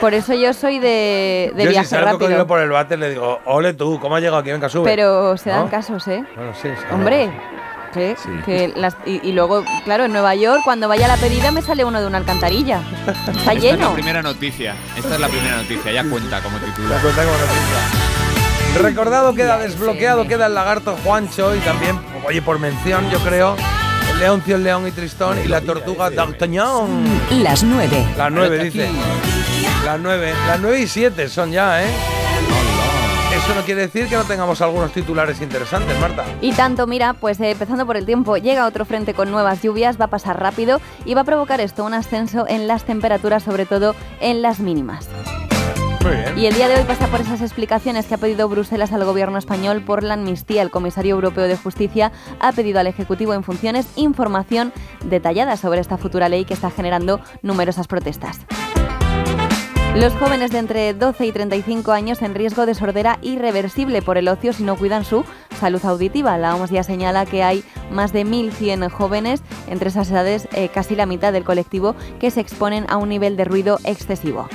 Por 0.00 0.12
eso 0.12 0.34
yo 0.34 0.52
soy 0.52 0.78
de, 0.78 1.52
de 1.56 1.64
Yo 1.64 1.70
si 1.70 1.74
viaje 1.74 1.94
el 1.96 2.02
cocodrilo 2.04 2.28
rápido. 2.28 2.46
por 2.46 2.60
el 2.60 2.68
váter 2.70 2.98
le 2.98 3.10
digo, 3.10 3.40
ole 3.46 3.72
tú, 3.72 3.98
¿cómo 3.98 4.16
has 4.16 4.20
llegado 4.20 4.38
aquí? 4.38 4.50
Venga, 4.52 4.68
sube. 4.68 4.84
Pero 4.84 5.36
se 5.38 5.48
dan 5.50 5.64
¿No? 5.64 5.70
casos, 5.70 6.06
¿eh? 6.08 6.22
Bueno, 6.36 6.52
sí, 6.60 6.68
sí. 6.68 6.84
Hombre, 6.92 7.30
que, 7.94 8.14
Sí. 8.22 8.28
que 8.44 8.72
las, 8.76 8.94
y, 9.06 9.26
y 9.26 9.32
luego, 9.32 9.64
claro, 9.84 10.04
en 10.04 10.12
Nueva 10.12 10.34
York, 10.34 10.60
cuando 10.64 10.86
vaya 10.86 11.06
a 11.06 11.08
la 11.08 11.16
pedida, 11.16 11.50
me 11.50 11.62
sale 11.62 11.82
uno 11.82 11.98
de 12.00 12.06
una 12.06 12.18
alcantarilla. 12.18 12.82
Está 13.06 13.12
Esta 13.12 13.30
es 13.30 13.46
la 13.46 13.54
lleno. 13.54 13.94
primera 13.94 14.20
noticia. 14.20 14.74
Esta 14.98 15.14
es 15.14 15.20
la 15.20 15.28
primera 15.28 15.56
noticia. 15.56 15.90
Ya 15.92 16.04
cuenta 16.04 16.42
como 16.42 16.58
La 16.58 16.64
titular. 16.66 17.00
cuenta 17.00 17.22
como 17.24 17.32
noticia. 17.38 18.82
Recordado 18.82 19.34
queda 19.34 19.56
desbloqueado, 19.56 20.26
queda 20.28 20.46
el 20.48 20.54
lagarto 20.54 20.94
Juancho 21.02 21.56
y 21.56 21.60
también, 21.60 21.98
oye, 22.26 22.42
por 22.42 22.58
mención, 22.58 23.08
yo 23.10 23.18
creo, 23.20 23.56
el 24.16 24.22
Leoncio, 24.22 24.56
el 24.56 24.64
León 24.64 24.86
y 24.86 24.90
Tristón 24.92 25.38
y 25.44 25.46
la 25.46 25.60
tortuga 25.60 26.10
D'Artagnan. 26.10 27.04
Las 27.42 27.62
9. 27.62 28.06
Las 28.16 28.32
nueve, 28.32 28.64
dice. 28.64 28.88
Las 29.84 30.00
nueve. 30.00 30.32
Las 30.46 30.58
nueve 30.58 30.80
y 30.80 30.86
siete 30.86 31.28
son 31.28 31.52
ya, 31.52 31.82
¿eh? 31.82 31.88
Eso 33.34 33.54
no 33.54 33.60
quiere 33.62 33.82
decir 33.82 34.08
que 34.08 34.16
no 34.16 34.24
tengamos 34.24 34.62
algunos 34.62 34.92
titulares 34.92 35.42
interesantes, 35.42 35.98
Marta. 36.00 36.24
Y 36.40 36.52
tanto, 36.52 36.86
mira, 36.86 37.12
pues 37.12 37.38
eh, 37.40 37.50
empezando 37.50 37.84
por 37.84 37.98
el 37.98 38.06
tiempo, 38.06 38.38
llega 38.38 38.66
otro 38.66 38.86
frente 38.86 39.12
con 39.12 39.30
nuevas 39.30 39.60
lluvias, 39.62 40.00
va 40.00 40.06
a 40.06 40.08
pasar 40.08 40.40
rápido 40.40 40.80
y 41.04 41.12
va 41.12 41.20
a 41.20 41.24
provocar 41.24 41.60
esto 41.60 41.84
un 41.84 41.92
ascenso 41.92 42.46
en 42.48 42.66
las 42.66 42.84
temperaturas, 42.84 43.42
sobre 43.42 43.66
todo 43.66 43.94
en 44.20 44.40
las 44.40 44.60
mínimas. 44.60 45.08
Y 46.36 46.46
el 46.46 46.54
día 46.54 46.68
de 46.68 46.76
hoy 46.76 46.84
pasa 46.84 47.06
por 47.08 47.20
esas 47.20 47.40
explicaciones 47.40 48.06
que 48.06 48.14
ha 48.14 48.18
pedido 48.18 48.48
Bruselas 48.48 48.92
al 48.92 49.04
gobierno 49.04 49.38
español 49.38 49.82
por 49.82 50.02
la 50.02 50.14
amnistía. 50.14 50.62
El 50.62 50.70
comisario 50.70 51.14
europeo 51.14 51.44
de 51.44 51.56
justicia 51.56 52.12
ha 52.40 52.52
pedido 52.52 52.78
al 52.78 52.86
Ejecutivo 52.86 53.34
en 53.34 53.42
funciones 53.42 53.86
información 53.96 54.72
detallada 55.04 55.56
sobre 55.56 55.80
esta 55.80 55.96
futura 55.96 56.28
ley 56.28 56.44
que 56.44 56.54
está 56.54 56.70
generando 56.70 57.20
numerosas 57.42 57.86
protestas. 57.86 58.40
Los 59.96 60.12
jóvenes 60.16 60.50
de 60.50 60.58
entre 60.58 60.92
12 60.92 61.24
y 61.24 61.32
35 61.32 61.90
años 61.90 62.20
en 62.20 62.34
riesgo 62.34 62.66
de 62.66 62.74
sordera 62.74 63.18
irreversible 63.22 64.02
por 64.02 64.18
el 64.18 64.28
ocio 64.28 64.52
si 64.52 64.62
no 64.62 64.76
cuidan 64.76 65.06
su 65.06 65.24
salud 65.58 65.82
auditiva. 65.86 66.36
La 66.36 66.54
OMS 66.54 66.70
ya 66.70 66.82
señala 66.82 67.24
que 67.24 67.42
hay 67.42 67.64
más 67.90 68.12
de 68.12 68.26
1.100 68.26 68.90
jóvenes 68.90 69.40
entre 69.68 69.88
esas 69.88 70.10
edades, 70.10 70.48
eh, 70.52 70.68
casi 70.68 70.96
la 70.96 71.06
mitad 71.06 71.32
del 71.32 71.44
colectivo, 71.44 71.96
que 72.20 72.30
se 72.30 72.42
exponen 72.42 72.84
a 72.90 72.98
un 72.98 73.08
nivel 73.08 73.38
de 73.38 73.46
ruido 73.46 73.78
excesivo. 73.84 74.50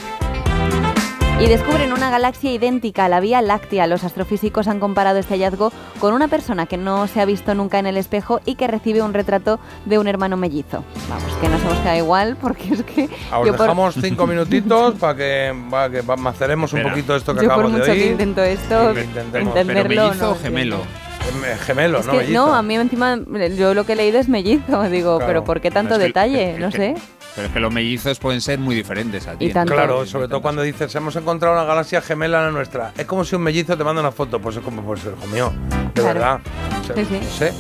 Y 1.41 1.47
descubren 1.47 1.91
una 1.91 2.11
galaxia 2.11 2.51
idéntica 2.53 3.05
a 3.05 3.09
la 3.09 3.19
Vía 3.19 3.41
Láctea. 3.41 3.87
Los 3.87 4.03
astrofísicos 4.03 4.67
han 4.67 4.79
comparado 4.79 5.17
este 5.17 5.33
hallazgo 5.33 5.71
con 5.99 6.13
una 6.13 6.27
persona 6.27 6.67
que 6.67 6.77
no 6.77 7.07
se 7.07 7.19
ha 7.19 7.25
visto 7.25 7.55
nunca 7.55 7.79
en 7.79 7.87
el 7.87 7.97
espejo 7.97 8.41
y 8.45 8.53
que 8.55 8.67
recibe 8.67 9.01
un 9.01 9.11
retrato 9.13 9.59
de 9.85 9.97
un 9.97 10.07
hermano 10.07 10.37
mellizo. 10.37 10.83
Vamos, 11.09 11.33
que 11.41 11.49
nos 11.49 11.59
hemos 11.63 11.79
quedado 11.79 11.97
igual 11.97 12.37
porque 12.41 12.73
es 12.75 12.83
que 12.83 13.09
Ahora 13.31 13.47
yo 13.47 13.57
por, 13.57 13.61
dejamos 13.65 13.95
cinco 13.99 14.27
minutitos 14.27 14.93
para 14.95 15.15
que, 15.17 15.51
para 15.71 15.89
que 15.89 16.03
maceremos 16.15 16.73
un 16.73 16.83
poquito 16.83 17.15
esto 17.15 17.33
que 17.33 17.41
yo 17.41 17.49
por 17.49 17.53
acabamos 17.65 17.71
de 17.73 17.77
mucho 17.79 17.91
que 17.91 18.11
intento 18.11 18.43
esto, 18.43 18.89
intentemos. 18.91 19.55
entenderlo. 19.57 19.65
Pero 19.89 19.89
mellizo 20.09 20.25
no 20.25 20.31
o 20.31 20.35
gemelo. 20.35 20.75
entiendo. 20.75 21.11
Eh, 21.47 21.55
Gemelo, 21.65 21.99
Es 21.99 22.05
¿no? 22.07 22.11
que, 22.13 22.17
Mellizo. 22.19 22.45
no, 22.47 22.53
a 22.55 22.61
mí 22.63 22.75
encima, 22.75 23.17
yo 23.57 23.73
lo 23.75 23.83
que 23.85 23.93
he 23.93 23.95
leído 23.95 24.19
es 24.19 24.27
mellizo. 24.27 24.83
Digo, 24.89 25.17
Claro. 25.17 25.27
pero 25.27 25.43
¿por 25.43 25.61
qué 25.61 25.69
tanto 25.71 25.93
Es 25.95 25.99
que- 25.99 26.05
detalle? 26.07 26.53
es 26.55 26.59
No 26.59 26.69
que- 26.71 26.77
sé. 26.77 26.95
Pero 27.35 27.47
es 27.47 27.53
que 27.53 27.59
los 27.59 27.71
mellizos 27.73 28.19
pueden 28.19 28.41
ser 28.41 28.59
muy 28.59 28.75
diferentes 28.75 29.27
a 29.27 29.35
ti. 29.37 29.45
Y 29.45 29.53
tanto. 29.53 29.73
Claro, 29.73 30.05
sobre 30.05 30.27
todo 30.27 30.41
cuando 30.41 30.61
dices, 30.61 30.93
hemos 30.95 31.15
encontrado 31.15 31.55
una 31.55 31.63
galaxia 31.63 32.01
gemela 32.01 32.39
a 32.41 32.45
la 32.47 32.51
nuestra. 32.51 32.91
Es 32.97 33.05
como 33.05 33.23
si 33.23 33.35
un 33.35 33.41
mellizo 33.43 33.77
te 33.77 33.83
manda 33.83 34.01
una 34.01 34.11
foto. 34.11 34.39
Pues 34.41 34.57
es 34.57 34.61
como, 34.63 34.81
pues 34.83 35.01
hijo 35.05 35.27
mío, 35.33 35.51
de 35.93 36.01
Claro. 36.01 36.19
verdad. 36.19 36.39
O 36.81 36.83
sea, 36.83 36.95
Sí, 36.95 37.05
sí. 37.05 37.19
No 37.23 37.29
sé. 37.29 37.53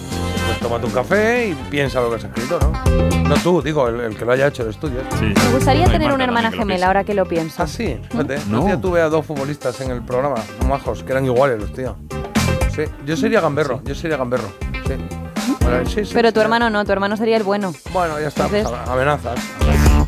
Pues 0.45 0.59
tómate 0.59 0.85
un 0.87 0.91
café 0.91 1.47
y 1.49 1.53
piensa 1.69 2.01
lo 2.01 2.09
que 2.09 2.15
has 2.17 2.23
escrito, 2.25 2.59
¿no? 2.59 3.29
No 3.29 3.35
tú, 3.35 3.61
digo, 3.61 3.87
el, 3.87 3.99
el 4.01 4.17
que 4.17 4.25
lo 4.25 4.33
haya 4.33 4.47
hecho 4.47 4.63
el 4.63 4.71
estudio. 4.71 5.01
Me 5.21 5.33
gustaría 5.53 5.85
tener 5.85 6.11
una 6.11 6.23
hermana 6.25 6.51
gemela 6.51 6.87
ahora 6.87 7.03
que 7.03 7.13
lo 7.13 7.25
pienso. 7.25 7.63
Ah, 7.63 7.67
sí, 7.67 7.97
fíjate. 8.09 8.39
No. 8.49 8.61
Un 8.61 8.65
día 8.67 8.81
tuve 8.81 8.99
a 9.01 9.07
dos 9.07 9.25
futbolistas 9.25 9.79
en 9.81 9.91
el 9.91 10.01
programa, 10.01 10.35
majos, 10.67 11.03
que 11.03 11.11
eran 11.11 11.25
iguales 11.25 11.59
los 11.59 11.71
tíos. 11.71 11.95
Sí, 12.75 12.83
yo 13.05 13.15
sería 13.15 13.39
gamberro, 13.39 13.81
yo 13.85 13.95
sería 13.95 14.17
gamberro. 14.17 14.51
Sí. 14.87 14.95
Bueno, 15.61 15.89
sí, 15.89 16.05
sí, 16.05 16.11
Pero 16.13 16.31
tu 16.31 16.39
sí. 16.39 16.43
hermano 16.43 16.69
no, 16.69 16.85
tu 16.85 16.91
hermano 16.91 17.17
sería 17.17 17.37
el 17.37 17.43
bueno. 17.43 17.73
Bueno, 17.91 18.19
ya 18.19 18.27
está, 18.27 18.45
Entonces- 18.45 18.67
pues, 18.69 18.89
amenazas. 18.89 19.39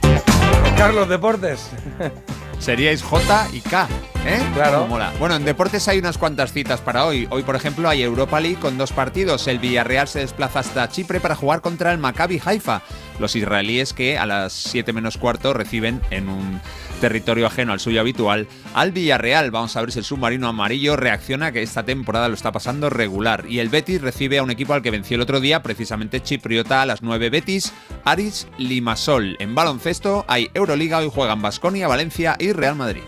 Carlos 0.77 1.07
Deportes. 1.09 1.69
Seríais 2.59 3.03
J 3.03 3.47
y 3.51 3.59
K, 3.59 3.89
¿eh? 4.25 4.39
Claro. 4.53 4.77
Cómo 4.77 4.87
mola. 4.91 5.11
Bueno, 5.19 5.35
en 5.35 5.43
deportes 5.43 5.85
hay 5.89 5.99
unas 5.99 6.17
cuantas 6.17 6.53
citas 6.53 6.79
para 6.79 7.03
hoy. 7.05 7.27
Hoy, 7.29 7.43
por 7.43 7.57
ejemplo, 7.57 7.89
hay 7.89 8.01
Europa 8.03 8.39
League 8.39 8.55
con 8.57 8.77
dos 8.77 8.93
partidos. 8.93 9.49
El 9.49 9.59
Villarreal 9.59 10.07
se 10.07 10.19
desplaza 10.19 10.59
hasta 10.59 10.87
Chipre 10.87 11.19
para 11.19 11.35
jugar 11.35 11.59
contra 11.59 11.91
el 11.91 11.97
Maccabi 11.97 12.41
Haifa. 12.45 12.81
Los 13.19 13.35
israelíes 13.35 13.91
que 13.91 14.17
a 14.17 14.25
las 14.25 14.53
7 14.53 14.93
menos 14.93 15.17
cuarto 15.17 15.53
reciben 15.53 16.01
en 16.09 16.29
un 16.29 16.61
territorio 17.03 17.47
ajeno 17.47 17.73
al 17.73 17.81
suyo 17.81 17.99
habitual 17.99 18.47
al 18.73 18.93
Villarreal. 18.93 19.51
Vamos 19.51 19.75
a 19.75 19.81
ver 19.81 19.91
si 19.91 19.99
el 19.99 20.05
submarino 20.05 20.47
amarillo 20.47 20.95
reacciona 20.95 21.51
que 21.51 21.61
esta 21.61 21.83
temporada 21.83 22.29
lo 22.29 22.33
está 22.33 22.53
pasando 22.53 22.89
regular. 22.89 23.43
Y 23.49 23.59
el 23.59 23.67
Betis 23.67 23.99
recibe 23.99 24.37
a 24.37 24.43
un 24.43 24.51
equipo 24.51 24.73
al 24.73 24.81
que 24.81 24.89
venció 24.89 25.15
el 25.15 25.21
otro 25.21 25.41
día, 25.41 25.61
precisamente 25.61 26.21
chipriota 26.21 26.81
a 26.81 26.85
las 26.85 27.01
9 27.01 27.29
Betis, 27.29 27.73
Aris 28.05 28.47
Limasol. 28.57 29.35
En 29.39 29.53
baloncesto 29.53 30.23
hay 30.29 30.49
Euroliga, 30.53 30.99
hoy 30.99 31.11
juegan 31.13 31.41
Basconia, 31.41 31.89
Valencia 31.89 32.37
y 32.39 32.53
Real 32.53 32.77
Madrid. 32.77 33.03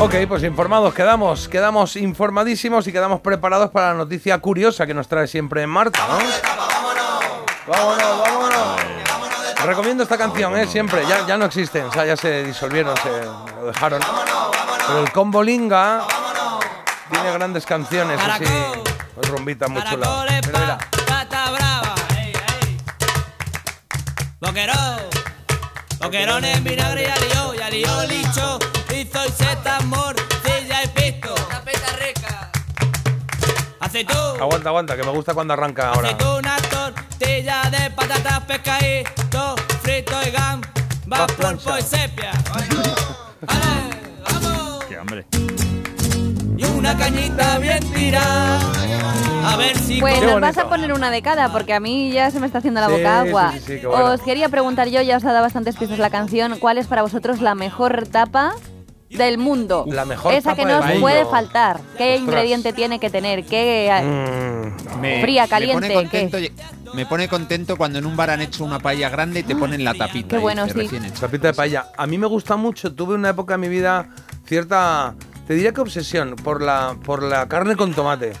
Ok, 0.00 0.14
pues 0.26 0.42
informados 0.44 0.94
quedamos, 0.94 1.46
quedamos 1.48 1.96
informadísimos 1.96 2.86
y 2.86 2.92
quedamos 2.92 3.20
preparados 3.20 3.70
para 3.70 3.88
la 3.88 3.98
noticia 3.98 4.38
curiosa 4.38 4.86
que 4.86 4.94
nos 4.94 5.08
trae 5.08 5.26
siempre 5.26 5.66
Marta. 5.66 6.00
Vámonos, 7.66 8.20
vámonos. 8.20 8.80
Recomiendo 9.64 10.02
esta 10.02 10.18
canción, 10.18 10.56
¿eh? 10.58 10.66
Siempre. 10.66 11.06
Ya, 11.06 11.26
ya 11.26 11.36
no 11.38 11.46
existen, 11.46 11.84
o 11.86 11.92
sea, 11.92 12.04
ya 12.04 12.16
se 12.16 12.44
disolvieron, 12.44 12.94
se 12.98 13.08
lo 13.08 13.66
dejaron. 13.66 14.02
Pero 14.86 15.00
el 15.00 15.10
Combo 15.12 15.42
Linga 15.42 16.02
tiene 17.10 17.32
grandes 17.32 17.64
canciones 17.64 18.20
así. 18.20 18.44
Pues 19.14 19.28
rumbita 19.28 19.68
muy 19.68 19.82
chula. 19.84 20.24
Mira, 20.46 20.78
ey. 22.18 22.32
Boquerón, 24.40 25.00
boquerones, 26.00 26.62
vinagre 26.62 27.04
y 27.04 27.06
alió, 27.06 27.54
y 27.54 27.60
alió 27.62 28.04
licho, 28.04 28.58
hizo 28.94 29.24
y 29.24 29.30
seta, 29.30 29.80
morcilla 29.84 30.82
y 30.84 30.88
pisto. 30.88 31.34
Tapeta 31.34 31.96
rica. 31.96 32.50
Aguanta, 34.40 34.68
aguanta, 34.68 34.96
que 34.96 35.02
me 35.04 35.10
gusta 35.10 35.32
cuando 35.32 35.54
arranca 35.54 35.90
ahora. 35.90 36.08
aceituna, 36.08 36.56
tortilla 37.24 37.62
de 37.70 37.90
patatas, 37.90 38.40
pescadito, 38.44 39.54
frito 39.82 40.14
y 40.26 40.30
gam, 40.30 40.60
va 41.10 41.26
pulpo 41.26 41.78
y 41.78 41.82
sepia. 41.82 42.32
Qué 44.88 44.96
hambre. 44.96 45.26
Y 46.56 46.64
una 46.66 46.96
cañita 46.96 47.58
bien 47.58 47.80
tirada. 47.92 48.60
A 49.46 49.56
ver 49.56 49.76
si 49.76 50.00
Pues 50.00 50.22
nos 50.22 50.40
vas 50.40 50.56
a 50.58 50.68
poner 50.68 50.92
una 50.92 51.10
de 51.10 51.20
cada, 51.22 51.50
porque 51.52 51.74
a 51.74 51.80
mí 51.80 52.10
ya 52.12 52.30
se 52.30 52.40
me 52.40 52.46
está 52.46 52.58
haciendo 52.58 52.80
la 52.80 52.88
boca 52.88 53.22
sí, 53.22 53.28
agua. 53.28 53.52
sí, 53.52 53.60
sí, 53.78 53.86
bueno. 53.86 54.12
Os 54.12 54.20
quería 54.22 54.48
preguntar 54.48 54.88
yo, 54.88 55.02
ya 55.02 55.16
os 55.18 55.24
ha 55.24 55.32
dado 55.32 55.42
bastantes 55.44 55.76
pistas 55.76 55.98
la 55.98 56.10
canción, 56.10 56.58
¿cuál 56.58 56.78
es 56.78 56.86
para 56.86 57.02
vosotros 57.02 57.40
la 57.40 57.54
mejor 57.54 58.06
tapa 58.10 58.54
del 59.10 59.38
mundo? 59.38 59.84
La 59.88 60.04
mejor 60.04 60.34
Esa 60.34 60.54
que 60.54 60.64
no 60.64 60.80
puede 61.00 61.24
faltar. 61.26 61.80
¿Qué 61.96 62.14
Ostras. 62.14 62.20
ingrediente 62.20 62.72
tiene 62.72 62.98
que 62.98 63.10
tener? 63.10 63.44
¿Qué 63.44 63.90
Mm. 64.02 65.00
Me- 65.00 65.20
fría, 65.22 65.42
me 65.42 65.48
caliente? 65.48 65.88
pone 65.88 65.94
contento, 65.94 66.38
me 66.94 67.06
pone 67.06 67.28
contento 67.28 67.76
cuando 67.76 67.98
en 67.98 68.06
un 68.06 68.16
bar 68.16 68.30
han 68.30 68.40
hecho 68.40 68.64
una 68.64 68.78
paella 68.78 69.08
grande 69.08 69.40
y 69.40 69.42
te 69.42 69.56
ponen 69.56 69.84
la 69.84 69.94
tapita. 69.94 70.36
qué 70.36 70.38
bueno, 70.38 70.66
de 70.66 70.88
sí. 70.88 70.98
Tapita 71.20 71.48
de 71.48 71.54
paella. 71.54 71.86
A 71.96 72.06
mí 72.06 72.18
me 72.18 72.26
gusta 72.26 72.56
mucho. 72.56 72.92
Tuve 72.94 73.14
una 73.14 73.30
época 73.30 73.54
en 73.54 73.60
mi 73.60 73.68
vida 73.68 74.08
cierta, 74.46 75.14
te 75.46 75.54
diría 75.54 75.72
que 75.72 75.80
obsesión 75.80 76.36
por 76.36 76.62
la, 76.62 76.96
por 77.04 77.22
la 77.22 77.48
carne 77.48 77.76
con 77.76 77.92
tomate. 77.94 78.32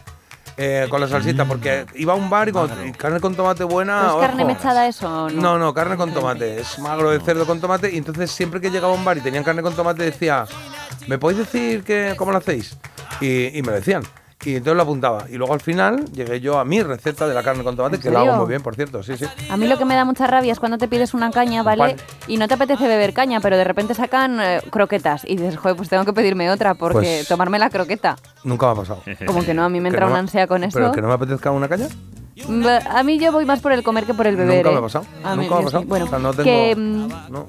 Eh, 0.56 0.86
con 0.88 1.00
la 1.00 1.08
salsita, 1.08 1.44
porque 1.44 1.86
iba 1.94 2.12
a 2.12 2.16
un 2.16 2.30
bar 2.30 2.48
y, 2.48 2.52
y 2.88 2.92
carne 2.92 3.20
con 3.20 3.34
tomate 3.34 3.64
buena. 3.64 4.08
¿Es 4.08 4.14
carne 4.20 4.44
mechada 4.44 4.86
eso 4.86 5.08
no? 5.08 5.28
No, 5.30 5.58
no, 5.58 5.74
carne 5.74 5.96
con 5.96 6.12
tomate. 6.12 6.60
Es 6.60 6.78
magro 6.78 7.10
de 7.10 7.20
cerdo 7.20 7.46
con 7.46 7.60
tomate. 7.60 7.92
Y 7.92 7.98
entonces 7.98 8.30
siempre 8.30 8.60
que 8.60 8.70
llegaba 8.70 8.92
a 8.92 8.96
un 8.96 9.04
bar 9.04 9.16
y 9.16 9.20
tenían 9.20 9.44
carne 9.44 9.62
con 9.62 9.74
tomate 9.74 10.04
decía, 10.04 10.44
¿me 11.06 11.18
podéis 11.18 11.40
decir 11.40 11.82
que, 11.84 12.14
cómo 12.16 12.32
lo 12.32 12.38
hacéis? 12.38 12.76
Y, 13.20 13.58
y 13.58 13.62
me 13.62 13.68
lo 13.68 13.74
decían. 13.74 14.02
Y 14.44 14.56
entonces 14.56 14.76
lo 14.76 14.82
apuntaba. 14.82 15.24
Y 15.30 15.36
luego 15.36 15.54
al 15.54 15.60
final 15.60 16.04
llegué 16.12 16.40
yo 16.40 16.58
a 16.58 16.64
mi 16.64 16.82
receta 16.82 17.26
de 17.26 17.34
la 17.34 17.42
carne 17.42 17.64
con 17.64 17.76
tomate, 17.76 17.96
¿En 17.96 18.02
que 18.02 18.10
la 18.10 18.20
hago 18.20 18.36
muy 18.36 18.48
bien, 18.48 18.62
por 18.62 18.74
cierto. 18.74 19.02
Sí, 19.02 19.16
sí. 19.16 19.24
A 19.48 19.56
mí 19.56 19.66
lo 19.66 19.78
que 19.78 19.84
me 19.84 19.94
da 19.94 20.04
mucha 20.04 20.26
rabia 20.26 20.52
es 20.52 20.60
cuando 20.60 20.76
te 20.78 20.86
pides 20.88 21.14
una 21.14 21.30
caña, 21.30 21.62
¿vale? 21.62 21.96
Y 22.26 22.36
no 22.36 22.46
te 22.48 22.54
apetece 22.54 22.86
beber 22.86 23.14
caña, 23.14 23.40
pero 23.40 23.56
de 23.56 23.64
repente 23.64 23.94
sacan 23.94 24.38
eh, 24.40 24.60
croquetas 24.70 25.24
y 25.24 25.36
dices, 25.36 25.56
joder, 25.56 25.76
pues 25.76 25.88
tengo 25.88 26.04
que 26.04 26.12
pedirme 26.12 26.50
otra 26.50 26.74
porque 26.74 26.98
Pues- 27.18 27.28
tomarme 27.28 27.58
la 27.58 27.70
croqueta. 27.70 28.16
Nunca 28.44 28.66
me 28.66 28.72
ha 28.72 28.74
pasado. 28.76 29.02
Como 29.26 29.42
que 29.44 29.54
no, 29.54 29.64
a 29.64 29.68
mí 29.68 29.80
me 29.80 29.88
Que 29.90 29.94
entra 29.96 30.00
no 30.06 30.12
una 30.12 30.14
me- 30.14 30.20
ansia 30.20 30.46
con 30.46 30.62
eso. 30.64 30.78
¿Pero 30.78 30.92
que 30.92 31.00
no 31.00 31.08
me 31.08 31.14
apetezca 31.14 31.50
una 31.50 31.68
caña? 31.68 31.88
Mm, 32.48 32.66
A 32.90 33.02
mí 33.04 33.18
yo 33.18 33.30
voy 33.30 33.44
más 33.46 33.60
por 33.60 33.72
el 33.72 33.82
comer 33.84 34.04
que 34.06 34.12
por 34.12 34.26
el 34.26 34.36
beber. 34.36 34.56
Nunca 34.66 34.70
me 34.70 34.74
¿eh? 34.74 34.78
ha 34.78 34.82
pasado. 34.82 35.06
A 35.22 35.36
mí- 35.36 35.42
Nunca 35.44 35.54
me 35.54 35.60
ha 35.60 35.62
yo 35.62 35.68
sí. 35.68 35.72
pasado. 35.72 35.84
Bueno, 35.86 36.04
O 36.04 36.08
sea, 36.08 36.18
no 36.18 36.30
tengo- 36.32 36.44
que 36.44 36.74
mm, 36.76 37.08
No. 37.30 37.46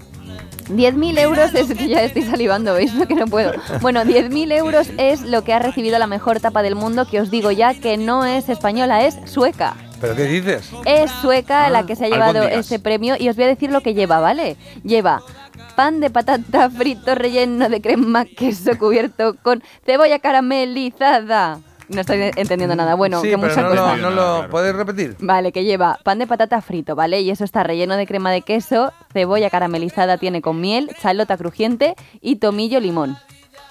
10.000 0.70 1.20
euros 1.20 1.54
es 1.54 1.74
que 1.74 1.88
ya 1.88 2.04
estoy 2.04 2.24
salivando, 2.24 2.74
¿veis? 2.74 2.92
Que 3.08 3.16
no 3.16 3.28
puedo. 3.28 3.54
Bueno, 3.82 4.02
10.000 4.04 4.52
euros 4.54 4.90
es 4.98 5.22
lo 5.22 5.44
que 5.44 5.54
ha 5.54 5.60
recibido 5.60 6.00
la 6.00 6.08
mejor 6.08 6.40
tapa 6.40 6.64
del 6.64 6.76
mundo, 6.76 7.06
que 7.06 7.22
os 7.22 7.30
digo 7.30 7.52
ya 7.52 7.74
que 7.74 7.98
no 7.98 8.26
es 8.26 8.50
española, 8.50 9.06
es 9.06 9.18
sueca. 9.26 9.76
¿Pero 10.02 10.16
qué 10.16 10.26
dices? 10.26 10.72
Es 10.86 11.12
sueca 11.22 11.70
la 11.70 11.86
que 11.86 11.96
se 11.96 12.06
ha 12.06 12.10
llevado 12.10 12.44
este 12.44 12.80
premio 12.80 13.16
y 13.18 13.30
os 13.30 13.36
voy 13.36 13.46
a 13.46 13.50
decir 13.50 13.72
lo 13.72 13.82
que 13.82 13.94
lleva, 13.94 14.20
¿vale? 14.20 14.58
Lleva 14.84 15.22
pan 15.76 16.00
de 16.00 16.10
patata 16.10 16.70
frito 16.70 17.16
relleno 17.16 17.70
de 17.70 17.82
crema, 17.82 18.26
queso 18.26 18.78
cubierto 18.78 19.36
con 19.42 19.64
cebolla 19.86 20.20
caramelizada. 20.20 21.60
No 21.90 22.02
estoy 22.02 22.20
entendiendo 22.36 22.76
nada. 22.76 22.96
Bueno, 22.96 23.22
sí, 23.22 23.30
que 23.30 23.38
pero 23.38 23.50
mucha 23.50 23.62
no, 23.62 23.70
cosa. 23.70 23.96
lo, 23.98 24.10
no 24.10 24.42
lo- 24.42 24.50
¿Puedes 24.50 24.76
repetir? 24.76 25.16
Vale, 25.20 25.52
que 25.52 25.64
lleva 25.64 26.00
pan 26.04 26.20
de 26.20 26.28
patata 26.28 26.62
frito, 26.62 26.96
¿vale? 26.96 27.22
Y 27.22 27.30
eso 27.30 27.44
está 27.44 27.64
relleno 27.64 27.96
de 27.96 28.08
crema 28.08 28.32
de 28.32 28.42
queso, 28.42 28.92
cebolla 29.14 29.50
caramelizada 29.50 30.18
tiene 30.18 30.42
con 30.42 30.60
miel, 30.62 30.90
chalota 31.02 31.38
crujiente 31.38 31.96
y 32.22 32.38
tomillo 32.38 32.80
limón. 32.80 33.18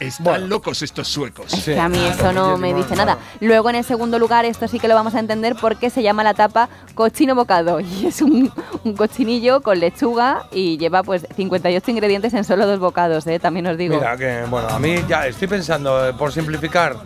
Están 0.01 0.49
locos 0.49 0.83
estos 0.83 1.09
suecos. 1.09 1.53
Es 1.53 1.65
que 1.65 1.79
a 1.79 1.89
mí 1.89 1.99
eso 2.05 2.33
no 2.33 2.57
me 2.59 2.75
dice 2.75 2.97
nada. 2.97 3.19
Luego 3.41 3.71
en 3.71 3.77
el 3.77 3.85
segundo 3.85 4.19
lugar, 4.19 4.45
esto 4.45 4.67
sí 4.69 4.79
que 4.79 4.89
lo 4.89 4.95
vamos 4.95 5.15
a 5.15 5.21
entender 5.21 5.55
porque 5.61 5.89
se 5.91 6.03
llama 6.03 6.25
la 6.25 6.35
tapa 6.35 6.69
cochino 6.95 7.35
bocado 7.35 7.81
y 7.81 8.07
es 8.07 8.21
un, 8.23 8.53
un 8.85 8.95
cochinillo 8.97 9.61
con 9.63 9.79
lechuga 9.81 10.47
y 10.53 10.77
lleva 10.79 11.03
pues 11.03 11.27
58 11.37 11.91
ingredientes 11.91 12.35
en 12.35 12.45
solo 12.45 12.67
dos 12.67 12.79
bocados, 12.81 13.27
¿eh? 13.27 13.39
También 13.39 13.67
os 13.67 13.79
digo. 13.79 13.97
Mira, 13.97 14.17
que 14.17 14.45
bueno, 14.51 14.69
a 14.69 14.79
mí 14.79 14.97
ya 15.09 15.27
estoy 15.27 15.49
pensando, 15.49 16.09
eh, 16.09 16.13
por 16.13 16.33
simplificar, 16.33 16.97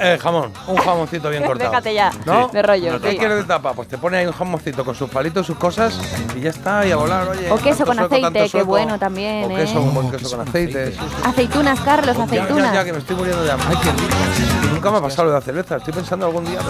eh, 0.00 0.18
jamón, 0.20 0.52
un 0.66 0.76
jamoncito 0.76 1.28
bien 1.30 1.42
cortado. 1.46 1.70
Déjate 1.70 1.94
ya, 1.94 2.10
¿No? 2.26 2.48
de 2.48 2.62
rollo, 2.62 3.00
¿Qué 3.00 3.12
sí. 3.12 3.18
quieres 3.18 3.36
de 3.38 3.44
tapa? 3.44 3.72
Pues 3.74 3.88
te 3.88 3.98
pone 3.98 4.18
ahí 4.18 4.26
un 4.26 4.32
jamoncito 4.32 4.84
con 4.84 4.94
sus 4.94 5.10
palitos, 5.10 5.46
sus 5.46 5.56
cosas 5.56 5.98
y 6.36 6.40
ya 6.40 6.50
está, 6.50 6.86
y 6.86 6.90
a 6.90 6.96
volar, 6.96 7.28
oye. 7.28 7.50
O 7.50 7.56
queso 7.58 7.84
con 7.84 7.96
sueco, 7.96 8.14
aceite, 8.14 8.48
sueco. 8.48 8.66
bueno 8.66 8.98
también, 8.98 9.44
O 9.50 9.56
¿eh? 9.58 9.60
queso, 9.64 9.80
un 9.80 9.94
buen 9.94 10.10
queso 10.10 10.36
con 10.36 10.48
aceite. 10.48 10.92
sí, 10.92 10.98
sí. 10.98 11.06
Aceitunas, 11.24 11.80
Carlos, 12.30 12.58
Ya, 12.58 12.64
ya, 12.64 12.74
ya, 12.74 12.84
que 12.84 12.92
me 12.92 12.98
estoy 12.98 13.16
muriendo 13.16 13.42
de 13.42 13.52
hambre. 13.52 13.66
Ay, 13.70 13.76
qué 13.82 13.90
rico. 13.92 14.72
Nunca 14.72 14.90
me 14.90 14.98
ha 14.98 15.00
pasado 15.00 15.24
lo 15.24 15.30
de 15.30 15.38
la 15.38 15.44
cerveza. 15.44 15.76
Estoy 15.76 15.92
pensando 15.92 16.26
algún 16.26 16.44
día. 16.44 16.60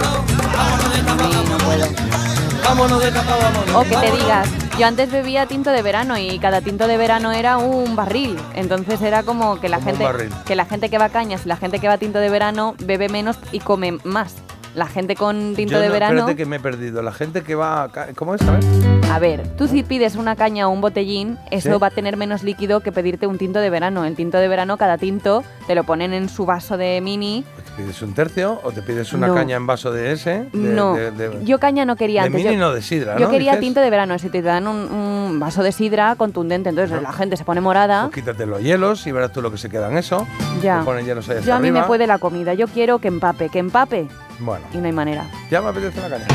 Vámonos 2.65 3.03
de 3.03 3.11
tapa, 3.11 3.37
vámonos. 3.37 3.75
O 3.75 3.83
que 3.83 3.97
te 3.97 4.13
digas, 4.17 4.49
yo 4.79 4.87
antes 4.87 5.11
bebía 5.11 5.47
tinto 5.47 5.71
de 5.71 5.83
verano 5.83 6.17
y 6.19 6.39
cada 6.39 6.61
tinto 6.61 6.87
de 6.87 6.97
verano 6.97 7.33
era 7.33 7.59
un 7.59 7.97
barril. 7.97 8.39
Entonces 8.55 9.03
era 9.03 9.23
como 9.23 9.61
que 9.61 9.69
la 9.69 9.79
Como 9.79 9.97
gente 9.97 10.29
que 10.47 10.55
la 10.55 10.65
gente 10.67 10.89
que 10.89 10.99
va 10.99 11.07
a 11.07 11.09
cañas 11.11 11.43
y 11.45 11.49
la 11.49 11.57
gente 11.57 11.79
que 11.79 11.89
va 11.89 11.95
a 11.95 11.99
tinto 11.99 12.19
de 12.19 12.31
verano 12.31 12.75
bebe 12.79 13.09
menos 13.09 13.39
y 13.53 13.61
come 13.61 13.99
más. 14.05 14.37
La 14.75 14.87
gente 14.87 15.17
con 15.17 15.55
tinto 15.57 15.73
Yo 15.75 15.81
de 15.81 15.89
no, 15.89 15.93
verano. 15.93 16.19
Espérate 16.21 16.37
que 16.37 16.47
me 16.47 16.57
he 16.57 16.61
perdido. 16.61 17.03
La 17.03 17.13
gente 17.13 17.43
que 17.43 17.55
va. 17.57 17.85
a 17.85 17.89
¿Cómo 18.15 18.35
es? 18.37 18.43
A 18.43 18.53
ver. 18.53 18.65
A 19.11 19.19
ver, 19.19 19.57
tú 19.57 19.67
si 19.67 19.83
pides 19.83 20.15
una 20.15 20.37
caña 20.37 20.69
o 20.69 20.71
un 20.71 20.81
botellín, 20.81 21.37
eso 21.51 21.73
Sí. 21.73 21.79
va 21.81 21.89
a 21.89 21.91
tener 21.91 22.17
menos 22.17 22.45
líquido 22.45 22.79
que 22.81 22.93
pedirte 22.93 23.27
un 23.27 23.39
tinto 23.39 23.59
de 23.59 23.69
verano. 23.69 24.05
El 24.05 24.15
tinto 24.15 24.39
de 24.39 24.47
verano, 24.47 24.77
cada 24.77 24.99
tinto 24.99 25.43
te 25.67 25.75
lo 25.75 25.83
ponen 25.83 26.13
en 26.13 26.29
su 26.29 26.47
vaso 26.47 26.77
de 26.77 27.01
mini. 27.03 27.45
¿Te 27.77 27.83
pides 27.83 28.01
un 28.03 28.15
tercio 28.15 28.61
o 28.63 28.71
te 28.71 28.83
pides 28.83 29.13
una 29.13 29.27
No. 29.27 29.35
caña 29.35 29.57
en 29.57 29.67
vaso 29.67 29.91
de 29.91 30.13
ese? 30.13 30.45
De- 30.45 30.49
no, 30.53 30.95
de- 30.95 31.11
de- 31.11 31.45
yo 31.45 31.59
caña 31.59 31.85
no 31.85 31.97
quería 31.97 32.21
de 32.23 32.27
antes. 32.29 32.41
mini 32.45 32.55
yo, 32.55 32.61
no, 32.61 32.73
de 32.73 32.83
sidra, 32.83 33.15
Yo 33.19 33.25
¿no? 33.27 33.31
quería 33.33 33.53
Dices. 33.53 33.65
tinto 33.65 33.81
de 33.81 33.91
verano, 33.91 34.17
si 34.21 34.29
te 34.29 34.43
dan 34.43 34.69
un, 34.69 34.77
un 34.93 35.41
vaso 35.41 35.65
de 35.65 35.73
sidra 35.73 36.15
contundente, 36.15 36.69
entonces 36.69 37.03
la 37.03 37.13
gente 37.13 37.37
se 37.37 37.45
pone 37.45 37.61
morada. 37.61 38.03
Pues 38.11 38.15
quítate 38.23 38.47
los 38.47 38.63
hielos 38.63 39.05
y 39.09 39.13
verás 39.13 39.33
tú 39.33 39.43
lo 39.43 39.51
que 39.51 39.59
se 39.59 39.69
queda 39.69 39.91
en 39.91 39.99
eso. 39.99 40.29
Ya. 40.63 40.79
Te 40.81 40.85
ponen 40.85 41.05
hielos 41.05 41.29
ahí 41.29 41.39
Yo 41.45 41.55
a 41.55 41.59
mí 41.59 41.69
arriba. 41.69 41.81
me 41.81 41.87
puede 41.89 42.07
la 42.07 42.19
comida, 42.19 42.55
yo 42.55 42.69
quiero 42.69 43.01
que 43.01 43.09
empape, 43.09 43.49
que 43.49 43.59
empape 43.59 44.07
Bueno, 44.41 44.60
y 44.73 44.79
no 44.79 44.87
hay 44.87 44.93
manera. 44.93 45.27
ya 45.51 45.61
me 45.61 45.69
apetece 45.69 45.99
una 45.99 46.09
caña. 46.11 46.27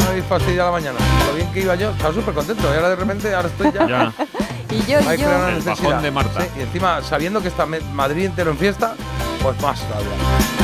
Me 0.00 0.06
habéis 0.06 0.24
fastidiado 0.24 0.68
la 0.70 0.72
mañana. 0.72 0.98
Lo 1.26 1.34
bien 1.34 1.52
que 1.52 1.60
iba 1.60 1.74
yo, 1.74 1.90
estaba 1.90 2.12
súper 2.14 2.34
contento. 2.34 2.62
Y 2.72 2.76
ahora 2.76 2.90
de 2.90 2.96
repente, 2.96 3.34
ahora 3.34 3.48
estoy 3.48 3.72
ya. 3.72 3.86
Ya. 3.88 4.12
Y 4.70 4.82
yo, 4.90 4.98
Hay 5.08 5.16
yo. 5.16 5.48
El 5.48 5.62
bajón 5.62 6.02
de 6.02 6.10
Marta. 6.10 6.42
Sí, 6.42 6.48
y 6.58 6.60
encima, 6.60 7.00
sabiendo 7.02 7.40
que 7.40 7.48
está 7.48 7.64
Madrid 7.64 8.26
entero 8.26 8.50
en 8.50 8.58
fiesta, 8.58 8.94
pues 9.42 9.58
más 9.62 9.80
todavía. 9.80 10.10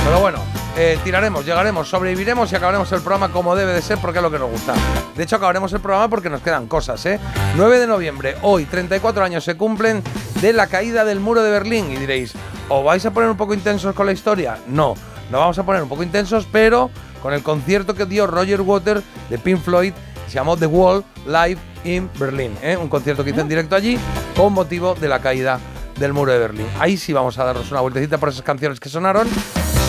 Pero 0.05 0.20
bueno, 0.20 0.41
eh, 0.77 0.99
tiraremos, 1.03 1.47
llegaremos, 1.47 1.89
sobreviviremos 1.89 2.53
y 2.53 2.55
acabaremos 2.57 2.93
el 2.93 3.01
programa 3.01 3.31
como 3.31 3.57
debe 3.57 3.73
de 3.73 3.81
ser 3.81 3.97
porque 3.97 4.19
es 4.19 4.23
lo 4.23 4.31
que 4.31 4.39
nos 4.39 4.51
gusta. 4.51 4.74
De 5.16 5.23
hecho, 5.23 5.36
acabaremos 5.36 5.73
el 5.73 5.81
programa 5.81 6.11
porque 6.11 6.28
nos 6.28 6.43
quedan 6.43 6.66
cosas, 6.66 7.07
¿eh? 7.07 7.19
9 7.57 7.78
de 7.78 7.86
noviembre, 7.86 8.36
hoy, 8.43 8.66
34 8.66 9.24
años 9.24 9.43
se 9.43 9.57
cumplen 9.57 10.03
de 10.43 10.53
la 10.53 10.66
caída 10.66 11.07
del 11.07 11.20
muro 11.20 11.43
de 11.43 11.51
Berlín. 11.51 11.91
Y 11.91 11.97
diréis, 11.97 12.35
¿o 12.69 12.82
vais 12.82 13.07
a 13.07 13.11
poner 13.11 13.31
un 13.31 13.39
poco 13.39 13.55
intensos 13.55 13.95
con 13.95 14.05
la 14.05 14.12
historia? 14.12 14.59
No, 14.66 14.97
no 15.35 15.40
vamos 15.40 15.59
a 15.59 15.65
poner 15.65 15.82
un 15.82 15.89
poco 15.89 16.05
intensos, 16.05 16.47
pero 16.52 16.93
con 17.20 17.35
el 17.35 17.43
concierto 17.43 17.97
que 17.97 18.06
dio 18.06 18.24
Roger 18.28 18.61
Waters 18.61 19.02
de 19.28 19.36
Pink 19.36 19.59
Floyd 19.59 19.93
se 20.28 20.35
llamó 20.35 20.56
The 20.56 20.66
Wall 20.66 21.05
Live 21.27 21.59
in 21.82 22.09
Berlin, 22.20 22.56
¿eh? 22.62 22.77
un 22.77 22.89
concierto 22.89 23.24
que 23.24 23.31
hizo 23.31 23.40
en 23.40 23.48
directo 23.48 23.74
allí 23.74 23.98
con 24.36 24.52
motivo 24.52 24.94
de 24.94 25.09
la 25.09 25.19
caída 25.19 25.59
del 25.98 26.12
muro 26.12 26.31
de 26.31 26.39
Berlín. 26.39 26.66
Ahí 26.78 26.97
sí 26.97 27.12
vamos 27.12 27.36
a 27.40 27.44
darnos 27.44 27.69
una 27.73 27.81
vueltecita 27.81 28.19
por 28.19 28.28
esas 28.28 28.43
canciones 28.43 28.78
que 28.78 28.89
sonaron 28.89 29.27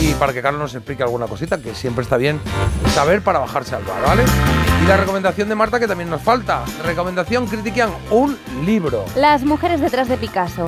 y 0.02 0.16
para 0.16 0.34
que 0.34 0.42
Carlos 0.42 0.62
nos 0.64 0.74
explique 0.74 1.04
alguna 1.04 1.28
cosita, 1.28 1.60
que 1.60 1.76
siempre 1.76 2.02
está 2.02 2.18
bien 2.18 2.40
saber 2.96 3.22
para 3.22 3.38
bajarse 3.38 3.76
al 3.76 3.84
bar, 3.84 4.02
¿vale? 4.02 4.24
Y 4.84 4.88
la 4.88 4.98
recomendación 4.98 5.48
de 5.48 5.54
Marta 5.54 5.80
que 5.80 5.88
también 5.88 6.10
nos 6.10 6.24
falta. 6.24 6.66
Recomendación, 6.84 7.46
critican 7.46 7.92
un 8.10 8.36
libro. 8.66 9.06
Las 9.16 9.44
mujeres 9.44 9.80
detrás 9.80 10.08
de 10.10 10.18
Picasso. 10.18 10.66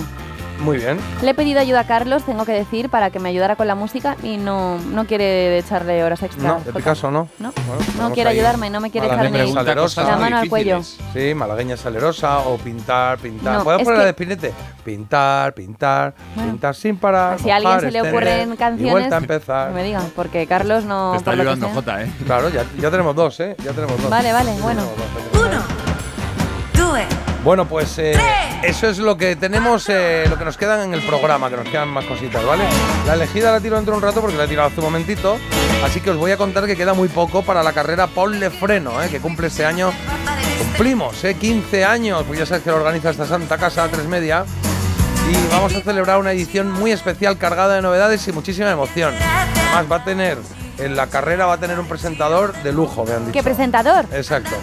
Muy 0.59 0.77
bien. 0.77 0.99
Le 1.21 1.31
he 1.31 1.33
pedido 1.33 1.59
ayuda 1.59 1.81
a 1.81 1.87
Carlos, 1.87 2.23
tengo 2.23 2.43
que 2.45 2.51
decir, 2.51 2.89
para 2.89 3.09
que 3.11 3.19
me 3.19 3.29
ayudara 3.29 3.55
con 3.55 3.67
la 3.67 3.75
música 3.75 4.17
y 4.23 4.37
no, 4.37 4.77
no 4.79 5.05
quiere 5.05 5.59
echarle 5.59 6.03
horas 6.03 6.23
extra. 6.23 6.47
No, 6.47 6.59
de. 6.61 6.73
Picasso 6.73 7.11
no. 7.11 7.29
No, 7.39 7.53
Bueno, 7.67 7.81
no 7.99 8.11
quiere 8.13 8.29
ahí 8.31 8.37
ayudarme, 8.37 8.69
no 8.69 8.79
me 8.81 8.89
quiere 8.91 9.07
malagueña 9.07 9.43
ni 9.45 9.53
salerosa. 9.53 10.03
la 10.03 10.17
mano 10.17 10.37
al 10.37 10.49
cuello. 10.49 10.81
Sí, 11.13 11.33
malagueña 11.35 11.77
salerosa 11.77 12.39
o 12.39 12.57
pintar, 12.57 13.17
pintar. 13.19 13.57
No, 13.59 13.63
¿Puedes 13.63 13.81
es 13.81 13.85
poner 13.85 13.97
la 13.99 14.03
que- 14.05 14.07
de 14.07 14.13
Spinete? 14.13 14.53
Pintar, 14.83 15.53
pintar, 15.53 16.13
Bueno. 16.35 16.51
pintar 16.51 16.75
sin 16.75 16.97
parar. 16.97 17.39
Si 17.39 17.49
a 17.49 17.57
alguien 17.57 17.79
se 17.79 17.91
le 17.91 17.99
extender 17.99 18.13
ocurren 18.13 18.53
Y 18.53 18.57
canciones, 18.57 18.91
vuelta 18.91 19.15
a 19.15 19.19
empezar. 19.19 19.67
no 19.69 19.75
me 19.75 19.83
digan, 19.83 20.11
porque 20.15 20.47
Carlos 20.47 20.85
no... 20.85 21.11
Te 21.11 21.17
está 21.17 21.31
ayudando. 21.31 21.69
Jota, 21.69 22.03
¿eh? 22.03 22.11
Claro, 22.25 22.49
ya, 22.49 22.65
ya 22.79 22.89
tenemos 22.89 23.15
dos, 23.15 23.39
¿eh? 23.41 23.55
Ya 23.63 23.73
tenemos 23.73 24.01
dos. 24.01 24.09
Vale, 24.09 24.31
vale, 24.33 24.51
bueno. 24.61 24.81
Bueno, 27.47 27.65
pues 27.65 27.97
eh, 27.97 28.13
eso 28.61 28.89
es 28.89 28.97
lo 28.97 29.15
que 29.15 29.37
tenemos, 29.37 29.87
eh, 29.87 30.25
lo 30.29 30.37
que 30.37 30.43
nos 30.43 30.57
quedan 30.57 30.81
en 30.81 30.93
el 30.93 31.01
programa, 31.01 31.49
que 31.49 31.55
nos 31.55 31.69
quedan 31.69 31.87
más 31.87 32.03
cositas, 32.03 32.45
¿vale? 32.45 32.65
La 33.05 33.13
elegida 33.13 33.53
la 33.53 33.61
tiro 33.61 33.77
dentro 33.77 33.93
de 33.93 33.99
un 33.99 34.03
rato 34.03 34.19
porque 34.19 34.35
la 34.35 34.43
he 34.43 34.47
tirado 34.49 34.67
hace 34.67 34.81
un 34.81 34.87
momentito, 34.87 35.37
así 35.81 36.01
que 36.01 36.09
os 36.09 36.17
voy 36.17 36.31
a 36.31 36.37
contar 36.37 36.65
que 36.65 36.75
queda 36.75 36.93
muy 36.93 37.07
poco 37.07 37.43
para 37.43 37.63
la 37.63 37.71
carrera 37.71 38.07
Ponle 38.07 38.49
Freno, 38.49 39.01
¿eh? 39.01 39.07
que 39.07 39.21
cumple 39.21 39.47
este 39.47 39.65
año. 39.65 39.93
Cumplimos, 40.57 41.23
¿eh? 41.23 41.35
15 41.35 41.85
años, 41.85 42.25
pues 42.27 42.37
ya 42.37 42.45
sabes 42.45 42.65
que 42.65 42.69
lo 42.69 42.75
organiza 42.75 43.11
esta 43.11 43.25
Santa 43.25 43.57
Casa 43.57 43.85
a 43.85 43.87
tres 43.87 44.07
media. 44.07 44.43
Y 45.31 45.49
vamos 45.49 45.73
a 45.73 45.79
celebrar 45.79 46.19
una 46.19 46.33
edición 46.33 46.69
muy 46.69 46.91
especial 46.91 47.37
cargada 47.37 47.75
de 47.75 47.81
novedades 47.81 48.27
y 48.27 48.33
muchísima 48.33 48.71
emoción. 48.71 49.13
Además 49.71 49.85
va 49.89 49.95
a 49.95 50.03
tener, 50.03 50.37
en 50.77 50.95
la 50.95 51.07
carrera 51.07 51.45
va 51.45 51.53
a 51.53 51.57
tener 51.57 51.79
un 51.79 51.87
presentador 51.87 52.53
de 52.63 52.71
lujo, 52.71 53.05
me 53.05 53.13
han 53.13 53.25
dicho. 53.25 53.33
¿Qué 53.33 53.43
presentador? 53.43 54.05
Exacto. 54.11 54.55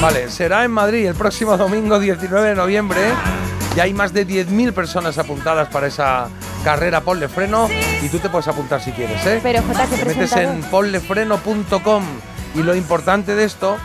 Vale, 0.00 0.30
será 0.30 0.64
en 0.64 0.70
Madrid 0.70 1.06
el 1.06 1.14
próximo 1.14 1.56
domingo 1.56 1.98
19 1.98 2.48
de 2.50 2.54
noviembre. 2.54 3.00
Ya 3.76 3.84
hay 3.84 3.94
más 3.94 4.12
de 4.12 4.26
10.000 4.26 4.72
personas 4.72 5.16
apuntadas 5.18 5.68
para 5.68 5.86
esa 5.86 6.28
carrera 6.64 7.00
Ponle 7.00 7.28
Freno 7.28 7.68
y 8.02 8.08
tú 8.08 8.18
te 8.18 8.28
puedes 8.28 8.48
apuntar 8.48 8.82
si 8.82 8.92
quieres, 8.92 9.24
¿eh? 9.26 9.40
Pero 9.42 9.62
Jota, 9.62 9.86
¿qué 9.86 9.96
Te 9.96 10.04
metes 10.04 10.32
en 10.32 10.60
ponlefreno.com 10.62 12.04
y 12.54 12.62
lo 12.62 12.74
importante 12.74 13.34
de 13.36 13.44
esto, 13.44 13.78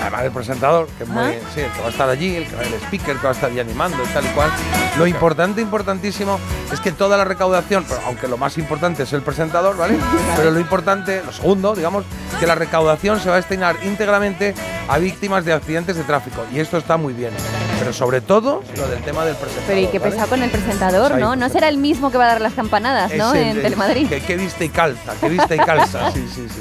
además 0.00 0.22
del 0.22 0.32
presentador, 0.32 0.88
que 0.96 1.04
es 1.04 1.08
muy, 1.08 1.22
¿Ah? 1.22 1.32
sí, 1.54 1.60
el 1.60 1.70
que 1.72 1.80
va 1.80 1.86
a 1.86 1.90
estar 1.90 2.08
allí, 2.08 2.36
el, 2.36 2.46
que- 2.46 2.54
el 2.56 2.74
speaker 2.74 3.16
que 3.16 3.22
va 3.22 3.28
a 3.30 3.32
estar 3.34 3.50
allí 3.50 3.60
animando 3.60 3.98
y 4.02 4.06
tal 4.08 4.24
y 4.24 4.28
cual, 4.28 4.50
lo 4.98 5.06
importante, 5.06 5.60
importantísimo, 5.60 6.38
es 6.72 6.80
que 6.80 6.92
toda 6.92 7.16
la 7.16 7.24
recaudación, 7.24 7.84
pero 7.88 8.00
aunque 8.06 8.28
lo 8.28 8.36
más 8.36 8.58
importante 8.58 9.02
es 9.02 9.12
el 9.12 9.22
presentador, 9.22 9.76
¿vale? 9.76 9.96
Pero 10.36 10.50
lo 10.50 10.60
importante, 10.60 11.22
lo 11.24 11.32
segundo, 11.32 11.74
digamos, 11.74 12.04
que 12.38 12.46
la 12.46 12.54
recaudación 12.54 13.20
se 13.20 13.28
va 13.28 13.34
a 13.34 13.38
destinar 13.38 13.76
íntegramente 13.82 14.54
a 14.88 14.98
víctimas 14.98 15.44
de 15.44 15.52
accidentes 15.52 15.96
de 15.96 16.02
tráfico 16.04 16.44
y 16.52 16.58
esto 16.60 16.76
está 16.78 16.96
muy 16.96 17.12
bien. 17.12 17.30
Pero 17.78 17.92
sobre 17.94 18.20
todo, 18.20 18.62
lo 18.76 18.88
del 18.88 19.02
tema 19.02 19.24
del 19.24 19.36
presentador. 19.36 19.66
Pero 19.68 19.80
¿y 19.80 19.86
qué 19.86 19.98
¿vale? 19.98 20.10
pesado 20.10 20.28
con 20.28 20.42
el 20.42 20.50
presentador, 20.50 21.18
no? 21.18 21.34
No 21.34 21.48
será 21.48 21.68
el 21.68 21.78
mismo 21.78 22.10
que 22.10 22.18
va 22.18 22.24
a 22.24 22.28
dar 22.28 22.40
las 22.42 22.52
campanadas, 22.52 23.10
¿no? 23.14 23.32
Es 23.32 23.40
el- 23.40 23.46
En 23.48 23.56
el- 23.56 23.62
Telemadrid. 23.62 24.08
Que, 24.08 24.20
que 24.20 24.36
viste 24.36 24.66
y 24.66 24.68
calza, 24.68 25.14
que 25.20 25.28
viste 25.30 25.54
y 25.56 25.58
calza. 25.58 26.10
Sí, 26.12 26.28
sí, 26.34 26.46
sí. 26.48 26.60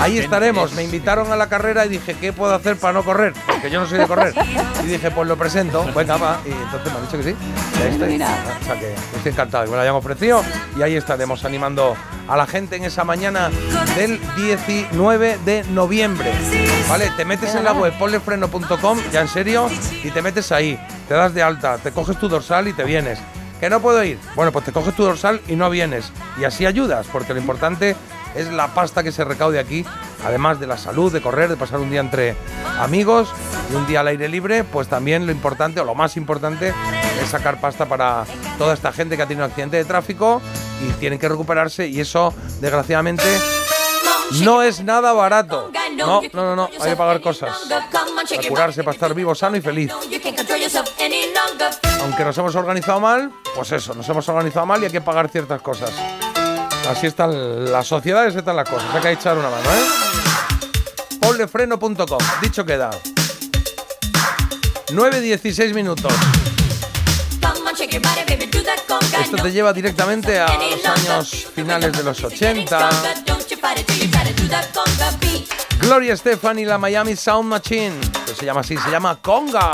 Ahí 0.00 0.18
estaremos. 0.18 0.72
Me 0.74 0.82
invitaron 0.82 1.32
a 1.32 1.36
la 1.36 1.48
carrera 1.48 1.86
y 1.86 1.88
dije, 1.88 2.14
¿qué 2.20 2.32
puedo 2.32 2.54
hacer 2.54 2.76
para 2.76 2.92
no 2.92 3.04
correr? 3.04 3.32
Porque 3.46 3.70
yo 3.70 3.80
no 3.80 3.86
soy 3.86 3.98
de 3.98 4.06
correr. 4.06 4.34
Y 4.82 4.86
dije, 4.86 5.10
pues 5.10 5.26
lo 5.26 5.36
presento. 5.36 5.84
Venga, 5.94 6.16
va. 6.16 6.40
Y 6.44 6.50
entonces 6.50 6.92
me 6.92 6.98
han 6.98 7.04
dicho 7.06 7.16
que 7.18 7.24
sí. 7.24 7.36
Y 7.78 7.82
ahí 7.82 7.92
estoy. 7.92 8.14
O 8.14 8.64
sea 8.64 8.78
que 8.78 8.94
estoy 9.16 9.32
encantado. 9.32 9.64
que 9.64 9.70
Me 9.70 9.76
lo 9.76 9.82
hayan 9.82 9.94
ofrecido. 9.94 10.42
Y 10.76 10.82
ahí 10.82 10.96
estaremos 10.96 11.44
animando 11.44 11.96
a 12.28 12.36
la 12.36 12.46
gente 12.46 12.76
en 12.76 12.84
esa 12.84 13.04
mañana 13.04 13.50
del 13.96 14.20
19 14.36 15.38
de 15.44 15.64
noviembre. 15.64 16.30
¿Vale? 16.88 17.10
Te 17.16 17.24
metes 17.24 17.54
en 17.54 17.64
la 17.64 17.72
web 17.72 17.92
ponlefreno.com, 17.98 18.98
ya 19.12 19.20
en 19.22 19.28
serio, 19.28 19.68
y 20.02 20.10
te 20.10 20.22
metes 20.22 20.52
ahí. 20.52 20.78
Te 21.08 21.14
das 21.14 21.34
de 21.34 21.42
alta, 21.42 21.78
te 21.78 21.92
coges 21.92 22.18
tu 22.18 22.28
dorsal 22.28 22.68
y 22.68 22.72
te 22.72 22.84
vienes. 22.84 23.18
¿Que 23.60 23.70
no 23.70 23.80
puedo 23.80 24.02
ir? 24.04 24.18
Bueno, 24.34 24.52
pues 24.52 24.64
te 24.64 24.72
coges 24.72 24.94
tu 24.94 25.04
dorsal 25.04 25.40
y 25.48 25.56
no 25.56 25.70
vienes. 25.70 26.12
Y 26.38 26.44
así 26.44 26.66
ayudas, 26.66 27.06
porque 27.10 27.32
lo 27.32 27.40
importante 27.40 27.96
es 28.34 28.50
la 28.52 28.74
pasta 28.74 29.02
que 29.02 29.12
se 29.12 29.24
recaude 29.24 29.58
aquí, 29.58 29.84
además 30.24 30.60
de 30.60 30.66
la 30.66 30.76
salud, 30.76 31.12
de 31.12 31.20
correr, 31.20 31.48
de 31.48 31.56
pasar 31.56 31.80
un 31.80 31.90
día 31.90 32.00
entre 32.00 32.36
amigos 32.78 33.28
y 33.70 33.74
un 33.74 33.86
día 33.86 34.00
al 34.00 34.08
aire 34.08 34.28
libre, 34.28 34.64
pues 34.64 34.88
también 34.88 35.26
lo 35.26 35.32
importante 35.32 35.80
o 35.80 35.84
lo 35.84 35.94
más 35.94 36.16
importante 36.16 36.74
es 37.22 37.28
sacar 37.28 37.60
pasta 37.60 37.86
para 37.86 38.24
toda 38.58 38.74
esta 38.74 38.92
gente 38.92 39.16
que 39.16 39.22
ha 39.22 39.26
tenido 39.26 39.44
un 39.44 39.50
accidente 39.50 39.76
de 39.76 39.84
tráfico 39.84 40.40
y 40.82 40.92
tienen 40.94 41.18
que 41.18 41.28
recuperarse 41.28 41.86
y 41.86 42.00
eso, 42.00 42.34
desgraciadamente, 42.60 43.24
no 44.42 44.62
es 44.62 44.82
nada 44.82 45.12
barato. 45.12 45.70
No, 45.96 46.20
no, 46.20 46.28
no, 46.32 46.56
no, 46.56 46.68
hay 46.80 46.90
que 46.90 46.96
pagar 46.96 47.20
cosas. 47.20 47.56
Para 47.68 48.48
curarse, 48.48 48.82
para 48.82 48.94
estar 48.94 49.14
vivo, 49.14 49.34
sano 49.34 49.56
y 49.56 49.60
feliz. 49.60 49.92
Aunque 52.00 52.24
nos 52.24 52.36
hemos 52.38 52.54
organizado 52.56 53.00
mal, 53.00 53.30
pues 53.54 53.72
eso, 53.72 53.94
nos 53.94 54.08
hemos 54.08 54.28
organizado 54.28 54.66
mal 54.66 54.82
y 54.82 54.86
hay 54.86 54.92
que 54.92 55.00
pagar 55.00 55.28
ciertas 55.28 55.62
cosas. 55.62 55.92
Así 56.88 57.06
están 57.06 57.72
las 57.72 57.86
sociedades, 57.86 58.34
están 58.36 58.56
las 58.56 58.68
cosas. 58.68 58.94
Hay 58.94 59.00
que 59.00 59.12
echar 59.12 59.38
una 59.38 59.48
mano, 59.48 59.70
¿eh? 59.70 61.18
Ponlefreno.com, 61.20 62.18
dicho 62.42 62.64
queda. 62.64 62.90
9.16 64.88 65.74
minutos. 65.74 66.12
Esto 69.20 69.36
te 69.42 69.52
lleva 69.52 69.72
directamente 69.72 70.38
a 70.38 70.46
los 70.46 70.84
años 70.84 71.46
finales 71.54 71.92
de 71.92 72.02
los 72.02 72.22
80. 72.22 72.90
Gloria 75.80 76.14
Estefan 76.14 76.58
y 76.58 76.64
la 76.64 76.78
Miami 76.78 77.16
Sound 77.16 77.48
Machine. 77.48 77.98
Que 78.26 78.34
se 78.34 78.44
llama 78.44 78.60
así, 78.60 78.76
se 78.76 78.90
llama 78.90 79.18
Conga. 79.20 79.70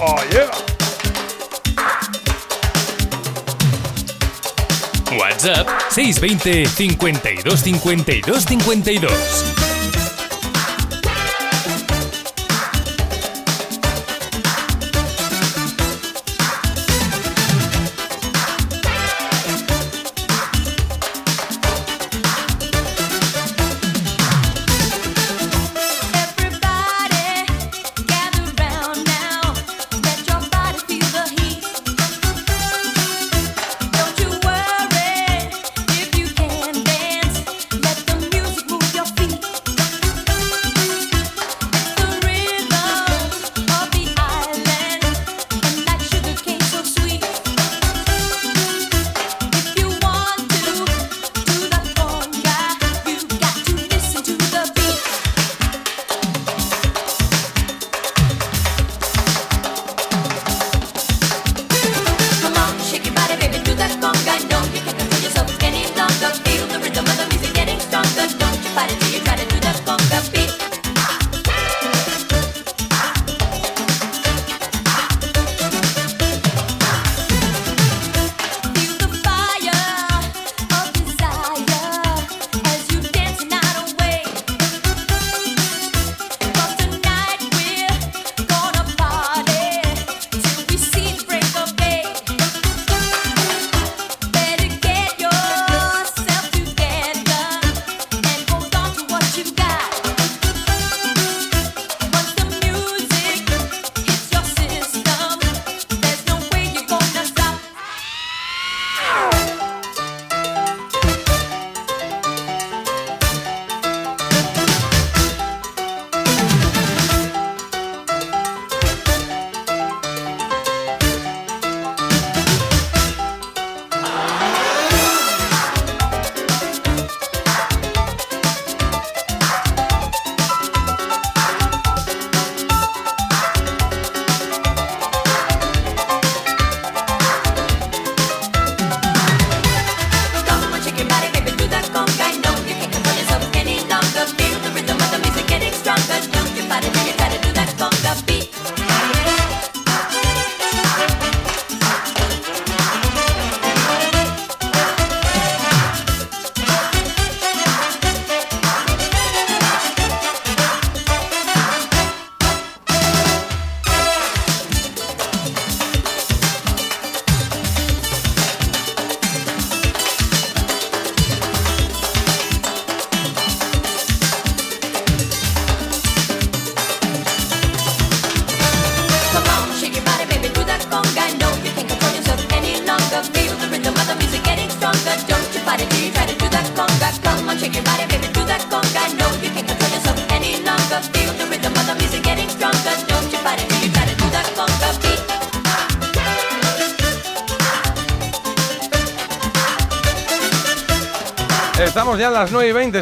Oh, 0.00 0.16
yeah. 0.30 0.75
WhatsApp 5.18 5.66
620 5.90 6.66
52 6.66 6.96
52 6.96 8.58
52. 8.62 9.65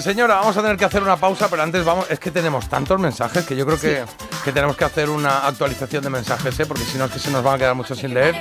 Señora. 0.04 0.36
Vamos 0.36 0.56
a 0.56 0.62
tener 0.62 0.76
que 0.76 0.84
hacer 0.84 1.02
una 1.02 1.16
pausa, 1.16 1.48
pero 1.48 1.62
antes 1.62 1.82
vamos. 1.82 2.10
Es 2.10 2.20
que 2.20 2.30
tenemos 2.30 2.68
tantos 2.68 3.00
mensajes 3.00 3.44
que 3.46 3.56
yo 3.56 3.64
creo 3.64 3.80
que, 3.80 4.04
que 4.44 4.52
tenemos 4.52 4.76
que 4.76 4.84
hacer 4.84 5.08
una 5.08 5.46
actualización 5.46 6.04
de 6.04 6.10
mensajes, 6.10 6.60
¿eh? 6.60 6.66
porque 6.66 6.84
si 6.84 6.98
no 6.98 7.06
es 7.06 7.10
que 7.10 7.18
se 7.18 7.30
nos 7.30 7.42
van 7.42 7.54
a 7.54 7.58
quedar 7.58 7.74
muchos 7.74 7.98
sin 7.98 8.12
leer. 8.12 8.34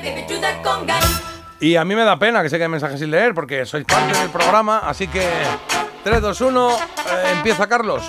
Y 1.62 1.78
a 1.78 1.86
mí 1.86 1.96
me 1.96 2.04
da 2.04 2.20
pena 2.20 2.44
que 2.44 2.50
se 2.50 2.58
queden 2.58 2.72
mensajes 2.72 3.00
sin 3.00 3.10
leer, 3.10 3.34
porque 3.34 3.66
sois 3.66 3.86
parte 3.86 4.18
del 4.18 4.30
programa. 4.30 4.80
Así 4.80 5.08
que 5.08 5.26
3, 6.04 6.22
2, 6.22 6.42
1, 6.42 6.72
eh, 6.72 6.78
empieza 7.38 7.68
Carlos. 7.68 8.04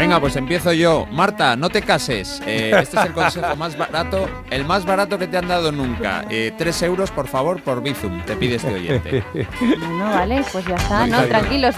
Venga, 0.00 0.18
pues 0.18 0.34
empiezo 0.36 0.72
yo. 0.72 1.06
Marta, 1.12 1.56
no 1.56 1.68
te 1.68 1.82
cases. 1.82 2.40
Eh, 2.46 2.72
este 2.80 2.96
es 2.96 3.04
el 3.04 3.12
consejo 3.12 3.54
más 3.56 3.76
barato, 3.76 4.30
el 4.48 4.64
más 4.64 4.86
barato 4.86 5.18
que 5.18 5.26
te 5.26 5.36
han 5.36 5.46
dado 5.46 5.72
nunca. 5.72 6.24
Eh, 6.30 6.54
tres 6.56 6.80
euros, 6.80 7.10
por 7.10 7.28
favor, 7.28 7.62
por 7.62 7.82
Bizum. 7.82 8.22
Te 8.22 8.34
pide 8.34 8.54
este 8.54 8.72
oyente. 8.72 9.22
No, 9.90 10.04
vale, 10.04 10.42
pues 10.50 10.64
ya 10.64 10.76
está. 10.76 11.06
No, 11.06 11.18
bien. 11.18 11.28
tranquilos, 11.28 11.74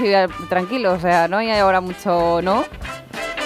tranquilos. 0.48 0.98
O 0.98 1.00
sea, 1.00 1.26
no 1.26 1.38
hay 1.38 1.50
ahora 1.50 1.80
mucho, 1.80 2.40
¿no? 2.42 2.64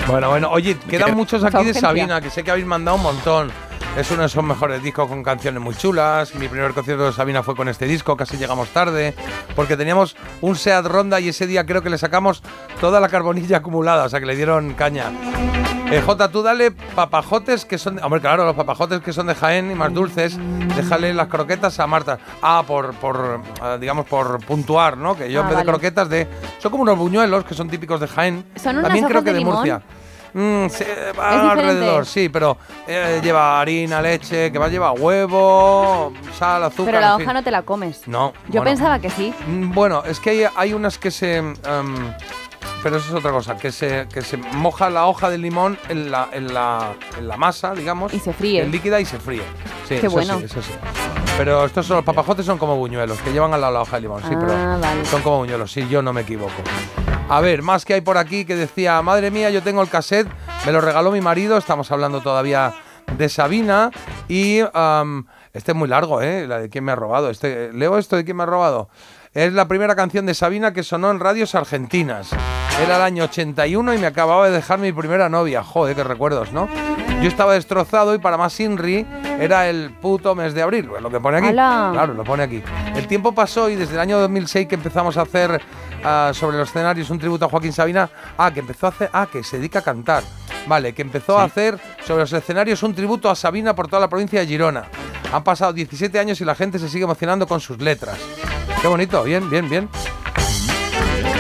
Bueno, 0.07 0.29
bueno, 0.29 0.51
oye, 0.51 0.77
quedan 0.91 1.17
muchos 1.17 1.43
aquí 1.43 1.65
de. 1.65 1.73
Sabina, 1.73 2.21
que 2.21 2.29
sé 2.29 2.45
que 2.45 2.51
habéis 2.51 2.67
mandado 2.67 2.99
un 2.99 3.03
montón. 3.03 3.51
Es 3.97 4.11
uno 4.11 4.21
de 4.21 4.27
esos 4.27 4.45
mejores 4.45 4.83
discos 4.83 5.09
con 5.09 5.23
canciones 5.23 5.63
muy 5.63 5.75
chulas. 5.75 6.35
Mi 6.35 6.49
primer 6.49 6.75
concierto 6.75 7.07
de 7.07 7.13
Sabina 7.15 7.43
fue 7.43 7.57
con 7.57 7.67
este 7.69 7.87
disco, 7.87 8.15
casi 8.15 8.37
llegamos 8.37 8.69
tarde, 8.69 9.15
porque 9.55 9.75
teníamos 9.75 10.17
un 10.43 10.55
Seat 10.55 10.85
Ronda 10.85 11.19
y 11.19 11.31
ese 11.31 11.47
día 11.47 11.65
creo 11.65 11.83
que 11.83 11.89
le 11.89 11.97
sacamos 11.97 12.43
toda 12.79 13.01
la 13.01 13.09
carbonilla 13.09 13.59
acumulada, 13.59 14.05
o 14.05 14.09
sea 14.11 14.21
que 14.21 14.27
le 14.27 14.37
dieron 14.37 14.75
caña. 14.75 15.11
Eh, 15.91 16.03
Jota, 16.05 16.31
tú 16.31 16.43
dale 16.43 16.73
papajotes 16.73 17.65
que 17.65 17.79
son. 17.79 17.99
Hombre, 18.03 18.21
claro, 18.21 18.45
los 18.45 18.57
papajotes 18.57 19.01
que 19.01 19.15
son 19.15 19.29
de 19.29 19.35
Jaén 19.35 19.71
y 19.71 19.75
más 19.75 19.95
dulces. 19.95 20.37
Déjale 20.77 21.15
las 21.15 21.29
croquetas 21.29 21.79
a 21.79 21.87
Marta. 21.87 22.19
Ah, 22.43 22.65
por, 22.67 22.93
por 22.95 23.41
ah, 23.63 23.79
digamos, 23.81 24.05
por 24.07 24.45
puntuar, 24.45 24.99
¿no? 24.99 25.17
Que 25.17 25.31
yo 25.31 25.41
Ah, 25.41 25.45
en 25.45 25.49
vez 25.51 25.59
de 25.59 25.65
croquetas 25.65 26.09
de. 26.09 26.27
Son 26.59 26.73
como 26.73 26.83
unos 26.83 26.99
buñuelos 26.99 27.45
que 27.45 27.55
son 27.55 27.71
típicos 27.71 28.01
de 28.01 28.09
Jaén. 28.09 28.45
Son 28.57 28.77
unas 28.77 28.89
También 28.89 29.07
creo 29.07 29.23
que 29.23 29.31
de 29.31 29.35
de 29.35 29.39
limón. 29.39 29.83
Mm, 30.39 30.69
sí, 30.69 30.85
va 31.19 31.35
¿Es 31.35 31.43
diferente? 31.43 31.63
alrededor, 31.71 32.05
sí, 32.07 32.29
pero 32.29 32.59
eh, 32.87 33.21
lleva 33.23 33.59
harina, 33.61 34.03
leche, 34.03 34.53
que 34.53 34.59
va 34.59 34.69
lleva 34.69 34.93
huevo, 34.93 36.13
sal, 36.39 36.63
azúcar. 36.65 36.85
Pero 36.87 37.01
la 37.01 37.07
en 37.07 37.13
hoja 37.15 37.25
fin. 37.25 37.33
no 37.33 37.43
te 37.43 37.51
la 37.51 37.63
comes. 37.63 38.07
No. 38.07 38.33
Yo 38.49 38.61
bueno. 38.61 38.65
pensaba 38.65 38.99
que 38.99 39.09
sí. 39.11 39.33
Mm, 39.47 39.73
Bueno, 39.73 40.03
es 40.05 40.21
que 40.21 40.31
hay, 40.31 40.45
hay 40.55 40.75
unas 40.75 40.99
que 40.99 41.11
se. 41.11 41.39
em, 41.39 41.55
pero 42.83 42.99
eso 42.99 43.09
es 43.09 43.15
otra 43.15 43.31
cosa, 43.33 43.57
que 43.57 43.73
se, 43.73 44.07
que 44.13 44.21
se 44.23 44.37
moja 44.37 44.91
la 44.91 45.07
hoja 45.07 45.31
de 45.31 45.39
limón 45.39 45.79
en 45.89 46.11
la, 46.11 46.29
en 46.33 46.53
la, 46.55 46.93
en 47.19 47.27
la 47.27 47.37
masa, 47.37 47.73
digamos. 47.75 48.13
Y 48.15 48.21
se 48.21 48.33
fríe. 48.33 48.63
En 48.63 48.71
líquida 48.71 49.01
y 49.01 49.05
se 49.07 49.19
fríe. 49.19 49.43
Sí, 49.89 49.97
Qué 49.99 50.07
eso 50.07 50.11
bueno. 50.11 50.39
sí, 50.39 50.45
eso 50.45 50.61
sí. 50.63 50.73
Pero 51.39 51.65
estos 51.65 51.87
son 51.87 51.97
los 51.97 52.05
papajotes 52.05 52.45
son 52.47 52.59
como 52.59 52.77
buñuelos, 52.77 53.19
que 53.23 53.33
llevan 53.33 53.53
al 53.55 53.61
lado 53.63 53.73
la 53.73 53.81
hoja 53.81 53.97
de 53.97 54.03
limón, 54.03 54.21
sí, 54.23 54.29
Ah, 54.33 54.37
pero 54.41 54.53
vale. 54.81 55.05
son 55.07 55.23
como 55.23 55.39
buñuelos, 55.39 55.73
sí, 55.73 55.87
yo 55.89 56.01
no 56.03 56.13
me 56.13 56.21
equivoco. 56.21 56.53
A 57.29 57.41
ver, 57.41 57.63
más 57.63 57.85
que 57.85 57.95
hay 57.95 58.01
por 58.03 58.19
aquí 58.19 58.45
que 58.45 58.55
decía, 58.55 59.03
madre 59.03 59.33
mía, 59.33 59.51
yo 59.51 59.61
tengo 59.61 59.83
el 59.83 59.89
cassette, 59.89 60.29
me 60.65 60.71
lo 60.71 60.81
regaló 60.81 61.11
mi 61.11 61.21
marido, 61.21 61.57
estamos 61.59 61.91
hablando 61.91 62.21
todavía 62.21 62.73
de 63.19 63.29
Sabina 63.29 63.91
y 64.29 64.61
am, 64.73 65.27
este 65.53 65.73
es 65.73 65.77
muy 65.77 65.89
largo, 65.89 66.23
¿eh? 66.23 66.47
La 66.47 66.61
de 66.61 66.69
quién 66.69 66.85
me 66.85 66.93
ha 66.93 66.97
robado. 66.97 67.29
Este, 67.31 67.73
Leo 67.73 67.99
esto 67.99 68.15
de 68.17 68.25
quién 68.25 68.37
me 68.37 68.45
ha 68.45 68.47
robado. 68.47 68.91
Es 69.35 69.53
la 69.53 69.67
primera 69.67 69.97
canción 69.97 70.25
de 70.25 70.35
Sabina 70.35 70.73
que 70.73 70.85
sonó 70.85 71.11
en 71.11 71.19
radios 71.19 71.57
argentinas. 71.57 72.31
Era 72.81 72.97
el 72.97 73.03
año 73.03 73.25
81 73.25 73.95
y 73.95 73.99
me 73.99 74.07
acababa 74.07 74.47
de 74.47 74.53
dejar 74.53 74.79
mi 74.79 74.93
primera 74.93 75.29
novia. 75.29 75.65
Joder, 75.65 75.97
qué 75.97 76.05
recuerdos, 76.05 76.53
¿no? 76.53 76.69
Yo 77.23 77.29
estaba 77.29 77.55
destrozado 77.55 78.15
y 78.15 78.19
para 78.19 78.37
más 78.37 78.59
Inri 78.61 79.07
era 79.41 79.69
el 79.69 79.91
puto 79.91 80.35
mes 80.35 80.55
de 80.55 80.63
abril. 80.63 80.89
Lo 81.01 81.11
que 81.11 81.19
pone 81.19 81.39
aquí. 81.39 81.49
¡Hala! 81.49 81.91
Claro, 81.93 82.15
lo 82.15 82.25
pone 82.25 82.43
aquí. 82.43 82.63
El 82.95 83.07
tiempo 83.07 83.33
pasó 83.33 83.69
y 83.69 83.77
desde 83.77 83.95
el 83.95 84.01
año 84.01 84.19
2006 84.19 84.69
que 84.69 84.75
empezamos 84.75 85.17
a 85.17 85.23
hacer 85.23 85.61
ah, 86.05 86.31
sobre 86.35 86.59
los 86.59 86.69
escenarios 86.69 87.11
un 87.11 87.19
tributo 87.19 87.47
a 87.47 87.49
Joaquín 87.49 87.73
Sabina. 87.73 88.11
Ah, 88.37 88.53
que 88.53 88.61
empezó 88.61 88.87
a 88.87 88.91
hacer. 88.91 89.11
Ah, 89.13 89.27
que 89.31 89.43
se 89.43 89.59
dedica 89.59 89.81
a 89.81 89.83
cantar. 89.83 90.23
Vale, 90.67 90.93
que 90.93 91.03
empezó 91.03 91.39
a 91.39 91.45
hacer 91.45 91.79
sobre 92.05 92.23
los 92.23 92.33
escenarios 92.33 92.83
un 92.83 92.95
tributo 92.95 93.31
a 93.31 93.35
Sabina 93.35 93.75
por 93.75 93.89
toda 93.89 94.01
la 94.01 94.09
provincia 94.09 94.41
de 94.41 94.47
Girona. 94.47 94.85
Han 95.33 95.43
pasado 95.43 95.73
17 95.73 96.19
años 96.19 96.41
y 96.41 96.45
la 96.45 96.55
gente 96.55 96.79
se 96.79 96.89
sigue 96.89 97.05
emocionando 97.05 97.47
con 97.47 97.61
sus 97.61 97.81
letras. 97.81 98.19
Qué 98.81 98.89
bonito, 98.89 99.23
bien, 99.23 99.49
bien, 99.49 99.69
bien. 99.69 99.89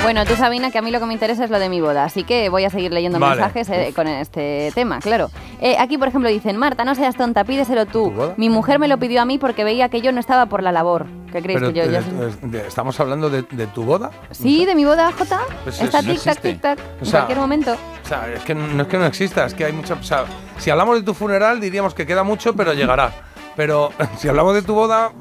Bueno, 0.07 0.25
tú 0.25 0.37
Sabina, 0.37 0.71
que 0.71 0.79
a 0.79 0.83
mí 0.83 0.93
lo 0.93 1.01
que 1.01 1.07
me 1.07 1.15
interesa 1.15 1.43
es 1.43 1.51
lo 1.51 1.59
de 1.59 1.69
mi 1.69 1.81
boda, 1.81 2.05
así 2.05 2.23
que 2.23 2.49
voy 2.49 2.65
a 2.65 2.71
seguir 2.71 2.93
leyendo 2.93 3.19
Vale. 3.19 3.41
mensajes 3.41 3.69
eh, 3.71 3.93
con 3.93 4.07
este 4.07 4.71
tema, 4.73 5.01
claro. 5.01 5.33
Eh, 5.61 5.75
aquí, 5.81 5.99
por 5.99 6.07
ejemplo, 6.07 6.31
dicen, 6.31 6.57
Marta, 6.57 6.85
no 6.85 6.95
seas 6.95 7.17
tonta, 7.17 7.43
pídeselo 7.43 7.87
tú. 7.87 8.13
Mi 8.37 8.49
mujer 8.49 8.79
me 8.79 8.87
lo 8.87 8.99
pidió 8.99 9.21
a 9.21 9.25
mí 9.25 9.37
porque 9.39 9.65
veía 9.65 9.89
que 9.89 10.03
yo 10.03 10.13
no 10.13 10.21
estaba 10.21 10.47
por 10.47 10.63
la 10.63 10.71
labor. 10.71 11.07
¿Qué 11.33 11.43
creéis 11.43 11.59
Pero 11.59 11.73
que 11.73 11.91
yo 11.91 12.59
eh, 12.59 12.65
estamos 12.69 13.01
hablando 13.01 13.29
de, 13.31 13.43
de 13.43 13.67
tu 13.67 13.83
boda. 13.83 14.13
Sí, 14.31 14.65
de 14.65 14.77
mi 14.77 14.85
boda, 14.85 15.11
Jota. 15.11 15.41
Pues 15.65 15.83
Está 15.83 16.03
tic-tac, 16.03 16.41
tic-tac, 16.41 16.79
O 17.01 17.05
en 17.05 17.11
cualquier 17.11 17.39
momento. 17.39 17.73
O 17.73 18.09
sea, 18.09 18.33
es 18.33 18.45
que 18.45 18.55
no 18.55 18.69
no 18.69 18.83
es 18.85 18.89
que 18.89 18.99
no 18.99 19.07
exista, 19.07 19.45
es 19.45 19.55
que 19.55 19.65
hay 19.65 19.73
mucha. 19.73 19.95
O 19.95 20.05
sea, 20.05 20.25
si 20.59 20.71
hablamos 20.71 20.99
de 20.99 21.03
tu 21.03 21.15
funeral 21.15 21.61
diríamos 21.61 21.95
que 21.95 22.07
queda 22.07 22.23
mucho, 22.23 22.55
pero 22.55 22.75
llegará. 22.75 23.11
Pero 23.57 23.91
si 24.19 24.29
hablamos 24.29 24.55
de 24.55 24.63
tu 24.63 24.75
boda. 24.75 25.13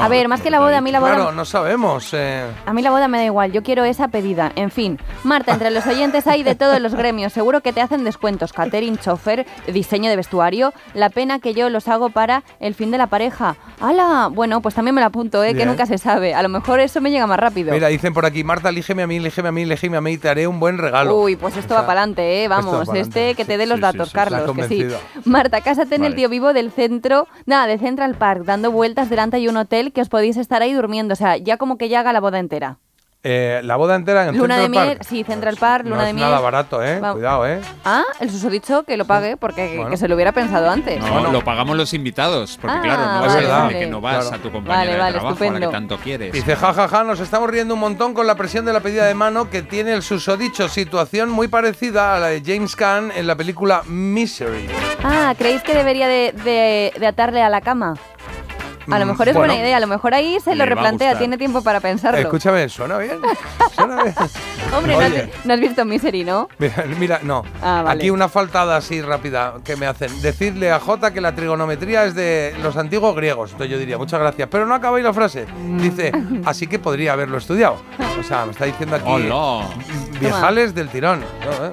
A 0.00 0.08
ver, 0.08 0.28
más 0.28 0.40
que 0.40 0.50
la 0.50 0.58
boda, 0.60 0.78
a 0.78 0.80
mí 0.80 0.90
la 0.90 1.00
boda- 1.00 1.14
Claro, 1.14 1.32
no 1.32 1.44
sabemos. 1.44 2.10
eh. 2.12 2.44
A 2.66 2.72
mí 2.72 2.82
la 2.82 2.90
boda 2.90 3.08
me 3.08 3.18
da 3.18 3.24
igual, 3.24 3.52
yo 3.52 3.62
quiero 3.62 3.84
esa 3.84 4.08
pedida. 4.08 4.52
En 4.56 4.70
fin, 4.70 4.98
Marta, 5.22 5.52
entre 5.52 5.70
los 5.70 5.86
oyentes 5.86 6.26
hay 6.26 6.42
de 6.42 6.54
todos 6.54 6.80
los 6.80 6.94
gremios. 6.94 7.32
Seguro 7.32 7.60
que 7.60 7.72
te 7.72 7.80
hacen 7.80 8.04
descuentos. 8.04 8.52
Catering, 8.52 8.98
chofer, 8.98 9.46
diseño 9.72 10.10
de 10.10 10.16
vestuario. 10.16 10.72
La 10.94 11.10
pena 11.10 11.38
que 11.38 11.54
yo 11.54 11.70
los 11.70 11.88
hago 11.88 12.10
para 12.10 12.42
el 12.60 12.74
fin 12.74 12.90
de 12.90 12.98
la 12.98 13.06
pareja. 13.06 13.56
¡Hala! 13.80 14.28
Bueno, 14.32 14.60
pues 14.60 14.74
también 14.74 14.94
me 14.94 15.00
la 15.00 15.08
apunto, 15.08 15.42
¿eh? 15.44 15.54
que 15.54 15.66
nunca 15.66 15.86
se 15.86 15.98
sabe. 15.98 16.34
A 16.34 16.42
lo 16.42 16.48
mejor 16.48 16.80
eso 16.80 17.00
me 17.00 17.10
llega 17.10 17.26
más 17.26 17.38
rápido. 17.38 17.72
Mira, 17.72 17.88
dicen 17.88 18.12
por 18.14 18.26
aquí, 18.26 18.42
Marta, 18.44 18.68
elígeme 18.70 19.02
a 19.02 19.06
mí, 19.06 19.16
elígeme 19.16 19.48
a 19.48 19.52
mí, 19.52 19.62
elígeme 19.62 19.96
a 19.96 20.00
mí, 20.00 20.18
te 20.18 20.28
haré 20.28 20.46
un 20.46 20.58
buen 20.60 20.78
regalo. 20.78 21.16
Uy, 21.16 21.36
pues 21.36 21.56
esto 21.56 21.74
O 21.74 21.76
sea, 21.76 21.80
va 21.82 21.86
para 21.86 22.00
adelante, 22.00 22.44
¿eh? 22.44 22.48
Vamos, 22.48 22.88
este 22.94 23.34
que 23.34 23.44
te 23.44 23.56
dé 23.56 23.66
los 23.66 23.76
sí, 23.76 23.82
datos, 23.82 24.08
sí, 24.08 24.12
sí, 24.12 24.16
la 24.16 24.24
Carlos, 24.24 24.56
que 24.56 24.68
sí. 24.68 24.86
Marta, 25.24 25.60
cásate 25.60 25.94
en 25.96 26.04
el 26.04 26.14
tío 26.14 26.28
vivo 26.28 26.52
del 26.52 26.70
centro, 26.72 27.26
nada, 27.46 27.66
de 27.66 27.78
Central 27.84 28.14
Park, 28.14 28.44
dando 28.46 28.72
vueltas 28.72 29.10
delante 29.10 29.36
hay 29.36 29.46
un 29.46 29.58
hotel 29.58 29.92
que 29.92 30.00
os 30.00 30.08
podéis 30.08 30.38
estar 30.38 30.62
ahí 30.62 30.72
durmiendo. 30.72 31.12
O 31.12 31.16
sea, 31.16 31.36
ya 31.36 31.58
como 31.58 31.76
que 31.76 31.90
ya 31.90 32.00
haga 32.00 32.14
la 32.14 32.20
boda 32.20 32.38
entera. 32.38 32.78
Eh, 33.26 33.62
la 33.64 33.76
boda 33.76 33.94
entera 33.94 34.26
en 34.28 34.36
Luna 34.36 34.56
de 34.58 34.62
Central 34.64 34.84
miel, 34.86 34.98
Park. 34.98 35.08
sí, 35.08 35.24
Central 35.24 35.56
Park, 35.56 35.84
luna 35.84 35.96
no 35.96 36.02
de 36.02 36.08
es 36.10 36.14
miel. 36.14 36.26
nada 36.26 36.40
barato, 36.40 36.84
¿eh? 36.84 37.00
Cuidado, 37.00 37.46
¿eh? 37.48 37.58
Ah, 37.82 38.04
el 38.20 38.30
susodicho 38.30 38.82
que 38.82 38.98
lo 38.98 39.06
pague, 39.06 39.38
porque 39.38 39.76
Bueno. 39.76 39.90
que 39.90 39.96
se 39.96 40.08
lo 40.08 40.14
hubiera 40.14 40.32
pensado 40.32 40.68
antes. 40.70 41.00
No, 41.00 41.32
lo 41.32 41.42
pagamos 41.42 41.74
los 41.74 41.94
invitados, 41.94 42.58
porque 42.60 42.76
Ah, 42.76 42.82
claro, 42.82 43.00
no 43.00 43.06
vale, 43.06 43.20
vas 43.26 43.32
a 43.32 43.36
decirle 43.38 43.58
vale. 43.62 43.78
que 43.80 43.86
no 43.86 44.00
vas 44.02 44.28
Claro. 44.28 44.36
a 44.36 44.38
tu 44.42 44.52
compañera 44.52 44.78
Vale, 44.78 44.92
de 44.92 44.98
vale, 44.98 45.12
trabajo 45.12 45.26
a 45.28 45.30
la 45.40 45.44
estupendo. 45.46 45.68
que 45.70 45.72
tanto 45.72 45.96
quieres. 45.98 46.32
Dice, 46.34 46.54
jajaja, 46.54 46.88
ja, 46.88 46.98
ja, 46.98 47.04
nos 47.04 47.20
estamos 47.20 47.48
riendo 47.50 47.72
un 47.72 47.80
montón 47.80 48.12
con 48.12 48.26
la 48.26 48.34
presión 48.34 48.66
de 48.66 48.74
la 48.74 48.80
pedida 48.80 49.06
de 49.06 49.14
mano 49.14 49.48
que 49.48 49.62
tiene 49.62 49.94
el 49.94 50.02
susodicho. 50.02 50.68
Situación 50.68 51.30
muy 51.30 51.48
parecida 51.48 52.14
a 52.14 52.18
la 52.20 52.26
de 52.26 52.42
James 52.44 52.76
Caan 52.76 53.10
en 53.16 53.26
la 53.26 53.36
película 53.36 53.82
Misery. 53.86 54.68
Ah, 55.02 55.34
¿creéis 55.38 55.62
que 55.62 55.72
debería 55.74 56.08
de, 56.08 56.32
de- 56.44 56.92
de 57.00 57.06
atarle 57.06 57.42
a 57.42 57.48
la 57.48 57.62
cama? 57.62 57.94
A 58.90 58.98
lo 58.98 59.06
Mm, 59.06 59.08
mejor 59.08 59.28
es 59.28 59.34
bueno. 59.34 59.52
buena 59.52 59.62
idea, 59.66 59.76
a 59.76 59.80
lo 59.80 59.86
mejor 59.86 60.14
ahí 60.14 60.38
se 60.44 60.54
lo 60.54 60.66
replantea, 60.66 61.16
tiene 61.18 61.38
tiempo 61.38 61.62
para 61.62 61.80
pensarlo. 61.80 62.18
Escúchame, 62.20 62.68
suena 62.68 62.98
bien. 62.98 63.18
Suena 63.74 64.02
bien. 64.02 64.14
Hombre, 64.76 64.94
no 64.94 65.00
has, 65.00 65.12
no 65.46 65.54
has 65.54 65.60
visto 65.60 65.84
Misery, 65.84 66.24
¿no? 66.24 66.48
Mira, 66.58 66.84
mira, 66.98 67.20
no. 67.22 67.42
Ah, 67.62 67.82
vale. 67.84 68.00
Aquí 68.00 68.10
una 68.10 68.28
faltada 68.28 68.76
así 68.76 69.00
rápida 69.02 69.54
que 69.64 69.76
me 69.76 69.86
hacen. 69.86 70.20
Decirle 70.22 70.70
a 70.72 70.80
J 70.80 71.12
que 71.12 71.20
la 71.20 71.34
trigonometría 71.34 72.04
es 72.04 72.14
de 72.14 72.54
los 72.62 72.76
antiguos 72.76 73.14
griegos. 73.16 73.52
Entonces 73.52 73.70
yo 73.72 73.78
diría, 73.78 73.98
muchas 73.98 74.20
gracias. 74.20 74.48
Pero 74.50 74.66
no 74.66 74.74
acabáis 74.74 75.04
la 75.04 75.12
frase. 75.12 75.46
Dice, 75.78 76.12
así 76.44 76.66
que 76.66 76.78
podría 76.78 77.12
haberlo 77.14 77.38
estudiado. 77.38 77.76
O 78.18 78.22
sea, 78.22 78.44
me 78.46 78.52
está 78.52 78.64
diciendo 78.64 78.96
aquí 78.96 79.04
Hola. 79.08 79.66
viejales 80.20 80.74
del 80.74 80.88
tirón. 80.88 81.20
No, 81.20 81.66
eh. 81.66 81.72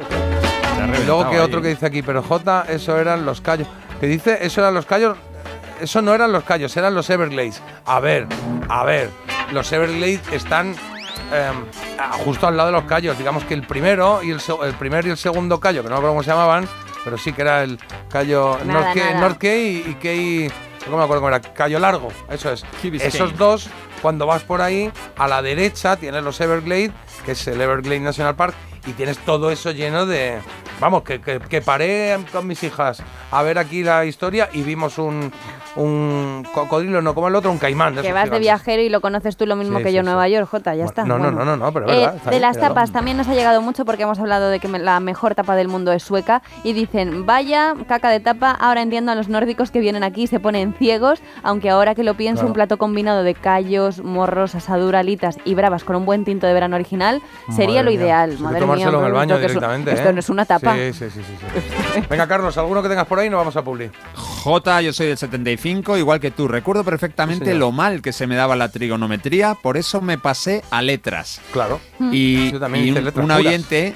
Y 1.01 1.05
luego 1.05 1.29
que 1.29 1.35
ahí. 1.37 1.41
otro 1.41 1.61
que 1.61 1.69
dice 1.69 1.85
aquí, 1.85 2.01
pero 2.01 2.23
J, 2.23 2.65
eso 2.69 2.97
eran 2.97 3.25
los 3.25 3.41
callos. 3.41 3.67
Que 3.99 4.07
dice, 4.07 4.39
eso 4.41 4.61
eran 4.61 4.73
los 4.73 4.85
callos. 4.85 5.17
Eso 5.81 6.01
no 6.01 6.13
eran 6.13 6.31
los 6.31 6.43
callos, 6.43 6.75
eran 6.77 6.93
los 6.93 7.09
Everglades. 7.09 7.61
A 7.85 7.99
ver, 7.99 8.27
a 8.69 8.83
ver, 8.83 9.09
los 9.51 9.71
Everglades 9.71 10.21
están 10.31 10.75
em, 11.33 11.65
justo 12.23 12.47
al 12.47 12.55
lado 12.55 12.67
de 12.67 12.73
los 12.73 12.83
callos. 12.83 13.17
Digamos 13.17 13.43
que 13.45 13.53
el 13.53 13.65
primero 13.65 14.21
y 14.23 14.31
el, 14.31 14.39
el 14.63 14.73
primer 14.75 15.05
y 15.07 15.09
el 15.09 15.17
segundo 15.17 15.59
callo, 15.59 15.81
que 15.81 15.89
no 15.89 15.95
me 15.95 15.97
acuerdo 15.97 16.11
cómo 16.11 16.23
se 16.23 16.29
llamaban, 16.29 16.67
pero 17.03 17.17
sí 17.17 17.33
que 17.33 17.41
era 17.41 17.63
el 17.63 17.79
callo 18.09 18.57
Nada, 18.63 18.81
North, 18.81 18.93
Key, 18.93 19.03
nada. 19.03 19.19
North 19.19 19.37
Key 19.37 19.85
y 19.87 19.95
Key. 19.95 20.51
No 20.89 20.97
me 20.97 21.03
acuerdo 21.03 21.21
cómo 21.21 21.29
era, 21.29 21.41
callo 21.41 21.79
largo, 21.79 22.09
eso 22.29 22.51
es. 22.51 22.63
Esos 22.83 23.37
dos, 23.37 23.69
cuando 24.01 24.25
vas 24.25 24.43
por 24.43 24.61
ahí, 24.61 24.91
a 25.17 25.27
la 25.27 25.41
derecha 25.41 25.95
tienes 25.95 26.23
los 26.23 26.39
Everglades, 26.41 26.91
que 27.25 27.33
es 27.33 27.47
el 27.47 27.61
Everglade 27.61 27.99
National 27.99 28.35
Park, 28.35 28.55
y 28.87 28.93
tienes 28.93 29.17
todo 29.19 29.51
eso 29.51 29.71
lleno 29.71 30.05
de. 30.05 30.39
Vamos, 30.81 31.03
que, 31.03 31.21
que, 31.21 31.39
que 31.39 31.61
paré 31.61 32.17
con 32.33 32.45
mis 32.47 32.61
hijas 32.63 33.01
a 33.31 33.43
ver 33.43 33.57
aquí 33.59 33.83
la 33.83 34.03
historia 34.03 34.49
y 34.51 34.63
vimos 34.63 34.97
un, 34.97 35.31
un 35.75 36.45
cocodrilo, 36.53 37.01
no 37.01 37.13
como 37.13 37.27
el 37.27 37.35
otro, 37.35 37.51
un 37.51 37.57
caimán. 37.59 37.95
de 37.95 38.01
Que 38.01 38.11
vas 38.11 38.29
de 38.29 38.39
viajero 38.39 38.81
y 38.81 38.89
lo 38.89 38.99
conoces 38.99 39.37
tú 39.37 39.45
lo 39.45 39.55
mismo 39.55 39.77
Sí, 39.77 39.83
que 39.83 39.89
sí, 39.91 39.95
yo 39.95 39.99
sí. 40.01 40.05
en 40.07 40.11
Nueva 40.11 40.27
York, 40.27 40.47
Jota, 40.49 40.75
ya 40.75 40.85
está. 40.85 41.03
No, 41.05 41.17
no, 41.17 41.25
Bueno. 41.25 41.45
no, 41.45 41.55
no, 41.55 41.65
no, 41.65 41.71
pero 41.71 41.85
es 41.85 41.91
Eh, 41.93 41.99
verdad. 41.99 42.15
está 42.15 42.29
de 42.31 42.35
bien, 42.37 42.41
las 42.41 42.57
tapas 42.57 42.91
también 42.91 43.15
nos 43.17 43.27
ha 43.27 43.33
llegado 43.35 43.61
mucho 43.61 43.85
porque 43.85 44.03
hemos 44.03 44.19
hablado 44.19 44.49
de 44.49 44.59
que 44.59 44.67
la 44.67 44.99
mejor 44.99 45.35
tapa 45.35 45.55
del 45.55 45.67
mundo 45.67 45.91
es 45.93 46.03
sueca 46.03 46.41
y 46.63 46.73
dicen, 46.73 47.25
vaya 47.27 47.75
caca 47.87 48.09
de 48.09 48.19
tapa, 48.19 48.51
ahora 48.51 48.81
entiendo 48.81 49.11
a 49.11 49.15
los 49.15 49.29
nórdicos 49.29 49.69
que 49.71 49.79
vienen 49.79 50.03
aquí 50.03 50.23
y 50.23 50.27
se 50.27 50.39
ponen 50.39 50.73
ciegos, 50.73 51.21
aunque 51.43 51.69
ahora 51.69 51.93
que 51.95 52.03
lo 52.03 52.15
pienso, 52.15 52.41
Claro. 52.41 52.47
un 52.47 52.53
plato 52.53 52.77
combinado 52.77 53.23
de 53.23 53.35
callos, 53.35 54.03
morros, 54.03 54.55
asadura, 54.55 54.99
alitas 54.99 55.37
y 55.45 55.53
bravas 55.53 55.83
con 55.83 55.95
un 55.95 56.05
buen 56.05 56.25
tinto 56.25 56.47
de 56.47 56.53
verano 56.53 56.75
original 56.75 57.21
sería 57.55 57.81
Madre 57.81 57.83
lo 57.83 57.91
ideal. 57.91 58.39
Madre 58.39 58.59
tomárselo 58.61 58.91
mía, 58.91 58.99
en 59.01 59.05
el 59.05 59.11
baño 59.13 59.35
es- 59.35 59.41
directamente. 59.41 59.93
Esto 59.93 60.09
¿eh? 60.09 60.13
no 60.13 60.19
es 60.19 60.29
una 60.29 60.45
tapa. 60.45 60.70
Sí, 60.75 60.93
sí, 60.93 61.05
sí, 61.09 61.21
sí, 61.21 61.35
sí. 61.95 62.01
Venga, 62.09 62.27
Carlos, 62.27 62.57
¿alguno 62.57 62.81
que 62.83 62.89
tengas 62.89 63.07
por 63.07 63.19
ahí? 63.19 63.29
Nos 63.29 63.37
vamos 63.39 63.55
a 63.55 63.63
publi. 63.63 63.89
J, 64.15 64.81
yo 64.81 64.93
soy 64.93 65.07
del 65.07 65.17
75, 65.17 65.97
igual 65.97 66.19
que 66.19 66.31
tú. 66.31 66.47
Recuerdo 66.47 66.83
perfectamente 66.83 67.51
Sí, 67.51 67.57
lo 67.57 67.71
mal 67.71 68.01
que 68.01 68.13
se 68.13 68.27
me 68.27 68.35
daba 68.35 68.55
la 68.55 68.69
trigonometría, 68.69 69.55
por 69.55 69.77
eso 69.77 70.01
me 70.01 70.17
pasé 70.17 70.63
a 70.71 70.81
letras. 70.81 71.41
Claro. 71.51 71.79
Y, 72.11 72.51
Yo 72.51 72.59
también 72.59 72.85
y 72.85 72.89
un, 72.89 72.95
letras 72.95 73.15
un 73.17 73.23
puras. 73.23 73.37
oyente... 73.37 73.95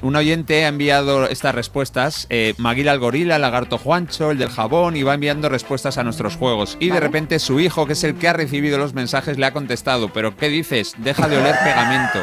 Un 0.00 0.16
oyente 0.16 0.64
ha 0.64 0.68
enviado 0.68 1.26
estas 1.28 1.54
respuestas, 1.54 2.26
eh, 2.30 2.54
Maguila 2.56 2.92
el 2.92 2.98
gorila, 2.98 3.38
Lagarto 3.38 3.76
Juancho, 3.76 4.30
el 4.30 4.38
del 4.38 4.48
jabón, 4.48 4.96
y 4.96 5.02
va 5.02 5.12
enviando 5.12 5.50
respuestas 5.50 5.98
a 5.98 6.02
nuestros 6.02 6.34
juegos. 6.36 6.78
Y 6.80 6.88
de 6.88 6.98
repente 6.98 7.38
su 7.38 7.60
hijo, 7.60 7.86
que 7.86 7.92
es 7.92 8.02
el 8.02 8.14
que 8.14 8.26
ha 8.26 8.32
recibido 8.32 8.78
los 8.78 8.94
mensajes, 8.94 9.36
le 9.36 9.44
ha 9.44 9.52
contestado, 9.52 10.08
pero 10.08 10.34
¿qué 10.34 10.48
dices? 10.48 10.94
Deja 10.96 11.28
de 11.28 11.36
oler 11.36 11.54
pegamento. 11.62 12.18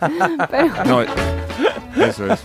No, 0.86 1.04
eso 1.96 2.32
es. 2.32 2.40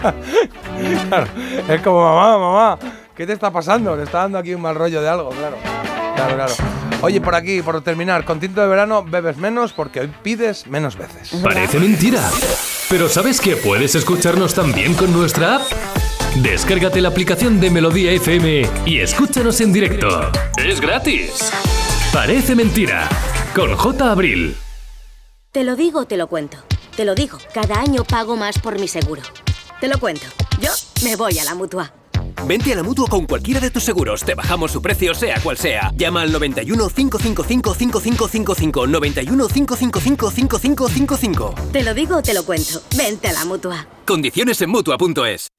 Claro, 1.08 1.28
es 1.68 1.82
como, 1.82 2.04
mamá, 2.04 2.38
mamá, 2.38 2.80
¿qué 3.16 3.26
te 3.26 3.34
está 3.34 3.52
pasando? 3.52 3.96
Le 3.96 4.04
está 4.04 4.20
dando 4.20 4.38
aquí 4.38 4.54
un 4.54 4.62
mal 4.62 4.76
rollo 4.76 5.02
de 5.02 5.10
algo, 5.10 5.30
claro. 5.30 5.58
Claro, 6.16 6.36
claro. 6.36 6.54
Oye, 7.02 7.22
por 7.22 7.36
aquí, 7.36 7.62
por 7.62 7.82
terminar, 7.82 8.26
con 8.26 8.40
tinto 8.40 8.62
de 8.62 8.68
verano 8.68 9.04
bebes 9.04 9.38
menos 9.38 9.72
porque 9.72 10.00
hoy 10.00 10.12
pides 10.24 10.66
menos 10.66 10.98
veces. 10.98 11.30
Parece 11.44 11.80
mentira. 11.80 12.28
Pero 12.90 13.08
¿sabes 13.08 13.40
que 13.40 13.56
puedes 13.56 13.94
escucharnos 13.94 14.54
también 14.56 14.96
con 14.96 15.14
nuestra 15.14 15.58
app? 15.58 15.62
Descárgate 16.38 17.02
la 17.02 17.10
aplicación 17.10 17.60
de 17.60 17.70
Melodía 17.70 18.12
FM 18.14 18.68
y 18.86 19.00
escúchanos 19.00 19.62
en 19.62 19.74
directo. 19.74 20.32
Es 20.58 20.82
gratis. 20.82 21.52
Parece 22.12 22.56
mentira. 22.56 23.08
Con 23.54 23.76
J. 23.76 24.12
Abril. 24.12 24.56
Te 25.52 25.64
lo 25.64 25.76
digo, 25.76 26.06
te 26.06 26.18
lo 26.18 26.28
cuento. 26.28 26.58
Te 26.96 27.06
lo 27.06 27.14
digo, 27.14 27.38
cada 27.54 27.80
año 27.80 28.04
pago 28.04 28.36
más 28.36 28.58
por 28.60 28.80
mi 28.80 28.88
seguro. 28.88 29.22
Te 29.80 29.88
lo 29.88 30.00
cuento. 30.00 30.26
Yo 30.60 30.72
me 31.04 31.16
voy 31.16 31.38
a 31.38 31.44
la 31.44 31.54
mutua. 31.54 31.94
Vente 32.48 32.74
a 32.74 32.76
la 32.76 32.84
mutua 32.84 33.08
con 33.08 33.26
cualquiera 33.26 33.60
de 33.60 33.70
tus 33.70 33.84
seguros. 33.84 34.24
Te 34.24 34.34
bajamos 34.34 34.72
su 34.72 34.82
precio, 34.82 35.14
sea 35.14 35.40
cual 35.42 35.58
sea. 35.58 35.92
Llama 35.96 36.22
al 36.22 36.32
91 36.32 36.90
555 36.90 37.74
5555. 37.76 38.88
91 38.88 39.48
555 39.48 40.32
5555. 40.32 41.56
Te 41.72 41.84
lo 41.84 41.94
digo, 41.94 42.22
te 42.22 42.34
lo 42.34 42.44
cuento. 42.44 42.82
Vente 42.96 43.28
a 43.28 43.34
la 43.34 43.46
mutua. 43.46 43.88
Condiciones 44.06 44.62
en 44.62 44.70
mutua.es. 44.72 45.50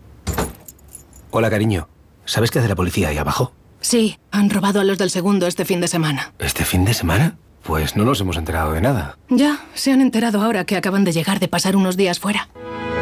Hola, 1.31 1.51
cariño. 1.51 1.89
¿Sabes 2.25 2.51
qué 2.51 2.59
hace 2.59 2.69
la 2.69 2.77
policía 2.77 3.09
ahí 3.09 3.19
abajo? 3.19 3.53
Sí, 3.81 4.19
han 4.33 4.51
robado 4.51 4.81
a 4.81 4.85
los 4.85 4.99
del 4.99 5.11
segundo 5.11 5.47
este 5.47 5.65
fin 5.65 5.81
de 5.81 5.89
semana. 5.89 6.33
¿Este 6.39 6.65
fin 6.65 6.85
de 6.85 6.95
semana? 6.95 7.39
Pues 7.63 7.97
no 7.97 8.05
nos 8.05 8.21
hemos 8.21 8.37
enterado 8.37 8.73
de 8.73 8.81
nada. 8.81 9.17
Ya, 9.29 9.65
se 9.75 9.93
han 9.93 10.01
enterado 10.01 10.43
ahora 10.43 10.65
que 10.65 10.77
acaban 10.77 11.05
de 11.05 11.13
llegar 11.13 11.39
de 11.39 11.49
pasar 11.49 11.77
unos 11.77 11.97
días 11.97 12.19
fuera. 12.19 12.49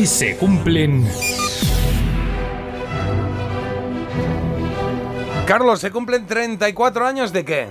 Hoy 0.00 0.06
se 0.06 0.34
cumplen 0.38 1.06
Carlos, 5.46 5.78
¿se 5.78 5.90
cumplen 5.90 6.26
34 6.26 7.04
años 7.04 7.34
de 7.34 7.44
qué? 7.44 7.68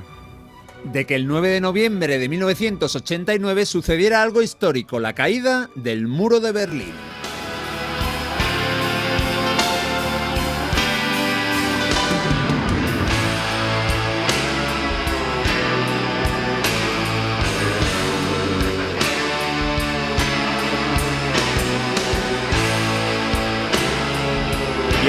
De 0.84 1.06
que 1.06 1.16
el 1.16 1.26
9 1.26 1.50
de 1.50 1.60
noviembre 1.60 2.20
de 2.20 2.30
1989 2.30 3.66
sucediera 3.66 4.22
algo 4.22 4.44
histórico, 4.44 5.00
la 5.00 5.16
caída 5.16 5.72
del 5.74 6.06
muro 6.06 6.40
de 6.40 6.52
Berlín. 6.52 6.94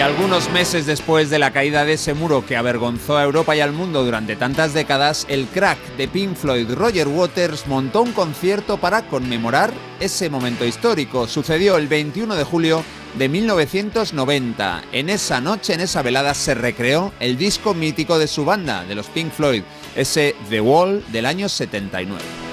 Y 0.01 0.03
algunos 0.03 0.51
meses 0.51 0.87
después 0.87 1.29
de 1.29 1.39
la 1.39 1.51
caída 1.51 1.85
de 1.85 1.93
ese 1.93 2.15
muro 2.15 2.47
que 2.47 2.57
avergonzó 2.57 3.19
a 3.19 3.23
Europa 3.23 3.55
y 3.55 3.61
al 3.61 3.73
mundo 3.73 4.03
durante 4.03 4.35
tantas 4.35 4.73
décadas, 4.73 5.27
el 5.29 5.45
crack 5.47 5.79
de 5.99 6.09
Pink 6.09 6.37
Floyd 6.37 6.73
Roger 6.73 7.07
Waters 7.07 7.67
montó 7.67 8.01
un 8.01 8.12
concierto 8.12 8.79
para 8.79 9.03
conmemorar 9.03 9.70
ese 10.01 10.31
momento 10.31 10.65
histórico. 10.65 11.27
Sucedió 11.27 11.77
el 11.77 11.87
21 11.87 12.35
de 12.35 12.45
julio 12.45 12.83
de 13.19 13.29
1990. 13.29 14.85
En 14.93 15.11
esa 15.11 15.43
noche, 15.43 15.75
en 15.75 15.81
esa 15.81 16.01
velada, 16.01 16.33
se 16.33 16.55
recreó 16.55 17.12
el 17.20 17.37
disco 17.37 17.75
mítico 17.75 18.19
de 18.19 18.27
su 18.27 18.47
banda, 18.47 18.87
de 18.87 18.95
los 18.95 19.09
Pink 19.09 19.31
Floyd, 19.31 19.65
ese 19.95 20.35
The 20.49 20.62
Wall 20.62 21.05
del 21.12 21.27
año 21.27 21.47
79. 21.47 22.50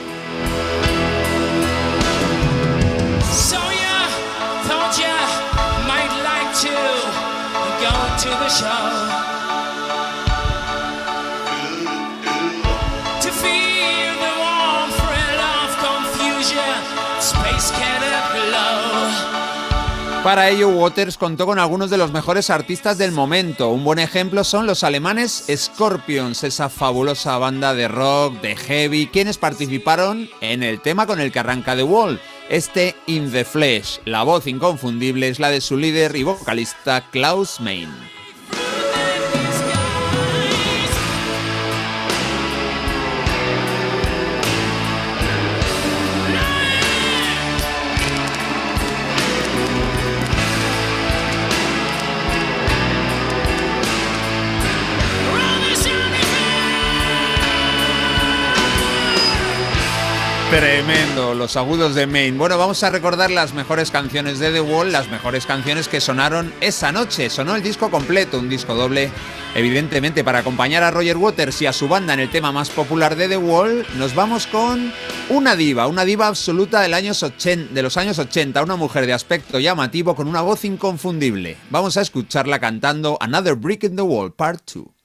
Para 20.23 20.49
ello, 20.49 20.69
Waters 20.69 21.17
contó 21.17 21.45
con 21.45 21.59
algunos 21.59 21.89
de 21.89 21.97
los 21.97 22.11
mejores 22.11 22.49
artistas 22.49 22.97
del 22.97 23.11
momento. 23.11 23.69
Un 23.69 23.83
buen 23.83 23.99
ejemplo 23.99 24.45
son 24.45 24.65
los 24.65 24.83
alemanes 24.83 25.45
Scorpions, 25.53 26.43
esa 26.43 26.69
fabulosa 26.69 27.37
banda 27.37 27.73
de 27.73 27.87
rock, 27.87 28.41
de 28.41 28.55
heavy, 28.55 29.07
quienes 29.07 29.37
participaron 29.37 30.29
en 30.39 30.63
el 30.63 30.81
tema 30.81 31.05
con 31.05 31.19
el 31.19 31.33
que 31.33 31.39
arranca 31.39 31.75
The 31.75 31.83
Wall, 31.83 32.21
este 32.49 32.95
In 33.07 33.29
the 33.31 33.43
Flesh. 33.43 33.99
La 34.05 34.23
voz 34.23 34.47
inconfundible 34.47 35.27
es 35.27 35.39
la 35.39 35.49
de 35.49 35.59
su 35.59 35.77
líder 35.77 36.15
y 36.15 36.23
vocalista 36.23 37.09
Klaus 37.09 37.59
Main. 37.59 38.16
Tremendo, 60.49 61.33
los 61.33 61.57
agudos 61.57 61.93
de 61.93 62.07
Main. 62.07 62.37
Bueno, 62.37 62.57
vamos 62.57 62.81
a 62.81 62.89
recordar 62.89 63.29
las 63.29 63.53
mejores 63.53 63.91
canciones 63.91 64.39
de 64.39 64.49
The 64.53 64.61
Wall, 64.61 64.93
las 64.93 65.09
mejores 65.09 65.45
canciones 65.45 65.89
que 65.89 65.99
sonaron 65.99 66.53
esa 66.61 66.93
noche. 66.93 67.29
Sonó 67.29 67.53
el 67.57 67.61
disco 67.61 67.91
completo, 67.91 68.39
un 68.39 68.47
disco 68.47 68.73
doble. 68.73 69.11
Evidentemente, 69.55 70.23
para 70.23 70.39
acompañar 70.39 70.83
a 70.83 70.91
Roger 70.91 71.17
Waters 71.17 71.61
y 71.61 71.65
a 71.65 71.73
su 71.73 71.89
banda 71.89 72.13
en 72.13 72.21
el 72.21 72.31
tema 72.31 72.53
más 72.53 72.69
popular 72.69 73.17
de 73.17 73.27
The 73.27 73.37
Wall, 73.37 73.85
nos 73.97 74.15
vamos 74.15 74.47
con 74.47 74.93
una 75.27 75.57
diva, 75.57 75.85
una 75.87 76.05
diva 76.05 76.27
absoluta 76.27 76.79
del 76.79 76.93
años 76.93 77.23
80, 77.23 77.73
de 77.73 77.81
los 77.81 77.97
años 77.97 78.17
80, 78.17 78.63
una 78.63 78.77
mujer 78.77 79.05
de 79.05 79.13
aspecto 79.13 79.59
llamativo 79.59 80.15
con 80.15 80.29
una 80.29 80.41
voz 80.41 80.63
inconfundible. 80.63 81.57
Vamos 81.69 81.97
a 81.97 82.01
escucharla 82.01 82.59
cantando 82.59 83.17
Another 83.19 83.55
Brick 83.55 83.83
in 83.83 83.97
the 83.97 84.01
Wall, 84.01 84.31
Part 84.31 84.61
2. 84.73 84.96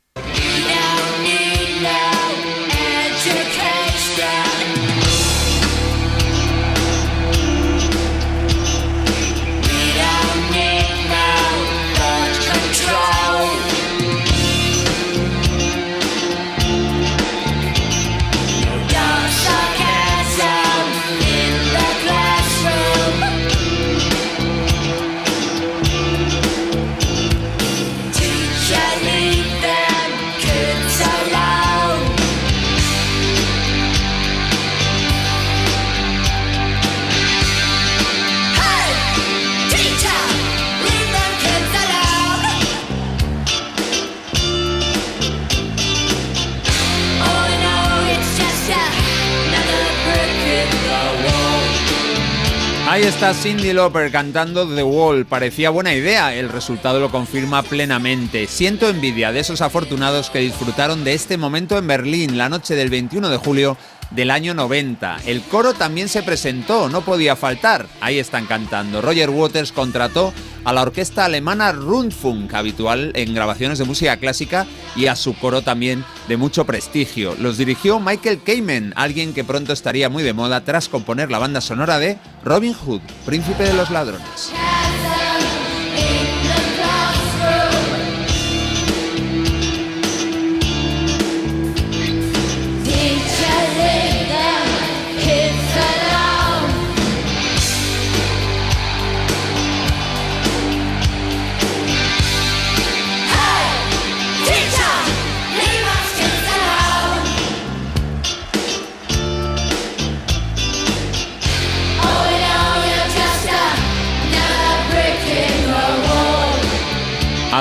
Está 53.23 53.35
Cindy 53.35 53.73
Lauper 53.73 54.11
cantando 54.11 54.67
The 54.67 54.83
Wall. 54.83 55.27
Parecía 55.27 55.71
buena 55.71 55.95
idea, 55.95 56.35
el 56.35 56.49
resultado 56.49 56.99
lo 56.99 57.13
confirma 57.13 57.63
plenamente. 57.63 58.49
Siento 58.49 58.89
envidia 58.89 59.31
de 59.31 59.39
esos 59.39 59.61
afortunados 59.61 60.29
que 60.29 60.41
disfrutaron 60.41 61.05
de 61.05 61.15
este 61.15 61.37
momento 61.37 61.79
en 61.79 61.87
Berlín 61.87 62.37
la 62.37 62.49
noche 62.49 62.75
del 62.75 62.91
21 62.91 63.29
de 63.29 63.37
julio 63.37 63.77
del 64.15 64.31
año 64.31 64.55
90. 64.55 65.21
El 65.27 65.43
coro 65.43 65.75
también 65.75 66.09
se 66.09 66.23
presentó, 66.23 66.89
no 66.89 67.03
podía 67.03 67.37
faltar. 67.37 67.87
Ahí 68.01 68.19
están 68.19 68.47
cantando. 68.47 69.01
Roger 69.01 69.31
Waters 69.31 69.73
contrató 69.73 70.33
a 70.65 70.73
la 70.73 70.83
orquesta 70.83 71.25
alemana 71.25 71.73
Rundfunk, 71.73 72.53
habitual 72.55 73.13
en 73.15 73.35
grabaciones 73.35 73.79
de 73.79 73.85
música 73.85 74.17
clásica, 74.19 74.67
y 74.95 75.07
a 75.07 75.17
su 75.17 75.35
coro 75.35 75.63
también 75.63 76.05
de 76.29 76.37
mucho 76.37 76.65
prestigio. 76.65 77.35
Los 77.39 77.59
dirigió 77.59 78.01
Michael 78.01 78.43
Kamen, 78.43 78.93
alguien 78.97 79.35
que 79.35 79.45
pronto 79.45 79.73
estaría 79.73 80.09
muy 80.09 80.23
de 80.23 80.33
moda 80.33 80.65
tras 80.65 80.89
componer 80.89 81.31
la 81.31 81.39
banda 81.39 81.61
sonora 81.61 81.99
de 81.99 82.19
Robin 82.45 82.75
Hood, 82.75 83.01
Príncipe 83.25 83.65
de 83.65 83.75
los 83.75 83.91
Ladrones. 83.91 84.53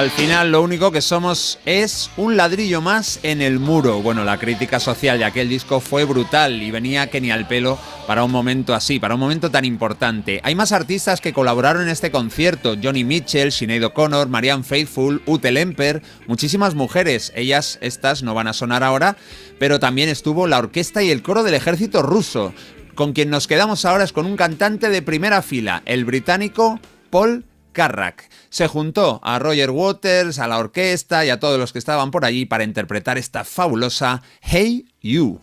Al 0.02 0.10
final 0.10 0.52
lo 0.52 0.64
único 0.64 0.92
que 0.92 1.00
somos 1.00 1.60
es 1.64 2.10
un 2.18 2.36
ladrillo 2.36 2.82
más 2.82 3.20
en 3.22 3.40
el 3.40 3.60
muro. 3.60 4.02
Bueno, 4.02 4.24
la 4.24 4.40
crítica 4.40 4.80
social 4.80 5.20
de 5.20 5.26
aquel 5.26 5.48
disco 5.48 5.80
fue 5.80 6.06
brutal 6.06 6.64
y 6.64 6.72
venía 6.72 7.12
que 7.12 7.22
ni 7.22 7.30
al 7.30 7.48
pelo 7.48 7.78
para 8.08 8.24
un 8.24 8.32
momento 8.32 8.74
así, 8.74 9.00
para 9.00 9.14
un 9.14 9.20
momento 9.20 9.52
tan 9.52 9.64
importante. 9.64 10.42
Hay 10.44 10.56
más 10.56 10.72
artistas 10.72 11.22
que 11.22 11.34
colaboraron 11.34 11.84
en 11.84 11.90
este 11.90 12.10
concierto. 12.10 12.78
Johnny 12.82 13.04
Mitchell, 13.04 13.52
Sinead 13.52 13.84
O'Connor, 13.84 14.28
Marianne 14.28 14.64
Faithfull, 14.64 15.22
Ute 15.28 15.52
Lemper, 15.52 16.02
muchísimas 16.26 16.74
mujeres. 16.74 17.32
Ellas, 17.36 17.78
estas, 17.82 18.24
no 18.24 18.34
van 18.34 18.48
a 18.48 18.54
sonar 18.54 18.84
ahora, 18.84 19.18
pero 19.60 19.80
también 19.80 20.10
estuvo 20.10 20.48
la 20.48 20.58
orquesta 20.58 21.04
y 21.04 21.12
el 21.12 21.22
coro 21.22 21.44
del 21.44 21.54
ejército 21.54 22.02
ruso. 22.02 22.56
Con 22.96 23.14
quien 23.14 23.30
nos 23.30 23.46
quedamos 23.46 23.86
ahora 23.86 24.04
es 24.04 24.14
con 24.14 24.26
un 24.26 24.36
cantante 24.36 24.90
de 24.90 25.04
primera 25.04 25.44
fila, 25.44 25.84
el 25.86 26.06
británico 26.06 26.80
Paul 27.12 27.46
Carrack. 27.72 28.30
Se 28.50 28.68
juntó 28.68 29.20
a 29.24 29.40
Roger 29.40 29.72
Waters, 29.72 30.40
a 30.40 30.48
la 30.48 30.58
orquesta 30.58 31.26
y 31.26 31.30
a 31.30 31.40
todos 31.40 31.60
los 31.60 31.72
que 31.74 31.80
estaban 31.80 32.12
por 32.12 32.26
allí 32.26 32.46
para 32.46 32.64
interpretar 32.64 33.18
esta 33.18 33.44
fabulosa 33.44 34.22
Hey 34.42 34.86
You. 35.02 35.40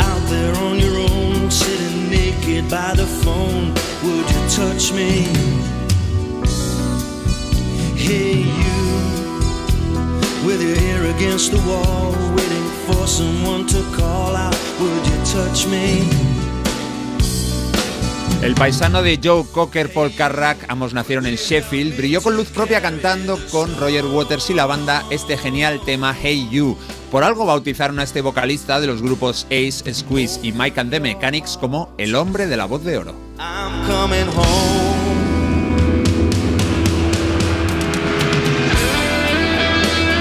Out 0.00 0.28
there 0.28 0.54
on 0.58 0.78
your 0.78 0.96
own, 0.98 1.50
sitting 1.50 2.10
naked 2.10 2.68
by 2.70 2.94
the 2.94 3.06
phone, 3.06 3.72
would 4.02 4.30
you 4.30 4.48
touch 4.48 4.92
me? 4.92 5.26
Hey, 7.96 8.44
you, 8.44 8.86
with 10.46 10.62
your 10.62 10.76
ear 10.76 11.14
against 11.14 11.50
the 11.50 11.58
wall, 11.68 12.12
waiting 12.36 12.68
for 12.86 13.06
someone 13.06 13.66
to 13.66 13.82
call 13.96 14.36
out, 14.36 14.56
would 14.80 15.06
you 15.06 15.16
touch 15.24 15.66
me? 15.66 16.47
El 18.42 18.54
paisano 18.54 19.02
de 19.02 19.18
Joe 19.22 19.44
Cocker, 19.52 19.92
Paul 19.92 20.14
Carrack, 20.14 20.58
ambos 20.68 20.94
nacieron 20.94 21.26
en 21.26 21.34
Sheffield, 21.34 21.96
brilló 21.96 22.22
con 22.22 22.36
luz 22.36 22.48
propia 22.48 22.80
cantando 22.80 23.36
con 23.50 23.76
Roger 23.78 24.06
Waters 24.06 24.48
y 24.50 24.54
la 24.54 24.64
banda 24.64 25.04
este 25.10 25.36
genial 25.36 25.80
tema 25.84 26.14
Hey 26.14 26.48
You. 26.50 26.78
Por 27.10 27.24
algo 27.24 27.46
bautizaron 27.46 27.98
a 27.98 28.04
este 28.04 28.20
vocalista 28.20 28.80
de 28.80 28.86
los 28.86 29.02
grupos 29.02 29.44
Ace, 29.46 29.92
Squeeze 29.92 30.38
y 30.44 30.52
Mike 30.52 30.78
and 30.78 30.90
the 30.92 31.00
Mechanics 31.00 31.58
como 31.58 31.92
el 31.98 32.14
hombre 32.14 32.46
de 32.46 32.56
la 32.56 32.66
voz 32.66 32.84
de 32.84 32.98
oro. 32.98 33.14
I'm 33.38 34.87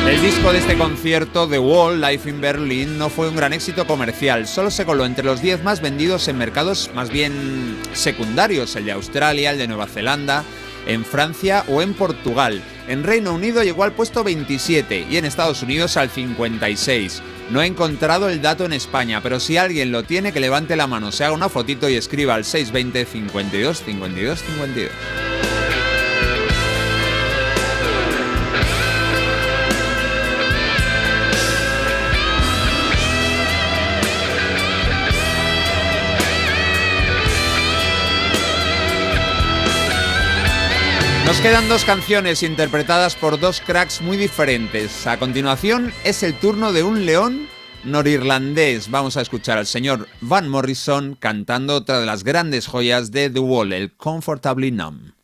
El 0.08 0.22
disco 0.22 0.54
de 0.54 0.60
este 0.60 0.78
concierto, 0.78 1.50
The 1.50 1.60
Wall, 1.60 2.00
Life 2.00 2.30
in 2.30 2.40
Berlin, 2.40 2.98
no 2.98 3.10
fue 3.10 3.28
un 3.28 3.36
gran 3.36 3.52
éxito 3.52 3.86
comercial, 3.86 4.48
solo 4.48 4.72
se 4.72 4.86
coló 4.86 5.06
entre 5.06 5.26
los 5.26 5.42
10 5.42 5.66
más 5.66 5.82
vendidos 5.82 6.30
en 6.30 6.38
mercados 6.38 6.90
más 6.96 7.10
bien 7.10 7.78
secundarios, 7.92 8.78
el 8.78 8.86
de 8.86 8.94
Australia, 8.94 9.52
el 9.52 9.58
de 9.58 9.68
Nueva 9.68 9.86
Zelanda, 9.86 10.46
en 10.88 11.04
Francia 11.04 11.66
o 11.68 11.82
en 11.82 11.94
Portugal. 11.94 12.62
En 12.88 13.04
Reino 13.04 13.34
Unido 13.34 13.64
llegó 13.64 13.84
al 13.84 13.92
puesto 13.92 14.24
27 14.24 15.08
y 15.10 15.18
en 15.18 15.26
Estados 15.26 15.62
Unidos 15.62 15.98
al 15.98 16.10
56. 16.10 17.22
No 17.50 17.62
he 17.62 17.66
encontrado 17.66 18.30
el 18.30 18.42
dato 18.42 18.64
en 18.64 18.72
España, 18.72 19.20
pero 19.22 19.42
si 19.42 19.58
alguien 19.58 19.92
lo 19.92 20.04
tiene, 20.04 20.32
que 20.32 20.40
levante 20.40 20.78
la 20.78 20.88
mano, 20.88 21.12
se 21.12 21.26
haga 21.26 21.34
una 21.34 21.50
fotito 21.50 21.90
y 21.90 21.96
escriba 21.96 22.36
al 22.36 22.46
620 22.46 23.06
52 23.06 23.84
52 23.84 24.40
52. 24.40 25.57
Nos 41.28 41.42
quedan 41.42 41.68
dos 41.68 41.84
canciones 41.84 42.42
interpretadas 42.42 43.18
por 43.18 43.38
dos 43.38 43.60
cracks 43.60 44.02
muy 44.02 44.16
diferentes. 44.16 45.06
A 45.08 45.20
continuación 45.20 45.92
es 46.06 46.24
el 46.24 46.34
turno 46.34 46.72
de 46.72 46.84
un 46.84 47.06
león 47.06 47.50
norirlandés. 47.84 48.90
Vamos 48.90 49.18
a 49.18 49.22
escuchar 49.24 49.58
al 49.58 49.66
señor 49.68 50.08
Van 50.22 50.48
Morrison 50.48 51.18
cantando 51.20 51.76
otra 51.76 52.00
de 52.00 52.06
las 52.06 52.24
grandes 52.24 52.68
joyas 52.68 53.12
de 53.12 53.30
The 53.30 53.40
Wall, 53.40 53.74
el 53.74 53.92
Comfortably 53.92 54.72
Numb. 54.72 55.17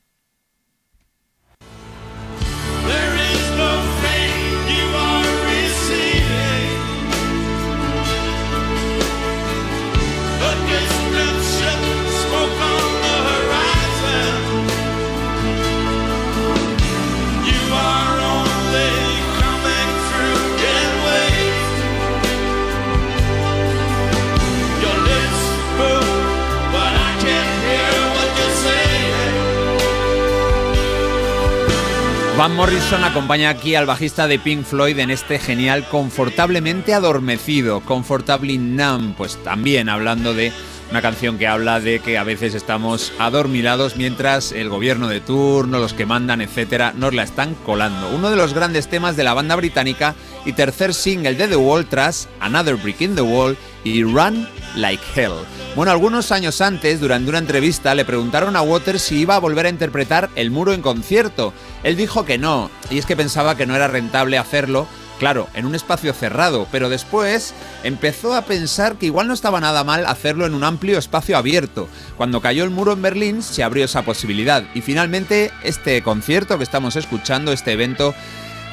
Van 32.43 32.57
Morrison 32.57 33.05
acompaña 33.05 33.49
aquí 33.49 33.73
al 33.73 33.85
bajista 33.85 34.27
de 34.27 34.37
Pink 34.37 34.65
Floyd 34.65 34.99
en 34.99 35.11
este 35.11 35.39
genial 35.39 35.87
Confortablemente 35.87 36.93
Adormecido, 36.93 37.79
Comfortably 37.79 38.57
Numb, 38.57 39.15
pues 39.15 39.41
también 39.45 39.87
hablando 39.87 40.33
de 40.33 40.51
una 40.91 41.01
canción 41.01 41.37
que 41.37 41.47
habla 41.47 41.79
de 41.79 42.01
que 42.01 42.17
a 42.17 42.25
veces 42.25 42.53
estamos 42.53 43.13
adormilados 43.17 43.95
mientras 43.95 44.51
el 44.51 44.67
gobierno 44.67 45.07
de 45.07 45.21
turno, 45.21 45.79
los 45.79 45.93
que 45.93 46.05
mandan, 46.05 46.41
etcétera, 46.41 46.91
nos 46.93 47.13
la 47.13 47.23
están 47.23 47.55
colando. 47.65 48.09
Uno 48.09 48.29
de 48.29 48.35
los 48.35 48.53
grandes 48.53 48.89
temas 48.89 49.15
de 49.15 49.23
la 49.23 49.33
banda 49.33 49.55
británica 49.55 50.13
y 50.43 50.51
tercer 50.51 50.93
single 50.93 51.35
de 51.35 51.47
The 51.47 51.55
Wall 51.55 51.85
tras 51.85 52.27
Another 52.41 52.75
Brick 52.75 52.99
in 52.99 53.15
the 53.15 53.21
Wall 53.21 53.55
y 53.85 54.03
Run 54.03 54.49
Like 54.75 55.03
Hell. 55.15 55.45
Bueno, 55.75 55.91
algunos 55.91 56.31
años 56.31 56.61
antes, 56.61 56.99
durante 56.99 57.29
una 57.29 57.39
entrevista, 57.39 57.95
le 57.95 58.05
preguntaron 58.05 58.55
a 58.55 58.61
Waters 58.61 59.01
si 59.01 59.19
iba 59.19 59.35
a 59.35 59.39
volver 59.39 59.65
a 59.65 59.69
interpretar 59.69 60.29
El 60.35 60.51
Muro 60.51 60.73
en 60.73 60.81
concierto. 60.81 61.53
Él 61.83 61.95
dijo 61.95 62.25
que 62.25 62.37
no, 62.37 62.69
y 62.89 62.97
es 62.97 63.05
que 63.05 63.15
pensaba 63.15 63.55
que 63.55 63.65
no 63.65 63.75
era 63.75 63.87
rentable 63.87 64.37
hacerlo, 64.37 64.87
claro, 65.19 65.47
en 65.53 65.65
un 65.65 65.75
espacio 65.75 66.13
cerrado, 66.13 66.67
pero 66.71 66.89
después 66.89 67.53
empezó 67.83 68.33
a 68.35 68.43
pensar 68.43 68.95
que 68.95 69.05
igual 69.05 69.27
no 69.27 69.33
estaba 69.33 69.61
nada 69.61 69.83
mal 69.83 70.05
hacerlo 70.05 70.45
en 70.45 70.53
un 70.53 70.63
amplio 70.63 70.97
espacio 70.97 71.37
abierto. 71.37 71.87
Cuando 72.17 72.41
cayó 72.41 72.63
el 72.63 72.69
muro 72.69 72.93
en 72.93 73.01
Berlín 73.01 73.41
se 73.41 73.63
abrió 73.63 73.85
esa 73.85 74.03
posibilidad 74.03 74.63
y 74.73 74.81
finalmente 74.81 75.51
este 75.63 76.01
concierto 76.03 76.57
que 76.57 76.63
estamos 76.63 76.95
escuchando, 76.95 77.51
este 77.51 77.71
evento, 77.71 78.13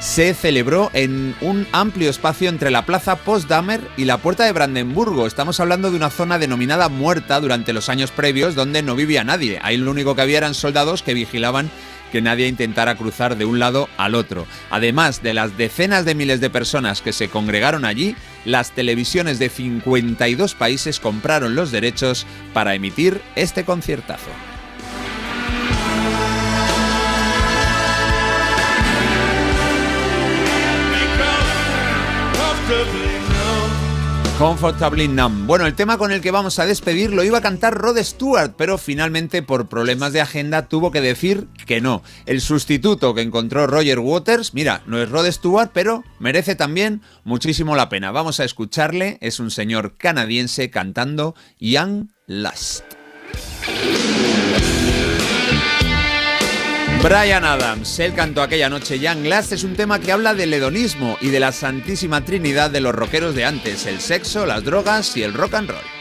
se 0.01 0.33
celebró 0.33 0.89
en 0.93 1.35
un 1.41 1.67
amplio 1.71 2.09
espacio 2.09 2.49
entre 2.49 2.71
la 2.71 2.87
Plaza 2.87 3.17
Potsdamer 3.17 3.81
y 3.97 4.05
la 4.05 4.17
Puerta 4.17 4.43
de 4.43 4.51
Brandenburgo. 4.51 5.27
Estamos 5.27 5.59
hablando 5.59 5.91
de 5.91 5.97
una 5.97 6.09
zona 6.09 6.39
denominada 6.39 6.89
muerta 6.89 7.39
durante 7.39 7.71
los 7.71 7.87
años 7.87 8.09
previos 8.09 8.55
donde 8.55 8.81
no 8.81 8.95
vivía 8.95 9.23
nadie. 9.23 9.59
Ahí 9.61 9.77
lo 9.77 9.91
único 9.91 10.15
que 10.15 10.23
había 10.23 10.39
eran 10.39 10.55
soldados 10.55 11.03
que 11.03 11.13
vigilaban 11.13 11.69
que 12.11 12.19
nadie 12.19 12.47
intentara 12.47 12.95
cruzar 12.95 13.37
de 13.37 13.45
un 13.45 13.59
lado 13.59 13.89
al 13.97 14.15
otro. 14.15 14.47
Además 14.71 15.21
de 15.21 15.35
las 15.35 15.55
decenas 15.55 16.03
de 16.03 16.15
miles 16.15 16.41
de 16.41 16.49
personas 16.49 17.03
que 17.03 17.13
se 17.13 17.29
congregaron 17.29 17.85
allí, 17.85 18.15
las 18.43 18.71
televisiones 18.71 19.37
de 19.37 19.49
52 19.49 20.55
países 20.55 20.99
compraron 20.99 21.53
los 21.53 21.71
derechos 21.71 22.25
para 22.53 22.73
emitir 22.73 23.21
este 23.35 23.65
conciertazo. 23.65 24.31
Comfortably 34.41 35.07
numb. 35.07 35.45
Bueno, 35.45 35.67
el 35.67 35.75
tema 35.75 35.99
con 35.99 36.11
el 36.11 36.19
que 36.19 36.31
vamos 36.31 36.57
a 36.57 36.65
despedir 36.65 37.13
lo 37.13 37.23
iba 37.23 37.37
a 37.37 37.41
cantar 37.41 37.75
Rod 37.75 37.99
Stewart, 37.99 38.55
pero 38.57 38.79
finalmente 38.79 39.43
por 39.43 39.69
problemas 39.69 40.13
de 40.13 40.21
agenda 40.21 40.67
tuvo 40.67 40.89
que 40.89 40.99
decir 40.99 41.47
que 41.67 41.79
no. 41.79 42.01
El 42.25 42.41
sustituto 42.41 43.13
que 43.13 43.21
encontró 43.21 43.67
Roger 43.67 43.99
Waters, 43.99 44.55
mira, 44.55 44.81
no 44.87 44.99
es 44.99 45.09
Rod 45.09 45.29
Stewart, 45.29 45.69
pero 45.71 46.03
merece 46.17 46.55
también 46.55 47.03
muchísimo 47.23 47.75
la 47.75 47.87
pena. 47.87 48.09
Vamos 48.11 48.39
a 48.39 48.43
escucharle, 48.43 49.19
es 49.21 49.39
un 49.39 49.51
señor 49.51 49.95
canadiense 49.97 50.71
cantando 50.71 51.35
Young 51.59 52.07
Lust. 52.25 52.83
Brian 57.03 57.43
Adams, 57.43 57.97
él 57.97 58.13
cantó 58.13 58.43
aquella 58.43 58.69
noche 58.69 58.99
Young 58.99 59.25
Last, 59.25 59.53
es 59.53 59.63
un 59.63 59.75
tema 59.75 59.97
que 59.97 60.11
habla 60.11 60.35
del 60.35 60.53
hedonismo 60.53 61.17
y 61.19 61.29
de 61.29 61.39
la 61.39 61.51
santísima 61.51 62.23
trinidad 62.23 62.69
de 62.69 62.79
los 62.79 62.93
rockeros 62.93 63.33
de 63.33 63.43
antes, 63.43 63.87
el 63.87 63.99
sexo, 63.99 64.45
las 64.45 64.63
drogas 64.63 65.17
y 65.17 65.23
el 65.23 65.33
rock 65.33 65.55
and 65.55 65.69
roll. 65.71 66.00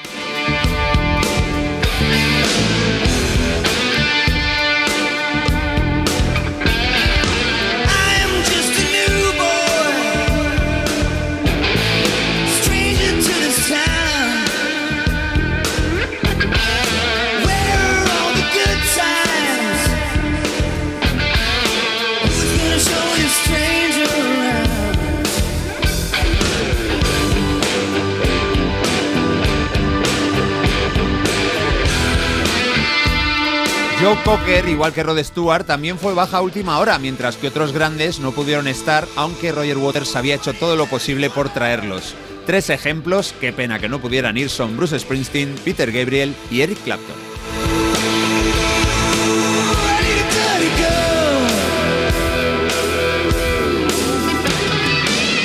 Joe 34.10 34.24
Cocker, 34.24 34.68
igual 34.68 34.92
que 34.92 35.05
Rod 35.05 35.22
Stewart, 35.22 35.64
también 35.64 35.97
fue 35.97 36.14
baja 36.14 36.39
a 36.39 36.40
última 36.40 36.80
hora, 36.80 36.98
mientras 36.98 37.36
que 37.36 37.47
otros 37.47 37.72
grandes 37.72 38.18
no 38.18 38.32
pudieron 38.32 38.66
estar, 38.66 39.06
aunque 39.14 39.52
Roger 39.52 39.78
Waters 39.78 40.16
había 40.16 40.34
hecho 40.34 40.52
todo 40.52 40.74
lo 40.74 40.86
posible 40.86 41.30
por 41.30 41.48
traerlos. 41.50 42.16
Tres 42.44 42.70
ejemplos, 42.70 43.32
qué 43.40 43.52
pena 43.52 43.78
que 43.78 43.89
no 43.89 44.00
pudieran 44.00 44.36
ir, 44.36 44.50
son 44.50 44.76
Bruce 44.76 44.98
Springsteen, 44.98 45.55
Peter 45.64 45.92
Gabriel 45.92 46.34
y 46.50 46.62
Eric 46.62 46.82
Clapton. 46.82 47.30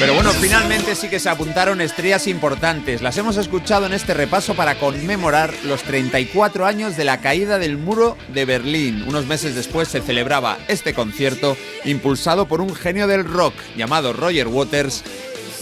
Pero 0.05 0.13
bueno, 0.13 0.33
finalmente 0.33 0.93
sí 0.93 1.09
que 1.09 1.19
se 1.19 1.31
apuntaron 1.31 1.81
estrellas 1.81 2.27
importantes. 2.27 3.01
Las 3.01 3.17
hemos 3.17 3.37
escuchado 3.37 3.87
en 3.87 3.93
este 3.93 4.13
repaso 4.13 4.53
para 4.53 4.75
conmemorar 4.75 5.51
los 5.63 5.81
34 5.81 6.67
años 6.67 6.95
de 6.95 7.05
la 7.05 7.21
caída 7.21 7.57
del 7.57 7.79
muro 7.79 8.15
de 8.27 8.45
Berlín. 8.45 9.03
Unos 9.07 9.25
meses 9.25 9.55
después 9.55 9.87
se 9.87 10.01
celebraba 10.01 10.59
este 10.67 10.93
concierto 10.93 11.57
impulsado 11.85 12.45
por 12.45 12.61
un 12.61 12.75
genio 12.75 13.07
del 13.07 13.23
rock 13.23 13.55
llamado 13.75 14.13
Roger 14.13 14.47
Waters 14.47 15.03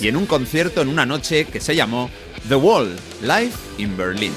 y 0.02 0.10
en 0.10 0.18
un 0.18 0.26
concierto 0.26 0.82
en 0.82 0.90
una 0.90 1.06
noche 1.06 1.46
que 1.46 1.62
se 1.62 1.78
llamó 1.78 2.10
The 2.50 2.56
Wall, 2.56 2.98
Live 3.22 3.54
in 3.78 3.96
Berlin. 3.96 4.34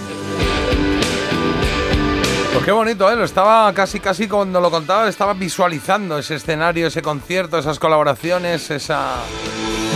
Pues 2.53 2.65
qué 2.65 2.71
bonito, 2.71 3.11
¿eh? 3.11 3.17
Lo 3.17 3.25
estaba 3.25 3.75
casi, 3.75 3.99
casi 3.99 4.29
cuando 4.29 4.61
lo 4.61 4.71
contaba, 4.71 5.09
estaba 5.09 5.35
visualizando 5.35 6.17
ese 6.17 6.37
escenario, 6.37 6.87
ese 6.87 7.03
concierto, 7.03 7.59
esas 7.59 7.81
colaboraciones, 7.81 8.71
esa 8.71 9.17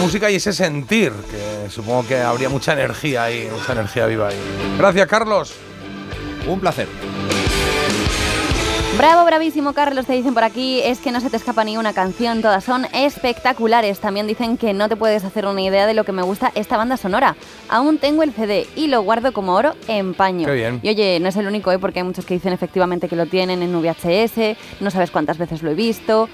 música 0.00 0.30
y 0.30 0.36
ese 0.36 0.52
sentir, 0.52 1.12
que 1.30 1.70
supongo 1.70 2.06
que 2.06 2.20
habría 2.20 2.48
mucha 2.48 2.72
energía 2.72 3.24
ahí, 3.24 3.48
mucha 3.52 3.72
energía 3.72 4.06
viva 4.06 4.28
ahí. 4.28 4.36
Gracias, 4.78 5.06
Carlos. 5.06 5.54
Un 6.46 6.58
placer. 6.58 6.88
Bravo, 8.96 9.24
bravísimo, 9.24 9.72
Carlos, 9.72 10.04
te 10.04 10.12
dicen 10.12 10.34
por 10.34 10.44
aquí, 10.44 10.80
es 10.82 10.98
que 10.98 11.10
no 11.10 11.20
se 11.20 11.30
te 11.30 11.36
escapa 11.36 11.64
ni 11.64 11.76
una 11.78 11.94
canción, 11.94 12.42
todas 12.42 12.64
son 12.64 12.86
espectaculares. 12.92 13.98
También 13.98 14.26
dicen 14.26 14.58
que 14.58 14.74
no 14.74 14.88
te 14.88 14.96
puedes 14.96 15.24
hacer 15.24 15.46
una 15.46 15.62
idea 15.62 15.86
de 15.86 15.94
lo 15.94 16.04
que 16.04 16.12
me 16.12 16.22
gusta 16.22 16.52
esta 16.54 16.76
banda 16.76 16.96
sonora. 16.96 17.36
Aún 17.68 17.98
tengo 17.98 18.22
el 18.22 18.32
CD 18.32 18.66
y 18.76 18.88
lo 18.88 19.00
guardo 19.02 19.32
como 19.32 19.54
oro 19.54 19.74
en 19.88 20.12
paño. 20.12 20.46
Qué 20.46 20.52
bien. 20.52 20.80
Y 20.82 20.90
oye, 20.90 21.18
no 21.20 21.28
es 21.28 21.36
el 21.36 21.46
único, 21.46 21.72
¿eh? 21.72 21.78
porque 21.78 22.00
hay 22.00 22.04
muchos 22.04 22.26
que 22.26 22.34
dicen 22.34 22.52
efectivamente 22.52 23.08
que 23.08 23.16
lo 23.16 23.26
tienen 23.26 23.62
en 23.62 23.72
VHS, 23.72 24.58
no 24.80 24.90
sabes 24.90 25.10
cuántas 25.10 25.38
veces 25.38 25.62
lo 25.62 25.70
he 25.70 25.74
visto. 25.74 26.28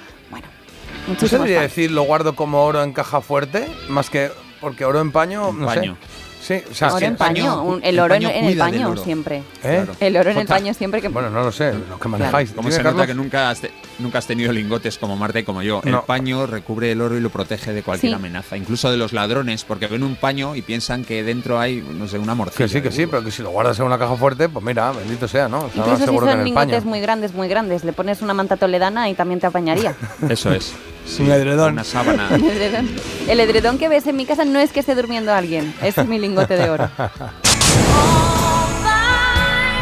Bueno, 1.07 1.20
¿No 1.23 1.28
se 1.28 1.36
muchísimos 1.36 1.44
debería 1.47 1.60
decir 1.62 1.91
lo 1.91 2.02
guardo 2.02 2.35
como 2.35 2.65
oro 2.65 2.83
en 2.83 2.93
caja 2.93 3.20
fuerte? 3.20 3.67
Más 3.89 4.10
que 4.10 4.31
porque 4.60 4.85
oro 4.85 5.01
en 5.01 5.12
paño, 5.12 5.52
no 5.52 5.67
paño. 5.67 5.97
sé. 6.01 6.26
Sí, 6.39 6.62
o 6.70 6.75
sea, 6.75 6.94
Oro 6.94 7.05
en 7.05 7.17
paño, 7.17 7.60
un- 7.65 7.83
el 7.83 7.94
el 7.94 7.99
oro 7.99 8.15
en, 8.15 8.23
paño 8.23 8.28
en 8.33 8.44
el 8.44 8.52
cuida 8.52 8.65
del 8.67 8.75
paño 8.75 8.91
oro. 8.91 9.02
siempre. 9.02 9.43
¿Eh? 9.65 9.85
El 9.99 10.17
oro 10.17 10.31
en 10.31 10.39
el 10.39 10.47
paño 10.47 10.73
siempre 10.75 11.02
que... 11.02 11.09
Bueno, 11.09 11.28
no 11.28 11.43
lo 11.43 11.51
sé, 11.51 11.75
lo 11.91 11.99
que 11.99 12.07
manejáis. 12.09 12.51
Como 12.52 12.68
Dime, 12.68 12.73
se 12.76 12.83
nota 12.85 12.91
Carlos. 12.99 13.07
que 13.09 13.15
nunca 13.15 13.51
has, 13.51 13.60
te- 13.62 13.73
nunca 13.99 14.18
has 14.18 14.28
tenido 14.28 14.52
lingotes 14.52 14.97
como 14.97 15.17
Marta 15.17 15.41
y 15.41 15.43
como 15.43 15.62
yo. 15.62 15.81
No. 15.85 15.99
El 15.99 16.05
paño 16.05 16.47
recubre 16.47 16.93
el 16.93 17.01
oro 17.01 17.17
y 17.17 17.20
lo 17.20 17.31
protege 17.31 17.73
de 17.73 17.83
cualquier 17.83 18.12
Sí. 18.12 18.15
amenaza, 18.15 18.57
incluso 18.57 18.93
de 18.93 18.97
los 18.97 19.12
ladrones, 19.12 19.65
porque 19.65 19.89
ven 19.89 20.05
un 20.05 20.15
paño 20.15 20.55
y 20.55 20.62
piensan 20.62 21.05
que 21.05 21.25
dentro 21.25 21.59
hay, 21.59 21.81
no 21.83 22.07
sé, 22.07 22.17
una 22.20 22.36
morcilla. 22.36 22.67
Que 22.67 22.73
sí, 22.73 22.81
que 22.81 22.93
sí, 22.93 23.07
pero 23.09 23.25
que 23.25 23.33
si 23.33 23.43
lo 23.43 23.51
guardas 23.51 23.81
en 23.81 23.86
una 23.86 23.99
caja 23.99 24.15
fuerte, 24.15 24.49
pues 24.49 24.65
mira, 24.65 24.93
bendito 24.93 25.26
sea, 25.26 25.49
¿no? 25.49 25.67
Está 25.67 25.78
más 25.81 25.89
Incluso 25.89 25.97
si 26.12 26.17
en 26.17 26.20
son 26.20 26.39
el 26.39 26.44
lingotes 26.44 26.75
paño. 26.76 26.89
muy 26.91 27.01
grandes, 27.01 27.35
muy 27.35 27.49
grandes, 27.49 27.83
le 27.83 27.93
pones 27.93 28.23
una 28.23 28.35
manta 28.35 28.57
toledana 28.57 29.09
y 29.10 29.15
también 29.15 29.41
te 29.41 29.49
apañaría. 29.49 29.97
Eso 30.28 30.52
es. 30.52 30.73
Un 31.18 31.31
edredón. 31.31 31.73
Una 31.75 31.85
sábana. 31.85 32.28
Un 32.35 32.44
edredón. 32.44 32.89
El 33.28 33.41
edredón 33.41 33.78
que 33.78 33.89
ves 33.89 34.07
en 34.07 34.17
mi 34.17 34.26
casa 34.26 34.44
no 34.44 34.59
es 34.59 34.73
que 34.73 34.81
esté 34.81 34.94
durmiendo 34.94 35.33
alguien, 35.33 35.75
es 35.83 35.97
mi 36.07 36.18
lingote 36.18 36.57
de 36.57 36.68
oro. 36.70 36.89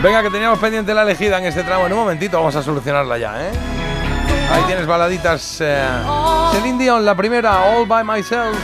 Venga, 0.03 0.23
que 0.23 0.31
teníamos 0.31 0.59
pendiente 0.59 0.93
la 0.93 1.03
elegida 1.03 1.39
en 1.39 1.44
este 1.44 1.62
tramo. 1.62 1.86
En 1.86 1.93
un 1.93 2.01
momentito 2.01 2.36
vamos 2.36 2.55
a 2.57 2.62
solucionarla 2.62 3.17
ya, 3.17 3.49
¿eh? 3.49 3.51
Ahí 4.53 4.62
tienes 4.67 4.86
baladitas. 4.86 5.59
Eh, 5.61 5.83
Celine 6.53 6.78
Dion, 6.78 7.05
la 7.05 7.15
primera, 7.17 7.65
All 7.65 7.86
By 7.86 8.05
Myself. 8.05 8.55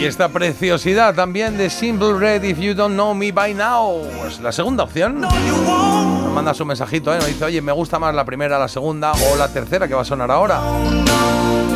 Y 0.00 0.06
esta 0.06 0.30
preciosidad 0.30 1.14
también 1.14 1.58
de 1.58 1.68
Simple 1.68 2.14
Red, 2.14 2.42
If 2.42 2.58
You 2.58 2.72
Don't 2.72 2.94
Know 2.94 3.14
Me 3.14 3.32
By 3.32 3.52
Now. 3.52 4.00
Pues 4.18 4.40
la 4.40 4.50
segunda 4.50 4.84
opción. 4.84 5.20
Nos 5.20 6.32
manda 6.32 6.54
su 6.54 6.64
mensajito, 6.64 7.12
¿eh? 7.12 7.18
Nos 7.18 7.26
dice, 7.26 7.44
oye, 7.44 7.60
me 7.60 7.70
gusta 7.70 7.98
más 7.98 8.14
la 8.14 8.24
primera, 8.24 8.58
la 8.58 8.68
segunda 8.68 9.12
o 9.12 9.36
la 9.36 9.52
tercera 9.52 9.86
que 9.86 9.92
va 9.92 10.00
a 10.00 10.04
sonar 10.06 10.30
ahora. 10.30 10.62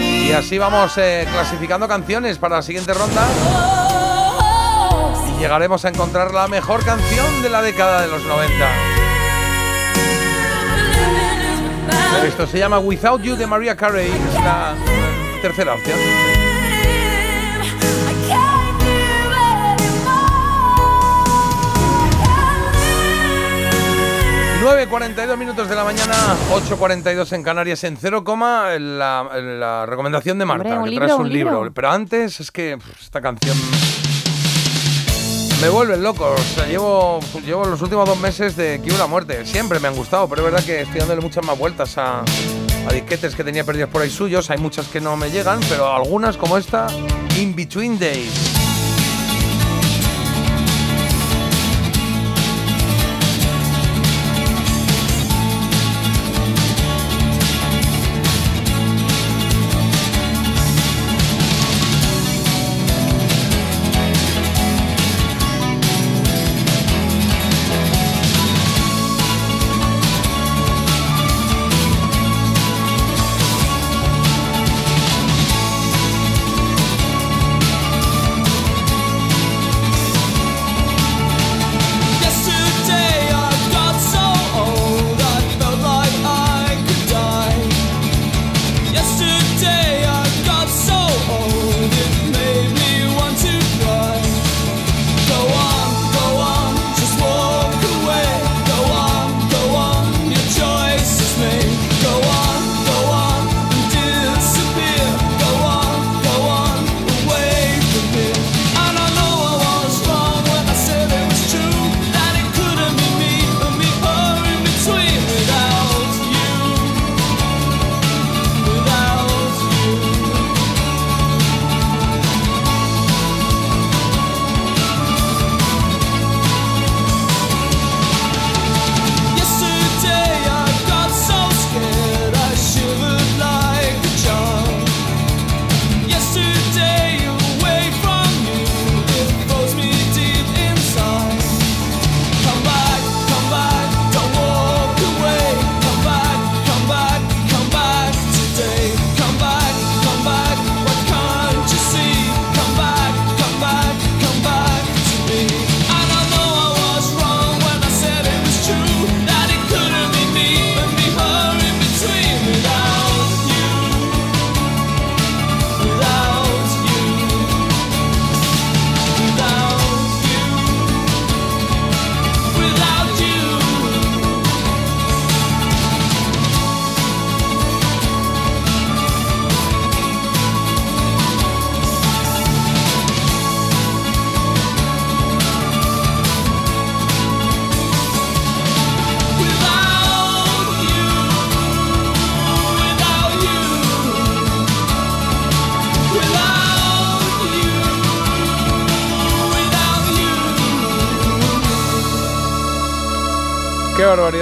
Y 0.00 0.32
así 0.32 0.56
vamos 0.56 0.96
eh, 0.96 1.28
clasificando 1.30 1.86
canciones 1.86 2.38
para 2.38 2.56
la 2.56 2.62
siguiente 2.62 2.94
ronda. 2.94 3.26
Y 5.36 5.40
llegaremos 5.42 5.84
a 5.84 5.90
encontrar 5.90 6.32
la 6.32 6.48
mejor 6.48 6.82
canción 6.82 7.42
de 7.42 7.50
la 7.50 7.60
década 7.60 8.00
de 8.00 8.08
los 8.08 8.24
90. 8.24 8.54
Esto 12.26 12.46
se 12.46 12.58
llama 12.58 12.78
Without 12.78 13.20
You 13.20 13.36
de 13.36 13.46
Maria 13.46 13.76
Carey. 13.76 14.10
Es 14.10 14.34
la 14.42 14.72
tercera 15.42 15.74
opción. 15.74 16.43
9.42 24.64 25.36
minutos 25.36 25.68
de 25.68 25.74
la 25.74 25.84
mañana, 25.84 26.14
8.42 26.50 27.34
en 27.34 27.42
Canarias, 27.42 27.84
en 27.84 27.98
0, 27.98 28.24
coma, 28.24 28.72
en 28.74 28.98
la, 28.98 29.28
la 29.38 29.84
recomendación 29.84 30.38
de 30.38 30.46
Marta, 30.46 30.62
Hombre, 30.64 30.78
un 30.78 30.84
que 30.84 30.90
libro, 30.90 31.04
traes 31.06 31.18
un 31.18 31.26
un 31.26 31.32
libro. 31.34 31.52
libro. 31.56 31.74
Pero 31.74 31.90
antes 31.90 32.40
es 32.40 32.50
que 32.50 32.78
pff, 32.78 33.02
esta 33.02 33.20
canción 33.20 33.54
me 35.60 35.68
vuelve 35.68 35.98
loco. 35.98 36.32
O 36.34 36.38
sea, 36.54 36.66
llevo, 36.66 37.20
llevo 37.44 37.66
los 37.66 37.82
últimos 37.82 38.06
dos 38.08 38.18
meses 38.18 38.56
de 38.56 38.80
Kill 38.82 38.96
la 38.96 39.06
Muerte. 39.06 39.44
Siempre 39.44 39.80
me 39.80 39.88
han 39.88 39.96
gustado, 39.96 40.26
pero 40.30 40.40
es 40.46 40.50
verdad 40.50 40.64
que 40.64 40.80
estoy 40.80 41.00
dándole 41.00 41.20
muchas 41.20 41.44
más 41.44 41.58
vueltas 41.58 41.98
a, 41.98 42.20
a 42.20 42.92
disquetes 42.92 43.34
que 43.34 43.44
tenía 43.44 43.64
perdidos 43.64 43.90
por 43.90 44.00
ahí 44.00 44.08
suyos. 44.08 44.48
Hay 44.48 44.56
muchas 44.56 44.88
que 44.88 44.98
no 44.98 45.14
me 45.18 45.30
llegan, 45.30 45.60
pero 45.68 45.92
algunas 45.92 46.38
como 46.38 46.56
esta, 46.56 46.86
In 47.36 47.54
Between 47.54 47.98
Days. 47.98 48.63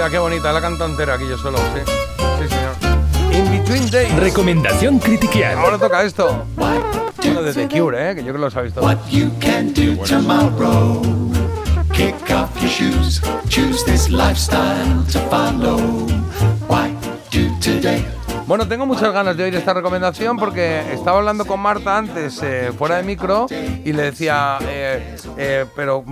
Qué 0.09 0.17
bonita. 0.17 0.51
La 0.51 0.61
canto 0.61 0.85
entera 0.85 1.15
aquí 1.15 1.27
yo 1.27 1.37
solo, 1.37 1.57
sí. 1.57 1.91
Sí, 2.41 2.49
señor. 2.49 3.33
In 3.33 3.49
Between 3.51 3.89
Days. 3.89 4.13
Recomendación 4.15 4.99
critiquial. 4.99 5.57
Ahora 5.57 5.77
toca 5.77 6.03
esto. 6.03 6.45
Uno 7.25 7.41
de 7.41 7.53
The 7.53 7.69
Cure, 7.69 8.11
¿eh? 8.11 8.15
Que 8.15 8.21
yo 8.21 8.25
creo 8.25 8.35
que 8.35 8.41
lo 8.41 8.51
sabéis 8.51 8.73
todos. 8.73 8.95
You 9.09 9.31
can 9.39 9.73
do 9.73 9.95
tomorrow. 10.03 11.01
Kick 11.93 12.15
off 12.31 12.49
your 12.61 12.69
shoes. 12.69 13.21
Choose 13.47 13.83
this 13.85 14.09
lifestyle 14.09 15.03
to 15.11 15.19
follow. 15.29 15.79
Why 16.67 16.93
do 17.31 17.49
today? 17.61 18.05
Bueno, 18.45 18.67
tengo 18.67 18.85
muchas 18.85 19.13
ganas 19.13 19.37
de 19.37 19.45
oír 19.45 19.55
esta 19.55 19.73
recomendación 19.73 20.37
porque 20.37 20.81
estaba 20.91 21.19
hablando 21.19 21.45
con 21.45 21.61
Marta 21.61 21.97
antes, 21.97 22.41
eh, 22.43 22.73
fuera 22.77 22.97
de 22.97 23.03
micro, 23.03 23.47
y 23.49 23.93
le 23.93 24.03
decía, 24.03 24.57
eh, 24.67 25.15
eh, 25.37 25.65
pero 25.75 26.03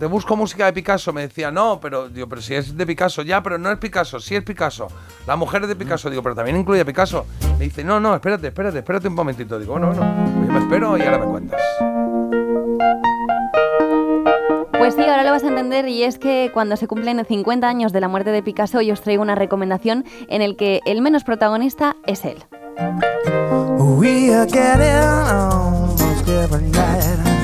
te 0.00 0.06
busco 0.06 0.34
música 0.34 0.64
de 0.64 0.72
Picasso. 0.72 1.12
Me 1.12 1.20
decía, 1.20 1.50
no, 1.50 1.78
pero 1.78 2.08
digo, 2.08 2.26
pero 2.26 2.40
si 2.40 2.54
es 2.54 2.74
de 2.74 2.86
Picasso, 2.86 3.20
ya, 3.22 3.42
pero 3.42 3.58
no 3.58 3.70
es 3.70 3.78
Picasso, 3.78 4.18
sí 4.18 4.34
es 4.34 4.42
Picasso. 4.42 4.88
La 5.26 5.36
mujer 5.36 5.62
es 5.62 5.68
de 5.68 5.76
Picasso, 5.76 6.08
digo, 6.08 6.22
pero 6.22 6.34
también 6.34 6.56
incluye 6.56 6.80
a 6.80 6.84
Picasso. 6.86 7.26
Me 7.58 7.66
dice, 7.66 7.84
no, 7.84 8.00
no, 8.00 8.14
espérate, 8.14 8.48
espérate, 8.48 8.78
espérate 8.78 9.08
un 9.08 9.14
momentito. 9.14 9.58
Digo, 9.58 9.72
bueno, 9.72 9.88
bueno, 9.88 10.00
pues 10.34 10.46
yo 10.46 10.52
me 10.52 10.58
espero 10.58 10.96
y 10.96 11.02
ahora 11.02 11.18
me 11.18 11.26
cuentas. 11.26 11.60
Pues 14.72 14.94
sí, 14.94 15.02
ahora 15.02 15.22
lo 15.22 15.32
vas 15.32 15.44
a 15.44 15.48
entender 15.48 15.86
y 15.86 16.02
es 16.02 16.18
que 16.18 16.50
cuando 16.54 16.76
se 16.78 16.88
cumplen 16.88 17.22
50 17.22 17.68
años 17.68 17.92
de 17.92 18.00
la 18.00 18.08
muerte 18.08 18.30
de 18.30 18.42
Picasso, 18.42 18.80
yo 18.80 18.94
os 18.94 19.02
traigo 19.02 19.20
una 19.22 19.34
recomendación 19.34 20.06
en 20.28 20.40
el 20.40 20.56
que 20.56 20.80
el 20.86 21.02
menos 21.02 21.24
protagonista 21.24 21.96
es 22.06 22.24
él. 22.24 22.38
We 23.78 24.34
are 24.34 24.46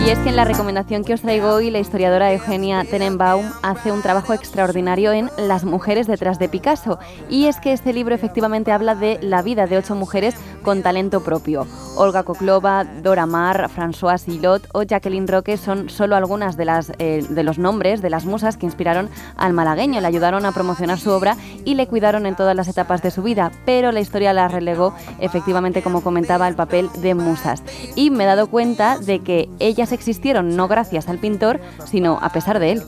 Y 0.06 0.10
es 0.10 0.20
que 0.20 0.28
en 0.28 0.36
la 0.36 0.44
recomendación 0.44 1.02
que 1.02 1.14
os 1.14 1.22
traigo 1.22 1.48
hoy, 1.48 1.68
la 1.68 1.80
historiadora 1.80 2.32
Eugenia 2.32 2.84
Tenenbaum 2.84 3.44
hace 3.64 3.90
un 3.90 4.02
trabajo 4.02 4.34
extraordinario 4.34 5.12
en 5.12 5.28
Las 5.36 5.64
mujeres 5.64 6.06
detrás 6.06 6.38
de 6.38 6.48
Picasso. 6.48 7.00
Y 7.28 7.46
es 7.46 7.58
que 7.58 7.72
este 7.72 7.92
libro 7.92 8.14
efectivamente 8.14 8.70
habla 8.70 8.94
de 8.94 9.18
la 9.20 9.42
vida 9.42 9.66
de 9.66 9.78
ocho 9.78 9.96
mujeres 9.96 10.36
con 10.62 10.84
talento 10.84 11.24
propio. 11.24 11.66
Olga 11.96 12.22
Koklova, 12.22 12.84
Dora 12.84 13.26
Maar, 13.26 13.68
François 13.68 14.18
Silot 14.18 14.68
o 14.74 14.82
Jacqueline 14.82 15.26
Roque 15.26 15.56
son 15.56 15.88
solo 15.88 16.14
algunas 16.14 16.56
de, 16.56 16.66
las, 16.66 16.92
eh, 16.98 17.24
de 17.28 17.42
los 17.42 17.58
nombres 17.58 18.00
de 18.00 18.10
las 18.10 18.26
musas 18.26 18.56
que 18.56 18.66
inspiraron 18.66 19.08
al 19.36 19.54
malagueño, 19.54 20.00
le 20.00 20.06
ayudaron 20.06 20.46
a 20.46 20.52
promocionar 20.52 21.00
su 21.00 21.10
obra 21.10 21.36
y 21.64 21.74
le 21.74 21.88
cuidaron 21.88 22.26
en 22.26 22.36
todas 22.36 22.54
las 22.54 22.68
etapas 22.68 23.02
de 23.02 23.10
su 23.10 23.22
vida. 23.22 23.50
Pero 23.64 23.90
la 23.90 24.00
historia 24.00 24.32
la 24.32 24.46
relegó 24.46 24.94
efectivamente, 25.18 25.82
como 25.82 26.02
comentaba, 26.02 26.46
al 26.46 26.54
papel 26.54 26.90
de 26.98 27.14
musas. 27.14 27.62
Y 27.96 28.10
me 28.10 28.24
he 28.24 28.26
dado 28.26 28.46
cuenta 28.48 28.98
de 28.98 29.20
que 29.20 29.48
ellas 29.58 29.92
existieron 29.96 30.56
no 30.56 30.68
gracias 30.68 31.08
al 31.08 31.18
pintor, 31.18 31.60
sino 31.84 32.18
a 32.22 32.30
pesar 32.30 32.60
de 32.60 32.72
él. 32.72 32.82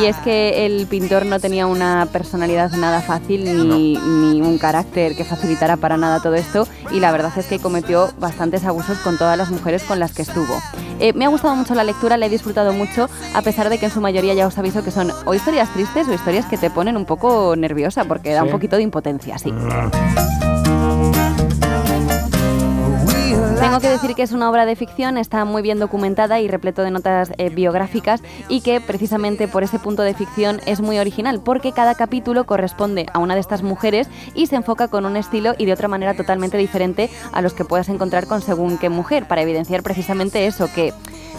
Y 0.00 0.06
es 0.06 0.16
que 0.18 0.66
el 0.66 0.86
pintor 0.86 1.26
no 1.26 1.40
tenía 1.40 1.66
una 1.66 2.06
personalidad 2.12 2.70
nada 2.72 3.00
fácil 3.00 3.44
ni, 3.68 3.96
ni 3.96 4.40
un 4.40 4.58
carácter 4.58 5.16
que 5.16 5.24
facilitara 5.24 5.76
para 5.76 5.96
nada 5.96 6.20
todo 6.20 6.34
esto 6.34 6.68
y 6.90 7.00
la 7.00 7.10
verdad 7.10 7.32
es 7.36 7.46
que 7.46 7.58
cometió 7.58 8.08
bastantes 8.18 8.64
abusos 8.64 8.98
con 8.98 9.18
todas 9.18 9.36
las 9.36 9.50
mujeres 9.50 9.82
con 9.84 9.98
las 9.98 10.12
que 10.12 10.22
estuvo. 10.22 10.54
Eh, 11.00 11.12
me 11.14 11.24
ha 11.24 11.28
gustado 11.28 11.54
mucho 11.54 11.74
la 11.74 11.84
lectura, 11.84 12.16
la 12.16 12.26
he 12.26 12.30
disfrutado 12.30 12.72
mucho, 12.72 13.08
a 13.34 13.42
pesar 13.42 13.68
de 13.70 13.78
que 13.78 13.86
en 13.86 13.92
su 13.92 14.00
mayoría 14.00 14.34
ya 14.34 14.46
os 14.46 14.58
aviso 14.58 14.82
que 14.82 14.90
son 14.90 15.12
o 15.24 15.34
historias 15.34 15.72
tristes 15.72 16.08
o 16.08 16.12
historias 16.12 16.46
que 16.46 16.58
te 16.58 16.70
ponen 16.70 16.96
un 16.96 17.04
poco 17.04 17.54
nerviosa 17.56 18.04
porque 18.04 18.32
da 18.32 18.42
un 18.42 18.50
poquito 18.50 18.76
de 18.76 18.82
impotencia, 18.82 19.38
sí. 19.38 19.52
Tengo 23.60 23.80
que 23.80 23.88
decir 23.88 24.14
que 24.14 24.22
es 24.22 24.30
una 24.30 24.48
obra 24.48 24.66
de 24.66 24.76
ficción, 24.76 25.18
está 25.18 25.44
muy 25.44 25.62
bien 25.62 25.80
documentada 25.80 26.38
y 26.38 26.46
repleto 26.46 26.82
de 26.82 26.92
notas 26.92 27.32
eh, 27.38 27.50
biográficas 27.50 28.22
y 28.48 28.60
que 28.60 28.80
precisamente 28.80 29.48
por 29.48 29.64
ese 29.64 29.80
punto 29.80 30.02
de 30.02 30.14
ficción 30.14 30.60
es 30.64 30.80
muy 30.80 30.98
original 30.98 31.40
porque 31.44 31.72
cada 31.72 31.96
capítulo 31.96 32.44
corresponde 32.44 33.06
a 33.12 33.18
una 33.18 33.34
de 33.34 33.40
estas 33.40 33.64
mujeres 33.64 34.08
y 34.34 34.46
se 34.46 34.54
enfoca 34.54 34.86
con 34.86 35.06
un 35.06 35.16
estilo 35.16 35.54
y 35.58 35.66
de 35.66 35.72
otra 35.72 35.88
manera 35.88 36.14
totalmente 36.14 36.56
diferente 36.56 37.10
a 37.32 37.42
los 37.42 37.52
que 37.52 37.64
puedas 37.64 37.88
encontrar 37.88 38.28
con 38.28 38.42
según 38.42 38.78
qué 38.78 38.90
mujer 38.90 39.26
para 39.26 39.42
evidenciar 39.42 39.82
precisamente 39.82 40.46
eso 40.46 40.70
que 40.72 40.94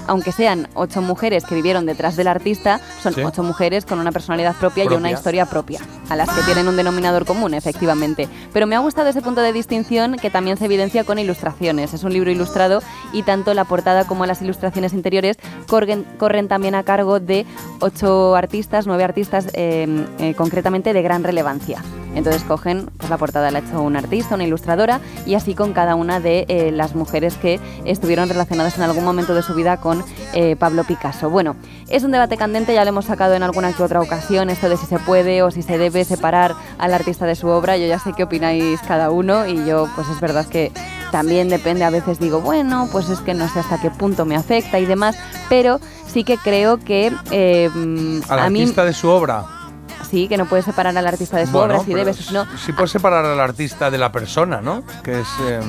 aunque 0.10 0.32
sean 0.32 0.68
ocho 0.74 1.02
mujeres 1.02 1.46
que 1.46 1.56
vivieron 1.56 1.86
detrás 1.86 2.16
del 2.16 2.28
artista, 2.28 2.80
son 3.02 3.14
Sí. 3.14 3.22
ocho 3.24 3.44
mujeres 3.44 3.86
con 3.86 4.00
una 4.00 4.12
personalidad 4.12 4.56
propia, 4.56 4.84
y 4.84 4.88
una 4.88 5.12
historia 5.12 5.46
propia, 5.46 5.80
a 6.10 6.16
las 6.16 6.30
que 6.30 6.42
tienen 6.42 6.68
un 6.68 6.76
denominador 6.76 7.26
común, 7.26 7.54
efectivamente. 7.54 8.28
Pero 8.52 8.66
me 8.66 8.76
ha 8.76 8.80
gustado 8.80 9.10
ese 9.10 9.22
punto 9.22 9.42
de 9.42 9.54
distinción 9.54 10.18
que 10.18 10.30
también 10.30 10.58
se 10.58 10.66
evidencia 10.66 11.04
con 11.04 11.20
ilustraciones. 11.20 11.94
Es 11.94 12.04
un 12.04 12.12
libro 12.12 12.32
ilustrado 12.32 12.82
y 13.14 13.24
tanto 13.24 13.54
la 13.54 13.66
portada 13.66 14.06
como 14.06 14.26
las 14.26 14.42
ilustraciones 14.42 14.94
interiores 14.94 15.38
corren, 15.68 16.06
corren 16.18 16.48
también 16.48 16.74
a 16.76 16.84
cargo 16.84 17.20
de 17.20 17.46
ocho 17.80 18.36
artistas, 18.36 18.88
nueve 18.88 19.04
artistas 19.04 19.48
eh, 19.54 19.88
eh, 20.20 20.34
concretamente 20.36 20.92
de 20.94 21.02
gran 21.02 21.24
relevancia. 21.24 21.84
Entonces 22.16 22.44
cogen, 22.44 22.90
pues 22.98 23.10
la 23.10 23.18
portada 23.18 23.52
la 23.52 23.60
ha 23.60 23.62
hecho 23.62 23.82
un 23.82 23.96
artista, 23.96 24.36
una 24.36 24.44
ilustradora, 24.44 25.00
y 25.26 25.36
así 25.36 25.56
con 25.56 25.74
cada 25.74 25.96
una 25.96 26.20
de 26.20 26.46
eh, 26.48 26.72
las 26.72 26.96
mujeres 26.96 27.36
que 27.36 27.60
estuvieron 27.86 28.28
relacionadas 28.30 28.78
en 28.78 28.84
algún 28.84 29.04
momento 29.04 29.34
de 29.34 29.42
su 29.42 29.54
vida 29.54 29.78
con 29.78 30.04
eh, 30.34 30.56
Pablo 30.56 30.84
Picasso. 30.84 31.30
Bueno, 31.30 31.56
es 31.88 32.04
un 32.04 32.12
debate 32.12 32.38
candente, 32.38 32.74
ya 32.74 32.84
lo 32.84 32.90
hemos 32.90 33.06
sacado 33.06 33.36
en 33.36 33.44
alguna 33.44 33.74
que 33.74 33.84
otra 33.84 34.02
ocasión, 34.02 34.50
esto 34.50 34.70
de 34.70 34.78
si 34.78 34.86
se 34.86 35.00
puede 35.00 35.44
o 35.44 35.52
si 35.52 35.62
se 35.62 35.78
debe 35.78 36.04
separar 36.06 36.56
al 36.78 36.94
artista 36.94 37.26
de 37.26 37.36
su 37.36 37.48
obra. 37.48 37.78
Yo 37.78 37.88
ya 37.88 38.00
sé 38.00 38.14
qué 38.14 38.24
opináis 38.24 38.80
cada 38.82 39.12
uno 39.12 39.46
y 39.46 39.66
yo, 39.66 39.88
pues 39.96 40.08
es 40.10 40.20
verdad 40.20 40.46
que 40.46 40.72
también 41.12 41.50
depende, 41.50 41.84
a 41.84 41.90
veces 41.90 42.20
digo, 42.20 42.42
bueno, 42.42 42.88
pues 42.92 43.10
es 43.10 43.20
que 43.20 43.34
no 43.34 43.48
sé 43.48 43.60
hasta 43.60 43.80
qué 43.82 43.90
punto 43.90 44.26
me 44.26 44.36
afecta 44.36 44.80
y 44.80 44.86
demás, 44.86 45.18
pero 45.50 45.80
sí 46.08 46.24
que 46.24 46.38
creo 46.38 46.78
que 46.78 47.12
eh, 47.32 47.70
Al 48.30 48.40
a 48.40 48.50
mí 48.50 48.62
artista 48.62 48.86
de 48.86 48.94
su 48.94 49.10
obra. 49.10 49.59
Sí, 50.10 50.28
que 50.28 50.38
no 50.38 50.46
puedes 50.46 50.66
separar 50.66 50.98
al 50.98 51.08
artista 51.08 51.38
de 51.38 51.46
su 51.46 51.52
Bueno, 51.52 51.76
obra 51.76 51.84
si 51.86 51.94
debes 51.94 52.20
o 52.20 52.24
si 52.24 52.34
no. 52.34 52.46
Sí 52.66 52.72
puedes 52.74 52.92
separar 52.92 53.26
al 53.26 53.40
artista 53.40 53.90
de 53.92 53.98
la 53.98 54.12
persona, 54.12 54.62
¿no? 54.62 54.84
Que 55.04 55.20
es... 55.22 55.28
eh, 55.48 55.60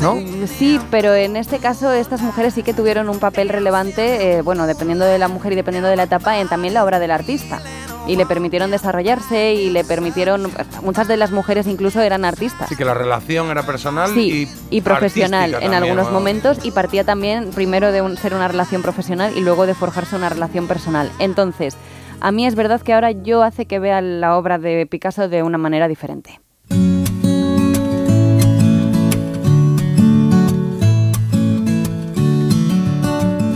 ¿No? 0.00 0.16
Sí, 0.46 0.80
pero 0.90 1.14
en 1.14 1.36
este 1.36 1.58
caso 1.58 1.92
estas 1.92 2.20
mujeres 2.22 2.54
sí 2.54 2.62
que 2.62 2.72
tuvieron 2.74 3.08
un 3.08 3.18
papel 3.18 3.48
relevante, 3.48 4.36
eh, 4.38 4.42
bueno, 4.42 4.66
dependiendo 4.66 5.04
de 5.04 5.18
la 5.18 5.28
mujer 5.28 5.52
y 5.52 5.56
dependiendo 5.56 5.88
de 5.88 5.96
la 5.96 6.04
etapa, 6.04 6.38
en 6.38 6.48
también 6.48 6.74
la 6.74 6.84
obra 6.84 6.98
del 6.98 7.10
artista. 7.10 7.60
Y 8.06 8.16
le 8.16 8.26
permitieron 8.26 8.70
desarrollarse 8.70 9.54
y 9.54 9.70
le 9.70 9.82
permitieron, 9.82 10.52
muchas 10.82 11.08
de 11.08 11.16
las 11.16 11.30
mujeres 11.30 11.66
incluso 11.66 12.00
eran 12.02 12.24
artistas. 12.26 12.62
Así 12.62 12.76
que 12.76 12.84
la 12.84 12.92
relación 12.92 13.50
era 13.50 13.62
personal 13.64 14.10
Sí, 14.12 14.46
y, 14.70 14.76
y 14.76 14.80
profesional 14.82 15.54
en 15.54 15.60
también, 15.60 15.74
algunos 15.74 16.06
¿no? 16.08 16.12
momentos 16.12 16.58
y 16.64 16.70
partía 16.72 17.04
también 17.04 17.50
primero 17.54 17.92
de 17.92 18.02
un- 18.02 18.18
ser 18.18 18.34
una 18.34 18.46
relación 18.48 18.82
profesional 18.82 19.32
y 19.36 19.40
luego 19.40 19.64
de 19.66 19.74
forjarse 19.74 20.16
una 20.16 20.28
relación 20.28 20.66
personal. 20.66 21.10
Entonces, 21.18 21.76
a 22.20 22.32
mí 22.32 22.46
es 22.46 22.54
verdad 22.54 22.80
que 22.80 22.92
ahora 22.92 23.10
yo 23.12 23.42
hace 23.42 23.66
que 23.66 23.78
vea 23.78 24.00
la 24.00 24.36
obra 24.36 24.58
de 24.58 24.86
Picasso 24.86 25.28
de 25.28 25.42
una 25.42 25.58
manera 25.58 25.88
diferente. 25.88 26.40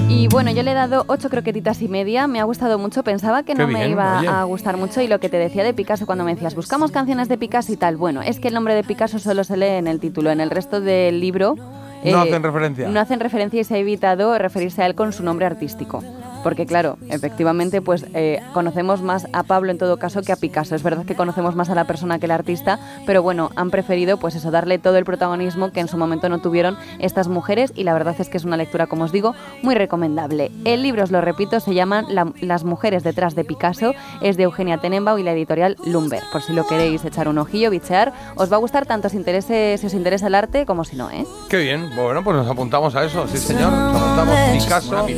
Y 0.09 0.27
bueno, 0.29 0.51
yo 0.51 0.63
le 0.63 0.73
he 0.73 0.75
dado 0.75 1.05
ocho 1.07 1.29
croquetitas 1.31 1.81
y 1.83 1.89
media, 1.89 2.27
me 2.27 2.41
ha 2.41 2.45
gustado 2.45 2.79
mucho, 2.79 3.03
pensaba 3.05 3.43
que 3.43 3.53
Qué 3.55 3.59
no 3.59 3.69
me 3.69 3.89
iba 3.89 4.19
oye. 4.21 4.29
a 4.29 4.43
gustar 4.45 4.77
mucho 4.77 5.01
y 5.01 5.07
lo 5.07 5.21
que 5.21 5.29
te 5.29 5.37
decía 5.39 5.63
de 5.63 5.75
Picasso 5.75 6.07
cuando 6.07 6.25
me 6.25 6.35
decías, 6.35 6.55
buscamos 6.55 6.91
canciones 6.91 7.29
de 7.29 7.39
Picasso 7.39 7.73
y 7.73 7.77
tal, 7.77 7.97
bueno, 7.97 8.23
es 8.23 8.41
que 8.41 8.49
el 8.49 8.55
nombre 8.55 8.75
de 8.75 8.83
Picasso 8.85 9.19
solo 9.19 9.45
se 9.45 9.57
lee 9.57 9.67
en 9.77 9.87
el 9.87 10.01
título, 10.01 10.31
en 10.31 10.41
el 10.41 10.51
resto 10.51 10.81
del 10.81 11.21
libro... 11.21 11.55
eh, 12.03 12.11
No 12.11 12.21
hacen 12.23 12.43
referencia. 12.43 12.89
No 12.89 13.01
hacen 13.01 13.21
referencia 13.21 13.61
y 13.61 13.65
se 13.65 13.75
ha 13.75 13.79
evitado 13.79 14.37
referirse 14.39 14.83
a 14.83 14.87
él 14.87 14.95
con 14.95 15.13
su 15.13 15.23
nombre 15.23 15.47
artístico. 15.47 16.03
Porque 16.43 16.67
claro, 16.67 16.99
efectivamente, 17.11 17.83
pues 17.83 18.05
eh, 18.15 18.41
conocemos 18.55 19.03
más 19.03 19.27
a 19.33 19.43
Pablo 19.43 19.71
en 19.71 19.79
todo 19.79 19.97
caso 19.99 20.23
que 20.23 20.33
a 20.33 20.37
Picasso. 20.37 20.75
Es 20.75 20.83
verdad 20.83 21.05
que 21.05 21.15
conocemos 21.15 21.55
más 21.55 21.69
a 21.71 21.75
la 21.75 21.85
persona 21.85 22.19
que 22.19 22.27
al 22.27 22.31
artista, 22.33 22.79
pero 23.07 23.23
bueno, 23.23 23.51
han 23.57 23.71
preferido 23.71 24.17
pues 24.19 24.35
eso, 24.35 24.51
darle 24.51 24.79
todo 24.79 24.97
el 24.97 25.05
protagonismo 25.05 25.73
que 25.73 25.81
en 25.81 25.89
su 25.89 25.97
momento 25.97 26.29
no 26.29 26.39
tuvieron 26.41 26.77
estas 26.99 27.29
mujeres 27.29 27.73
y 27.75 27.85
la 27.85 27.93
verdad 27.93 28.15
es 28.19 28.29
que 28.29 28.37
es 28.37 28.45
una 28.45 28.57
lectura, 28.57 28.87
como 28.87 29.05
os 29.05 29.13
digo, 29.13 29.35
muy 29.63 29.75
recomendable. 29.75 30.51
El 30.65 30.83
libro, 30.83 31.03
os 31.05 31.11
lo 31.11 31.21
repito, 31.21 31.61
se 31.61 31.75
llama 31.75 32.03
La- 32.09 32.33
Las 32.41 32.65
mujeres 32.65 33.03
detrás 33.03 33.35
de 33.35 33.45
Picasso, 33.45 33.93
es 34.21 34.37
de 34.37 34.45
Eugenia 34.45 34.79
Tenenbaum 34.79 35.19
y 35.19 35.23
la 35.23 35.33
editorial 35.33 35.77
Lumber. 35.85 36.23
Por 36.33 36.43
si 36.43 36.53
lo 36.53 36.67
queréis 36.67 37.05
echar 37.05 37.29
un 37.29 37.39
ojillo, 37.39 37.71
bichear, 37.71 38.13
os 38.37 38.51
va 38.51 38.57
a 38.57 38.59
gustar 38.61 38.87
tanto 38.87 39.09
si, 39.09 39.17
interese, 39.17 39.77
si 39.79 39.87
os 39.87 39.95
interesa 39.95 40.27
el 40.29 40.35
arte 40.35 40.67
como 40.67 40.85
si 40.85 40.97
no, 40.97 41.11
¿eh? 41.11 41.25
Qué 41.49 41.57
bien, 41.59 41.91
bueno, 41.97 42.23
pues 42.23 42.37
nos 42.37 42.49
apuntamos 42.49 42.95
a 42.95 43.05
eso, 43.05 43.27
sí 43.29 43.39
señor, 43.39 43.71
nos 43.73 44.01
apuntamos 44.03 44.35
Picasso 44.63 45.09
y 45.09 45.13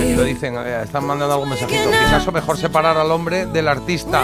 aquí 0.00 0.14
lo 0.14 0.24
dicen, 0.24 0.56
eh, 0.64 0.80
están 0.84 1.04
mandando 1.06 1.34
algún 1.34 1.48
mensajito. 1.50 1.90
Picasso 1.90 2.32
mejor 2.32 2.56
separar 2.56 2.96
al 2.96 3.10
hombre 3.10 3.46
del 3.46 3.68
artista. 3.68 4.22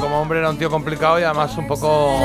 Como 0.00 0.20
hombre 0.20 0.38
era 0.40 0.50
un 0.50 0.58
tío 0.58 0.70
complicado 0.70 1.20
y 1.20 1.22
además 1.22 1.56
un 1.56 1.66
poco 1.66 2.16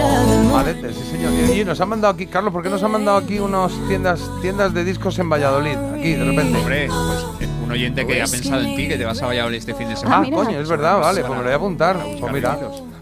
malete, 0.52 0.92
sí 0.94 1.04
señor. 1.12 1.32
Y, 1.56 1.62
y 1.62 1.66
nos 1.66 1.80
han 1.80 1.90
mandado 1.90 2.14
aquí, 2.14 2.26
Carlos, 2.26 2.52
¿por 2.52 2.64
qué 2.64 2.70
nos 2.70 2.82
han 2.84 2.92
mandado 2.92 3.18
aquí 3.18 3.40
unas 3.40 3.72
tiendas 3.88 4.20
tiendas 4.42 4.74
de 4.74 4.84
discos 4.84 5.18
en 5.20 5.30
Valladolid? 5.30 5.78
Aquí, 5.94 6.14
de 6.14 6.24
repente. 6.26 6.58
Hombre, 6.58 6.88
pues 6.88 7.26
eh, 7.42 7.50
un 7.64 7.72
oyente 7.72 8.06
que 8.08 8.22
ha 8.22 8.26
pensado 8.26 8.62
en 8.62 8.76
ti, 8.76 8.88
que 8.88 8.98
te 8.98 9.06
vas 9.06 9.22
a 9.22 9.28
Valladolid 9.28 9.58
este 9.58 9.76
fin 9.76 9.88
de 9.88 9.94
Ah, 9.94 9.98
semana. 9.98 10.30
coño, 10.32 10.60
es 10.60 10.68
verdad, 10.68 11.00
vale, 11.00 11.22
pues 11.22 11.32
me 11.32 11.38
lo 11.38 11.44
voy 11.44 11.54
a 11.54 11.56
apuntar. 11.56 11.98
Pues 12.20 12.34
mira, 12.34 12.58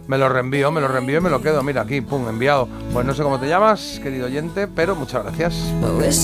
me 0.08 0.18
lo 0.18 0.30
reenvío, 0.30 0.72
me 0.72 0.82
lo 0.82 0.88
reenvío 0.88 1.18
y 1.18 1.22
me 1.22 1.30
lo 1.30 1.42
quedo. 1.42 1.62
Mira, 1.64 1.82
aquí, 1.82 2.02
pum, 2.02 2.28
enviado. 2.28 2.68
Pues 2.94 3.06
no 3.06 3.14
sé 3.14 3.22
cómo 3.24 3.40
te 3.40 3.48
llamas, 3.48 4.00
querido 4.02 4.26
oyente, 4.26 4.68
pero 4.68 4.96
muchas 4.96 5.24
gracias. 5.24 5.56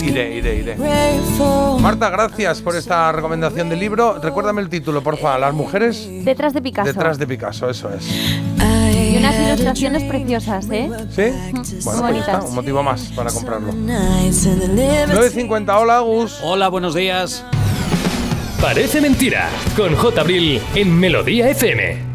Iré, 0.03 0.35
iré, 0.35 0.55
iré. 0.55 0.75
Marta, 1.79 2.09
gracias 2.09 2.61
por 2.61 2.75
esta 2.75 3.11
recomendación 3.11 3.69
de 3.69 3.75
libro. 3.75 4.19
Recuérdame 4.21 4.61
el 4.61 4.69
título, 4.69 5.01
por 5.03 5.17
favor. 5.17 5.39
Las 5.39 5.53
mujeres 5.53 6.07
Detrás 6.23 6.53
de 6.53 6.61
Picasso. 6.61 6.87
detrás 6.87 7.17
de 7.17 7.27
Picasso, 7.27 7.69
eso 7.69 7.89
es. 7.93 8.05
Y 8.09 9.17
unas 9.17 9.35
ilustraciones 9.39 10.03
preciosas, 10.03 10.67
¿eh? 10.71 10.89
¿Sí? 11.09 11.23
Muy 11.51 11.63
Bueno, 11.83 12.01
pues 12.01 12.17
está, 12.17 12.41
un 12.41 12.55
motivo 12.55 12.83
más 12.83 13.01
para 13.15 13.31
comprarlo. 13.31 13.73
9.50, 13.73 15.81
hola 15.81 15.99
Gus. 15.99 16.39
Hola, 16.43 16.69
buenos 16.69 16.93
días. 16.95 17.43
Parece 18.61 19.01
mentira, 19.01 19.49
con 19.75 19.93
J. 19.95 20.21
Abril 20.21 20.61
en 20.73 20.97
Melodía 20.97 21.49
FM. 21.49 22.12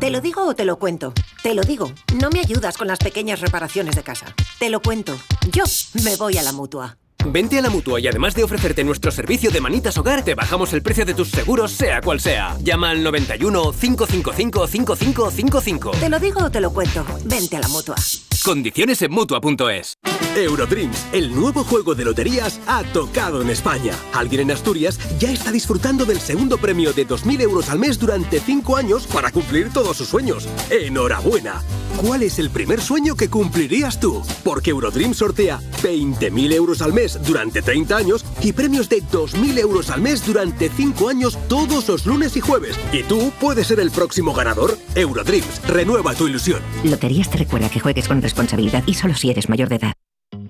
¿Te 0.00 0.10
lo 0.10 0.20
digo 0.20 0.46
o 0.46 0.54
te 0.54 0.64
lo 0.64 0.78
cuento? 0.78 1.12
Te 1.42 1.54
lo 1.54 1.62
digo. 1.62 1.90
No 2.20 2.28
me 2.30 2.40
ayudas 2.40 2.76
con 2.76 2.88
las 2.88 2.98
pequeñas 2.98 3.40
reparaciones 3.40 3.96
de 3.96 4.02
casa. 4.02 4.26
Te 4.58 4.68
lo 4.68 4.80
cuento. 4.80 5.16
Yo 5.50 5.64
me 6.04 6.16
voy 6.16 6.36
a 6.36 6.42
la 6.42 6.52
mutua. 6.52 6.98
Vente 7.26 7.58
a 7.58 7.62
la 7.62 7.70
mutua 7.70 8.00
y 8.00 8.06
además 8.06 8.34
de 8.34 8.44
ofrecerte 8.44 8.84
nuestro 8.84 9.10
servicio 9.10 9.50
de 9.50 9.60
manitas 9.60 9.96
hogar, 9.98 10.24
te 10.24 10.34
bajamos 10.34 10.72
el 10.72 10.82
precio 10.82 11.04
de 11.04 11.14
tus 11.14 11.30
seguros, 11.30 11.72
sea 11.72 12.00
cual 12.00 12.20
sea. 12.20 12.56
Llama 12.60 12.90
al 12.90 13.02
91 13.02 13.72
555 13.72 14.66
5555. 14.66 15.90
¿Te 15.92 16.08
lo 16.08 16.18
digo 16.18 16.44
o 16.44 16.50
te 16.50 16.60
lo 16.60 16.72
cuento? 16.72 17.04
Vente 17.24 17.56
a 17.56 17.60
la 17.60 17.68
mutua. 17.68 17.96
Condiciones 18.44 19.00
en 19.00 19.10
mutua.es. 19.10 19.96
Eurodreams, 20.36 21.06
el 21.12 21.34
nuevo 21.34 21.64
juego 21.64 21.94
de 21.94 22.04
loterías, 22.04 22.60
ha 22.66 22.82
tocado 22.82 23.40
en 23.40 23.50
España. 23.50 23.94
Alguien 24.12 24.42
en 24.42 24.50
Asturias 24.50 24.98
ya 25.18 25.30
está 25.30 25.50
disfrutando 25.52 26.04
del 26.04 26.20
segundo 26.20 26.58
premio 26.58 26.92
de 26.92 27.06
2.000 27.06 27.40
euros 27.40 27.70
al 27.70 27.78
mes 27.78 27.98
durante 27.98 28.40
5 28.40 28.76
años 28.76 29.06
para 29.06 29.30
cumplir 29.30 29.72
todos 29.72 29.96
sus 29.96 30.08
sueños. 30.08 30.48
¡Enhorabuena! 30.70 31.62
¿Cuál 31.96 32.24
es 32.24 32.40
el 32.40 32.50
primer 32.50 32.80
sueño 32.80 33.14
que 33.14 33.30
cumplirías 33.30 34.00
tú? 34.00 34.22
Porque 34.42 34.70
Eurodreams 34.70 35.16
sortea 35.16 35.60
20.000 35.82 36.52
euros 36.52 36.82
al 36.82 36.92
mes 36.92 37.13
durante 37.22 37.62
30 37.62 37.96
años 37.96 38.24
y 38.42 38.52
premios 38.52 38.88
de 38.88 39.02
2.000 39.02 39.58
euros 39.58 39.90
al 39.90 40.00
mes 40.00 40.24
durante 40.26 40.68
5 40.68 41.08
años 41.08 41.38
todos 41.48 41.88
los 41.88 42.06
lunes 42.06 42.36
y 42.36 42.40
jueves. 42.40 42.78
¿Y 42.92 43.02
tú 43.02 43.32
puedes 43.40 43.66
ser 43.66 43.80
el 43.80 43.90
próximo 43.90 44.32
ganador? 44.34 44.78
Eurodreams, 44.94 45.66
renueva 45.66 46.14
tu 46.14 46.28
ilusión. 46.28 46.60
Loterías 46.84 47.30
te 47.30 47.38
recuerda 47.38 47.68
que 47.68 47.80
juegues 47.80 48.08
con 48.08 48.22
responsabilidad 48.22 48.82
y 48.86 48.94
solo 48.94 49.14
si 49.14 49.30
eres 49.30 49.48
mayor 49.48 49.68
de 49.68 49.76
edad. 49.76 49.94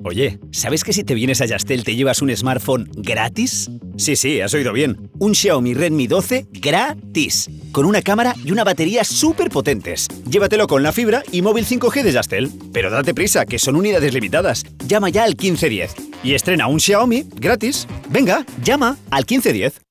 Oye, 0.07 0.39
¿sabes 0.52 0.84
que 0.84 0.92
si 0.92 1.02
te 1.02 1.15
vienes 1.15 1.41
a 1.41 1.47
Yastel 1.47 1.83
te 1.83 1.97
llevas 1.97 2.20
un 2.20 2.34
smartphone 2.36 2.91
gratis? 2.94 3.70
Sí, 3.97 4.16
sí, 4.16 4.42
has 4.42 4.52
oído 4.52 4.74
bien. 4.74 5.10
Un 5.18 5.34
Xiaomi 5.34 5.73
Redmi 5.73 6.07
12 6.07 6.47
gratis. 6.52 7.49
Con 7.73 7.86
una 7.86 8.02
cámara 8.02 8.34
y 8.44 8.52
una 8.52 8.65
batería 8.65 9.02
súper 9.02 9.49
potentes. 9.49 10.08
Llévatelo 10.28 10.66
con 10.66 10.83
la 10.83 10.92
fibra 10.92 11.23
y 11.33 11.41
móvil 11.41 11.65
5G 11.65 12.02
de 12.02 12.12
Yastel. 12.12 12.50
Pero 12.70 12.91
date 12.91 13.15
prisa, 13.15 13.47
que 13.47 13.58
son 13.58 13.76
unidades 13.76 14.12
limitadas. 14.12 14.65
Llama 14.86 15.08
ya 15.08 15.24
al 15.24 15.31
1510 15.31 15.94
y 16.23 16.34
estrena 16.34 16.66
un 16.66 16.81
Xiaomi 16.81 17.24
gratis. 17.36 17.89
Venga, 18.10 18.44
llama 18.62 18.99
al 19.10 19.24
1510. 19.24 19.84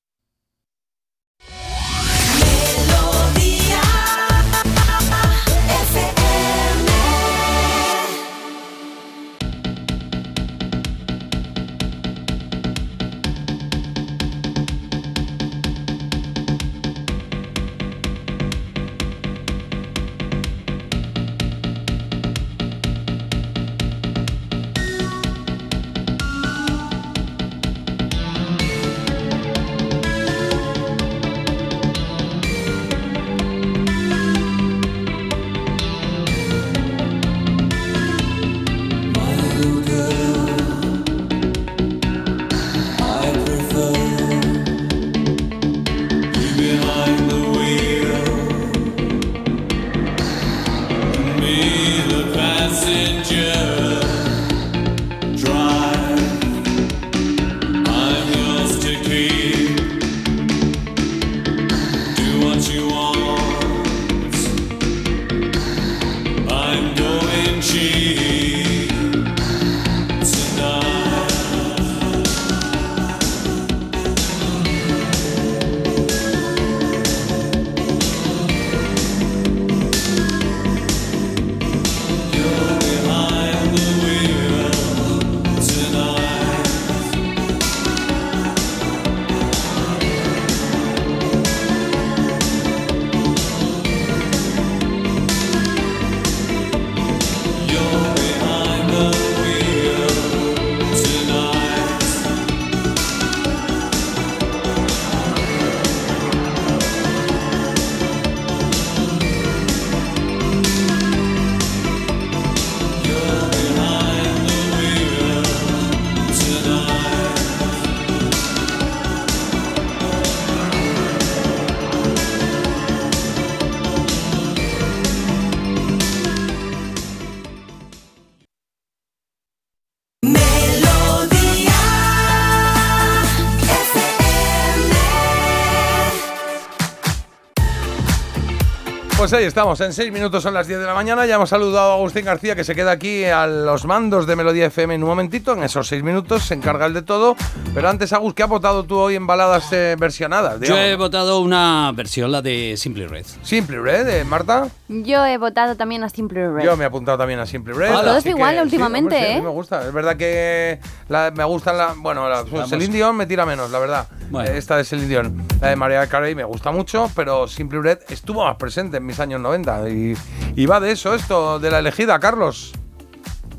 Ahí 139.36 139.44
estamos, 139.44 139.80
en 139.80 139.92
6 139.92 140.12
minutos 140.12 140.42
son 140.42 140.54
las 140.54 140.66
10 140.66 140.80
de 140.80 140.86
la 140.86 140.94
mañana. 140.94 141.26
Ya 141.26 141.36
hemos 141.36 141.48
saludado 141.48 141.92
a 141.92 141.94
Agustín 141.94 142.24
García, 142.24 142.54
que 142.54 142.62
se 142.62 142.74
queda 142.74 142.92
aquí 142.92 143.24
a 143.24 143.46
los 143.46 143.84
mandos 143.84 144.26
de 144.26 144.36
Melodía 144.36 144.66
FM 144.66 144.94
en 144.94 145.02
un 145.02 145.08
momentito. 145.08 145.54
En 145.54 145.62
esos 145.64 145.88
6 145.88 146.02
minutos 146.02 146.44
se 146.44 146.54
encarga 146.54 146.86
el 146.86 146.94
de 146.94 147.02
todo. 147.02 147.34
Pero 147.74 147.88
antes, 147.88 148.12
Agus, 148.12 148.34
¿qué 148.34 148.44
has 148.44 148.48
votado 148.48 148.84
tú 148.84 148.96
hoy 148.96 149.16
en 149.16 149.26
baladas 149.26 149.72
eh, 149.72 149.96
versionadas? 149.98 150.60
Yo 150.60 150.76
he 150.78 150.84
digamos? 150.84 151.06
votado 151.06 151.40
una 151.40 151.90
versión, 151.92 152.30
la 152.30 152.40
de 152.40 152.76
Simply 152.76 153.04
Red. 153.08 153.26
Simple 153.42 153.80
Red, 153.80 154.08
eh, 154.10 154.24
Marta. 154.24 154.68
Yo 154.86 155.26
he 155.26 155.36
votado 155.38 155.74
también 155.74 156.04
a 156.04 156.08
Simple 156.08 156.52
Red. 156.52 156.64
Yo 156.64 156.76
me 156.76 156.84
he 156.84 156.86
apuntado 156.86 157.18
también 157.18 157.40
a 157.40 157.46
Simple 157.46 157.74
Red. 157.74 157.90
Todos 157.90 158.06
así 158.18 158.28
igual 158.28 158.54
que, 158.54 158.62
últimamente, 158.62 159.16
hombre, 159.16 159.18
sí, 159.18 159.24
a 159.24 159.34
mí 159.34 159.40
¿eh? 159.40 159.42
me 159.42 159.48
gusta. 159.48 159.82
Es 159.88 159.92
verdad 159.92 160.16
que 160.16 160.78
la- 161.08 161.32
me 161.34 161.42
gustan 161.42 161.76
la. 161.76 161.94
Bueno, 161.96 162.28
la 162.28 162.44
Vamos. 162.44 162.70
Celine 162.70 162.94
Dion 162.94 163.16
me 163.16 163.26
tira 163.26 163.44
menos, 163.44 163.68
la 163.72 163.80
verdad. 163.80 164.06
Bueno. 164.30 164.48
Eh, 164.48 164.56
Esta 164.56 164.76
de 164.76 164.84
Celine 164.84 165.08
Dion. 165.08 165.42
La 165.60 165.70
de 165.70 165.74
Mariah 165.76 166.06
Carey 166.06 166.36
me 166.36 166.44
gusta 166.44 166.70
mucho, 166.70 167.10
pero 167.16 167.48
Simple 167.48 167.80
Red 167.82 167.98
estuvo 168.08 168.44
más 168.44 168.54
presente 168.56 168.98
en 168.98 169.06
mis 169.06 169.18
años 169.18 169.40
90. 169.40 169.88
Y, 169.90 170.16
y 170.54 170.66
va 170.66 170.78
de 170.78 170.92
eso, 170.92 171.12
esto, 171.12 171.58
de 171.58 171.72
la 171.72 171.80
elegida, 171.80 172.20
Carlos. 172.20 172.72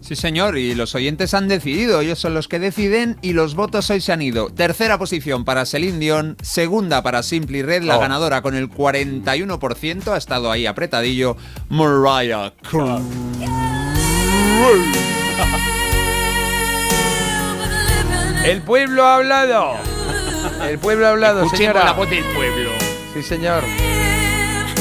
Sí, 0.08 0.16
señor, 0.16 0.56
y 0.60 0.76
los 0.76 0.94
oyentes 0.94 1.34
han 1.34 1.48
decidido, 1.48 2.00
ellos 2.02 2.20
son 2.20 2.36
los 2.36 2.48
que 2.48 2.60
deciden 2.60 3.18
y 3.24 3.34
los 3.34 3.56
votos 3.56 3.90
hoy 3.90 4.02
se 4.02 4.12
han 4.12 4.22
ido. 4.22 4.50
Tercera 4.52 5.00
posición 5.00 5.46
para 5.46 5.66
Celine 5.66 5.98
Dion, 5.98 6.38
segunda 6.44 7.02
para 7.02 7.24
Simply 7.24 7.64
Red, 7.64 7.82
la 7.84 7.98
Oh. 7.98 8.02
ganadora 8.02 8.44
con 8.44 8.54
el 8.54 8.70
41%, 8.70 10.14
ha 10.14 10.18
estado 10.18 10.52
ahí 10.52 10.68
apretadillo, 10.68 11.38
Mariah 11.70 12.54
Carey. 12.62 13.02
El 18.46 18.62
pueblo 18.62 19.04
ha 19.06 19.16
hablado. 19.16 19.74
El 20.70 20.78
pueblo 20.78 21.08
ha 21.08 21.10
hablado, 21.12 21.44
Escuchemos 21.46 21.58
señora. 21.74 21.86
la 21.86 21.94
voz 21.94 22.10
del 22.10 22.24
pueblo. 22.24 22.70
Sí, 23.14 23.24
señor. 23.24 23.64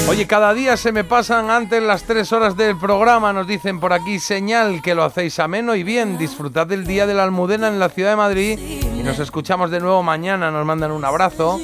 Oye, 0.07 0.27
cada 0.27 0.53
día 0.53 0.77
se 0.77 0.91
me 0.91 1.03
pasan 1.03 1.49
antes 1.49 1.81
las 1.81 2.03
tres 2.03 2.31
horas 2.31 2.55
del 2.55 2.77
programa, 2.77 3.33
nos 3.33 3.47
dicen 3.47 3.79
por 3.79 3.91
aquí, 3.91 4.19
señal 4.19 4.83
que 4.83 4.93
lo 4.93 5.03
hacéis 5.03 5.39
ameno 5.39 5.75
y 5.75 5.81
bien. 5.81 6.19
Disfrutad 6.19 6.67
del 6.67 6.85
Día 6.85 7.07
de 7.07 7.15
la 7.15 7.23
Almudena 7.23 7.67
en 7.67 7.79
la 7.79 7.89
ciudad 7.89 8.11
de 8.11 8.15
Madrid 8.15 8.59
y 8.59 9.01
nos 9.01 9.17
escuchamos 9.17 9.71
de 9.71 9.79
nuevo 9.79 10.03
mañana, 10.03 10.51
nos 10.51 10.63
mandan 10.63 10.91
un 10.91 11.03
abrazo. 11.03 11.59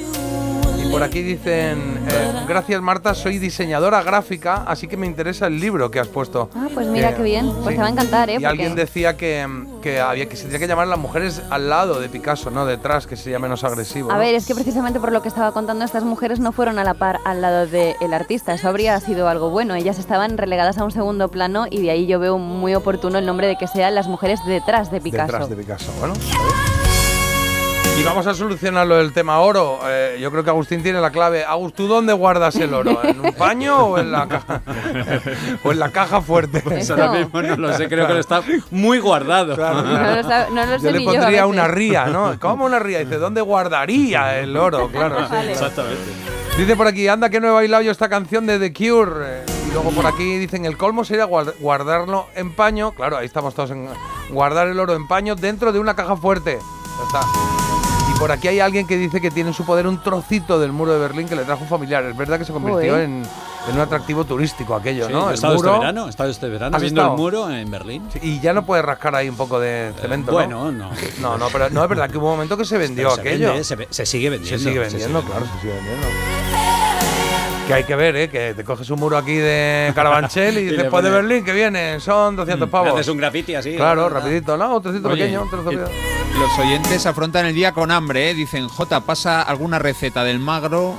Por 0.92 1.02
aquí 1.02 1.22
dicen, 1.22 1.98
eh, 2.06 2.44
gracias 2.46 2.82
Marta, 2.82 3.14
soy 3.14 3.38
diseñadora 3.38 4.02
gráfica, 4.02 4.64
así 4.66 4.86
que 4.86 4.98
me 4.98 5.06
interesa 5.06 5.46
el 5.46 5.58
libro 5.58 5.90
que 5.90 5.98
has 5.98 6.06
puesto. 6.08 6.50
Ah, 6.54 6.68
pues 6.72 6.86
mira 6.86 7.08
Que- 7.10 7.16
qué 7.16 7.22
bien. 7.22 7.46
Pues 7.50 7.68
sí. 7.68 7.74
te 7.74 7.80
va 7.80 7.86
a 7.86 7.90
encantar, 7.90 8.28
¿eh? 8.28 8.32
Y 8.32 8.36
Porque- 8.36 8.46
alguien 8.46 8.74
decía 8.74 9.16
que, 9.16 9.48
que 9.80 10.00
había 10.00 10.28
que 10.28 10.36
se 10.36 10.42
tendría 10.42 10.60
que 10.60 10.66
llamar 10.68 10.86
las 10.88 10.98
mujeres 10.98 11.40
al 11.48 11.70
lado 11.70 11.98
de 11.98 12.10
Picasso, 12.10 12.50
no 12.50 12.66
detrás, 12.66 13.06
que 13.06 13.16
sería 13.16 13.38
menos 13.38 13.64
agresivo. 13.64 14.10
A 14.10 14.14
¿no? 14.14 14.20
ver, 14.20 14.34
es 14.34 14.46
que 14.46 14.54
precisamente 14.54 15.00
por 15.00 15.12
lo 15.12 15.22
que 15.22 15.28
estaba 15.28 15.52
contando, 15.52 15.82
estas 15.82 16.04
mujeres 16.04 16.40
no 16.40 16.52
fueron 16.52 16.78
a 16.78 16.84
la 16.84 16.92
par 16.92 17.20
al 17.24 17.40
lado 17.40 17.66
del 17.66 18.12
artista. 18.12 18.52
Eso 18.52 18.68
habría 18.68 19.00
sido 19.00 19.28
algo 19.28 19.48
bueno. 19.48 19.74
Ellas 19.74 19.98
estaban 19.98 20.36
relegadas 20.36 20.76
a 20.76 20.84
un 20.84 20.90
segundo 20.92 21.30
plano 21.30 21.64
y 21.70 21.80
de 21.80 21.90
ahí 21.90 22.06
yo 22.06 22.18
veo 22.20 22.36
muy 22.36 22.74
oportuno 22.74 23.16
el 23.18 23.24
nombre 23.24 23.46
de 23.46 23.56
que 23.56 23.66
sean 23.66 23.94
las 23.94 24.08
mujeres 24.08 24.40
detrás 24.46 24.90
de 24.90 25.00
Picasso. 25.00 25.24
Detrás 25.32 25.48
de 25.48 25.56
Picasso, 25.56 25.90
bueno. 26.00 26.12
Y 27.98 28.04
vamos 28.04 28.26
a 28.26 28.34
solucionar 28.34 28.86
lo 28.86 28.96
del 28.96 29.12
tema 29.12 29.38
oro. 29.40 29.78
Eh, 29.86 30.18
yo 30.20 30.30
creo 30.32 30.42
que 30.42 30.50
Agustín 30.50 30.82
tiene 30.82 31.00
la 31.00 31.10
clave. 31.10 31.44
Agus, 31.44 31.72
¿tú 31.74 31.86
dónde 31.86 32.12
guardas 32.12 32.56
el 32.56 32.72
oro? 32.74 32.98
¿En 33.04 33.20
un 33.20 33.32
paño 33.34 33.76
o 33.86 33.98
en 33.98 34.10
la 34.10 34.26
caja? 34.26 34.60
o 35.64 35.70
en 35.72 35.78
la 35.78 35.90
caja 35.92 36.20
fuerte. 36.20 36.60
Pues 36.62 36.90
ahora 36.90 37.12
mismo 37.12 37.40
no 37.42 37.56
lo 37.56 37.72
sé, 37.76 37.88
creo 37.88 38.06
que 38.08 38.14
lo 38.14 38.18
está 38.20 38.42
muy 38.70 38.98
guardado. 38.98 39.54
Claro, 39.54 39.82
claro. 39.88 40.02
No 40.08 40.16
lo, 40.16 40.28
sab- 40.28 40.48
no 40.50 40.66
lo 40.66 40.72
Yo 40.72 40.78
sé 40.80 40.92
le 40.92 41.04
yo. 41.04 41.12
pondría 41.12 41.46
una 41.46 41.68
ría, 41.68 42.06
¿no? 42.06 42.34
¿Cómo 42.40 42.64
una 42.64 42.78
ría? 42.80 42.98
Dice, 43.00 43.18
¿dónde 43.18 43.40
guardaría 43.40 44.38
el 44.40 44.56
oro? 44.56 44.88
Claro, 44.88 45.28
sí. 45.28 45.34
Exactamente. 45.50 46.00
Dice 46.56 46.74
por 46.76 46.86
aquí, 46.88 47.06
anda 47.08 47.30
que 47.30 47.40
no 47.40 47.48
he 47.48 47.52
bailado 47.52 47.82
yo 47.82 47.92
esta 47.92 48.08
canción 48.08 48.46
de 48.46 48.58
The 48.58 48.72
Cure. 48.72 49.12
Eh, 49.26 49.44
Y 49.68 49.72
luego 49.72 49.90
por 49.90 50.06
aquí 50.06 50.38
dicen, 50.38 50.64
el 50.64 50.76
colmo 50.76 51.04
sería 51.04 51.26
guard- 51.26 51.54
guardarlo 51.60 52.26
en 52.34 52.52
paño. 52.52 52.92
Claro, 52.92 53.18
ahí 53.18 53.26
estamos 53.26 53.54
todos 53.54 53.70
en 53.70 53.88
guardar 54.30 54.66
el 54.68 54.80
oro 54.80 54.94
en 54.94 55.06
paño 55.06 55.36
dentro 55.36 55.72
de 55.72 55.78
una 55.78 55.94
caja 55.94 56.16
fuerte. 56.16 56.58
Ya 56.58 57.04
está. 57.20 57.61
Por 58.22 58.30
aquí 58.30 58.46
hay 58.46 58.60
alguien 58.60 58.86
que 58.86 58.96
dice 58.96 59.20
que 59.20 59.32
tiene 59.32 59.50
en 59.50 59.54
su 59.54 59.64
poder 59.64 59.86
un 59.88 60.00
trocito 60.00 60.60
del 60.60 60.70
muro 60.70 60.92
de 60.92 61.00
Berlín 61.00 61.26
que 61.28 61.34
le 61.34 61.42
trajo 61.44 61.62
un 61.62 61.68
familiar. 61.68 62.04
Es 62.04 62.16
verdad 62.16 62.38
que 62.38 62.44
se 62.44 62.52
convirtió 62.52 62.96
en, 63.00 63.24
en 63.68 63.74
un 63.74 63.80
atractivo 63.80 64.24
turístico 64.24 64.76
aquello, 64.76 65.08
Sí, 65.08 65.12
¿no? 65.12 65.24
he 65.26 65.28
El 65.30 65.34
estado 65.34 65.54
muro. 65.56 65.70
este 65.70 65.78
verano, 65.80 66.06
he 66.06 66.10
estado 66.10 66.30
este 66.30 66.48
verano 66.48 66.76
¿Has 66.76 66.82
viendo 66.82 67.00
estado? 67.00 67.14
el 67.16 67.20
muro 67.20 67.50
en 67.50 67.68
Berlín. 67.70 68.08
Y 68.22 68.38
ya 68.38 68.52
no 68.52 68.64
puedes 68.64 68.84
rascar 68.84 69.16
ahí 69.16 69.28
un 69.28 69.36
poco 69.36 69.58
de 69.58 69.92
cemento, 70.00 70.30
¿no? 70.30 70.36
bueno, 70.36 70.70
no. 70.70 70.90
No, 71.20 71.36
no, 71.36 71.48
pero 71.50 71.68
no 71.70 71.82
es 71.82 71.88
verdad 71.88 72.08
que 72.08 72.18
hubo 72.18 72.26
un 72.28 72.34
momento 72.34 72.56
que 72.56 72.64
se 72.64 72.78
vendió 72.78 73.08
Pero 73.08 73.14
se 73.16 73.20
aquello. 73.22 73.48
vende, 73.54 73.64
se 73.90 74.06
sigue 74.06 74.30
vendiendo, 74.30 74.58
Se 74.58 74.64
sigue 74.70 74.84
se 74.84 74.90
vendiendo, 74.90 75.22
claro, 75.24 75.44
se 75.46 75.60
sigue 75.60 75.72
vendiendo. 75.74 76.06
Que 77.72 77.78
hay 77.78 77.84
que 77.84 77.96
ver, 77.96 78.16
¿eh? 78.16 78.28
Que 78.28 78.52
te 78.54 78.64
coges 78.64 78.90
un 78.90 79.00
muro 79.00 79.16
aquí 79.16 79.34
de 79.34 79.92
Carabanchel 79.94 80.58
y 80.58 80.64
después 80.76 81.02
de 81.02 81.10
Berlín, 81.10 81.42
que 81.44 81.52
viene, 81.52 82.00
son 82.00 82.36
200 82.36 82.68
pavos. 82.68 82.92
Haces 82.92 83.08
un 83.08 83.16
graffiti 83.16 83.54
así. 83.54 83.76
Claro, 83.76 84.08
rapidito, 84.10 84.56
¿no? 84.58 84.76
Un 84.76 84.82
trocito 84.82 85.08
Oye, 85.08 85.22
pequeño, 85.24 85.42
un 85.42 85.50
pequeño. 85.50 85.84
Los 86.38 86.58
oyentes 86.58 87.06
afrontan 87.06 87.46
el 87.46 87.54
día 87.54 87.72
con 87.72 87.90
hambre, 87.90 88.30
¿eh? 88.30 88.34
Dicen, 88.34 88.68
J, 88.68 89.00
pasa 89.00 89.40
alguna 89.42 89.78
receta 89.78 90.22
del 90.24 90.38
magro 90.38 90.94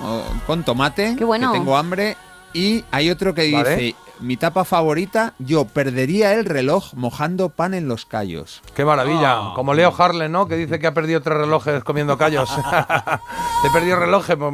con 0.48 0.64
tomate, 0.64 1.16
Qué 1.18 1.26
bueno. 1.26 1.52
que 1.52 1.60
tengo 1.60 1.78
hambre. 1.78 2.18
Y 2.54 2.84
hay 2.92 3.10
otro 3.10 3.34
que 3.34 3.44
dice, 3.44 3.64
Vale. 3.64 3.96
mi 4.20 4.38
tapa 4.38 4.64
favorita, 4.64 5.34
yo 5.40 5.66
perdería 5.66 6.34
el 6.34 6.46
reloj 6.46 6.94
mojando 6.94 7.50
pan 7.50 7.74
en 7.74 7.88
los 7.88 8.06
callos. 8.06 8.62
Qué 8.76 8.86
maravilla. 8.86 9.34
Ah. 9.38 9.52
Como 9.56 9.74
Leo 9.74 9.94
Harlem, 9.98 10.32
¿no? 10.32 10.48
Que 10.48 10.56
dice 10.56 10.78
que 10.80 10.86
ha 10.88 10.94
perdido 10.94 11.22
tres 11.22 11.38
relojes 11.40 11.84
comiendo 11.84 12.16
callos. 12.18 12.50
He 13.66 13.70
perdido 13.72 14.00
relojes 14.00 14.38
mo- 14.38 14.52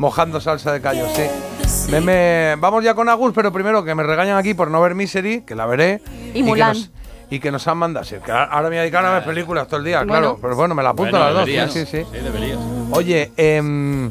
mojando 0.00 0.40
salsa 0.40 0.72
de 0.72 0.80
callos, 0.80 1.10
sí. 1.14 1.90
Me- 1.90 2.00
me- 2.00 2.56
Vamos 2.58 2.82
ya 2.82 2.94
con 2.94 3.06
Agus, 3.10 3.32
pero 3.34 3.52
primero 3.52 3.84
que 3.84 3.94
me 3.94 4.02
regañan 4.02 4.38
aquí 4.38 4.54
por 4.54 4.70
no 4.70 4.80
ver 4.80 4.94
Misery, 4.94 5.42
que 5.42 5.54
la 5.54 5.66
veré. 5.66 6.00
Y 6.30 6.32
que 6.38 6.42
Mulan. 6.42 6.68
nos- 6.72 6.90
Y 7.28 7.38
que 7.38 7.52
nos 7.52 7.68
han 7.68 7.76
mandado. 7.78 8.04
Sí, 8.06 8.16
que 8.24 8.32
ahora 8.32 8.62
me 8.62 8.68
voy 8.70 8.76
a 8.78 8.80
dedicar 8.80 9.04
a 9.04 9.10
ver 9.12 9.24
películas 9.24 9.68
todo 9.68 9.76
el 9.76 9.84
día, 9.84 9.98
Bueno. 9.98 10.12
claro. 10.12 10.38
Pero 10.40 10.56
bueno, 10.56 10.74
me 10.74 10.82
la 10.82 10.88
apunto 10.90 11.10
Bueno, 11.12 11.26
a 11.26 11.30
las 11.30 11.46
dos. 11.46 11.72
Sí, 11.72 11.84
sí, 11.84 11.98
sí. 11.98 12.04
Sí, 12.10 12.18
deberías. 12.18 12.58
Oye, 12.92 13.30
em, 13.36 14.10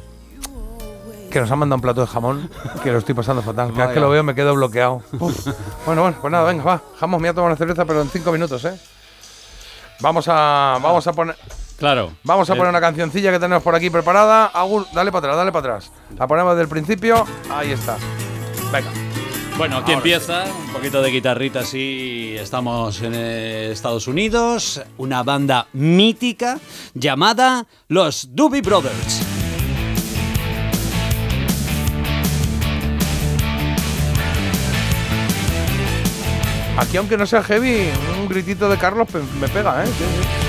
que 1.32 1.42
nos 1.42 1.51
han 1.51 1.59
mandado 1.59 1.77
un 1.77 1.82
plato 1.82 2.01
de 2.01 2.08
jamón, 2.08 2.50
que 2.84 2.92
lo 2.92 3.00
estoy 3.00 3.16
pasando 3.16 3.42
fatal. 3.42 3.74
Cada 3.74 3.88
vez 3.88 3.93
que 3.95 4.00
lo 4.00 4.09
veo 4.11 4.24
me 4.24 4.35
quedo 4.35 4.53
bloqueado. 4.53 5.01
Uf. 5.19 5.48
Bueno, 5.88 6.03
bueno, 6.03 6.18
pues 6.22 6.32
nada, 6.32 6.45
venga, 6.45 6.64
va. 6.64 6.82
Jamón, 7.00 7.19
me 7.22 7.27
voy 7.27 7.32
a 7.32 7.34
tomar 7.34 7.50
una 7.50 7.58
cerveza, 7.58 7.84
pero 7.85 8.01
en 8.03 8.09
cinco 8.09 8.32
minutos, 8.32 8.64
¿eh? 8.66 8.80
Vamos 10.01 10.27
a, 10.30 10.77
vamos 10.82 11.06
a 11.08 11.11
poner... 11.14 11.35
Claro. 11.80 12.11
Vamos 12.24 12.49
a 12.49 12.53
Eh, 12.53 12.58
poner 12.58 12.69
una 12.69 12.82
cancioncilla 12.82 13.32
que 13.32 13.40
tenemos 13.40 13.64
por 13.64 13.74
aquí 13.74 13.90
preparada. 13.90 14.48
Agur, 14.48 14.85
dale 14.93 15.11
para 15.11 15.19
atrás, 15.27 15.38
dale 15.38 15.51
para 15.51 15.75
atrás. 15.77 15.91
La 16.17 16.27
ponemos 16.27 16.53
desde 16.53 16.64
el 16.64 16.69
principio. 16.69 17.25
Ahí 17.49 17.72
está. 17.72 17.98
Venga. 18.72 18.90
Bueno, 19.58 19.77
aquí 19.77 19.91
Ahora 19.91 19.98
empieza, 19.98 20.43
un 20.67 20.72
poquito 20.74 21.01
de 21.01 21.11
guitarrita 21.11 21.59
así, 21.59 22.33
estamos 22.40 23.01
en 23.01 23.14
eh, 23.14 23.72
Estados 23.72 24.08
Unidos, 24.08 24.82
una 24.98 25.22
banda 25.24 25.67
mítica 25.74 26.59
llamada 26.93 27.66
los 27.90 28.30
Doobie 28.33 28.61
Brothers. 28.61 29.22
Aquí, 36.77 36.95
aunque 36.95 37.17
no 37.17 37.25
sea 37.25 37.43
heavy, 37.43 37.90
un 38.22 38.30
gritito 38.30 38.69
de 38.69 38.77
Carlos 38.77 39.08
me 39.41 39.49
pega, 39.49 39.83
¿eh? 39.83 39.88
Sí, 39.88 39.91
sí. 40.22 40.49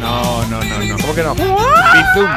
No, 0.00 0.44
no, 0.46 0.60
no, 0.62 0.78
no. 0.84 0.96
¿Cómo 0.98 1.14
que 1.14 1.22
no? 1.22 1.34
Bizum. 1.34 2.30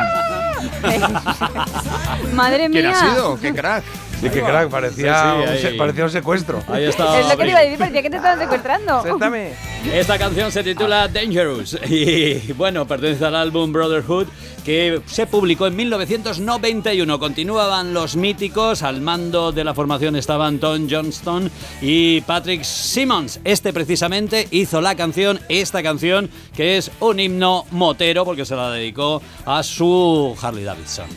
Madre 2.34 2.70
¿Quién 2.70 2.88
mía. 2.88 2.92
ha 2.92 3.10
sido? 3.12 3.40
¡Qué 3.40 3.54
crack! 3.54 3.84
Sí, 4.22 4.30
que 4.30 4.42
crack, 4.42 4.70
parecía, 4.70 5.36
Sí, 5.54 5.58
sí, 5.62 5.68
un, 5.68 5.78
parecía 5.78 6.04
un 6.04 6.10
secuestro. 6.10 6.62
Ahí 6.68 6.86
está. 6.86 7.20
Es 7.20 7.28
lo 7.28 7.38
que 7.38 7.44
te 7.44 7.50
iba 7.50 7.60
a 7.60 7.64
decir, 7.64 7.78
parecía 7.78 8.02
que 8.02 8.10
te 8.10 8.18
estaban 8.18 8.40
secuestrando. 8.46 9.02
Séntame. 9.04 9.54
Esta 9.94 10.18
canción 10.18 10.52
se 10.52 10.64
titula 10.64 11.08
Dangerous 11.08 11.78
y 11.90 12.52
bueno, 12.54 12.86
pertenece 12.86 13.26
al 13.26 13.36
álbum 13.36 13.72
Brotherhood 13.72 14.28
que 14.66 15.02
se 15.06 15.26
publicó 15.26 15.68
en 15.68 15.76
1991. 15.78 17.18
Continuaban 17.20 17.94
los 17.94 18.16
míticos, 18.16 18.84
al 18.84 19.02
mando 19.02 19.52
de 19.52 19.64
la 19.64 19.74
formación 19.74 20.16
estaban 20.16 20.60
Tom 20.60 20.88
Johnston 20.90 21.50
y 21.82 22.22
Patrick 22.22 22.64
Simmons. 22.64 23.40
Este 23.44 23.72
precisamente 23.72 24.48
hizo 24.52 24.82
la 24.82 24.96
canción, 24.96 25.40
esta 25.48 25.82
canción 25.82 26.30
que 26.56 26.78
es 26.78 26.92
un 27.00 27.20
himno 27.20 27.66
motero 27.72 28.26
porque 28.26 28.46
se 28.46 28.56
la 28.56 28.70
dedicó 28.72 29.22
a 29.46 29.64
su 29.64 30.38
Harley 30.42 30.66
Davidson. 30.66 31.08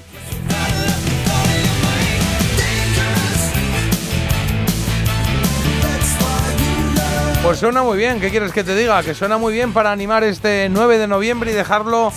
Pues 7.43 7.59
suena 7.59 7.83
muy 7.83 7.99
bien, 7.99 8.21
¿qué 8.21 8.31
quieres 8.31 8.53
que 8.53 8.63
te 8.63 8.75
diga? 8.75 9.03
Que 9.03 9.15
suena 9.15 9.37
muy 9.37 9.53
bien 9.53 9.73
para 9.73 9.91
animar 9.91 10.23
este 10.23 10.69
9 10.71 10.97
de 10.99 11.09
noviembre 11.09 11.51
y 11.51 11.55
dejarlo 11.55 12.13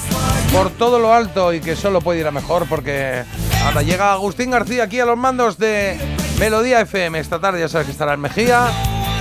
por 0.54 0.70
todo 0.70 1.00
lo 1.00 1.14
alto 1.14 1.52
y 1.52 1.60
que 1.62 1.76
solo 1.76 2.00
puede 2.00 2.20
ir 2.20 2.28
a 2.28 2.32
mejor 2.32 2.68
porque 2.70 3.24
ahora 3.66 3.82
llega 3.82 4.12
Agustín 4.14 4.52
García 4.52 4.84
aquí 4.84 5.00
a 5.00 5.06
los 5.06 5.18
mandos 5.18 5.58
de 5.58 5.98
Melodía 6.40 6.80
FM. 6.82 7.20
Esta 7.20 7.40
tarde 7.40 7.60
ya 7.60 7.68
sabes 7.68 7.86
que 7.88 7.92
estará 7.92 8.14
en 8.14 8.20
Mejía 8.22 8.68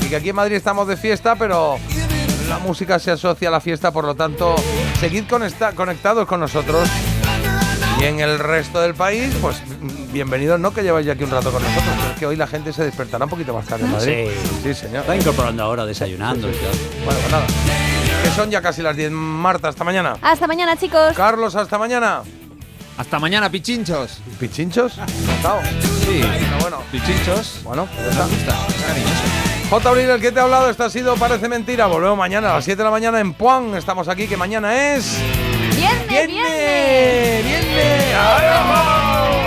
y 0.02 0.06
que 0.06 0.16
aquí 0.16 0.28
en 0.28 0.36
Madrid 0.36 0.56
estamos 0.56 0.86
de 0.88 0.98
fiesta, 0.98 1.36
pero 1.36 1.78
la 2.50 2.58
música 2.58 2.98
se 2.98 3.10
asocia 3.10 3.48
a 3.48 3.52
la 3.52 3.60
fiesta, 3.60 3.90
por 3.90 4.04
lo 4.04 4.14
tanto, 4.14 4.54
seguid 5.00 5.24
conecta- 5.26 5.72
conectados 5.74 6.26
con 6.28 6.38
nosotros. 6.40 6.86
Y 7.98 8.04
en 8.04 8.20
el 8.20 8.38
resto 8.38 8.80
del 8.82 8.94
país, 8.94 9.34
pues 9.40 9.56
bienvenidos, 10.14 10.60
¿no? 10.60 10.72
Que 10.72 10.82
lleváis 10.82 11.04
ya 11.06 11.12
aquí 11.14 11.24
un 11.24 11.30
rato 11.30 11.50
con 11.50 11.60
nosotros, 11.60 11.92
pero 11.98 12.12
es 12.12 12.18
que 12.18 12.24
hoy 12.26 12.36
la 12.36 12.46
gente 12.46 12.72
se 12.72 12.84
despertará 12.84 13.24
un 13.24 13.30
poquito 13.30 13.52
más 13.52 13.66
tarde 13.66 13.84
en 13.84 13.92
Madrid. 13.92 14.28
Sí, 14.62 14.72
señor. 14.72 15.00
Está 15.00 15.16
incorporando 15.16 15.64
ahora, 15.64 15.84
desayunando 15.84 16.48
y 16.48 16.52
tal. 16.52 16.70
Bueno, 17.04 17.20
pues 17.20 17.32
nada. 17.32 17.46
Que 18.22 18.30
son 18.30 18.48
ya 18.50 18.62
casi 18.62 18.80
las 18.80 18.96
10. 18.96 19.10
Marta, 19.10 19.68
hasta 19.68 19.82
mañana. 19.84 20.16
Hasta 20.22 20.46
mañana, 20.46 20.76
chicos. 20.76 21.14
Carlos, 21.16 21.56
hasta 21.56 21.76
mañana. 21.78 22.22
Hasta 22.96 23.18
mañana, 23.18 23.50
pichinchos. 23.50 24.20
¿Pichinchos? 24.38 24.98
Encantado. 24.98 25.60
Sí, 26.06 26.20
Bueno, 26.22 26.56
bueno. 26.60 26.78
pichinchos. 26.92 27.58
Bueno, 27.64 27.88
pues 27.92 28.16
ya 28.16 28.24
está. 28.24 28.56
J. 29.68 29.88
Abril, 29.88 30.10
el 30.10 30.20
que 30.20 30.30
te 30.30 30.38
ha 30.38 30.44
hablado, 30.44 30.70
esto 30.70 30.84
ha 30.84 30.90
sido 30.90 31.16
Parece 31.16 31.48
Mentira. 31.48 31.86
Volvemos 31.86 32.16
mañana 32.16 32.52
a 32.52 32.54
las 32.56 32.64
7 32.64 32.78
de 32.78 32.84
la 32.84 32.90
mañana 32.92 33.18
en 33.18 33.32
Puan. 33.34 33.74
Estamos 33.74 34.06
aquí, 34.06 34.28
que 34.28 34.36
mañana 34.36 34.94
es... 34.94 35.18
Viernes, 35.74 36.08
¡Viernes! 36.08 37.44
¡Viernes! 37.44 38.14
¡Adiós! 38.14 39.43